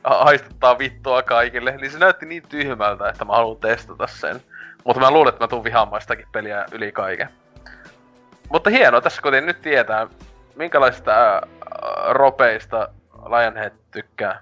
ha- 0.04 0.24
haistuttaa 0.24 0.78
vittua 0.78 1.24
kaikille, 1.24 1.78
niin 1.78 1.92
se 1.92 2.00
näytti 2.00 2.26
niin 2.26 2.44
tyhmältä, 2.50 3.10
että 3.10 3.26
mä 3.26 3.34
haluan 3.34 3.58
testata 3.58 4.08
sen. 4.08 4.42
Mutta 4.84 5.00
mä 5.00 5.12
luulen, 5.12 5.30
että 5.30 5.44
mä 5.44 5.48
tuun 5.48 5.64
vihaamaan 5.64 6.02
sitäkin 6.02 6.28
peliä 6.32 6.66
yli 6.72 6.92
kaiken. 6.92 7.30
Mutta 8.50 8.70
hienoa, 8.70 9.02
tässä 9.02 9.22
kuitenkin 9.22 9.48
nyt 9.48 9.62
tietää, 9.62 10.08
minkälaista 10.56 11.36
äh, 11.36 11.42
ropeista 12.10 12.90
Lionhead 13.26 13.74
tykkää. 13.92 14.40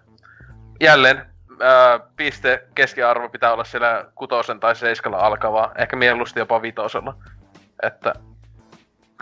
Jälleen 0.82 1.18
äh, 1.18 2.02
piste 2.16 2.68
keskiarvo 2.76 3.30
pitää 3.30 3.54
olla 3.54 3.64
siellä 3.64 4.06
kutosen 4.16 4.60
tai 4.60 4.76
seiskalla 4.76 5.18
alkavaa, 5.18 5.72
ehkä 5.78 5.96
mieluusti 5.96 6.40
jopa 6.40 6.62
vitosella. 6.62 7.18
Että 7.84 8.14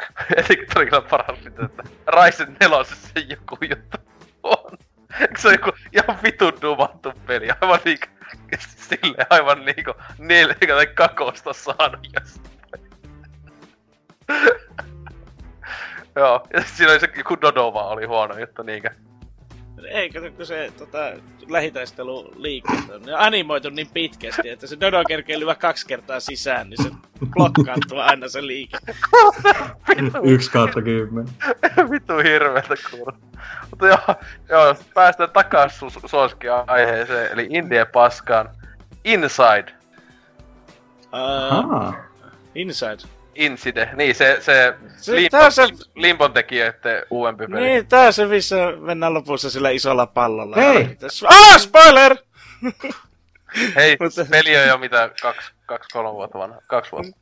Etenkin 0.37 0.67
tuli 0.73 0.85
kyllä 0.85 1.01
paras 1.01 1.43
sitten, 1.43 1.65
että 1.65 1.83
Ryzen 2.07 2.57
4 2.59 2.83
se 2.83 3.19
joku 3.19 3.57
juttu 3.69 3.97
on. 4.43 4.77
Eikö 5.21 5.41
se 5.41 5.47
on 5.47 5.53
joku 5.53 5.71
ihan 5.93 6.17
vitun 6.23 6.53
dumattu 6.61 7.13
peli, 7.25 7.47
aivan 7.61 7.79
niinku, 7.85 8.07
silleen 8.89 9.27
aivan 9.29 9.65
niinku 9.65 9.93
neljä 10.17 10.55
tai 10.67 10.87
kakosta 10.87 11.53
saanut 11.53 12.07
jostain. 12.13 12.53
Joo, 16.15 16.47
ja 16.53 16.61
siinä 16.61 16.91
oli 16.91 16.99
se 16.99 17.09
joku 17.17 17.41
Dodo 17.41 17.73
vaan 17.73 17.87
oli 17.87 18.05
huono 18.05 18.39
juttu 18.39 18.63
niinkö. 18.63 18.89
Ei, 19.85 20.09
kato, 20.09 20.31
kun 20.31 20.45
se 20.45 20.71
tota, 20.77 21.11
lähitaistelu 21.49 22.33
liikkeet 22.35 22.89
on 22.89 23.01
animoitu 23.17 23.69
niin 23.69 23.87
pitkästi, 23.93 24.49
että 24.49 24.67
se 24.67 24.79
Dodo 24.79 25.03
kerkee 25.07 25.39
lyödä 25.39 25.55
kaksi 25.55 25.87
kertaa 25.87 26.19
sisään, 26.19 26.69
niin 26.69 26.83
se 26.83 26.89
blokkaantuu 27.33 27.97
aina 27.97 28.27
se 28.27 28.47
liike. 28.47 28.77
Yksi 30.23 30.51
kautta 30.51 30.81
kymmenen. 30.81 31.33
Vittu 31.91 32.13
hirveetä 32.17 32.75
kuuluu. 32.91 33.17
Mutta 33.69 33.87
joo, 33.87 34.15
joo, 34.49 34.75
päästään 34.93 35.29
takas 35.29 35.81
su- 35.81 36.07
suosikin 36.07 36.51
aiheeseen, 36.67 37.31
eli 37.31 37.47
Indie 37.49 37.85
paskaan. 37.85 38.49
Inside. 39.03 39.73
Uh, 41.13 41.93
inside. 42.55 42.97
Inside. 43.35 43.89
Niin, 43.95 44.15
se, 44.15 44.37
se, 44.39 44.73
Se- 44.97 45.15
Limpon, 45.15 45.51
se- 45.51 45.67
Limpon 45.95 46.33
tekijöiden 46.33 47.03
uudempi 47.09 47.47
peli. 47.47 47.61
Niin, 47.61 47.87
tää 47.87 48.11
se, 48.11 48.25
missä 48.25 48.55
mennään 48.79 49.13
lopussa 49.13 49.49
sillä 49.49 49.69
isolla 49.69 50.07
pallolla. 50.07 50.55
Hei! 50.55 50.95
Tässä- 50.95 51.27
Ah, 51.29 51.59
spoiler! 51.59 52.15
Hei, 53.75 53.97
Mutta- 53.99 54.25
peli 54.29 54.57
on 54.57 54.67
jo 54.67 54.77
mitä, 54.77 55.09
kaksi, 55.21 55.51
kaksi 55.65 55.89
kolme 55.93 56.13
vuotta 56.13 56.39
vanha. 56.39 56.61
Kaksi 56.67 56.91
vuotta. 56.91 57.17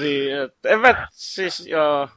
Niin, 0.00 0.36
et, 0.38 0.54
en 0.66 0.80
mä, 0.80 1.08
siis 1.10 1.66
joo. 1.66 2.08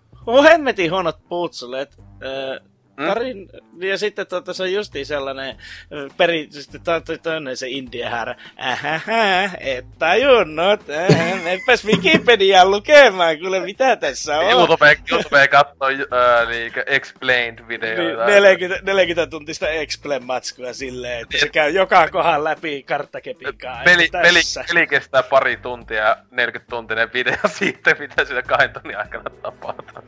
Hemmetin 0.43 0.91
huonot 0.91 1.17
putsulet. 1.29 1.97
Äh, 1.99 2.67
Mm? 2.97 3.07
Tarin, 3.07 3.49
ja 3.77 3.97
sitten 3.97 4.27
tota, 4.27 4.53
se 4.53 4.63
on 4.63 4.73
justiin 4.73 5.05
sellainen 5.05 5.55
ö, 5.91 6.09
peri, 6.17 6.47
sitten 6.49 6.81
to, 6.81 7.01
to, 7.01 7.17
toinen 7.17 7.57
se 7.57 7.67
India 7.69 8.09
häärä. 8.09 8.35
Ähähä, 8.59 9.51
et 9.59 9.85
tajunnut. 9.99 10.89
Ähä, 10.89 11.35
menpäs 11.43 11.85
Wikipediaan 11.85 12.71
lukemaan, 12.71 13.39
kuule 13.39 13.59
mitä 13.59 13.95
tässä 13.95 14.39
on. 14.39 14.51
YouTube, 14.51 14.97
YouTube 15.11 15.47
kattoo 15.47 15.89
äh, 15.89 16.49
niinkö 16.49 16.83
explained 16.87 17.67
videoita. 17.67 18.25
Niin, 18.25 18.43
40, 18.43 18.93
40 18.93 19.29
tuntista 19.29 19.69
explain-matskua 19.69 20.73
silleen, 20.73 21.21
että 21.21 21.37
se 21.37 21.49
käy 21.49 21.71
joka 21.71 22.07
kohan 22.07 22.43
läpi 22.43 22.83
karttakepin 22.83 23.57
kanssa. 23.57 23.83
Peli, 23.83 24.09
peli, 24.11 24.39
peli 24.67 24.87
kestää 24.87 25.23
pari 25.23 25.57
tuntia 25.57 26.03
ja 26.03 26.17
40 26.31 26.69
tuntinen 26.69 27.13
video 27.13 27.35
siitä, 27.59 27.95
mitä 27.99 28.25
siinä 28.25 28.41
kahden 28.41 28.73
tunnin 28.73 28.97
aikana 28.97 29.29
tapahtuu. 29.41 30.01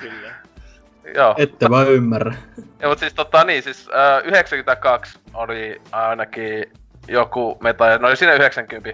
Kyllä. 0.00 0.53
Joo. 1.14 1.34
Ette 1.38 1.70
vaan 1.70 1.90
ymmärrä. 1.90 2.34
Ja, 2.80 2.88
mutta 2.88 3.00
siis 3.00 3.14
tota 3.14 3.44
niin, 3.44 3.62
siis 3.62 3.88
äh, 3.88 4.26
92 4.26 5.18
oli 5.34 5.80
ainakin 5.92 6.72
joku 7.08 7.58
meta, 7.60 7.98
no 7.98 8.08
oli 8.08 8.16
siinä 8.16 8.32
90 8.32 8.90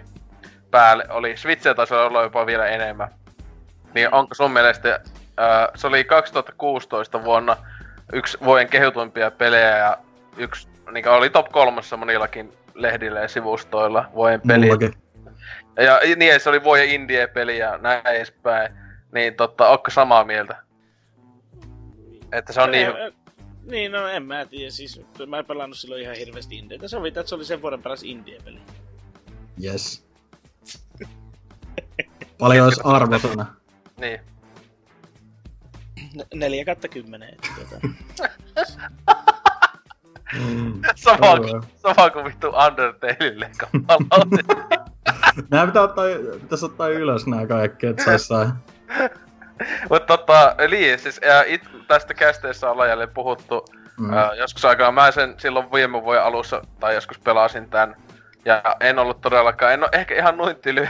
päälle, 0.71 1.05
oli 1.09 1.37
Switchillä 1.37 1.75
taisi 1.75 1.95
olla 1.95 2.23
jopa 2.23 2.47
vielä 2.47 2.67
enemmän. 2.67 3.09
Niin 3.95 4.15
onko 4.15 4.35
sun 4.35 4.51
mielestä, 4.51 5.01
äh, 5.41 5.69
se 5.75 5.87
oli 5.87 6.05
2016 6.05 7.25
vuonna 7.25 7.57
yksi 8.13 8.39
vuoden 8.45 8.69
kehutuimpia 8.69 9.31
pelejä 9.31 9.77
ja 9.77 9.99
yksi, 10.37 10.69
niin 10.93 11.09
oli 11.09 11.31
top 11.31 11.53
kolmossa 11.53 11.97
monillakin 11.97 12.53
lehdillä 12.75 13.21
ja 13.21 13.29
sivustoilla 13.29 14.11
vuoden 14.15 14.41
peli. 14.47 14.67
Mullakin. 14.67 14.95
Ja 15.77 16.01
niin, 16.17 16.41
se 16.41 16.49
oli 16.49 16.65
vuoden 16.65 16.89
indie-peli 16.89 17.59
ja 17.59 17.79
näin 17.79 18.07
edespäin. 18.07 18.73
Niin 19.13 19.35
totta, 19.35 19.69
ootko 19.69 19.91
samaa 19.91 20.25
mieltä? 20.25 20.57
Että 22.33 22.53
se 22.53 22.61
on 22.61 22.71
niin, 22.71 22.87
Niin, 23.71 23.93
no 23.93 24.09
en 24.09 24.23
mä 24.23 24.47
tiedä, 24.47 24.71
siis 24.71 25.01
mä 25.27 25.39
en 25.39 25.47
pelannut 25.47 25.79
silloin 25.79 26.03
ihan 26.03 26.17
hirveästi 26.17 26.57
Indietä. 26.59 26.89
Sovitaan, 26.89 27.21
että 27.23 27.29
se 27.29 27.35
oli 27.35 27.45
sen 27.45 27.63
vuoden 27.63 27.83
paras 27.83 28.03
Indie-peli. 28.03 28.61
Yes. 29.65 30.07
Paljon 32.39 32.65
olisi 32.65 32.81
arvosana. 32.85 33.47
niin. 34.01 34.21
N- 36.17 36.39
4 36.39 36.65
kautta 36.65 36.89
10. 36.89 37.29
Että, 37.29 37.49
tota. 37.59 37.89
Mm. 40.39 40.81
Sama, 40.97 41.37
kuin, 41.37 41.63
sama 41.77 42.11
kuin 42.11 42.25
vittu 42.25 42.47
Undertaleille 42.47 43.51
kamalauti. 43.59 44.43
Nää 45.51 45.67
pitää 45.67 45.83
ottaa, 45.83 46.05
pitäis 46.41 46.63
ottaa 46.65 46.89
ylös 46.89 47.27
nää 47.27 47.47
kaikki, 47.47 47.87
et 47.87 47.99
sais 48.05 48.29
saa. 48.29 48.57
Mutta 49.91 50.17
tota, 50.17 50.55
eli 50.59 50.99
siis 50.99 51.21
ää, 51.25 51.45
it, 51.47 51.63
tästä 51.89 52.15
kästeessä 52.15 52.71
ollaan 52.71 52.89
jälleen 52.89 53.11
puhuttu 53.15 53.65
Mm. 54.01 54.13
ää, 54.13 54.35
joskus 54.35 54.65
aikaa. 54.65 54.93
Mä 54.93 55.11
sen 55.11 55.35
silloin 55.39 55.73
viime 55.73 56.03
vuoden 56.03 56.23
alussa, 56.23 56.63
tai 56.81 56.95
joskus 56.95 57.19
pelasin 57.19 57.71
tän. 57.71 57.97
Ja 58.45 58.63
en 58.81 58.99
ollut 58.99 59.21
todellakaan, 59.21 59.73
en 59.73 59.83
oo 59.83 59.89
ehkä 59.93 60.15
ihan 60.15 60.37
noin 60.37 60.57
tyly. 60.57 60.89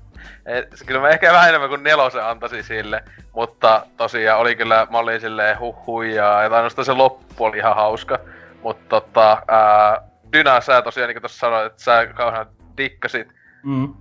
Et, 0.46 0.68
se 0.74 0.84
kyllä 0.84 1.00
mä 1.00 1.08
ehkä 1.08 1.32
vähän 1.32 1.48
enemmän 1.48 1.68
kuin 1.68 1.82
nelosen 1.82 2.24
antaisin 2.24 2.64
sille. 2.64 3.04
Mutta 3.32 3.86
tosiaan 3.96 4.40
oli 4.40 4.56
kyllä, 4.56 4.86
mä 4.90 4.98
olin 4.98 5.20
silleen 5.20 5.58
huh 5.58 5.86
huijaa. 5.86 6.42
Ja 6.42 6.56
ainoastaan 6.56 6.84
se 6.86 6.92
loppu 6.92 7.44
oli 7.44 7.58
ihan 7.58 7.76
hauska. 7.76 8.18
Mutta 8.62 8.84
tota, 8.88 9.42
ää, 9.48 10.02
Dyna, 10.32 10.60
sä 10.60 10.82
tosiaan 10.82 11.08
niin 11.08 11.14
kuin 11.14 11.22
tuossa 11.22 11.38
sanoit, 11.38 11.66
että 11.66 11.82
sä 11.82 12.06
kauhean 12.06 12.46
dikkasit 12.76 13.28
Mm. 13.62 13.94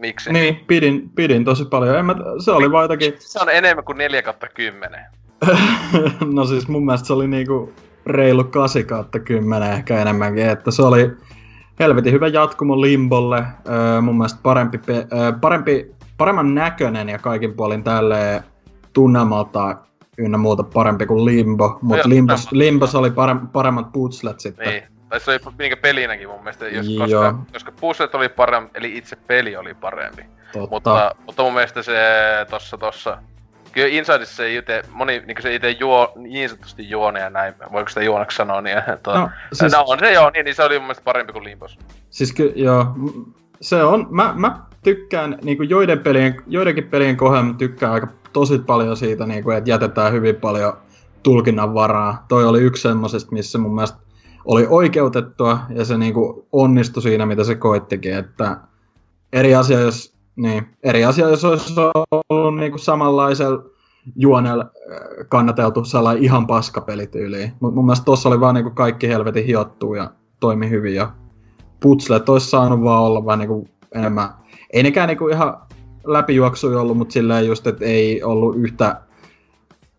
Miksi? 0.00 0.32
Niin, 0.32 0.64
pidin, 0.66 1.10
pidin 1.14 1.44
tosi 1.44 1.64
paljon. 1.64 1.98
En 1.98 2.04
mä, 2.04 2.14
se 2.38 2.50
oli 2.50 2.70
vaan 2.72 2.84
jotakin... 2.84 3.14
Se 3.18 3.38
on 3.42 3.48
enemmän 3.48 3.84
kuin 3.84 3.98
4 3.98 4.22
kautta 4.22 4.48
10. 4.48 5.00
no 6.34 6.44
siis 6.44 6.68
mun 6.68 6.84
mielestä 6.84 7.06
se 7.06 7.12
oli 7.12 7.28
niinku 7.28 7.72
reilu 8.06 8.44
8 8.44 8.84
kautta 8.84 9.18
10 9.18 9.72
ehkä 9.72 10.02
enemmänkin, 10.02 10.48
että 10.48 10.70
se 10.70 10.82
oli 10.82 11.10
helvetin 11.80 12.12
hyvä 12.12 12.28
jatkumo 12.28 12.80
Limbolle, 12.80 13.42
öö, 13.68 14.00
mun 14.00 14.16
mielestä 14.16 14.40
parempi, 14.42 14.78
pe- 14.78 15.06
öö, 15.12 15.32
parempi, 15.40 15.90
paremman 16.16 16.54
näköinen 16.54 17.08
ja 17.08 17.18
kaikin 17.18 17.54
puolin 17.54 17.84
tälleen 17.84 18.42
tunnelmalta 18.92 19.76
ynnä 20.18 20.38
muuta 20.38 20.62
parempi 20.62 21.06
kuin 21.06 21.24
Limbo, 21.24 21.78
mutta 21.82 22.08
Limbos. 22.08 22.52
Limbos 22.52 22.94
oli 22.94 23.10
parem, 23.10 23.48
paremmat 23.48 23.92
putslet 23.92 24.40
sitten. 24.40 24.68
Niin. 24.68 24.82
Tai 25.10 25.20
se 25.20 25.30
oli 25.30 25.38
minkä 25.58 25.76
pelinäkin 25.76 26.28
mun 26.28 26.38
mielestä, 26.38 26.68
jos, 26.68 26.86
koska, 26.98 27.38
koska 27.52 27.72
puzzlet 27.80 28.14
oli 28.14 28.28
parempi, 28.28 28.70
eli 28.74 28.96
itse 28.98 29.16
peli 29.16 29.56
oli 29.56 29.74
parempi. 29.74 30.22
Totta. 30.52 30.70
Mutta, 30.70 31.14
mutta 31.26 31.42
mun 31.42 31.54
mielestä 31.54 31.82
se 31.82 31.94
tossa 32.50 32.78
tossa... 32.78 33.18
Kyllä 33.72 33.88
Insideissa 33.88 34.36
se 34.36 34.54
ite, 34.54 34.82
moni 34.92 35.22
niinku 35.26 35.42
se 35.42 35.54
ite 35.54 35.70
juo, 35.70 36.12
niin 36.16 36.48
sanotusti 36.48 36.90
juone 36.90 37.20
ja 37.20 37.30
näin, 37.30 37.54
voiko 37.72 37.88
sitä 37.88 38.02
juoneksi 38.02 38.36
sanoa, 38.36 38.60
niin 38.60 38.76
to, 39.02 39.14
No, 39.14 39.20
no, 39.20 39.30
siis- 39.52 39.72
no, 39.72 39.84
on 39.86 39.98
se 39.98 40.12
joo, 40.12 40.30
niin, 40.30 40.44
niin 40.44 40.54
se 40.54 40.62
oli 40.62 40.78
mun 40.78 40.82
mielestä 40.86 41.04
parempi 41.04 41.32
kuin 41.32 41.44
Limbos. 41.44 41.78
Siis 42.10 42.32
ky- 42.32 42.52
joo, 42.56 42.86
se 43.60 43.84
on, 43.84 44.06
mä, 44.10 44.32
mä 44.36 44.58
tykkään 44.82 45.38
niinku 45.42 45.62
joiden 45.62 45.98
pelien, 45.98 46.36
joidenkin 46.46 46.88
pelien 46.88 47.16
kohdalla 47.16 47.42
mä 47.44 47.54
tykkään 47.58 47.92
aika 47.92 48.08
tosi 48.32 48.58
paljon 48.58 48.96
siitä, 48.96 49.26
niinku, 49.26 49.50
että 49.50 49.70
jätetään 49.70 50.12
hyvin 50.12 50.36
paljon 50.36 50.72
tulkinnan 51.22 51.74
varaa. 51.74 52.24
Toi 52.28 52.44
oli 52.44 52.60
yksi 52.60 52.82
semmosesta, 52.82 53.32
missä 53.32 53.58
mun 53.58 53.74
mielestä 53.74 53.98
oli 54.44 54.66
oikeutettua 54.70 55.58
ja 55.74 55.84
se 55.84 55.98
niinku 55.98 56.46
onnistui 56.52 57.02
siinä, 57.02 57.26
mitä 57.26 57.44
se 57.44 57.54
koittikin, 57.54 58.14
että 58.14 58.56
eri 59.32 59.54
asia, 59.54 59.80
jos, 59.80 60.14
niin, 60.36 60.66
eri 60.82 61.04
asia, 61.04 61.28
jos 61.28 61.44
olisi 61.44 61.74
ollut 62.28 62.56
niinku 62.56 62.78
samanlaisella 62.78 63.62
juonella 64.16 64.62
äh, 64.62 64.98
kannateltu 65.28 65.84
sellainen 65.84 66.24
ihan 66.24 66.46
paskapelityyliin. 66.46 67.52
Mutta 67.60 67.74
mun 67.74 67.86
mielestä 67.86 68.04
tossa 68.04 68.28
oli 68.28 68.40
vaan 68.40 68.54
niinku 68.54 68.70
kaikki 68.70 69.08
helvetin 69.08 69.46
hiottua 69.46 69.96
ja 69.96 70.10
toimi 70.40 70.70
hyvin 70.70 70.94
ja 70.94 71.12
putslet 71.80 72.28
olisi 72.28 72.50
saanut 72.50 72.82
vaan 72.82 73.02
olla 73.02 73.26
vähän 73.26 73.38
niinku 73.38 73.68
enemmän, 73.94 74.28
ei 74.72 74.82
nekään 74.82 75.08
niinku 75.08 75.28
ihan 75.28 75.56
läpijuoksuja 76.04 76.80
ollut, 76.80 76.96
mutta 76.98 77.12
silleen 77.12 77.46
just, 77.46 77.66
että 77.66 77.84
ei 77.84 78.22
ollut 78.22 78.56
yhtä, 78.56 79.00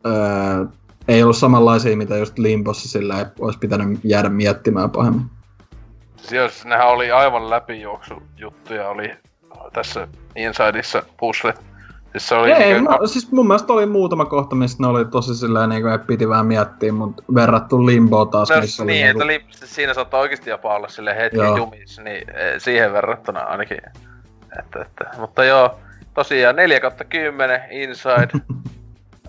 öö, 0.05 0.65
ei 1.07 1.23
ollut 1.23 1.37
samanlaisia, 1.37 1.97
mitä 1.97 2.17
just 2.17 2.39
Limbossa 2.39 2.89
sillä 2.89 3.19
ei 3.19 3.25
olisi 3.39 3.59
pitänyt 3.59 3.99
jäädä 4.03 4.29
miettimään 4.29 4.89
pahemmin. 4.91 5.25
Siis 6.17 6.65
nehän 6.65 6.87
oli 6.87 7.11
aivan 7.11 7.49
läpijuoksu 7.49 8.13
juttuja, 8.37 8.89
oli 8.89 9.11
tässä 9.73 10.07
Insideissa 10.35 11.03
puzzlet. 11.19 11.61
Siis 12.11 12.27
se 12.27 12.35
oli 12.35 12.51
Ei, 12.51 12.73
niinku- 12.73 12.91
no, 12.91 13.07
siis 13.07 13.31
mun 13.31 13.47
mielestä 13.47 13.73
oli 13.73 13.85
muutama 13.85 14.25
kohta, 14.25 14.55
missä 14.55 14.77
ne 14.81 14.87
oli 14.87 15.05
tosi 15.05 15.35
silleen, 15.35 15.69
niin 15.69 15.81
kuin, 15.81 15.93
että 15.93 16.07
piti 16.07 16.29
vähän 16.29 16.45
miettiä, 16.45 16.91
mutta 16.91 17.23
verrattu 17.35 17.85
Limboon 17.85 18.29
taas, 18.29 18.49
No, 18.49 18.59
missä 18.61 18.83
oli 18.83 18.91
niin, 18.91 19.05
niinku- 19.05 19.21
että 19.21 19.27
li- 19.27 19.45
siinä 19.67 19.93
saattaa 19.93 20.19
oikeasti 20.19 20.49
jopa 20.49 20.75
olla 20.75 20.87
sille 20.87 21.15
hetki 21.15 21.37
Joo. 21.37 21.57
jumissa, 21.57 22.01
niin 22.01 22.29
eh, 22.29 22.53
siihen 22.57 22.93
verrattuna 22.93 23.39
ainakin. 23.39 23.77
Että, 24.59 24.81
että. 24.81 25.05
Mutta 25.17 25.43
joo, 25.43 25.79
tosiaan 26.13 26.55
4 26.55 26.79
kautta 26.79 27.03
10 27.03 27.61
Inside. 27.71 28.29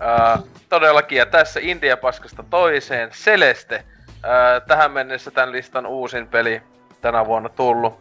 uh, 0.01 0.47
todellakin, 0.69 1.17
ja 1.17 1.25
tässä 1.25 1.59
India 1.63 1.97
paskasta 1.97 2.43
toiseen, 2.49 3.09
Celeste. 3.09 3.83
Uh, 4.07 4.67
tähän 4.67 4.91
mennessä 4.91 5.31
tämän 5.31 5.51
listan 5.51 5.85
uusin 5.85 6.27
peli 6.27 6.61
tänä 7.01 7.25
vuonna 7.25 7.49
tullut. 7.49 7.99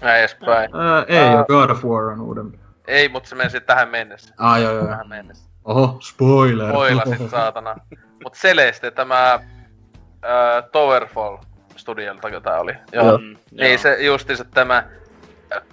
Näin 0.00 0.18
edespäin. 0.20 0.70
Ää, 0.76 1.04
ei 1.08 1.18
Ää. 1.18 1.36
oo, 1.38 1.44
God 1.44 1.70
of 1.70 1.84
War 1.84 2.04
on 2.04 2.20
uudempi. 2.20 2.58
Ei, 2.86 3.08
mutta 3.08 3.28
se 3.28 3.34
menisi 3.34 3.60
tähän 3.60 3.88
mennessä. 3.88 4.34
Ah, 4.38 4.62
joo, 4.62 4.72
joo. 4.72 4.86
Tähän 4.86 5.08
mennessä. 5.08 5.48
Oho, 5.64 5.98
spoiler. 6.00 6.68
Spoilasit 6.68 7.30
saatana. 7.30 7.76
Mut 8.24 8.34
Celeste, 8.34 8.90
tämä 8.90 9.34
uh, 9.34 10.70
Towerfall 10.72 11.36
studiolta, 11.76 12.40
tää 12.40 12.58
oli. 12.60 12.72
Joo. 12.92 13.04
Joo. 13.06 13.18
Mm, 13.18 13.36
Niin 13.50 13.78
se 13.78 13.96
justiinsa 14.04 14.44
tämä 14.44 14.84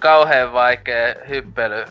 kauhean 0.00 0.52
vaikea 0.52 1.14
hyppely. 1.28 1.84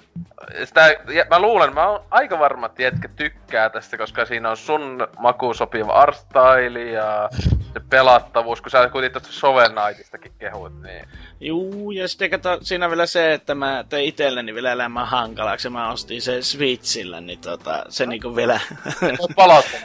Sitä, 0.63 0.95
mä 1.29 1.39
luulen, 1.39 1.73
mä 1.73 1.87
oon 1.87 2.03
aika 2.11 2.39
varma, 2.39 2.65
että 2.65 2.83
jätkä 2.83 3.07
tykkää 3.07 3.69
tästä, 3.69 3.97
koska 3.97 4.25
siinä 4.25 4.49
on 4.49 4.57
sun 4.57 5.07
makuun 5.19 5.55
sopiva 5.55 5.93
art 5.93 6.17
style 6.17 6.83
ja 6.83 7.29
se 7.73 7.79
pelattavuus, 7.89 8.61
kun 8.61 8.71
sä 8.71 8.89
kuitenkin 8.89 9.21
tuosta 9.21 9.47
Knightistakin 9.73 10.31
kehut, 10.39 10.81
niin... 10.81 11.07
Juu, 11.39 11.91
ja 11.91 12.07
sitten 12.07 12.29
kato, 12.29 12.57
siinä 12.61 12.89
vielä 12.89 13.05
se, 13.05 13.33
että 13.33 13.55
mä 13.55 13.85
tein 13.89 14.05
itselleni 14.05 14.53
vielä 14.53 14.71
elämän 14.71 15.07
hankalaksi, 15.07 15.69
mä 15.69 15.91
ostin 15.91 16.21
sen 16.21 16.43
Switchillä, 16.43 17.21
niin 17.21 17.39
tota, 17.39 17.85
se 17.89 18.05
niinku 18.05 18.35
vielä 18.35 18.59
Voit 19.01 19.35
palauttaa 19.35 19.79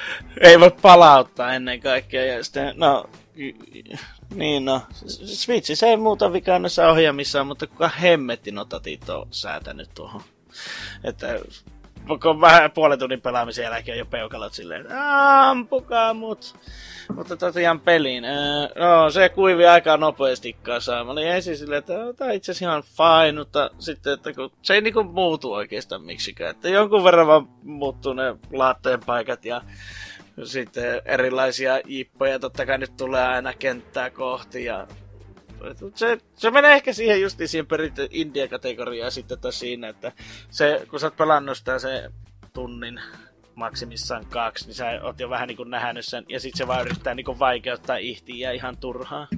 ei 0.40 0.60
voi 0.60 0.70
palauttaa 0.82 1.54
ennen 1.54 1.80
kaikkea, 1.80 2.24
ja 2.24 2.44
sitten, 2.44 2.72
no, 2.76 3.10
niin 4.34 4.64
no, 4.64 4.82
Switch 5.24 5.74
se 5.74 5.86
ei 5.86 5.96
muuta 5.96 6.32
vikaa 6.32 6.58
noissa 6.58 6.88
ohjaamissa, 6.90 7.44
mutta 7.44 7.66
kuka 7.66 7.88
hemmetti 7.88 8.50
notatit 8.52 9.08
on 9.08 9.26
säätänyt 9.30 9.88
tuohon. 9.94 10.22
Että 11.04 11.38
kun 12.22 12.40
vähän 12.40 12.70
puolen 12.70 12.98
tunnin 12.98 13.20
pelaamisen 13.20 13.62
jälkeen 13.62 13.98
jo 13.98 14.06
peukalot 14.06 14.52
silleen, 14.52 14.92
"Aa, 14.92 15.50
ampukaa 15.50 16.14
mut. 16.14 16.54
Mutta 17.16 17.36
tosiaan 17.36 17.80
peliin. 17.80 18.24
Öö, 18.24 18.68
no, 18.78 19.10
se 19.10 19.28
kuivi 19.28 19.66
aika 19.66 19.96
nopeasti 19.96 20.52
kasaan. 20.52 21.06
Mä 21.06 21.12
olin 21.12 21.26
ensin 21.28 21.56
silleen, 21.58 21.78
että 21.78 21.92
"No, 21.98 22.12
tää 22.12 22.28
on 22.28 22.34
itse 22.34 22.52
ihan 22.62 22.82
fine, 22.82 23.38
mutta 23.38 23.70
sitten, 23.78 24.12
että 24.12 24.32
kun 24.32 24.52
se 24.62 24.74
ei 24.74 24.80
niinku 24.80 25.02
muutu 25.04 25.52
oikeastaan 25.52 26.02
miksikään. 26.02 26.50
Että 26.50 26.68
jonkun 26.68 27.04
verran 27.04 27.26
vaan 27.26 27.48
muuttuu 27.62 28.12
ne 28.12 28.36
laatteen 28.52 29.00
paikat 29.06 29.44
ja 29.44 29.62
sitten 30.44 31.02
erilaisia 31.04 31.80
jippoja 31.84 32.38
totta 32.38 32.66
kai 32.66 32.78
nyt 32.78 32.96
tulee 32.96 33.26
aina 33.26 33.54
kenttää 33.54 34.10
kohti 34.10 34.64
ja 34.64 34.86
se, 35.94 36.18
se 36.34 36.50
menee 36.50 36.72
ehkä 36.72 36.92
siihen 36.92 37.20
justiin 37.20 37.48
siihen 37.48 37.66
perintö 37.66 38.08
India-kategoriaan 38.10 39.12
sitten 39.12 39.40
taas 39.40 39.60
siinä, 39.60 39.88
että 39.88 40.12
se, 40.50 40.86
kun 40.90 41.00
sä 41.00 41.06
oot 41.06 41.16
pelannut 41.16 41.56
sitä 41.56 41.78
se 41.78 42.10
tunnin 42.52 43.00
maksimissaan 43.54 44.26
kaksi, 44.26 44.66
niin 44.66 44.74
sä 44.74 45.00
oot 45.02 45.20
jo 45.20 45.30
vähän 45.30 45.48
niin 45.48 45.70
nähnyt 45.70 46.04
sen, 46.04 46.24
ja 46.28 46.40
sit 46.40 46.54
se 46.54 46.66
vaan 46.66 46.80
yrittää 46.86 47.14
niin 47.14 47.38
vaikeuttaa 47.38 47.96
ihtiä 47.96 48.52
ihan 48.52 48.76
turhaan. 48.76 49.28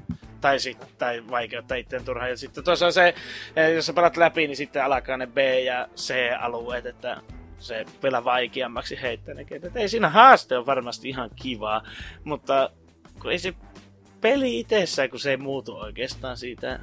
Tai, 0.41 0.59
sit, 0.59 0.99
tai 0.99 1.23
vaikeuttaa 1.31 1.77
itseään 1.77 2.05
turhaan. 2.05 2.31
Ja 2.31 2.37
sitten 2.37 2.65
tuossa 2.65 2.87
on 2.87 2.93
se, 2.93 3.15
eh, 3.57 3.75
jos 3.75 3.87
sä 3.87 3.93
pelat 3.93 4.17
läpi, 4.17 4.47
niin 4.47 4.57
sitten 4.57 4.85
alkaa 4.85 5.17
ne 5.17 5.27
B- 5.27 5.65
ja 5.65 5.89
C-alueet, 5.97 6.87
että 6.87 7.21
se 7.63 7.85
vielä 8.03 8.25
vaikeammaksi 8.25 9.03
heittää 9.03 9.35
ne 9.35 9.45
kentät. 9.45 9.77
Ei 9.77 9.89
siinä 9.89 10.09
haaste 10.09 10.59
on 10.59 10.67
varmasti 10.67 11.09
ihan 11.09 11.31
kivaa, 11.37 11.83
mutta 12.25 12.71
kun 13.21 13.33
ei 13.33 13.39
se 13.39 13.55
peli 14.21 14.61
itsessään, 14.61 15.11
kun 15.11 15.21
se 15.21 15.31
ei 15.31 15.37
muutu 15.37 15.77
oikeastaan 15.77 16.37
siitä 16.37 16.81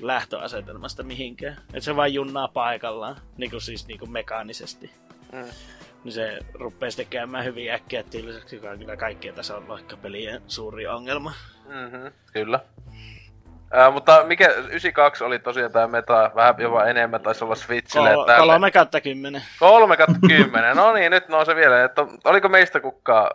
lähtöasetelmasta 0.00 1.02
mihinkään. 1.02 1.56
Että 1.66 1.80
se 1.80 1.96
vaan 1.96 2.14
junnaa 2.14 2.48
paikallaan, 2.48 3.16
niin 3.36 3.50
kuin 3.50 3.60
siis 3.60 3.86
niin 3.86 3.98
kuin 3.98 4.12
mekaanisesti. 4.12 4.90
Mm. 5.32 5.44
Niin 6.04 6.12
se 6.12 6.38
rupeaa 6.54 6.90
sitten 6.90 7.06
käymään 7.06 7.44
hyvin 7.44 7.72
äkkiä 7.72 8.02
tylsäksi, 8.02 8.56
joka 8.56 8.70
on 8.70 8.78
kyllä 8.78 8.96
kaikkien 8.96 9.34
tason 9.34 9.68
vaikka 9.68 9.96
pelien 9.96 10.42
suuri 10.46 10.86
ongelma. 10.86 11.32
Mm-hmm, 11.64 12.12
kyllä. 12.32 12.60
Ää, 13.70 13.90
mutta 13.90 14.24
mikä, 14.26 14.48
92 14.48 15.24
oli 15.24 15.38
tosiaan 15.38 15.72
tää 15.72 15.86
meta, 15.86 16.30
vähän 16.34 16.54
jopa 16.58 16.84
enemmän 16.84 17.20
taisi 17.20 17.44
olla 17.44 17.54
Switchille. 17.54 18.14
Kol- 18.14 18.20
että 18.20 18.36
kolme 18.36 18.70
kautta 18.70 19.00
kymmenen. 19.00 19.42
Kolme 19.58 19.96
kautta 19.96 20.18
kymmenen. 20.28 20.76
No 20.76 20.92
niin, 20.92 21.10
nyt 21.10 21.28
nousee 21.28 21.56
vielä, 21.56 21.84
että 21.84 22.06
oliko 22.24 22.48
meistä 22.48 22.80
kukaan 22.80 23.30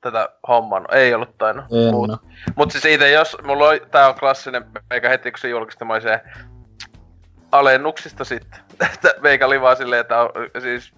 tätä 0.00 0.28
hommannut? 0.48 0.94
Ei 0.94 1.14
ollut 1.14 1.38
tainnut. 1.38 1.64
En 1.64 2.18
Mut, 2.56 2.70
siis 2.70 2.84
itse 2.84 3.10
jos, 3.10 3.36
mulla 3.42 3.68
oli, 3.68 3.82
tää 3.90 4.08
on 4.08 4.14
klassinen, 4.14 4.64
meikä 4.90 5.08
heti 5.08 5.30
kun 5.30 5.38
se 5.38 5.48
julkaistiin, 5.48 5.88
mä 5.88 6.00
se 6.00 6.20
alennuksista 7.52 8.24
sitten. 8.24 8.60
Että 8.94 9.14
meikä 9.20 9.46
oli 9.46 9.60
vaan 9.60 9.76
silleen, 9.76 10.00
että 10.00 10.20
on, 10.20 10.30
siis 10.58 10.94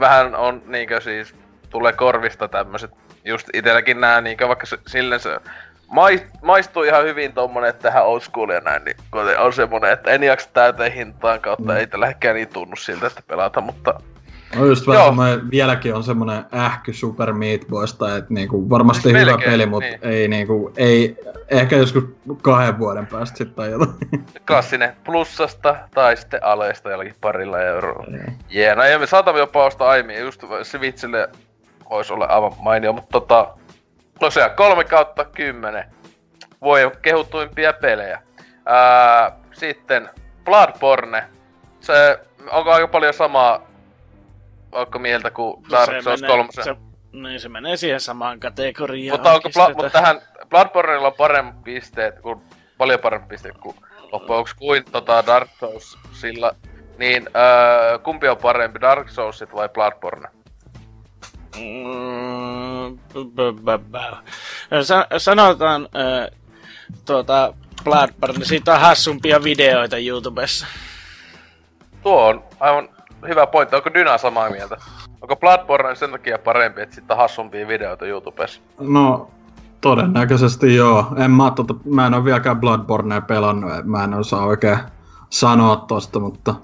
vähän 0.00 0.34
on 0.34 0.62
niinkö 0.66 1.00
siis, 1.00 1.34
tulee 1.70 1.92
korvista 1.92 2.48
tämmöset, 2.48 2.90
just 3.24 3.48
itelläkin 3.52 4.00
nää 4.00 4.20
niinkö, 4.20 4.48
vaikka 4.48 4.66
se, 4.66 4.78
silleen 4.86 5.20
se 5.20 5.40
mais, 5.92 6.22
maistuu 6.42 6.82
ihan 6.82 7.04
hyvin 7.04 7.32
tommonen, 7.32 7.70
että 7.70 7.82
tehdään 7.82 8.06
old 8.06 8.20
school 8.20 8.50
ja 8.50 8.60
näin, 8.60 8.84
niin 8.84 8.96
kun 9.10 9.22
on 9.38 9.52
semmonen, 9.52 9.92
että 9.92 10.10
en 10.10 10.22
jaksa 10.22 10.48
täyteen 10.52 10.92
hintaan 10.92 11.40
kautta, 11.40 11.72
Mm. 11.72 11.78
ei 11.78 11.86
tälläkään 11.86 12.36
niin 12.36 12.48
tunnu 12.48 12.76
siltä, 12.76 13.06
että 13.06 13.22
pelata, 13.26 13.60
mutta 13.60 14.00
No 14.56 14.66
just 14.66 14.86
vähän 14.86 15.00
Joo. 15.00 15.08
semmoinen, 15.08 15.50
vieläkin 15.50 15.94
on 15.94 16.04
semmoinen 16.04 16.44
ähky 16.54 16.92
Super 16.92 17.32
Meat 17.32 17.60
Boysta, 17.70 18.16
että 18.16 18.34
niinku, 18.34 18.70
varmasti 18.70 19.02
Siis 19.02 19.14
hyvä 19.14 19.24
melkein, 19.24 19.50
peli, 19.50 19.66
mutta 19.66 19.88
niin. 19.88 19.98
ei 20.02 20.28
niinku, 20.28 20.72
ei, 20.76 21.16
ehkä 21.50 21.76
joskus 21.76 22.04
kahden 22.42 22.78
vuoden 22.78 23.06
päästä 23.06 23.36
sitten 23.38 23.56
tai 23.56 23.70
jotain. 23.70 23.94
klassinen 24.46 24.96
plussasta 25.04 25.76
tai 25.94 26.16
sitten 26.16 26.44
aleista 26.44 26.90
jollakin 26.90 27.14
parilla 27.20 27.60
euroa. 27.60 28.04
Jee, 28.50 28.74
no 28.74 28.82
ei 28.82 28.98
me 28.98 29.06
saatamme 29.06 29.38
jopa 29.40 29.64
ostaa 29.64 29.88
aiemmin, 29.88 30.20
just 30.20 30.44
Switchille 30.62 31.28
voisi 31.90 32.12
olla 32.12 32.24
aivan 32.24 32.52
mainio, 32.58 32.92
mutta 32.92 33.12
tota, 33.12 33.48
tosiaan 34.22 34.50
3 34.56 34.84
kautta 34.84 35.24
10 35.24 35.84
voi 36.60 36.90
kehuttuimpia 37.02 37.72
pelejä. 37.72 38.22
Ää, 38.66 39.32
sitten 39.52 40.10
Bloodborne, 40.44 41.24
se, 41.80 42.20
onko 42.50 42.72
aika 42.72 42.88
paljon 42.88 43.14
samaa, 43.14 43.66
onko 44.72 44.98
mieltä 44.98 45.30
kuin 45.30 45.64
Dark 45.70 46.02
Souls 46.02 46.22
3? 46.22 46.48
Se, 46.52 46.76
niin 47.12 47.40
se 47.40 47.48
menee 47.48 47.76
siihen 47.76 48.00
samaan 48.00 48.40
kategoriaan. 48.40 49.18
Mutta, 49.18 49.32
onko 49.32 49.48
Bla- 49.48 49.74
mutta 49.74 49.90
tähän 49.90 50.20
Bloodborneilla 50.48 51.06
on 51.06 51.14
parempi 51.14 51.58
pisteet, 51.64 52.20
kuin, 52.20 52.40
paljon 52.78 53.00
parempi 53.00 53.28
pisteet 53.28 53.58
kuin 53.58 53.76
loppujen 54.12 54.44
kuin 54.58 54.84
tota 54.92 55.26
Dark 55.26 55.50
Souls 55.60 55.98
sillä. 56.12 56.52
Niin 56.98 57.28
öö, 57.36 57.98
kumpi 57.98 58.28
on 58.28 58.36
parempi, 58.36 58.80
Dark 58.80 59.08
Soulsit 59.08 59.54
vai 59.54 59.68
Bloodborne? 59.68 60.28
Mm, 61.56 62.98
sanotaan 65.18 65.88
äh, 65.96 66.38
tuota 67.06 67.54
Bloodborne, 67.84 68.44
siitä 68.44 68.74
on 68.74 68.80
hassumpia 68.80 69.44
videoita 69.44 69.96
YouTubessa. 69.98 70.66
Tuo 72.02 72.26
on 72.26 72.44
aivan 72.60 72.88
hyvä 73.28 73.46
pointti. 73.46 73.76
Onko 73.76 73.94
Dyna 73.94 74.18
samaa 74.18 74.50
mieltä? 74.50 74.76
Onko 75.20 75.36
Bloodborne 75.36 75.94
sen 75.94 76.10
takia 76.10 76.38
parempi, 76.38 76.80
että 76.82 76.94
sitten 76.94 77.14
on 77.14 77.18
hassumpia 77.18 77.68
videoita 77.68 78.06
YouTubessa? 78.06 78.60
No, 78.80 79.30
todennäköisesti 79.80 80.74
joo. 80.74 81.06
En 81.24 81.30
mä, 81.30 81.50
tota, 81.50 81.74
mä 81.84 82.06
en 82.06 82.14
ole 82.14 82.24
vieläkään 82.24 82.60
Bloodbornea 82.60 83.20
pelannut, 83.20 83.72
mä 83.84 84.04
en 84.04 84.14
osaa 84.14 84.44
oikein 84.44 84.78
sanoa 85.30 85.76
tosta, 85.76 86.20
mutta 86.20 86.54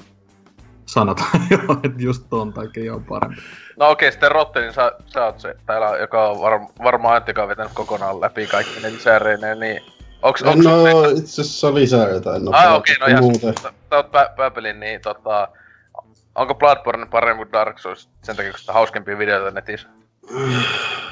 sanotaan 0.86 1.42
joo, 1.50 1.76
että 1.82 2.02
just 2.02 2.26
ton 2.30 2.52
takia 2.52 2.94
on 2.94 3.04
parempi. 3.04 3.42
No 3.78 3.90
okei, 3.90 4.08
okay, 4.08 4.12
sitten 4.12 4.30
Rotte, 4.30 4.60
niin 4.60 4.72
sä, 4.72 4.92
sä 5.06 5.24
oot 5.24 5.40
se 5.40 5.54
täällä, 5.66 5.96
joka 5.98 6.28
on 6.28 6.40
var, 6.40 6.60
varmaan 6.82 7.16
Antti 7.16 7.32
vetänyt 7.48 7.72
kokonaan 7.74 8.20
läpi 8.20 8.46
kaikki 8.46 8.80
ne 8.80 8.92
lisäreineen, 8.92 9.60
niin 9.60 9.82
Onks, 10.22 10.42
onks 10.42 10.64
no, 10.64 10.84
se... 10.84 11.10
itse 11.10 11.40
asiassa 11.40 11.74
lisää 11.74 12.08
jotain. 12.08 12.54
Ai 12.54 12.76
okei, 12.76 12.96
okay, 12.96 13.14
no 13.14 13.28
ihan 13.28 13.34
sä 13.62 13.72
oot 13.96 14.10
pä, 14.10 14.30
pääpelin, 14.36 14.80
niin 14.80 15.00
tota... 15.00 15.48
Onko 16.34 16.54
Bloodborne 16.54 17.06
parempi 17.06 17.44
kuin 17.44 17.52
Dark 17.52 17.78
Souls 17.78 18.08
sen 18.22 18.36
takia, 18.36 18.50
kun 18.50 18.60
sitä 18.60 18.72
hauskempia 18.72 19.18
videoita 19.18 19.50
netissä? 19.50 19.88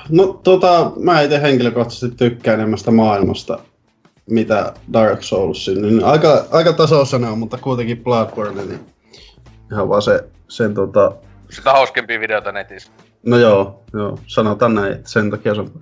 No 0.09 0.27
tota, 0.27 0.93
mä 0.97 1.21
itse 1.21 1.43
henkilökohtaisesti 1.43 2.17
tykkään 2.17 2.61
enemmästä 2.61 2.91
maailmasta, 2.91 3.59
mitä 4.31 4.73
Dark 4.93 5.23
Souls. 5.23 5.69
Niin 5.69 6.05
aika, 6.05 6.45
aika 6.51 6.73
tasoisena 6.73 7.31
on, 7.31 7.39
mutta 7.39 7.59
kuitenkin 7.59 8.05
Bloodborne, 8.05 8.65
niin 8.65 8.81
ihan 9.73 9.89
vaan 9.89 10.03
se, 10.03 10.25
sen 10.49 10.75
tota... 10.75 11.13
Sitä 11.51 11.73
hauskempia 11.73 12.21
videoita 12.21 12.53
netissä. 12.53 12.93
No 13.27 13.39
joo, 13.39 13.85
joo, 13.93 14.19
sanotaan 14.27 14.75
näin, 14.75 14.93
että 14.93 15.11
sen 15.11 15.31
takia 15.31 15.55
se 15.55 15.61
on... 15.61 15.73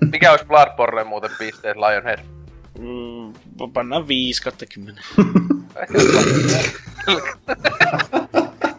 Mikä 0.12 0.30
olisi 0.30 0.46
Bloodborne 0.46 1.04
muuten 1.04 1.30
pisteet 1.38 1.76
Lionhead? 1.76 2.18
Mm, 2.78 3.32
pannaan 3.72 4.08
5 4.08 4.42
kautta 4.42 4.66
10. 4.74 5.04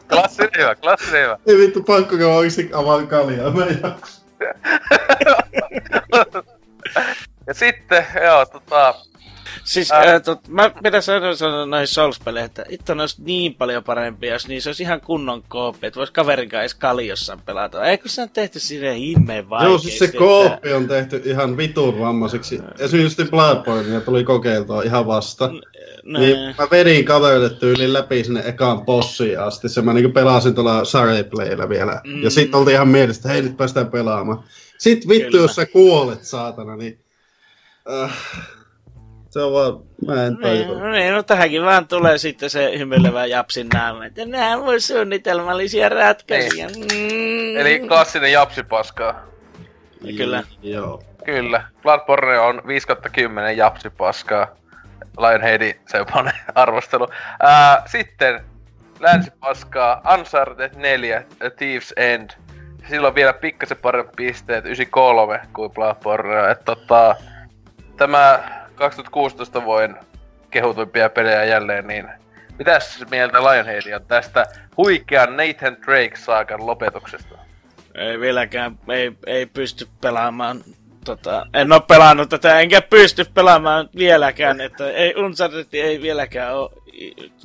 klassinen 0.10 0.52
hyvä, 0.58 0.76
klassinen 0.76 1.24
hyvä. 1.24 1.40
Ei 1.46 1.58
vittu, 1.58 1.84
pakko 1.84 2.18
kun 2.18 2.26
oikeesti 2.26 2.70
avaan 2.74 3.08
kaljaa, 3.08 3.52
mä 3.52 3.66
en 3.66 3.80
Ja 7.48 7.54
sitten, 7.54 8.06
joo, 8.24 8.46
tota, 8.46 8.96
Siis 9.68 9.92
äh. 9.92 10.08
Äh, 10.08 10.22
tot, 10.22 10.48
mä 10.48 10.72
pidän 10.84 11.02
sanoa, 11.02 11.36
sanoa 11.36 11.66
noihin 11.66 11.88
Souls-peleihin, 11.88 12.46
että 12.46 12.66
itse 12.70 12.92
on 12.92 13.00
olisi 13.00 13.22
niin 13.22 13.54
paljon 13.54 13.84
parempia, 13.84 14.34
jos 14.34 14.48
niissä 14.48 14.70
olisi 14.70 14.84
ihan 14.84 15.02
kunnon 15.02 15.44
kooppi, 15.48 15.88
että 15.88 15.98
voisi 15.98 16.14
kaverin 16.14 16.50
kanssa 16.50 16.62
edes 16.62 16.74
kaljossa 16.74 17.38
pelata. 17.46 17.86
Eikö 17.86 18.10
se 18.10 18.22
on 18.22 18.30
tehty 18.30 18.60
sinne 18.60 19.00
himmeen 19.00 19.50
vaikeasti? 19.50 19.72
Joo, 19.72 19.80
siis 19.80 20.00
se 20.00 20.18
kooppi 20.18 20.74
on 20.74 20.88
tehty 20.88 21.22
ihan 21.26 21.58
vitun 21.58 22.00
vammaiseksi. 22.00 22.60
Esimerkiksi 22.80 23.26
Bloodborne 23.26 24.02
tuli 24.02 24.24
kokeiltua 24.24 24.84
ihan 24.84 25.08
vasta. 25.08 25.50
No, 26.04 26.20
niin 26.20 26.56
mä 26.58 26.68
vedin 26.72 27.06
kaverille 27.06 27.50
tyyliin 27.50 27.94
läpi 27.94 28.24
sinne 28.24 28.44
ekaan 28.46 28.86
bossiin 28.86 29.40
asti. 29.40 29.70
Se 29.70 29.82
mä 29.82 29.94
niinku 29.94 30.12
pelasin 30.12 30.56
tuolla 30.56 30.86
Sareplayllä 30.86 31.70
vielä. 31.70 32.02
Mm. 32.04 32.24
Ja 32.24 32.30
sit 32.30 32.56
oltiin 32.56 32.76
ihan 32.76 32.88
mielessä, 32.88 33.20
että 33.20 33.30
hei 33.30 33.42
nyt 33.42 33.58
päästään 33.58 33.92
pelaamaan. 33.92 34.44
Sit 34.78 35.08
vittu, 35.08 35.32
Kyllä. 35.32 35.44
jos 35.44 35.56
sä 35.56 35.66
kuolet, 35.66 36.24
saatana, 36.24 36.76
niin... 36.76 37.00
Äh, 38.04 38.18
se 39.38 39.44
on 39.44 39.54
vaan, 39.54 39.80
mä 40.08 40.26
en 40.26 40.38
tajua. 40.38 40.80
No 40.80 40.92
niin, 40.92 41.14
no 41.14 41.24
tähänkin 41.24 41.66
vaan 41.66 41.88
tulee 41.88 42.18
sitten 42.18 42.50
se 42.50 42.78
hymyilevä 42.78 43.26
japsin 43.26 43.68
naama, 43.74 44.06
että 44.06 44.26
nämä 44.26 44.58
on 44.58 44.82
suunnitelmallisia 44.82 45.90
ratkaisuja. 45.90 46.68
Niin. 46.68 47.54
Mm. 47.54 47.58
Eli 47.58 47.80
klassinen 47.88 48.32
japsipaskaa. 48.32 49.24
Kyllä. 50.18 50.44
Joo. 50.62 51.04
Kyllä. 51.26 51.64
Bloodborne 51.82 52.40
on 52.40 52.62
5 52.68 52.88
10 53.12 53.58
japsipaskaa. 53.58 54.48
Lionheadin 55.18 55.76
semmonen 55.88 56.34
arvostelu. 56.56 57.08
Ää, 57.40 57.84
sitten 57.86 58.44
länsipaskaa 59.00 60.02
Uncharted 60.14 60.72
4 60.76 61.18
A 61.18 61.48
Thief's 61.48 61.94
End. 61.98 62.30
Silloin 62.90 63.16
vielä 63.16 63.34
pikkasen 63.34 63.78
parempi 63.78 64.14
pisteet 64.16 64.66
93 64.66 65.42
kuin 65.54 65.72
Bloodborne. 65.72 66.52
Et 66.52 66.66
tota, 66.66 67.16
tämä 67.98 68.57
2016 68.78 69.66
vuoden 69.66 69.96
kehutuimpia 70.52 71.10
pelejä 71.10 71.44
jälleen, 71.44 71.88
niin 71.88 72.08
mitäs 72.58 73.06
mieltä 73.12 73.44
Lionhead 73.44 73.94
on 73.96 74.06
tästä 74.08 74.46
huikean 74.78 75.38
Nathan 75.38 75.78
Drake-saakan 75.86 76.66
lopetuksesta? 76.66 77.38
Ei 77.96 78.20
vieläkään, 78.20 78.80
ei, 78.90 79.12
ei 79.26 79.46
pysty 79.46 79.88
pelaamaan 80.02 80.64
tota, 81.06 81.46
en 81.54 81.72
ole 81.72 81.82
pelannut 81.88 82.30
tätä, 82.30 82.60
enkä 82.60 82.82
pysty 82.82 83.26
pelaamaan 83.34 83.90
vieläkään, 83.98 84.62
että 84.62 84.92
ei, 84.92 85.16
Uncharted 85.16 85.66
ei 85.74 86.02
vieläkään 86.02 86.56
ole 86.56 86.70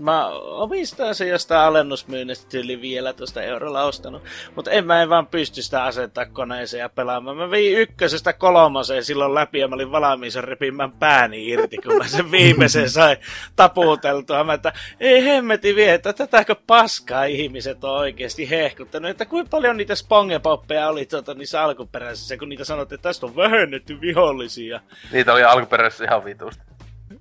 mä 0.00 0.28
omistan 0.40 1.14
se 1.14 1.28
jostain 1.28 1.60
alennusmyynnistä 1.60 2.58
yli 2.58 2.80
vielä 2.80 3.12
tuosta 3.12 3.42
eurolla 3.42 3.84
ostanut. 3.84 4.22
Mutta 4.56 4.70
en 4.70 4.86
mä 4.86 5.02
en 5.02 5.08
vaan 5.08 5.26
pysty 5.26 5.62
sitä 5.62 5.84
asettaa 5.84 6.26
koneeseen 6.26 6.80
ja 6.80 6.88
pelaamaan. 6.88 7.36
Mä 7.36 7.50
vein 7.50 7.78
ykkösestä 7.78 8.32
kolmoseen 8.32 9.04
silloin 9.04 9.34
läpi 9.34 9.58
ja 9.58 9.68
mä 9.68 9.74
olin 9.74 9.92
valmiin 9.92 10.32
repimään 10.40 10.92
pääni 10.92 11.48
irti, 11.48 11.76
kun 11.76 11.96
mä 11.96 12.08
sen 12.08 12.30
viimeisen 12.30 12.90
sain 12.90 13.16
taputeltua. 13.56 14.44
Mä 14.44 14.52
että 14.52 14.72
ei 15.00 15.24
hemmeti 15.24 15.74
vie, 15.74 15.94
että 15.94 16.12
tätäkö 16.12 16.56
paskaa 16.66 17.24
ihmiset 17.24 17.84
on 17.84 17.90
oikeasti 17.90 18.50
hehkuttanut. 18.50 19.10
Että 19.10 19.26
kuinka 19.26 19.48
paljon 19.50 19.76
niitä 19.76 19.94
spongepoppeja 19.94 20.88
oli 20.88 21.06
tuota, 21.06 21.34
niissä 21.34 21.62
alkuperäisissä, 21.62 22.36
kun 22.36 22.48
niitä 22.48 22.64
sanottiin, 22.64 22.96
että 22.96 23.08
tästä 23.08 23.26
on 23.26 23.36
vähennetty 23.36 24.00
vihollisia. 24.00 24.80
Niitä 25.12 25.32
oli 25.32 25.44
alkuperäisissä 25.44 26.04
ihan 26.04 26.24
vitusta. 26.24 26.71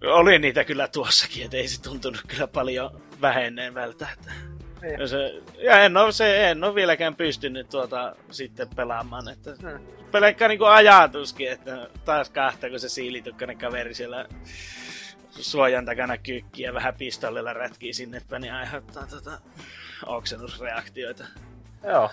Oli 0.03 0.39
niitä 0.39 0.63
kyllä 0.63 0.87
tuossakin, 0.87 1.45
että 1.45 1.57
ei 1.57 1.67
se 1.67 1.81
tuntunut 1.81 2.21
kyllä 2.27 2.47
paljon 2.47 3.01
vähenevältä. 3.21 4.07
Niin. 4.81 4.99
Ja, 4.99 5.07
se, 5.07 5.41
ja 5.57 5.79
en 5.83 5.97
ole, 5.97 6.11
se, 6.11 6.49
en 6.49 6.63
ole 6.63 6.75
vieläkään 6.75 7.15
pystynyt 7.15 7.69
tuota 7.69 8.15
sitten 8.31 8.67
pelaamaan. 8.75 9.29
Että 9.29 9.51
hmm. 9.61 9.87
Pelkkä 10.11 10.47
niinku 10.47 10.65
ajatuskin, 10.65 11.51
että 11.51 11.87
taas 12.05 12.29
kahta, 12.29 12.69
kun 12.69 12.79
se 12.79 12.89
siilitukkainen 12.89 13.57
kaveri 13.57 13.93
siellä 13.93 14.25
suojan 15.29 15.85
takana 15.85 16.17
kyykkiä 16.17 16.73
vähän 16.73 16.95
pistollilla 16.95 17.53
rätkii 17.53 17.93
sinne 17.93 18.21
päin, 18.29 18.41
niin 18.41 18.53
aiheuttaa 18.53 19.07
tota 19.07 19.31
oksennusreaktioita. 20.05 21.23
Joo. 21.83 22.11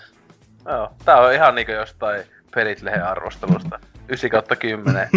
Joo. 0.65 0.93
Tää 1.05 1.17
on 1.17 1.33
ihan 1.33 1.55
niinku 1.55 1.71
jostain 1.71 2.23
pelit 2.55 2.81
lehen 2.81 3.05
arvostelusta. 3.05 3.79
9 4.09 4.29
kautta 4.29 4.55
10 4.55 5.09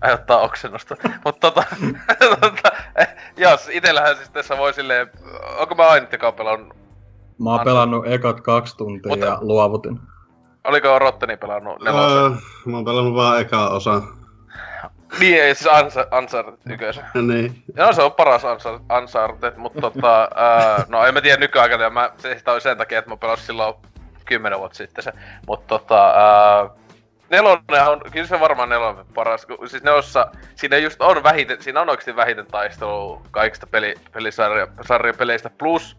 aiheuttaa 0.00 0.40
oksennusta. 0.40 0.96
Mutta 1.24 1.50
tota, 1.50 1.64
tota, 2.40 2.70
jos 3.36 3.68
itellähän 3.72 4.16
siis 4.16 4.30
tässä 4.30 4.58
voi 4.58 4.74
silleen, 4.74 5.10
onko 5.58 5.74
mä 5.74 5.88
ainut 5.88 6.12
joka 6.12 6.32
pelannut? 6.32 6.76
Mä 7.42 7.50
oon 7.50 7.60
pelannut 7.64 8.06
ekat 8.06 8.40
kaksi 8.40 8.76
tuntia 8.76 9.10
Mutta, 9.10 9.26
ja 9.26 9.38
luovutin. 9.40 10.00
Oliko 10.64 10.98
Rotteni 10.98 11.36
pelannut 11.36 11.82
nelosen? 11.82 12.18
Öö, 12.18 12.30
mä 12.64 12.76
oon 12.76 12.84
pelannut 12.84 13.14
vaan 13.14 13.40
eka 13.40 13.68
osa. 13.68 14.02
Niin, 15.20 15.42
ei 15.42 15.54
siis 15.54 15.70
Uncharted 16.18 16.72
yköisen. 16.72 17.04
niin. 17.14 17.62
No 17.76 17.92
se 17.92 18.02
on 18.02 18.12
paras 18.12 18.42
Uncharted, 18.98 19.52
mutta 19.56 19.80
tota, 19.80 20.22
öö, 20.22 20.84
no 20.88 21.06
en 21.06 21.14
mä 21.14 21.20
tiedä 21.20 21.40
nykyaikana, 21.40 21.90
mä, 21.90 22.10
se 22.18 22.42
oli 22.46 22.60
sen 22.60 22.78
takia, 22.78 22.98
että 22.98 23.10
mä 23.10 23.16
pelasin 23.16 23.46
silloin 23.46 23.74
10 24.24 24.58
vuotta 24.58 24.76
sitten 24.76 25.04
se. 25.04 25.12
Mutta 25.46 25.78
tota, 25.78 26.08
öö, 26.08 26.68
nelonen 27.32 27.88
on, 27.88 28.00
kyllä 28.12 28.26
se 28.26 28.40
varmaan 28.40 28.68
nelonen 28.68 29.06
paras, 29.14 29.46
kun 29.46 29.68
siis 29.68 29.82
nelossa, 29.82 30.26
siinä 30.54 30.76
just 30.76 31.00
on 31.00 31.22
vähiten, 31.22 31.62
siinä 31.62 31.80
on 31.80 31.90
oikeasti 31.90 32.16
vähiten 32.16 32.46
taistelu 32.46 33.22
kaikista 33.30 33.66
peli, 33.66 33.94
pelisarja, 34.12 35.14
peleistä, 35.18 35.50
plus 35.58 35.96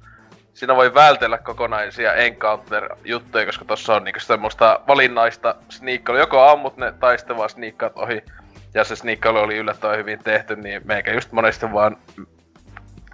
siinä 0.54 0.76
voi 0.76 0.94
vältellä 0.94 1.38
kokonaisia 1.38 2.14
encounter-juttuja, 2.14 3.46
koska 3.46 3.66
tossa 3.66 3.96
on 3.96 4.04
niinku 4.04 4.20
semmoista 4.20 4.80
valinnaista 4.88 5.56
sniikkailu. 5.70 6.20
Joko 6.20 6.50
ammut 6.50 6.78
ne 6.78 6.92
taistevaa 6.92 7.48
sniikkaat 7.48 7.98
ohi, 7.98 8.24
ja 8.74 8.84
se 8.84 8.96
sniikkailu 8.96 9.40
oli 9.40 9.58
yllättävän 9.58 9.98
hyvin 9.98 10.20
tehty, 10.24 10.56
niin 10.56 10.82
meikä 10.86 11.14
just 11.14 11.32
monesti 11.32 11.74
vaan 11.74 11.98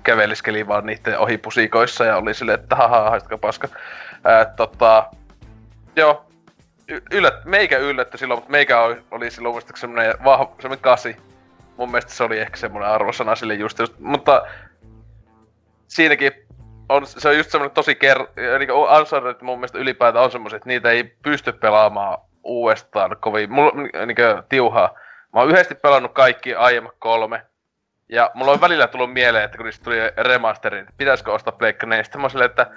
käveliskeli 0.03 0.67
vaan 0.67 0.85
niiden 0.85 1.19
ohi 1.19 1.37
pusikoissa 1.37 2.05
ja 2.05 2.17
oli 2.17 2.33
silleen, 2.33 2.59
että 2.59 2.75
haha, 2.75 3.09
haistaka 3.09 3.37
paska. 3.37 3.67
Ää, 4.23 4.45
tota, 4.45 5.11
joo, 5.95 6.28
yllät, 7.11 7.45
meikä 7.45 7.77
yllätty 7.77 8.17
silloin, 8.17 8.37
mutta 8.37 8.51
meikä 8.51 8.81
oli, 8.81 9.03
oli 9.11 9.31
silloin 9.31 9.53
muistaakseni 9.53 9.93
semmonen 9.93 10.23
vahva, 10.23 10.55
semmonen 10.59 10.83
kasi. 10.83 11.17
Mun 11.77 11.91
mielestä 11.91 12.11
se 12.11 12.23
oli 12.23 12.39
ehkä 12.39 12.57
semmonen 12.57 12.89
arvosana 12.89 13.35
sille 13.35 13.53
just, 13.53 13.79
just 13.79 13.99
mutta 13.99 14.47
siinäkin 15.87 16.31
on, 16.89 17.07
se 17.07 17.29
on 17.29 17.37
just 17.37 17.51
semmoinen 17.51 17.73
tosi 17.73 17.95
ker... 17.95 18.19
Niin 18.59 18.71
Uncharted 18.71 19.35
mun 19.41 19.57
mielestä 19.57 19.77
ylipäätään 19.77 20.25
on 20.25 20.31
semmoiset, 20.31 20.57
että 20.57 20.67
niitä 20.67 20.91
ei 20.91 21.03
pysty 21.03 21.51
pelaamaan 21.51 22.17
uudestaan 22.43 23.17
kovin 23.19 23.51
mulla, 23.51 23.71
niin 24.05 24.15
tiuhaa. 24.49 24.99
Mä 25.33 25.39
oon 25.39 25.49
yhdesti 25.49 25.75
pelannut 25.75 26.13
kaikki 26.13 26.55
aiemmat 26.55 26.95
kolme. 26.99 27.41
Ja 28.09 28.31
mulla 28.33 28.51
on 28.51 28.61
välillä 28.61 28.87
tullut 28.87 29.13
mieleen, 29.13 29.45
että 29.45 29.57
kun 29.57 29.65
niistä 29.65 29.83
tuli 29.83 29.97
remasterin, 30.17 30.87
pitäisikö 30.97 31.33
ostaa 31.33 31.53
Pleikka 31.53 31.87
4. 31.87 32.03
Sitten 32.03 32.21
mä 32.21 32.29
silleen, 32.29 32.49
että 32.49 32.67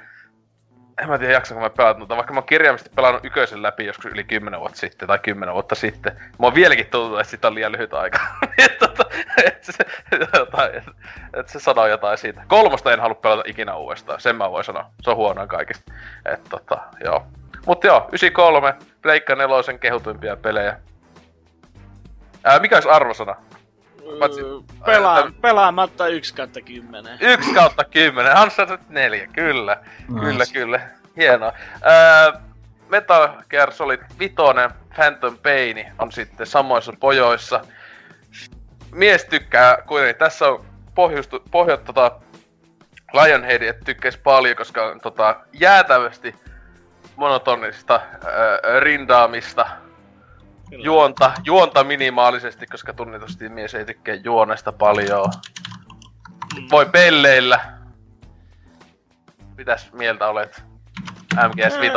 en 1.02 1.08
mä 1.08 1.18
tiedä 1.18 1.32
jaksanko 1.32 1.62
mä 1.62 1.70
pelata, 1.70 1.98
mutta 1.98 2.16
vaikka 2.16 2.32
mä 2.32 2.38
oon 2.38 2.46
kirjaimisesti 2.46 2.90
pelannut 2.94 3.24
yköisen 3.24 3.62
läpi 3.62 3.86
joskus 3.86 4.06
yli 4.06 4.24
10 4.24 4.60
vuotta 4.60 4.78
sitten 4.78 5.08
tai 5.08 5.18
10 5.18 5.54
vuotta 5.54 5.74
sitten, 5.74 6.12
mä 6.16 6.46
oon 6.46 6.54
vieläkin 6.54 6.86
tuntunut, 6.86 7.20
että 7.20 7.30
sitä 7.30 7.48
on 7.48 7.54
liian 7.54 7.72
lyhyt 7.72 7.94
aika. 7.94 8.18
että 8.58 8.86
tota, 8.86 9.04
et 9.44 9.64
se, 9.64 9.84
et, 10.72 10.84
et 11.34 11.48
se 11.48 11.60
sanoo 11.60 11.86
jotain 11.86 12.18
siitä. 12.18 12.44
Kolmosta 12.48 12.92
en 12.92 13.00
halua 13.00 13.14
pelata 13.14 13.42
ikinä 13.46 13.76
uudestaan, 13.76 14.20
sen 14.20 14.36
mä 14.36 14.50
voin 14.50 14.64
sanoa. 14.64 14.90
Se 15.02 15.10
on 15.10 15.16
huonoa 15.16 15.46
kaikista. 15.46 15.92
Et 16.24 16.44
tota, 16.48 16.80
joo. 17.04 17.26
Mut 17.66 17.84
joo, 17.84 18.08
93, 18.08 18.74
Pleikka 19.02 19.34
nelosen 19.34 19.78
kehutuimpia 19.78 20.36
pelejä. 20.36 20.76
Ää, 22.44 22.58
mikä 22.58 22.76
olisi 22.76 22.88
arvosana? 22.88 23.36
Paitsi, 24.18 24.40
Pelaa, 24.86 25.30
pelaamatta 25.40 26.08
1 26.08 26.34
kautta 26.34 26.60
10. 26.60 27.18
1 27.20 27.54
kautta 27.54 27.84
10, 27.84 28.32
Uncharted 28.42 28.78
4, 28.88 29.26
kyllä. 29.26 29.82
Nice. 30.08 30.20
Kyllä, 30.20 30.44
kyllä. 30.52 30.80
Hienoa. 31.16 31.52
Öö, 31.86 32.40
Metal 32.88 33.28
Gear 33.50 33.72
Solid 33.72 34.00
5, 34.18 34.34
Phantom 34.94 35.38
Pain 35.38 35.92
on 35.98 36.12
sitten 36.12 36.46
samoissa 36.46 36.92
pojoissa. 37.00 37.64
Mies 38.92 39.24
tykkää 39.24 39.76
kuitenkin, 39.86 40.18
tässä 40.18 40.48
on 40.48 40.64
pohjustu, 40.94 41.42
pohjat 41.50 41.84
tota 41.84 42.20
Lionhead, 43.12 43.62
että 43.62 43.84
tykkäisi 43.84 44.18
paljon, 44.18 44.56
koska 44.56 44.86
on 44.86 45.00
tota, 45.00 45.36
jäätävästi 45.52 46.34
monotonista 47.16 48.00
öö, 48.24 48.80
rindaamista 48.80 49.66
Kyllä. 50.72 50.84
Juonta, 50.84 51.32
juonta 51.44 51.84
minimaalisesti, 51.84 52.66
koska 52.66 52.92
tunnitusti 52.92 53.48
mies 53.48 53.74
ei 53.74 53.84
tykkää 53.84 54.14
juonesta 54.14 54.72
paljon. 54.72 55.30
Mm. 56.56 56.68
Voi 56.70 56.86
pelleillä. 56.86 57.60
Mitäs 59.56 59.92
mieltä 59.92 60.28
olet 60.28 60.62
MGS 61.34 61.80
5? 61.80 61.94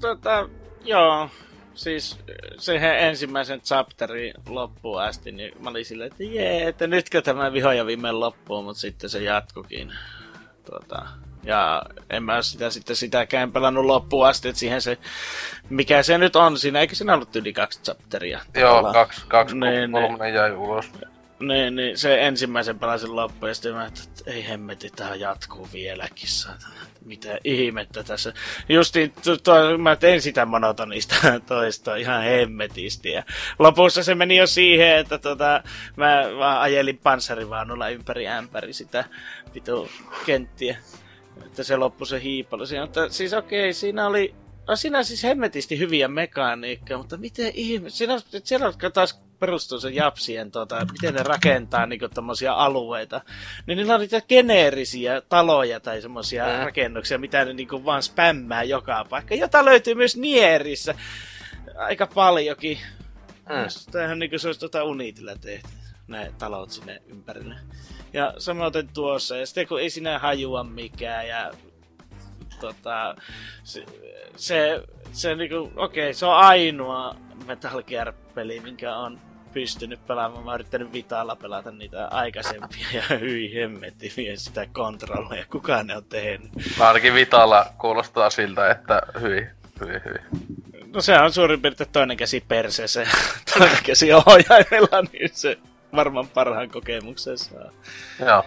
Tota, 0.00 0.48
joo. 0.84 1.30
Siis 1.74 2.18
siihen 2.58 2.98
ensimmäisen 2.98 3.60
chapterin 3.60 4.34
loppuun 4.48 5.02
asti, 5.02 5.32
niin 5.32 5.52
mä 5.62 5.70
olin 5.70 5.84
silleen, 5.84 6.10
että 6.10 6.24
jee, 6.24 6.68
että 6.68 6.86
nytkö 6.86 7.22
tämä 7.22 7.52
viho 7.52 7.72
ja 7.72 7.86
viimein 7.86 8.20
loppuu, 8.20 8.62
mutta 8.62 8.80
sitten 8.80 9.10
se 9.10 9.22
jatkukin. 9.22 9.92
Tota, 10.70 11.06
ja 11.44 11.82
en 12.10 12.22
mä 12.22 12.42
sitä 12.42 12.70
sitten 12.70 12.96
sitäkään 12.96 13.52
pelannut 13.52 13.84
loppuun 13.84 14.26
asti, 14.26 14.48
että 14.48 14.58
siihen 14.58 14.82
se, 14.82 14.98
mikä 15.70 16.02
se 16.02 16.18
nyt 16.18 16.36
on, 16.36 16.58
siinä 16.58 16.80
eikö 16.80 16.94
siinä 16.94 17.14
ollut 17.14 17.36
yli 17.36 17.52
kaksi 17.52 17.82
chapteria? 17.82 18.40
Joo, 18.54 18.92
kaksi, 18.92 19.22
kaksi 19.28 19.56
niin, 19.56 19.92
kolmonen 19.92 20.18
niin. 20.20 20.34
jäi 20.34 20.52
ulos. 20.52 20.90
Niin, 21.40 21.76
niin 21.76 21.98
se 21.98 22.26
ensimmäisen 22.26 22.78
pelasin 22.78 23.16
loppuun 23.16 23.50
ja 23.50 23.54
sitten 23.54 23.74
mä 23.74 23.86
että 23.86 24.02
ei 24.26 24.48
hemmeti, 24.48 24.90
tää 24.90 25.14
jatkuu 25.14 25.68
vieläkin, 25.72 26.28
saatana. 26.28 26.74
Mitä 27.04 27.38
ihmettä 27.44 28.04
tässä. 28.04 28.32
Justiin, 28.68 29.12
to, 29.24 29.36
to, 29.36 29.78
mä 29.78 29.96
tein 29.96 30.22
sitä 30.22 30.46
monotonista 30.46 31.14
toista 31.46 31.96
ihan 31.96 32.22
hemmetisti. 32.22 33.10
Ja 33.10 33.22
lopussa 33.58 34.02
se 34.02 34.14
meni 34.14 34.36
jo 34.36 34.46
siihen, 34.46 34.96
että 34.96 35.18
tota, 35.18 35.62
mä 35.96 36.24
vaan 36.38 36.60
ajelin 36.60 36.98
panssarivaunulla 37.02 37.88
ympäri 37.88 38.28
ämpäri 38.28 38.72
sitä 38.72 39.04
vitu 39.54 39.88
kenttiä 40.26 40.76
että 41.46 41.62
se 41.62 41.76
loppui 41.76 42.06
se 42.06 42.22
hiipailu 42.22 42.66
siinä. 42.66 42.84
Mutta 42.84 43.08
siis 43.08 43.32
okei, 43.32 43.60
okay, 43.60 43.72
siinä 43.72 44.06
oli 44.06 44.34
No 44.68 44.76
siinä 44.76 45.02
siis 45.02 45.24
hemmetisti 45.24 45.78
hyviä 45.78 46.08
mekaniikkaa, 46.08 46.98
mutta 46.98 47.16
miten 47.16 47.52
ihme... 47.54 47.90
Siinä, 47.90 48.18
siellä 48.44 48.72
taas 48.92 49.20
perustuu 49.38 49.80
se 49.80 49.90
Japsien, 49.90 50.50
tota, 50.50 50.86
miten 50.92 51.14
ne 51.14 51.22
rakentaa 51.22 51.86
niinku 51.86 52.08
tommosia 52.08 52.52
alueita. 52.52 53.20
Niin 53.66 53.76
niillä 53.76 53.94
on 53.94 54.00
niitä 54.00 54.20
geneerisiä 54.20 55.20
taloja 55.20 55.80
tai 55.80 56.02
semmosia 56.02 56.44
mm. 56.44 56.64
rakennuksia, 56.64 57.18
mitä 57.18 57.44
ne 57.44 57.52
niinku 57.52 57.84
vaan 57.84 58.02
spämmää 58.02 58.62
joka 58.62 59.06
paikka. 59.10 59.34
Jota 59.34 59.64
löytyy 59.64 59.94
myös 59.94 60.16
Nierissä 60.16 60.94
aika 61.76 62.06
paljonkin. 62.06 62.78
Mm. 63.28 63.90
Tämähän 63.92 64.18
niinku 64.18 64.38
se 64.38 64.48
olisi 64.48 64.60
tota 64.60 64.84
Unitilla 64.84 65.36
tehty, 65.36 65.68
ne 66.08 66.32
talot 66.38 66.70
sinne 66.70 67.02
ympärille. 67.06 67.54
Ja 68.14 68.34
samoin 68.38 68.72
tuossa, 68.94 69.36
ja 69.36 69.46
sitten 69.46 69.68
kun 69.68 69.80
ei 69.80 69.90
sinä 69.90 70.18
hajua 70.18 70.64
mikään, 70.64 71.28
ja 71.28 71.50
tota, 72.60 73.14
se, 73.64 73.84
se, 74.36 74.82
se 75.12 75.34
niinku, 75.34 75.72
okei, 75.76 76.04
okay, 76.04 76.14
se 76.14 76.26
on 76.26 76.36
ainoa 76.36 77.16
Metal 77.46 77.82
Gear-peli, 77.82 78.60
minkä 78.60 78.96
on 78.96 79.20
pystynyt 79.52 80.06
pelaamaan. 80.06 80.44
Mä 80.44 80.50
oon 80.50 80.60
yrittänyt 80.60 80.92
Vitalla 80.92 81.36
pelata 81.36 81.70
niitä 81.70 82.06
aikaisempia 82.06 82.86
ja 82.92 83.18
hyi 83.18 83.54
hemmetti 83.54 84.12
vie 84.16 84.36
sitä 84.36 84.66
kontrollia. 84.72 85.46
Kukaan 85.50 85.86
ne 85.86 85.96
on 85.96 86.04
tehnyt? 86.04 86.50
Mä 86.78 86.88
ainakin 86.88 87.14
Vitalla 87.14 87.66
kuulostaa 87.78 88.30
siltä, 88.30 88.70
että 88.70 89.02
hyi, 89.20 89.46
hyi, 89.80 90.00
hyi. 90.04 90.42
No 90.94 91.00
se 91.00 91.18
on 91.18 91.32
suurin 91.32 91.62
piirtein 91.62 91.90
toinen 91.92 92.16
käsi 92.16 92.44
perseessä 92.48 93.06
toinen 93.58 93.78
käsi 93.82 94.12
ohjaimella, 94.12 95.02
niin 95.12 95.30
se 95.32 95.58
varmaan 95.96 96.28
parhaan 96.28 96.70
kokemuksen 96.70 97.38
saa. 97.38 97.70
Joo. 98.20 98.44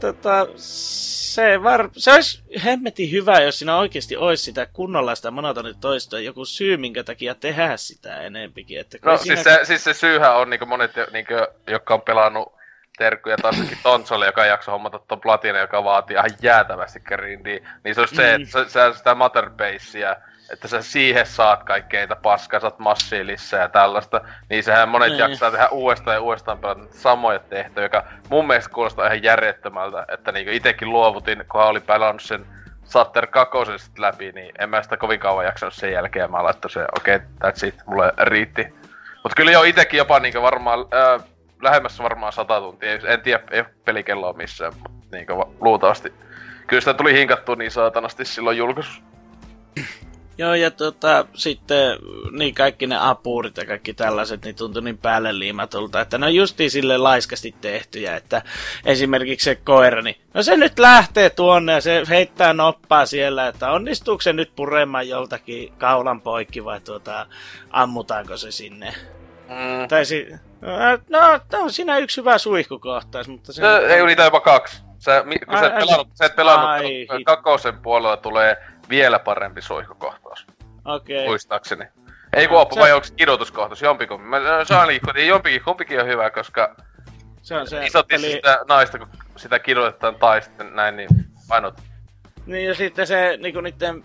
Tota, 0.00 0.46
se, 0.56 1.62
var, 1.62 1.88
se 1.96 2.12
olisi 2.12 2.42
hemmetin 2.64 3.10
hyvä, 3.10 3.40
jos 3.40 3.58
siinä 3.58 3.76
oikeasti 3.76 4.16
olisi 4.16 4.44
sitä 4.44 4.66
kunnollaista 4.72 5.30
monotonitoistoa, 5.30 6.20
joku 6.20 6.44
syy, 6.44 6.76
minkä 6.76 7.04
takia 7.04 7.34
tehdä 7.34 7.76
sitä 7.76 8.20
enempikin. 8.20 8.80
Että 8.80 8.98
no 9.02 9.16
siinä... 9.16 9.42
siis, 9.42 9.44
se, 9.44 9.60
siis 9.64 9.84
se 9.84 9.94
syyhän 9.94 10.36
on 10.36 10.50
niin 10.50 10.68
monet, 10.68 10.92
niin 11.12 11.26
kuin, 11.26 11.46
jotka 11.66 11.94
on 11.94 12.02
pelannut 12.02 12.52
terkkuja 12.98 13.36
taaskin 13.36 13.78
Tonsoli, 13.82 14.26
joka 14.26 14.46
jakso 14.46 14.72
hommata 14.72 14.98
tuon 14.98 15.20
platina, 15.20 15.58
joka 15.58 15.84
vaatii 15.84 16.14
ihan 16.14 16.30
jäätävästi 16.42 17.00
grindiä, 17.00 17.70
niin 17.84 17.94
se 17.94 18.00
olisi 18.00 18.14
mm. 18.14 18.16
se, 18.16 18.34
että 18.34 18.48
se, 18.48 18.68
se, 18.68 18.98
sitä 18.98 19.14
motherbasea 19.14 20.16
että 20.50 20.68
sä 20.68 20.82
siihen 20.82 21.26
saat 21.26 21.62
kaikkea 21.62 22.00
niitä 22.00 22.16
paskaa, 22.16 22.60
saat 22.60 22.78
massiilissa 22.78 23.56
ja 23.56 23.68
tällaista, 23.68 24.20
niin 24.50 24.64
sehän 24.64 24.88
monet 24.88 25.08
niin. 25.08 25.18
jaksaa 25.18 25.50
tehdä 25.50 25.68
uudestaan 25.68 26.14
ja 26.14 26.20
uudestaan 26.20 26.58
pelata 26.58 26.80
samoja 26.90 27.38
tehtäviä, 27.38 27.84
joka 27.84 28.04
mun 28.28 28.46
mielestä 28.46 28.74
kuulostaa 28.74 29.06
ihan 29.06 29.22
järjettömältä, 29.22 30.04
että 30.08 30.32
niinku 30.32 30.52
itekin 30.52 30.90
luovutin, 30.90 31.44
kun 31.50 31.60
oli 31.60 31.80
pelannut 31.80 32.22
sen 32.22 32.46
Satter 32.84 33.26
kakosen 33.26 33.78
läpi, 33.98 34.32
niin 34.32 34.54
en 34.58 34.70
mä 34.70 34.82
sitä 34.82 34.96
kovin 34.96 35.20
kauan 35.20 35.44
jaksanut 35.44 35.74
sen 35.74 35.92
jälkeen, 35.92 36.30
mä 36.30 36.44
laittoin 36.44 36.72
se, 36.72 36.84
okei, 36.96 37.16
okay, 37.16 37.28
that's 37.44 37.66
it, 37.66 37.74
mulle 37.86 38.12
riitti. 38.18 38.74
Mutta 39.22 39.36
kyllä 39.36 39.50
jo 39.50 39.62
itekin 39.62 39.98
jopa 39.98 40.20
niinku 40.20 40.42
varmaan, 40.42 40.78
äh, 40.80 41.24
lähemmässä 41.62 42.02
varmaan 42.02 42.32
sata 42.32 42.60
tuntia, 42.60 42.92
en 42.92 43.20
tiedä, 43.20 43.42
ei 43.50 43.64
pelikelloa 43.84 44.32
missään, 44.32 44.72
mutta 44.74 45.16
niinku 45.16 45.56
luultavasti. 45.60 46.12
Kyllä 46.66 46.80
sitä 46.80 46.94
tuli 46.94 47.14
hinkattua 47.14 47.56
niin 47.56 47.70
saatanasti 47.70 48.24
silloin 48.24 48.56
julkaisussa. 48.56 49.02
Joo, 50.40 50.54
ja 50.54 50.70
tota, 50.70 51.26
sitten 51.34 51.98
niin 52.32 52.54
kaikki 52.54 52.86
ne 52.86 52.96
apurit 53.00 53.56
ja 53.56 53.66
kaikki 53.66 53.94
tällaiset, 53.94 54.44
niin 54.44 54.56
tuntui 54.56 54.82
niin 54.82 54.98
päälle 54.98 55.38
liimatulta, 55.38 56.00
että 56.00 56.18
ne 56.18 56.26
on 56.26 56.34
justiin 56.34 56.70
sille 56.70 56.98
laiskasti 56.98 57.54
tehtyjä, 57.60 58.16
että 58.16 58.42
esimerkiksi 58.84 59.44
se 59.44 59.54
koira, 59.54 60.02
niin 60.02 60.16
no 60.34 60.42
se 60.42 60.56
nyt 60.56 60.78
lähtee 60.78 61.30
tuonne 61.30 61.72
ja 61.72 61.80
se 61.80 62.02
heittää 62.08 62.52
noppaa 62.52 63.06
siellä, 63.06 63.48
että 63.48 63.70
onnistuuko 63.70 64.22
se 64.22 64.32
nyt 64.32 64.56
puremaan 64.56 65.08
joltakin 65.08 65.72
kaulan 65.78 66.20
poikki 66.20 66.64
vai 66.64 66.80
tuota, 66.80 67.26
ammutaanko 67.70 68.36
se 68.36 68.50
sinne. 68.50 68.94
Mm. 69.48 69.88
Tai 69.88 70.04
si- 70.04 70.28
no, 70.60 70.70
no, 71.08 71.40
on 71.62 71.72
siinä 71.72 71.98
yksi 71.98 72.20
hyvä 72.20 72.38
suihkukohtaus, 72.38 73.28
mutta 73.28 73.52
se... 73.52 73.62
No, 73.62 73.76
ei, 73.76 74.06
niitä 74.06 74.24
jopa 74.24 74.40
kaksi. 74.40 74.82
Sä, 74.98 75.24
kun 75.48 75.58
sä 75.58 75.66
et 75.66 75.76
pelannut, 75.76 76.08
sä 76.14 76.24
et 76.24 76.36
pelannut 76.36 76.92
kakkosen 77.24 77.78
puolella 77.78 78.16
tulee 78.16 78.56
vielä 78.90 79.18
parempi 79.18 79.62
suihkukohtaus. 79.62 80.46
Okei. 80.84 81.16
Okay. 81.16 81.28
Muistaakseni. 81.28 81.84
Ei 82.32 82.48
kun 82.48 82.58
oppu, 82.58 82.74
se... 82.74 82.80
vai 82.80 82.92
onko 82.92 83.06
kidutuskohtaus? 83.16 83.82
Jompikumpi. 83.82 84.26
Mä, 84.26 84.38
se 84.64 84.74
on 84.74 84.86
liikkutin, 84.92 85.26
jompikin, 85.28 85.64
kumpikin 85.64 86.00
on 86.00 86.06
hyvä, 86.06 86.30
koska 86.30 86.76
se 87.42 87.56
on 87.56 87.66
se 87.66 87.86
isot 87.86 88.12
eli... 88.12 88.30
sitä 88.30 88.58
naista, 88.68 88.98
kun 88.98 89.08
sitä 89.36 89.58
kidutetaan 89.58 90.14
tai 90.14 90.42
sitten 90.42 90.76
näin, 90.76 90.96
niin 90.96 91.08
painot. 91.48 91.80
Niin 92.46 92.68
ja 92.68 92.74
sitten 92.74 93.06
se 93.06 93.38
niinku 93.42 93.60
niiden 93.60 94.02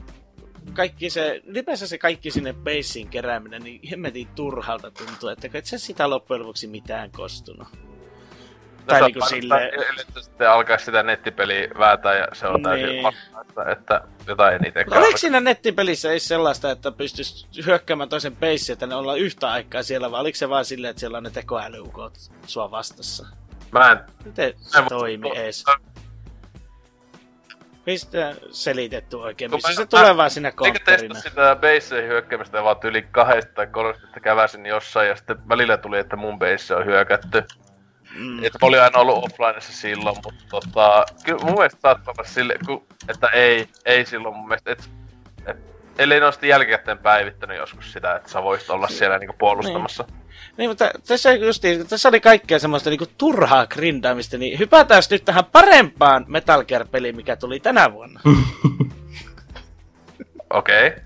kaikki 0.73 1.09
se, 1.09 1.41
ylipäänsä 1.45 1.87
se 1.87 1.97
kaikki 1.97 2.31
sinne 2.31 2.53
basein 2.53 3.07
kerääminen, 3.07 3.63
niin 3.63 3.79
hemmetin 3.89 4.27
turhalta 4.35 4.91
tuntuu, 4.91 5.29
että 5.29 5.49
et 5.53 5.65
se 5.65 5.77
sitä 5.77 6.09
loppujen 6.09 6.41
lopuksi 6.41 6.67
mitään 6.67 7.11
kostunut. 7.11 7.67
No 8.85 8.99
tai 8.99 9.01
niinku 9.01 9.25
silleen... 9.25 9.71
Että 10.01 10.21
sitten 10.21 10.49
alkaa 10.49 10.77
sitä 10.77 11.03
nettipeliä 11.03 11.67
väätää 11.79 12.17
ja 12.17 12.27
se 12.33 12.47
on 12.47 12.63
täysin 12.63 12.87
niin. 12.87 13.07
että, 13.41 13.71
että 13.71 14.01
jotain 14.27 14.53
ei 14.53 14.59
niitä 14.59 14.83
no, 14.83 14.97
Oliko 14.97 15.17
siinä 15.17 15.39
nettipelissä 15.39 16.11
ei 16.11 16.19
sellaista, 16.19 16.71
että 16.71 16.91
pystyisi 16.91 17.47
hyökkäämään 17.65 18.09
toisen 18.09 18.35
peissiä, 18.35 18.73
että 18.73 18.87
ne 18.87 18.95
ollaan 18.95 19.19
yhtä 19.19 19.51
aikaa 19.51 19.83
siellä, 19.83 20.11
vai 20.11 20.21
oliko 20.21 20.35
se 20.35 20.49
vaan 20.49 20.65
silleen, 20.65 20.89
että 20.89 20.99
siellä 20.99 21.17
on 21.17 21.23
ne 21.23 21.29
tekoälyukot 21.29 22.13
sua 22.45 22.71
vastassa? 22.71 23.27
Mä 23.71 23.91
en... 23.91 23.99
Miten 24.25 24.53
se 24.57 24.83
toimi 24.89 25.37
ees? 25.37 25.65
Mistä 27.85 28.35
selitetty 28.51 29.15
oikein? 29.15 29.51
Missä 29.51 29.69
mä- 29.69 29.75
se 29.75 29.85
tulee 29.85 30.17
vaan 30.17 30.29
sinä 30.29 30.47
Eikä 30.47 30.57
konttorina? 30.57 31.13
testa 31.13 31.29
sitä 31.29 31.55
baseen 31.55 32.07
hyökkäämistä 32.07 32.63
vaan 32.63 32.77
yli 32.83 33.01
kahdesta 33.11 33.53
tai 33.53 33.67
kolmesta, 33.67 34.07
että 34.07 34.19
käväsin 34.19 34.65
jossain 34.65 35.09
ja 35.09 35.15
sitten 35.15 35.49
välillä 35.49 35.77
tuli, 35.77 35.99
että 35.99 36.15
mun 36.15 36.39
base 36.39 36.75
on 36.75 36.85
hyökätty. 36.85 37.43
Mm. 38.15 38.43
Et 38.43 38.53
mä 38.61 38.67
olin 38.67 38.81
aina 38.81 38.99
ollut 38.99 39.23
offlineissa 39.23 39.73
silloin, 39.73 40.15
mutta 40.23 40.43
tota, 40.49 41.05
kyllä 41.23 41.39
mun 41.43 41.53
mielestä 41.53 41.81
saattaa 41.81 42.13
olla 42.17 42.29
sille, 42.29 42.55
ku, 42.65 42.85
että 43.09 43.27
ei, 43.27 43.67
ei 43.85 44.05
silloin 44.05 44.35
mun 44.35 44.47
mielestä, 44.47 44.71
et, 44.71 44.89
et, 45.45 45.57
ellei 45.97 46.19
ne 46.19 46.31
sitten 46.31 46.49
jälkikäteen 46.49 46.97
päivittänyt 46.97 47.57
joskus 47.57 47.93
sitä, 47.93 48.15
että 48.15 48.29
sä 48.29 48.43
voisit 48.43 48.69
olla 48.69 48.87
siellä 48.87 49.19
niinku 49.19 49.35
puolustamassa. 49.39 50.05
Niin, 50.57 50.69
mutta 50.69 50.91
tässä, 51.07 51.33
justiin, 51.33 51.87
tässä 51.87 52.09
oli 52.09 52.19
kaikkea 52.19 52.59
semmoista 52.59 52.89
niinku 52.89 53.07
turhaa 53.17 53.67
grindaamista, 53.67 54.37
niin 54.37 54.59
hypätään 54.59 55.03
nyt 55.09 55.25
tähän 55.25 55.45
parempaan 55.45 56.25
Metal 56.27 56.63
Gear-peliin, 56.63 57.15
mikä 57.15 57.35
tuli 57.35 57.59
tänä 57.59 57.93
vuonna. 57.93 58.19
Okei. 60.53 60.87
Okay. 60.87 60.99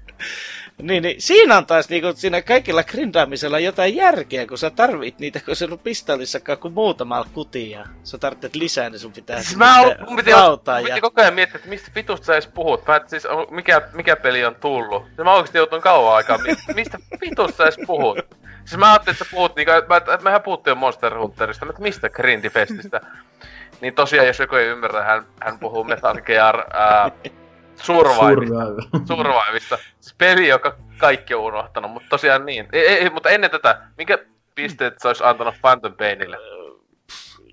Niin, 0.82 1.04
niin 1.04 1.22
siinä 1.22 1.58
on 1.58 1.66
taas 1.66 1.90
niinku, 1.90 2.14
siinä 2.16 2.42
kaikilla 2.42 2.84
grindaamisella 2.84 3.60
jotain 3.60 3.96
järkeä, 3.96 4.48
kun 4.48 4.58
sä 4.58 4.70
tarvit 4.70 5.20
niitä, 5.20 5.40
kun 5.46 5.56
sun 5.56 5.80
pistollissakaan 5.80 6.58
kuin 6.58 6.74
muutama 6.74 7.26
kuti 7.34 7.72
ja 7.72 7.86
sä 8.04 8.18
tarvitset 8.18 8.56
lisää, 8.56 8.90
niin 8.90 9.00
sun 9.00 9.14
pitää 9.14 9.42
Siis 9.42 9.58
mä 9.58 9.82
oon, 9.82 9.96
mun 10.08 10.16
piti, 10.16 10.32
mun 10.32 10.88
ja... 10.88 11.02
koko 11.02 11.22
ajan 11.22 11.34
miettiä, 11.34 11.56
että 11.56 11.70
mistä 11.70 11.92
vitusta 11.96 12.26
sä 12.26 12.34
edes 12.34 12.48
puhut. 12.48 12.88
Mä 12.88 13.02
siis, 13.08 13.26
on- 13.26 13.48
mikä, 13.50 13.82
mikä 13.94 14.16
peli 14.16 14.46
on 14.46 14.56
tullut. 14.56 15.04
Ja 15.18 15.24
mä 15.24 15.34
oikeesti 15.34 15.58
joutun 15.58 15.82
kauan 15.82 16.16
aikaa 16.16 16.38
miettimään, 16.38 16.76
mistä 16.82 16.98
vitusta 17.22 17.58
sä 17.58 17.64
edes 17.64 17.80
puhut. 17.88 18.18
Siis 18.66 18.80
mä 18.80 18.92
ajattelin, 18.92 19.16
että 19.16 19.26
sä 19.26 19.32
puhut 19.32 19.56
niinku, 19.56 19.72
että, 19.72 20.14
että 20.14 20.24
mehän 20.24 20.42
puhuttiin 20.42 20.72
jo 20.72 20.76
Monster 20.76 21.18
Hunterista, 21.18 21.66
mutta 21.66 21.82
mistä 21.82 22.10
Grindifestistä? 22.10 23.02
Niin 23.82 23.96
tosiaan, 23.96 24.28
jos 24.28 24.40
joku 24.40 24.56
ei 24.56 24.68
ymmärrä, 24.68 25.04
hän, 25.04 25.26
hän 25.42 25.60
puhuu 25.60 25.84
Metal 25.84 26.22
Gear 26.22 26.60
ää, 26.74 27.12
Survivista. 27.82 28.66
Survive. 28.66 29.06
Survivista. 29.08 29.78
Siis 30.00 30.16
peli, 30.18 30.48
joka 30.48 30.76
kaikki 30.98 31.34
on 31.34 31.42
unohtanut, 31.44 31.92
mutta 31.92 32.10
tosiaan 32.10 32.46
niin. 32.46 32.68
Ei, 32.74 32.86
ei, 32.88 33.10
mutta 33.10 33.30
ennen 33.30 33.52
tätä, 33.52 33.82
minkä 33.98 34.18
pisteet 34.56 35.00
sä 35.00 35.10
olisi 35.10 35.24
antanut 35.24 35.56
Phantom 35.62 35.94
Painille? 35.94 36.38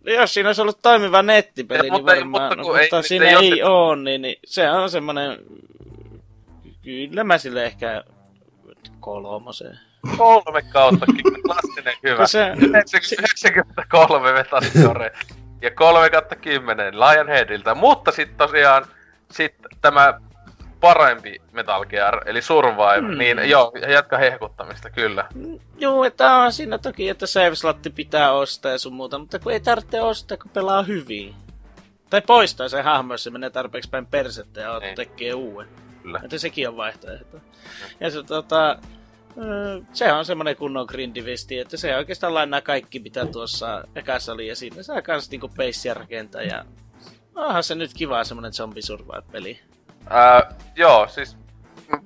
Jos 0.05 0.35
siinä 0.35 0.49
olisi 0.49 0.63
ollut 0.63 0.83
toimiva 0.83 1.23
nettipeli, 1.23 1.79
Ja, 1.79 1.83
niin 1.83 1.93
mutta 1.93 2.15
ei- 2.15 2.21
varmaan, 2.21 2.43
mutta 2.43 2.57
mutta, 2.57 2.71
kun 2.71 2.79
ei- 2.79 2.85
mutta 2.85 2.97
nyt 2.97 3.07
siinä 3.07 3.27
ei 3.27 3.37
ei, 3.37 3.63
ole- 3.63 3.71
ole, 3.73 3.97
niin, 3.97 4.23
niin 4.23 4.37
se 4.45 4.71
on 4.71 4.91
semmoinen... 4.91 5.39
Kyllä 6.85 7.25
mä 7.25 7.39
sille 7.39 7.65
ehkä 7.65 8.05
kolmosen. 9.01 9.79
Kolme 10.17 10.63
kautta, 10.63 11.07
klassinen 11.47 11.95
hyvä. 12.03 12.27
Se, 12.27 12.53
93 12.57 14.33
Metallicore 14.33 15.13
ja 15.63 15.71
3 15.71 16.11
kautta 16.11 16.37
10 16.37 17.01
Lionheadilta, 17.01 17.75
mutta 17.75 18.11
sitten 18.13 18.37
tosiaan 18.39 18.87
sit 19.31 19.55
tämä 19.81 20.21
parempi 20.81 21.43
Metal 21.53 21.85
Gear, 21.87 22.29
eli 22.29 22.43
Survive, 22.43 23.01
Hmm. 23.09 23.19
niin 23.19 23.51
joo, 23.51 23.73
jatka 23.89 24.19
hehkuttamista, 24.19 24.91
kyllä. 24.91 25.29
Joo, 25.79 26.05
että 26.05 26.35
on 26.37 26.53
siinä 26.53 26.79
toki, 26.79 27.09
että 27.09 27.27
save-slotti 27.27 27.91
pitää 27.95 28.33
ostaa 28.33 28.73
ja 28.73 28.79
sun 28.79 28.93
muuta, 28.93 29.19
mutta 29.19 29.39
kun 29.39 29.53
ei 29.53 29.61
tarvitse 29.61 30.01
ostaa, 30.01 30.37
kun 30.39 30.51
pelaa 30.51 30.83
hyvin. 30.83 31.35
Tai 32.11 32.23
poistaa 32.23 32.69
se 32.69 32.83
hahmo, 32.83 33.15
jos 33.15 33.25
se 33.25 33.31
menee 33.31 33.51
tarpeeksi 33.51 33.91
päin 33.91 34.07
persettä 34.07 34.61
ja 34.61 34.79
Niin. 34.79 34.95
tekee 34.95 35.35
uuden. 35.35 35.69
Kyllä. 36.03 36.21
Että 36.25 36.39
sekin 36.39 36.69
on 36.69 36.77
vaihtoehto. 36.77 37.41
Ja 38.01 38.11
se 38.11 38.23
tota... 38.23 38.79
Se 39.93 40.13
on 40.13 40.25
semmonen 40.25 40.57
kunnon 40.57 40.87
grindivisti, 40.89 41.59
että 41.59 41.77
se 41.77 41.97
oikeastaan 41.97 42.35
lainaa 42.35 42.61
kaikki, 42.61 42.99
mitä 42.99 43.27
tuossa 43.27 43.85
ekassa 43.97 44.33
oli, 44.33 44.47
ja 44.49 44.57
siinä 44.57 44.83
saa 44.83 45.03
kans 45.03 45.31
niinku 45.31 45.51
peissiä 45.57 45.95
rakentaa, 45.95 46.43
ja 46.43 46.65
onhan 47.37 47.63
se 47.63 47.75
nyt 47.75 47.95
kiva 47.95 48.25
semmonen 48.25 48.53
zombie 48.53 48.83
survive-peli. 48.83 49.61
Ää, 50.11 50.53
joo, 50.77 51.09
siis 51.09 51.37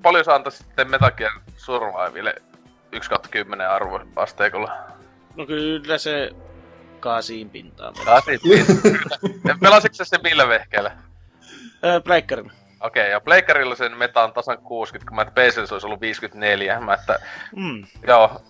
paljon 0.03 0.25
sä 0.25 0.35
antaisit 0.35 0.67
sitten 0.67 0.91
Metal 0.91 1.11
Gear 1.11 1.33
Survivelle 1.57 2.35
1 2.93 3.11
kautta 3.11 3.29
10 3.29 3.71
arvoasteikolla? 3.71 4.77
No 5.37 5.47
kyllä 5.47 5.99
se 5.99 6.31
kaasiin 7.01 7.51
pintaan. 7.51 7.95
Ah, 8.07 8.25
sitten. 8.25 9.59
Pelasitko 9.61 9.95
sä 9.95 10.05
se 10.05 10.19
millä 10.23 10.49
vehkeellä? 10.49 10.91
Öö. 11.85 12.01
Okei, 12.81 13.03
okay, 13.03 13.11
ja 13.11 13.21
Pleikkarilla 13.21 13.75
sen 13.75 13.97
meta 13.97 14.25
on 14.25 14.33
tasan 14.33 14.59
60, 14.59 15.09
kun 15.09 15.17
mä 15.17 15.23
että 15.23 15.35
se 15.67 15.75
olisi 15.75 15.87
ollut 15.87 16.01
54. 16.01 16.81
Mä 16.81 16.95
että, 16.95 17.19
Mm. 17.57 17.85
joo. 18.07 18.43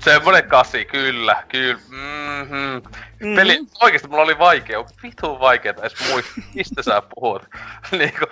Semmonen 0.00 0.48
kasi, 0.48 0.84
kyllä, 0.84 1.42
kyllä. 1.48 1.78
Mm-hmm. 1.88 2.82
Mhm. 3.20 3.36
Peli, 3.36 3.58
oikeesti 3.80 4.08
mulla 4.08 4.22
oli 4.22 4.38
vaikea, 4.38 4.84
vitun 5.02 5.40
vaikeeta 5.40 5.80
edes 5.80 6.10
muistaa, 6.10 6.44
mistä 6.54 6.82
sä 6.82 7.02
puhut. 7.14 7.42
niinku, 7.98 8.26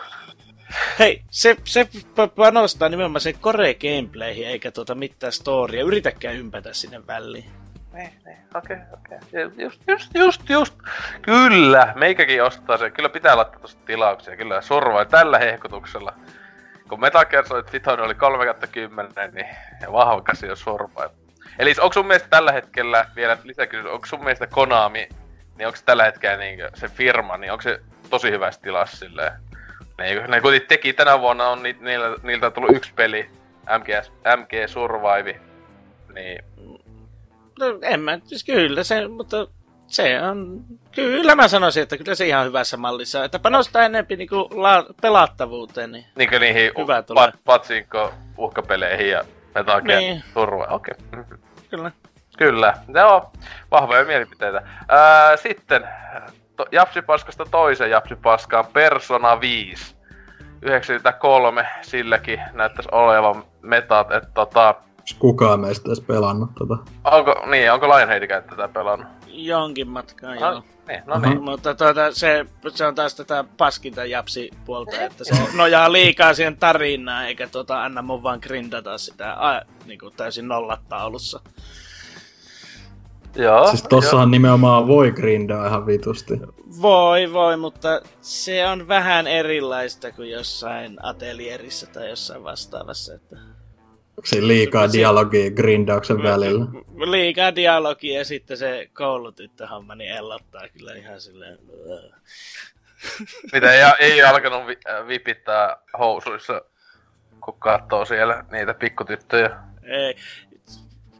Hei, 0.98 1.22
se, 1.30 1.56
se 1.64 1.88
panostaa 2.36 2.88
nimenomaan 2.88 3.20
sen 3.20 3.38
core 3.38 3.74
gameplayhin, 3.74 4.46
eikä 4.46 4.70
tuota 4.70 4.94
mitään 4.94 5.32
storya. 5.32 5.84
Yritäkään 5.84 6.36
ympätä 6.36 6.72
sinne 6.72 7.06
väliin. 7.06 7.50
niin, 7.92 8.12
niin, 8.24 8.38
okei, 8.54 8.76
okei. 8.92 9.18
Just, 9.64 9.80
just, 9.88 10.14
just, 10.14 10.50
just. 10.50 10.74
Kyllä, 11.22 11.92
meikäkin 11.96 12.42
ostaa 12.42 12.78
se. 12.78 12.90
Kyllä 12.90 13.08
pitää 13.08 13.36
laittaa 13.36 13.60
tosta 13.60 13.82
tilauksia, 13.86 14.36
kyllä. 14.36 14.60
Survaa 14.60 15.04
tällä 15.04 15.38
hehkutuksella. 15.38 16.12
Kun 16.88 17.00
Metal 17.00 17.24
Gear 17.24 17.46
Solid 17.46 17.72
Vitoinen 17.72 18.04
oli 18.04 18.14
3 18.14 18.54
10, 18.72 19.12
niin 19.34 19.46
vahva 19.92 20.22
käsi 20.22 20.46
on. 20.50 20.56
Eli 21.58 21.74
onko 21.80 21.92
sun 21.92 22.06
mielestä 22.06 22.28
tällä 22.28 22.52
hetkellä, 22.52 23.06
vielä 23.16 23.38
lisäkysymys, 23.44 23.92
onko 23.92 24.06
sun 24.06 24.24
mielestä 24.24 24.46
Konami, 24.46 25.08
niin 25.58 25.66
onko 25.66 25.78
tällä 25.84 26.04
hetkellä 26.04 26.36
niin 26.36 26.58
se 26.74 26.88
firma, 26.88 27.36
niin 27.36 27.52
onko 27.52 27.62
se 27.62 27.80
tosi 28.10 28.30
hyvässä 28.30 28.60
tilassa 28.60 28.96
silleen? 28.96 29.32
Ne, 29.98 30.26
ne 30.28 30.40
kuitenkin 30.40 30.68
teki 30.68 30.92
tänä 30.92 31.20
vuonna, 31.20 31.48
on 31.48 31.62
ni, 31.62 31.76
niiltä, 31.80 32.20
niiltä 32.22 32.46
on 32.46 32.52
tullut 32.52 32.76
yksi 32.76 32.92
peli, 32.96 33.30
MGS, 33.78 34.12
MG 34.36 34.50
Survive, 34.66 35.40
niin 36.14 36.44
No 37.58 37.66
en 37.82 38.00
mä, 38.00 38.18
siis 38.24 38.44
kyllä 38.44 38.84
se, 38.84 39.08
mutta 39.08 39.46
se 39.86 40.22
on, 40.22 40.64
kyllä 40.94 41.34
mä 41.34 41.48
sanoisin, 41.48 41.82
että 41.82 41.96
kyllä 41.96 42.14
se 42.14 42.26
ihan 42.26 42.46
hyvässä 42.46 42.76
mallissa. 42.76 43.24
Että 43.24 43.38
panostaa 43.38 43.82
enempi 43.82 44.16
niinku 44.16 44.48
la, 44.54 44.86
pelattavuuteen, 45.02 45.92
niin 45.92 46.04
Niinkö 46.16 46.38
niihin 46.38 46.72
Hyvä 46.78 46.98
u- 46.98 47.02
tulee. 47.02 47.26
pat, 47.26 47.40
patsinko 47.44 48.14
uhkapeleihin 48.38 49.10
ja 49.10 49.24
Metal 49.54 49.80
Gear 49.80 50.00
Niin. 50.00 50.22
Survive, 50.34 50.66
okei. 50.68 50.94
Okay. 51.12 51.38
Kyllä. 51.70 51.92
Kyllä, 52.38 52.74
joo, 52.94 53.32
vahvoja 53.70 54.04
mielipiteitä. 54.04 54.62
Ää, 54.88 55.36
sitten 55.36 55.88
to, 56.56 56.66
Japsipaskasta 56.72 57.44
toisen 57.50 57.90
Japsipaskaan 57.90 58.66
Persona 58.66 59.40
5. 59.40 59.96
93, 60.62 61.66
silläkin 61.82 62.40
näyttäisi 62.52 62.88
olevan 62.92 63.44
metat, 63.62 64.12
että 64.12 64.30
tota, 64.34 64.74
kukaan 65.18 65.60
meistä 65.60 65.88
edes 65.88 66.00
pelannut 66.00 66.50
tota. 66.58 66.76
onko, 67.04 67.34
niin, 67.50 67.72
onko 67.72 67.88
Lionheadikään 67.88 68.44
tätä 68.44 68.68
pelannut? 68.68 69.06
Jonkin 69.26 69.88
matkaa, 69.88 70.34
No, 70.34 70.40
joo. 70.50 70.62
niin, 70.88 71.02
no 71.06 71.18
niin. 71.18 71.42
Mutta 71.42 71.74
tuota, 71.74 72.12
se, 72.12 72.46
se 72.68 72.86
on 72.86 72.94
taas 72.94 73.14
tätä 73.14 73.44
paskinta 73.56 74.04
japsi 74.04 74.50
puolta, 74.64 74.96
että 75.00 75.24
se 75.24 75.34
nojaa 75.54 75.92
liikaa 75.92 76.34
siihen 76.34 76.56
tarinaan, 76.56 77.26
eikä 77.26 77.46
tuota, 77.46 77.82
anna 77.84 78.02
mun 78.02 78.22
vaan 78.22 78.38
grindata 78.42 78.98
sitä 78.98 79.32
a, 79.32 79.62
niin 79.86 79.98
kuin 79.98 80.14
täysin 80.16 80.48
nollataulussa. 80.48 81.40
Joo, 83.36 83.68
Siis 83.68 83.82
tossahan 83.82 84.30
nimenomaan 84.30 84.86
voi 84.88 85.12
grindaa 85.12 85.66
ihan 85.66 85.86
vitusti. 85.86 86.34
Voi, 86.82 87.32
voi, 87.32 87.56
mutta 87.56 88.00
se 88.20 88.66
on 88.66 88.88
vähän 88.88 89.26
erilaista 89.26 90.12
kuin 90.12 90.30
jossain 90.30 90.96
atelierissa 91.02 91.86
tai 91.86 92.08
jossain 92.10 92.44
vastaavassa. 92.44 93.14
Että 93.14 93.36
Onko 93.36 94.26
siinä 94.26 94.48
liikaa 94.48 94.88
Se- 94.88 94.98
dialogia 94.98 95.50
grindauksen 95.50 96.22
välillä? 96.22 96.64
liikaa 97.10 97.54
dialogia 97.54 98.18
ja 98.18 98.24
sitten 98.24 98.56
se 98.56 98.90
koulutyttöhomma 98.92 99.94
niin 99.94 100.10
ellottaa 100.10 100.68
kyllä 100.78 100.94
ihan 100.94 101.20
silleen... 101.20 101.58
Mitä 103.52 103.72
ei, 103.72 103.82
ei 104.00 104.22
alkanut 104.22 104.66
vi, 104.66 104.76
äh, 104.90 105.06
vipittää 105.08 105.76
housuissa, 105.98 106.62
kun 107.44 107.54
katsoo 107.58 108.04
siellä 108.04 108.44
niitä 108.50 108.74
pikkutyttöjä. 108.74 109.50
Ei. 109.82 110.16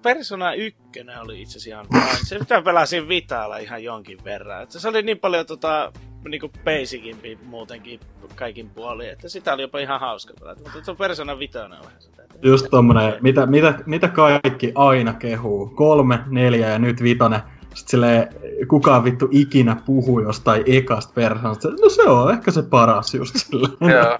Persona 0.07 0.55
1 0.55 0.79
oli 1.21 1.43
itse 1.43 1.59
asiassa 1.59 1.71
ihan. 1.71 2.17
Se 2.25 2.39
mitä 2.39 2.63
pelasin 2.63 3.09
Vitalla 3.09 3.57
ihan 3.57 3.85
jonkin 3.85 4.19
verran. 4.25 4.63
Että 4.63 4.79
se 4.79 4.89
oli 4.89 5.03
niin 5.03 5.19
paljon 5.19 5.47
tota, 5.47 5.93
niinku 6.29 6.51
basicimpi 6.65 7.39
muutenkin 7.45 8.01
kaikin 8.35 8.71
puolin, 8.71 9.11
että 9.11 9.29
sitä 9.29 9.55
oli 9.55 9.63
jopa 9.63 9.79
ihan 9.79 10.01
hauska 10.01 10.35
pelata. 10.41 10.61
Mutta 10.63 10.81
tuo 10.81 10.95
Persona 10.95 11.39
5 11.39 11.59
on 11.59 11.71
vähän 11.71 11.85
sitä. 11.99 12.23
Just 12.43 12.67
tommonen, 12.71 13.15
mitä, 13.21 13.47
mitä, 13.47 13.79
mitä 13.87 14.09
kaikki 14.09 14.73
aina 14.75 15.13
kehuu. 15.13 15.67
Kolme, 15.67 16.19
neljä 16.27 16.69
ja 16.69 16.79
nyt 16.79 17.03
vitonen. 17.03 17.41
Sitten 17.75 17.91
silleen, 17.91 18.29
kukaan 18.69 19.05
vittu 19.05 19.29
ikinä 19.31 19.77
puhuu 19.87 20.21
jostain 20.21 20.63
ekasta 20.67 21.13
persoonasta. 21.15 21.69
No 21.69 21.89
se 21.89 22.03
on 22.03 22.33
ehkä 22.33 22.51
se 22.51 22.63
paras 22.63 23.15
just 23.15 23.37
silleen. 23.37 23.95
Joo. 23.95 24.19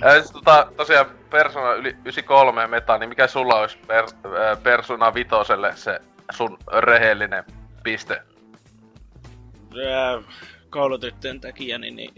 Ja 0.00 0.12
siis 0.12 0.30
tota, 0.30 0.66
tosiaan 0.76 1.06
Persona 1.30 1.72
yli 1.74 1.88
93 1.88 2.66
meta, 2.66 2.98
niin 2.98 3.08
mikä 3.08 3.26
sulla 3.26 3.54
olisi 3.54 3.78
per, 3.86 4.04
äh, 4.04 4.62
Persona 4.62 5.14
vitoselle 5.14 5.72
se 5.76 6.00
sun 6.32 6.58
rehellinen 6.78 7.44
piste? 7.82 8.22
Ää, 9.90 10.22
koulutyttöjen 10.70 11.40
takia, 11.40 11.78
niin, 11.78 11.96
niin 11.96 12.14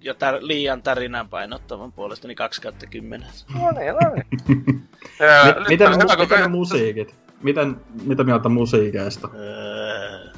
jo 0.00 0.12
tar- 0.12 0.38
liian 0.40 0.82
tarinan 0.82 1.28
painottavan 1.28 1.92
puolesta, 1.92 2.28
niin 2.28 2.36
2 2.36 2.60
kautta 2.62 2.86
10. 2.86 3.28
No 3.54 3.70
niin, 3.70 3.94
no 3.94 4.14
niin. 4.14 4.80
Ja 5.20 5.56
miten, 5.68 5.88
kun- 5.92 6.18
miten 6.20 6.50
musiikit? 6.50 7.14
Miten, 7.42 7.76
mitä 8.06 8.24
mieltä 8.24 8.48
musiikeista? 8.48 9.28
Öö, 9.34 10.32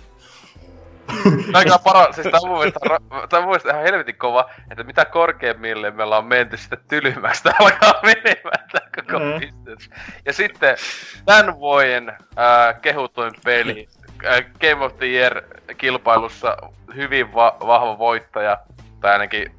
Aika 1.55 1.79
paro, 1.79 2.13
siis 2.13 2.27
tää 2.31 2.41
on 2.43 2.49
mun 2.49 2.59
mielestä, 2.59 2.81
tää 3.29 3.39
on 3.39 3.43
mun 3.45 3.51
mielestä 3.51 3.71
ihan 3.71 3.83
helvetin 3.83 4.17
kova, 4.17 4.51
että 4.71 4.85
mitä 4.85 5.05
korkeimmille 5.05 5.91
me 5.91 6.03
ollaan 6.03 6.25
menty 6.25 6.57
sitten 6.57 6.79
tylymmäksi, 6.89 7.43
tää 7.43 7.53
alkaa 7.59 8.01
menemään 8.03 8.69
tää 8.73 8.89
koko 8.97 9.19
Mm. 9.19 9.33
business. 9.33 9.91
Ja 10.25 10.33
sitten 10.33 10.77
tämän 11.25 11.59
vuoden 11.59 12.17
ää, 12.37 12.75
kehutuin 12.75 13.33
peli, 13.45 13.89
ää, 14.25 14.41
Game 14.61 14.85
of 14.85 14.97
the 14.99 15.07
Year 15.07 15.43
kilpailussa 15.79 16.57
hyvin 16.95 17.35
va- 17.35 17.57
vahva 17.67 17.99
voittaja, 17.99 18.59
tai 19.01 19.13
ainakin 19.13 19.55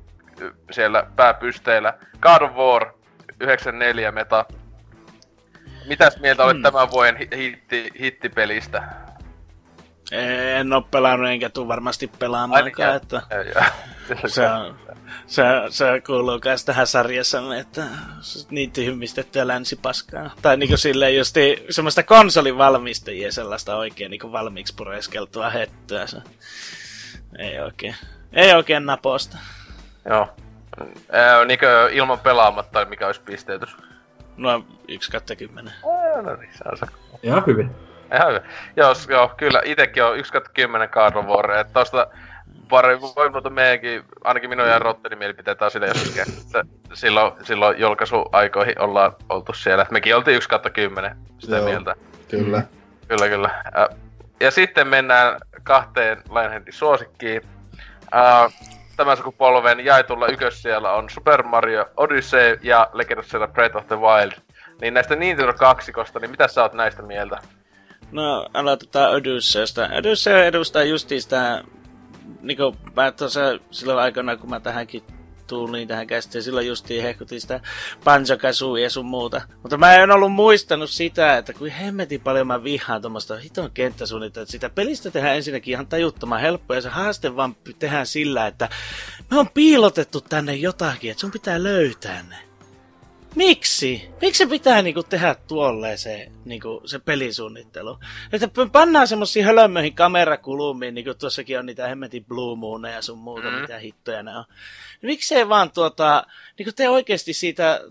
siellä 0.71 1.03
pääpysteillä, 1.15 1.93
God 2.21 2.41
of 2.41 2.51
War 2.51 2.85
94 3.39 4.11
meta. 4.11 4.45
Mitäs 5.87 6.19
mieltä 6.19 6.43
olet 6.43 6.53
Hmm. 6.55 6.63
tämän 6.63 6.91
vuoden 6.91 7.17
hi- 7.17 7.29
hitti, 7.37 7.91
hittipelistä? 7.99 8.83
En 10.11 10.73
oo 10.73 10.81
pelannut 10.81 11.29
enkä 11.29 11.49
tuu 11.49 11.67
varmasti 11.67 12.11
pelaamaankaan, 12.19 12.95
että 13.01 13.21
se, 14.27 14.49
on, 14.49 14.79
se, 15.27 15.43
se 15.69 15.85
kuuluu 16.05 16.39
myös 16.45 16.65
tähän 16.65 16.87
sarjassamme, 16.87 17.59
että 17.59 17.83
niin 18.49 18.71
tyhmistettyä 18.71 19.47
länsipaskaa. 19.47 20.31
Tai 20.41 20.57
niinku 20.57 20.77
silleen 20.77 21.17
justi 21.17 21.65
semmoista 21.69 22.03
konsolivalmistajia, 22.03 23.31
sellaista 23.31 23.75
oikein 23.75 24.11
niinku 24.11 24.31
valmiiksi 24.31 24.75
pureskeltua 24.75 25.49
hettyä. 25.49 26.07
Se 26.07 26.17
ei 27.39 27.59
oikein, 27.59 27.95
ei 28.33 28.53
oikein 28.53 28.85
naposta. 28.85 29.37
Joo. 30.09 30.27
Ää, 31.11 31.45
niinkö 31.45 31.89
ilman 31.91 32.19
pelaamatta, 32.19 32.85
mikä 32.85 33.07
olisi 33.07 33.21
pisteytys? 33.21 33.75
No, 34.37 34.65
1 34.87 35.11
kautta 35.11 35.35
10. 35.35 35.73
Ää, 35.73 36.21
No 36.21 36.35
niin, 36.35 36.49
se 36.53 36.63
on 36.71 36.77
se. 36.77 36.85
Ihan 37.23 37.43
hyvin. 37.47 37.71
Ihan 38.13 38.27
hyvä. 38.27 38.41
Joo, 39.09 39.31
kyllä 39.37 39.61
itekin 39.65 40.03
on 40.03 40.17
1 40.17 40.33
10 40.53 40.89
God 40.91 41.15
of 41.15 41.25
War, 41.25 41.51
että 41.51 41.73
tosta 41.73 42.07
pari, 42.69 43.01
voi 43.01 43.29
muuta 43.29 43.49
meidänkin, 43.49 44.03
ainakin 44.23 44.49
minun 44.49 44.67
ja 44.67 44.79
Rottenin 44.79 45.19
mielipiteitä 45.19 45.65
on 45.65 45.71
sille 45.71 45.87
joskus 45.87 46.17
että 46.17 46.65
silloin, 46.93 47.33
silloin 47.43 47.79
julkaisuaikoihin 47.79 48.81
ollaan 48.81 49.15
oltu 49.29 49.53
siellä. 49.53 49.85
Mekin 49.91 50.15
oltiin 50.15 50.37
1 50.37 50.49
10 50.73 51.17
sitä 51.39 51.55
Joo. 51.55 51.65
mieltä. 51.65 51.95
Kyllä. 52.29 52.63
Kyllä, 53.07 53.27
kyllä. 53.27 53.63
Ja 54.39 54.51
sitten 54.51 54.87
mennään 54.87 55.37
kahteen 55.63 56.21
Lionheadin 56.29 56.73
suosikkiin. 56.73 57.41
Tämän 58.97 59.17
sukupolven 59.17 59.85
jaetulla 59.85 60.27
ykkössijalla 60.27 60.91
on 60.91 61.09
Super 61.09 61.43
Mario 61.43 61.85
Odyssey 61.97 62.59
ja 62.61 62.89
Legend 62.93 63.19
of 63.19 63.25
Zelda 63.25 63.47
Breath 63.47 63.75
of 63.75 63.87
the 63.87 63.99
Wild. 63.99 64.31
Niin 64.81 64.93
näistä 64.93 65.15
Nintendo 65.15 65.53
kaksikosta, 65.53 66.19
niin 66.19 66.31
mitä 66.31 66.47
sä 66.47 66.61
oot 66.61 66.73
näistä 66.73 67.01
mieltä? 67.01 67.37
No, 68.13 68.45
aloitetaan 68.53 69.11
Odysseysta. 69.11 69.89
Odyssey 69.97 70.45
edustaa 70.45 70.83
justiin 70.83 71.21
sitä, 71.21 71.63
niinku 72.41 72.75
mä 72.95 73.11
tuossa 73.11 73.41
silloin 73.71 73.99
aikana, 73.99 74.37
kun 74.37 74.49
mä 74.49 74.59
tähänkin 74.59 75.03
tulin 75.47 75.87
tähän 75.87 76.07
käsittelyyn, 76.07 76.43
silloin 76.43 76.67
justiin 76.67 77.03
hehkutin 77.03 77.41
sitä 77.41 77.59
banjo 78.03 78.77
ja 78.81 78.89
sun 78.89 79.05
muuta. 79.05 79.41
Mutta 79.61 79.77
mä 79.77 79.95
en 79.95 80.11
ollut 80.11 80.31
muistanut 80.31 80.89
sitä, 80.89 81.37
että 81.37 81.53
kuin 81.53 81.71
hemmetin 81.71 82.21
paljon 82.21 82.47
mä 82.47 82.63
vihaan 82.63 83.01
tuommoista 83.01 83.37
hiton 83.37 83.71
kenttäsuunnitelmaa. 83.71 84.51
Sitä 84.51 84.69
pelistä 84.69 85.11
tehdään 85.11 85.35
ensinnäkin 85.35 85.71
ihan 85.71 85.87
tajuttoman 85.87 86.41
helppoa 86.41 86.75
ja 86.77 86.81
se 86.81 86.89
haaste 86.89 87.35
vaan 87.35 87.55
tehdään 87.79 88.07
sillä, 88.07 88.47
että 88.47 88.69
me 89.31 89.39
on 89.39 89.49
piilotettu 89.49 90.21
tänne 90.21 90.55
jotakin, 90.55 91.11
että 91.11 91.21
sun 91.21 91.31
pitää 91.31 91.63
löytää 91.63 92.23
ne. 92.29 92.52
Miksi? 93.35 94.09
Miksi 94.21 94.37
se 94.37 94.49
pitää 94.49 94.81
niinku 94.81 95.03
tehdä 95.03 95.35
tuolleen 95.47 95.97
se, 95.97 96.27
niinku, 96.45 96.81
se 96.85 96.99
pelisuunnittelu? 96.99 97.99
Että 98.31 98.49
pannaan 98.71 99.07
semmosia 99.07 99.45
hölmöihin 99.45 99.93
kamerakulumiin, 99.95 100.93
niinku 100.93 101.13
tuossakin 101.13 101.59
on 101.59 101.65
niitä 101.65 101.87
hemmetin 101.87 102.25
Blue 102.25 102.57
Mooneja 102.57 102.95
ja 102.95 103.01
sun 103.01 103.17
muuta, 103.17 103.51
Mm. 103.51 103.55
mitä 103.61 103.79
hittoja 103.79 104.23
ne 104.23 104.37
on. 104.37 104.45
Miksei 105.01 105.49
vaan 105.49 105.71
tuota, 105.71 106.23
niinku 106.57 106.71
tee 106.75 106.89
oikeasti 106.89 107.33
siitä 107.33 107.81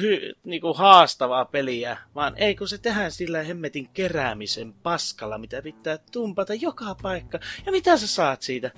hy, 0.00 0.32
niinku 0.44 0.74
haastavaa 0.74 1.44
peliä, 1.44 1.98
vaan 2.14 2.32
ei 2.36 2.54
kun 2.54 2.68
se 2.68 2.78
tehdään 2.78 3.12
sillä 3.12 3.42
hemmetin 3.42 3.88
keräämisen 3.88 4.72
paskalla, 4.72 5.38
mitä 5.38 5.62
pitää 5.62 5.98
tumpata 6.12 6.54
joka 6.54 6.96
paikka. 7.02 7.38
Ja 7.66 7.72
mitä 7.72 7.96
sä 7.96 8.06
saat 8.06 8.42
siitä? 8.42 8.70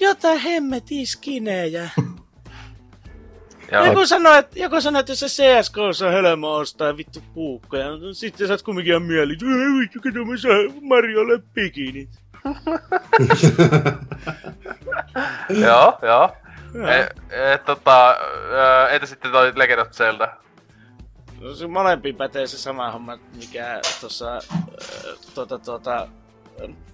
Jotain 0.00 0.38
hemmetin 0.38 1.06
skinejä. 1.06 1.90
Joo. 3.72 3.84
Joku 3.84 4.06
sanoi, 4.06 4.38
että, 4.38 4.58
joku 4.58 4.80
sanoi, 4.80 5.00
että 5.00 5.12
jos 5.12 5.20
se 5.20 5.26
CSK 5.26 5.78
on 5.78 6.12
hölmö 6.12 6.46
ostaa 6.46 6.96
vittu 6.96 7.22
puukkoja, 7.34 7.90
no 7.90 8.12
sitten 8.12 8.46
sä 8.46 8.52
oot 8.52 8.62
kumminkin 8.62 8.90
ihan 8.90 9.02
mieli, 9.02 9.32
että 9.32 9.46
ei 9.46 9.80
vittu, 9.80 10.00
kato 10.00 10.24
mä 10.24 10.36
saan 10.36 10.82
Mariolle 10.82 11.42
pikinit. 11.54 12.10
joo, 15.64 15.98
joo. 16.02 16.36
Joo. 16.74 16.88
E, 16.88 17.08
e, 17.30 17.58
tota, 17.58 18.10
ä, 18.10 18.88
entä 18.88 19.06
sitten 19.06 19.32
toi 19.32 19.52
Legend 19.56 19.80
of 19.80 19.90
Zelda? 19.90 20.36
No, 21.40 21.54
se 21.54 21.66
molempiin 21.66 22.16
pätee 22.16 22.46
se 22.46 22.58
sama 22.58 22.90
homma, 22.90 23.18
mikä 23.36 23.80
tuossa 24.00 24.38
tuota, 25.34 25.58
tuota, 25.58 26.08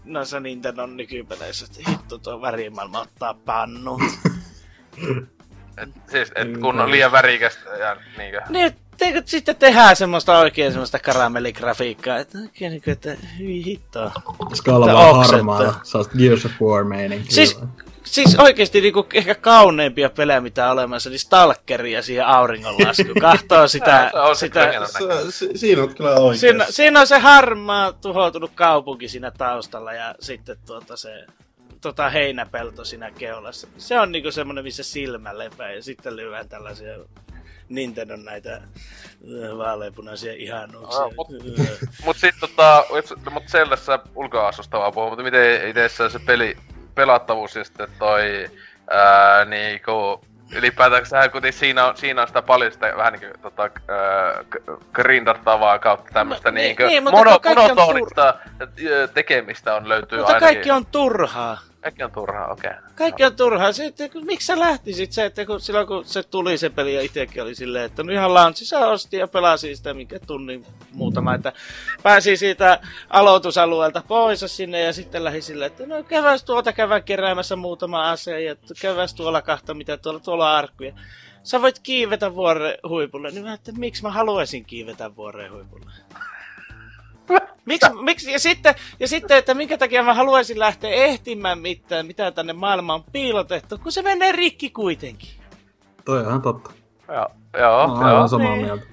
noissa 0.04 0.40
Nintendon 0.40 0.96
nykypeleissä, 0.96 1.66
että 1.66 1.90
hitto 1.90 2.18
tuo 2.18 2.40
värimaailma 2.40 3.00
ottaa 3.00 3.34
pannu. 3.34 3.98
Et, 5.82 5.88
siis, 6.10 6.32
et 6.34 6.48
Mm, 6.52 6.60
kun 6.60 6.80
on 6.80 6.90
liian 6.90 7.12
värikästä 7.12 7.70
ja 7.70 7.96
niinkö. 8.18 8.40
niin, 8.48 8.72
teikö 8.96 9.22
sitten 9.24 9.56
tehdään 9.56 9.96
semmoista 9.96 10.38
oikein 10.38 10.72
semmoista 10.72 10.98
karamelligrafiikkaa, 10.98 12.16
että 12.18 12.38
oikein 12.38 12.70
niin 12.70 12.82
kuin, 12.82 12.92
että 12.92 13.16
hyi 13.38 13.64
hittoa. 13.64 14.12
Skala 14.54 14.86
Tää 14.86 14.94
vaan 14.94 15.26
harmaalla. 15.26 15.80
Sä 15.82 15.98
oot 15.98 16.10
Gears 16.18 16.44
of 16.44 16.52
War 16.62 16.84
meininki. 16.84 17.32
Siis, 17.34 17.58
siis 18.04 18.36
oikeesti 18.38 18.80
niinku 18.80 19.06
ehkä 19.14 19.34
kauneimpia 19.34 20.10
pelejä, 20.10 20.40
mitä 20.40 20.66
on 20.66 20.72
olemassa, 20.72 21.10
niin 21.10 21.18
Stalkeri 21.18 21.92
ja 21.92 22.02
siihen 22.02 22.26
auringonlasku. 22.26 23.02
Kahtoo 23.20 23.68
sitä, 23.68 24.10
Se 24.12 24.18
on 24.20 24.36
se 24.36 24.46
sitä 24.46 24.70
si, 25.30 25.50
siinä 25.58 25.82
on 25.82 25.94
kyllä 25.94 26.10
oikein. 26.14 26.38
siinä, 26.38 26.66
siinä, 26.70 27.00
on 27.00 27.06
se 27.06 27.18
harmaa 27.18 27.92
tuhoutunut 27.92 28.50
kaupunki 28.54 29.08
siinä 29.08 29.30
taustalla 29.30 29.92
ja 29.92 30.14
sitten 30.20 30.56
tuota 30.66 30.96
se 30.96 31.26
tota 31.80 32.10
heinäpelto 32.10 32.84
siinä 32.84 33.10
keulassa. 33.10 33.68
Se 33.78 34.00
on 34.00 34.12
niinku 34.12 34.30
semmonen, 34.30 34.64
missä 34.64 34.82
silmä 34.82 35.38
lepää 35.38 35.72
ja 35.72 35.82
sitten 35.82 36.16
lyödään 36.16 36.48
tällaisia 36.48 36.94
Nintendon 37.68 38.24
näitä 38.24 38.54
äh, 38.54 38.62
vaaleanpunaisia 39.58 40.32
ihanuuksia. 40.36 41.02
Ah, 41.04 41.10
mut- 41.10 41.28
Mut 42.04 42.16
sit 42.16 42.34
tota, 42.40 42.84
itse- 42.98 43.30
mut 43.30 43.44
Zeldassa 43.48 43.98
ulkoasusta 44.14 44.78
vaan 44.78 44.92
puhuu, 44.92 45.08
mutta 45.08 45.22
miten 45.22 45.68
itessä 45.68 46.08
se 46.08 46.18
peli, 46.18 46.56
pelattavuus 46.94 47.56
ja 47.56 47.64
sitten 47.64 47.88
toi, 47.98 48.50
ää, 48.90 49.44
niinku, 49.44 50.20
ylipäätään 50.54 51.30
kuitenkin 51.32 51.58
siinä 51.60 51.86
on, 51.86 51.96
siinä 51.96 52.22
on 52.22 52.28
sitä 52.28 52.42
paljon 52.42 52.72
sitä 52.72 52.92
vähän 52.96 53.12
niinku 53.12 53.38
tota, 53.42 53.70
grindattavaa 54.92 55.78
kautta 55.78 56.10
tämmöstä 56.12 56.50
No, 56.50 56.54
niin, 56.54 56.64
niinkö 56.64 56.86
niin, 56.86 57.02
mono, 57.02 57.18
on 57.18 57.40
monotonista 57.56 58.34
ö, 58.86 59.08
tekemistä 59.14 59.74
on 59.74 59.88
löytyy 59.88 60.18
Mutta 60.18 60.34
ainakin. 60.34 60.54
kaikki 60.54 60.70
on 60.70 60.86
turhaa. 60.86 61.58
Kaikki 61.80 62.04
on 62.04 62.10
turhaa, 62.10 62.52
okei. 62.52 62.70
Okay. 62.70 62.82
Kaikki 62.94 63.24
on 63.24 63.36
turhaa. 63.36 63.70
Kun, 64.12 64.26
miksi 64.26 64.46
sä 64.46 64.58
lähtisit 64.58 65.12
se, 65.12 65.24
että 65.24 65.46
kun, 65.46 65.60
silloin 65.60 65.86
kun 65.86 66.04
se 66.04 66.22
tuli 66.22 66.58
se 66.58 66.70
peli 66.70 66.94
ja 66.94 67.00
itsekin 67.00 67.42
oli 67.42 67.54
silleen, 67.54 67.84
että 67.84 68.02
no 68.02 68.12
ihan 68.12 68.34
launchissa 68.34 68.86
osti 68.86 69.16
ja 69.16 69.28
pelasi 69.28 69.76
sitä 69.76 69.94
minkä 69.94 70.18
tunnin 70.18 70.66
muutama, 70.92 71.34
että 71.34 71.52
pääsi 72.02 72.36
siitä 72.36 72.80
aloitusalueelta 73.10 74.02
pois 74.08 74.44
sinne 74.46 74.80
ja 74.80 74.92
sitten 74.92 75.24
lähi 75.24 75.42
silleen, 75.42 75.70
että 75.70 75.86
no 75.86 76.02
käväs 76.02 76.44
tuolta 76.44 76.72
käydään 76.72 77.02
keräämässä 77.02 77.56
muutama 77.56 78.10
ase 78.10 78.42
ja 78.42 78.56
käväs 78.82 79.14
tuolla 79.14 79.42
kahta 79.42 79.74
mitä 79.74 79.96
tuolla, 79.96 80.20
tuolla 80.20 80.56
arkkuja. 80.56 80.92
Sä 81.42 81.62
voit 81.62 81.78
kiivetä 81.78 82.34
vuoren 82.34 82.74
huipulle, 82.88 83.30
niin 83.30 83.44
mä 83.44 83.54
että 83.54 83.72
miksi 83.72 84.02
mä 84.02 84.10
haluaisin 84.10 84.64
kiivetä 84.64 85.16
vuoren 85.16 85.52
huipulle? 85.52 85.90
Miksi, 87.64 87.90
miksi, 88.02 88.32
ja, 88.32 88.38
sitten, 88.38 88.74
ja 89.00 89.08
sitten, 89.08 89.36
että 89.36 89.54
minkä 89.54 89.78
takia 89.78 90.02
mä 90.02 90.14
haluaisin 90.14 90.58
lähteä 90.58 90.90
ehtimään 90.90 91.58
mitään, 91.58 92.06
mitä 92.06 92.30
tänne 92.30 92.52
maailmaan 92.52 93.00
on 93.00 93.12
piilotettu, 93.12 93.78
kun 93.78 93.92
se 93.92 94.02
menee 94.02 94.32
rikki 94.32 94.70
kuitenkin. 94.70 95.28
Toi 96.04 96.18
on 96.18 96.26
ihan 96.26 96.42
totta. 96.42 96.70
Joo, 97.08 97.28
joo, 97.58 97.86
Mä 97.86 97.92
oon 97.92 98.00
joo, 98.00 98.14
aivan 98.14 98.28
samaa 98.28 98.52
Niin. 98.56 98.64
mieltä. 98.64 98.86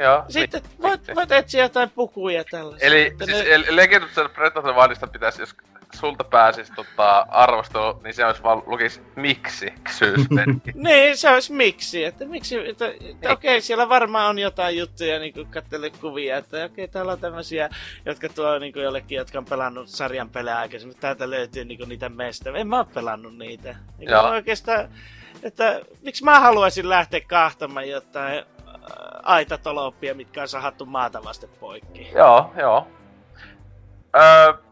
joo. 0.00 0.24
Sitten 0.28 0.62
mi- 0.62 0.82
voit, 0.82 1.00
miksi? 1.00 1.14
voit 1.14 1.32
etsiä 1.32 1.62
jotain 1.62 1.90
pukuja 1.90 2.36
ja 2.38 2.44
tällaisia. 2.50 2.86
Eli 2.86 3.14
siis 3.24 3.38
ne- 3.44 3.76
Legend 3.76 4.02
of 4.04 4.10
Zelda 4.10 4.28
Breath 4.34 4.56
of 4.58 4.64
the 4.64 4.74
Wildista 4.74 5.06
pitäisi, 5.06 5.42
jos 5.42 5.54
sulta 5.94 6.24
pääsis 6.24 6.70
tota, 6.70 7.26
arvostelu, 7.28 8.00
niin 8.04 8.14
se 8.14 8.24
olisi 8.24 8.42
vaan 8.42 8.62
lukis 8.66 9.02
miksi 9.16 9.72
kysymysmerkki. 9.84 10.72
Niin, 10.88 11.16
se 11.16 11.30
olisi 11.30 11.52
miksi. 11.52 12.04
Että 12.04 12.24
miksi, 12.24 12.68
että, 12.68 12.86
että 12.86 13.32
okei, 13.32 13.60
siellä 13.60 13.88
varmaan 13.88 14.30
on 14.30 14.38
jotain 14.38 14.78
juttuja, 14.78 15.18
niin 15.18 15.34
kuin 15.34 15.48
kuvia, 16.00 16.36
että 16.36 16.64
okei, 16.64 16.88
täällä 16.88 17.12
on 17.12 17.20
tämmöisiä, 17.20 17.68
jotka 18.06 18.28
tuo 18.28 18.58
niin 18.58 18.72
kuin 18.72 18.82
jollekin, 18.82 19.16
jotka 19.16 19.38
on 19.38 19.44
pelannut 19.44 19.88
sarjan 19.88 20.30
pelejä 20.30 20.58
aikaisemmin. 20.58 20.96
Täältä 21.00 21.30
löytyy 21.30 21.64
niin 21.64 21.78
kuin 21.78 21.88
niitä 21.88 22.08
meistä. 22.08 22.50
En 22.54 22.68
mä 22.68 22.78
oo 22.78 22.84
pelannut 22.84 23.36
niitä. 23.36 23.76
Niin 23.98 24.10
Joo. 24.10 24.28
oikeastaan, 24.28 24.88
että 25.42 25.80
miksi 26.02 26.24
mä 26.24 26.40
haluaisin 26.40 26.88
lähteä 26.88 27.20
kahtamaan 27.20 27.88
jotain 27.88 28.38
äh, 28.38 28.44
aitatoloppia, 29.22 30.14
mitkä 30.14 30.42
on 30.42 30.48
sahattu 30.48 30.86
maata 30.86 31.24
vasten 31.24 31.50
poikki. 31.60 32.10
Joo, 32.14 32.52
joo. 32.56 32.86
Öö, 34.16 34.69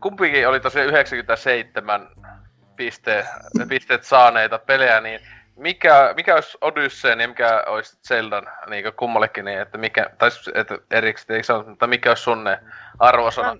kumpikin 0.00 0.48
oli 0.48 0.60
tosiaan 0.60 0.88
97 0.88 2.08
piste, 2.76 3.26
pisteet 3.68 4.04
saaneita 4.04 4.58
pelejä, 4.58 5.00
niin 5.00 5.20
mikä, 5.56 6.12
mikä 6.16 6.34
olisi 6.34 6.58
Odysseen 6.60 7.20
ja 7.20 7.28
mikä 7.28 7.64
olisi 7.66 7.98
Zeldan 8.08 8.46
niin 8.70 8.84
kummallekin, 8.96 9.44
niin 9.44 9.60
että 9.60 9.78
mikä, 9.78 10.10
tai 10.18 10.30
että 10.54 10.78
erikseen, 10.90 11.44
mutta 11.66 11.86
mikä 11.86 12.10
olisi 12.10 12.22
sun 12.22 12.44
ne 12.44 12.58
arvosana? 12.98 13.56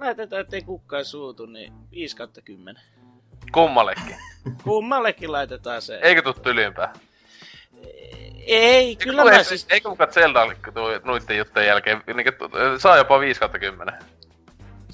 Laitetaan, 0.00 0.42
ettei 0.42 0.62
kukaan 0.62 1.04
suutu, 1.04 1.46
niin 1.46 1.72
5 1.90 2.16
kautta 2.16 2.40
10. 2.40 2.82
Kummallekin? 3.52 4.16
Kummallekin 4.64 5.32
laitetaan 5.32 5.82
se. 5.82 5.98
Eikö 6.02 6.22
tuu 6.22 6.32
tylympää? 6.32 6.92
Ei, 8.46 8.96
kyllä 8.96 9.24
mä 9.24 9.42
siis... 9.42 9.66
Eikö 9.70 9.88
mukaan 9.88 10.12
Zelda 10.12 10.46
noitten 11.04 11.38
juttujen 11.38 11.68
jälkeen, 11.68 12.02
niin, 12.06 12.26
saa 12.78 12.96
jopa 12.96 13.20
5 13.20 13.40
kautta 13.40 13.58
10? 13.58 13.94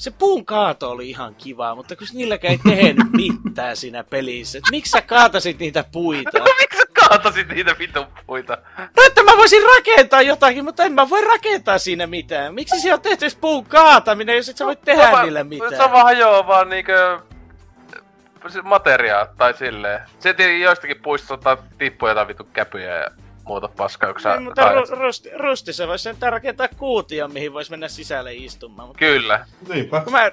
Se 0.01 0.11
puun 0.11 0.47
kaato 0.47 0.91
oli 0.91 1.11
ihan 1.11 1.35
kiva, 1.35 1.75
mutta 1.75 1.97
kun 1.97 2.07
niilläkään 2.13 2.53
ei 2.53 2.77
tehnyt 2.77 3.07
mitään 3.13 3.77
siinä 3.77 4.05
pelissä. 4.05 4.59
Et 4.59 4.65
miksi 4.71 4.91
sä 4.91 5.03
kaatasit 5.03 5.59
niitä 5.59 5.85
puita? 5.93 6.39
No 6.39 6.45
miksi 6.61 6.79
sä 6.79 6.85
kaatasit 7.09 7.49
niitä 7.49 7.77
vitun 7.79 8.07
puita? 8.27 8.59
No 8.79 9.03
että 9.07 9.23
mä 9.23 9.37
voisin 9.37 9.63
rakentaa 9.77 10.23
jotakin, 10.23 10.65
mutta 10.65 10.85
en 10.85 10.93
mä 10.93 11.11
voi 11.11 11.25
rakentaa 11.25 11.79
siinä 11.79 12.07
mitään. 12.07 12.55
Miksi 12.55 12.81
se 12.81 12.95
on 12.95 13.01
tehty 13.01 13.27
puun 13.41 13.67
kaataminen, 13.67 14.37
jos 14.37 14.49
et 14.49 14.57
sä 14.57 14.67
voi 14.67 14.77
tehdä 14.77 15.11
no, 15.11 15.23
niille 15.23 15.45
mitään? 15.45 15.77
Se 15.77 15.83
on 15.83 15.93
vaan 15.93 16.05
hajoaa 16.05 16.47
vaan 16.47 16.69
niinkö 16.69 17.21
materiaa 18.63 19.27
tai 19.27 19.55
silleen. 19.55 20.01
Se 20.19 20.35
joistakin 20.61 21.03
puista 21.03 21.35
ottaa 21.35 21.57
tippuja 21.79 22.15
tai 22.15 22.29
vitun 22.29 22.51
käpyjä 22.53 22.97
ja 22.97 23.11
muuta 23.51 23.69
paskaa, 23.69 24.13
kun 24.13 24.23
sä 24.23 24.33
niin, 24.33 24.43
mutta 24.43 24.73
ru- 24.73 24.99
rusti, 24.99 25.31
rusti, 25.37 25.73
se 25.73 25.89
voisi 25.89 26.03
sen 26.03 26.17
rakentaa 26.21 26.69
kuutio, 26.77 27.29
mihin 27.29 27.53
voisi 27.53 27.71
mennä 27.71 27.89
sisälle 27.89 28.35
istumaan. 28.35 28.89
Mutta... 28.89 28.99
Kyllä. 28.99 29.47
Niinpä. 29.69 30.01
Kun 30.01 30.13
mä, 30.13 30.31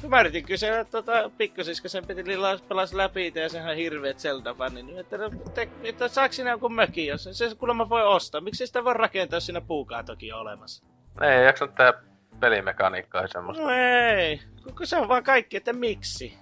kun 0.00 0.10
mä 0.10 0.20
yritin 0.20 0.44
kysyä 0.44 0.84
tota, 0.84 1.30
pikkusisko 1.38 1.88
sen 1.88 2.06
piti 2.06 2.24
pelas 2.68 2.94
läpi 2.94 3.32
ja 3.34 3.48
sehän 3.48 3.70
on 3.70 3.76
hirveet 3.76 4.18
Zelda-fani, 4.18 4.82
niin 4.82 4.98
että, 4.98 5.18
te, 5.54 5.68
että 5.82 6.08
saako 6.08 6.32
sinä 6.32 6.50
jonkun 6.50 6.74
mökin, 6.74 7.06
jos 7.06 7.28
se 7.32 7.54
kuulemma 7.58 7.88
voi 7.88 8.02
ostaa. 8.02 8.40
Miksi 8.40 8.66
sitä 8.66 8.84
voi 8.84 8.94
rakentaa, 8.94 9.36
jos 9.36 9.46
siinä 9.46 9.60
puukaatoki 9.60 10.32
on 10.32 10.40
olemassa? 10.40 10.84
Ei, 11.20 11.44
jaksa 11.44 11.66
tehdä 11.66 11.94
pelimekaniikkaa 12.40 13.22
ja 13.22 13.28
semmoista. 13.28 13.62
No 13.62 13.70
ei, 13.70 14.40
kun 14.76 14.86
se 14.86 14.96
on 14.96 15.08
vaan 15.08 15.24
kaikki, 15.24 15.56
että 15.56 15.72
miksi. 15.72 16.38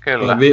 Kyllä. 0.00 0.38
Vi, 0.38 0.52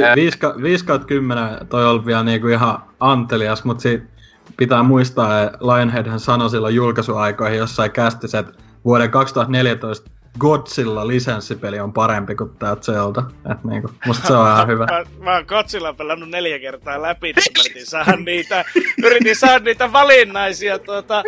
5 0.62 0.84
kautta 0.84 1.06
10 1.06 1.66
toi 1.68 1.86
on 1.86 2.06
vielä 2.06 2.24
niinku 2.24 2.48
ihan 2.48 2.82
antelias, 3.00 3.64
mutta 3.64 3.82
siitä 3.82 4.17
pitää 4.56 4.82
muistaa, 4.82 5.42
että 5.42 5.58
Lionheadhän 5.60 6.20
sanoi 6.20 6.50
silloin 6.50 6.74
julkaisuaikoihin 6.74 7.58
jossain 7.58 7.90
kästissä, 7.90 8.38
että 8.38 8.52
vuoden 8.84 9.10
2014 9.10 10.10
Godzilla 10.38 11.08
lisenssipeli 11.08 11.80
on 11.80 11.92
parempi 11.92 12.34
kuin 12.34 12.50
tää 12.58 12.76
Zelda. 12.76 13.22
Et 13.52 13.64
niinku, 13.64 13.90
musta 14.06 14.26
se 14.26 14.32
on 14.32 14.48
ihan 14.48 14.68
hyvä. 14.68 14.86
mä, 14.90 15.24
mä 15.24 15.34
oon 15.34 15.44
Godzilla 15.48 15.92
pelannut 15.92 16.28
neljä 16.28 16.58
kertaa 16.58 17.02
läpi, 17.02 17.32
niin 17.32 17.44
yritin 17.60 17.86
saada 17.86 18.16
niitä, 18.16 18.64
yritin 19.04 19.36
saada 19.36 19.64
niitä 19.64 19.92
valinnaisia 19.92 20.78
tuota, 20.78 21.22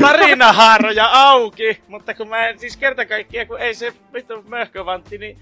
tarinahaaroja 0.00 1.08
auki, 1.12 1.82
mutta 1.88 2.14
kun 2.14 2.28
mä 2.28 2.48
en 2.48 2.58
siis 2.58 2.76
kerta 2.76 3.06
kaikkiaan, 3.06 3.46
kun 3.46 3.60
ei 3.60 3.74
se 3.74 3.92
vittu 4.12 4.42
möhkövantti, 4.42 5.18
niin 5.18 5.38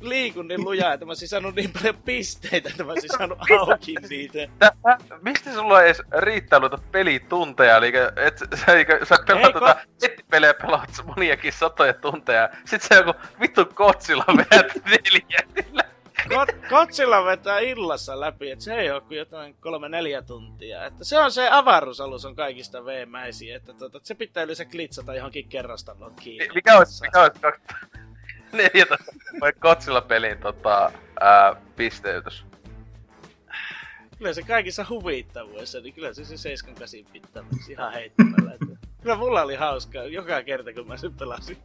liiku 0.00 0.42
niin 0.42 0.64
lujaa, 0.64 0.92
että 0.92 1.06
mä 1.06 1.10
olisin 1.10 1.28
saanut 1.28 1.54
niin 1.54 1.72
paljon 1.72 2.02
pisteitä, 2.04 2.68
että 2.68 2.84
mä 2.84 2.92
olisin 2.92 3.10
saanut 3.18 3.38
auki 3.60 3.94
niitä. 4.08 4.38
Mistä 5.22 5.54
sulla 5.54 5.82
ei 5.82 5.86
edes 5.86 6.02
riittää 6.18 6.58
noita 6.58 6.78
pelitunteja? 6.92 7.76
Eli 7.76 7.92
et, 8.16 8.38
sä, 8.38 8.66
sä 9.04 9.16
pelaat 9.26 9.52
tota 9.52 9.76
nettipelejä 10.02 10.54
pelaat 10.54 10.90
moniakin 11.06 11.52
satoja 11.52 11.94
tunteja. 11.94 12.48
Sit 12.64 12.82
se 12.82 12.94
joku 12.94 13.12
vittu 13.40 13.66
kotsilla 13.66 14.24
vedät 14.36 14.72
neljätillä. 14.90 15.84
Kotsilla 16.68 17.24
vetää 17.24 17.58
illassa 17.58 18.20
läpi, 18.20 18.50
että 18.50 18.64
se 18.64 18.74
ei 18.74 18.90
ole 18.90 19.00
kuin 19.00 19.18
jotain 19.18 19.56
kolme 19.60 19.88
neljä 19.88 20.22
tuntia. 20.22 20.86
Että 20.86 21.04
se 21.04 21.18
on 21.18 21.32
se 21.32 21.48
avaruusalus 21.50 22.24
on 22.24 22.36
kaikista 22.36 22.84
veemäisiä, 22.84 23.56
että 23.56 23.74
tota, 23.74 24.00
se 24.02 24.14
pitää 24.14 24.42
yleensä 24.42 24.64
klitsata 24.64 25.14
johonkin 25.14 25.48
kerrostaloon 25.48 26.14
kiinni. 26.14 26.48
Mikä 26.54 26.78
olisi, 26.78 27.02
mikä 27.02 27.22
olisi 27.22 27.40
14 28.52 29.12
vai 29.40 29.52
Kotsilla 29.52 30.00
pelin 30.00 30.38
tota, 30.38 30.92
ää, 31.20 31.56
pisteytys. 31.76 32.44
Kyllä 34.18 34.32
se 34.32 34.42
kaikissa 34.42 34.86
huvittavuissa, 34.88 35.80
niin 35.80 35.94
kyllä 35.94 36.14
se 36.14 36.24
se 36.24 36.36
78 36.36 37.10
pitää 37.12 37.44
ihan 37.68 37.92
heittämällä. 37.92 38.52
Että 38.52 38.88
kyllä 39.02 39.16
mulla 39.16 39.42
oli 39.42 39.54
hauskaa 39.54 40.04
joka 40.04 40.42
kerta, 40.42 40.72
kun 40.72 40.86
mä 40.88 40.96
sen 40.96 41.14
pelasin. 41.14 41.58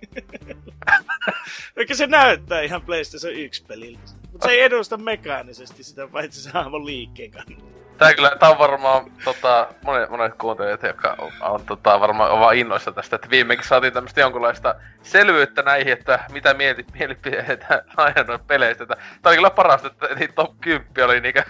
Vaikka 1.76 1.96
se 1.96 2.08
näyttää 2.08 2.62
ihan 2.62 2.82
PlayStation 2.82 3.34
1 3.34 3.64
peliltä. 3.68 4.02
Mutta 4.32 4.48
se 4.48 4.54
ei 4.54 4.62
edusta 4.62 4.98
mekaanisesti 4.98 5.84
sitä, 5.84 6.08
paitsi 6.08 6.42
se 6.42 6.50
hahmon 6.50 6.86
liikkeen 6.86 7.32
kannalta. 7.32 7.83
Tää 7.98 8.14
kyllä, 8.14 8.32
tää 8.40 8.50
on 8.50 8.58
varmaan 8.58 9.12
tota, 9.24 9.68
monet, 9.86 10.10
monet 10.10 10.34
kuuntelijat, 10.38 10.84
jotka 10.84 11.16
on, 11.18 11.32
on 11.42 11.66
tota, 11.66 12.00
varmaan 12.00 12.32
on 12.32 12.40
vaan 12.40 12.56
innoissa 12.56 12.92
tästä, 12.92 13.16
että 13.16 13.30
viimeinkin 13.30 13.68
saatiin 13.68 13.94
tämmöstä 13.94 14.22
jonkunlaista 14.22 14.76
selvyyttä 15.04 15.62
näihin, 15.62 15.94
että 15.94 16.20
mitä 16.32 16.54
mieli, 16.54 16.86
mielipideitä 16.94 17.84
aina 17.98 18.40
peleistä. 18.48 18.86
Tää 18.86 18.98
oli 19.26 19.36
kyllä 19.36 19.50
parasta, 19.50 19.88
että 19.88 20.16
niin 20.16 20.34
top 20.34 20.62
10 20.62 20.86
oli 21.06 21.22
niinkö 21.22 21.44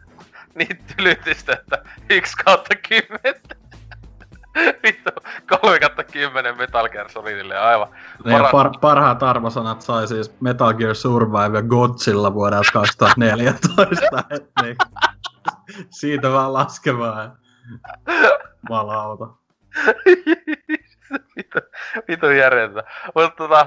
niin 0.54 0.78
tylytistä, 0.96 1.52
että 1.52 1.82
1 2.10 2.36
kautta 2.44 2.74
10. 2.88 3.20
Vittu, 4.82 5.10
3 5.60 5.78
kautta 5.80 6.04
10 6.04 6.56
Metal 6.58 6.88
Gear 6.88 7.08
Solidille 7.08 7.58
aivan. 7.58 7.88
Para... 8.24 8.50
Par- 8.50 8.78
parhaat 8.80 9.22
arvosanat 9.22 9.82
sai 9.82 10.08
siis 10.08 10.40
Metal 10.40 10.74
Gear 10.74 10.94
Survive 10.94 11.58
ja 11.58 11.62
Godzilla 11.62 12.34
vuodelta 12.34 12.70
2014. 12.72 14.24
et 14.30 14.50
niin. 14.62 14.76
Siitä 15.90 16.32
vaan 16.32 16.52
laskemaan. 16.52 17.38
Malauta. 18.68 19.28
vitu, 21.36 21.58
vitu 22.08 22.30
järjestä. 22.30 22.84
Mutta 23.14 23.30
tota, 23.36 23.66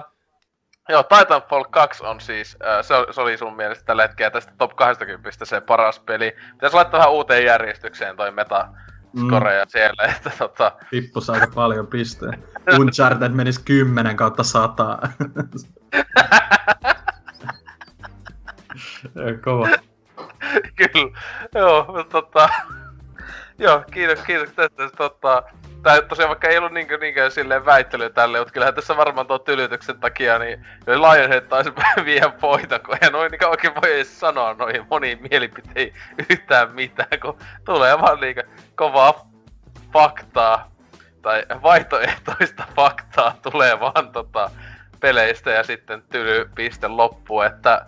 Joo, 0.90 1.03
Titanfall 1.03 1.64
2 1.64 2.06
on 2.06 2.22
siis, 2.22 2.58
äh, 2.68 2.85
se, 2.85 2.95
se 3.11 3.22
oli 3.22 3.38
sun 3.38 3.56
mielestä 3.56 3.85
tällä 3.85 4.01
hetkellä 4.01 4.32
tästä 4.32 4.53
top 4.58 4.76
20 4.76 5.45
se 5.45 5.61
paras 5.61 6.00
peli. 6.00 6.35
Pitäis 6.51 6.74
laittaa 6.74 6.98
vähän 6.98 7.11
uuteen 7.11 7.45
järjestykseen 7.45 8.16
toi 8.16 8.32
meta 8.32 8.68
skoreja 9.17 9.65
mm. 9.65 9.69
siellä, 9.69 10.03
että 10.15 10.31
tota... 10.38 10.71
Tippus 10.89 11.29
aika 11.29 11.47
paljon 11.55 11.88
pisteen. 11.88 12.43
Uncharted 12.79 13.31
menis 13.31 13.59
10 13.59 14.15
kautta 14.17 14.43
100. 14.43 14.97
Kova. 19.43 19.67
Kyllä, 20.75 21.19
joo, 21.55 21.85
mutta 21.88 22.21
tota... 22.21 22.49
Joo, 23.59 23.83
kiitos, 23.91 24.19
kiitos 24.19 24.53
tästä. 24.53 24.89
Tota, 24.97 25.43
tää 25.83 26.01
tosiaan 26.01 26.29
vaikka 26.29 26.47
ei 26.47 26.57
ollut 26.57 26.71
niinkö, 26.71 26.97
niinkö 26.97 27.29
silleen 27.29 27.65
väittely 27.65 28.09
tälle, 28.09 28.39
mutta 28.39 28.53
kyllähän 28.53 28.75
tässä 28.75 28.97
varmaan 28.97 29.27
tuon 29.27 29.41
tylytyksen 29.41 29.99
takia, 29.99 30.39
niin 30.39 30.65
Lionhead 30.88 31.41
taisi 31.41 31.73
vie 32.05 32.33
voita, 32.41 32.79
kun 32.79 32.97
ei 33.01 33.09
noin 33.09 33.31
niin 33.31 33.45
oikein 33.45 33.75
voi 33.75 33.93
edes 33.93 34.19
sanoa 34.19 34.53
noihin 34.53 34.85
moniin 34.89 35.19
mielipiteisiin 35.29 35.93
yhtään 36.29 36.71
mitään, 36.71 37.19
kun 37.21 37.38
tulee 37.65 38.01
vaan 38.01 38.19
niinkö 38.19 38.43
kovaa 38.75 39.29
faktaa, 39.93 40.71
tai 41.21 41.45
vaihtoehtoista 41.63 42.63
faktaa 42.75 43.35
tulee 43.51 43.79
vaan 43.79 44.11
tota 44.11 44.51
peleistä 44.99 45.51
ja 45.51 45.63
sitten 45.63 46.03
tyly 46.11 46.49
piste 46.55 46.88
loppu, 46.88 47.41
että 47.41 47.85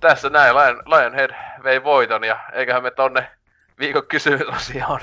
tässä 0.00 0.30
näin 0.30 0.54
Lion, 0.54 0.82
Lionhead 0.86 1.30
vei 1.64 1.84
voiton 1.84 2.24
ja 2.24 2.38
eiköhän 2.52 2.82
me 2.82 2.90
tonne 2.90 3.30
viikon 3.78 4.06
kysymysosioon 4.06 5.00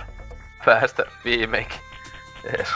päästä 0.65 1.05
viimeinkin. 1.25 1.79
Yes. 2.45 2.69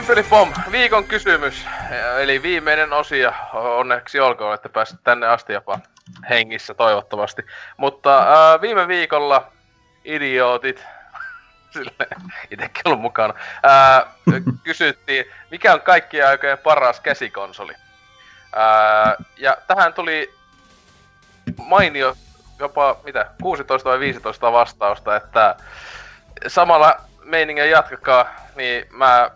Pimpelipom, 0.00 0.52
viikon 0.72 1.04
kysymys. 1.04 1.66
Eli 2.18 2.42
viimeinen 2.42 2.92
osio. 2.92 3.32
Onneksi 3.52 4.20
olkoon, 4.20 4.54
että 4.54 4.68
pääsit 4.68 5.00
tänne 5.04 5.26
asti 5.26 5.52
jopa 5.52 5.78
hengissä 6.30 6.74
toivottavasti. 6.74 7.42
Mutta 7.76 8.18
äh, 8.18 8.60
viime 8.60 8.88
viikolla 8.88 9.52
idiootit, 10.04 10.84
sille 11.74 11.92
itsekin 12.50 12.82
ollut 12.84 13.00
mukana, 13.00 13.34
äh, 13.66 14.04
kysyttiin, 14.64 15.24
mikä 15.50 15.74
on 15.74 15.80
kaikkien 15.80 16.28
aikojen 16.28 16.58
paras 16.58 17.00
käsikonsoli. 17.00 17.74
Äh, 18.56 19.26
ja 19.36 19.56
tähän 19.66 19.94
tuli 19.94 20.34
mainio 21.56 22.16
jopa, 22.58 22.96
mitä, 23.04 23.30
16 23.42 23.88
vai 23.90 23.98
15 23.98 24.52
vastausta, 24.52 25.16
että 25.16 25.56
samalla 26.46 27.00
meiningin 27.24 27.70
jatkakaa, 27.70 28.34
niin 28.56 28.86
mä 28.90 29.30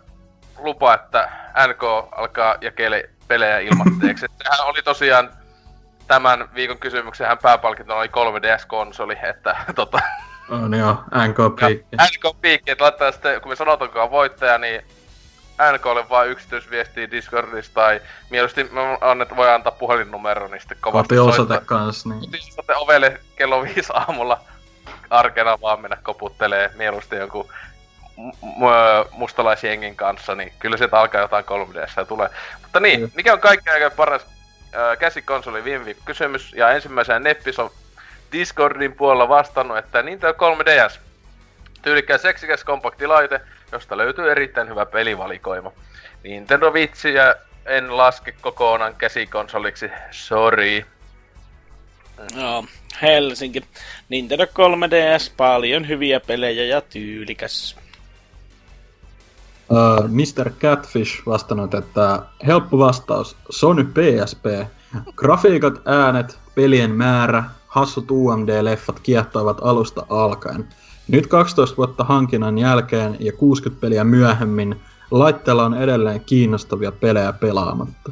lupaan, 0.57 0.99
että 0.99 1.29
NK 1.67 1.83
alkaa 2.11 2.55
jakele 2.61 3.09
pelejä 3.27 3.59
ilmatteeksi. 3.59 4.25
Sehän 4.43 4.67
oli 4.67 4.81
tosiaan 4.83 5.29
tämän 6.07 6.49
viikon 6.55 6.79
kysymyksen 6.79 7.37
pääpalkinto 7.41 7.97
oli 7.97 8.07
3DS-konsoli, 8.07 9.17
että 9.29 9.55
tota... 9.75 9.99
On 10.49 10.73
joo, 10.73 11.03
NK 11.27 11.59
Piikki. 11.59 11.95
NK 11.95 12.41
Piikki, 12.41 12.71
että 12.71 12.83
laittaa 12.83 13.11
sitten, 13.11 13.41
kun 13.41 13.51
me 13.51 13.55
sanotaankaan 13.55 14.11
voittaja, 14.11 14.57
niin 14.57 14.81
NKlle 15.73 16.09
vaan 16.09 16.29
yksityisviestiä 16.29 17.11
Discordista 17.11 17.73
tai 17.73 18.01
mieluusti 18.29 18.63
me 18.63 18.81
annet, 19.01 19.35
voi 19.35 19.53
antaa 19.53 19.71
puhelinnumero, 19.71 20.47
niin 20.47 20.59
sitten 20.59 20.77
kovasti 20.81 21.17
osoite 21.17 21.61
kans, 21.65 22.05
niin. 22.05 22.19
Kotiosoite 22.19 22.75
ovelle 22.75 23.19
kello 23.35 23.63
5 23.63 23.81
aamulla 23.93 24.41
arkena 25.09 25.61
vaan 25.61 25.81
mennä 25.81 25.97
koputtelee 26.03 26.71
mieluusti 26.75 27.15
jonkun 27.15 27.49
mustalaisjengin 29.11 29.95
kanssa, 29.95 30.35
niin 30.35 30.53
kyllä 30.59 30.77
sieltä 30.77 30.99
alkaa 30.99 31.21
jotain 31.21 31.45
3DS 31.45 31.93
ja 31.97 32.05
tulee. 32.05 32.29
Mutta 32.61 32.79
niin, 32.79 33.11
mikä 33.15 33.33
on 33.33 33.39
kaikkein 33.39 33.73
aika 33.73 33.95
paras 33.95 34.21
äh, 34.21 34.97
käsikonsoli 34.97 35.63
viime 35.63 35.85
viikon 35.85 36.03
kysymys, 36.05 36.53
ja 36.53 36.71
ensimmäisenä 36.71 37.19
Neppis 37.19 37.59
on 37.59 37.71
Discordin 38.31 38.93
puolella 38.93 39.29
vastannut, 39.29 39.77
että 39.77 40.01
Nintendo 40.01 40.33
3DS. 40.33 40.99
Tyylikkään 41.81 42.19
seksikäs 42.19 42.63
kompaktilaite, 42.63 43.41
josta 43.71 43.97
löytyy 43.97 44.31
erittäin 44.31 44.69
hyvä 44.69 44.85
pelivalikoima. 44.85 45.71
Nintendo 46.23 46.73
Vitsiä 46.73 47.35
en 47.65 47.97
laske 47.97 48.31
kokonaan 48.41 48.95
käsikonsoliksi, 48.95 49.91
sorry. 50.11 50.85
No, 52.35 52.65
Helsinki. 53.01 53.61
Nintendo 54.09 54.45
3DS, 54.45 55.31
paljon 55.37 55.87
hyviä 55.87 56.19
pelejä 56.19 56.63
ja 56.63 56.81
tyylikäs. 56.81 57.84
Uh, 59.69 60.09
Mr. 60.09 60.49
Catfish 60.59 61.25
vastannut, 61.25 61.73
että 61.73 62.21
helppo 62.47 62.77
vastaus. 62.77 63.37
Sony 63.49 63.83
PSP. 63.83 64.45
Grafiikat, 65.15 65.81
äänet, 65.85 66.39
pelien 66.55 66.91
määrä, 66.91 67.43
hassut 67.67 68.11
UMD-leffat 68.11 68.99
kiehtoivat 69.03 69.57
alusta 69.61 70.05
alkaen. 70.09 70.67
Nyt 71.07 71.27
12 71.27 71.77
vuotta 71.77 72.03
hankinnan 72.03 72.57
jälkeen 72.57 73.17
ja 73.19 73.31
60 73.31 73.81
peliä 73.81 74.03
myöhemmin 74.03 74.81
laitteella 75.11 75.65
on 75.65 75.73
edelleen 75.73 76.21
kiinnostavia 76.21 76.91
pelejä 76.91 77.33
pelaamatta. 77.33 78.11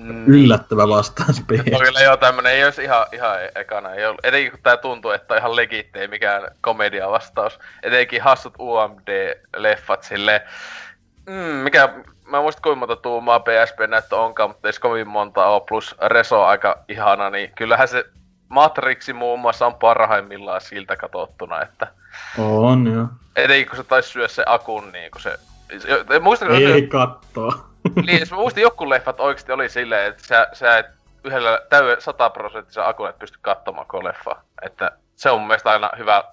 Mm. 0.00 0.26
Yllättävä 0.26 0.88
vastaus 0.88 1.40
PS. 1.40 1.78
Kyllä 1.84 2.00
joo, 2.00 2.16
tämmönen 2.16 2.52
ei 2.52 2.64
olisi 2.64 2.84
ihan, 2.84 3.06
ihan 3.12 3.36
ekana. 3.54 3.90
Ei 3.90 4.06
ollut. 4.06 4.24
Etenkin 4.24 4.50
kun 4.50 4.60
tää 4.62 4.76
tuntuu, 4.76 5.10
että 5.10 5.34
on 5.34 5.38
ihan 5.38 5.56
legittei 5.56 6.08
mikään 6.08 6.50
komedia 6.60 7.10
vastaus. 7.10 7.58
Etenkin 7.82 8.22
hassut 8.22 8.54
UMD-leffat 8.58 10.02
sille. 10.02 10.42
Mm, 11.26 11.34
mikä, 11.34 11.88
mä 12.26 12.36
en 12.36 12.42
muista 12.42 12.62
kuinka 12.62 12.78
monta 12.78 12.96
tuumaa 12.96 13.40
PSP-näyttö 13.40 14.16
onkaan, 14.16 14.50
mutta 14.50 14.68
ei 14.68 14.72
kovin 14.80 15.08
monta 15.08 15.46
ole, 15.46 15.62
plus 15.68 15.94
Reso 16.06 16.44
aika 16.44 16.78
ihana, 16.88 17.30
niin 17.30 17.52
kyllähän 17.54 17.88
se 17.88 18.04
Matrixi 18.48 19.12
muun 19.12 19.40
muassa 19.40 19.66
on 19.66 19.74
parhaimmillaan 19.74 20.60
siltä 20.60 20.96
katsottuna, 20.96 21.62
että... 21.62 21.86
On, 22.38 22.86
joo. 22.86 23.06
Etenkin 23.36 23.68
kun 23.68 23.76
se 23.76 23.84
taisi 23.84 24.08
syö 24.08 24.28
se 24.28 24.42
akun, 24.46 24.92
niin 24.92 25.10
kun 25.10 25.20
se... 25.20 25.38
Ei 25.70 25.80
se... 25.80 26.86
kattoa. 26.86 27.69
niin, 28.06 28.26
mä 28.30 28.36
muistin 28.36 28.62
joku 28.62 28.88
leffat 28.88 29.20
oikeesti 29.20 29.52
oli 29.52 29.68
silleen, 29.68 30.10
että 30.10 30.26
sä, 30.26 30.48
sä 30.52 30.78
et 30.78 30.86
yhdellä 31.24 31.60
täyden 31.68 32.00
sataprosenttisen 32.00 32.86
akun 32.86 33.08
et 33.08 33.18
pysty 33.18 33.38
katsomaan 33.42 33.86
koko 33.86 34.04
leffa. 34.04 34.42
Että 34.62 34.90
se 35.16 35.30
on 35.30 35.40
mun 35.40 35.46
mielestä 35.46 35.70
aina 35.70 35.90
hyvä 35.98 36.24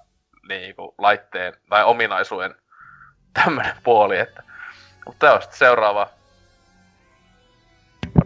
niin 0.48 0.76
kuin, 0.76 0.94
laitteen 0.98 1.54
tai 1.68 1.84
ominaisuuden 1.84 2.54
tämmönen 3.32 3.76
puoli, 3.84 4.18
että... 4.18 4.42
Mutta 5.06 5.32
on 5.32 5.42
sitten 5.42 5.58
seuraava. 5.58 6.10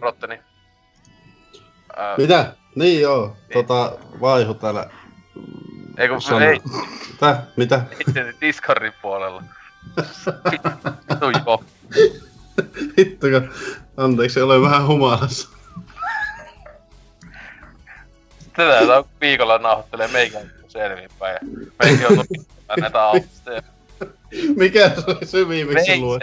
Rotteni. 0.01 0.41
Ää... 1.95 2.17
Mitä? 2.17 2.53
Niin 2.75 3.01
joo, 3.01 3.25
niin. 3.25 3.53
tota, 3.53 3.97
vaihu 4.21 4.53
täällä. 4.53 4.89
Ei 5.97 6.09
kun 6.09 6.21
Sana. 6.21 6.45
ei. 6.45 6.61
Mitä? 7.11 7.43
Mitä? 7.57 7.81
Itse 8.07 8.33
Discordin 8.41 8.93
puolella. 9.01 9.43
Vittu 10.51 11.29
joo. 11.45 11.63
Hittuko? 12.97 13.41
Anteeksi, 13.97 14.41
olen 14.41 14.61
vähän 14.61 14.87
humalassa. 14.87 15.49
Tätä 18.57 18.97
on 18.97 19.05
viikolla 19.21 19.57
nauhoittelee 19.57 20.07
meikän 20.07 20.51
selvinpäin. 20.67 21.39
Meikin 21.83 22.07
on 22.07 22.25
näitä 22.79 23.03
autosta. 23.03 23.51
Mikä 24.55 24.89
se 24.89 25.03
oli 25.07 25.25
se 25.25 25.49
viimeksi 25.49 25.97
luo? 25.97 26.19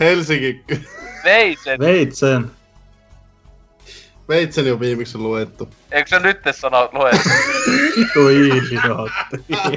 Helsinki. 0.00 0.64
Veitsen. 1.24 1.78
Veitsen. 1.80 2.50
Veitseni 4.28 4.70
on 4.70 4.80
viimeksi 4.80 5.18
luettu. 5.18 5.68
Eikö 5.92 6.08
se 6.08 6.18
nyt 6.18 6.38
sano 6.50 6.88
luettu? 6.92 7.28
Vitu 7.96 8.28
idiootti. 8.28 9.36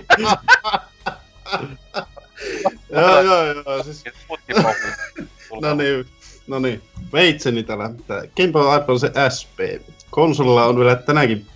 joo, 2.92 3.22
joo, 3.22 3.46
joo. 3.46 3.84
Siis... 3.84 4.04
no 5.62 5.74
niin, 5.74 6.06
no 6.48 6.60
niin. 6.60 6.82
Veitseni 7.14 7.64
täällä. 7.64 7.90
Game 8.08 8.52
Boy 8.52 8.74
Advance 8.74 9.08
se 9.08 9.30
SP. 9.36 9.60
Konsolilla 10.10 10.66
on 10.66 10.80
vielä 10.80 10.96
tänäkin 10.96 11.48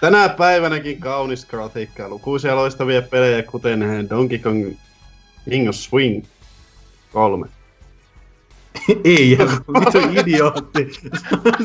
Tänä 0.00 0.28
päivänäkin 0.28 1.00
kaunis 1.00 1.44
grafiikka, 1.46 2.08
lukuisia 2.08 2.56
loistavia 2.56 3.02
pelejä, 3.02 3.42
kuten 3.42 4.06
Donkey 4.10 4.38
Kong 4.38 4.76
King 5.50 5.68
of 5.68 5.74
Swing 5.74 6.24
3. 7.12 7.46
Ei, 9.04 9.38
mitä 9.68 10.20
idiootti. 10.20 10.90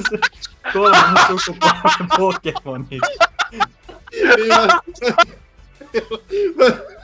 Kolmas 0.73 1.43
sukupolven 1.45 2.07
Pokemonit. 2.17 3.01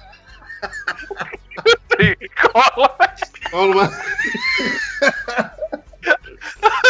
Kolme. 2.53 3.09
Kolme. 3.51 3.89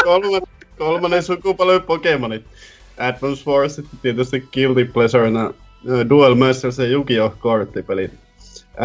Kolme. 0.03 0.41
Kolmannen 0.77 1.23
sukupolven 1.23 1.81
Pokemonit. 1.81 2.45
Advance 2.97 3.43
Wars, 3.47 3.81
tietysti 4.01 4.47
Guilty 4.53 4.85
Pleasurena 4.85 5.53
Duel 6.09 6.35
Masters 6.35 6.77
ja 6.77 6.85
Yu-Gi-Oh! 6.85 7.39
korttipelit. 7.39 8.13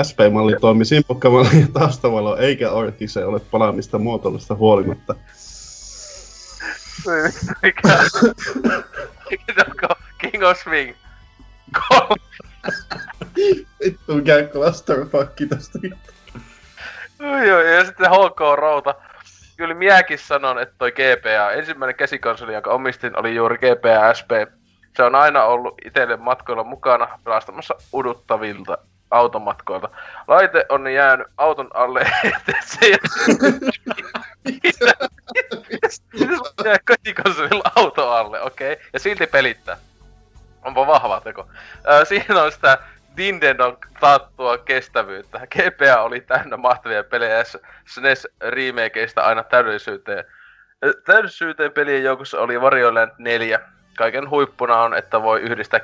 SP-malli 0.03 0.57
toimi 0.61 0.85
simpukkamalli 0.85 1.61
ja 1.61 1.67
taustavalo, 1.73 2.37
eikä 2.37 2.73
Arkise 2.73 3.25
ole 3.25 3.41
palaamista 3.41 3.99
muotoilusta 3.99 4.55
huolimatta. 4.55 5.15
Mikä? 7.63 7.83
King 10.19 10.45
of 10.45 10.59
Swing? 10.63 10.97
Kolme. 11.89 12.32
Vittu 13.85 14.15
mikä 14.15 14.43
clusterfuckki 14.53 15.47
tästä. 15.47 15.79
Joo, 17.47 17.61
ja 17.61 17.85
sitten 17.85 18.11
HK 18.11 18.41
Routa. 18.57 18.95
Kyllä 19.57 19.75
minäkin 19.75 20.19
sanon, 20.19 20.59
että 20.59 20.75
toi 20.79 20.93
GPA, 20.93 21.53
ensimmäinen 21.53 21.97
käsikonsoli, 21.97 22.55
jonka 22.55 22.71
omistin, 22.71 23.19
oli 23.19 23.35
juuri 23.35 23.59
GPA 23.59 24.15
SP. 24.19 24.31
Se 24.97 25.03
on 25.03 25.15
aina 25.15 25.45
ollut 25.45 25.75
itselle 25.85 26.17
matkoilla 26.17 26.65
mukana 26.65 27.19
pelastamassa 27.25 27.75
uduttavilta 27.95 28.79
automatkoilta. 29.11 29.89
Laite 30.29 30.67
on 30.69 30.93
jäänyt 30.93 31.27
auton 31.37 31.69
alle, 31.75 32.01
että 32.25 32.53
se 32.65 32.99
jää 36.65 36.77
kotikonsolilla 36.89 37.73
auto 37.77 38.11
alle, 38.11 38.41
okei. 38.43 38.73
Okay. 38.73 38.85
Ja 38.93 39.01
silti 39.01 39.27
pelittää. 39.27 39.77
Onpa 40.63 40.87
vahva 40.87 41.21
teko. 41.21 41.49
Äh, 41.91 42.07
siinä 42.09 42.43
on 42.43 42.53
sitä 42.53 42.79
Nintendo 43.17 43.79
taattua 44.01 44.59
kestävyyttä. 44.59 45.39
GPA 45.39 46.03
oli 46.03 46.21
täynnä 46.21 46.57
mahtavia 46.57 47.05
pelejä 47.05 47.45
SNES 47.87 48.29
remakeista 48.41 49.23
aina 49.23 49.43
täydellisyyteen. 49.43 50.25
Täydellisyyteen 51.05 51.73
pelien 51.73 52.05
joukossa 52.05 52.41
oli 52.41 52.59
Wario 52.59 52.95
Land 52.95 53.11
4. 53.19 53.61
Kaiken 53.97 54.31
huippuna 54.31 54.83
on, 54.83 54.95
että 54.95 55.23
voi 55.23 55.41
yhdistää 55.41 55.81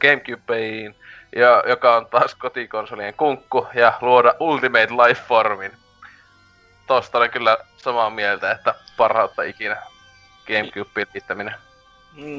Gamecubeen 0.00 0.94
ja, 1.36 1.62
joka 1.66 1.96
on 1.96 2.06
taas 2.06 2.34
kotikonsolien 2.34 3.14
kunkku, 3.14 3.66
ja 3.74 3.92
luoda 4.00 4.34
Ultimate 4.40 4.88
Lifeformin. 4.90 5.72
Tosta 6.86 7.18
olen 7.18 7.30
kyllä 7.30 7.58
samaa 7.76 8.10
mieltä, 8.10 8.50
että 8.50 8.74
parhautta 8.96 9.42
ikinä 9.42 9.76
Gamecubein 10.46 11.06
liittäminen. 11.14 11.54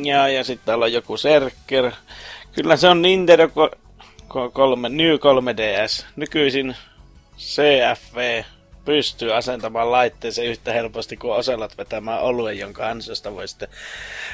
Ja, 0.04 0.28
ja 0.28 0.44
sitten 0.44 0.66
täällä 0.66 0.86
on 0.86 0.94
joku 0.94 1.18
Serker. 1.18 1.92
Kyllä 2.52 2.78
se 2.78 2.88
on 2.88 3.02
Nintendo 3.02 3.46
ko- 3.46 3.78
ko- 4.28 4.52
3, 4.54 4.90
New 4.90 5.16
3DS. 5.16 6.06
Nykyisin 6.16 6.76
CFV 7.38 8.44
pystyy 8.86 9.34
asentamaan 9.34 9.92
laitteeseen 9.92 10.48
yhtä 10.48 10.74
helposti 10.74 11.18
kuin 11.18 11.34
Oselot 11.34 11.78
vetämään 11.78 12.22
oluen, 12.22 12.60
jonka 12.60 12.90
ansiosta 12.90 13.36
voi 13.36 13.48
sitten 13.48 13.70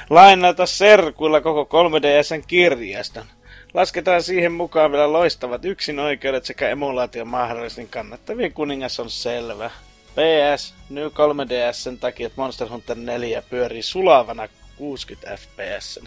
lainata 0.09 0.65
serkuilla 0.65 1.41
koko 1.41 1.63
3DSn 1.63 2.43
kirjaston. 2.47 3.25
Lasketaan 3.73 4.23
siihen 4.23 4.51
mukaan 4.51 4.91
vielä 4.91 5.13
loistavat 5.13 5.65
yksinoikeudet 5.65 6.45
sekä 6.45 6.69
emulaation 6.69 7.27
mahdollisin 7.27 7.87
kannattavien 7.87 8.53
kuningas 8.53 8.99
on 8.99 9.09
selvä. 9.09 9.71
PS, 10.11 10.73
New 10.89 11.07
3DS 11.07 11.73
sen 11.73 11.97
takia, 11.99 12.27
että 12.27 12.41
Monster 12.41 12.69
Hunter 12.69 12.97
4 12.97 13.43
pyörii 13.49 13.81
sulavana 13.81 14.47
60 14.77 15.37
fps. 15.37 15.99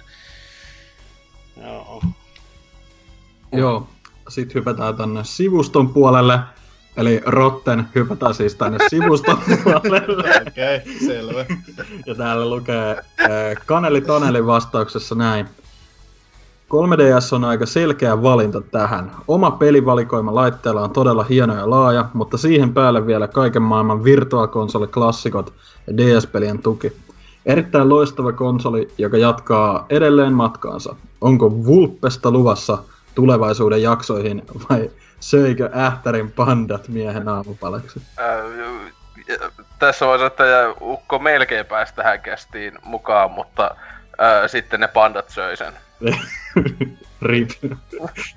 Joo. 1.62 2.02
Joo. 3.52 3.88
Sitten 4.28 4.54
hypätään 4.54 4.96
tänne 4.96 5.24
sivuston 5.24 5.88
puolelle. 5.88 6.38
Eli 6.96 7.22
Rotten 7.26 7.88
hypätään 7.94 8.34
siis 8.34 8.54
tänne 8.54 8.78
sivuston 8.90 9.38
puolelle. 9.64 10.42
Okei, 10.46 10.76
okay, 10.76 10.92
selvä. 11.06 11.46
Ja 12.06 12.14
täällä 12.14 12.50
lukee 12.50 12.90
äh, 12.90 13.66
Kaneli 13.66 14.00
Tonelin 14.00 14.46
vastauksessa 14.46 15.14
näin. 15.14 15.48
3DS 16.68 17.34
on 17.34 17.44
aika 17.44 17.66
selkeä 17.66 18.22
valinta 18.22 18.60
tähän. 18.60 19.12
Oma 19.28 19.50
pelivalikoima 19.50 20.34
laitteella 20.34 20.82
on 20.82 20.90
todella 20.90 21.24
hieno 21.24 21.54
ja 21.54 21.70
laaja, 21.70 22.08
mutta 22.14 22.38
siihen 22.38 22.74
päälle 22.74 23.06
vielä 23.06 23.28
kaiken 23.28 23.62
maailman 23.62 24.04
virtuaalkonsoli-klassikot 24.04 25.52
ja 25.86 25.96
DS-pelien 25.96 26.58
tuki. 26.58 26.92
Erittäin 27.48 27.88
loistava 27.88 28.32
konsoli, 28.32 28.88
joka 28.98 29.16
jatkaa 29.16 29.86
edelleen 29.90 30.32
matkaansa. 30.32 30.96
Onko 31.20 31.64
Vulpesta 31.64 32.30
luvassa 32.30 32.78
tulevaisuuden 33.14 33.82
jaksoihin 33.82 34.42
vai 34.70 34.90
söikö 35.20 35.70
ähtärin 35.74 36.32
pandat 36.32 36.88
miehen 36.88 37.28
aamupalaksi? 37.28 38.02
Ää, 38.16 38.42
tässä 39.78 40.06
voisi 40.06 40.24
että 40.24 40.44
Ukko 40.80 41.18
melkein 41.18 41.66
pääsi 41.66 41.94
tähän 41.94 42.20
kästiin 42.20 42.78
mukaan, 42.82 43.30
mutta 43.30 43.70
ää, 44.18 44.48
sitten 44.48 44.80
ne 44.80 44.88
pandat 44.88 45.30
söi 45.30 45.56
sen. 45.56 45.72
Rip. 47.22 47.50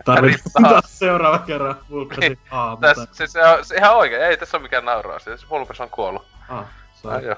Tarvitaan 0.05 0.63
taas 0.63 0.99
seuraava 0.99 1.39
kerran 1.39 1.75
Vulpesin 1.89 2.37
aamu. 2.51 2.81
Tässä, 2.81 3.07
se, 3.11 3.27
se, 3.27 3.45
on, 3.45 3.65
se 3.65 3.75
ihan 3.75 3.95
oikein, 3.95 4.21
ei 4.21 4.37
tässä 4.37 4.57
ole 4.57 4.61
mikään 4.61 4.85
nauraus, 4.85 5.23
se 5.23 5.35
Vulpes 5.49 5.81
on 5.81 5.89
kuollut. 5.89 6.25
Ah, 6.49 6.65
Ah, 7.07 7.23
joo. 7.23 7.35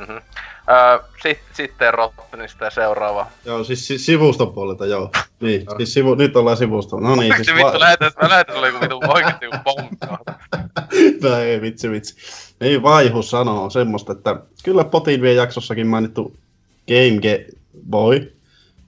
Mm-hmm. 0.00 0.20
Ää, 0.66 1.00
sit, 1.22 1.38
sitten 1.52 1.94
Rottenista 1.94 2.64
ja 2.64 2.70
seuraava. 2.70 3.26
Joo, 3.44 3.64
siis 3.64 3.86
si- 3.86 3.98
sivuston 3.98 4.52
puolelta, 4.52 4.86
joo. 4.86 5.10
Niin, 5.40 5.66
siis 5.76 5.94
sivu, 5.94 6.14
nyt 6.14 6.36
ollaan 6.36 6.56
sivustolla. 6.56 7.08
No 7.08 7.16
niin, 7.16 7.34
siis 7.36 7.54
vittu 7.54 7.80
lähetät, 7.80 8.14
mä 8.22 8.28
lähetän 8.28 8.54
sulle 8.54 8.68
joku 8.68 9.12
oikeesti 9.12 9.44
joku 9.44 9.56
pommi. 9.64 9.88
No 11.22 11.36
ei, 11.38 11.60
vitsi 11.60 11.90
vitsi. 11.90 12.16
Ei 12.60 12.82
vaihu 12.82 13.22
sanoo 13.22 13.70
semmoista, 13.70 14.12
että 14.12 14.36
kyllä 14.64 14.84
Potin 14.84 15.22
vie 15.22 15.32
jaksossakin 15.32 15.86
mainittu 15.86 16.32
Game 16.88 17.46
Boy, 17.90 18.32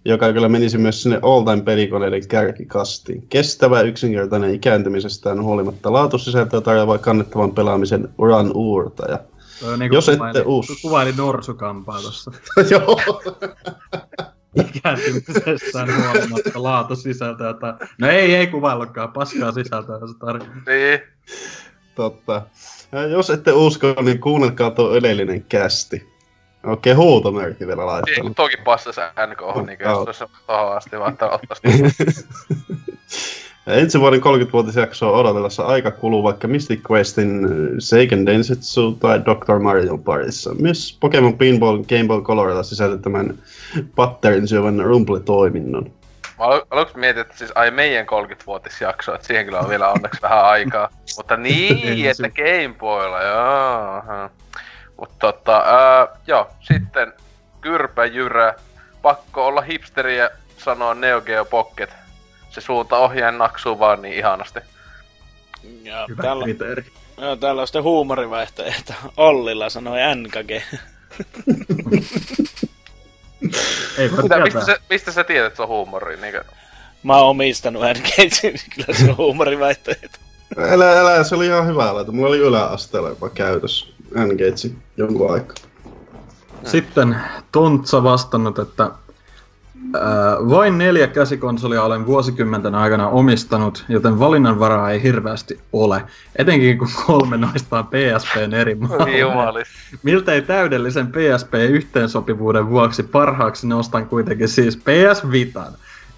joka 0.05 0.33
kyllä 0.33 0.49
menisi 0.49 0.79
myös 0.79 1.03
sinne 1.03 1.19
all 1.23 1.43
time 1.45 1.63
pelikoneiden 1.63 2.29
kärkikastiin. 2.29 3.27
Kestävä, 3.29 3.81
yksinkertainen 3.81 4.55
ikääntymisestään 4.55 5.43
huolimatta 5.43 5.93
laatusisältöä 5.93 6.61
tarjoava 6.61 6.99
kannettavan 6.99 7.55
pelaamisen 7.55 8.09
uran 8.19 8.51
uurtaja. 8.55 9.19
Toi 9.61 9.73
on 9.73 9.79
niinku 9.79 9.95
Jos 9.95 10.09
ette 10.09 10.17
kuvaili, 10.19 10.43
usko. 10.45 10.75
kuvaili 10.83 11.13
norsukampaa 11.17 12.03
tossa. 12.03 12.33
Joo. 12.71 13.01
Ikääntymisestään 14.69 15.89
huolimatta 15.97 16.63
laatusisältöä. 16.63 17.55
Tai... 17.55 17.73
No 17.99 18.09
ei, 18.09 18.35
ei 18.35 18.47
kuvaillutkaan 18.47 19.13
paskaa 19.13 19.53
sisältöä, 19.53 19.99
se 19.99 20.19
tarkoittaa. 20.19 20.75
Niin. 20.75 21.01
Totta. 21.95 22.43
Ja 22.93 23.07
jos 23.07 23.31
ette 23.31 23.53
usko, 23.53 23.95
niin 24.03 24.21
kuunnelkaa 24.21 24.71
tuo 24.71 24.95
edellinen 24.97 25.45
kästi. 25.45 26.15
Okei, 26.67 26.93
huutomerkki 26.93 27.67
vielä 27.67 27.83
Niin, 27.83 27.87
laittanut. 27.87 28.21
kun 28.23 28.35
toki 28.35 28.57
passasi 28.57 29.01
NK, 29.01 29.67
niin 29.67 29.79
Joo. 29.81 29.91
jos 29.93 30.05
tuossa 30.05 30.29
tohon 30.47 30.77
asti 30.77 30.99
vaan 30.99 31.17
Ja 31.17 31.39
ensi 33.67 34.01
vuoden 34.01 34.21
30-vuotisjaksoa 34.21 35.11
odotellessa 35.11 35.63
aika 35.63 35.91
kuluu 35.91 36.23
vaikka 36.23 36.49
Mystic 36.49 36.81
Questin 36.91 37.45
äh, 37.45 37.51
Seiken 37.79 38.27
Densetsu 38.27 38.93
tai 38.93 39.21
Dr. 39.21 39.59
Marion 39.59 40.03
parissa. 40.03 40.55
Myös 40.55 40.97
Pokemon 41.01 41.39
Pinball 41.39 41.83
Game 41.83 42.05
Boy 42.07 42.23
Colorilla 42.23 42.63
sisältämään 42.63 43.35
patterin 43.97 44.49
syövän 44.49 44.81
rumple-toiminnon. 44.81 45.93
Mä 46.39 46.45
alu- 46.45 46.67
aluksi 46.71 46.99
mietin, 46.99 47.21
että 47.21 47.39
siis 47.39 47.53
ai 47.55 47.71
meidän 47.71 48.07
30-vuotisjakso, 48.07 49.15
että 49.15 49.27
siihen 49.27 49.45
kyllä 49.45 49.61
on 49.61 49.69
vielä 49.69 49.89
onneksi 49.89 50.23
vähän 50.23 50.45
aikaa. 50.45 50.89
Mutta 51.17 51.37
niin, 51.37 52.11
että 52.11 52.31
Game 52.31 52.75
Boylla, 52.79 53.23
joo. 53.23 54.31
Mutta 54.97 55.15
tota, 55.19 55.57
ää, 55.57 56.09
joo, 56.27 56.51
sitten 56.61 57.13
Kyrpä 57.61 58.05
Jyrä. 58.05 58.55
Pakko 59.03 59.47
olla 59.47 59.61
hipsteriä 59.61 60.31
sanoa 60.59 60.95
Neo 60.95 61.21
Geo 61.21 61.45
Pocket. 61.45 62.04
Se 62.55 62.61
suunta 62.61 62.99
ohjaan 62.99 63.39
naksuu 63.39 63.79
vaan 63.79 64.03
niin 64.03 64.15
ihanasti. 64.15 64.61
Ja 65.83 66.07
Hyvä 66.09 66.23
täällä, 66.23 66.45
kriteeri. 66.45 66.85
joo, 67.21 67.37
täällä 67.37 67.61
on 67.61 67.67
sitten 67.67 67.83
huumorivaihtoehto. 67.83 68.93
Ollilla 69.17 69.71
sanoi 69.71 69.99
NKG. 70.15 70.51
Ei 73.99 74.13
voi 74.13 74.23
Mitä, 74.23 74.41
mistä, 74.41 74.65
sä, 74.67 74.79
mistä 74.91 75.13
sä 75.13 75.25
tiedät, 75.25 75.47
että 75.47 75.57
se 75.57 75.63
on 75.63 75.69
huumori? 75.69 76.17
Niin 76.17 76.35
Mä 77.03 77.17
oon 77.17 77.31
omistanut 77.31 77.83
NKG, 77.83 78.43
niin 78.43 78.61
kyllä 78.75 78.99
se 78.99 79.11
on 79.11 79.17
huumorivaihtoehto. 79.17 80.19
Älä, 80.59 81.01
älä, 81.01 81.25
se 81.25 81.35
oli 81.35 81.47
ihan 81.47 81.67
hyvä 81.67 81.95
laita. 81.95 82.13
Mulla 82.13 82.29
oli 82.29 82.39
yläasteella 82.39 83.09
jopa 83.09 83.29
käytössä 83.29 83.87
Engage 84.17 84.75
jonkun 84.97 85.33
aikaa. 85.33 85.57
Sitten 86.65 87.17
Tontsa 87.53 88.03
vastannut, 88.03 88.59
että 88.59 88.91
ää, 89.95 90.37
vain 90.51 90.79
neljä 90.79 91.07
käsikonsolia 91.07 91.83
olen 91.83 92.07
vuosikymmenten 92.07 92.75
aikana 92.75 93.09
omistanut, 93.09 93.85
joten 93.89 94.19
valinnanvaraa 94.19 94.91
ei 94.91 95.03
hirveästi 95.03 95.61
ole. 95.73 96.03
Etenkin 96.37 96.79
kun 96.79 96.89
kolme 97.07 97.37
noista 97.37 97.79
on 97.79 97.87
PSPn 97.87 98.55
eri 98.55 98.75
malleja. 98.75 99.65
Miltei 100.03 100.43
täydellisen 100.43 101.07
PSP-yhteensopivuuden 101.07 102.71
vuoksi 102.71 103.03
parhaaksi 103.03 103.67
nostan 103.67 104.07
kuitenkin 104.07 104.49
siis 104.49 104.77
PS 104.77 105.31
Vitan. 105.31 105.73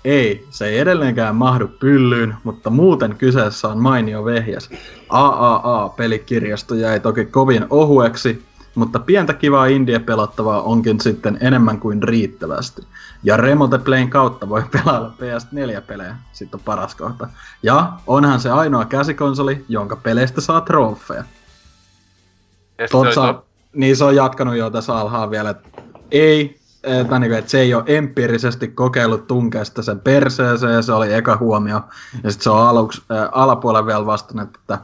Ei, 0.05 0.47
se 0.51 0.67
ei 0.67 0.79
edelleenkään 0.79 1.37
mahdu 1.37 1.69
pyllyyn, 1.69 2.35
mutta 2.45 2.71
muuten 2.71 3.17
kyseessä 3.17 3.69
on 3.69 3.79
mainio 3.79 4.25
vehjes. 4.25 4.71
AAA-pelikirjasto 5.09 6.75
jäi 6.75 7.01
toki 7.01 7.25
kovin 7.25 7.67
ohueksi, 7.71 8.43
mutta 8.77 8.99
pientä 8.99 9.35
kivaa 9.35 9.67
indie-pelattavaa 9.67 10.63
onkin 10.63 11.01
sitten 11.01 11.39
enemmän 11.41 11.81
kuin 11.81 12.03
riittävästi. 12.03 12.87
Ja 13.23 13.37
Remote 13.37 13.79
Playn 13.79 14.11
kautta 14.11 14.49
voi 14.49 14.63
pelailla 14.73 15.13
PS4-pelejä, 15.21 16.17
sitten 16.33 16.61
on 16.61 16.65
paras 16.65 16.95
kohta. 16.95 17.29
Ja 17.63 17.93
onhan 18.07 18.41
se 18.41 18.51
ainoa 18.51 18.85
käsikonsoli, 18.85 19.65
jonka 19.69 19.97
peleistä 19.97 20.41
saa 20.41 20.61
trofeja. 20.61 21.25
Totsa, 22.91 23.33
to- 23.33 23.47
niin 23.73 23.97
se 23.97 24.05
on 24.05 24.17
jatkanut 24.17 24.57
jo 24.57 24.71
tässä 24.71 24.97
alhaan 24.97 25.31
vielä, 25.31 25.51
että 25.51 25.69
ei, 26.11 26.61
että, 26.83 27.19
niin 27.19 27.33
että 27.33 27.51
se 27.51 27.61
ei 27.61 27.75
ole 27.75 27.85
empiirisesti 27.87 28.69
kokeillut 28.69 29.27
tunkea 29.27 29.65
sitä 29.65 29.83
sen 29.83 30.01
perseeseen, 30.01 30.83
se 30.83 30.93
oli 30.93 31.13
eka 31.13 31.37
huomio. 31.37 31.81
Ja 32.25 32.31
sitten 32.31 32.45
se 32.45 32.51
on 32.51 32.67
aluksi, 32.67 33.03
ää, 33.11 33.29
alapuolella 33.33 33.87
vielä 33.87 34.07
vastannut, 34.07 34.57
että 34.57 34.79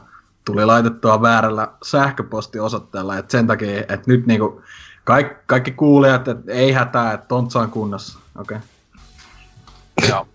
tuli 0.45 0.65
laitettua 0.65 1.21
väärällä 1.21 1.67
sähköpostiosoitteella, 1.83 3.17
että 3.17 3.31
sen 3.31 3.47
takia, 3.47 3.79
että 3.79 4.03
nyt 4.07 4.25
niinku 4.25 4.61
kaikki, 5.03 5.35
kaikki 5.45 5.71
kuulijat, 5.71 6.27
että 6.27 6.51
ei 6.51 6.71
hätää, 6.71 7.13
että 7.13 7.27
tontsa 7.27 7.59
on 7.59 7.71
kunnossa. 7.71 8.19
Okei. 8.39 8.57
Okay. 8.57 10.09
Joo. 10.09 10.27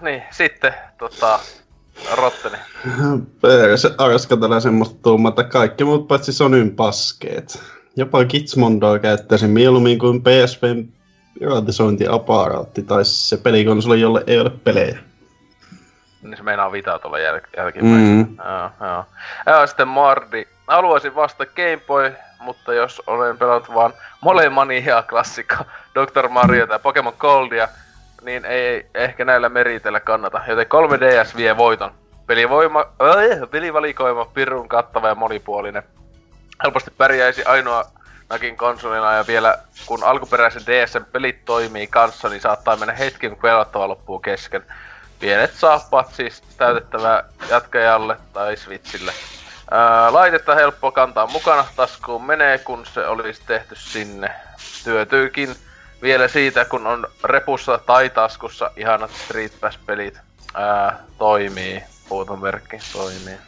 niin, 0.00 0.22
sitten 0.30 0.74
tota, 0.98 1.40
Rotteni. 2.14 2.56
Se 3.76 3.94
arskatella 3.98 4.60
semmoista 4.60 4.96
tuumaa, 5.02 5.28
että 5.28 5.44
kaikki 5.44 5.84
muut 5.84 6.08
paitsi 6.08 6.32
Sonyn 6.32 6.70
paskeet. 6.70 7.62
Jopa 7.96 8.24
Gizmondoa 8.24 8.98
käyttäisin 8.98 9.50
mieluummin 9.50 9.98
kuin 9.98 10.22
PSPn 10.22 10.88
piratisointiaparaatti 11.38 12.82
tai 12.82 13.04
se 13.04 13.36
pelikonsoli, 13.36 14.00
jolle 14.00 14.24
ei 14.26 14.40
ole 14.40 14.50
pelejä. 14.50 14.98
Niin 16.22 16.36
se 16.36 16.42
meinaa 16.42 16.72
vitaa 16.72 16.98
tuolla 16.98 17.18
jäl- 17.18 17.48
jälkimmäisenä. 17.56 18.22
Mm. 18.22 18.36
Joo, 18.36 18.70
joo. 18.88 19.04
Ja 19.46 19.66
sitten 19.66 19.88
Mardi. 19.88 20.46
Haluaisin 20.66 21.14
vasta 21.14 21.46
Game 21.46 21.80
Boy, 21.86 22.12
mutta 22.40 22.74
jos 22.74 23.02
olen 23.06 23.38
pelannut 23.38 23.74
vaan 23.74 23.92
Molemania 24.20 25.02
klassikko, 25.02 25.54
Dr. 25.94 26.28
Mario 26.28 26.66
tai 26.66 26.78
Pokemon 26.78 27.14
Goldia, 27.18 27.68
niin 28.22 28.44
ei 28.44 28.86
ehkä 28.94 29.24
näillä 29.24 29.48
meritellä 29.48 30.00
kannata, 30.00 30.40
joten 30.48 30.66
3DS 30.66 31.36
vie 31.36 31.56
voiton. 31.56 31.90
Pelivoima, 32.26 32.80
äh, 32.80 33.50
pelivalikoima 33.50 34.24
pirun 34.24 34.68
kattava 34.68 35.08
ja 35.08 35.14
monipuolinen. 35.14 35.82
Helposti 36.64 36.90
pärjäisi 36.90 37.44
ainoa 37.44 37.84
nakin 38.30 38.56
konsolina 38.56 39.12
ja 39.12 39.24
vielä 39.26 39.58
kun 39.86 40.04
alkuperäisen 40.04 40.62
DSn 40.66 41.04
pelit 41.12 41.44
toimii 41.44 41.86
kanssa, 41.86 42.28
niin 42.28 42.40
saattaa 42.40 42.76
mennä 42.76 42.94
hetki, 42.94 43.28
kun 43.28 43.38
pelattava 43.38 43.88
loppuu 43.88 44.18
kesken. 44.18 44.64
Pienet 45.18 45.54
saappaat 45.54 46.14
siis 46.14 46.42
täytettävää 46.56 47.24
jatkajalle 47.50 48.16
tai 48.32 48.56
Switchille. 48.56 49.12
Ää, 49.70 50.12
laitetta 50.12 50.54
helppo 50.54 50.92
kantaa 50.92 51.26
mukana, 51.26 51.66
taskuun 51.76 52.24
menee, 52.24 52.58
kun 52.58 52.86
se 52.86 53.06
olisi 53.06 53.42
tehty 53.46 53.76
sinne. 53.76 54.30
Työtyykin 54.84 55.56
vielä 56.02 56.28
siitä, 56.28 56.64
kun 56.64 56.86
on 56.86 57.06
repussa 57.24 57.78
tai 57.78 58.10
taskussa 58.10 58.70
ihanat 58.76 59.10
Street 59.10 59.60
Pass-pelit. 59.60 60.18
Ää, 60.54 60.98
toimii, 61.18 61.82
huutomerkki 62.10 62.78
toimii. 62.92 63.38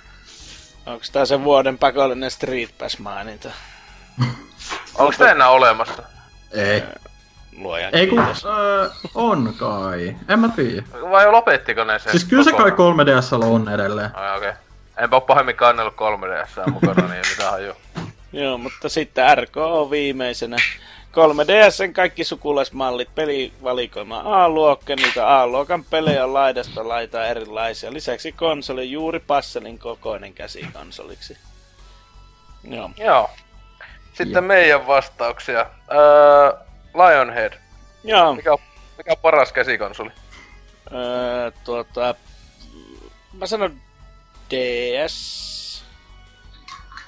Onko 0.87 1.05
tää 1.13 1.25
sen 1.25 1.45
vuoden 1.45 1.79
pakollinen 1.79 2.31
Street 2.31 2.79
Pass 2.79 2.99
maininta? 2.99 3.51
Onko 4.95 5.15
tää 5.19 5.31
enää 5.31 5.51
olemassa? 5.51 6.03
Ei. 6.53 6.83
Luojan 7.59 7.95
Ei 7.95 8.07
kun, 8.07 8.19
öö, 8.45 8.89
on 9.15 9.55
kai. 9.57 10.17
En 10.29 10.41
mä 10.41 10.49
tiedä. 10.49 10.83
Vai 11.11 11.31
lopettiko 11.31 11.85
ne 11.85 11.99
sen? 11.99 12.12
Siis 12.12 12.25
kyllä 12.25 12.45
se 12.45 12.53
kai 12.53 12.70
kokonaan? 12.70 13.09
3DS 13.09 13.45
on 13.45 13.69
edelleen. 13.69 14.17
Ai 14.17 14.37
okei. 14.37 14.49
Okay. 14.49 14.62
Enpä 14.99 15.17
oo 15.17 15.20
pahemmin 15.20 15.57
kannellut 15.57 15.95
3DS 15.95 16.70
mukana, 16.70 17.09
niin 17.09 17.25
mitä 17.31 17.51
haju. 17.51 17.73
Joo, 18.33 18.59
mutta 18.59 18.89
sitten 18.89 19.39
RK 19.39 19.57
on 19.57 19.91
viimeisenä. 19.91 20.57
3DSn 21.11 21.93
kaikki 21.93 22.25
sukulaismallit, 22.25 23.15
pelivalikoima 23.15 24.23
A-luokka, 24.25 24.97
niitä 24.97 25.41
A-luokan 25.41 25.85
pelejä 25.85 26.25
on 26.25 26.35
laidasta 26.35 26.89
laitaa 26.89 27.27
erilaisia. 27.27 27.93
Lisäksi 27.93 28.33
konsoli 28.33 28.91
juuri 28.91 29.20
passelin 29.20 29.79
kokoinen 29.79 30.33
käsikonsoliksi. 30.33 31.39
Joo. 32.65 32.91
Joo. 32.97 33.31
Sitten 34.12 34.45
meidän 34.45 34.87
vastauksia. 34.87 35.67
Öö, 35.93 36.53
Lionhead. 36.94 37.52
Joo, 38.05 38.35
Mikä 38.35 38.52
on, 38.52 38.59
mikä 38.99 39.10
on 39.12 39.17
paras 39.23 39.52
käsikonsoli? 39.52 40.10
öö, 40.94 41.51
tuota, 41.65 42.15
mä 43.39 43.47
sanon 43.47 43.77
DS. 44.51 45.41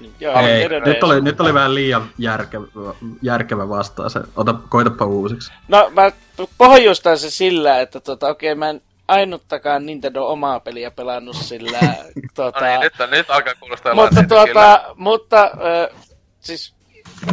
Niin, 0.01 0.15
Joo, 0.21 0.41
Ei, 0.47 0.69
nyt 0.69 0.85
DS. 0.85 1.03
oli, 1.03 1.21
nyt 1.21 1.41
oli 1.41 1.55
vähän 1.55 1.75
liian 1.75 2.11
järkevä, 2.19 2.67
järkevä 3.23 3.69
vastaus. 3.69 4.15
Ota, 4.37 4.55
koitapa 4.69 5.05
uusiksi. 5.05 5.53
No 5.69 5.91
mä 5.95 6.11
pohjustan 6.59 7.19
se 7.19 7.31
sillä, 7.31 7.81
että 7.81 8.01
tota, 8.01 8.29
okei 8.29 8.55
mä 8.55 8.69
en 8.71 8.81
ainuttakaan 9.09 9.87
Nintendo 9.87 10.25
omaa 10.27 10.61
peliä 10.61 10.91
pelannut 10.91 11.37
sillä. 11.37 11.79
tota, 12.35 12.61
No 12.61 12.67
niin, 12.67 12.81
nyt, 12.81 13.11
nyt 13.11 13.31
alkaa 13.31 13.55
kuulostaa 13.61 13.95
mutta 13.95 14.23
tuota, 14.29 14.85
mutta 14.97 15.43
äh, 15.45 16.01
siis 16.41 16.75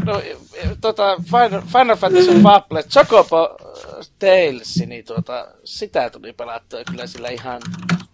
no, 0.06 0.20
eh, 0.20 0.38
tota, 0.82 1.18
Final, 1.26 1.62
Final 1.62 1.96
Fantasy 1.96 2.42
Fable 2.42 2.84
Chocobo 2.84 3.58
äh, 3.62 4.08
Tales, 4.20 4.84
niin 4.86 5.06
tuota, 5.06 5.48
sitä 5.64 6.10
tuli 6.10 6.34
pelattua 6.34 6.84
kyllä 6.92 7.08
sillä 7.08 7.30
ihan 7.30 7.62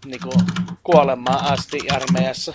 niinku 0.04 0.30
kuolemaan 0.82 1.52
asti 1.52 1.78
armeijassa. 1.90 2.54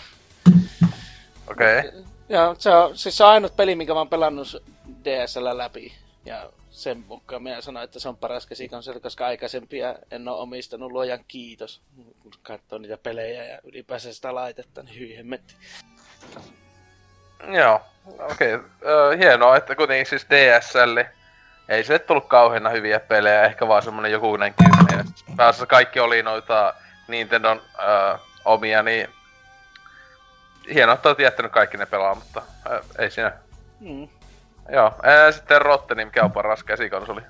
Okei. 1.52 1.80
Okay. 1.80 2.04
Ja 2.30 2.56
se 2.58 2.70
on, 2.70 2.98
siis 2.98 3.18
se 3.18 3.24
on 3.24 3.30
ainut 3.30 3.56
peli, 3.56 3.76
minkä 3.76 3.94
mä 3.94 4.00
oon 4.00 4.10
pelannut 4.10 4.64
DSL 5.04 5.58
läpi. 5.58 5.94
Ja 6.26 6.50
sen 6.70 7.06
mukaan 7.08 7.44
minä 7.44 7.62
sanoin, 7.62 7.84
että 7.84 8.00
se 8.00 8.10
on 8.10 8.18
paras 8.18 8.46
käsikonsoli, 8.46 9.00
koska 9.00 9.26
aikaisempia 9.26 9.96
en 10.12 10.28
ole 10.28 10.40
omistanut 10.40 10.92
luojan 10.92 11.26
kiitos. 11.28 11.82
Kun 12.20 12.32
katsoo 12.42 12.80
niitä 12.80 12.98
pelejä 12.98 13.44
ja 13.44 13.60
ylipäänsä 13.64 14.14
sitä 14.14 14.36
laitetta, 14.36 14.84
niin 14.84 15.00
hyi 15.00 15.18
hemmetti. 15.18 15.56
Joo, 17.58 17.80
okei. 18.06 18.56
Okay. 18.56 18.70
Öö, 18.86 19.18
hienoa, 19.18 19.58
että 19.58 19.76
kuitenkin 19.76 20.06
siis 20.06 20.26
DSL 20.30 20.98
ei 21.70 21.84
se 21.84 22.00
tullut 22.00 22.28
kauheena 22.28 22.70
hyviä 22.70 23.00
pelejä, 23.00 23.44
ehkä 23.44 23.68
vaan 23.68 23.84
semmonen 23.84 24.12
jokunen 24.12 24.54
kymmenen. 24.54 25.06
Pääasiassa 25.38 25.66
kaikki 25.66 26.00
oli 26.00 26.24
noita 26.24 26.74
Nintendon 27.08 27.62
öö, 27.84 28.18
omia, 28.46 28.84
niin 28.84 29.08
hienoa, 30.74 30.96
että 30.96 31.10
olet 31.10 31.20
jättänyt 31.20 31.52
kaikki 31.52 31.78
ne 31.78 31.86
pelaa, 31.86 32.16
mutta 32.16 32.42
öö, 32.70 32.82
ei 33.00 33.12
siinä. 33.12 33.34
Mm. 33.80 34.08
Joo, 34.72 34.94
ää, 35.04 35.32
sitten 35.32 35.62
Rotteni, 35.62 36.06
mikä 36.06 36.24
on 36.24 36.32
paras 36.32 36.64
käsikonsoli. 36.64 37.22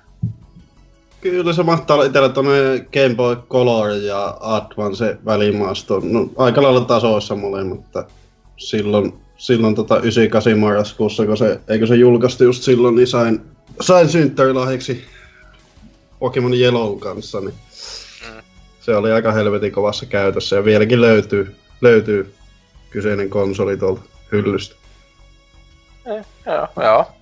Kyllä 1.20 1.52
se 1.52 1.62
mahtaa 1.62 1.94
olla 1.94 2.06
itsellä 2.06 2.28
tuonne 2.28 2.52
Game 2.92 3.14
Boy 3.14 3.36
Color 3.36 3.90
ja 3.90 4.36
Advance 4.40 5.18
välimaasto. 5.24 6.00
No, 6.04 6.26
aika 6.36 6.62
lailla 6.62 6.80
tasoissa 6.80 7.36
molemmat, 7.36 7.78
mutta 7.78 8.04
silloin, 8.56 9.21
silloin 9.42 9.74
tota 9.74 9.96
98 9.96 10.58
marraskuussa, 10.58 11.26
kun 11.26 11.36
se, 11.36 11.60
eikö 11.68 11.86
se 11.86 11.94
julkaistu 11.94 12.44
just 12.44 12.62
silloin, 12.62 12.94
niin 12.94 13.06
sain, 13.06 13.40
sain 13.80 14.08
synttärilahjaksi 14.08 15.04
Pokemon 16.18 16.54
Yellow 16.54 16.98
kanssa, 16.98 17.40
niin 17.40 17.54
Mm. 18.30 18.42
se 18.80 18.96
oli 18.96 19.12
aika 19.12 19.32
helvetin 19.32 19.72
kovassa 19.72 20.06
käytössä 20.06 20.56
ja 20.56 20.64
vieläkin 20.64 21.00
löytyy, 21.00 21.56
löytyy 21.80 22.34
kyseinen 22.90 23.30
konsoli 23.30 23.76
tuolta 23.76 24.00
hyllystä. 24.32 24.76
Joo, 26.46 26.68
joo. 26.76 27.12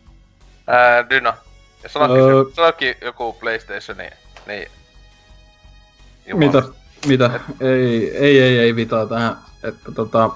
Ää, 0.67 1.11
Dyna. 1.11 1.37
Ja 1.83 1.89
sanokin, 1.89 2.89
Öö. 2.89 3.07
joku 3.07 3.33
PlayStation, 3.33 3.99
niin... 3.99 4.13
niin 4.47 4.69
Jumala. 6.27 6.53
Mitä? 6.53 6.63
Mitä? 7.07 7.41
Ei, 7.61 8.17
ei, 8.17 8.41
ei, 8.43 8.59
ei 8.59 8.77
vitaa 8.77 9.07
tähän. 9.07 9.37
Että 9.63 9.93
tota, 9.95 10.31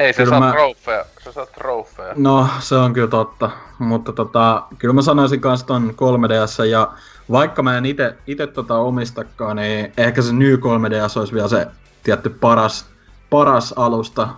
Ei, 0.00 0.12
se 0.12 0.16
Kyllä 0.24 0.30
saa 0.30 0.40
mä- 0.40 0.52
trofeja. 0.52 1.04
Se 1.24 1.32
saa 1.32 1.46
trofeja. 1.46 2.12
no 2.16 2.48
se 2.58 2.74
on 2.76 2.92
kyllä 2.92 3.08
totta. 3.08 3.50
Mutta 3.78 4.12
tota, 4.12 4.62
kyllä 4.78 4.94
mä 4.94 5.02
sanoisin 5.02 5.40
kans 5.40 5.64
ton 5.64 5.90
3DS 5.90 6.64
ja 6.64 6.92
vaikka 7.30 7.62
mä 7.62 7.78
en 7.78 7.86
ite, 7.86 8.16
ite 8.26 8.46
tota 8.46 8.76
omistakaan, 8.78 9.56
niin 9.56 9.92
ehkä 9.96 10.22
se 10.22 10.32
New 10.32 10.54
3DS 10.54 11.18
olisi 11.18 11.34
vielä 11.34 11.48
se 11.48 11.66
tietty 12.02 12.28
paras, 12.30 12.86
paras 13.30 13.74
alusta, 13.76 14.28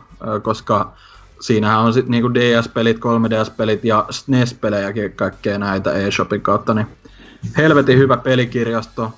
koska 0.42 0.92
siinähän 1.40 1.78
on 1.80 1.92
sit 1.92 2.08
niinku 2.08 2.34
DS-pelit, 2.34 2.96
3DS-pelit 2.98 3.84
ja 3.84 4.06
SNES-pelejäkin 4.10 5.12
kaikkea 5.16 5.58
näitä 5.58 5.92
eShopin 5.92 6.40
kautta, 6.40 6.74
niin 6.74 6.86
helvetin 7.56 7.98
hyvä 7.98 8.16
pelikirjasto. 8.16 9.12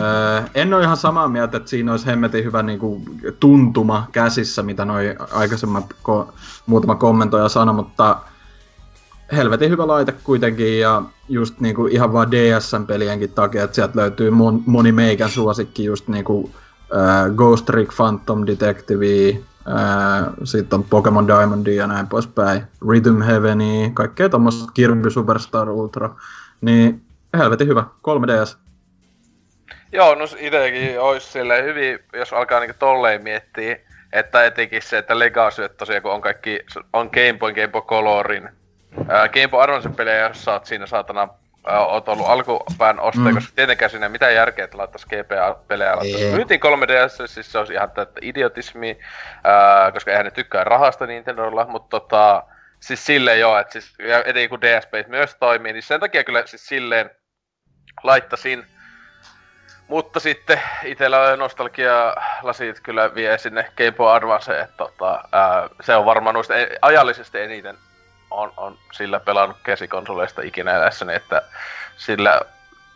Öö, 0.00 0.42
en 0.54 0.74
ole 0.74 0.82
ihan 0.82 0.96
samaa 0.96 1.28
mieltä, 1.28 1.56
että 1.56 1.70
siinä 1.70 1.90
olisi 1.90 2.06
hemmetin 2.06 2.44
hyvä 2.44 2.62
niinku, 2.62 3.02
tuntuma 3.40 4.08
käsissä, 4.12 4.62
mitä 4.62 4.84
noi 4.84 5.16
aikaisemmat 5.32 5.84
ko- 5.92 6.32
muutama 6.66 6.94
kommentoija 6.94 7.48
sanoi, 7.48 7.74
mutta 7.74 8.16
helvetin 9.32 9.70
hyvä 9.70 9.86
laite 9.86 10.12
kuitenkin 10.24 10.80
ja 10.80 11.02
just 11.28 11.60
niinku 11.60 11.86
ihan 11.86 12.12
vaan 12.12 12.28
DSn-pelienkin 12.30 13.32
takia, 13.34 13.64
että 13.64 13.74
sieltä 13.74 13.98
löytyy 13.98 14.30
mon- 14.30 14.62
moni 14.66 14.92
meikän 14.92 15.30
suosikki 15.30 15.84
just 15.84 16.08
niinku 16.08 16.50
äh, 16.96 17.34
Ghost 17.36 17.66
Trick 17.66 17.96
Phantom 17.96 18.46
Detective, 18.46 19.28
äh, 19.28 20.32
sitten 20.44 20.78
on 20.78 20.84
Pokemon 20.84 21.26
Diamondia 21.26 21.74
ja 21.74 21.86
näin 21.86 22.06
poispäin, 22.06 22.62
Rhythm 22.88 23.20
Heaveni, 23.20 23.90
kaikkea 23.94 24.28
tommoista 24.28 24.72
Kirby 24.74 25.10
Superstar 25.10 25.70
Ultra, 25.70 26.14
niin 26.60 27.02
helvetin 27.38 27.68
hyvä, 27.68 27.84
3DS. 28.08 28.56
Joo, 29.92 30.14
no 30.14 30.24
itekin 30.38 31.00
ois 31.00 31.32
silleen 31.32 31.64
hyvin, 31.64 31.98
jos 32.12 32.32
alkaa 32.32 32.60
niinku 32.60 32.76
tolleen 32.78 33.22
miettiä, 33.22 33.76
että 34.12 34.44
etenkin 34.44 34.82
se, 34.82 34.98
että 34.98 35.18
Legacy, 35.18 35.64
että 35.64 35.76
tosiaan 35.76 36.02
kun 36.02 36.12
on 36.12 36.20
kaikki, 36.20 36.60
on 36.92 37.10
Game 37.12 37.38
Boy, 37.38 37.52
Game 37.52 37.68
Boy 37.68 37.82
Colorin, 37.82 38.48
ää, 39.08 39.28
Game 39.28 39.48
Boy 39.48 39.62
Advance 39.62 39.88
pelejä, 39.88 40.28
jos 40.28 40.44
sä 40.44 40.52
oot 40.52 40.66
siinä 40.66 40.86
saatana, 40.86 41.28
ää, 41.66 41.86
oot 41.86 42.08
ollut 42.08 42.26
alkupään 42.28 43.00
ostaja, 43.00 43.28
Mm. 43.28 43.34
koska 43.34 43.52
tietenkään 43.56 43.90
siinä 43.90 44.06
ei 44.06 44.10
mitään 44.12 44.34
järkeä, 44.34 44.64
että 44.64 44.78
laittais 44.78 45.06
GPA-pelejä, 45.06 45.96
laittaisi. 45.96 46.26
Myytiin 46.36 46.60
3DS, 46.60 47.26
siis 47.26 47.52
se 47.52 47.58
olisi 47.58 47.72
ihan 47.72 47.90
täyttä 47.90 48.20
idiotismi, 48.22 48.98
ää, 49.44 49.92
koska 49.92 50.10
eihän 50.10 50.24
ne 50.24 50.30
tykkää 50.30 50.64
rahasta 50.64 51.06
Nintendolla, 51.06 51.66
mutta 51.66 52.00
tota, 52.00 52.42
siis 52.80 53.06
silleen 53.06 53.40
joo, 53.40 53.58
että 53.58 53.72
siis, 53.72 53.94
etenkin 54.24 54.50
kun 54.50 54.60
DS-pelit 54.60 55.08
myös 55.08 55.36
toimii, 55.40 55.72
niin 55.72 55.82
sen 55.82 56.00
takia 56.00 56.24
kyllä 56.24 56.42
siis 56.46 56.66
silleen 56.66 57.10
laittasin, 58.02 58.66
mutta 59.92 60.20
sitten 60.20 60.60
itellä 60.84 61.36
nostalgia 61.36 62.14
lasit 62.42 62.80
kyllä 62.80 63.14
vie 63.14 63.38
sinne 63.38 63.72
Game 63.76 63.92
Boy 63.92 64.16
Advance, 64.16 64.60
että 64.60 64.76
tota, 64.76 65.24
ää, 65.32 65.68
se 65.80 65.96
on 65.96 66.04
varmaan 66.04 66.34
noista 66.34 66.56
e- 66.56 66.76
ajallisesti 66.82 67.40
eniten 67.40 67.76
on, 68.30 68.52
on 68.56 68.78
sillä 68.92 69.20
pelannut 69.20 69.56
käsikonsoleista 69.62 70.42
ikinä 70.42 70.76
elässäni, 70.76 71.14
että 71.14 71.42
sillä 71.96 72.40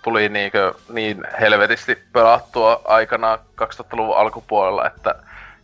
tuli 0.02 0.28
niinkö 0.28 0.74
niin 0.88 1.24
helvetisti 1.40 2.02
pelattua 2.12 2.80
aikanaan 2.84 3.38
2000-luvun 3.38 4.16
alkupuolella, 4.16 4.86
että 4.86 5.14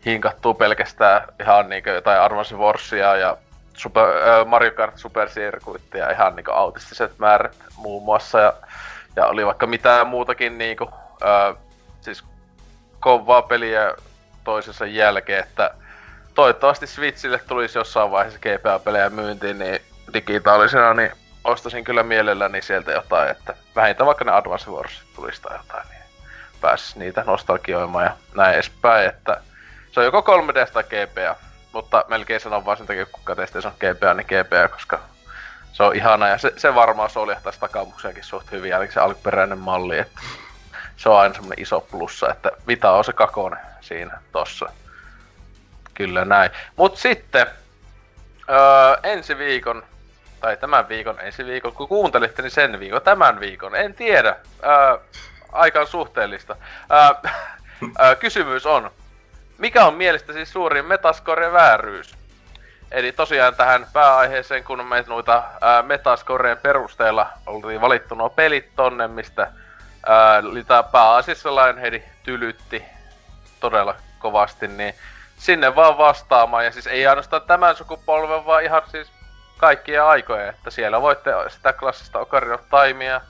hinkattuu 0.07 0.55
pelkästään 0.55 1.23
ihan 1.41 1.69
niinkö 1.69 1.91
jotain 1.91 2.21
Advance 2.21 2.57
Warsia 2.57 3.17
ja 3.17 3.37
Super, 3.75 4.05
äh, 4.05 4.47
Mario 4.47 4.71
Kart 4.71 4.99
Super 4.99 5.29
Circuitia 5.29 6.11
ihan 6.11 6.37
niinkö 6.37 6.55
autistiset 6.55 7.19
määrät 7.19 7.57
muun 7.77 8.05
muassa 8.05 8.41
ja 8.41 8.53
Ja 9.17 9.27
oli 9.27 9.47
vaikka 9.47 9.67
mitään 9.67 10.07
muutakin 10.07 10.59
niinku, 10.59 10.91
ää, 11.23 11.55
siis 12.01 12.25
kovaa 13.01 13.43
peliä 13.43 13.95
toisensa 14.45 14.87
jälkeen, 14.87 15.43
että 15.45 15.75
toivottavasti 16.35 16.87
Switchille 16.87 17.39
tulisi 17.39 17.79
jossain 17.79 18.11
vaiheessa 18.11 18.41
GPA-pelejä 18.41 19.11
myyntiin, 19.11 19.59
niin 19.59 19.81
digitaalisena, 20.15 20.95
niin 20.95 21.13
ostasin 21.45 21.85
kyllä 21.85 22.03
mielelläni 22.03 22.63
sieltä 22.63 22.93
jotain, 22.93 23.31
että 23.31 23.55
vähintään 23.77 24.07
vaikka 24.07 24.25
ne 24.25 24.33
Advance 24.33 24.71
Wars 24.71 25.03
tulisi 25.17 25.43
tai 25.43 25.57
jotain, 25.57 25.89
niin 25.89 26.03
pääsis 26.61 26.97
niitä 26.97 27.25
nostalgioimaan 27.27 28.05
ja 28.05 28.17
näin 28.35 28.55
edespäin, 28.55 29.09
että 29.09 29.41
se 29.91 30.01
on 30.01 30.07
joko 30.07 30.21
3D 30.21 30.71
tai 30.73 30.85
GPA, 30.85 31.37
mutta 31.73 32.05
melkein 32.09 32.41
sanon 32.41 32.65
vaan 32.65 32.77
sen 32.77 32.87
takia, 32.87 33.07
kun 33.07 33.25
kateista 33.25 33.59
on 33.65 33.73
GPA, 33.73 34.15
niin 34.15 34.27
GPA, 34.27 34.69
koska 34.69 35.01
se 35.73 35.83
on 35.83 35.97
ihana 35.97 36.29
ja 36.29 36.39
se, 36.39 36.53
se 36.57 36.75
varmaan 36.75 37.11
soljahtaisi 37.11 37.61
takamuksiakin 37.61 38.25
suht 38.25 38.53
hyvin, 38.53 38.73
eli 38.73 38.93
se 38.93 39.01
alkuperäinen 39.01 39.59
malli, 39.59 39.99
että 39.99 40.21
se 41.03 41.09
on 41.09 41.21
aina 41.21 41.35
semmonen 41.35 41.61
iso 41.61 41.81
plussa, 41.81 42.31
että 42.31 42.51
Vita 42.69 42.91
on 42.91 43.05
se 43.05 43.13
kakone 43.13 43.57
siinä 43.81 44.21
tossa. 44.33 44.67
Kyllä 45.95 46.25
näin. 46.25 46.51
Mut 46.77 46.97
sitten 46.97 47.47
öö, 48.51 48.97
ensi 49.03 49.39
viikon, 49.39 49.83
tai 50.41 50.57
tämän 50.57 50.89
viikon, 50.89 51.21
ensi 51.21 51.47
viikon, 51.47 51.73
kun 51.73 51.89
kuuntelitte, 51.89 52.43
niin 52.43 52.51
sen 52.51 52.81
viikon, 52.81 53.03
tämän 53.03 53.41
viikon, 53.41 53.77
en 53.77 53.95
tiedä. 53.95 54.37
Öö, 54.65 54.99
aika 55.53 55.81
on 55.81 55.87
suhteellista. 55.87 56.57
Öö, 56.93 57.31
öö, 58.01 58.17
kysymys 58.17 58.67
on, 58.67 58.91
mikä 59.59 59.85
on 59.85 59.95
mielestäsi 59.95 60.47
suurin 60.47 60.85
metascore 60.85 61.53
vääryys? 61.53 62.15
Eli 62.91 63.13
tosiaan 63.13 63.57
tähän 63.57 63.87
pääaiheeseen, 63.93 64.65
kun 64.65 64.87
me 64.87 65.05
noita 65.07 65.45
ää, 65.61 65.83
metascoreen 65.83 66.59
perusteella 66.59 67.29
oltiin 67.47 67.81
valittu 67.81 68.15
nuo 68.15 68.31
pelit 68.31 68.77
tonne, 68.77 69.09
mistä 69.09 69.53
ää, 70.07 70.83
pääasiassa 70.83 71.55
Lionheadi 71.55 72.03
tylytti 72.23 72.85
todella 73.61 73.95
kovasti, 74.19 74.69
niin 74.69 74.95
sinne 75.37 75.77
vaan 75.77 75.99
vastaamaan. 75.99 76.65
Ja 76.65 76.73
siis 76.73 76.87
ei 76.87 77.07
ainoastaan 77.07 77.43
tämän 77.43 77.77
sukupolven, 77.77 78.47
vaan 78.47 78.65
ihan 78.65 78.83
siis 78.91 79.09
kaikkia 79.59 80.09
aikoja, 80.09 80.51
että 80.51 80.71
siellä 80.71 81.03
voitte 81.03 81.31
sitä 81.49 81.73
klassista 81.73 82.19
Ocarina 82.19 82.55
of 82.55 82.61
Timea 82.61 83.21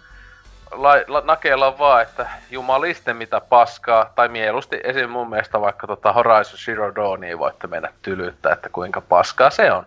la, 0.72 0.90
la, 1.08 1.22
nakella 1.24 1.78
vaan, 1.78 2.02
että 2.02 2.26
jumaliste 2.50 3.14
mitä 3.14 3.40
paskaa, 3.40 4.12
tai 4.14 4.28
mieluusti 4.28 4.80
esim. 4.84 5.10
mun 5.10 5.30
mielestä 5.30 5.60
vaikka 5.60 5.86
tota 5.86 6.12
Horizon 6.12 6.58
Zero 6.58 6.94
Dawnia 6.94 7.38
voitte 7.38 7.66
mennä 7.66 7.92
tylyyttä, 8.02 8.52
että 8.52 8.68
kuinka 8.68 9.00
paskaa 9.00 9.50
se 9.50 9.72
on. 9.72 9.84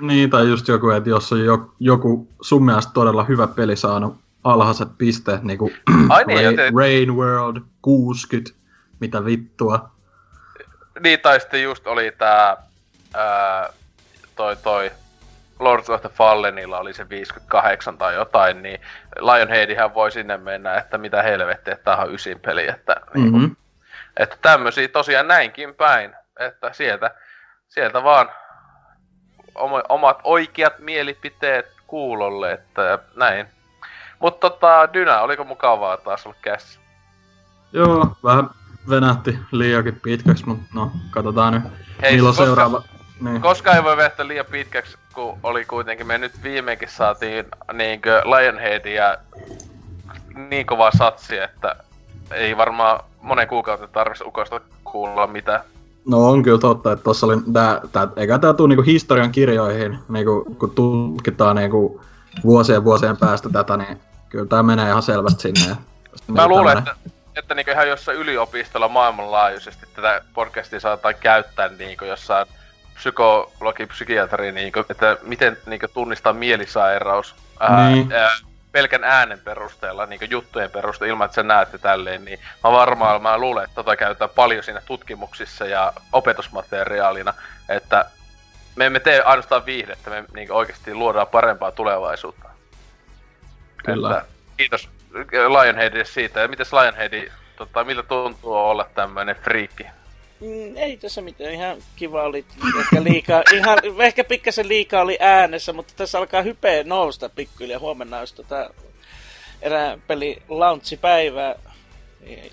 Niin, 0.00 0.30
tai 0.30 0.48
just 0.48 0.68
joku, 0.68 0.90
että 0.90 1.10
jos 1.10 1.32
on 1.32 1.44
jo, 1.44 1.70
joku 1.80 2.28
sun 2.40 2.64
mielestä 2.64 2.92
todella 2.92 3.24
hyvä 3.24 3.46
peli 3.46 3.76
saanut 3.76 4.16
alhaiset 4.46 4.88
pisteet, 4.98 5.42
niin 5.42 5.58
kuin 5.58 5.76
Ai 6.08 6.24
niin, 6.24 6.44
Rain, 6.44 6.56
te... 6.56 6.72
Rain 6.76 7.16
World 7.16 7.56
60, 7.82 8.58
mitä 9.00 9.24
vittua. 9.24 9.90
Niin, 11.00 11.20
tai 11.20 11.40
sitten 11.40 11.62
just 11.62 11.86
oli 11.86 12.12
tää, 12.18 12.56
ää, 13.14 13.72
toi 14.36 14.56
toi 14.56 14.90
Lords 15.60 15.90
of 15.90 16.00
the 16.00 16.08
Fallenilla 16.08 16.78
oli 16.78 16.94
se 16.94 17.08
58 17.08 17.98
tai 17.98 18.14
jotain, 18.14 18.62
niin 18.62 18.80
Lionheadihän 19.20 19.94
voi 19.94 20.10
sinne 20.10 20.36
mennä, 20.36 20.74
että 20.74 20.98
mitä 20.98 21.22
helvettiä, 21.22 21.74
että 21.74 21.84
tämä 21.84 21.96
on 21.96 22.14
ysin 22.14 22.40
peli, 22.40 22.68
että, 22.68 22.96
mm-hmm. 23.14 23.38
niin, 23.38 23.56
että 24.16 24.36
tämmöisiä 24.42 24.88
tosiaan 24.88 25.28
näinkin 25.28 25.74
päin, 25.74 26.14
että 26.38 26.72
sieltä, 26.72 27.10
sieltä 27.68 28.02
vaan 28.02 28.30
omat 29.88 30.18
oikeat 30.24 30.78
mielipiteet 30.78 31.66
kuulolle, 31.86 32.52
että 32.52 32.98
näin. 33.16 33.46
Mutta 34.20 34.50
tota, 34.50 34.92
Dynä, 34.92 35.20
oliko 35.20 35.44
mukavaa 35.44 35.96
taas 35.96 36.26
olla 36.26 36.36
käsissä? 36.42 36.80
Joo, 37.72 38.16
vähän 38.24 38.50
venähti 38.90 39.38
liiakin 39.52 40.00
pitkäksi, 40.02 40.46
mutta 40.46 40.64
no, 40.74 40.90
katsotaan 41.10 41.54
nyt, 41.54 41.62
Hei, 42.02 42.14
milloin 42.14 42.32
koska, 42.32 42.44
seuraava... 42.44 42.82
Niin. 43.20 43.42
Koska 43.42 43.72
ei 43.72 43.84
voi 43.84 43.96
vetää 43.96 44.28
liian 44.28 44.46
pitkäksi, 44.46 44.98
kun 45.14 45.38
oli 45.42 45.64
kuitenkin, 45.64 46.06
me 46.06 46.18
nyt 46.18 46.42
viimeinkin 46.42 46.88
saatiin 46.88 47.44
niinkö 47.72 48.22
Lionheadia 48.24 49.16
niin 50.48 50.66
kova 50.66 50.90
satsi, 50.90 51.38
että 51.38 51.76
ei 52.30 52.56
varmaan 52.56 53.00
monen 53.22 53.48
kuukauden 53.48 53.88
tarvitsisi 53.88 54.28
ukosta 54.28 54.60
kuulla 54.84 55.26
mitä. 55.26 55.64
No 56.08 56.28
on 56.28 56.42
kyllä 56.42 56.58
totta, 56.58 56.92
että 56.92 57.02
tossa 57.02 57.26
oli 57.26 57.36
tää, 57.52 57.80
tää 57.92 58.08
eikä 58.16 58.38
tää 58.38 58.54
tuu 58.54 58.66
niinku 58.66 58.82
historian 58.82 59.32
kirjoihin, 59.32 59.98
niinku, 60.08 60.56
kun 60.58 60.70
tutkitaan 60.70 61.56
niinku 61.56 62.00
vuosien 62.44 62.84
vuosien 62.84 63.16
päästä 63.16 63.48
tätä, 63.48 63.76
niin 63.76 64.00
kyllä 64.28 64.46
tää 64.46 64.62
menee 64.62 64.88
ihan 64.88 65.02
selvästi 65.02 65.42
sinne. 65.42 65.76
Mä 66.28 66.48
luulen, 66.48 66.78
että, 66.78 66.94
että 67.36 67.54
niinku 67.54 67.70
ihan 67.70 67.88
jossain 67.88 68.18
yliopistolla 68.18 68.88
maailmanlaajuisesti 68.88 69.86
tätä 69.94 70.22
podcastia 70.34 70.80
saattaa 70.80 71.12
käyttää 71.12 71.68
niinku 71.68 72.04
jossain 72.04 72.46
psykologi, 72.94 73.86
psykiatri, 73.86 74.52
niinku, 74.52 74.84
että 74.88 75.16
miten 75.22 75.56
niinku, 75.66 75.86
tunnistaa 75.94 76.32
mielisairaus 76.32 77.34
ää, 77.60 77.90
niin. 77.90 78.12
ää, 78.12 78.30
pelkän 78.72 79.04
äänen 79.04 79.38
perusteella, 79.38 80.06
niinku, 80.06 80.26
juttujen 80.30 80.70
perusteella, 80.70 81.10
ilman 81.10 81.24
että 81.24 81.34
sä 81.34 81.42
näette 81.42 81.78
tälleen, 81.78 82.24
niin 82.24 82.38
mä 82.64 82.72
varmaan 82.72 83.22
mä 83.22 83.38
luulen, 83.38 83.64
että 83.64 83.74
tota 83.74 83.96
käytetään 83.96 84.30
paljon 84.34 84.64
siinä 84.64 84.80
tutkimuksissa 84.86 85.66
ja 85.66 85.92
opetusmateriaalina, 86.12 87.34
että 87.68 88.04
me 88.76 88.86
emme 88.86 89.00
tee 89.00 89.22
ainoastaan 89.22 89.66
viihdettä, 89.66 90.10
me 90.10 90.24
niinku, 90.34 90.54
oikeasti 90.54 90.94
luodaan 90.94 91.26
parempaa 91.26 91.72
tulevaisuutta. 91.72 92.48
Kyllä. 93.84 94.10
Että, 94.10 94.24
kiitos 94.56 94.88
Lionheadille 95.32 96.04
siitä. 96.04 96.40
Ja 96.40 96.48
mites 96.48 96.72
Lionheadi, 96.72 97.32
tota, 97.56 97.84
miltä 97.84 98.02
tuntuu 98.02 98.52
olla 98.52 98.86
tämmöinen 98.94 99.36
friikki? 99.36 99.84
Mm, 100.40 100.76
ei 100.76 100.96
tässä 100.96 101.20
mitään, 101.20 101.52
ihan 101.52 101.76
kiva 101.96 102.22
oli, 102.22 102.44
ehkä 102.80 103.04
liikaa, 103.04 103.42
ihan, 103.54 103.78
ehkä 104.02 104.24
pikkasen 104.24 104.68
liikaa 104.68 105.02
oli 105.02 105.18
äänessä, 105.20 105.72
mutta 105.72 105.92
tässä 105.96 106.18
alkaa 106.18 106.42
hypeä 106.42 106.84
nousta 106.84 107.28
pikkuhiljaa. 107.28 107.80
Huomenna 107.80 108.18
olisi 108.18 108.36
tota 108.36 108.70
erään 109.62 110.02
peli 110.06 110.42
launchipäivä, 110.48 111.54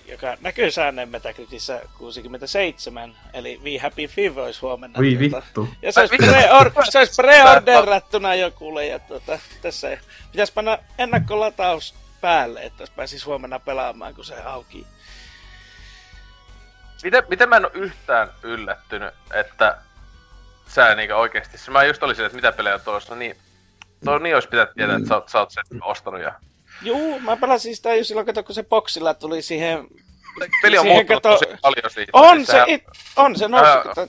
joka 0.08 0.38
näkyy 0.42 0.72
säännön 0.72 1.10
Metacritissä 1.10 1.82
67, 1.98 3.16
eli 3.34 3.60
We 3.64 3.77
Happy 3.77 4.08
Few 4.08 4.38
olisi 4.38 4.61
huomenna. 4.61 5.00
Voi 5.00 5.30
tuota, 5.30 5.45
vittu. 5.45 5.69
Ja 5.82 5.92
se 5.92 6.00
olisi, 6.00 6.16
pre-or- 6.16 6.85
se 6.90 7.00
olisi 7.00 7.22
preorderattuna 7.22 8.35
jo 8.35 8.52
kuule, 8.52 8.85
ja 8.85 9.00
tuota, 9.00 9.40
tässä 9.61 9.98
pitäisi 10.32 10.53
panna 10.53 10.77
ennakkolataus 10.98 11.95
päälle, 12.22 12.64
että 12.64 12.84
pääsisi 12.95 13.26
huomenna 13.26 13.60
pelaamaan, 13.60 14.16
kun 14.16 14.26
se 14.26 14.42
auki. 14.42 14.88
Miten, 17.03 17.24
miten 17.30 17.50
mä 17.50 17.58
en 17.58 17.66
ole 17.66 17.72
yhtään 17.76 18.30
yllättynyt, 18.43 19.14
että 19.34 19.77
sä 20.68 20.95
niinku 20.95 21.16
oikeesti... 21.16 21.72
Mä 21.72 21.84
just 21.84 22.03
olisin, 22.03 22.26
että 22.26 22.35
mitä 22.35 22.52
pelejä 22.52 22.80
tuossa, 22.80 23.16
niin... 23.16 23.38
Tuo 24.06 24.19
niin 24.19 24.35
olisi 24.35 24.50
pitänyt 24.50 24.74
tietää, 24.76 24.95
että 24.95 25.08
sä 25.08 25.16
oot, 25.16 25.30
sä 25.30 25.40
oot 25.40 25.52
sen 25.52 25.84
ostanut 25.84 26.22
ja... 26.22 26.34
Juu, 26.83 27.19
mä 27.19 27.37
pelasin 27.37 27.75
sitä 27.75 27.93
jo 27.93 28.03
silloin, 28.03 28.25
kato, 28.25 28.43
kun 28.43 28.55
se 28.55 28.63
boksilla 28.63 29.13
tuli 29.13 29.41
siihen... 29.41 29.87
Peli 30.61 30.77
on 30.77 30.87
muuttunut 30.87 31.23
kato... 31.23 31.37
tosi 31.37 31.57
paljon 31.61 31.89
siitä. 31.89 32.11
On 32.13 32.45
se, 32.45 32.51
sehän... 32.51 32.69
it, 32.69 32.83
on 33.15 33.35
se 33.35 33.47
noussut, 33.47 33.75
äh, 33.77 33.83
kato... 33.83 34.07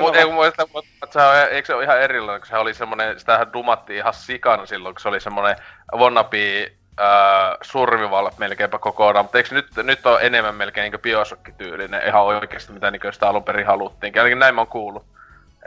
Mutta 0.00 0.18
ei, 0.18 0.26
mutta, 0.26 0.68
mutta 0.74 1.12
se 1.12 1.20
on, 1.20 1.54
eikö 1.54 1.66
se 1.66 1.74
ole 1.74 1.84
ihan 1.84 2.00
erilainen, 2.00 2.40
kun 2.40 2.48
se 2.48 2.56
oli 2.56 2.74
semmonen, 2.74 3.20
sitähän 3.20 3.52
dumattiin 3.52 3.96
ihan 3.96 4.14
sikana 4.14 4.66
silloin, 4.66 4.94
kun 4.94 5.00
se 5.00 5.08
oli 5.08 5.20
semmonen 5.20 5.56
wannabe 5.92 6.72
äh, 7.00 7.56
survival 7.62 8.30
melkeinpä 8.38 8.78
kokonaan, 8.78 9.24
mutta 9.24 9.38
eikö 9.38 9.54
nyt, 9.54 9.66
nyt 9.76 10.06
on 10.06 10.22
enemmän 10.22 10.54
melkein 10.54 10.92
niin 10.92 11.00
biosokkityylinen 11.00 12.06
ihan 12.06 12.22
oikeasti, 12.22 12.72
mitä 12.72 12.90
niin 12.90 13.12
sitä 13.12 13.28
alun 13.28 13.44
perin 13.44 13.66
haluttiin. 13.66 14.18
Ainakin 14.18 14.38
näin 14.38 14.54
mä 14.54 14.60
oon 14.60 14.68
kuullut. 14.68 15.04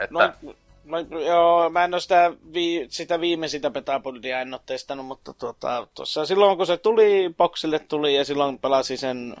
Että... 0.00 0.32
No, 0.42 0.54
no, 0.90 1.20
joo, 1.20 1.70
mä 1.70 1.84
en 1.84 1.94
ole 1.94 2.00
sitä, 2.00 2.32
vi, 2.54 2.86
sitä 2.88 3.20
viimeisintä 3.20 3.70
Petapuldia 3.70 4.40
en 4.40 4.54
ole 4.54 4.60
testannut, 4.66 5.06
mutta 5.06 5.34
tuota, 5.34 5.86
tuossa 5.94 6.26
silloin 6.26 6.56
kun 6.56 6.66
se 6.66 6.76
tuli, 6.76 7.34
boxille 7.38 7.78
tuli 7.78 8.14
ja 8.16 8.24
silloin 8.24 8.58
pelasi 8.58 8.96
sen, 8.96 9.36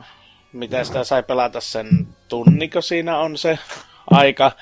mitä 0.52 0.84
sitä 0.84 1.04
sai 1.04 1.22
pelata 1.22 1.60
sen 1.60 1.88
tunniko 2.28 2.80
siinä 2.80 3.18
on 3.18 3.38
se 3.38 3.58
aika. 4.10 4.52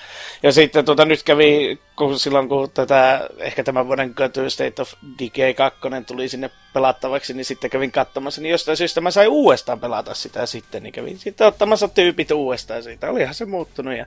Ja 0.42 0.52
sitten 0.52 0.84
tuota, 0.84 1.04
nyt 1.04 1.22
kävi, 1.22 1.80
kun 1.96 2.18
silloin 2.18 2.48
kun 2.48 2.70
tätä, 2.70 3.28
ehkä 3.38 3.64
tämän 3.64 3.86
vuoden 3.86 4.12
Gotu 4.16 4.50
State 4.50 4.82
of 4.82 4.92
Decay 5.18 5.54
2 5.54 5.80
tuli 6.06 6.28
sinne 6.28 6.50
pelattavaksi, 6.72 7.34
niin 7.34 7.44
sitten 7.44 7.70
kävin 7.70 7.92
katsomassa, 7.92 8.40
niin 8.40 8.50
jostain 8.50 8.76
syystä 8.76 9.00
mä 9.00 9.10
sain 9.10 9.28
uudestaan 9.28 9.80
pelata 9.80 10.14
sitä 10.14 10.46
sitten, 10.46 10.82
niin 10.82 10.92
kävin 10.92 11.18
sitten 11.18 11.46
ottamassa 11.46 11.88
tyypit 11.88 12.30
uudestaan 12.30 12.82
siitä. 12.82 13.10
Olihan 13.10 13.34
se 13.34 13.44
muuttunut 13.44 13.96
ja 13.96 14.06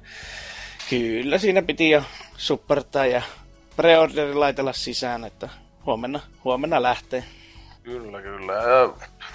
kyllä 0.92 1.38
siinä 1.38 1.62
piti 1.62 1.90
jo 1.90 2.04
supportaa 2.38 3.06
ja 3.06 3.22
preorderi 3.76 4.34
laitella 4.34 4.74
sisään, 4.74 5.26
että 5.26 5.50
huomenna, 5.86 6.20
huomenna 6.44 6.82
lähtee. 6.82 7.24
Kyllä, 7.84 8.22
kyllä. 8.22 8.54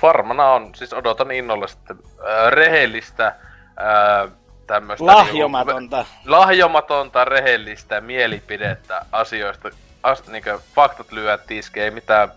Farmana 0.00 0.50
on, 0.52 0.74
siis 0.74 0.92
odotan 0.92 1.30
innolla 1.30 1.66
sitten 1.66 1.96
äh, 1.96 2.50
rehellistä 2.50 3.26
äh, 3.26 4.32
tämmöistä... 4.66 5.06
Lahjomatonta. 5.06 5.96
Niinku, 5.96 6.30
lahjomatonta, 6.30 7.24
rehellistä 7.24 8.00
mielipidettä 8.00 9.06
asioista. 9.12 9.70
As, 10.02 10.26
niinku, 10.28 10.50
faktat 10.74 11.12
lyö 11.12 11.38
tiskeen, 11.38 11.84
ei 11.84 11.90
mitään 11.90 12.32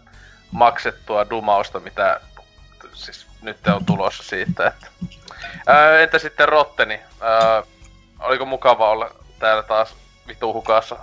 maksettua 0.51 1.29
dumausta, 1.29 1.79
mitä 1.79 2.21
siis 2.93 3.27
nyt 3.41 3.67
on 3.67 3.85
tulossa 3.85 4.23
siitä. 4.23 4.67
Että. 4.67 4.87
Ää, 5.67 5.99
entä 5.99 6.19
sitten 6.19 6.49
Rotteni? 6.49 6.99
Ää, 7.21 7.63
oliko 8.29 8.45
mukava 8.45 8.89
olla 8.89 9.11
täällä 9.39 9.63
taas 9.63 9.95
vitu 10.27 10.53
hukassa? 10.53 10.95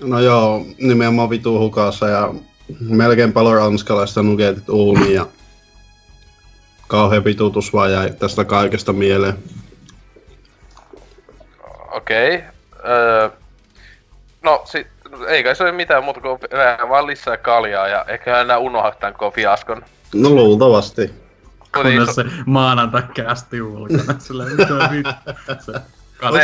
No 0.00 0.20
joo, 0.20 0.64
nimenomaan 0.78 1.30
vitu 1.30 1.58
hukassa 1.58 2.08
ja 2.08 2.34
melkein 2.80 3.32
paljon 3.32 3.56
ranskalaista 3.56 4.22
nugetit 4.22 4.68
uuniin 4.68 5.14
ja 5.14 5.26
kauhean 6.88 7.24
vitutus 7.24 7.72
vaan 7.72 7.92
jäi 7.92 8.10
tästä 8.10 8.44
kaikesta 8.44 8.92
mieleen. 8.92 9.38
Okei. 11.92 12.34
Okay. 12.34 12.48
Öö, 12.88 13.30
no 14.42 14.62
sit, 14.64 14.86
ei 15.28 15.44
kai 15.44 15.56
se 15.56 15.62
ole 15.62 15.72
mitään 15.72 16.04
muuta 16.04 16.20
kuin 16.20 16.38
vaan 16.88 17.06
lisää 17.06 17.36
kaljaa 17.36 17.88
ja 17.88 18.04
ehkä 18.08 18.40
enää 18.40 18.58
unohda 18.58 18.92
tämän 19.00 19.14
koko 19.14 19.30
fiaskon. 19.30 19.84
No 20.14 20.30
luultavasti. 20.30 21.10
Kunnes 21.74 22.14
se 22.14 22.24
maanantai 22.46 23.02
kästi 23.14 23.62
ulkona, 23.62 24.14
silleen 24.18 24.56
mitä 24.56 24.90
vittu. 24.90 25.72
On 26.22 26.40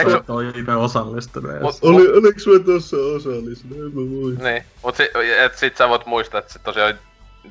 itse 0.59 0.73
osallistunut. 0.73 1.61
Mut, 1.61 1.75
Oli, 1.83 2.09
oliks 2.09 2.47
mä 2.47 2.59
tossa 2.59 2.97
osallistunut? 2.97 3.79
En 3.79 3.85
mä 3.85 3.93
voi. 3.95 4.51
Niin, 4.53 4.65
mut 4.83 4.97
sit, 4.97 5.11
et 5.45 5.59
sit 5.59 5.77
sä 5.77 5.89
voit 5.89 6.07
muistaa, 6.07 6.39
että 6.41 6.53
se 6.53 6.59
tosiaan 6.59 6.89
oli 6.91 6.99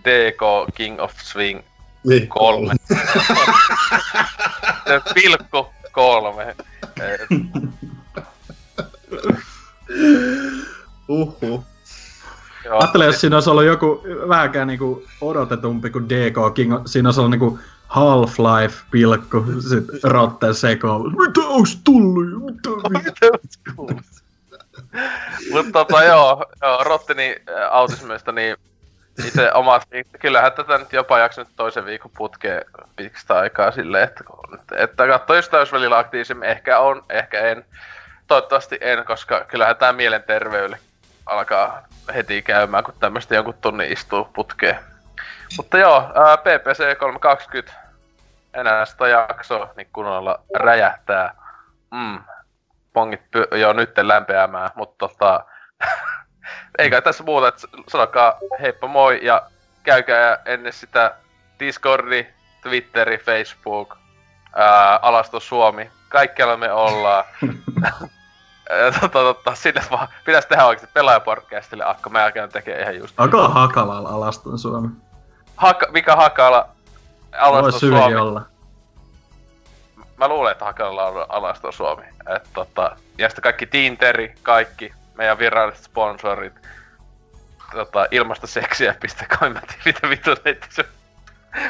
DK 0.03 0.75
King 0.75 0.99
of 1.01 1.13
Swing 1.23 1.61
Niin. 2.07 2.27
kolme. 2.27 2.73
se 4.87 5.01
pilkku 5.13 5.67
kolme. 5.91 6.55
Et, 7.01 7.27
Uhu. 11.07 11.63
Joo, 12.65 12.79
Ajattele, 12.79 13.05
jos 13.05 13.21
siinä 13.21 13.35
olisi 13.35 13.49
ollut 13.49 13.65
joku 13.65 14.03
vähänkään 14.29 14.67
niinku 14.67 15.03
odotetumpi 15.21 15.89
kuin 15.89 16.09
DK 16.09 16.53
King, 16.53 16.73
siinä 16.85 17.07
olisi 17.07 17.19
ollut 17.19 17.31
niinku 17.31 17.59
Half-Life 17.87 18.75
pilkku, 18.91 19.45
sit 19.69 20.03
Rotten 20.03 20.55
seko. 20.55 20.99
Mitä 20.99 21.41
olisi 21.41 21.79
tullut? 21.83 22.53
Mitä 22.89 23.25
vittu? 23.25 24.01
Mutta 25.51 25.71
tota 25.71 26.03
joo, 26.03 26.45
joo 26.61 26.83
Rottini 26.83 27.35
äh, 27.49 27.55
autismista, 27.71 28.31
niin 28.31 28.57
itse 29.25 29.53
omat, 29.53 29.83
kyllähän 30.19 30.51
tätä 30.51 30.77
nyt 30.77 30.93
jopa 30.93 31.19
jaksanut 31.19 31.49
toisen 31.55 31.85
viikon 31.85 32.11
putkeen 32.17 32.65
pitkästä 32.95 33.39
aikaa 33.39 33.71
silleen, 33.71 34.03
että, 34.03 34.23
kun- 34.23 34.59
että 34.77 35.07
katsoo 35.07 35.35
jos 35.35 35.53
olisi 35.53 35.73
välillä 35.73 35.97
aktiivisemmin, 35.97 36.49
ehkä 36.49 36.79
on, 36.79 37.03
ehkä 37.09 37.39
en. 37.39 37.65
Toivottavasti 38.27 38.77
en, 38.81 39.05
koska 39.05 39.45
kyllähän 39.47 39.75
tämä 39.75 39.93
mielenterveydelle 39.93 40.77
alkaa 41.25 41.87
heti 42.15 42.41
käymään, 42.41 42.83
kun 42.83 42.93
tämmöistä 42.99 43.35
jonkun 43.35 43.53
tunnin 43.61 43.91
istuu 43.91 44.25
putkeen. 44.25 44.79
Mutta 45.57 45.77
joo, 45.77 46.11
ää, 46.15 46.37
PPC 46.37 46.97
320 46.99 47.73
enää 48.53 48.85
sitä 48.85 49.07
jaksoa, 49.07 49.69
niin 49.75 49.87
kunnolla 49.93 50.39
räjähtää. 50.55 51.35
Mm, 51.91 52.19
pongit 52.93 53.21
py- 53.21 53.57
jo 53.57 53.73
nyt 53.73 53.97
lämpeämään, 53.97 54.69
mutta 54.75 55.07
tota, 55.07 55.45
kai 56.89 57.01
tässä 57.01 57.23
muuta, 57.23 57.47
että 57.47 57.67
sanokaa 57.87 58.37
heippa 58.61 58.87
moi 58.87 59.19
ja 59.23 59.41
käykää 59.83 60.37
ennen 60.45 60.73
sitä 60.73 61.15
Discordi, 61.59 62.27
Twitteri, 62.61 63.17
Facebook, 63.17 63.97
ää, 64.55 64.99
Alasto 65.01 65.39
Suomi, 65.39 65.91
kaikkialla 66.09 66.57
me 66.57 66.71
ollaan. 66.71 67.23
Ja 68.69 68.91
tota, 68.91 69.09
tota, 69.09 69.55
sinne 69.55 69.81
vaan, 69.91 70.07
pitäis 70.25 70.45
tehdä 70.45 70.65
oikeesti 70.65 70.91
pelaajapodcastille 70.93 71.83
akka, 71.85 72.09
mä 72.09 72.31
käyn 72.31 72.49
tekee 72.49 72.81
ihan 72.81 72.97
just. 72.97 73.19
Onko 73.19 73.47
Hakalalla 73.47 74.09
alaston 74.09 74.59
Suomi? 74.59 74.89
Haka, 75.57 75.87
mikä 75.91 76.15
Hakala? 76.15 76.69
Alasto 77.37 77.71
Voisi 77.71 77.85
hyvin 77.85 77.99
Suomi. 77.99 78.15
olla. 78.15 78.41
Mä 80.17 80.27
luulen, 80.27 80.51
että 80.51 80.65
Hakalalla 80.65 81.05
on 81.05 81.25
Alasto 81.29 81.71
Suomi. 81.71 82.03
Et, 82.35 82.49
tota, 82.53 82.97
ja 83.17 83.29
sitten 83.29 83.43
kaikki 83.43 83.65
Tinteri, 83.65 84.35
kaikki 84.43 84.93
meidän 85.13 85.39
viralliset 85.39 85.83
sponsorit. 85.83 86.53
Tota, 87.71 88.07
ilmastoseksiä.com, 88.11 89.51
mä 89.51 89.59
en 89.59 89.67
tiedä 89.83 89.99
mitä 90.07 90.31
vittu 90.45 90.69
se. 90.69 90.85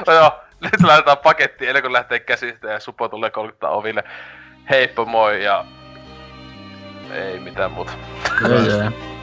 No 0.07 0.13
joo, 0.13 0.39
nyt 0.59 0.83
laitetaan 0.83 1.17
paketti 1.17 1.67
ennen 1.67 1.83
kuin 1.83 1.93
lähtee 1.93 2.19
käsistä 2.19 2.67
ja 2.67 2.79
Supo 2.79 3.09
tulee 3.09 3.29
kolkuttaa 3.29 3.69
oville. 3.71 4.03
Heippa 4.69 5.05
moi 5.05 5.43
ja... 5.43 5.65
Ei 7.11 7.39
mitään 7.39 7.71
muuta. 7.71 7.91
Ei, 8.49 8.51
ei. 8.51 9.14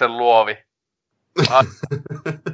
Muoksen 0.00 0.16
luovi. 0.16 0.56
Ah, 1.50 1.64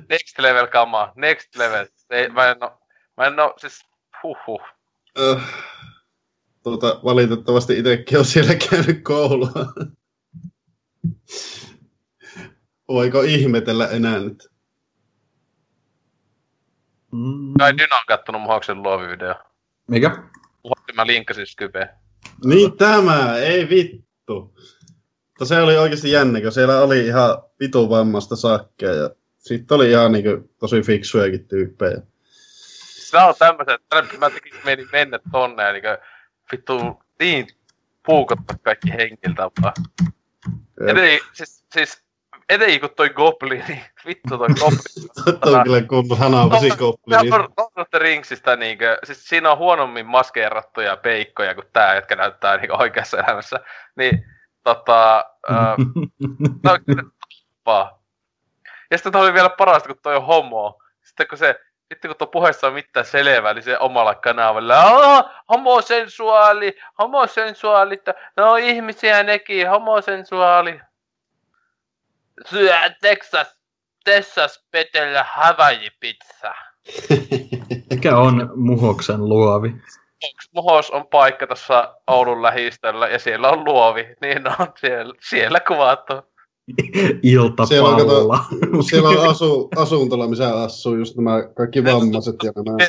next 0.08 0.38
level 0.38 0.66
kamaa, 0.66 1.12
next 1.16 1.56
level. 1.56 1.86
Ei, 2.10 2.28
mä 2.28 2.50
en 2.50 2.64
oo, 2.64 2.78
mä 3.16 3.26
en 3.26 3.40
oo, 3.40 3.54
siis, 3.58 3.84
huhhuh. 4.22 4.60
Öh, 5.18 5.42
tuota, 6.62 7.00
valitettavasti 7.04 7.78
itsekin 7.78 8.18
on 8.18 8.24
siellä 8.24 8.54
käynyt 8.54 9.04
koulua. 9.04 9.52
Voiko 12.88 13.22
ihmetellä 13.22 13.88
enää 13.88 14.18
nyt? 14.18 14.48
Mm. 17.12 17.54
Kai 17.58 17.78
Dyna 17.78 17.96
on 17.96 18.04
kattonut 18.06 18.42
muoksen 18.42 18.82
luovi-video. 18.82 19.34
Mikä? 19.88 20.10
Uhotti 20.64 20.92
mä 20.92 21.06
linkkasin 21.06 21.46
Skypeen. 21.46 21.88
Niin 22.44 22.76
tämä, 22.76 23.36
ei 23.36 23.68
vittu. 23.68 24.54
Mutta 25.36 25.54
se 25.54 25.60
oli 25.60 25.76
oikeasti 25.76 26.10
jännä, 26.10 26.40
kun 26.40 26.52
siellä 26.52 26.80
oli 26.80 27.06
ihan 27.06 27.42
vitu 27.60 27.90
vammasta 27.90 28.36
sakkeja 28.36 28.94
ja 28.94 29.10
sitten 29.38 29.74
oli 29.74 29.90
ihan 29.90 30.12
niinku 30.12 30.50
tosi 30.58 30.82
fiksujakin 30.82 31.48
tyyppejä. 31.48 31.98
Sä 33.10 33.24
on 33.24 33.34
tämmöset, 33.38 33.74
että 33.74 34.18
mä 34.18 34.30
tekin 34.30 34.52
meni 34.64 34.86
mennä 34.92 35.18
tonne 35.32 35.62
ja 35.62 35.72
niinku, 35.72 35.88
vittu 36.52 37.02
niin 37.20 37.46
puukottaa 38.06 38.56
kaikki 38.62 38.90
henkiltä 38.90 39.50
vaan. 39.62 39.74
Etenkin, 40.88 41.28
siis, 41.32 41.64
siis 41.72 42.02
etenkin 42.48 42.80
kun 42.80 42.90
toi 42.96 43.10
goblini, 43.10 43.84
vittu 44.06 44.38
toi 44.38 44.48
goblini. 44.60 45.38
Tuo 45.40 45.58
on 45.58 45.64
kyllä 45.64 45.82
kunnon 45.82 46.18
hanavasi. 46.18 46.68
Tämä 47.10 47.34
on 47.34 47.48
Lord 47.56 47.72
of 47.76 47.90
the 47.90 47.98
Ringsista 47.98 48.56
niinkö, 48.56 48.98
siis 49.04 49.28
siinä 49.28 49.50
on 49.52 49.58
huonommin 49.58 50.06
maskeerattuja 50.06 50.96
peikkoja 50.96 51.54
kuin 51.54 51.66
tää, 51.72 51.94
jotka 51.94 52.16
näyttää 52.16 52.56
niinkö 52.56 52.76
oikeassa 52.76 53.18
elämässä. 53.18 53.60
Niin, 53.96 54.35
tota, 54.66 55.24
ää, 55.50 55.76
no. 57.66 57.98
Ja 58.90 58.98
sitten 58.98 59.16
oli 59.16 59.34
vielä 59.34 59.50
parasta, 59.50 59.88
kun 59.88 59.98
toi 60.02 60.16
on 60.16 60.26
homo. 60.26 60.82
Sitten 61.02 61.28
kun 61.28 61.38
se, 61.38 61.60
sitten 61.88 62.08
kun 62.08 62.18
tuo 62.18 62.26
puheessa 62.26 62.66
on 62.66 62.74
mitään 62.74 63.06
selvää, 63.06 63.54
niin 63.54 63.62
se 63.62 63.78
omalla 63.78 64.14
kanavalla, 64.14 64.80
Aa, 64.80 65.44
homosensuaali, 65.48 66.76
homosensuaali, 66.98 68.02
on 68.36 68.58
ihmisiä 68.58 69.22
nekin, 69.22 69.68
homosensuaali. 69.70 70.80
Syö 72.46 72.74
Texas, 73.00 73.58
Texas 74.04 74.66
petellä 74.70 75.24
Hawaii 75.28 75.90
pizza. 76.00 76.54
Mikä 77.90 78.16
on 78.16 78.50
Muhoksen 78.56 79.28
luovi? 79.28 79.74
Muhos 80.54 80.90
on 80.90 81.06
paikka 81.06 81.46
tuossa 81.46 81.94
Oulun 82.06 82.42
lähistöllä 82.42 83.08
ja 83.08 83.18
siellä 83.18 83.48
on 83.50 83.64
luovi, 83.64 84.04
niin 84.20 84.48
on 84.60 84.66
siellä, 84.80 85.14
siellä 85.28 85.60
kuvattu. 85.60 86.14
Iltapallolla. 87.22 87.66
Siellä 87.68 88.28
on, 88.28 88.36
kato, 88.66 88.82
siellä 88.82 89.08
on 89.08 89.28
asu, 89.28 89.68
asuntola, 89.76 90.28
missä 90.28 90.62
asuu 90.62 90.94
just 90.94 91.16
nämä 91.16 91.48
kaikki 91.56 91.84
vammaiset 91.84 92.36
ja 92.42 92.52
nämä. 92.56 92.88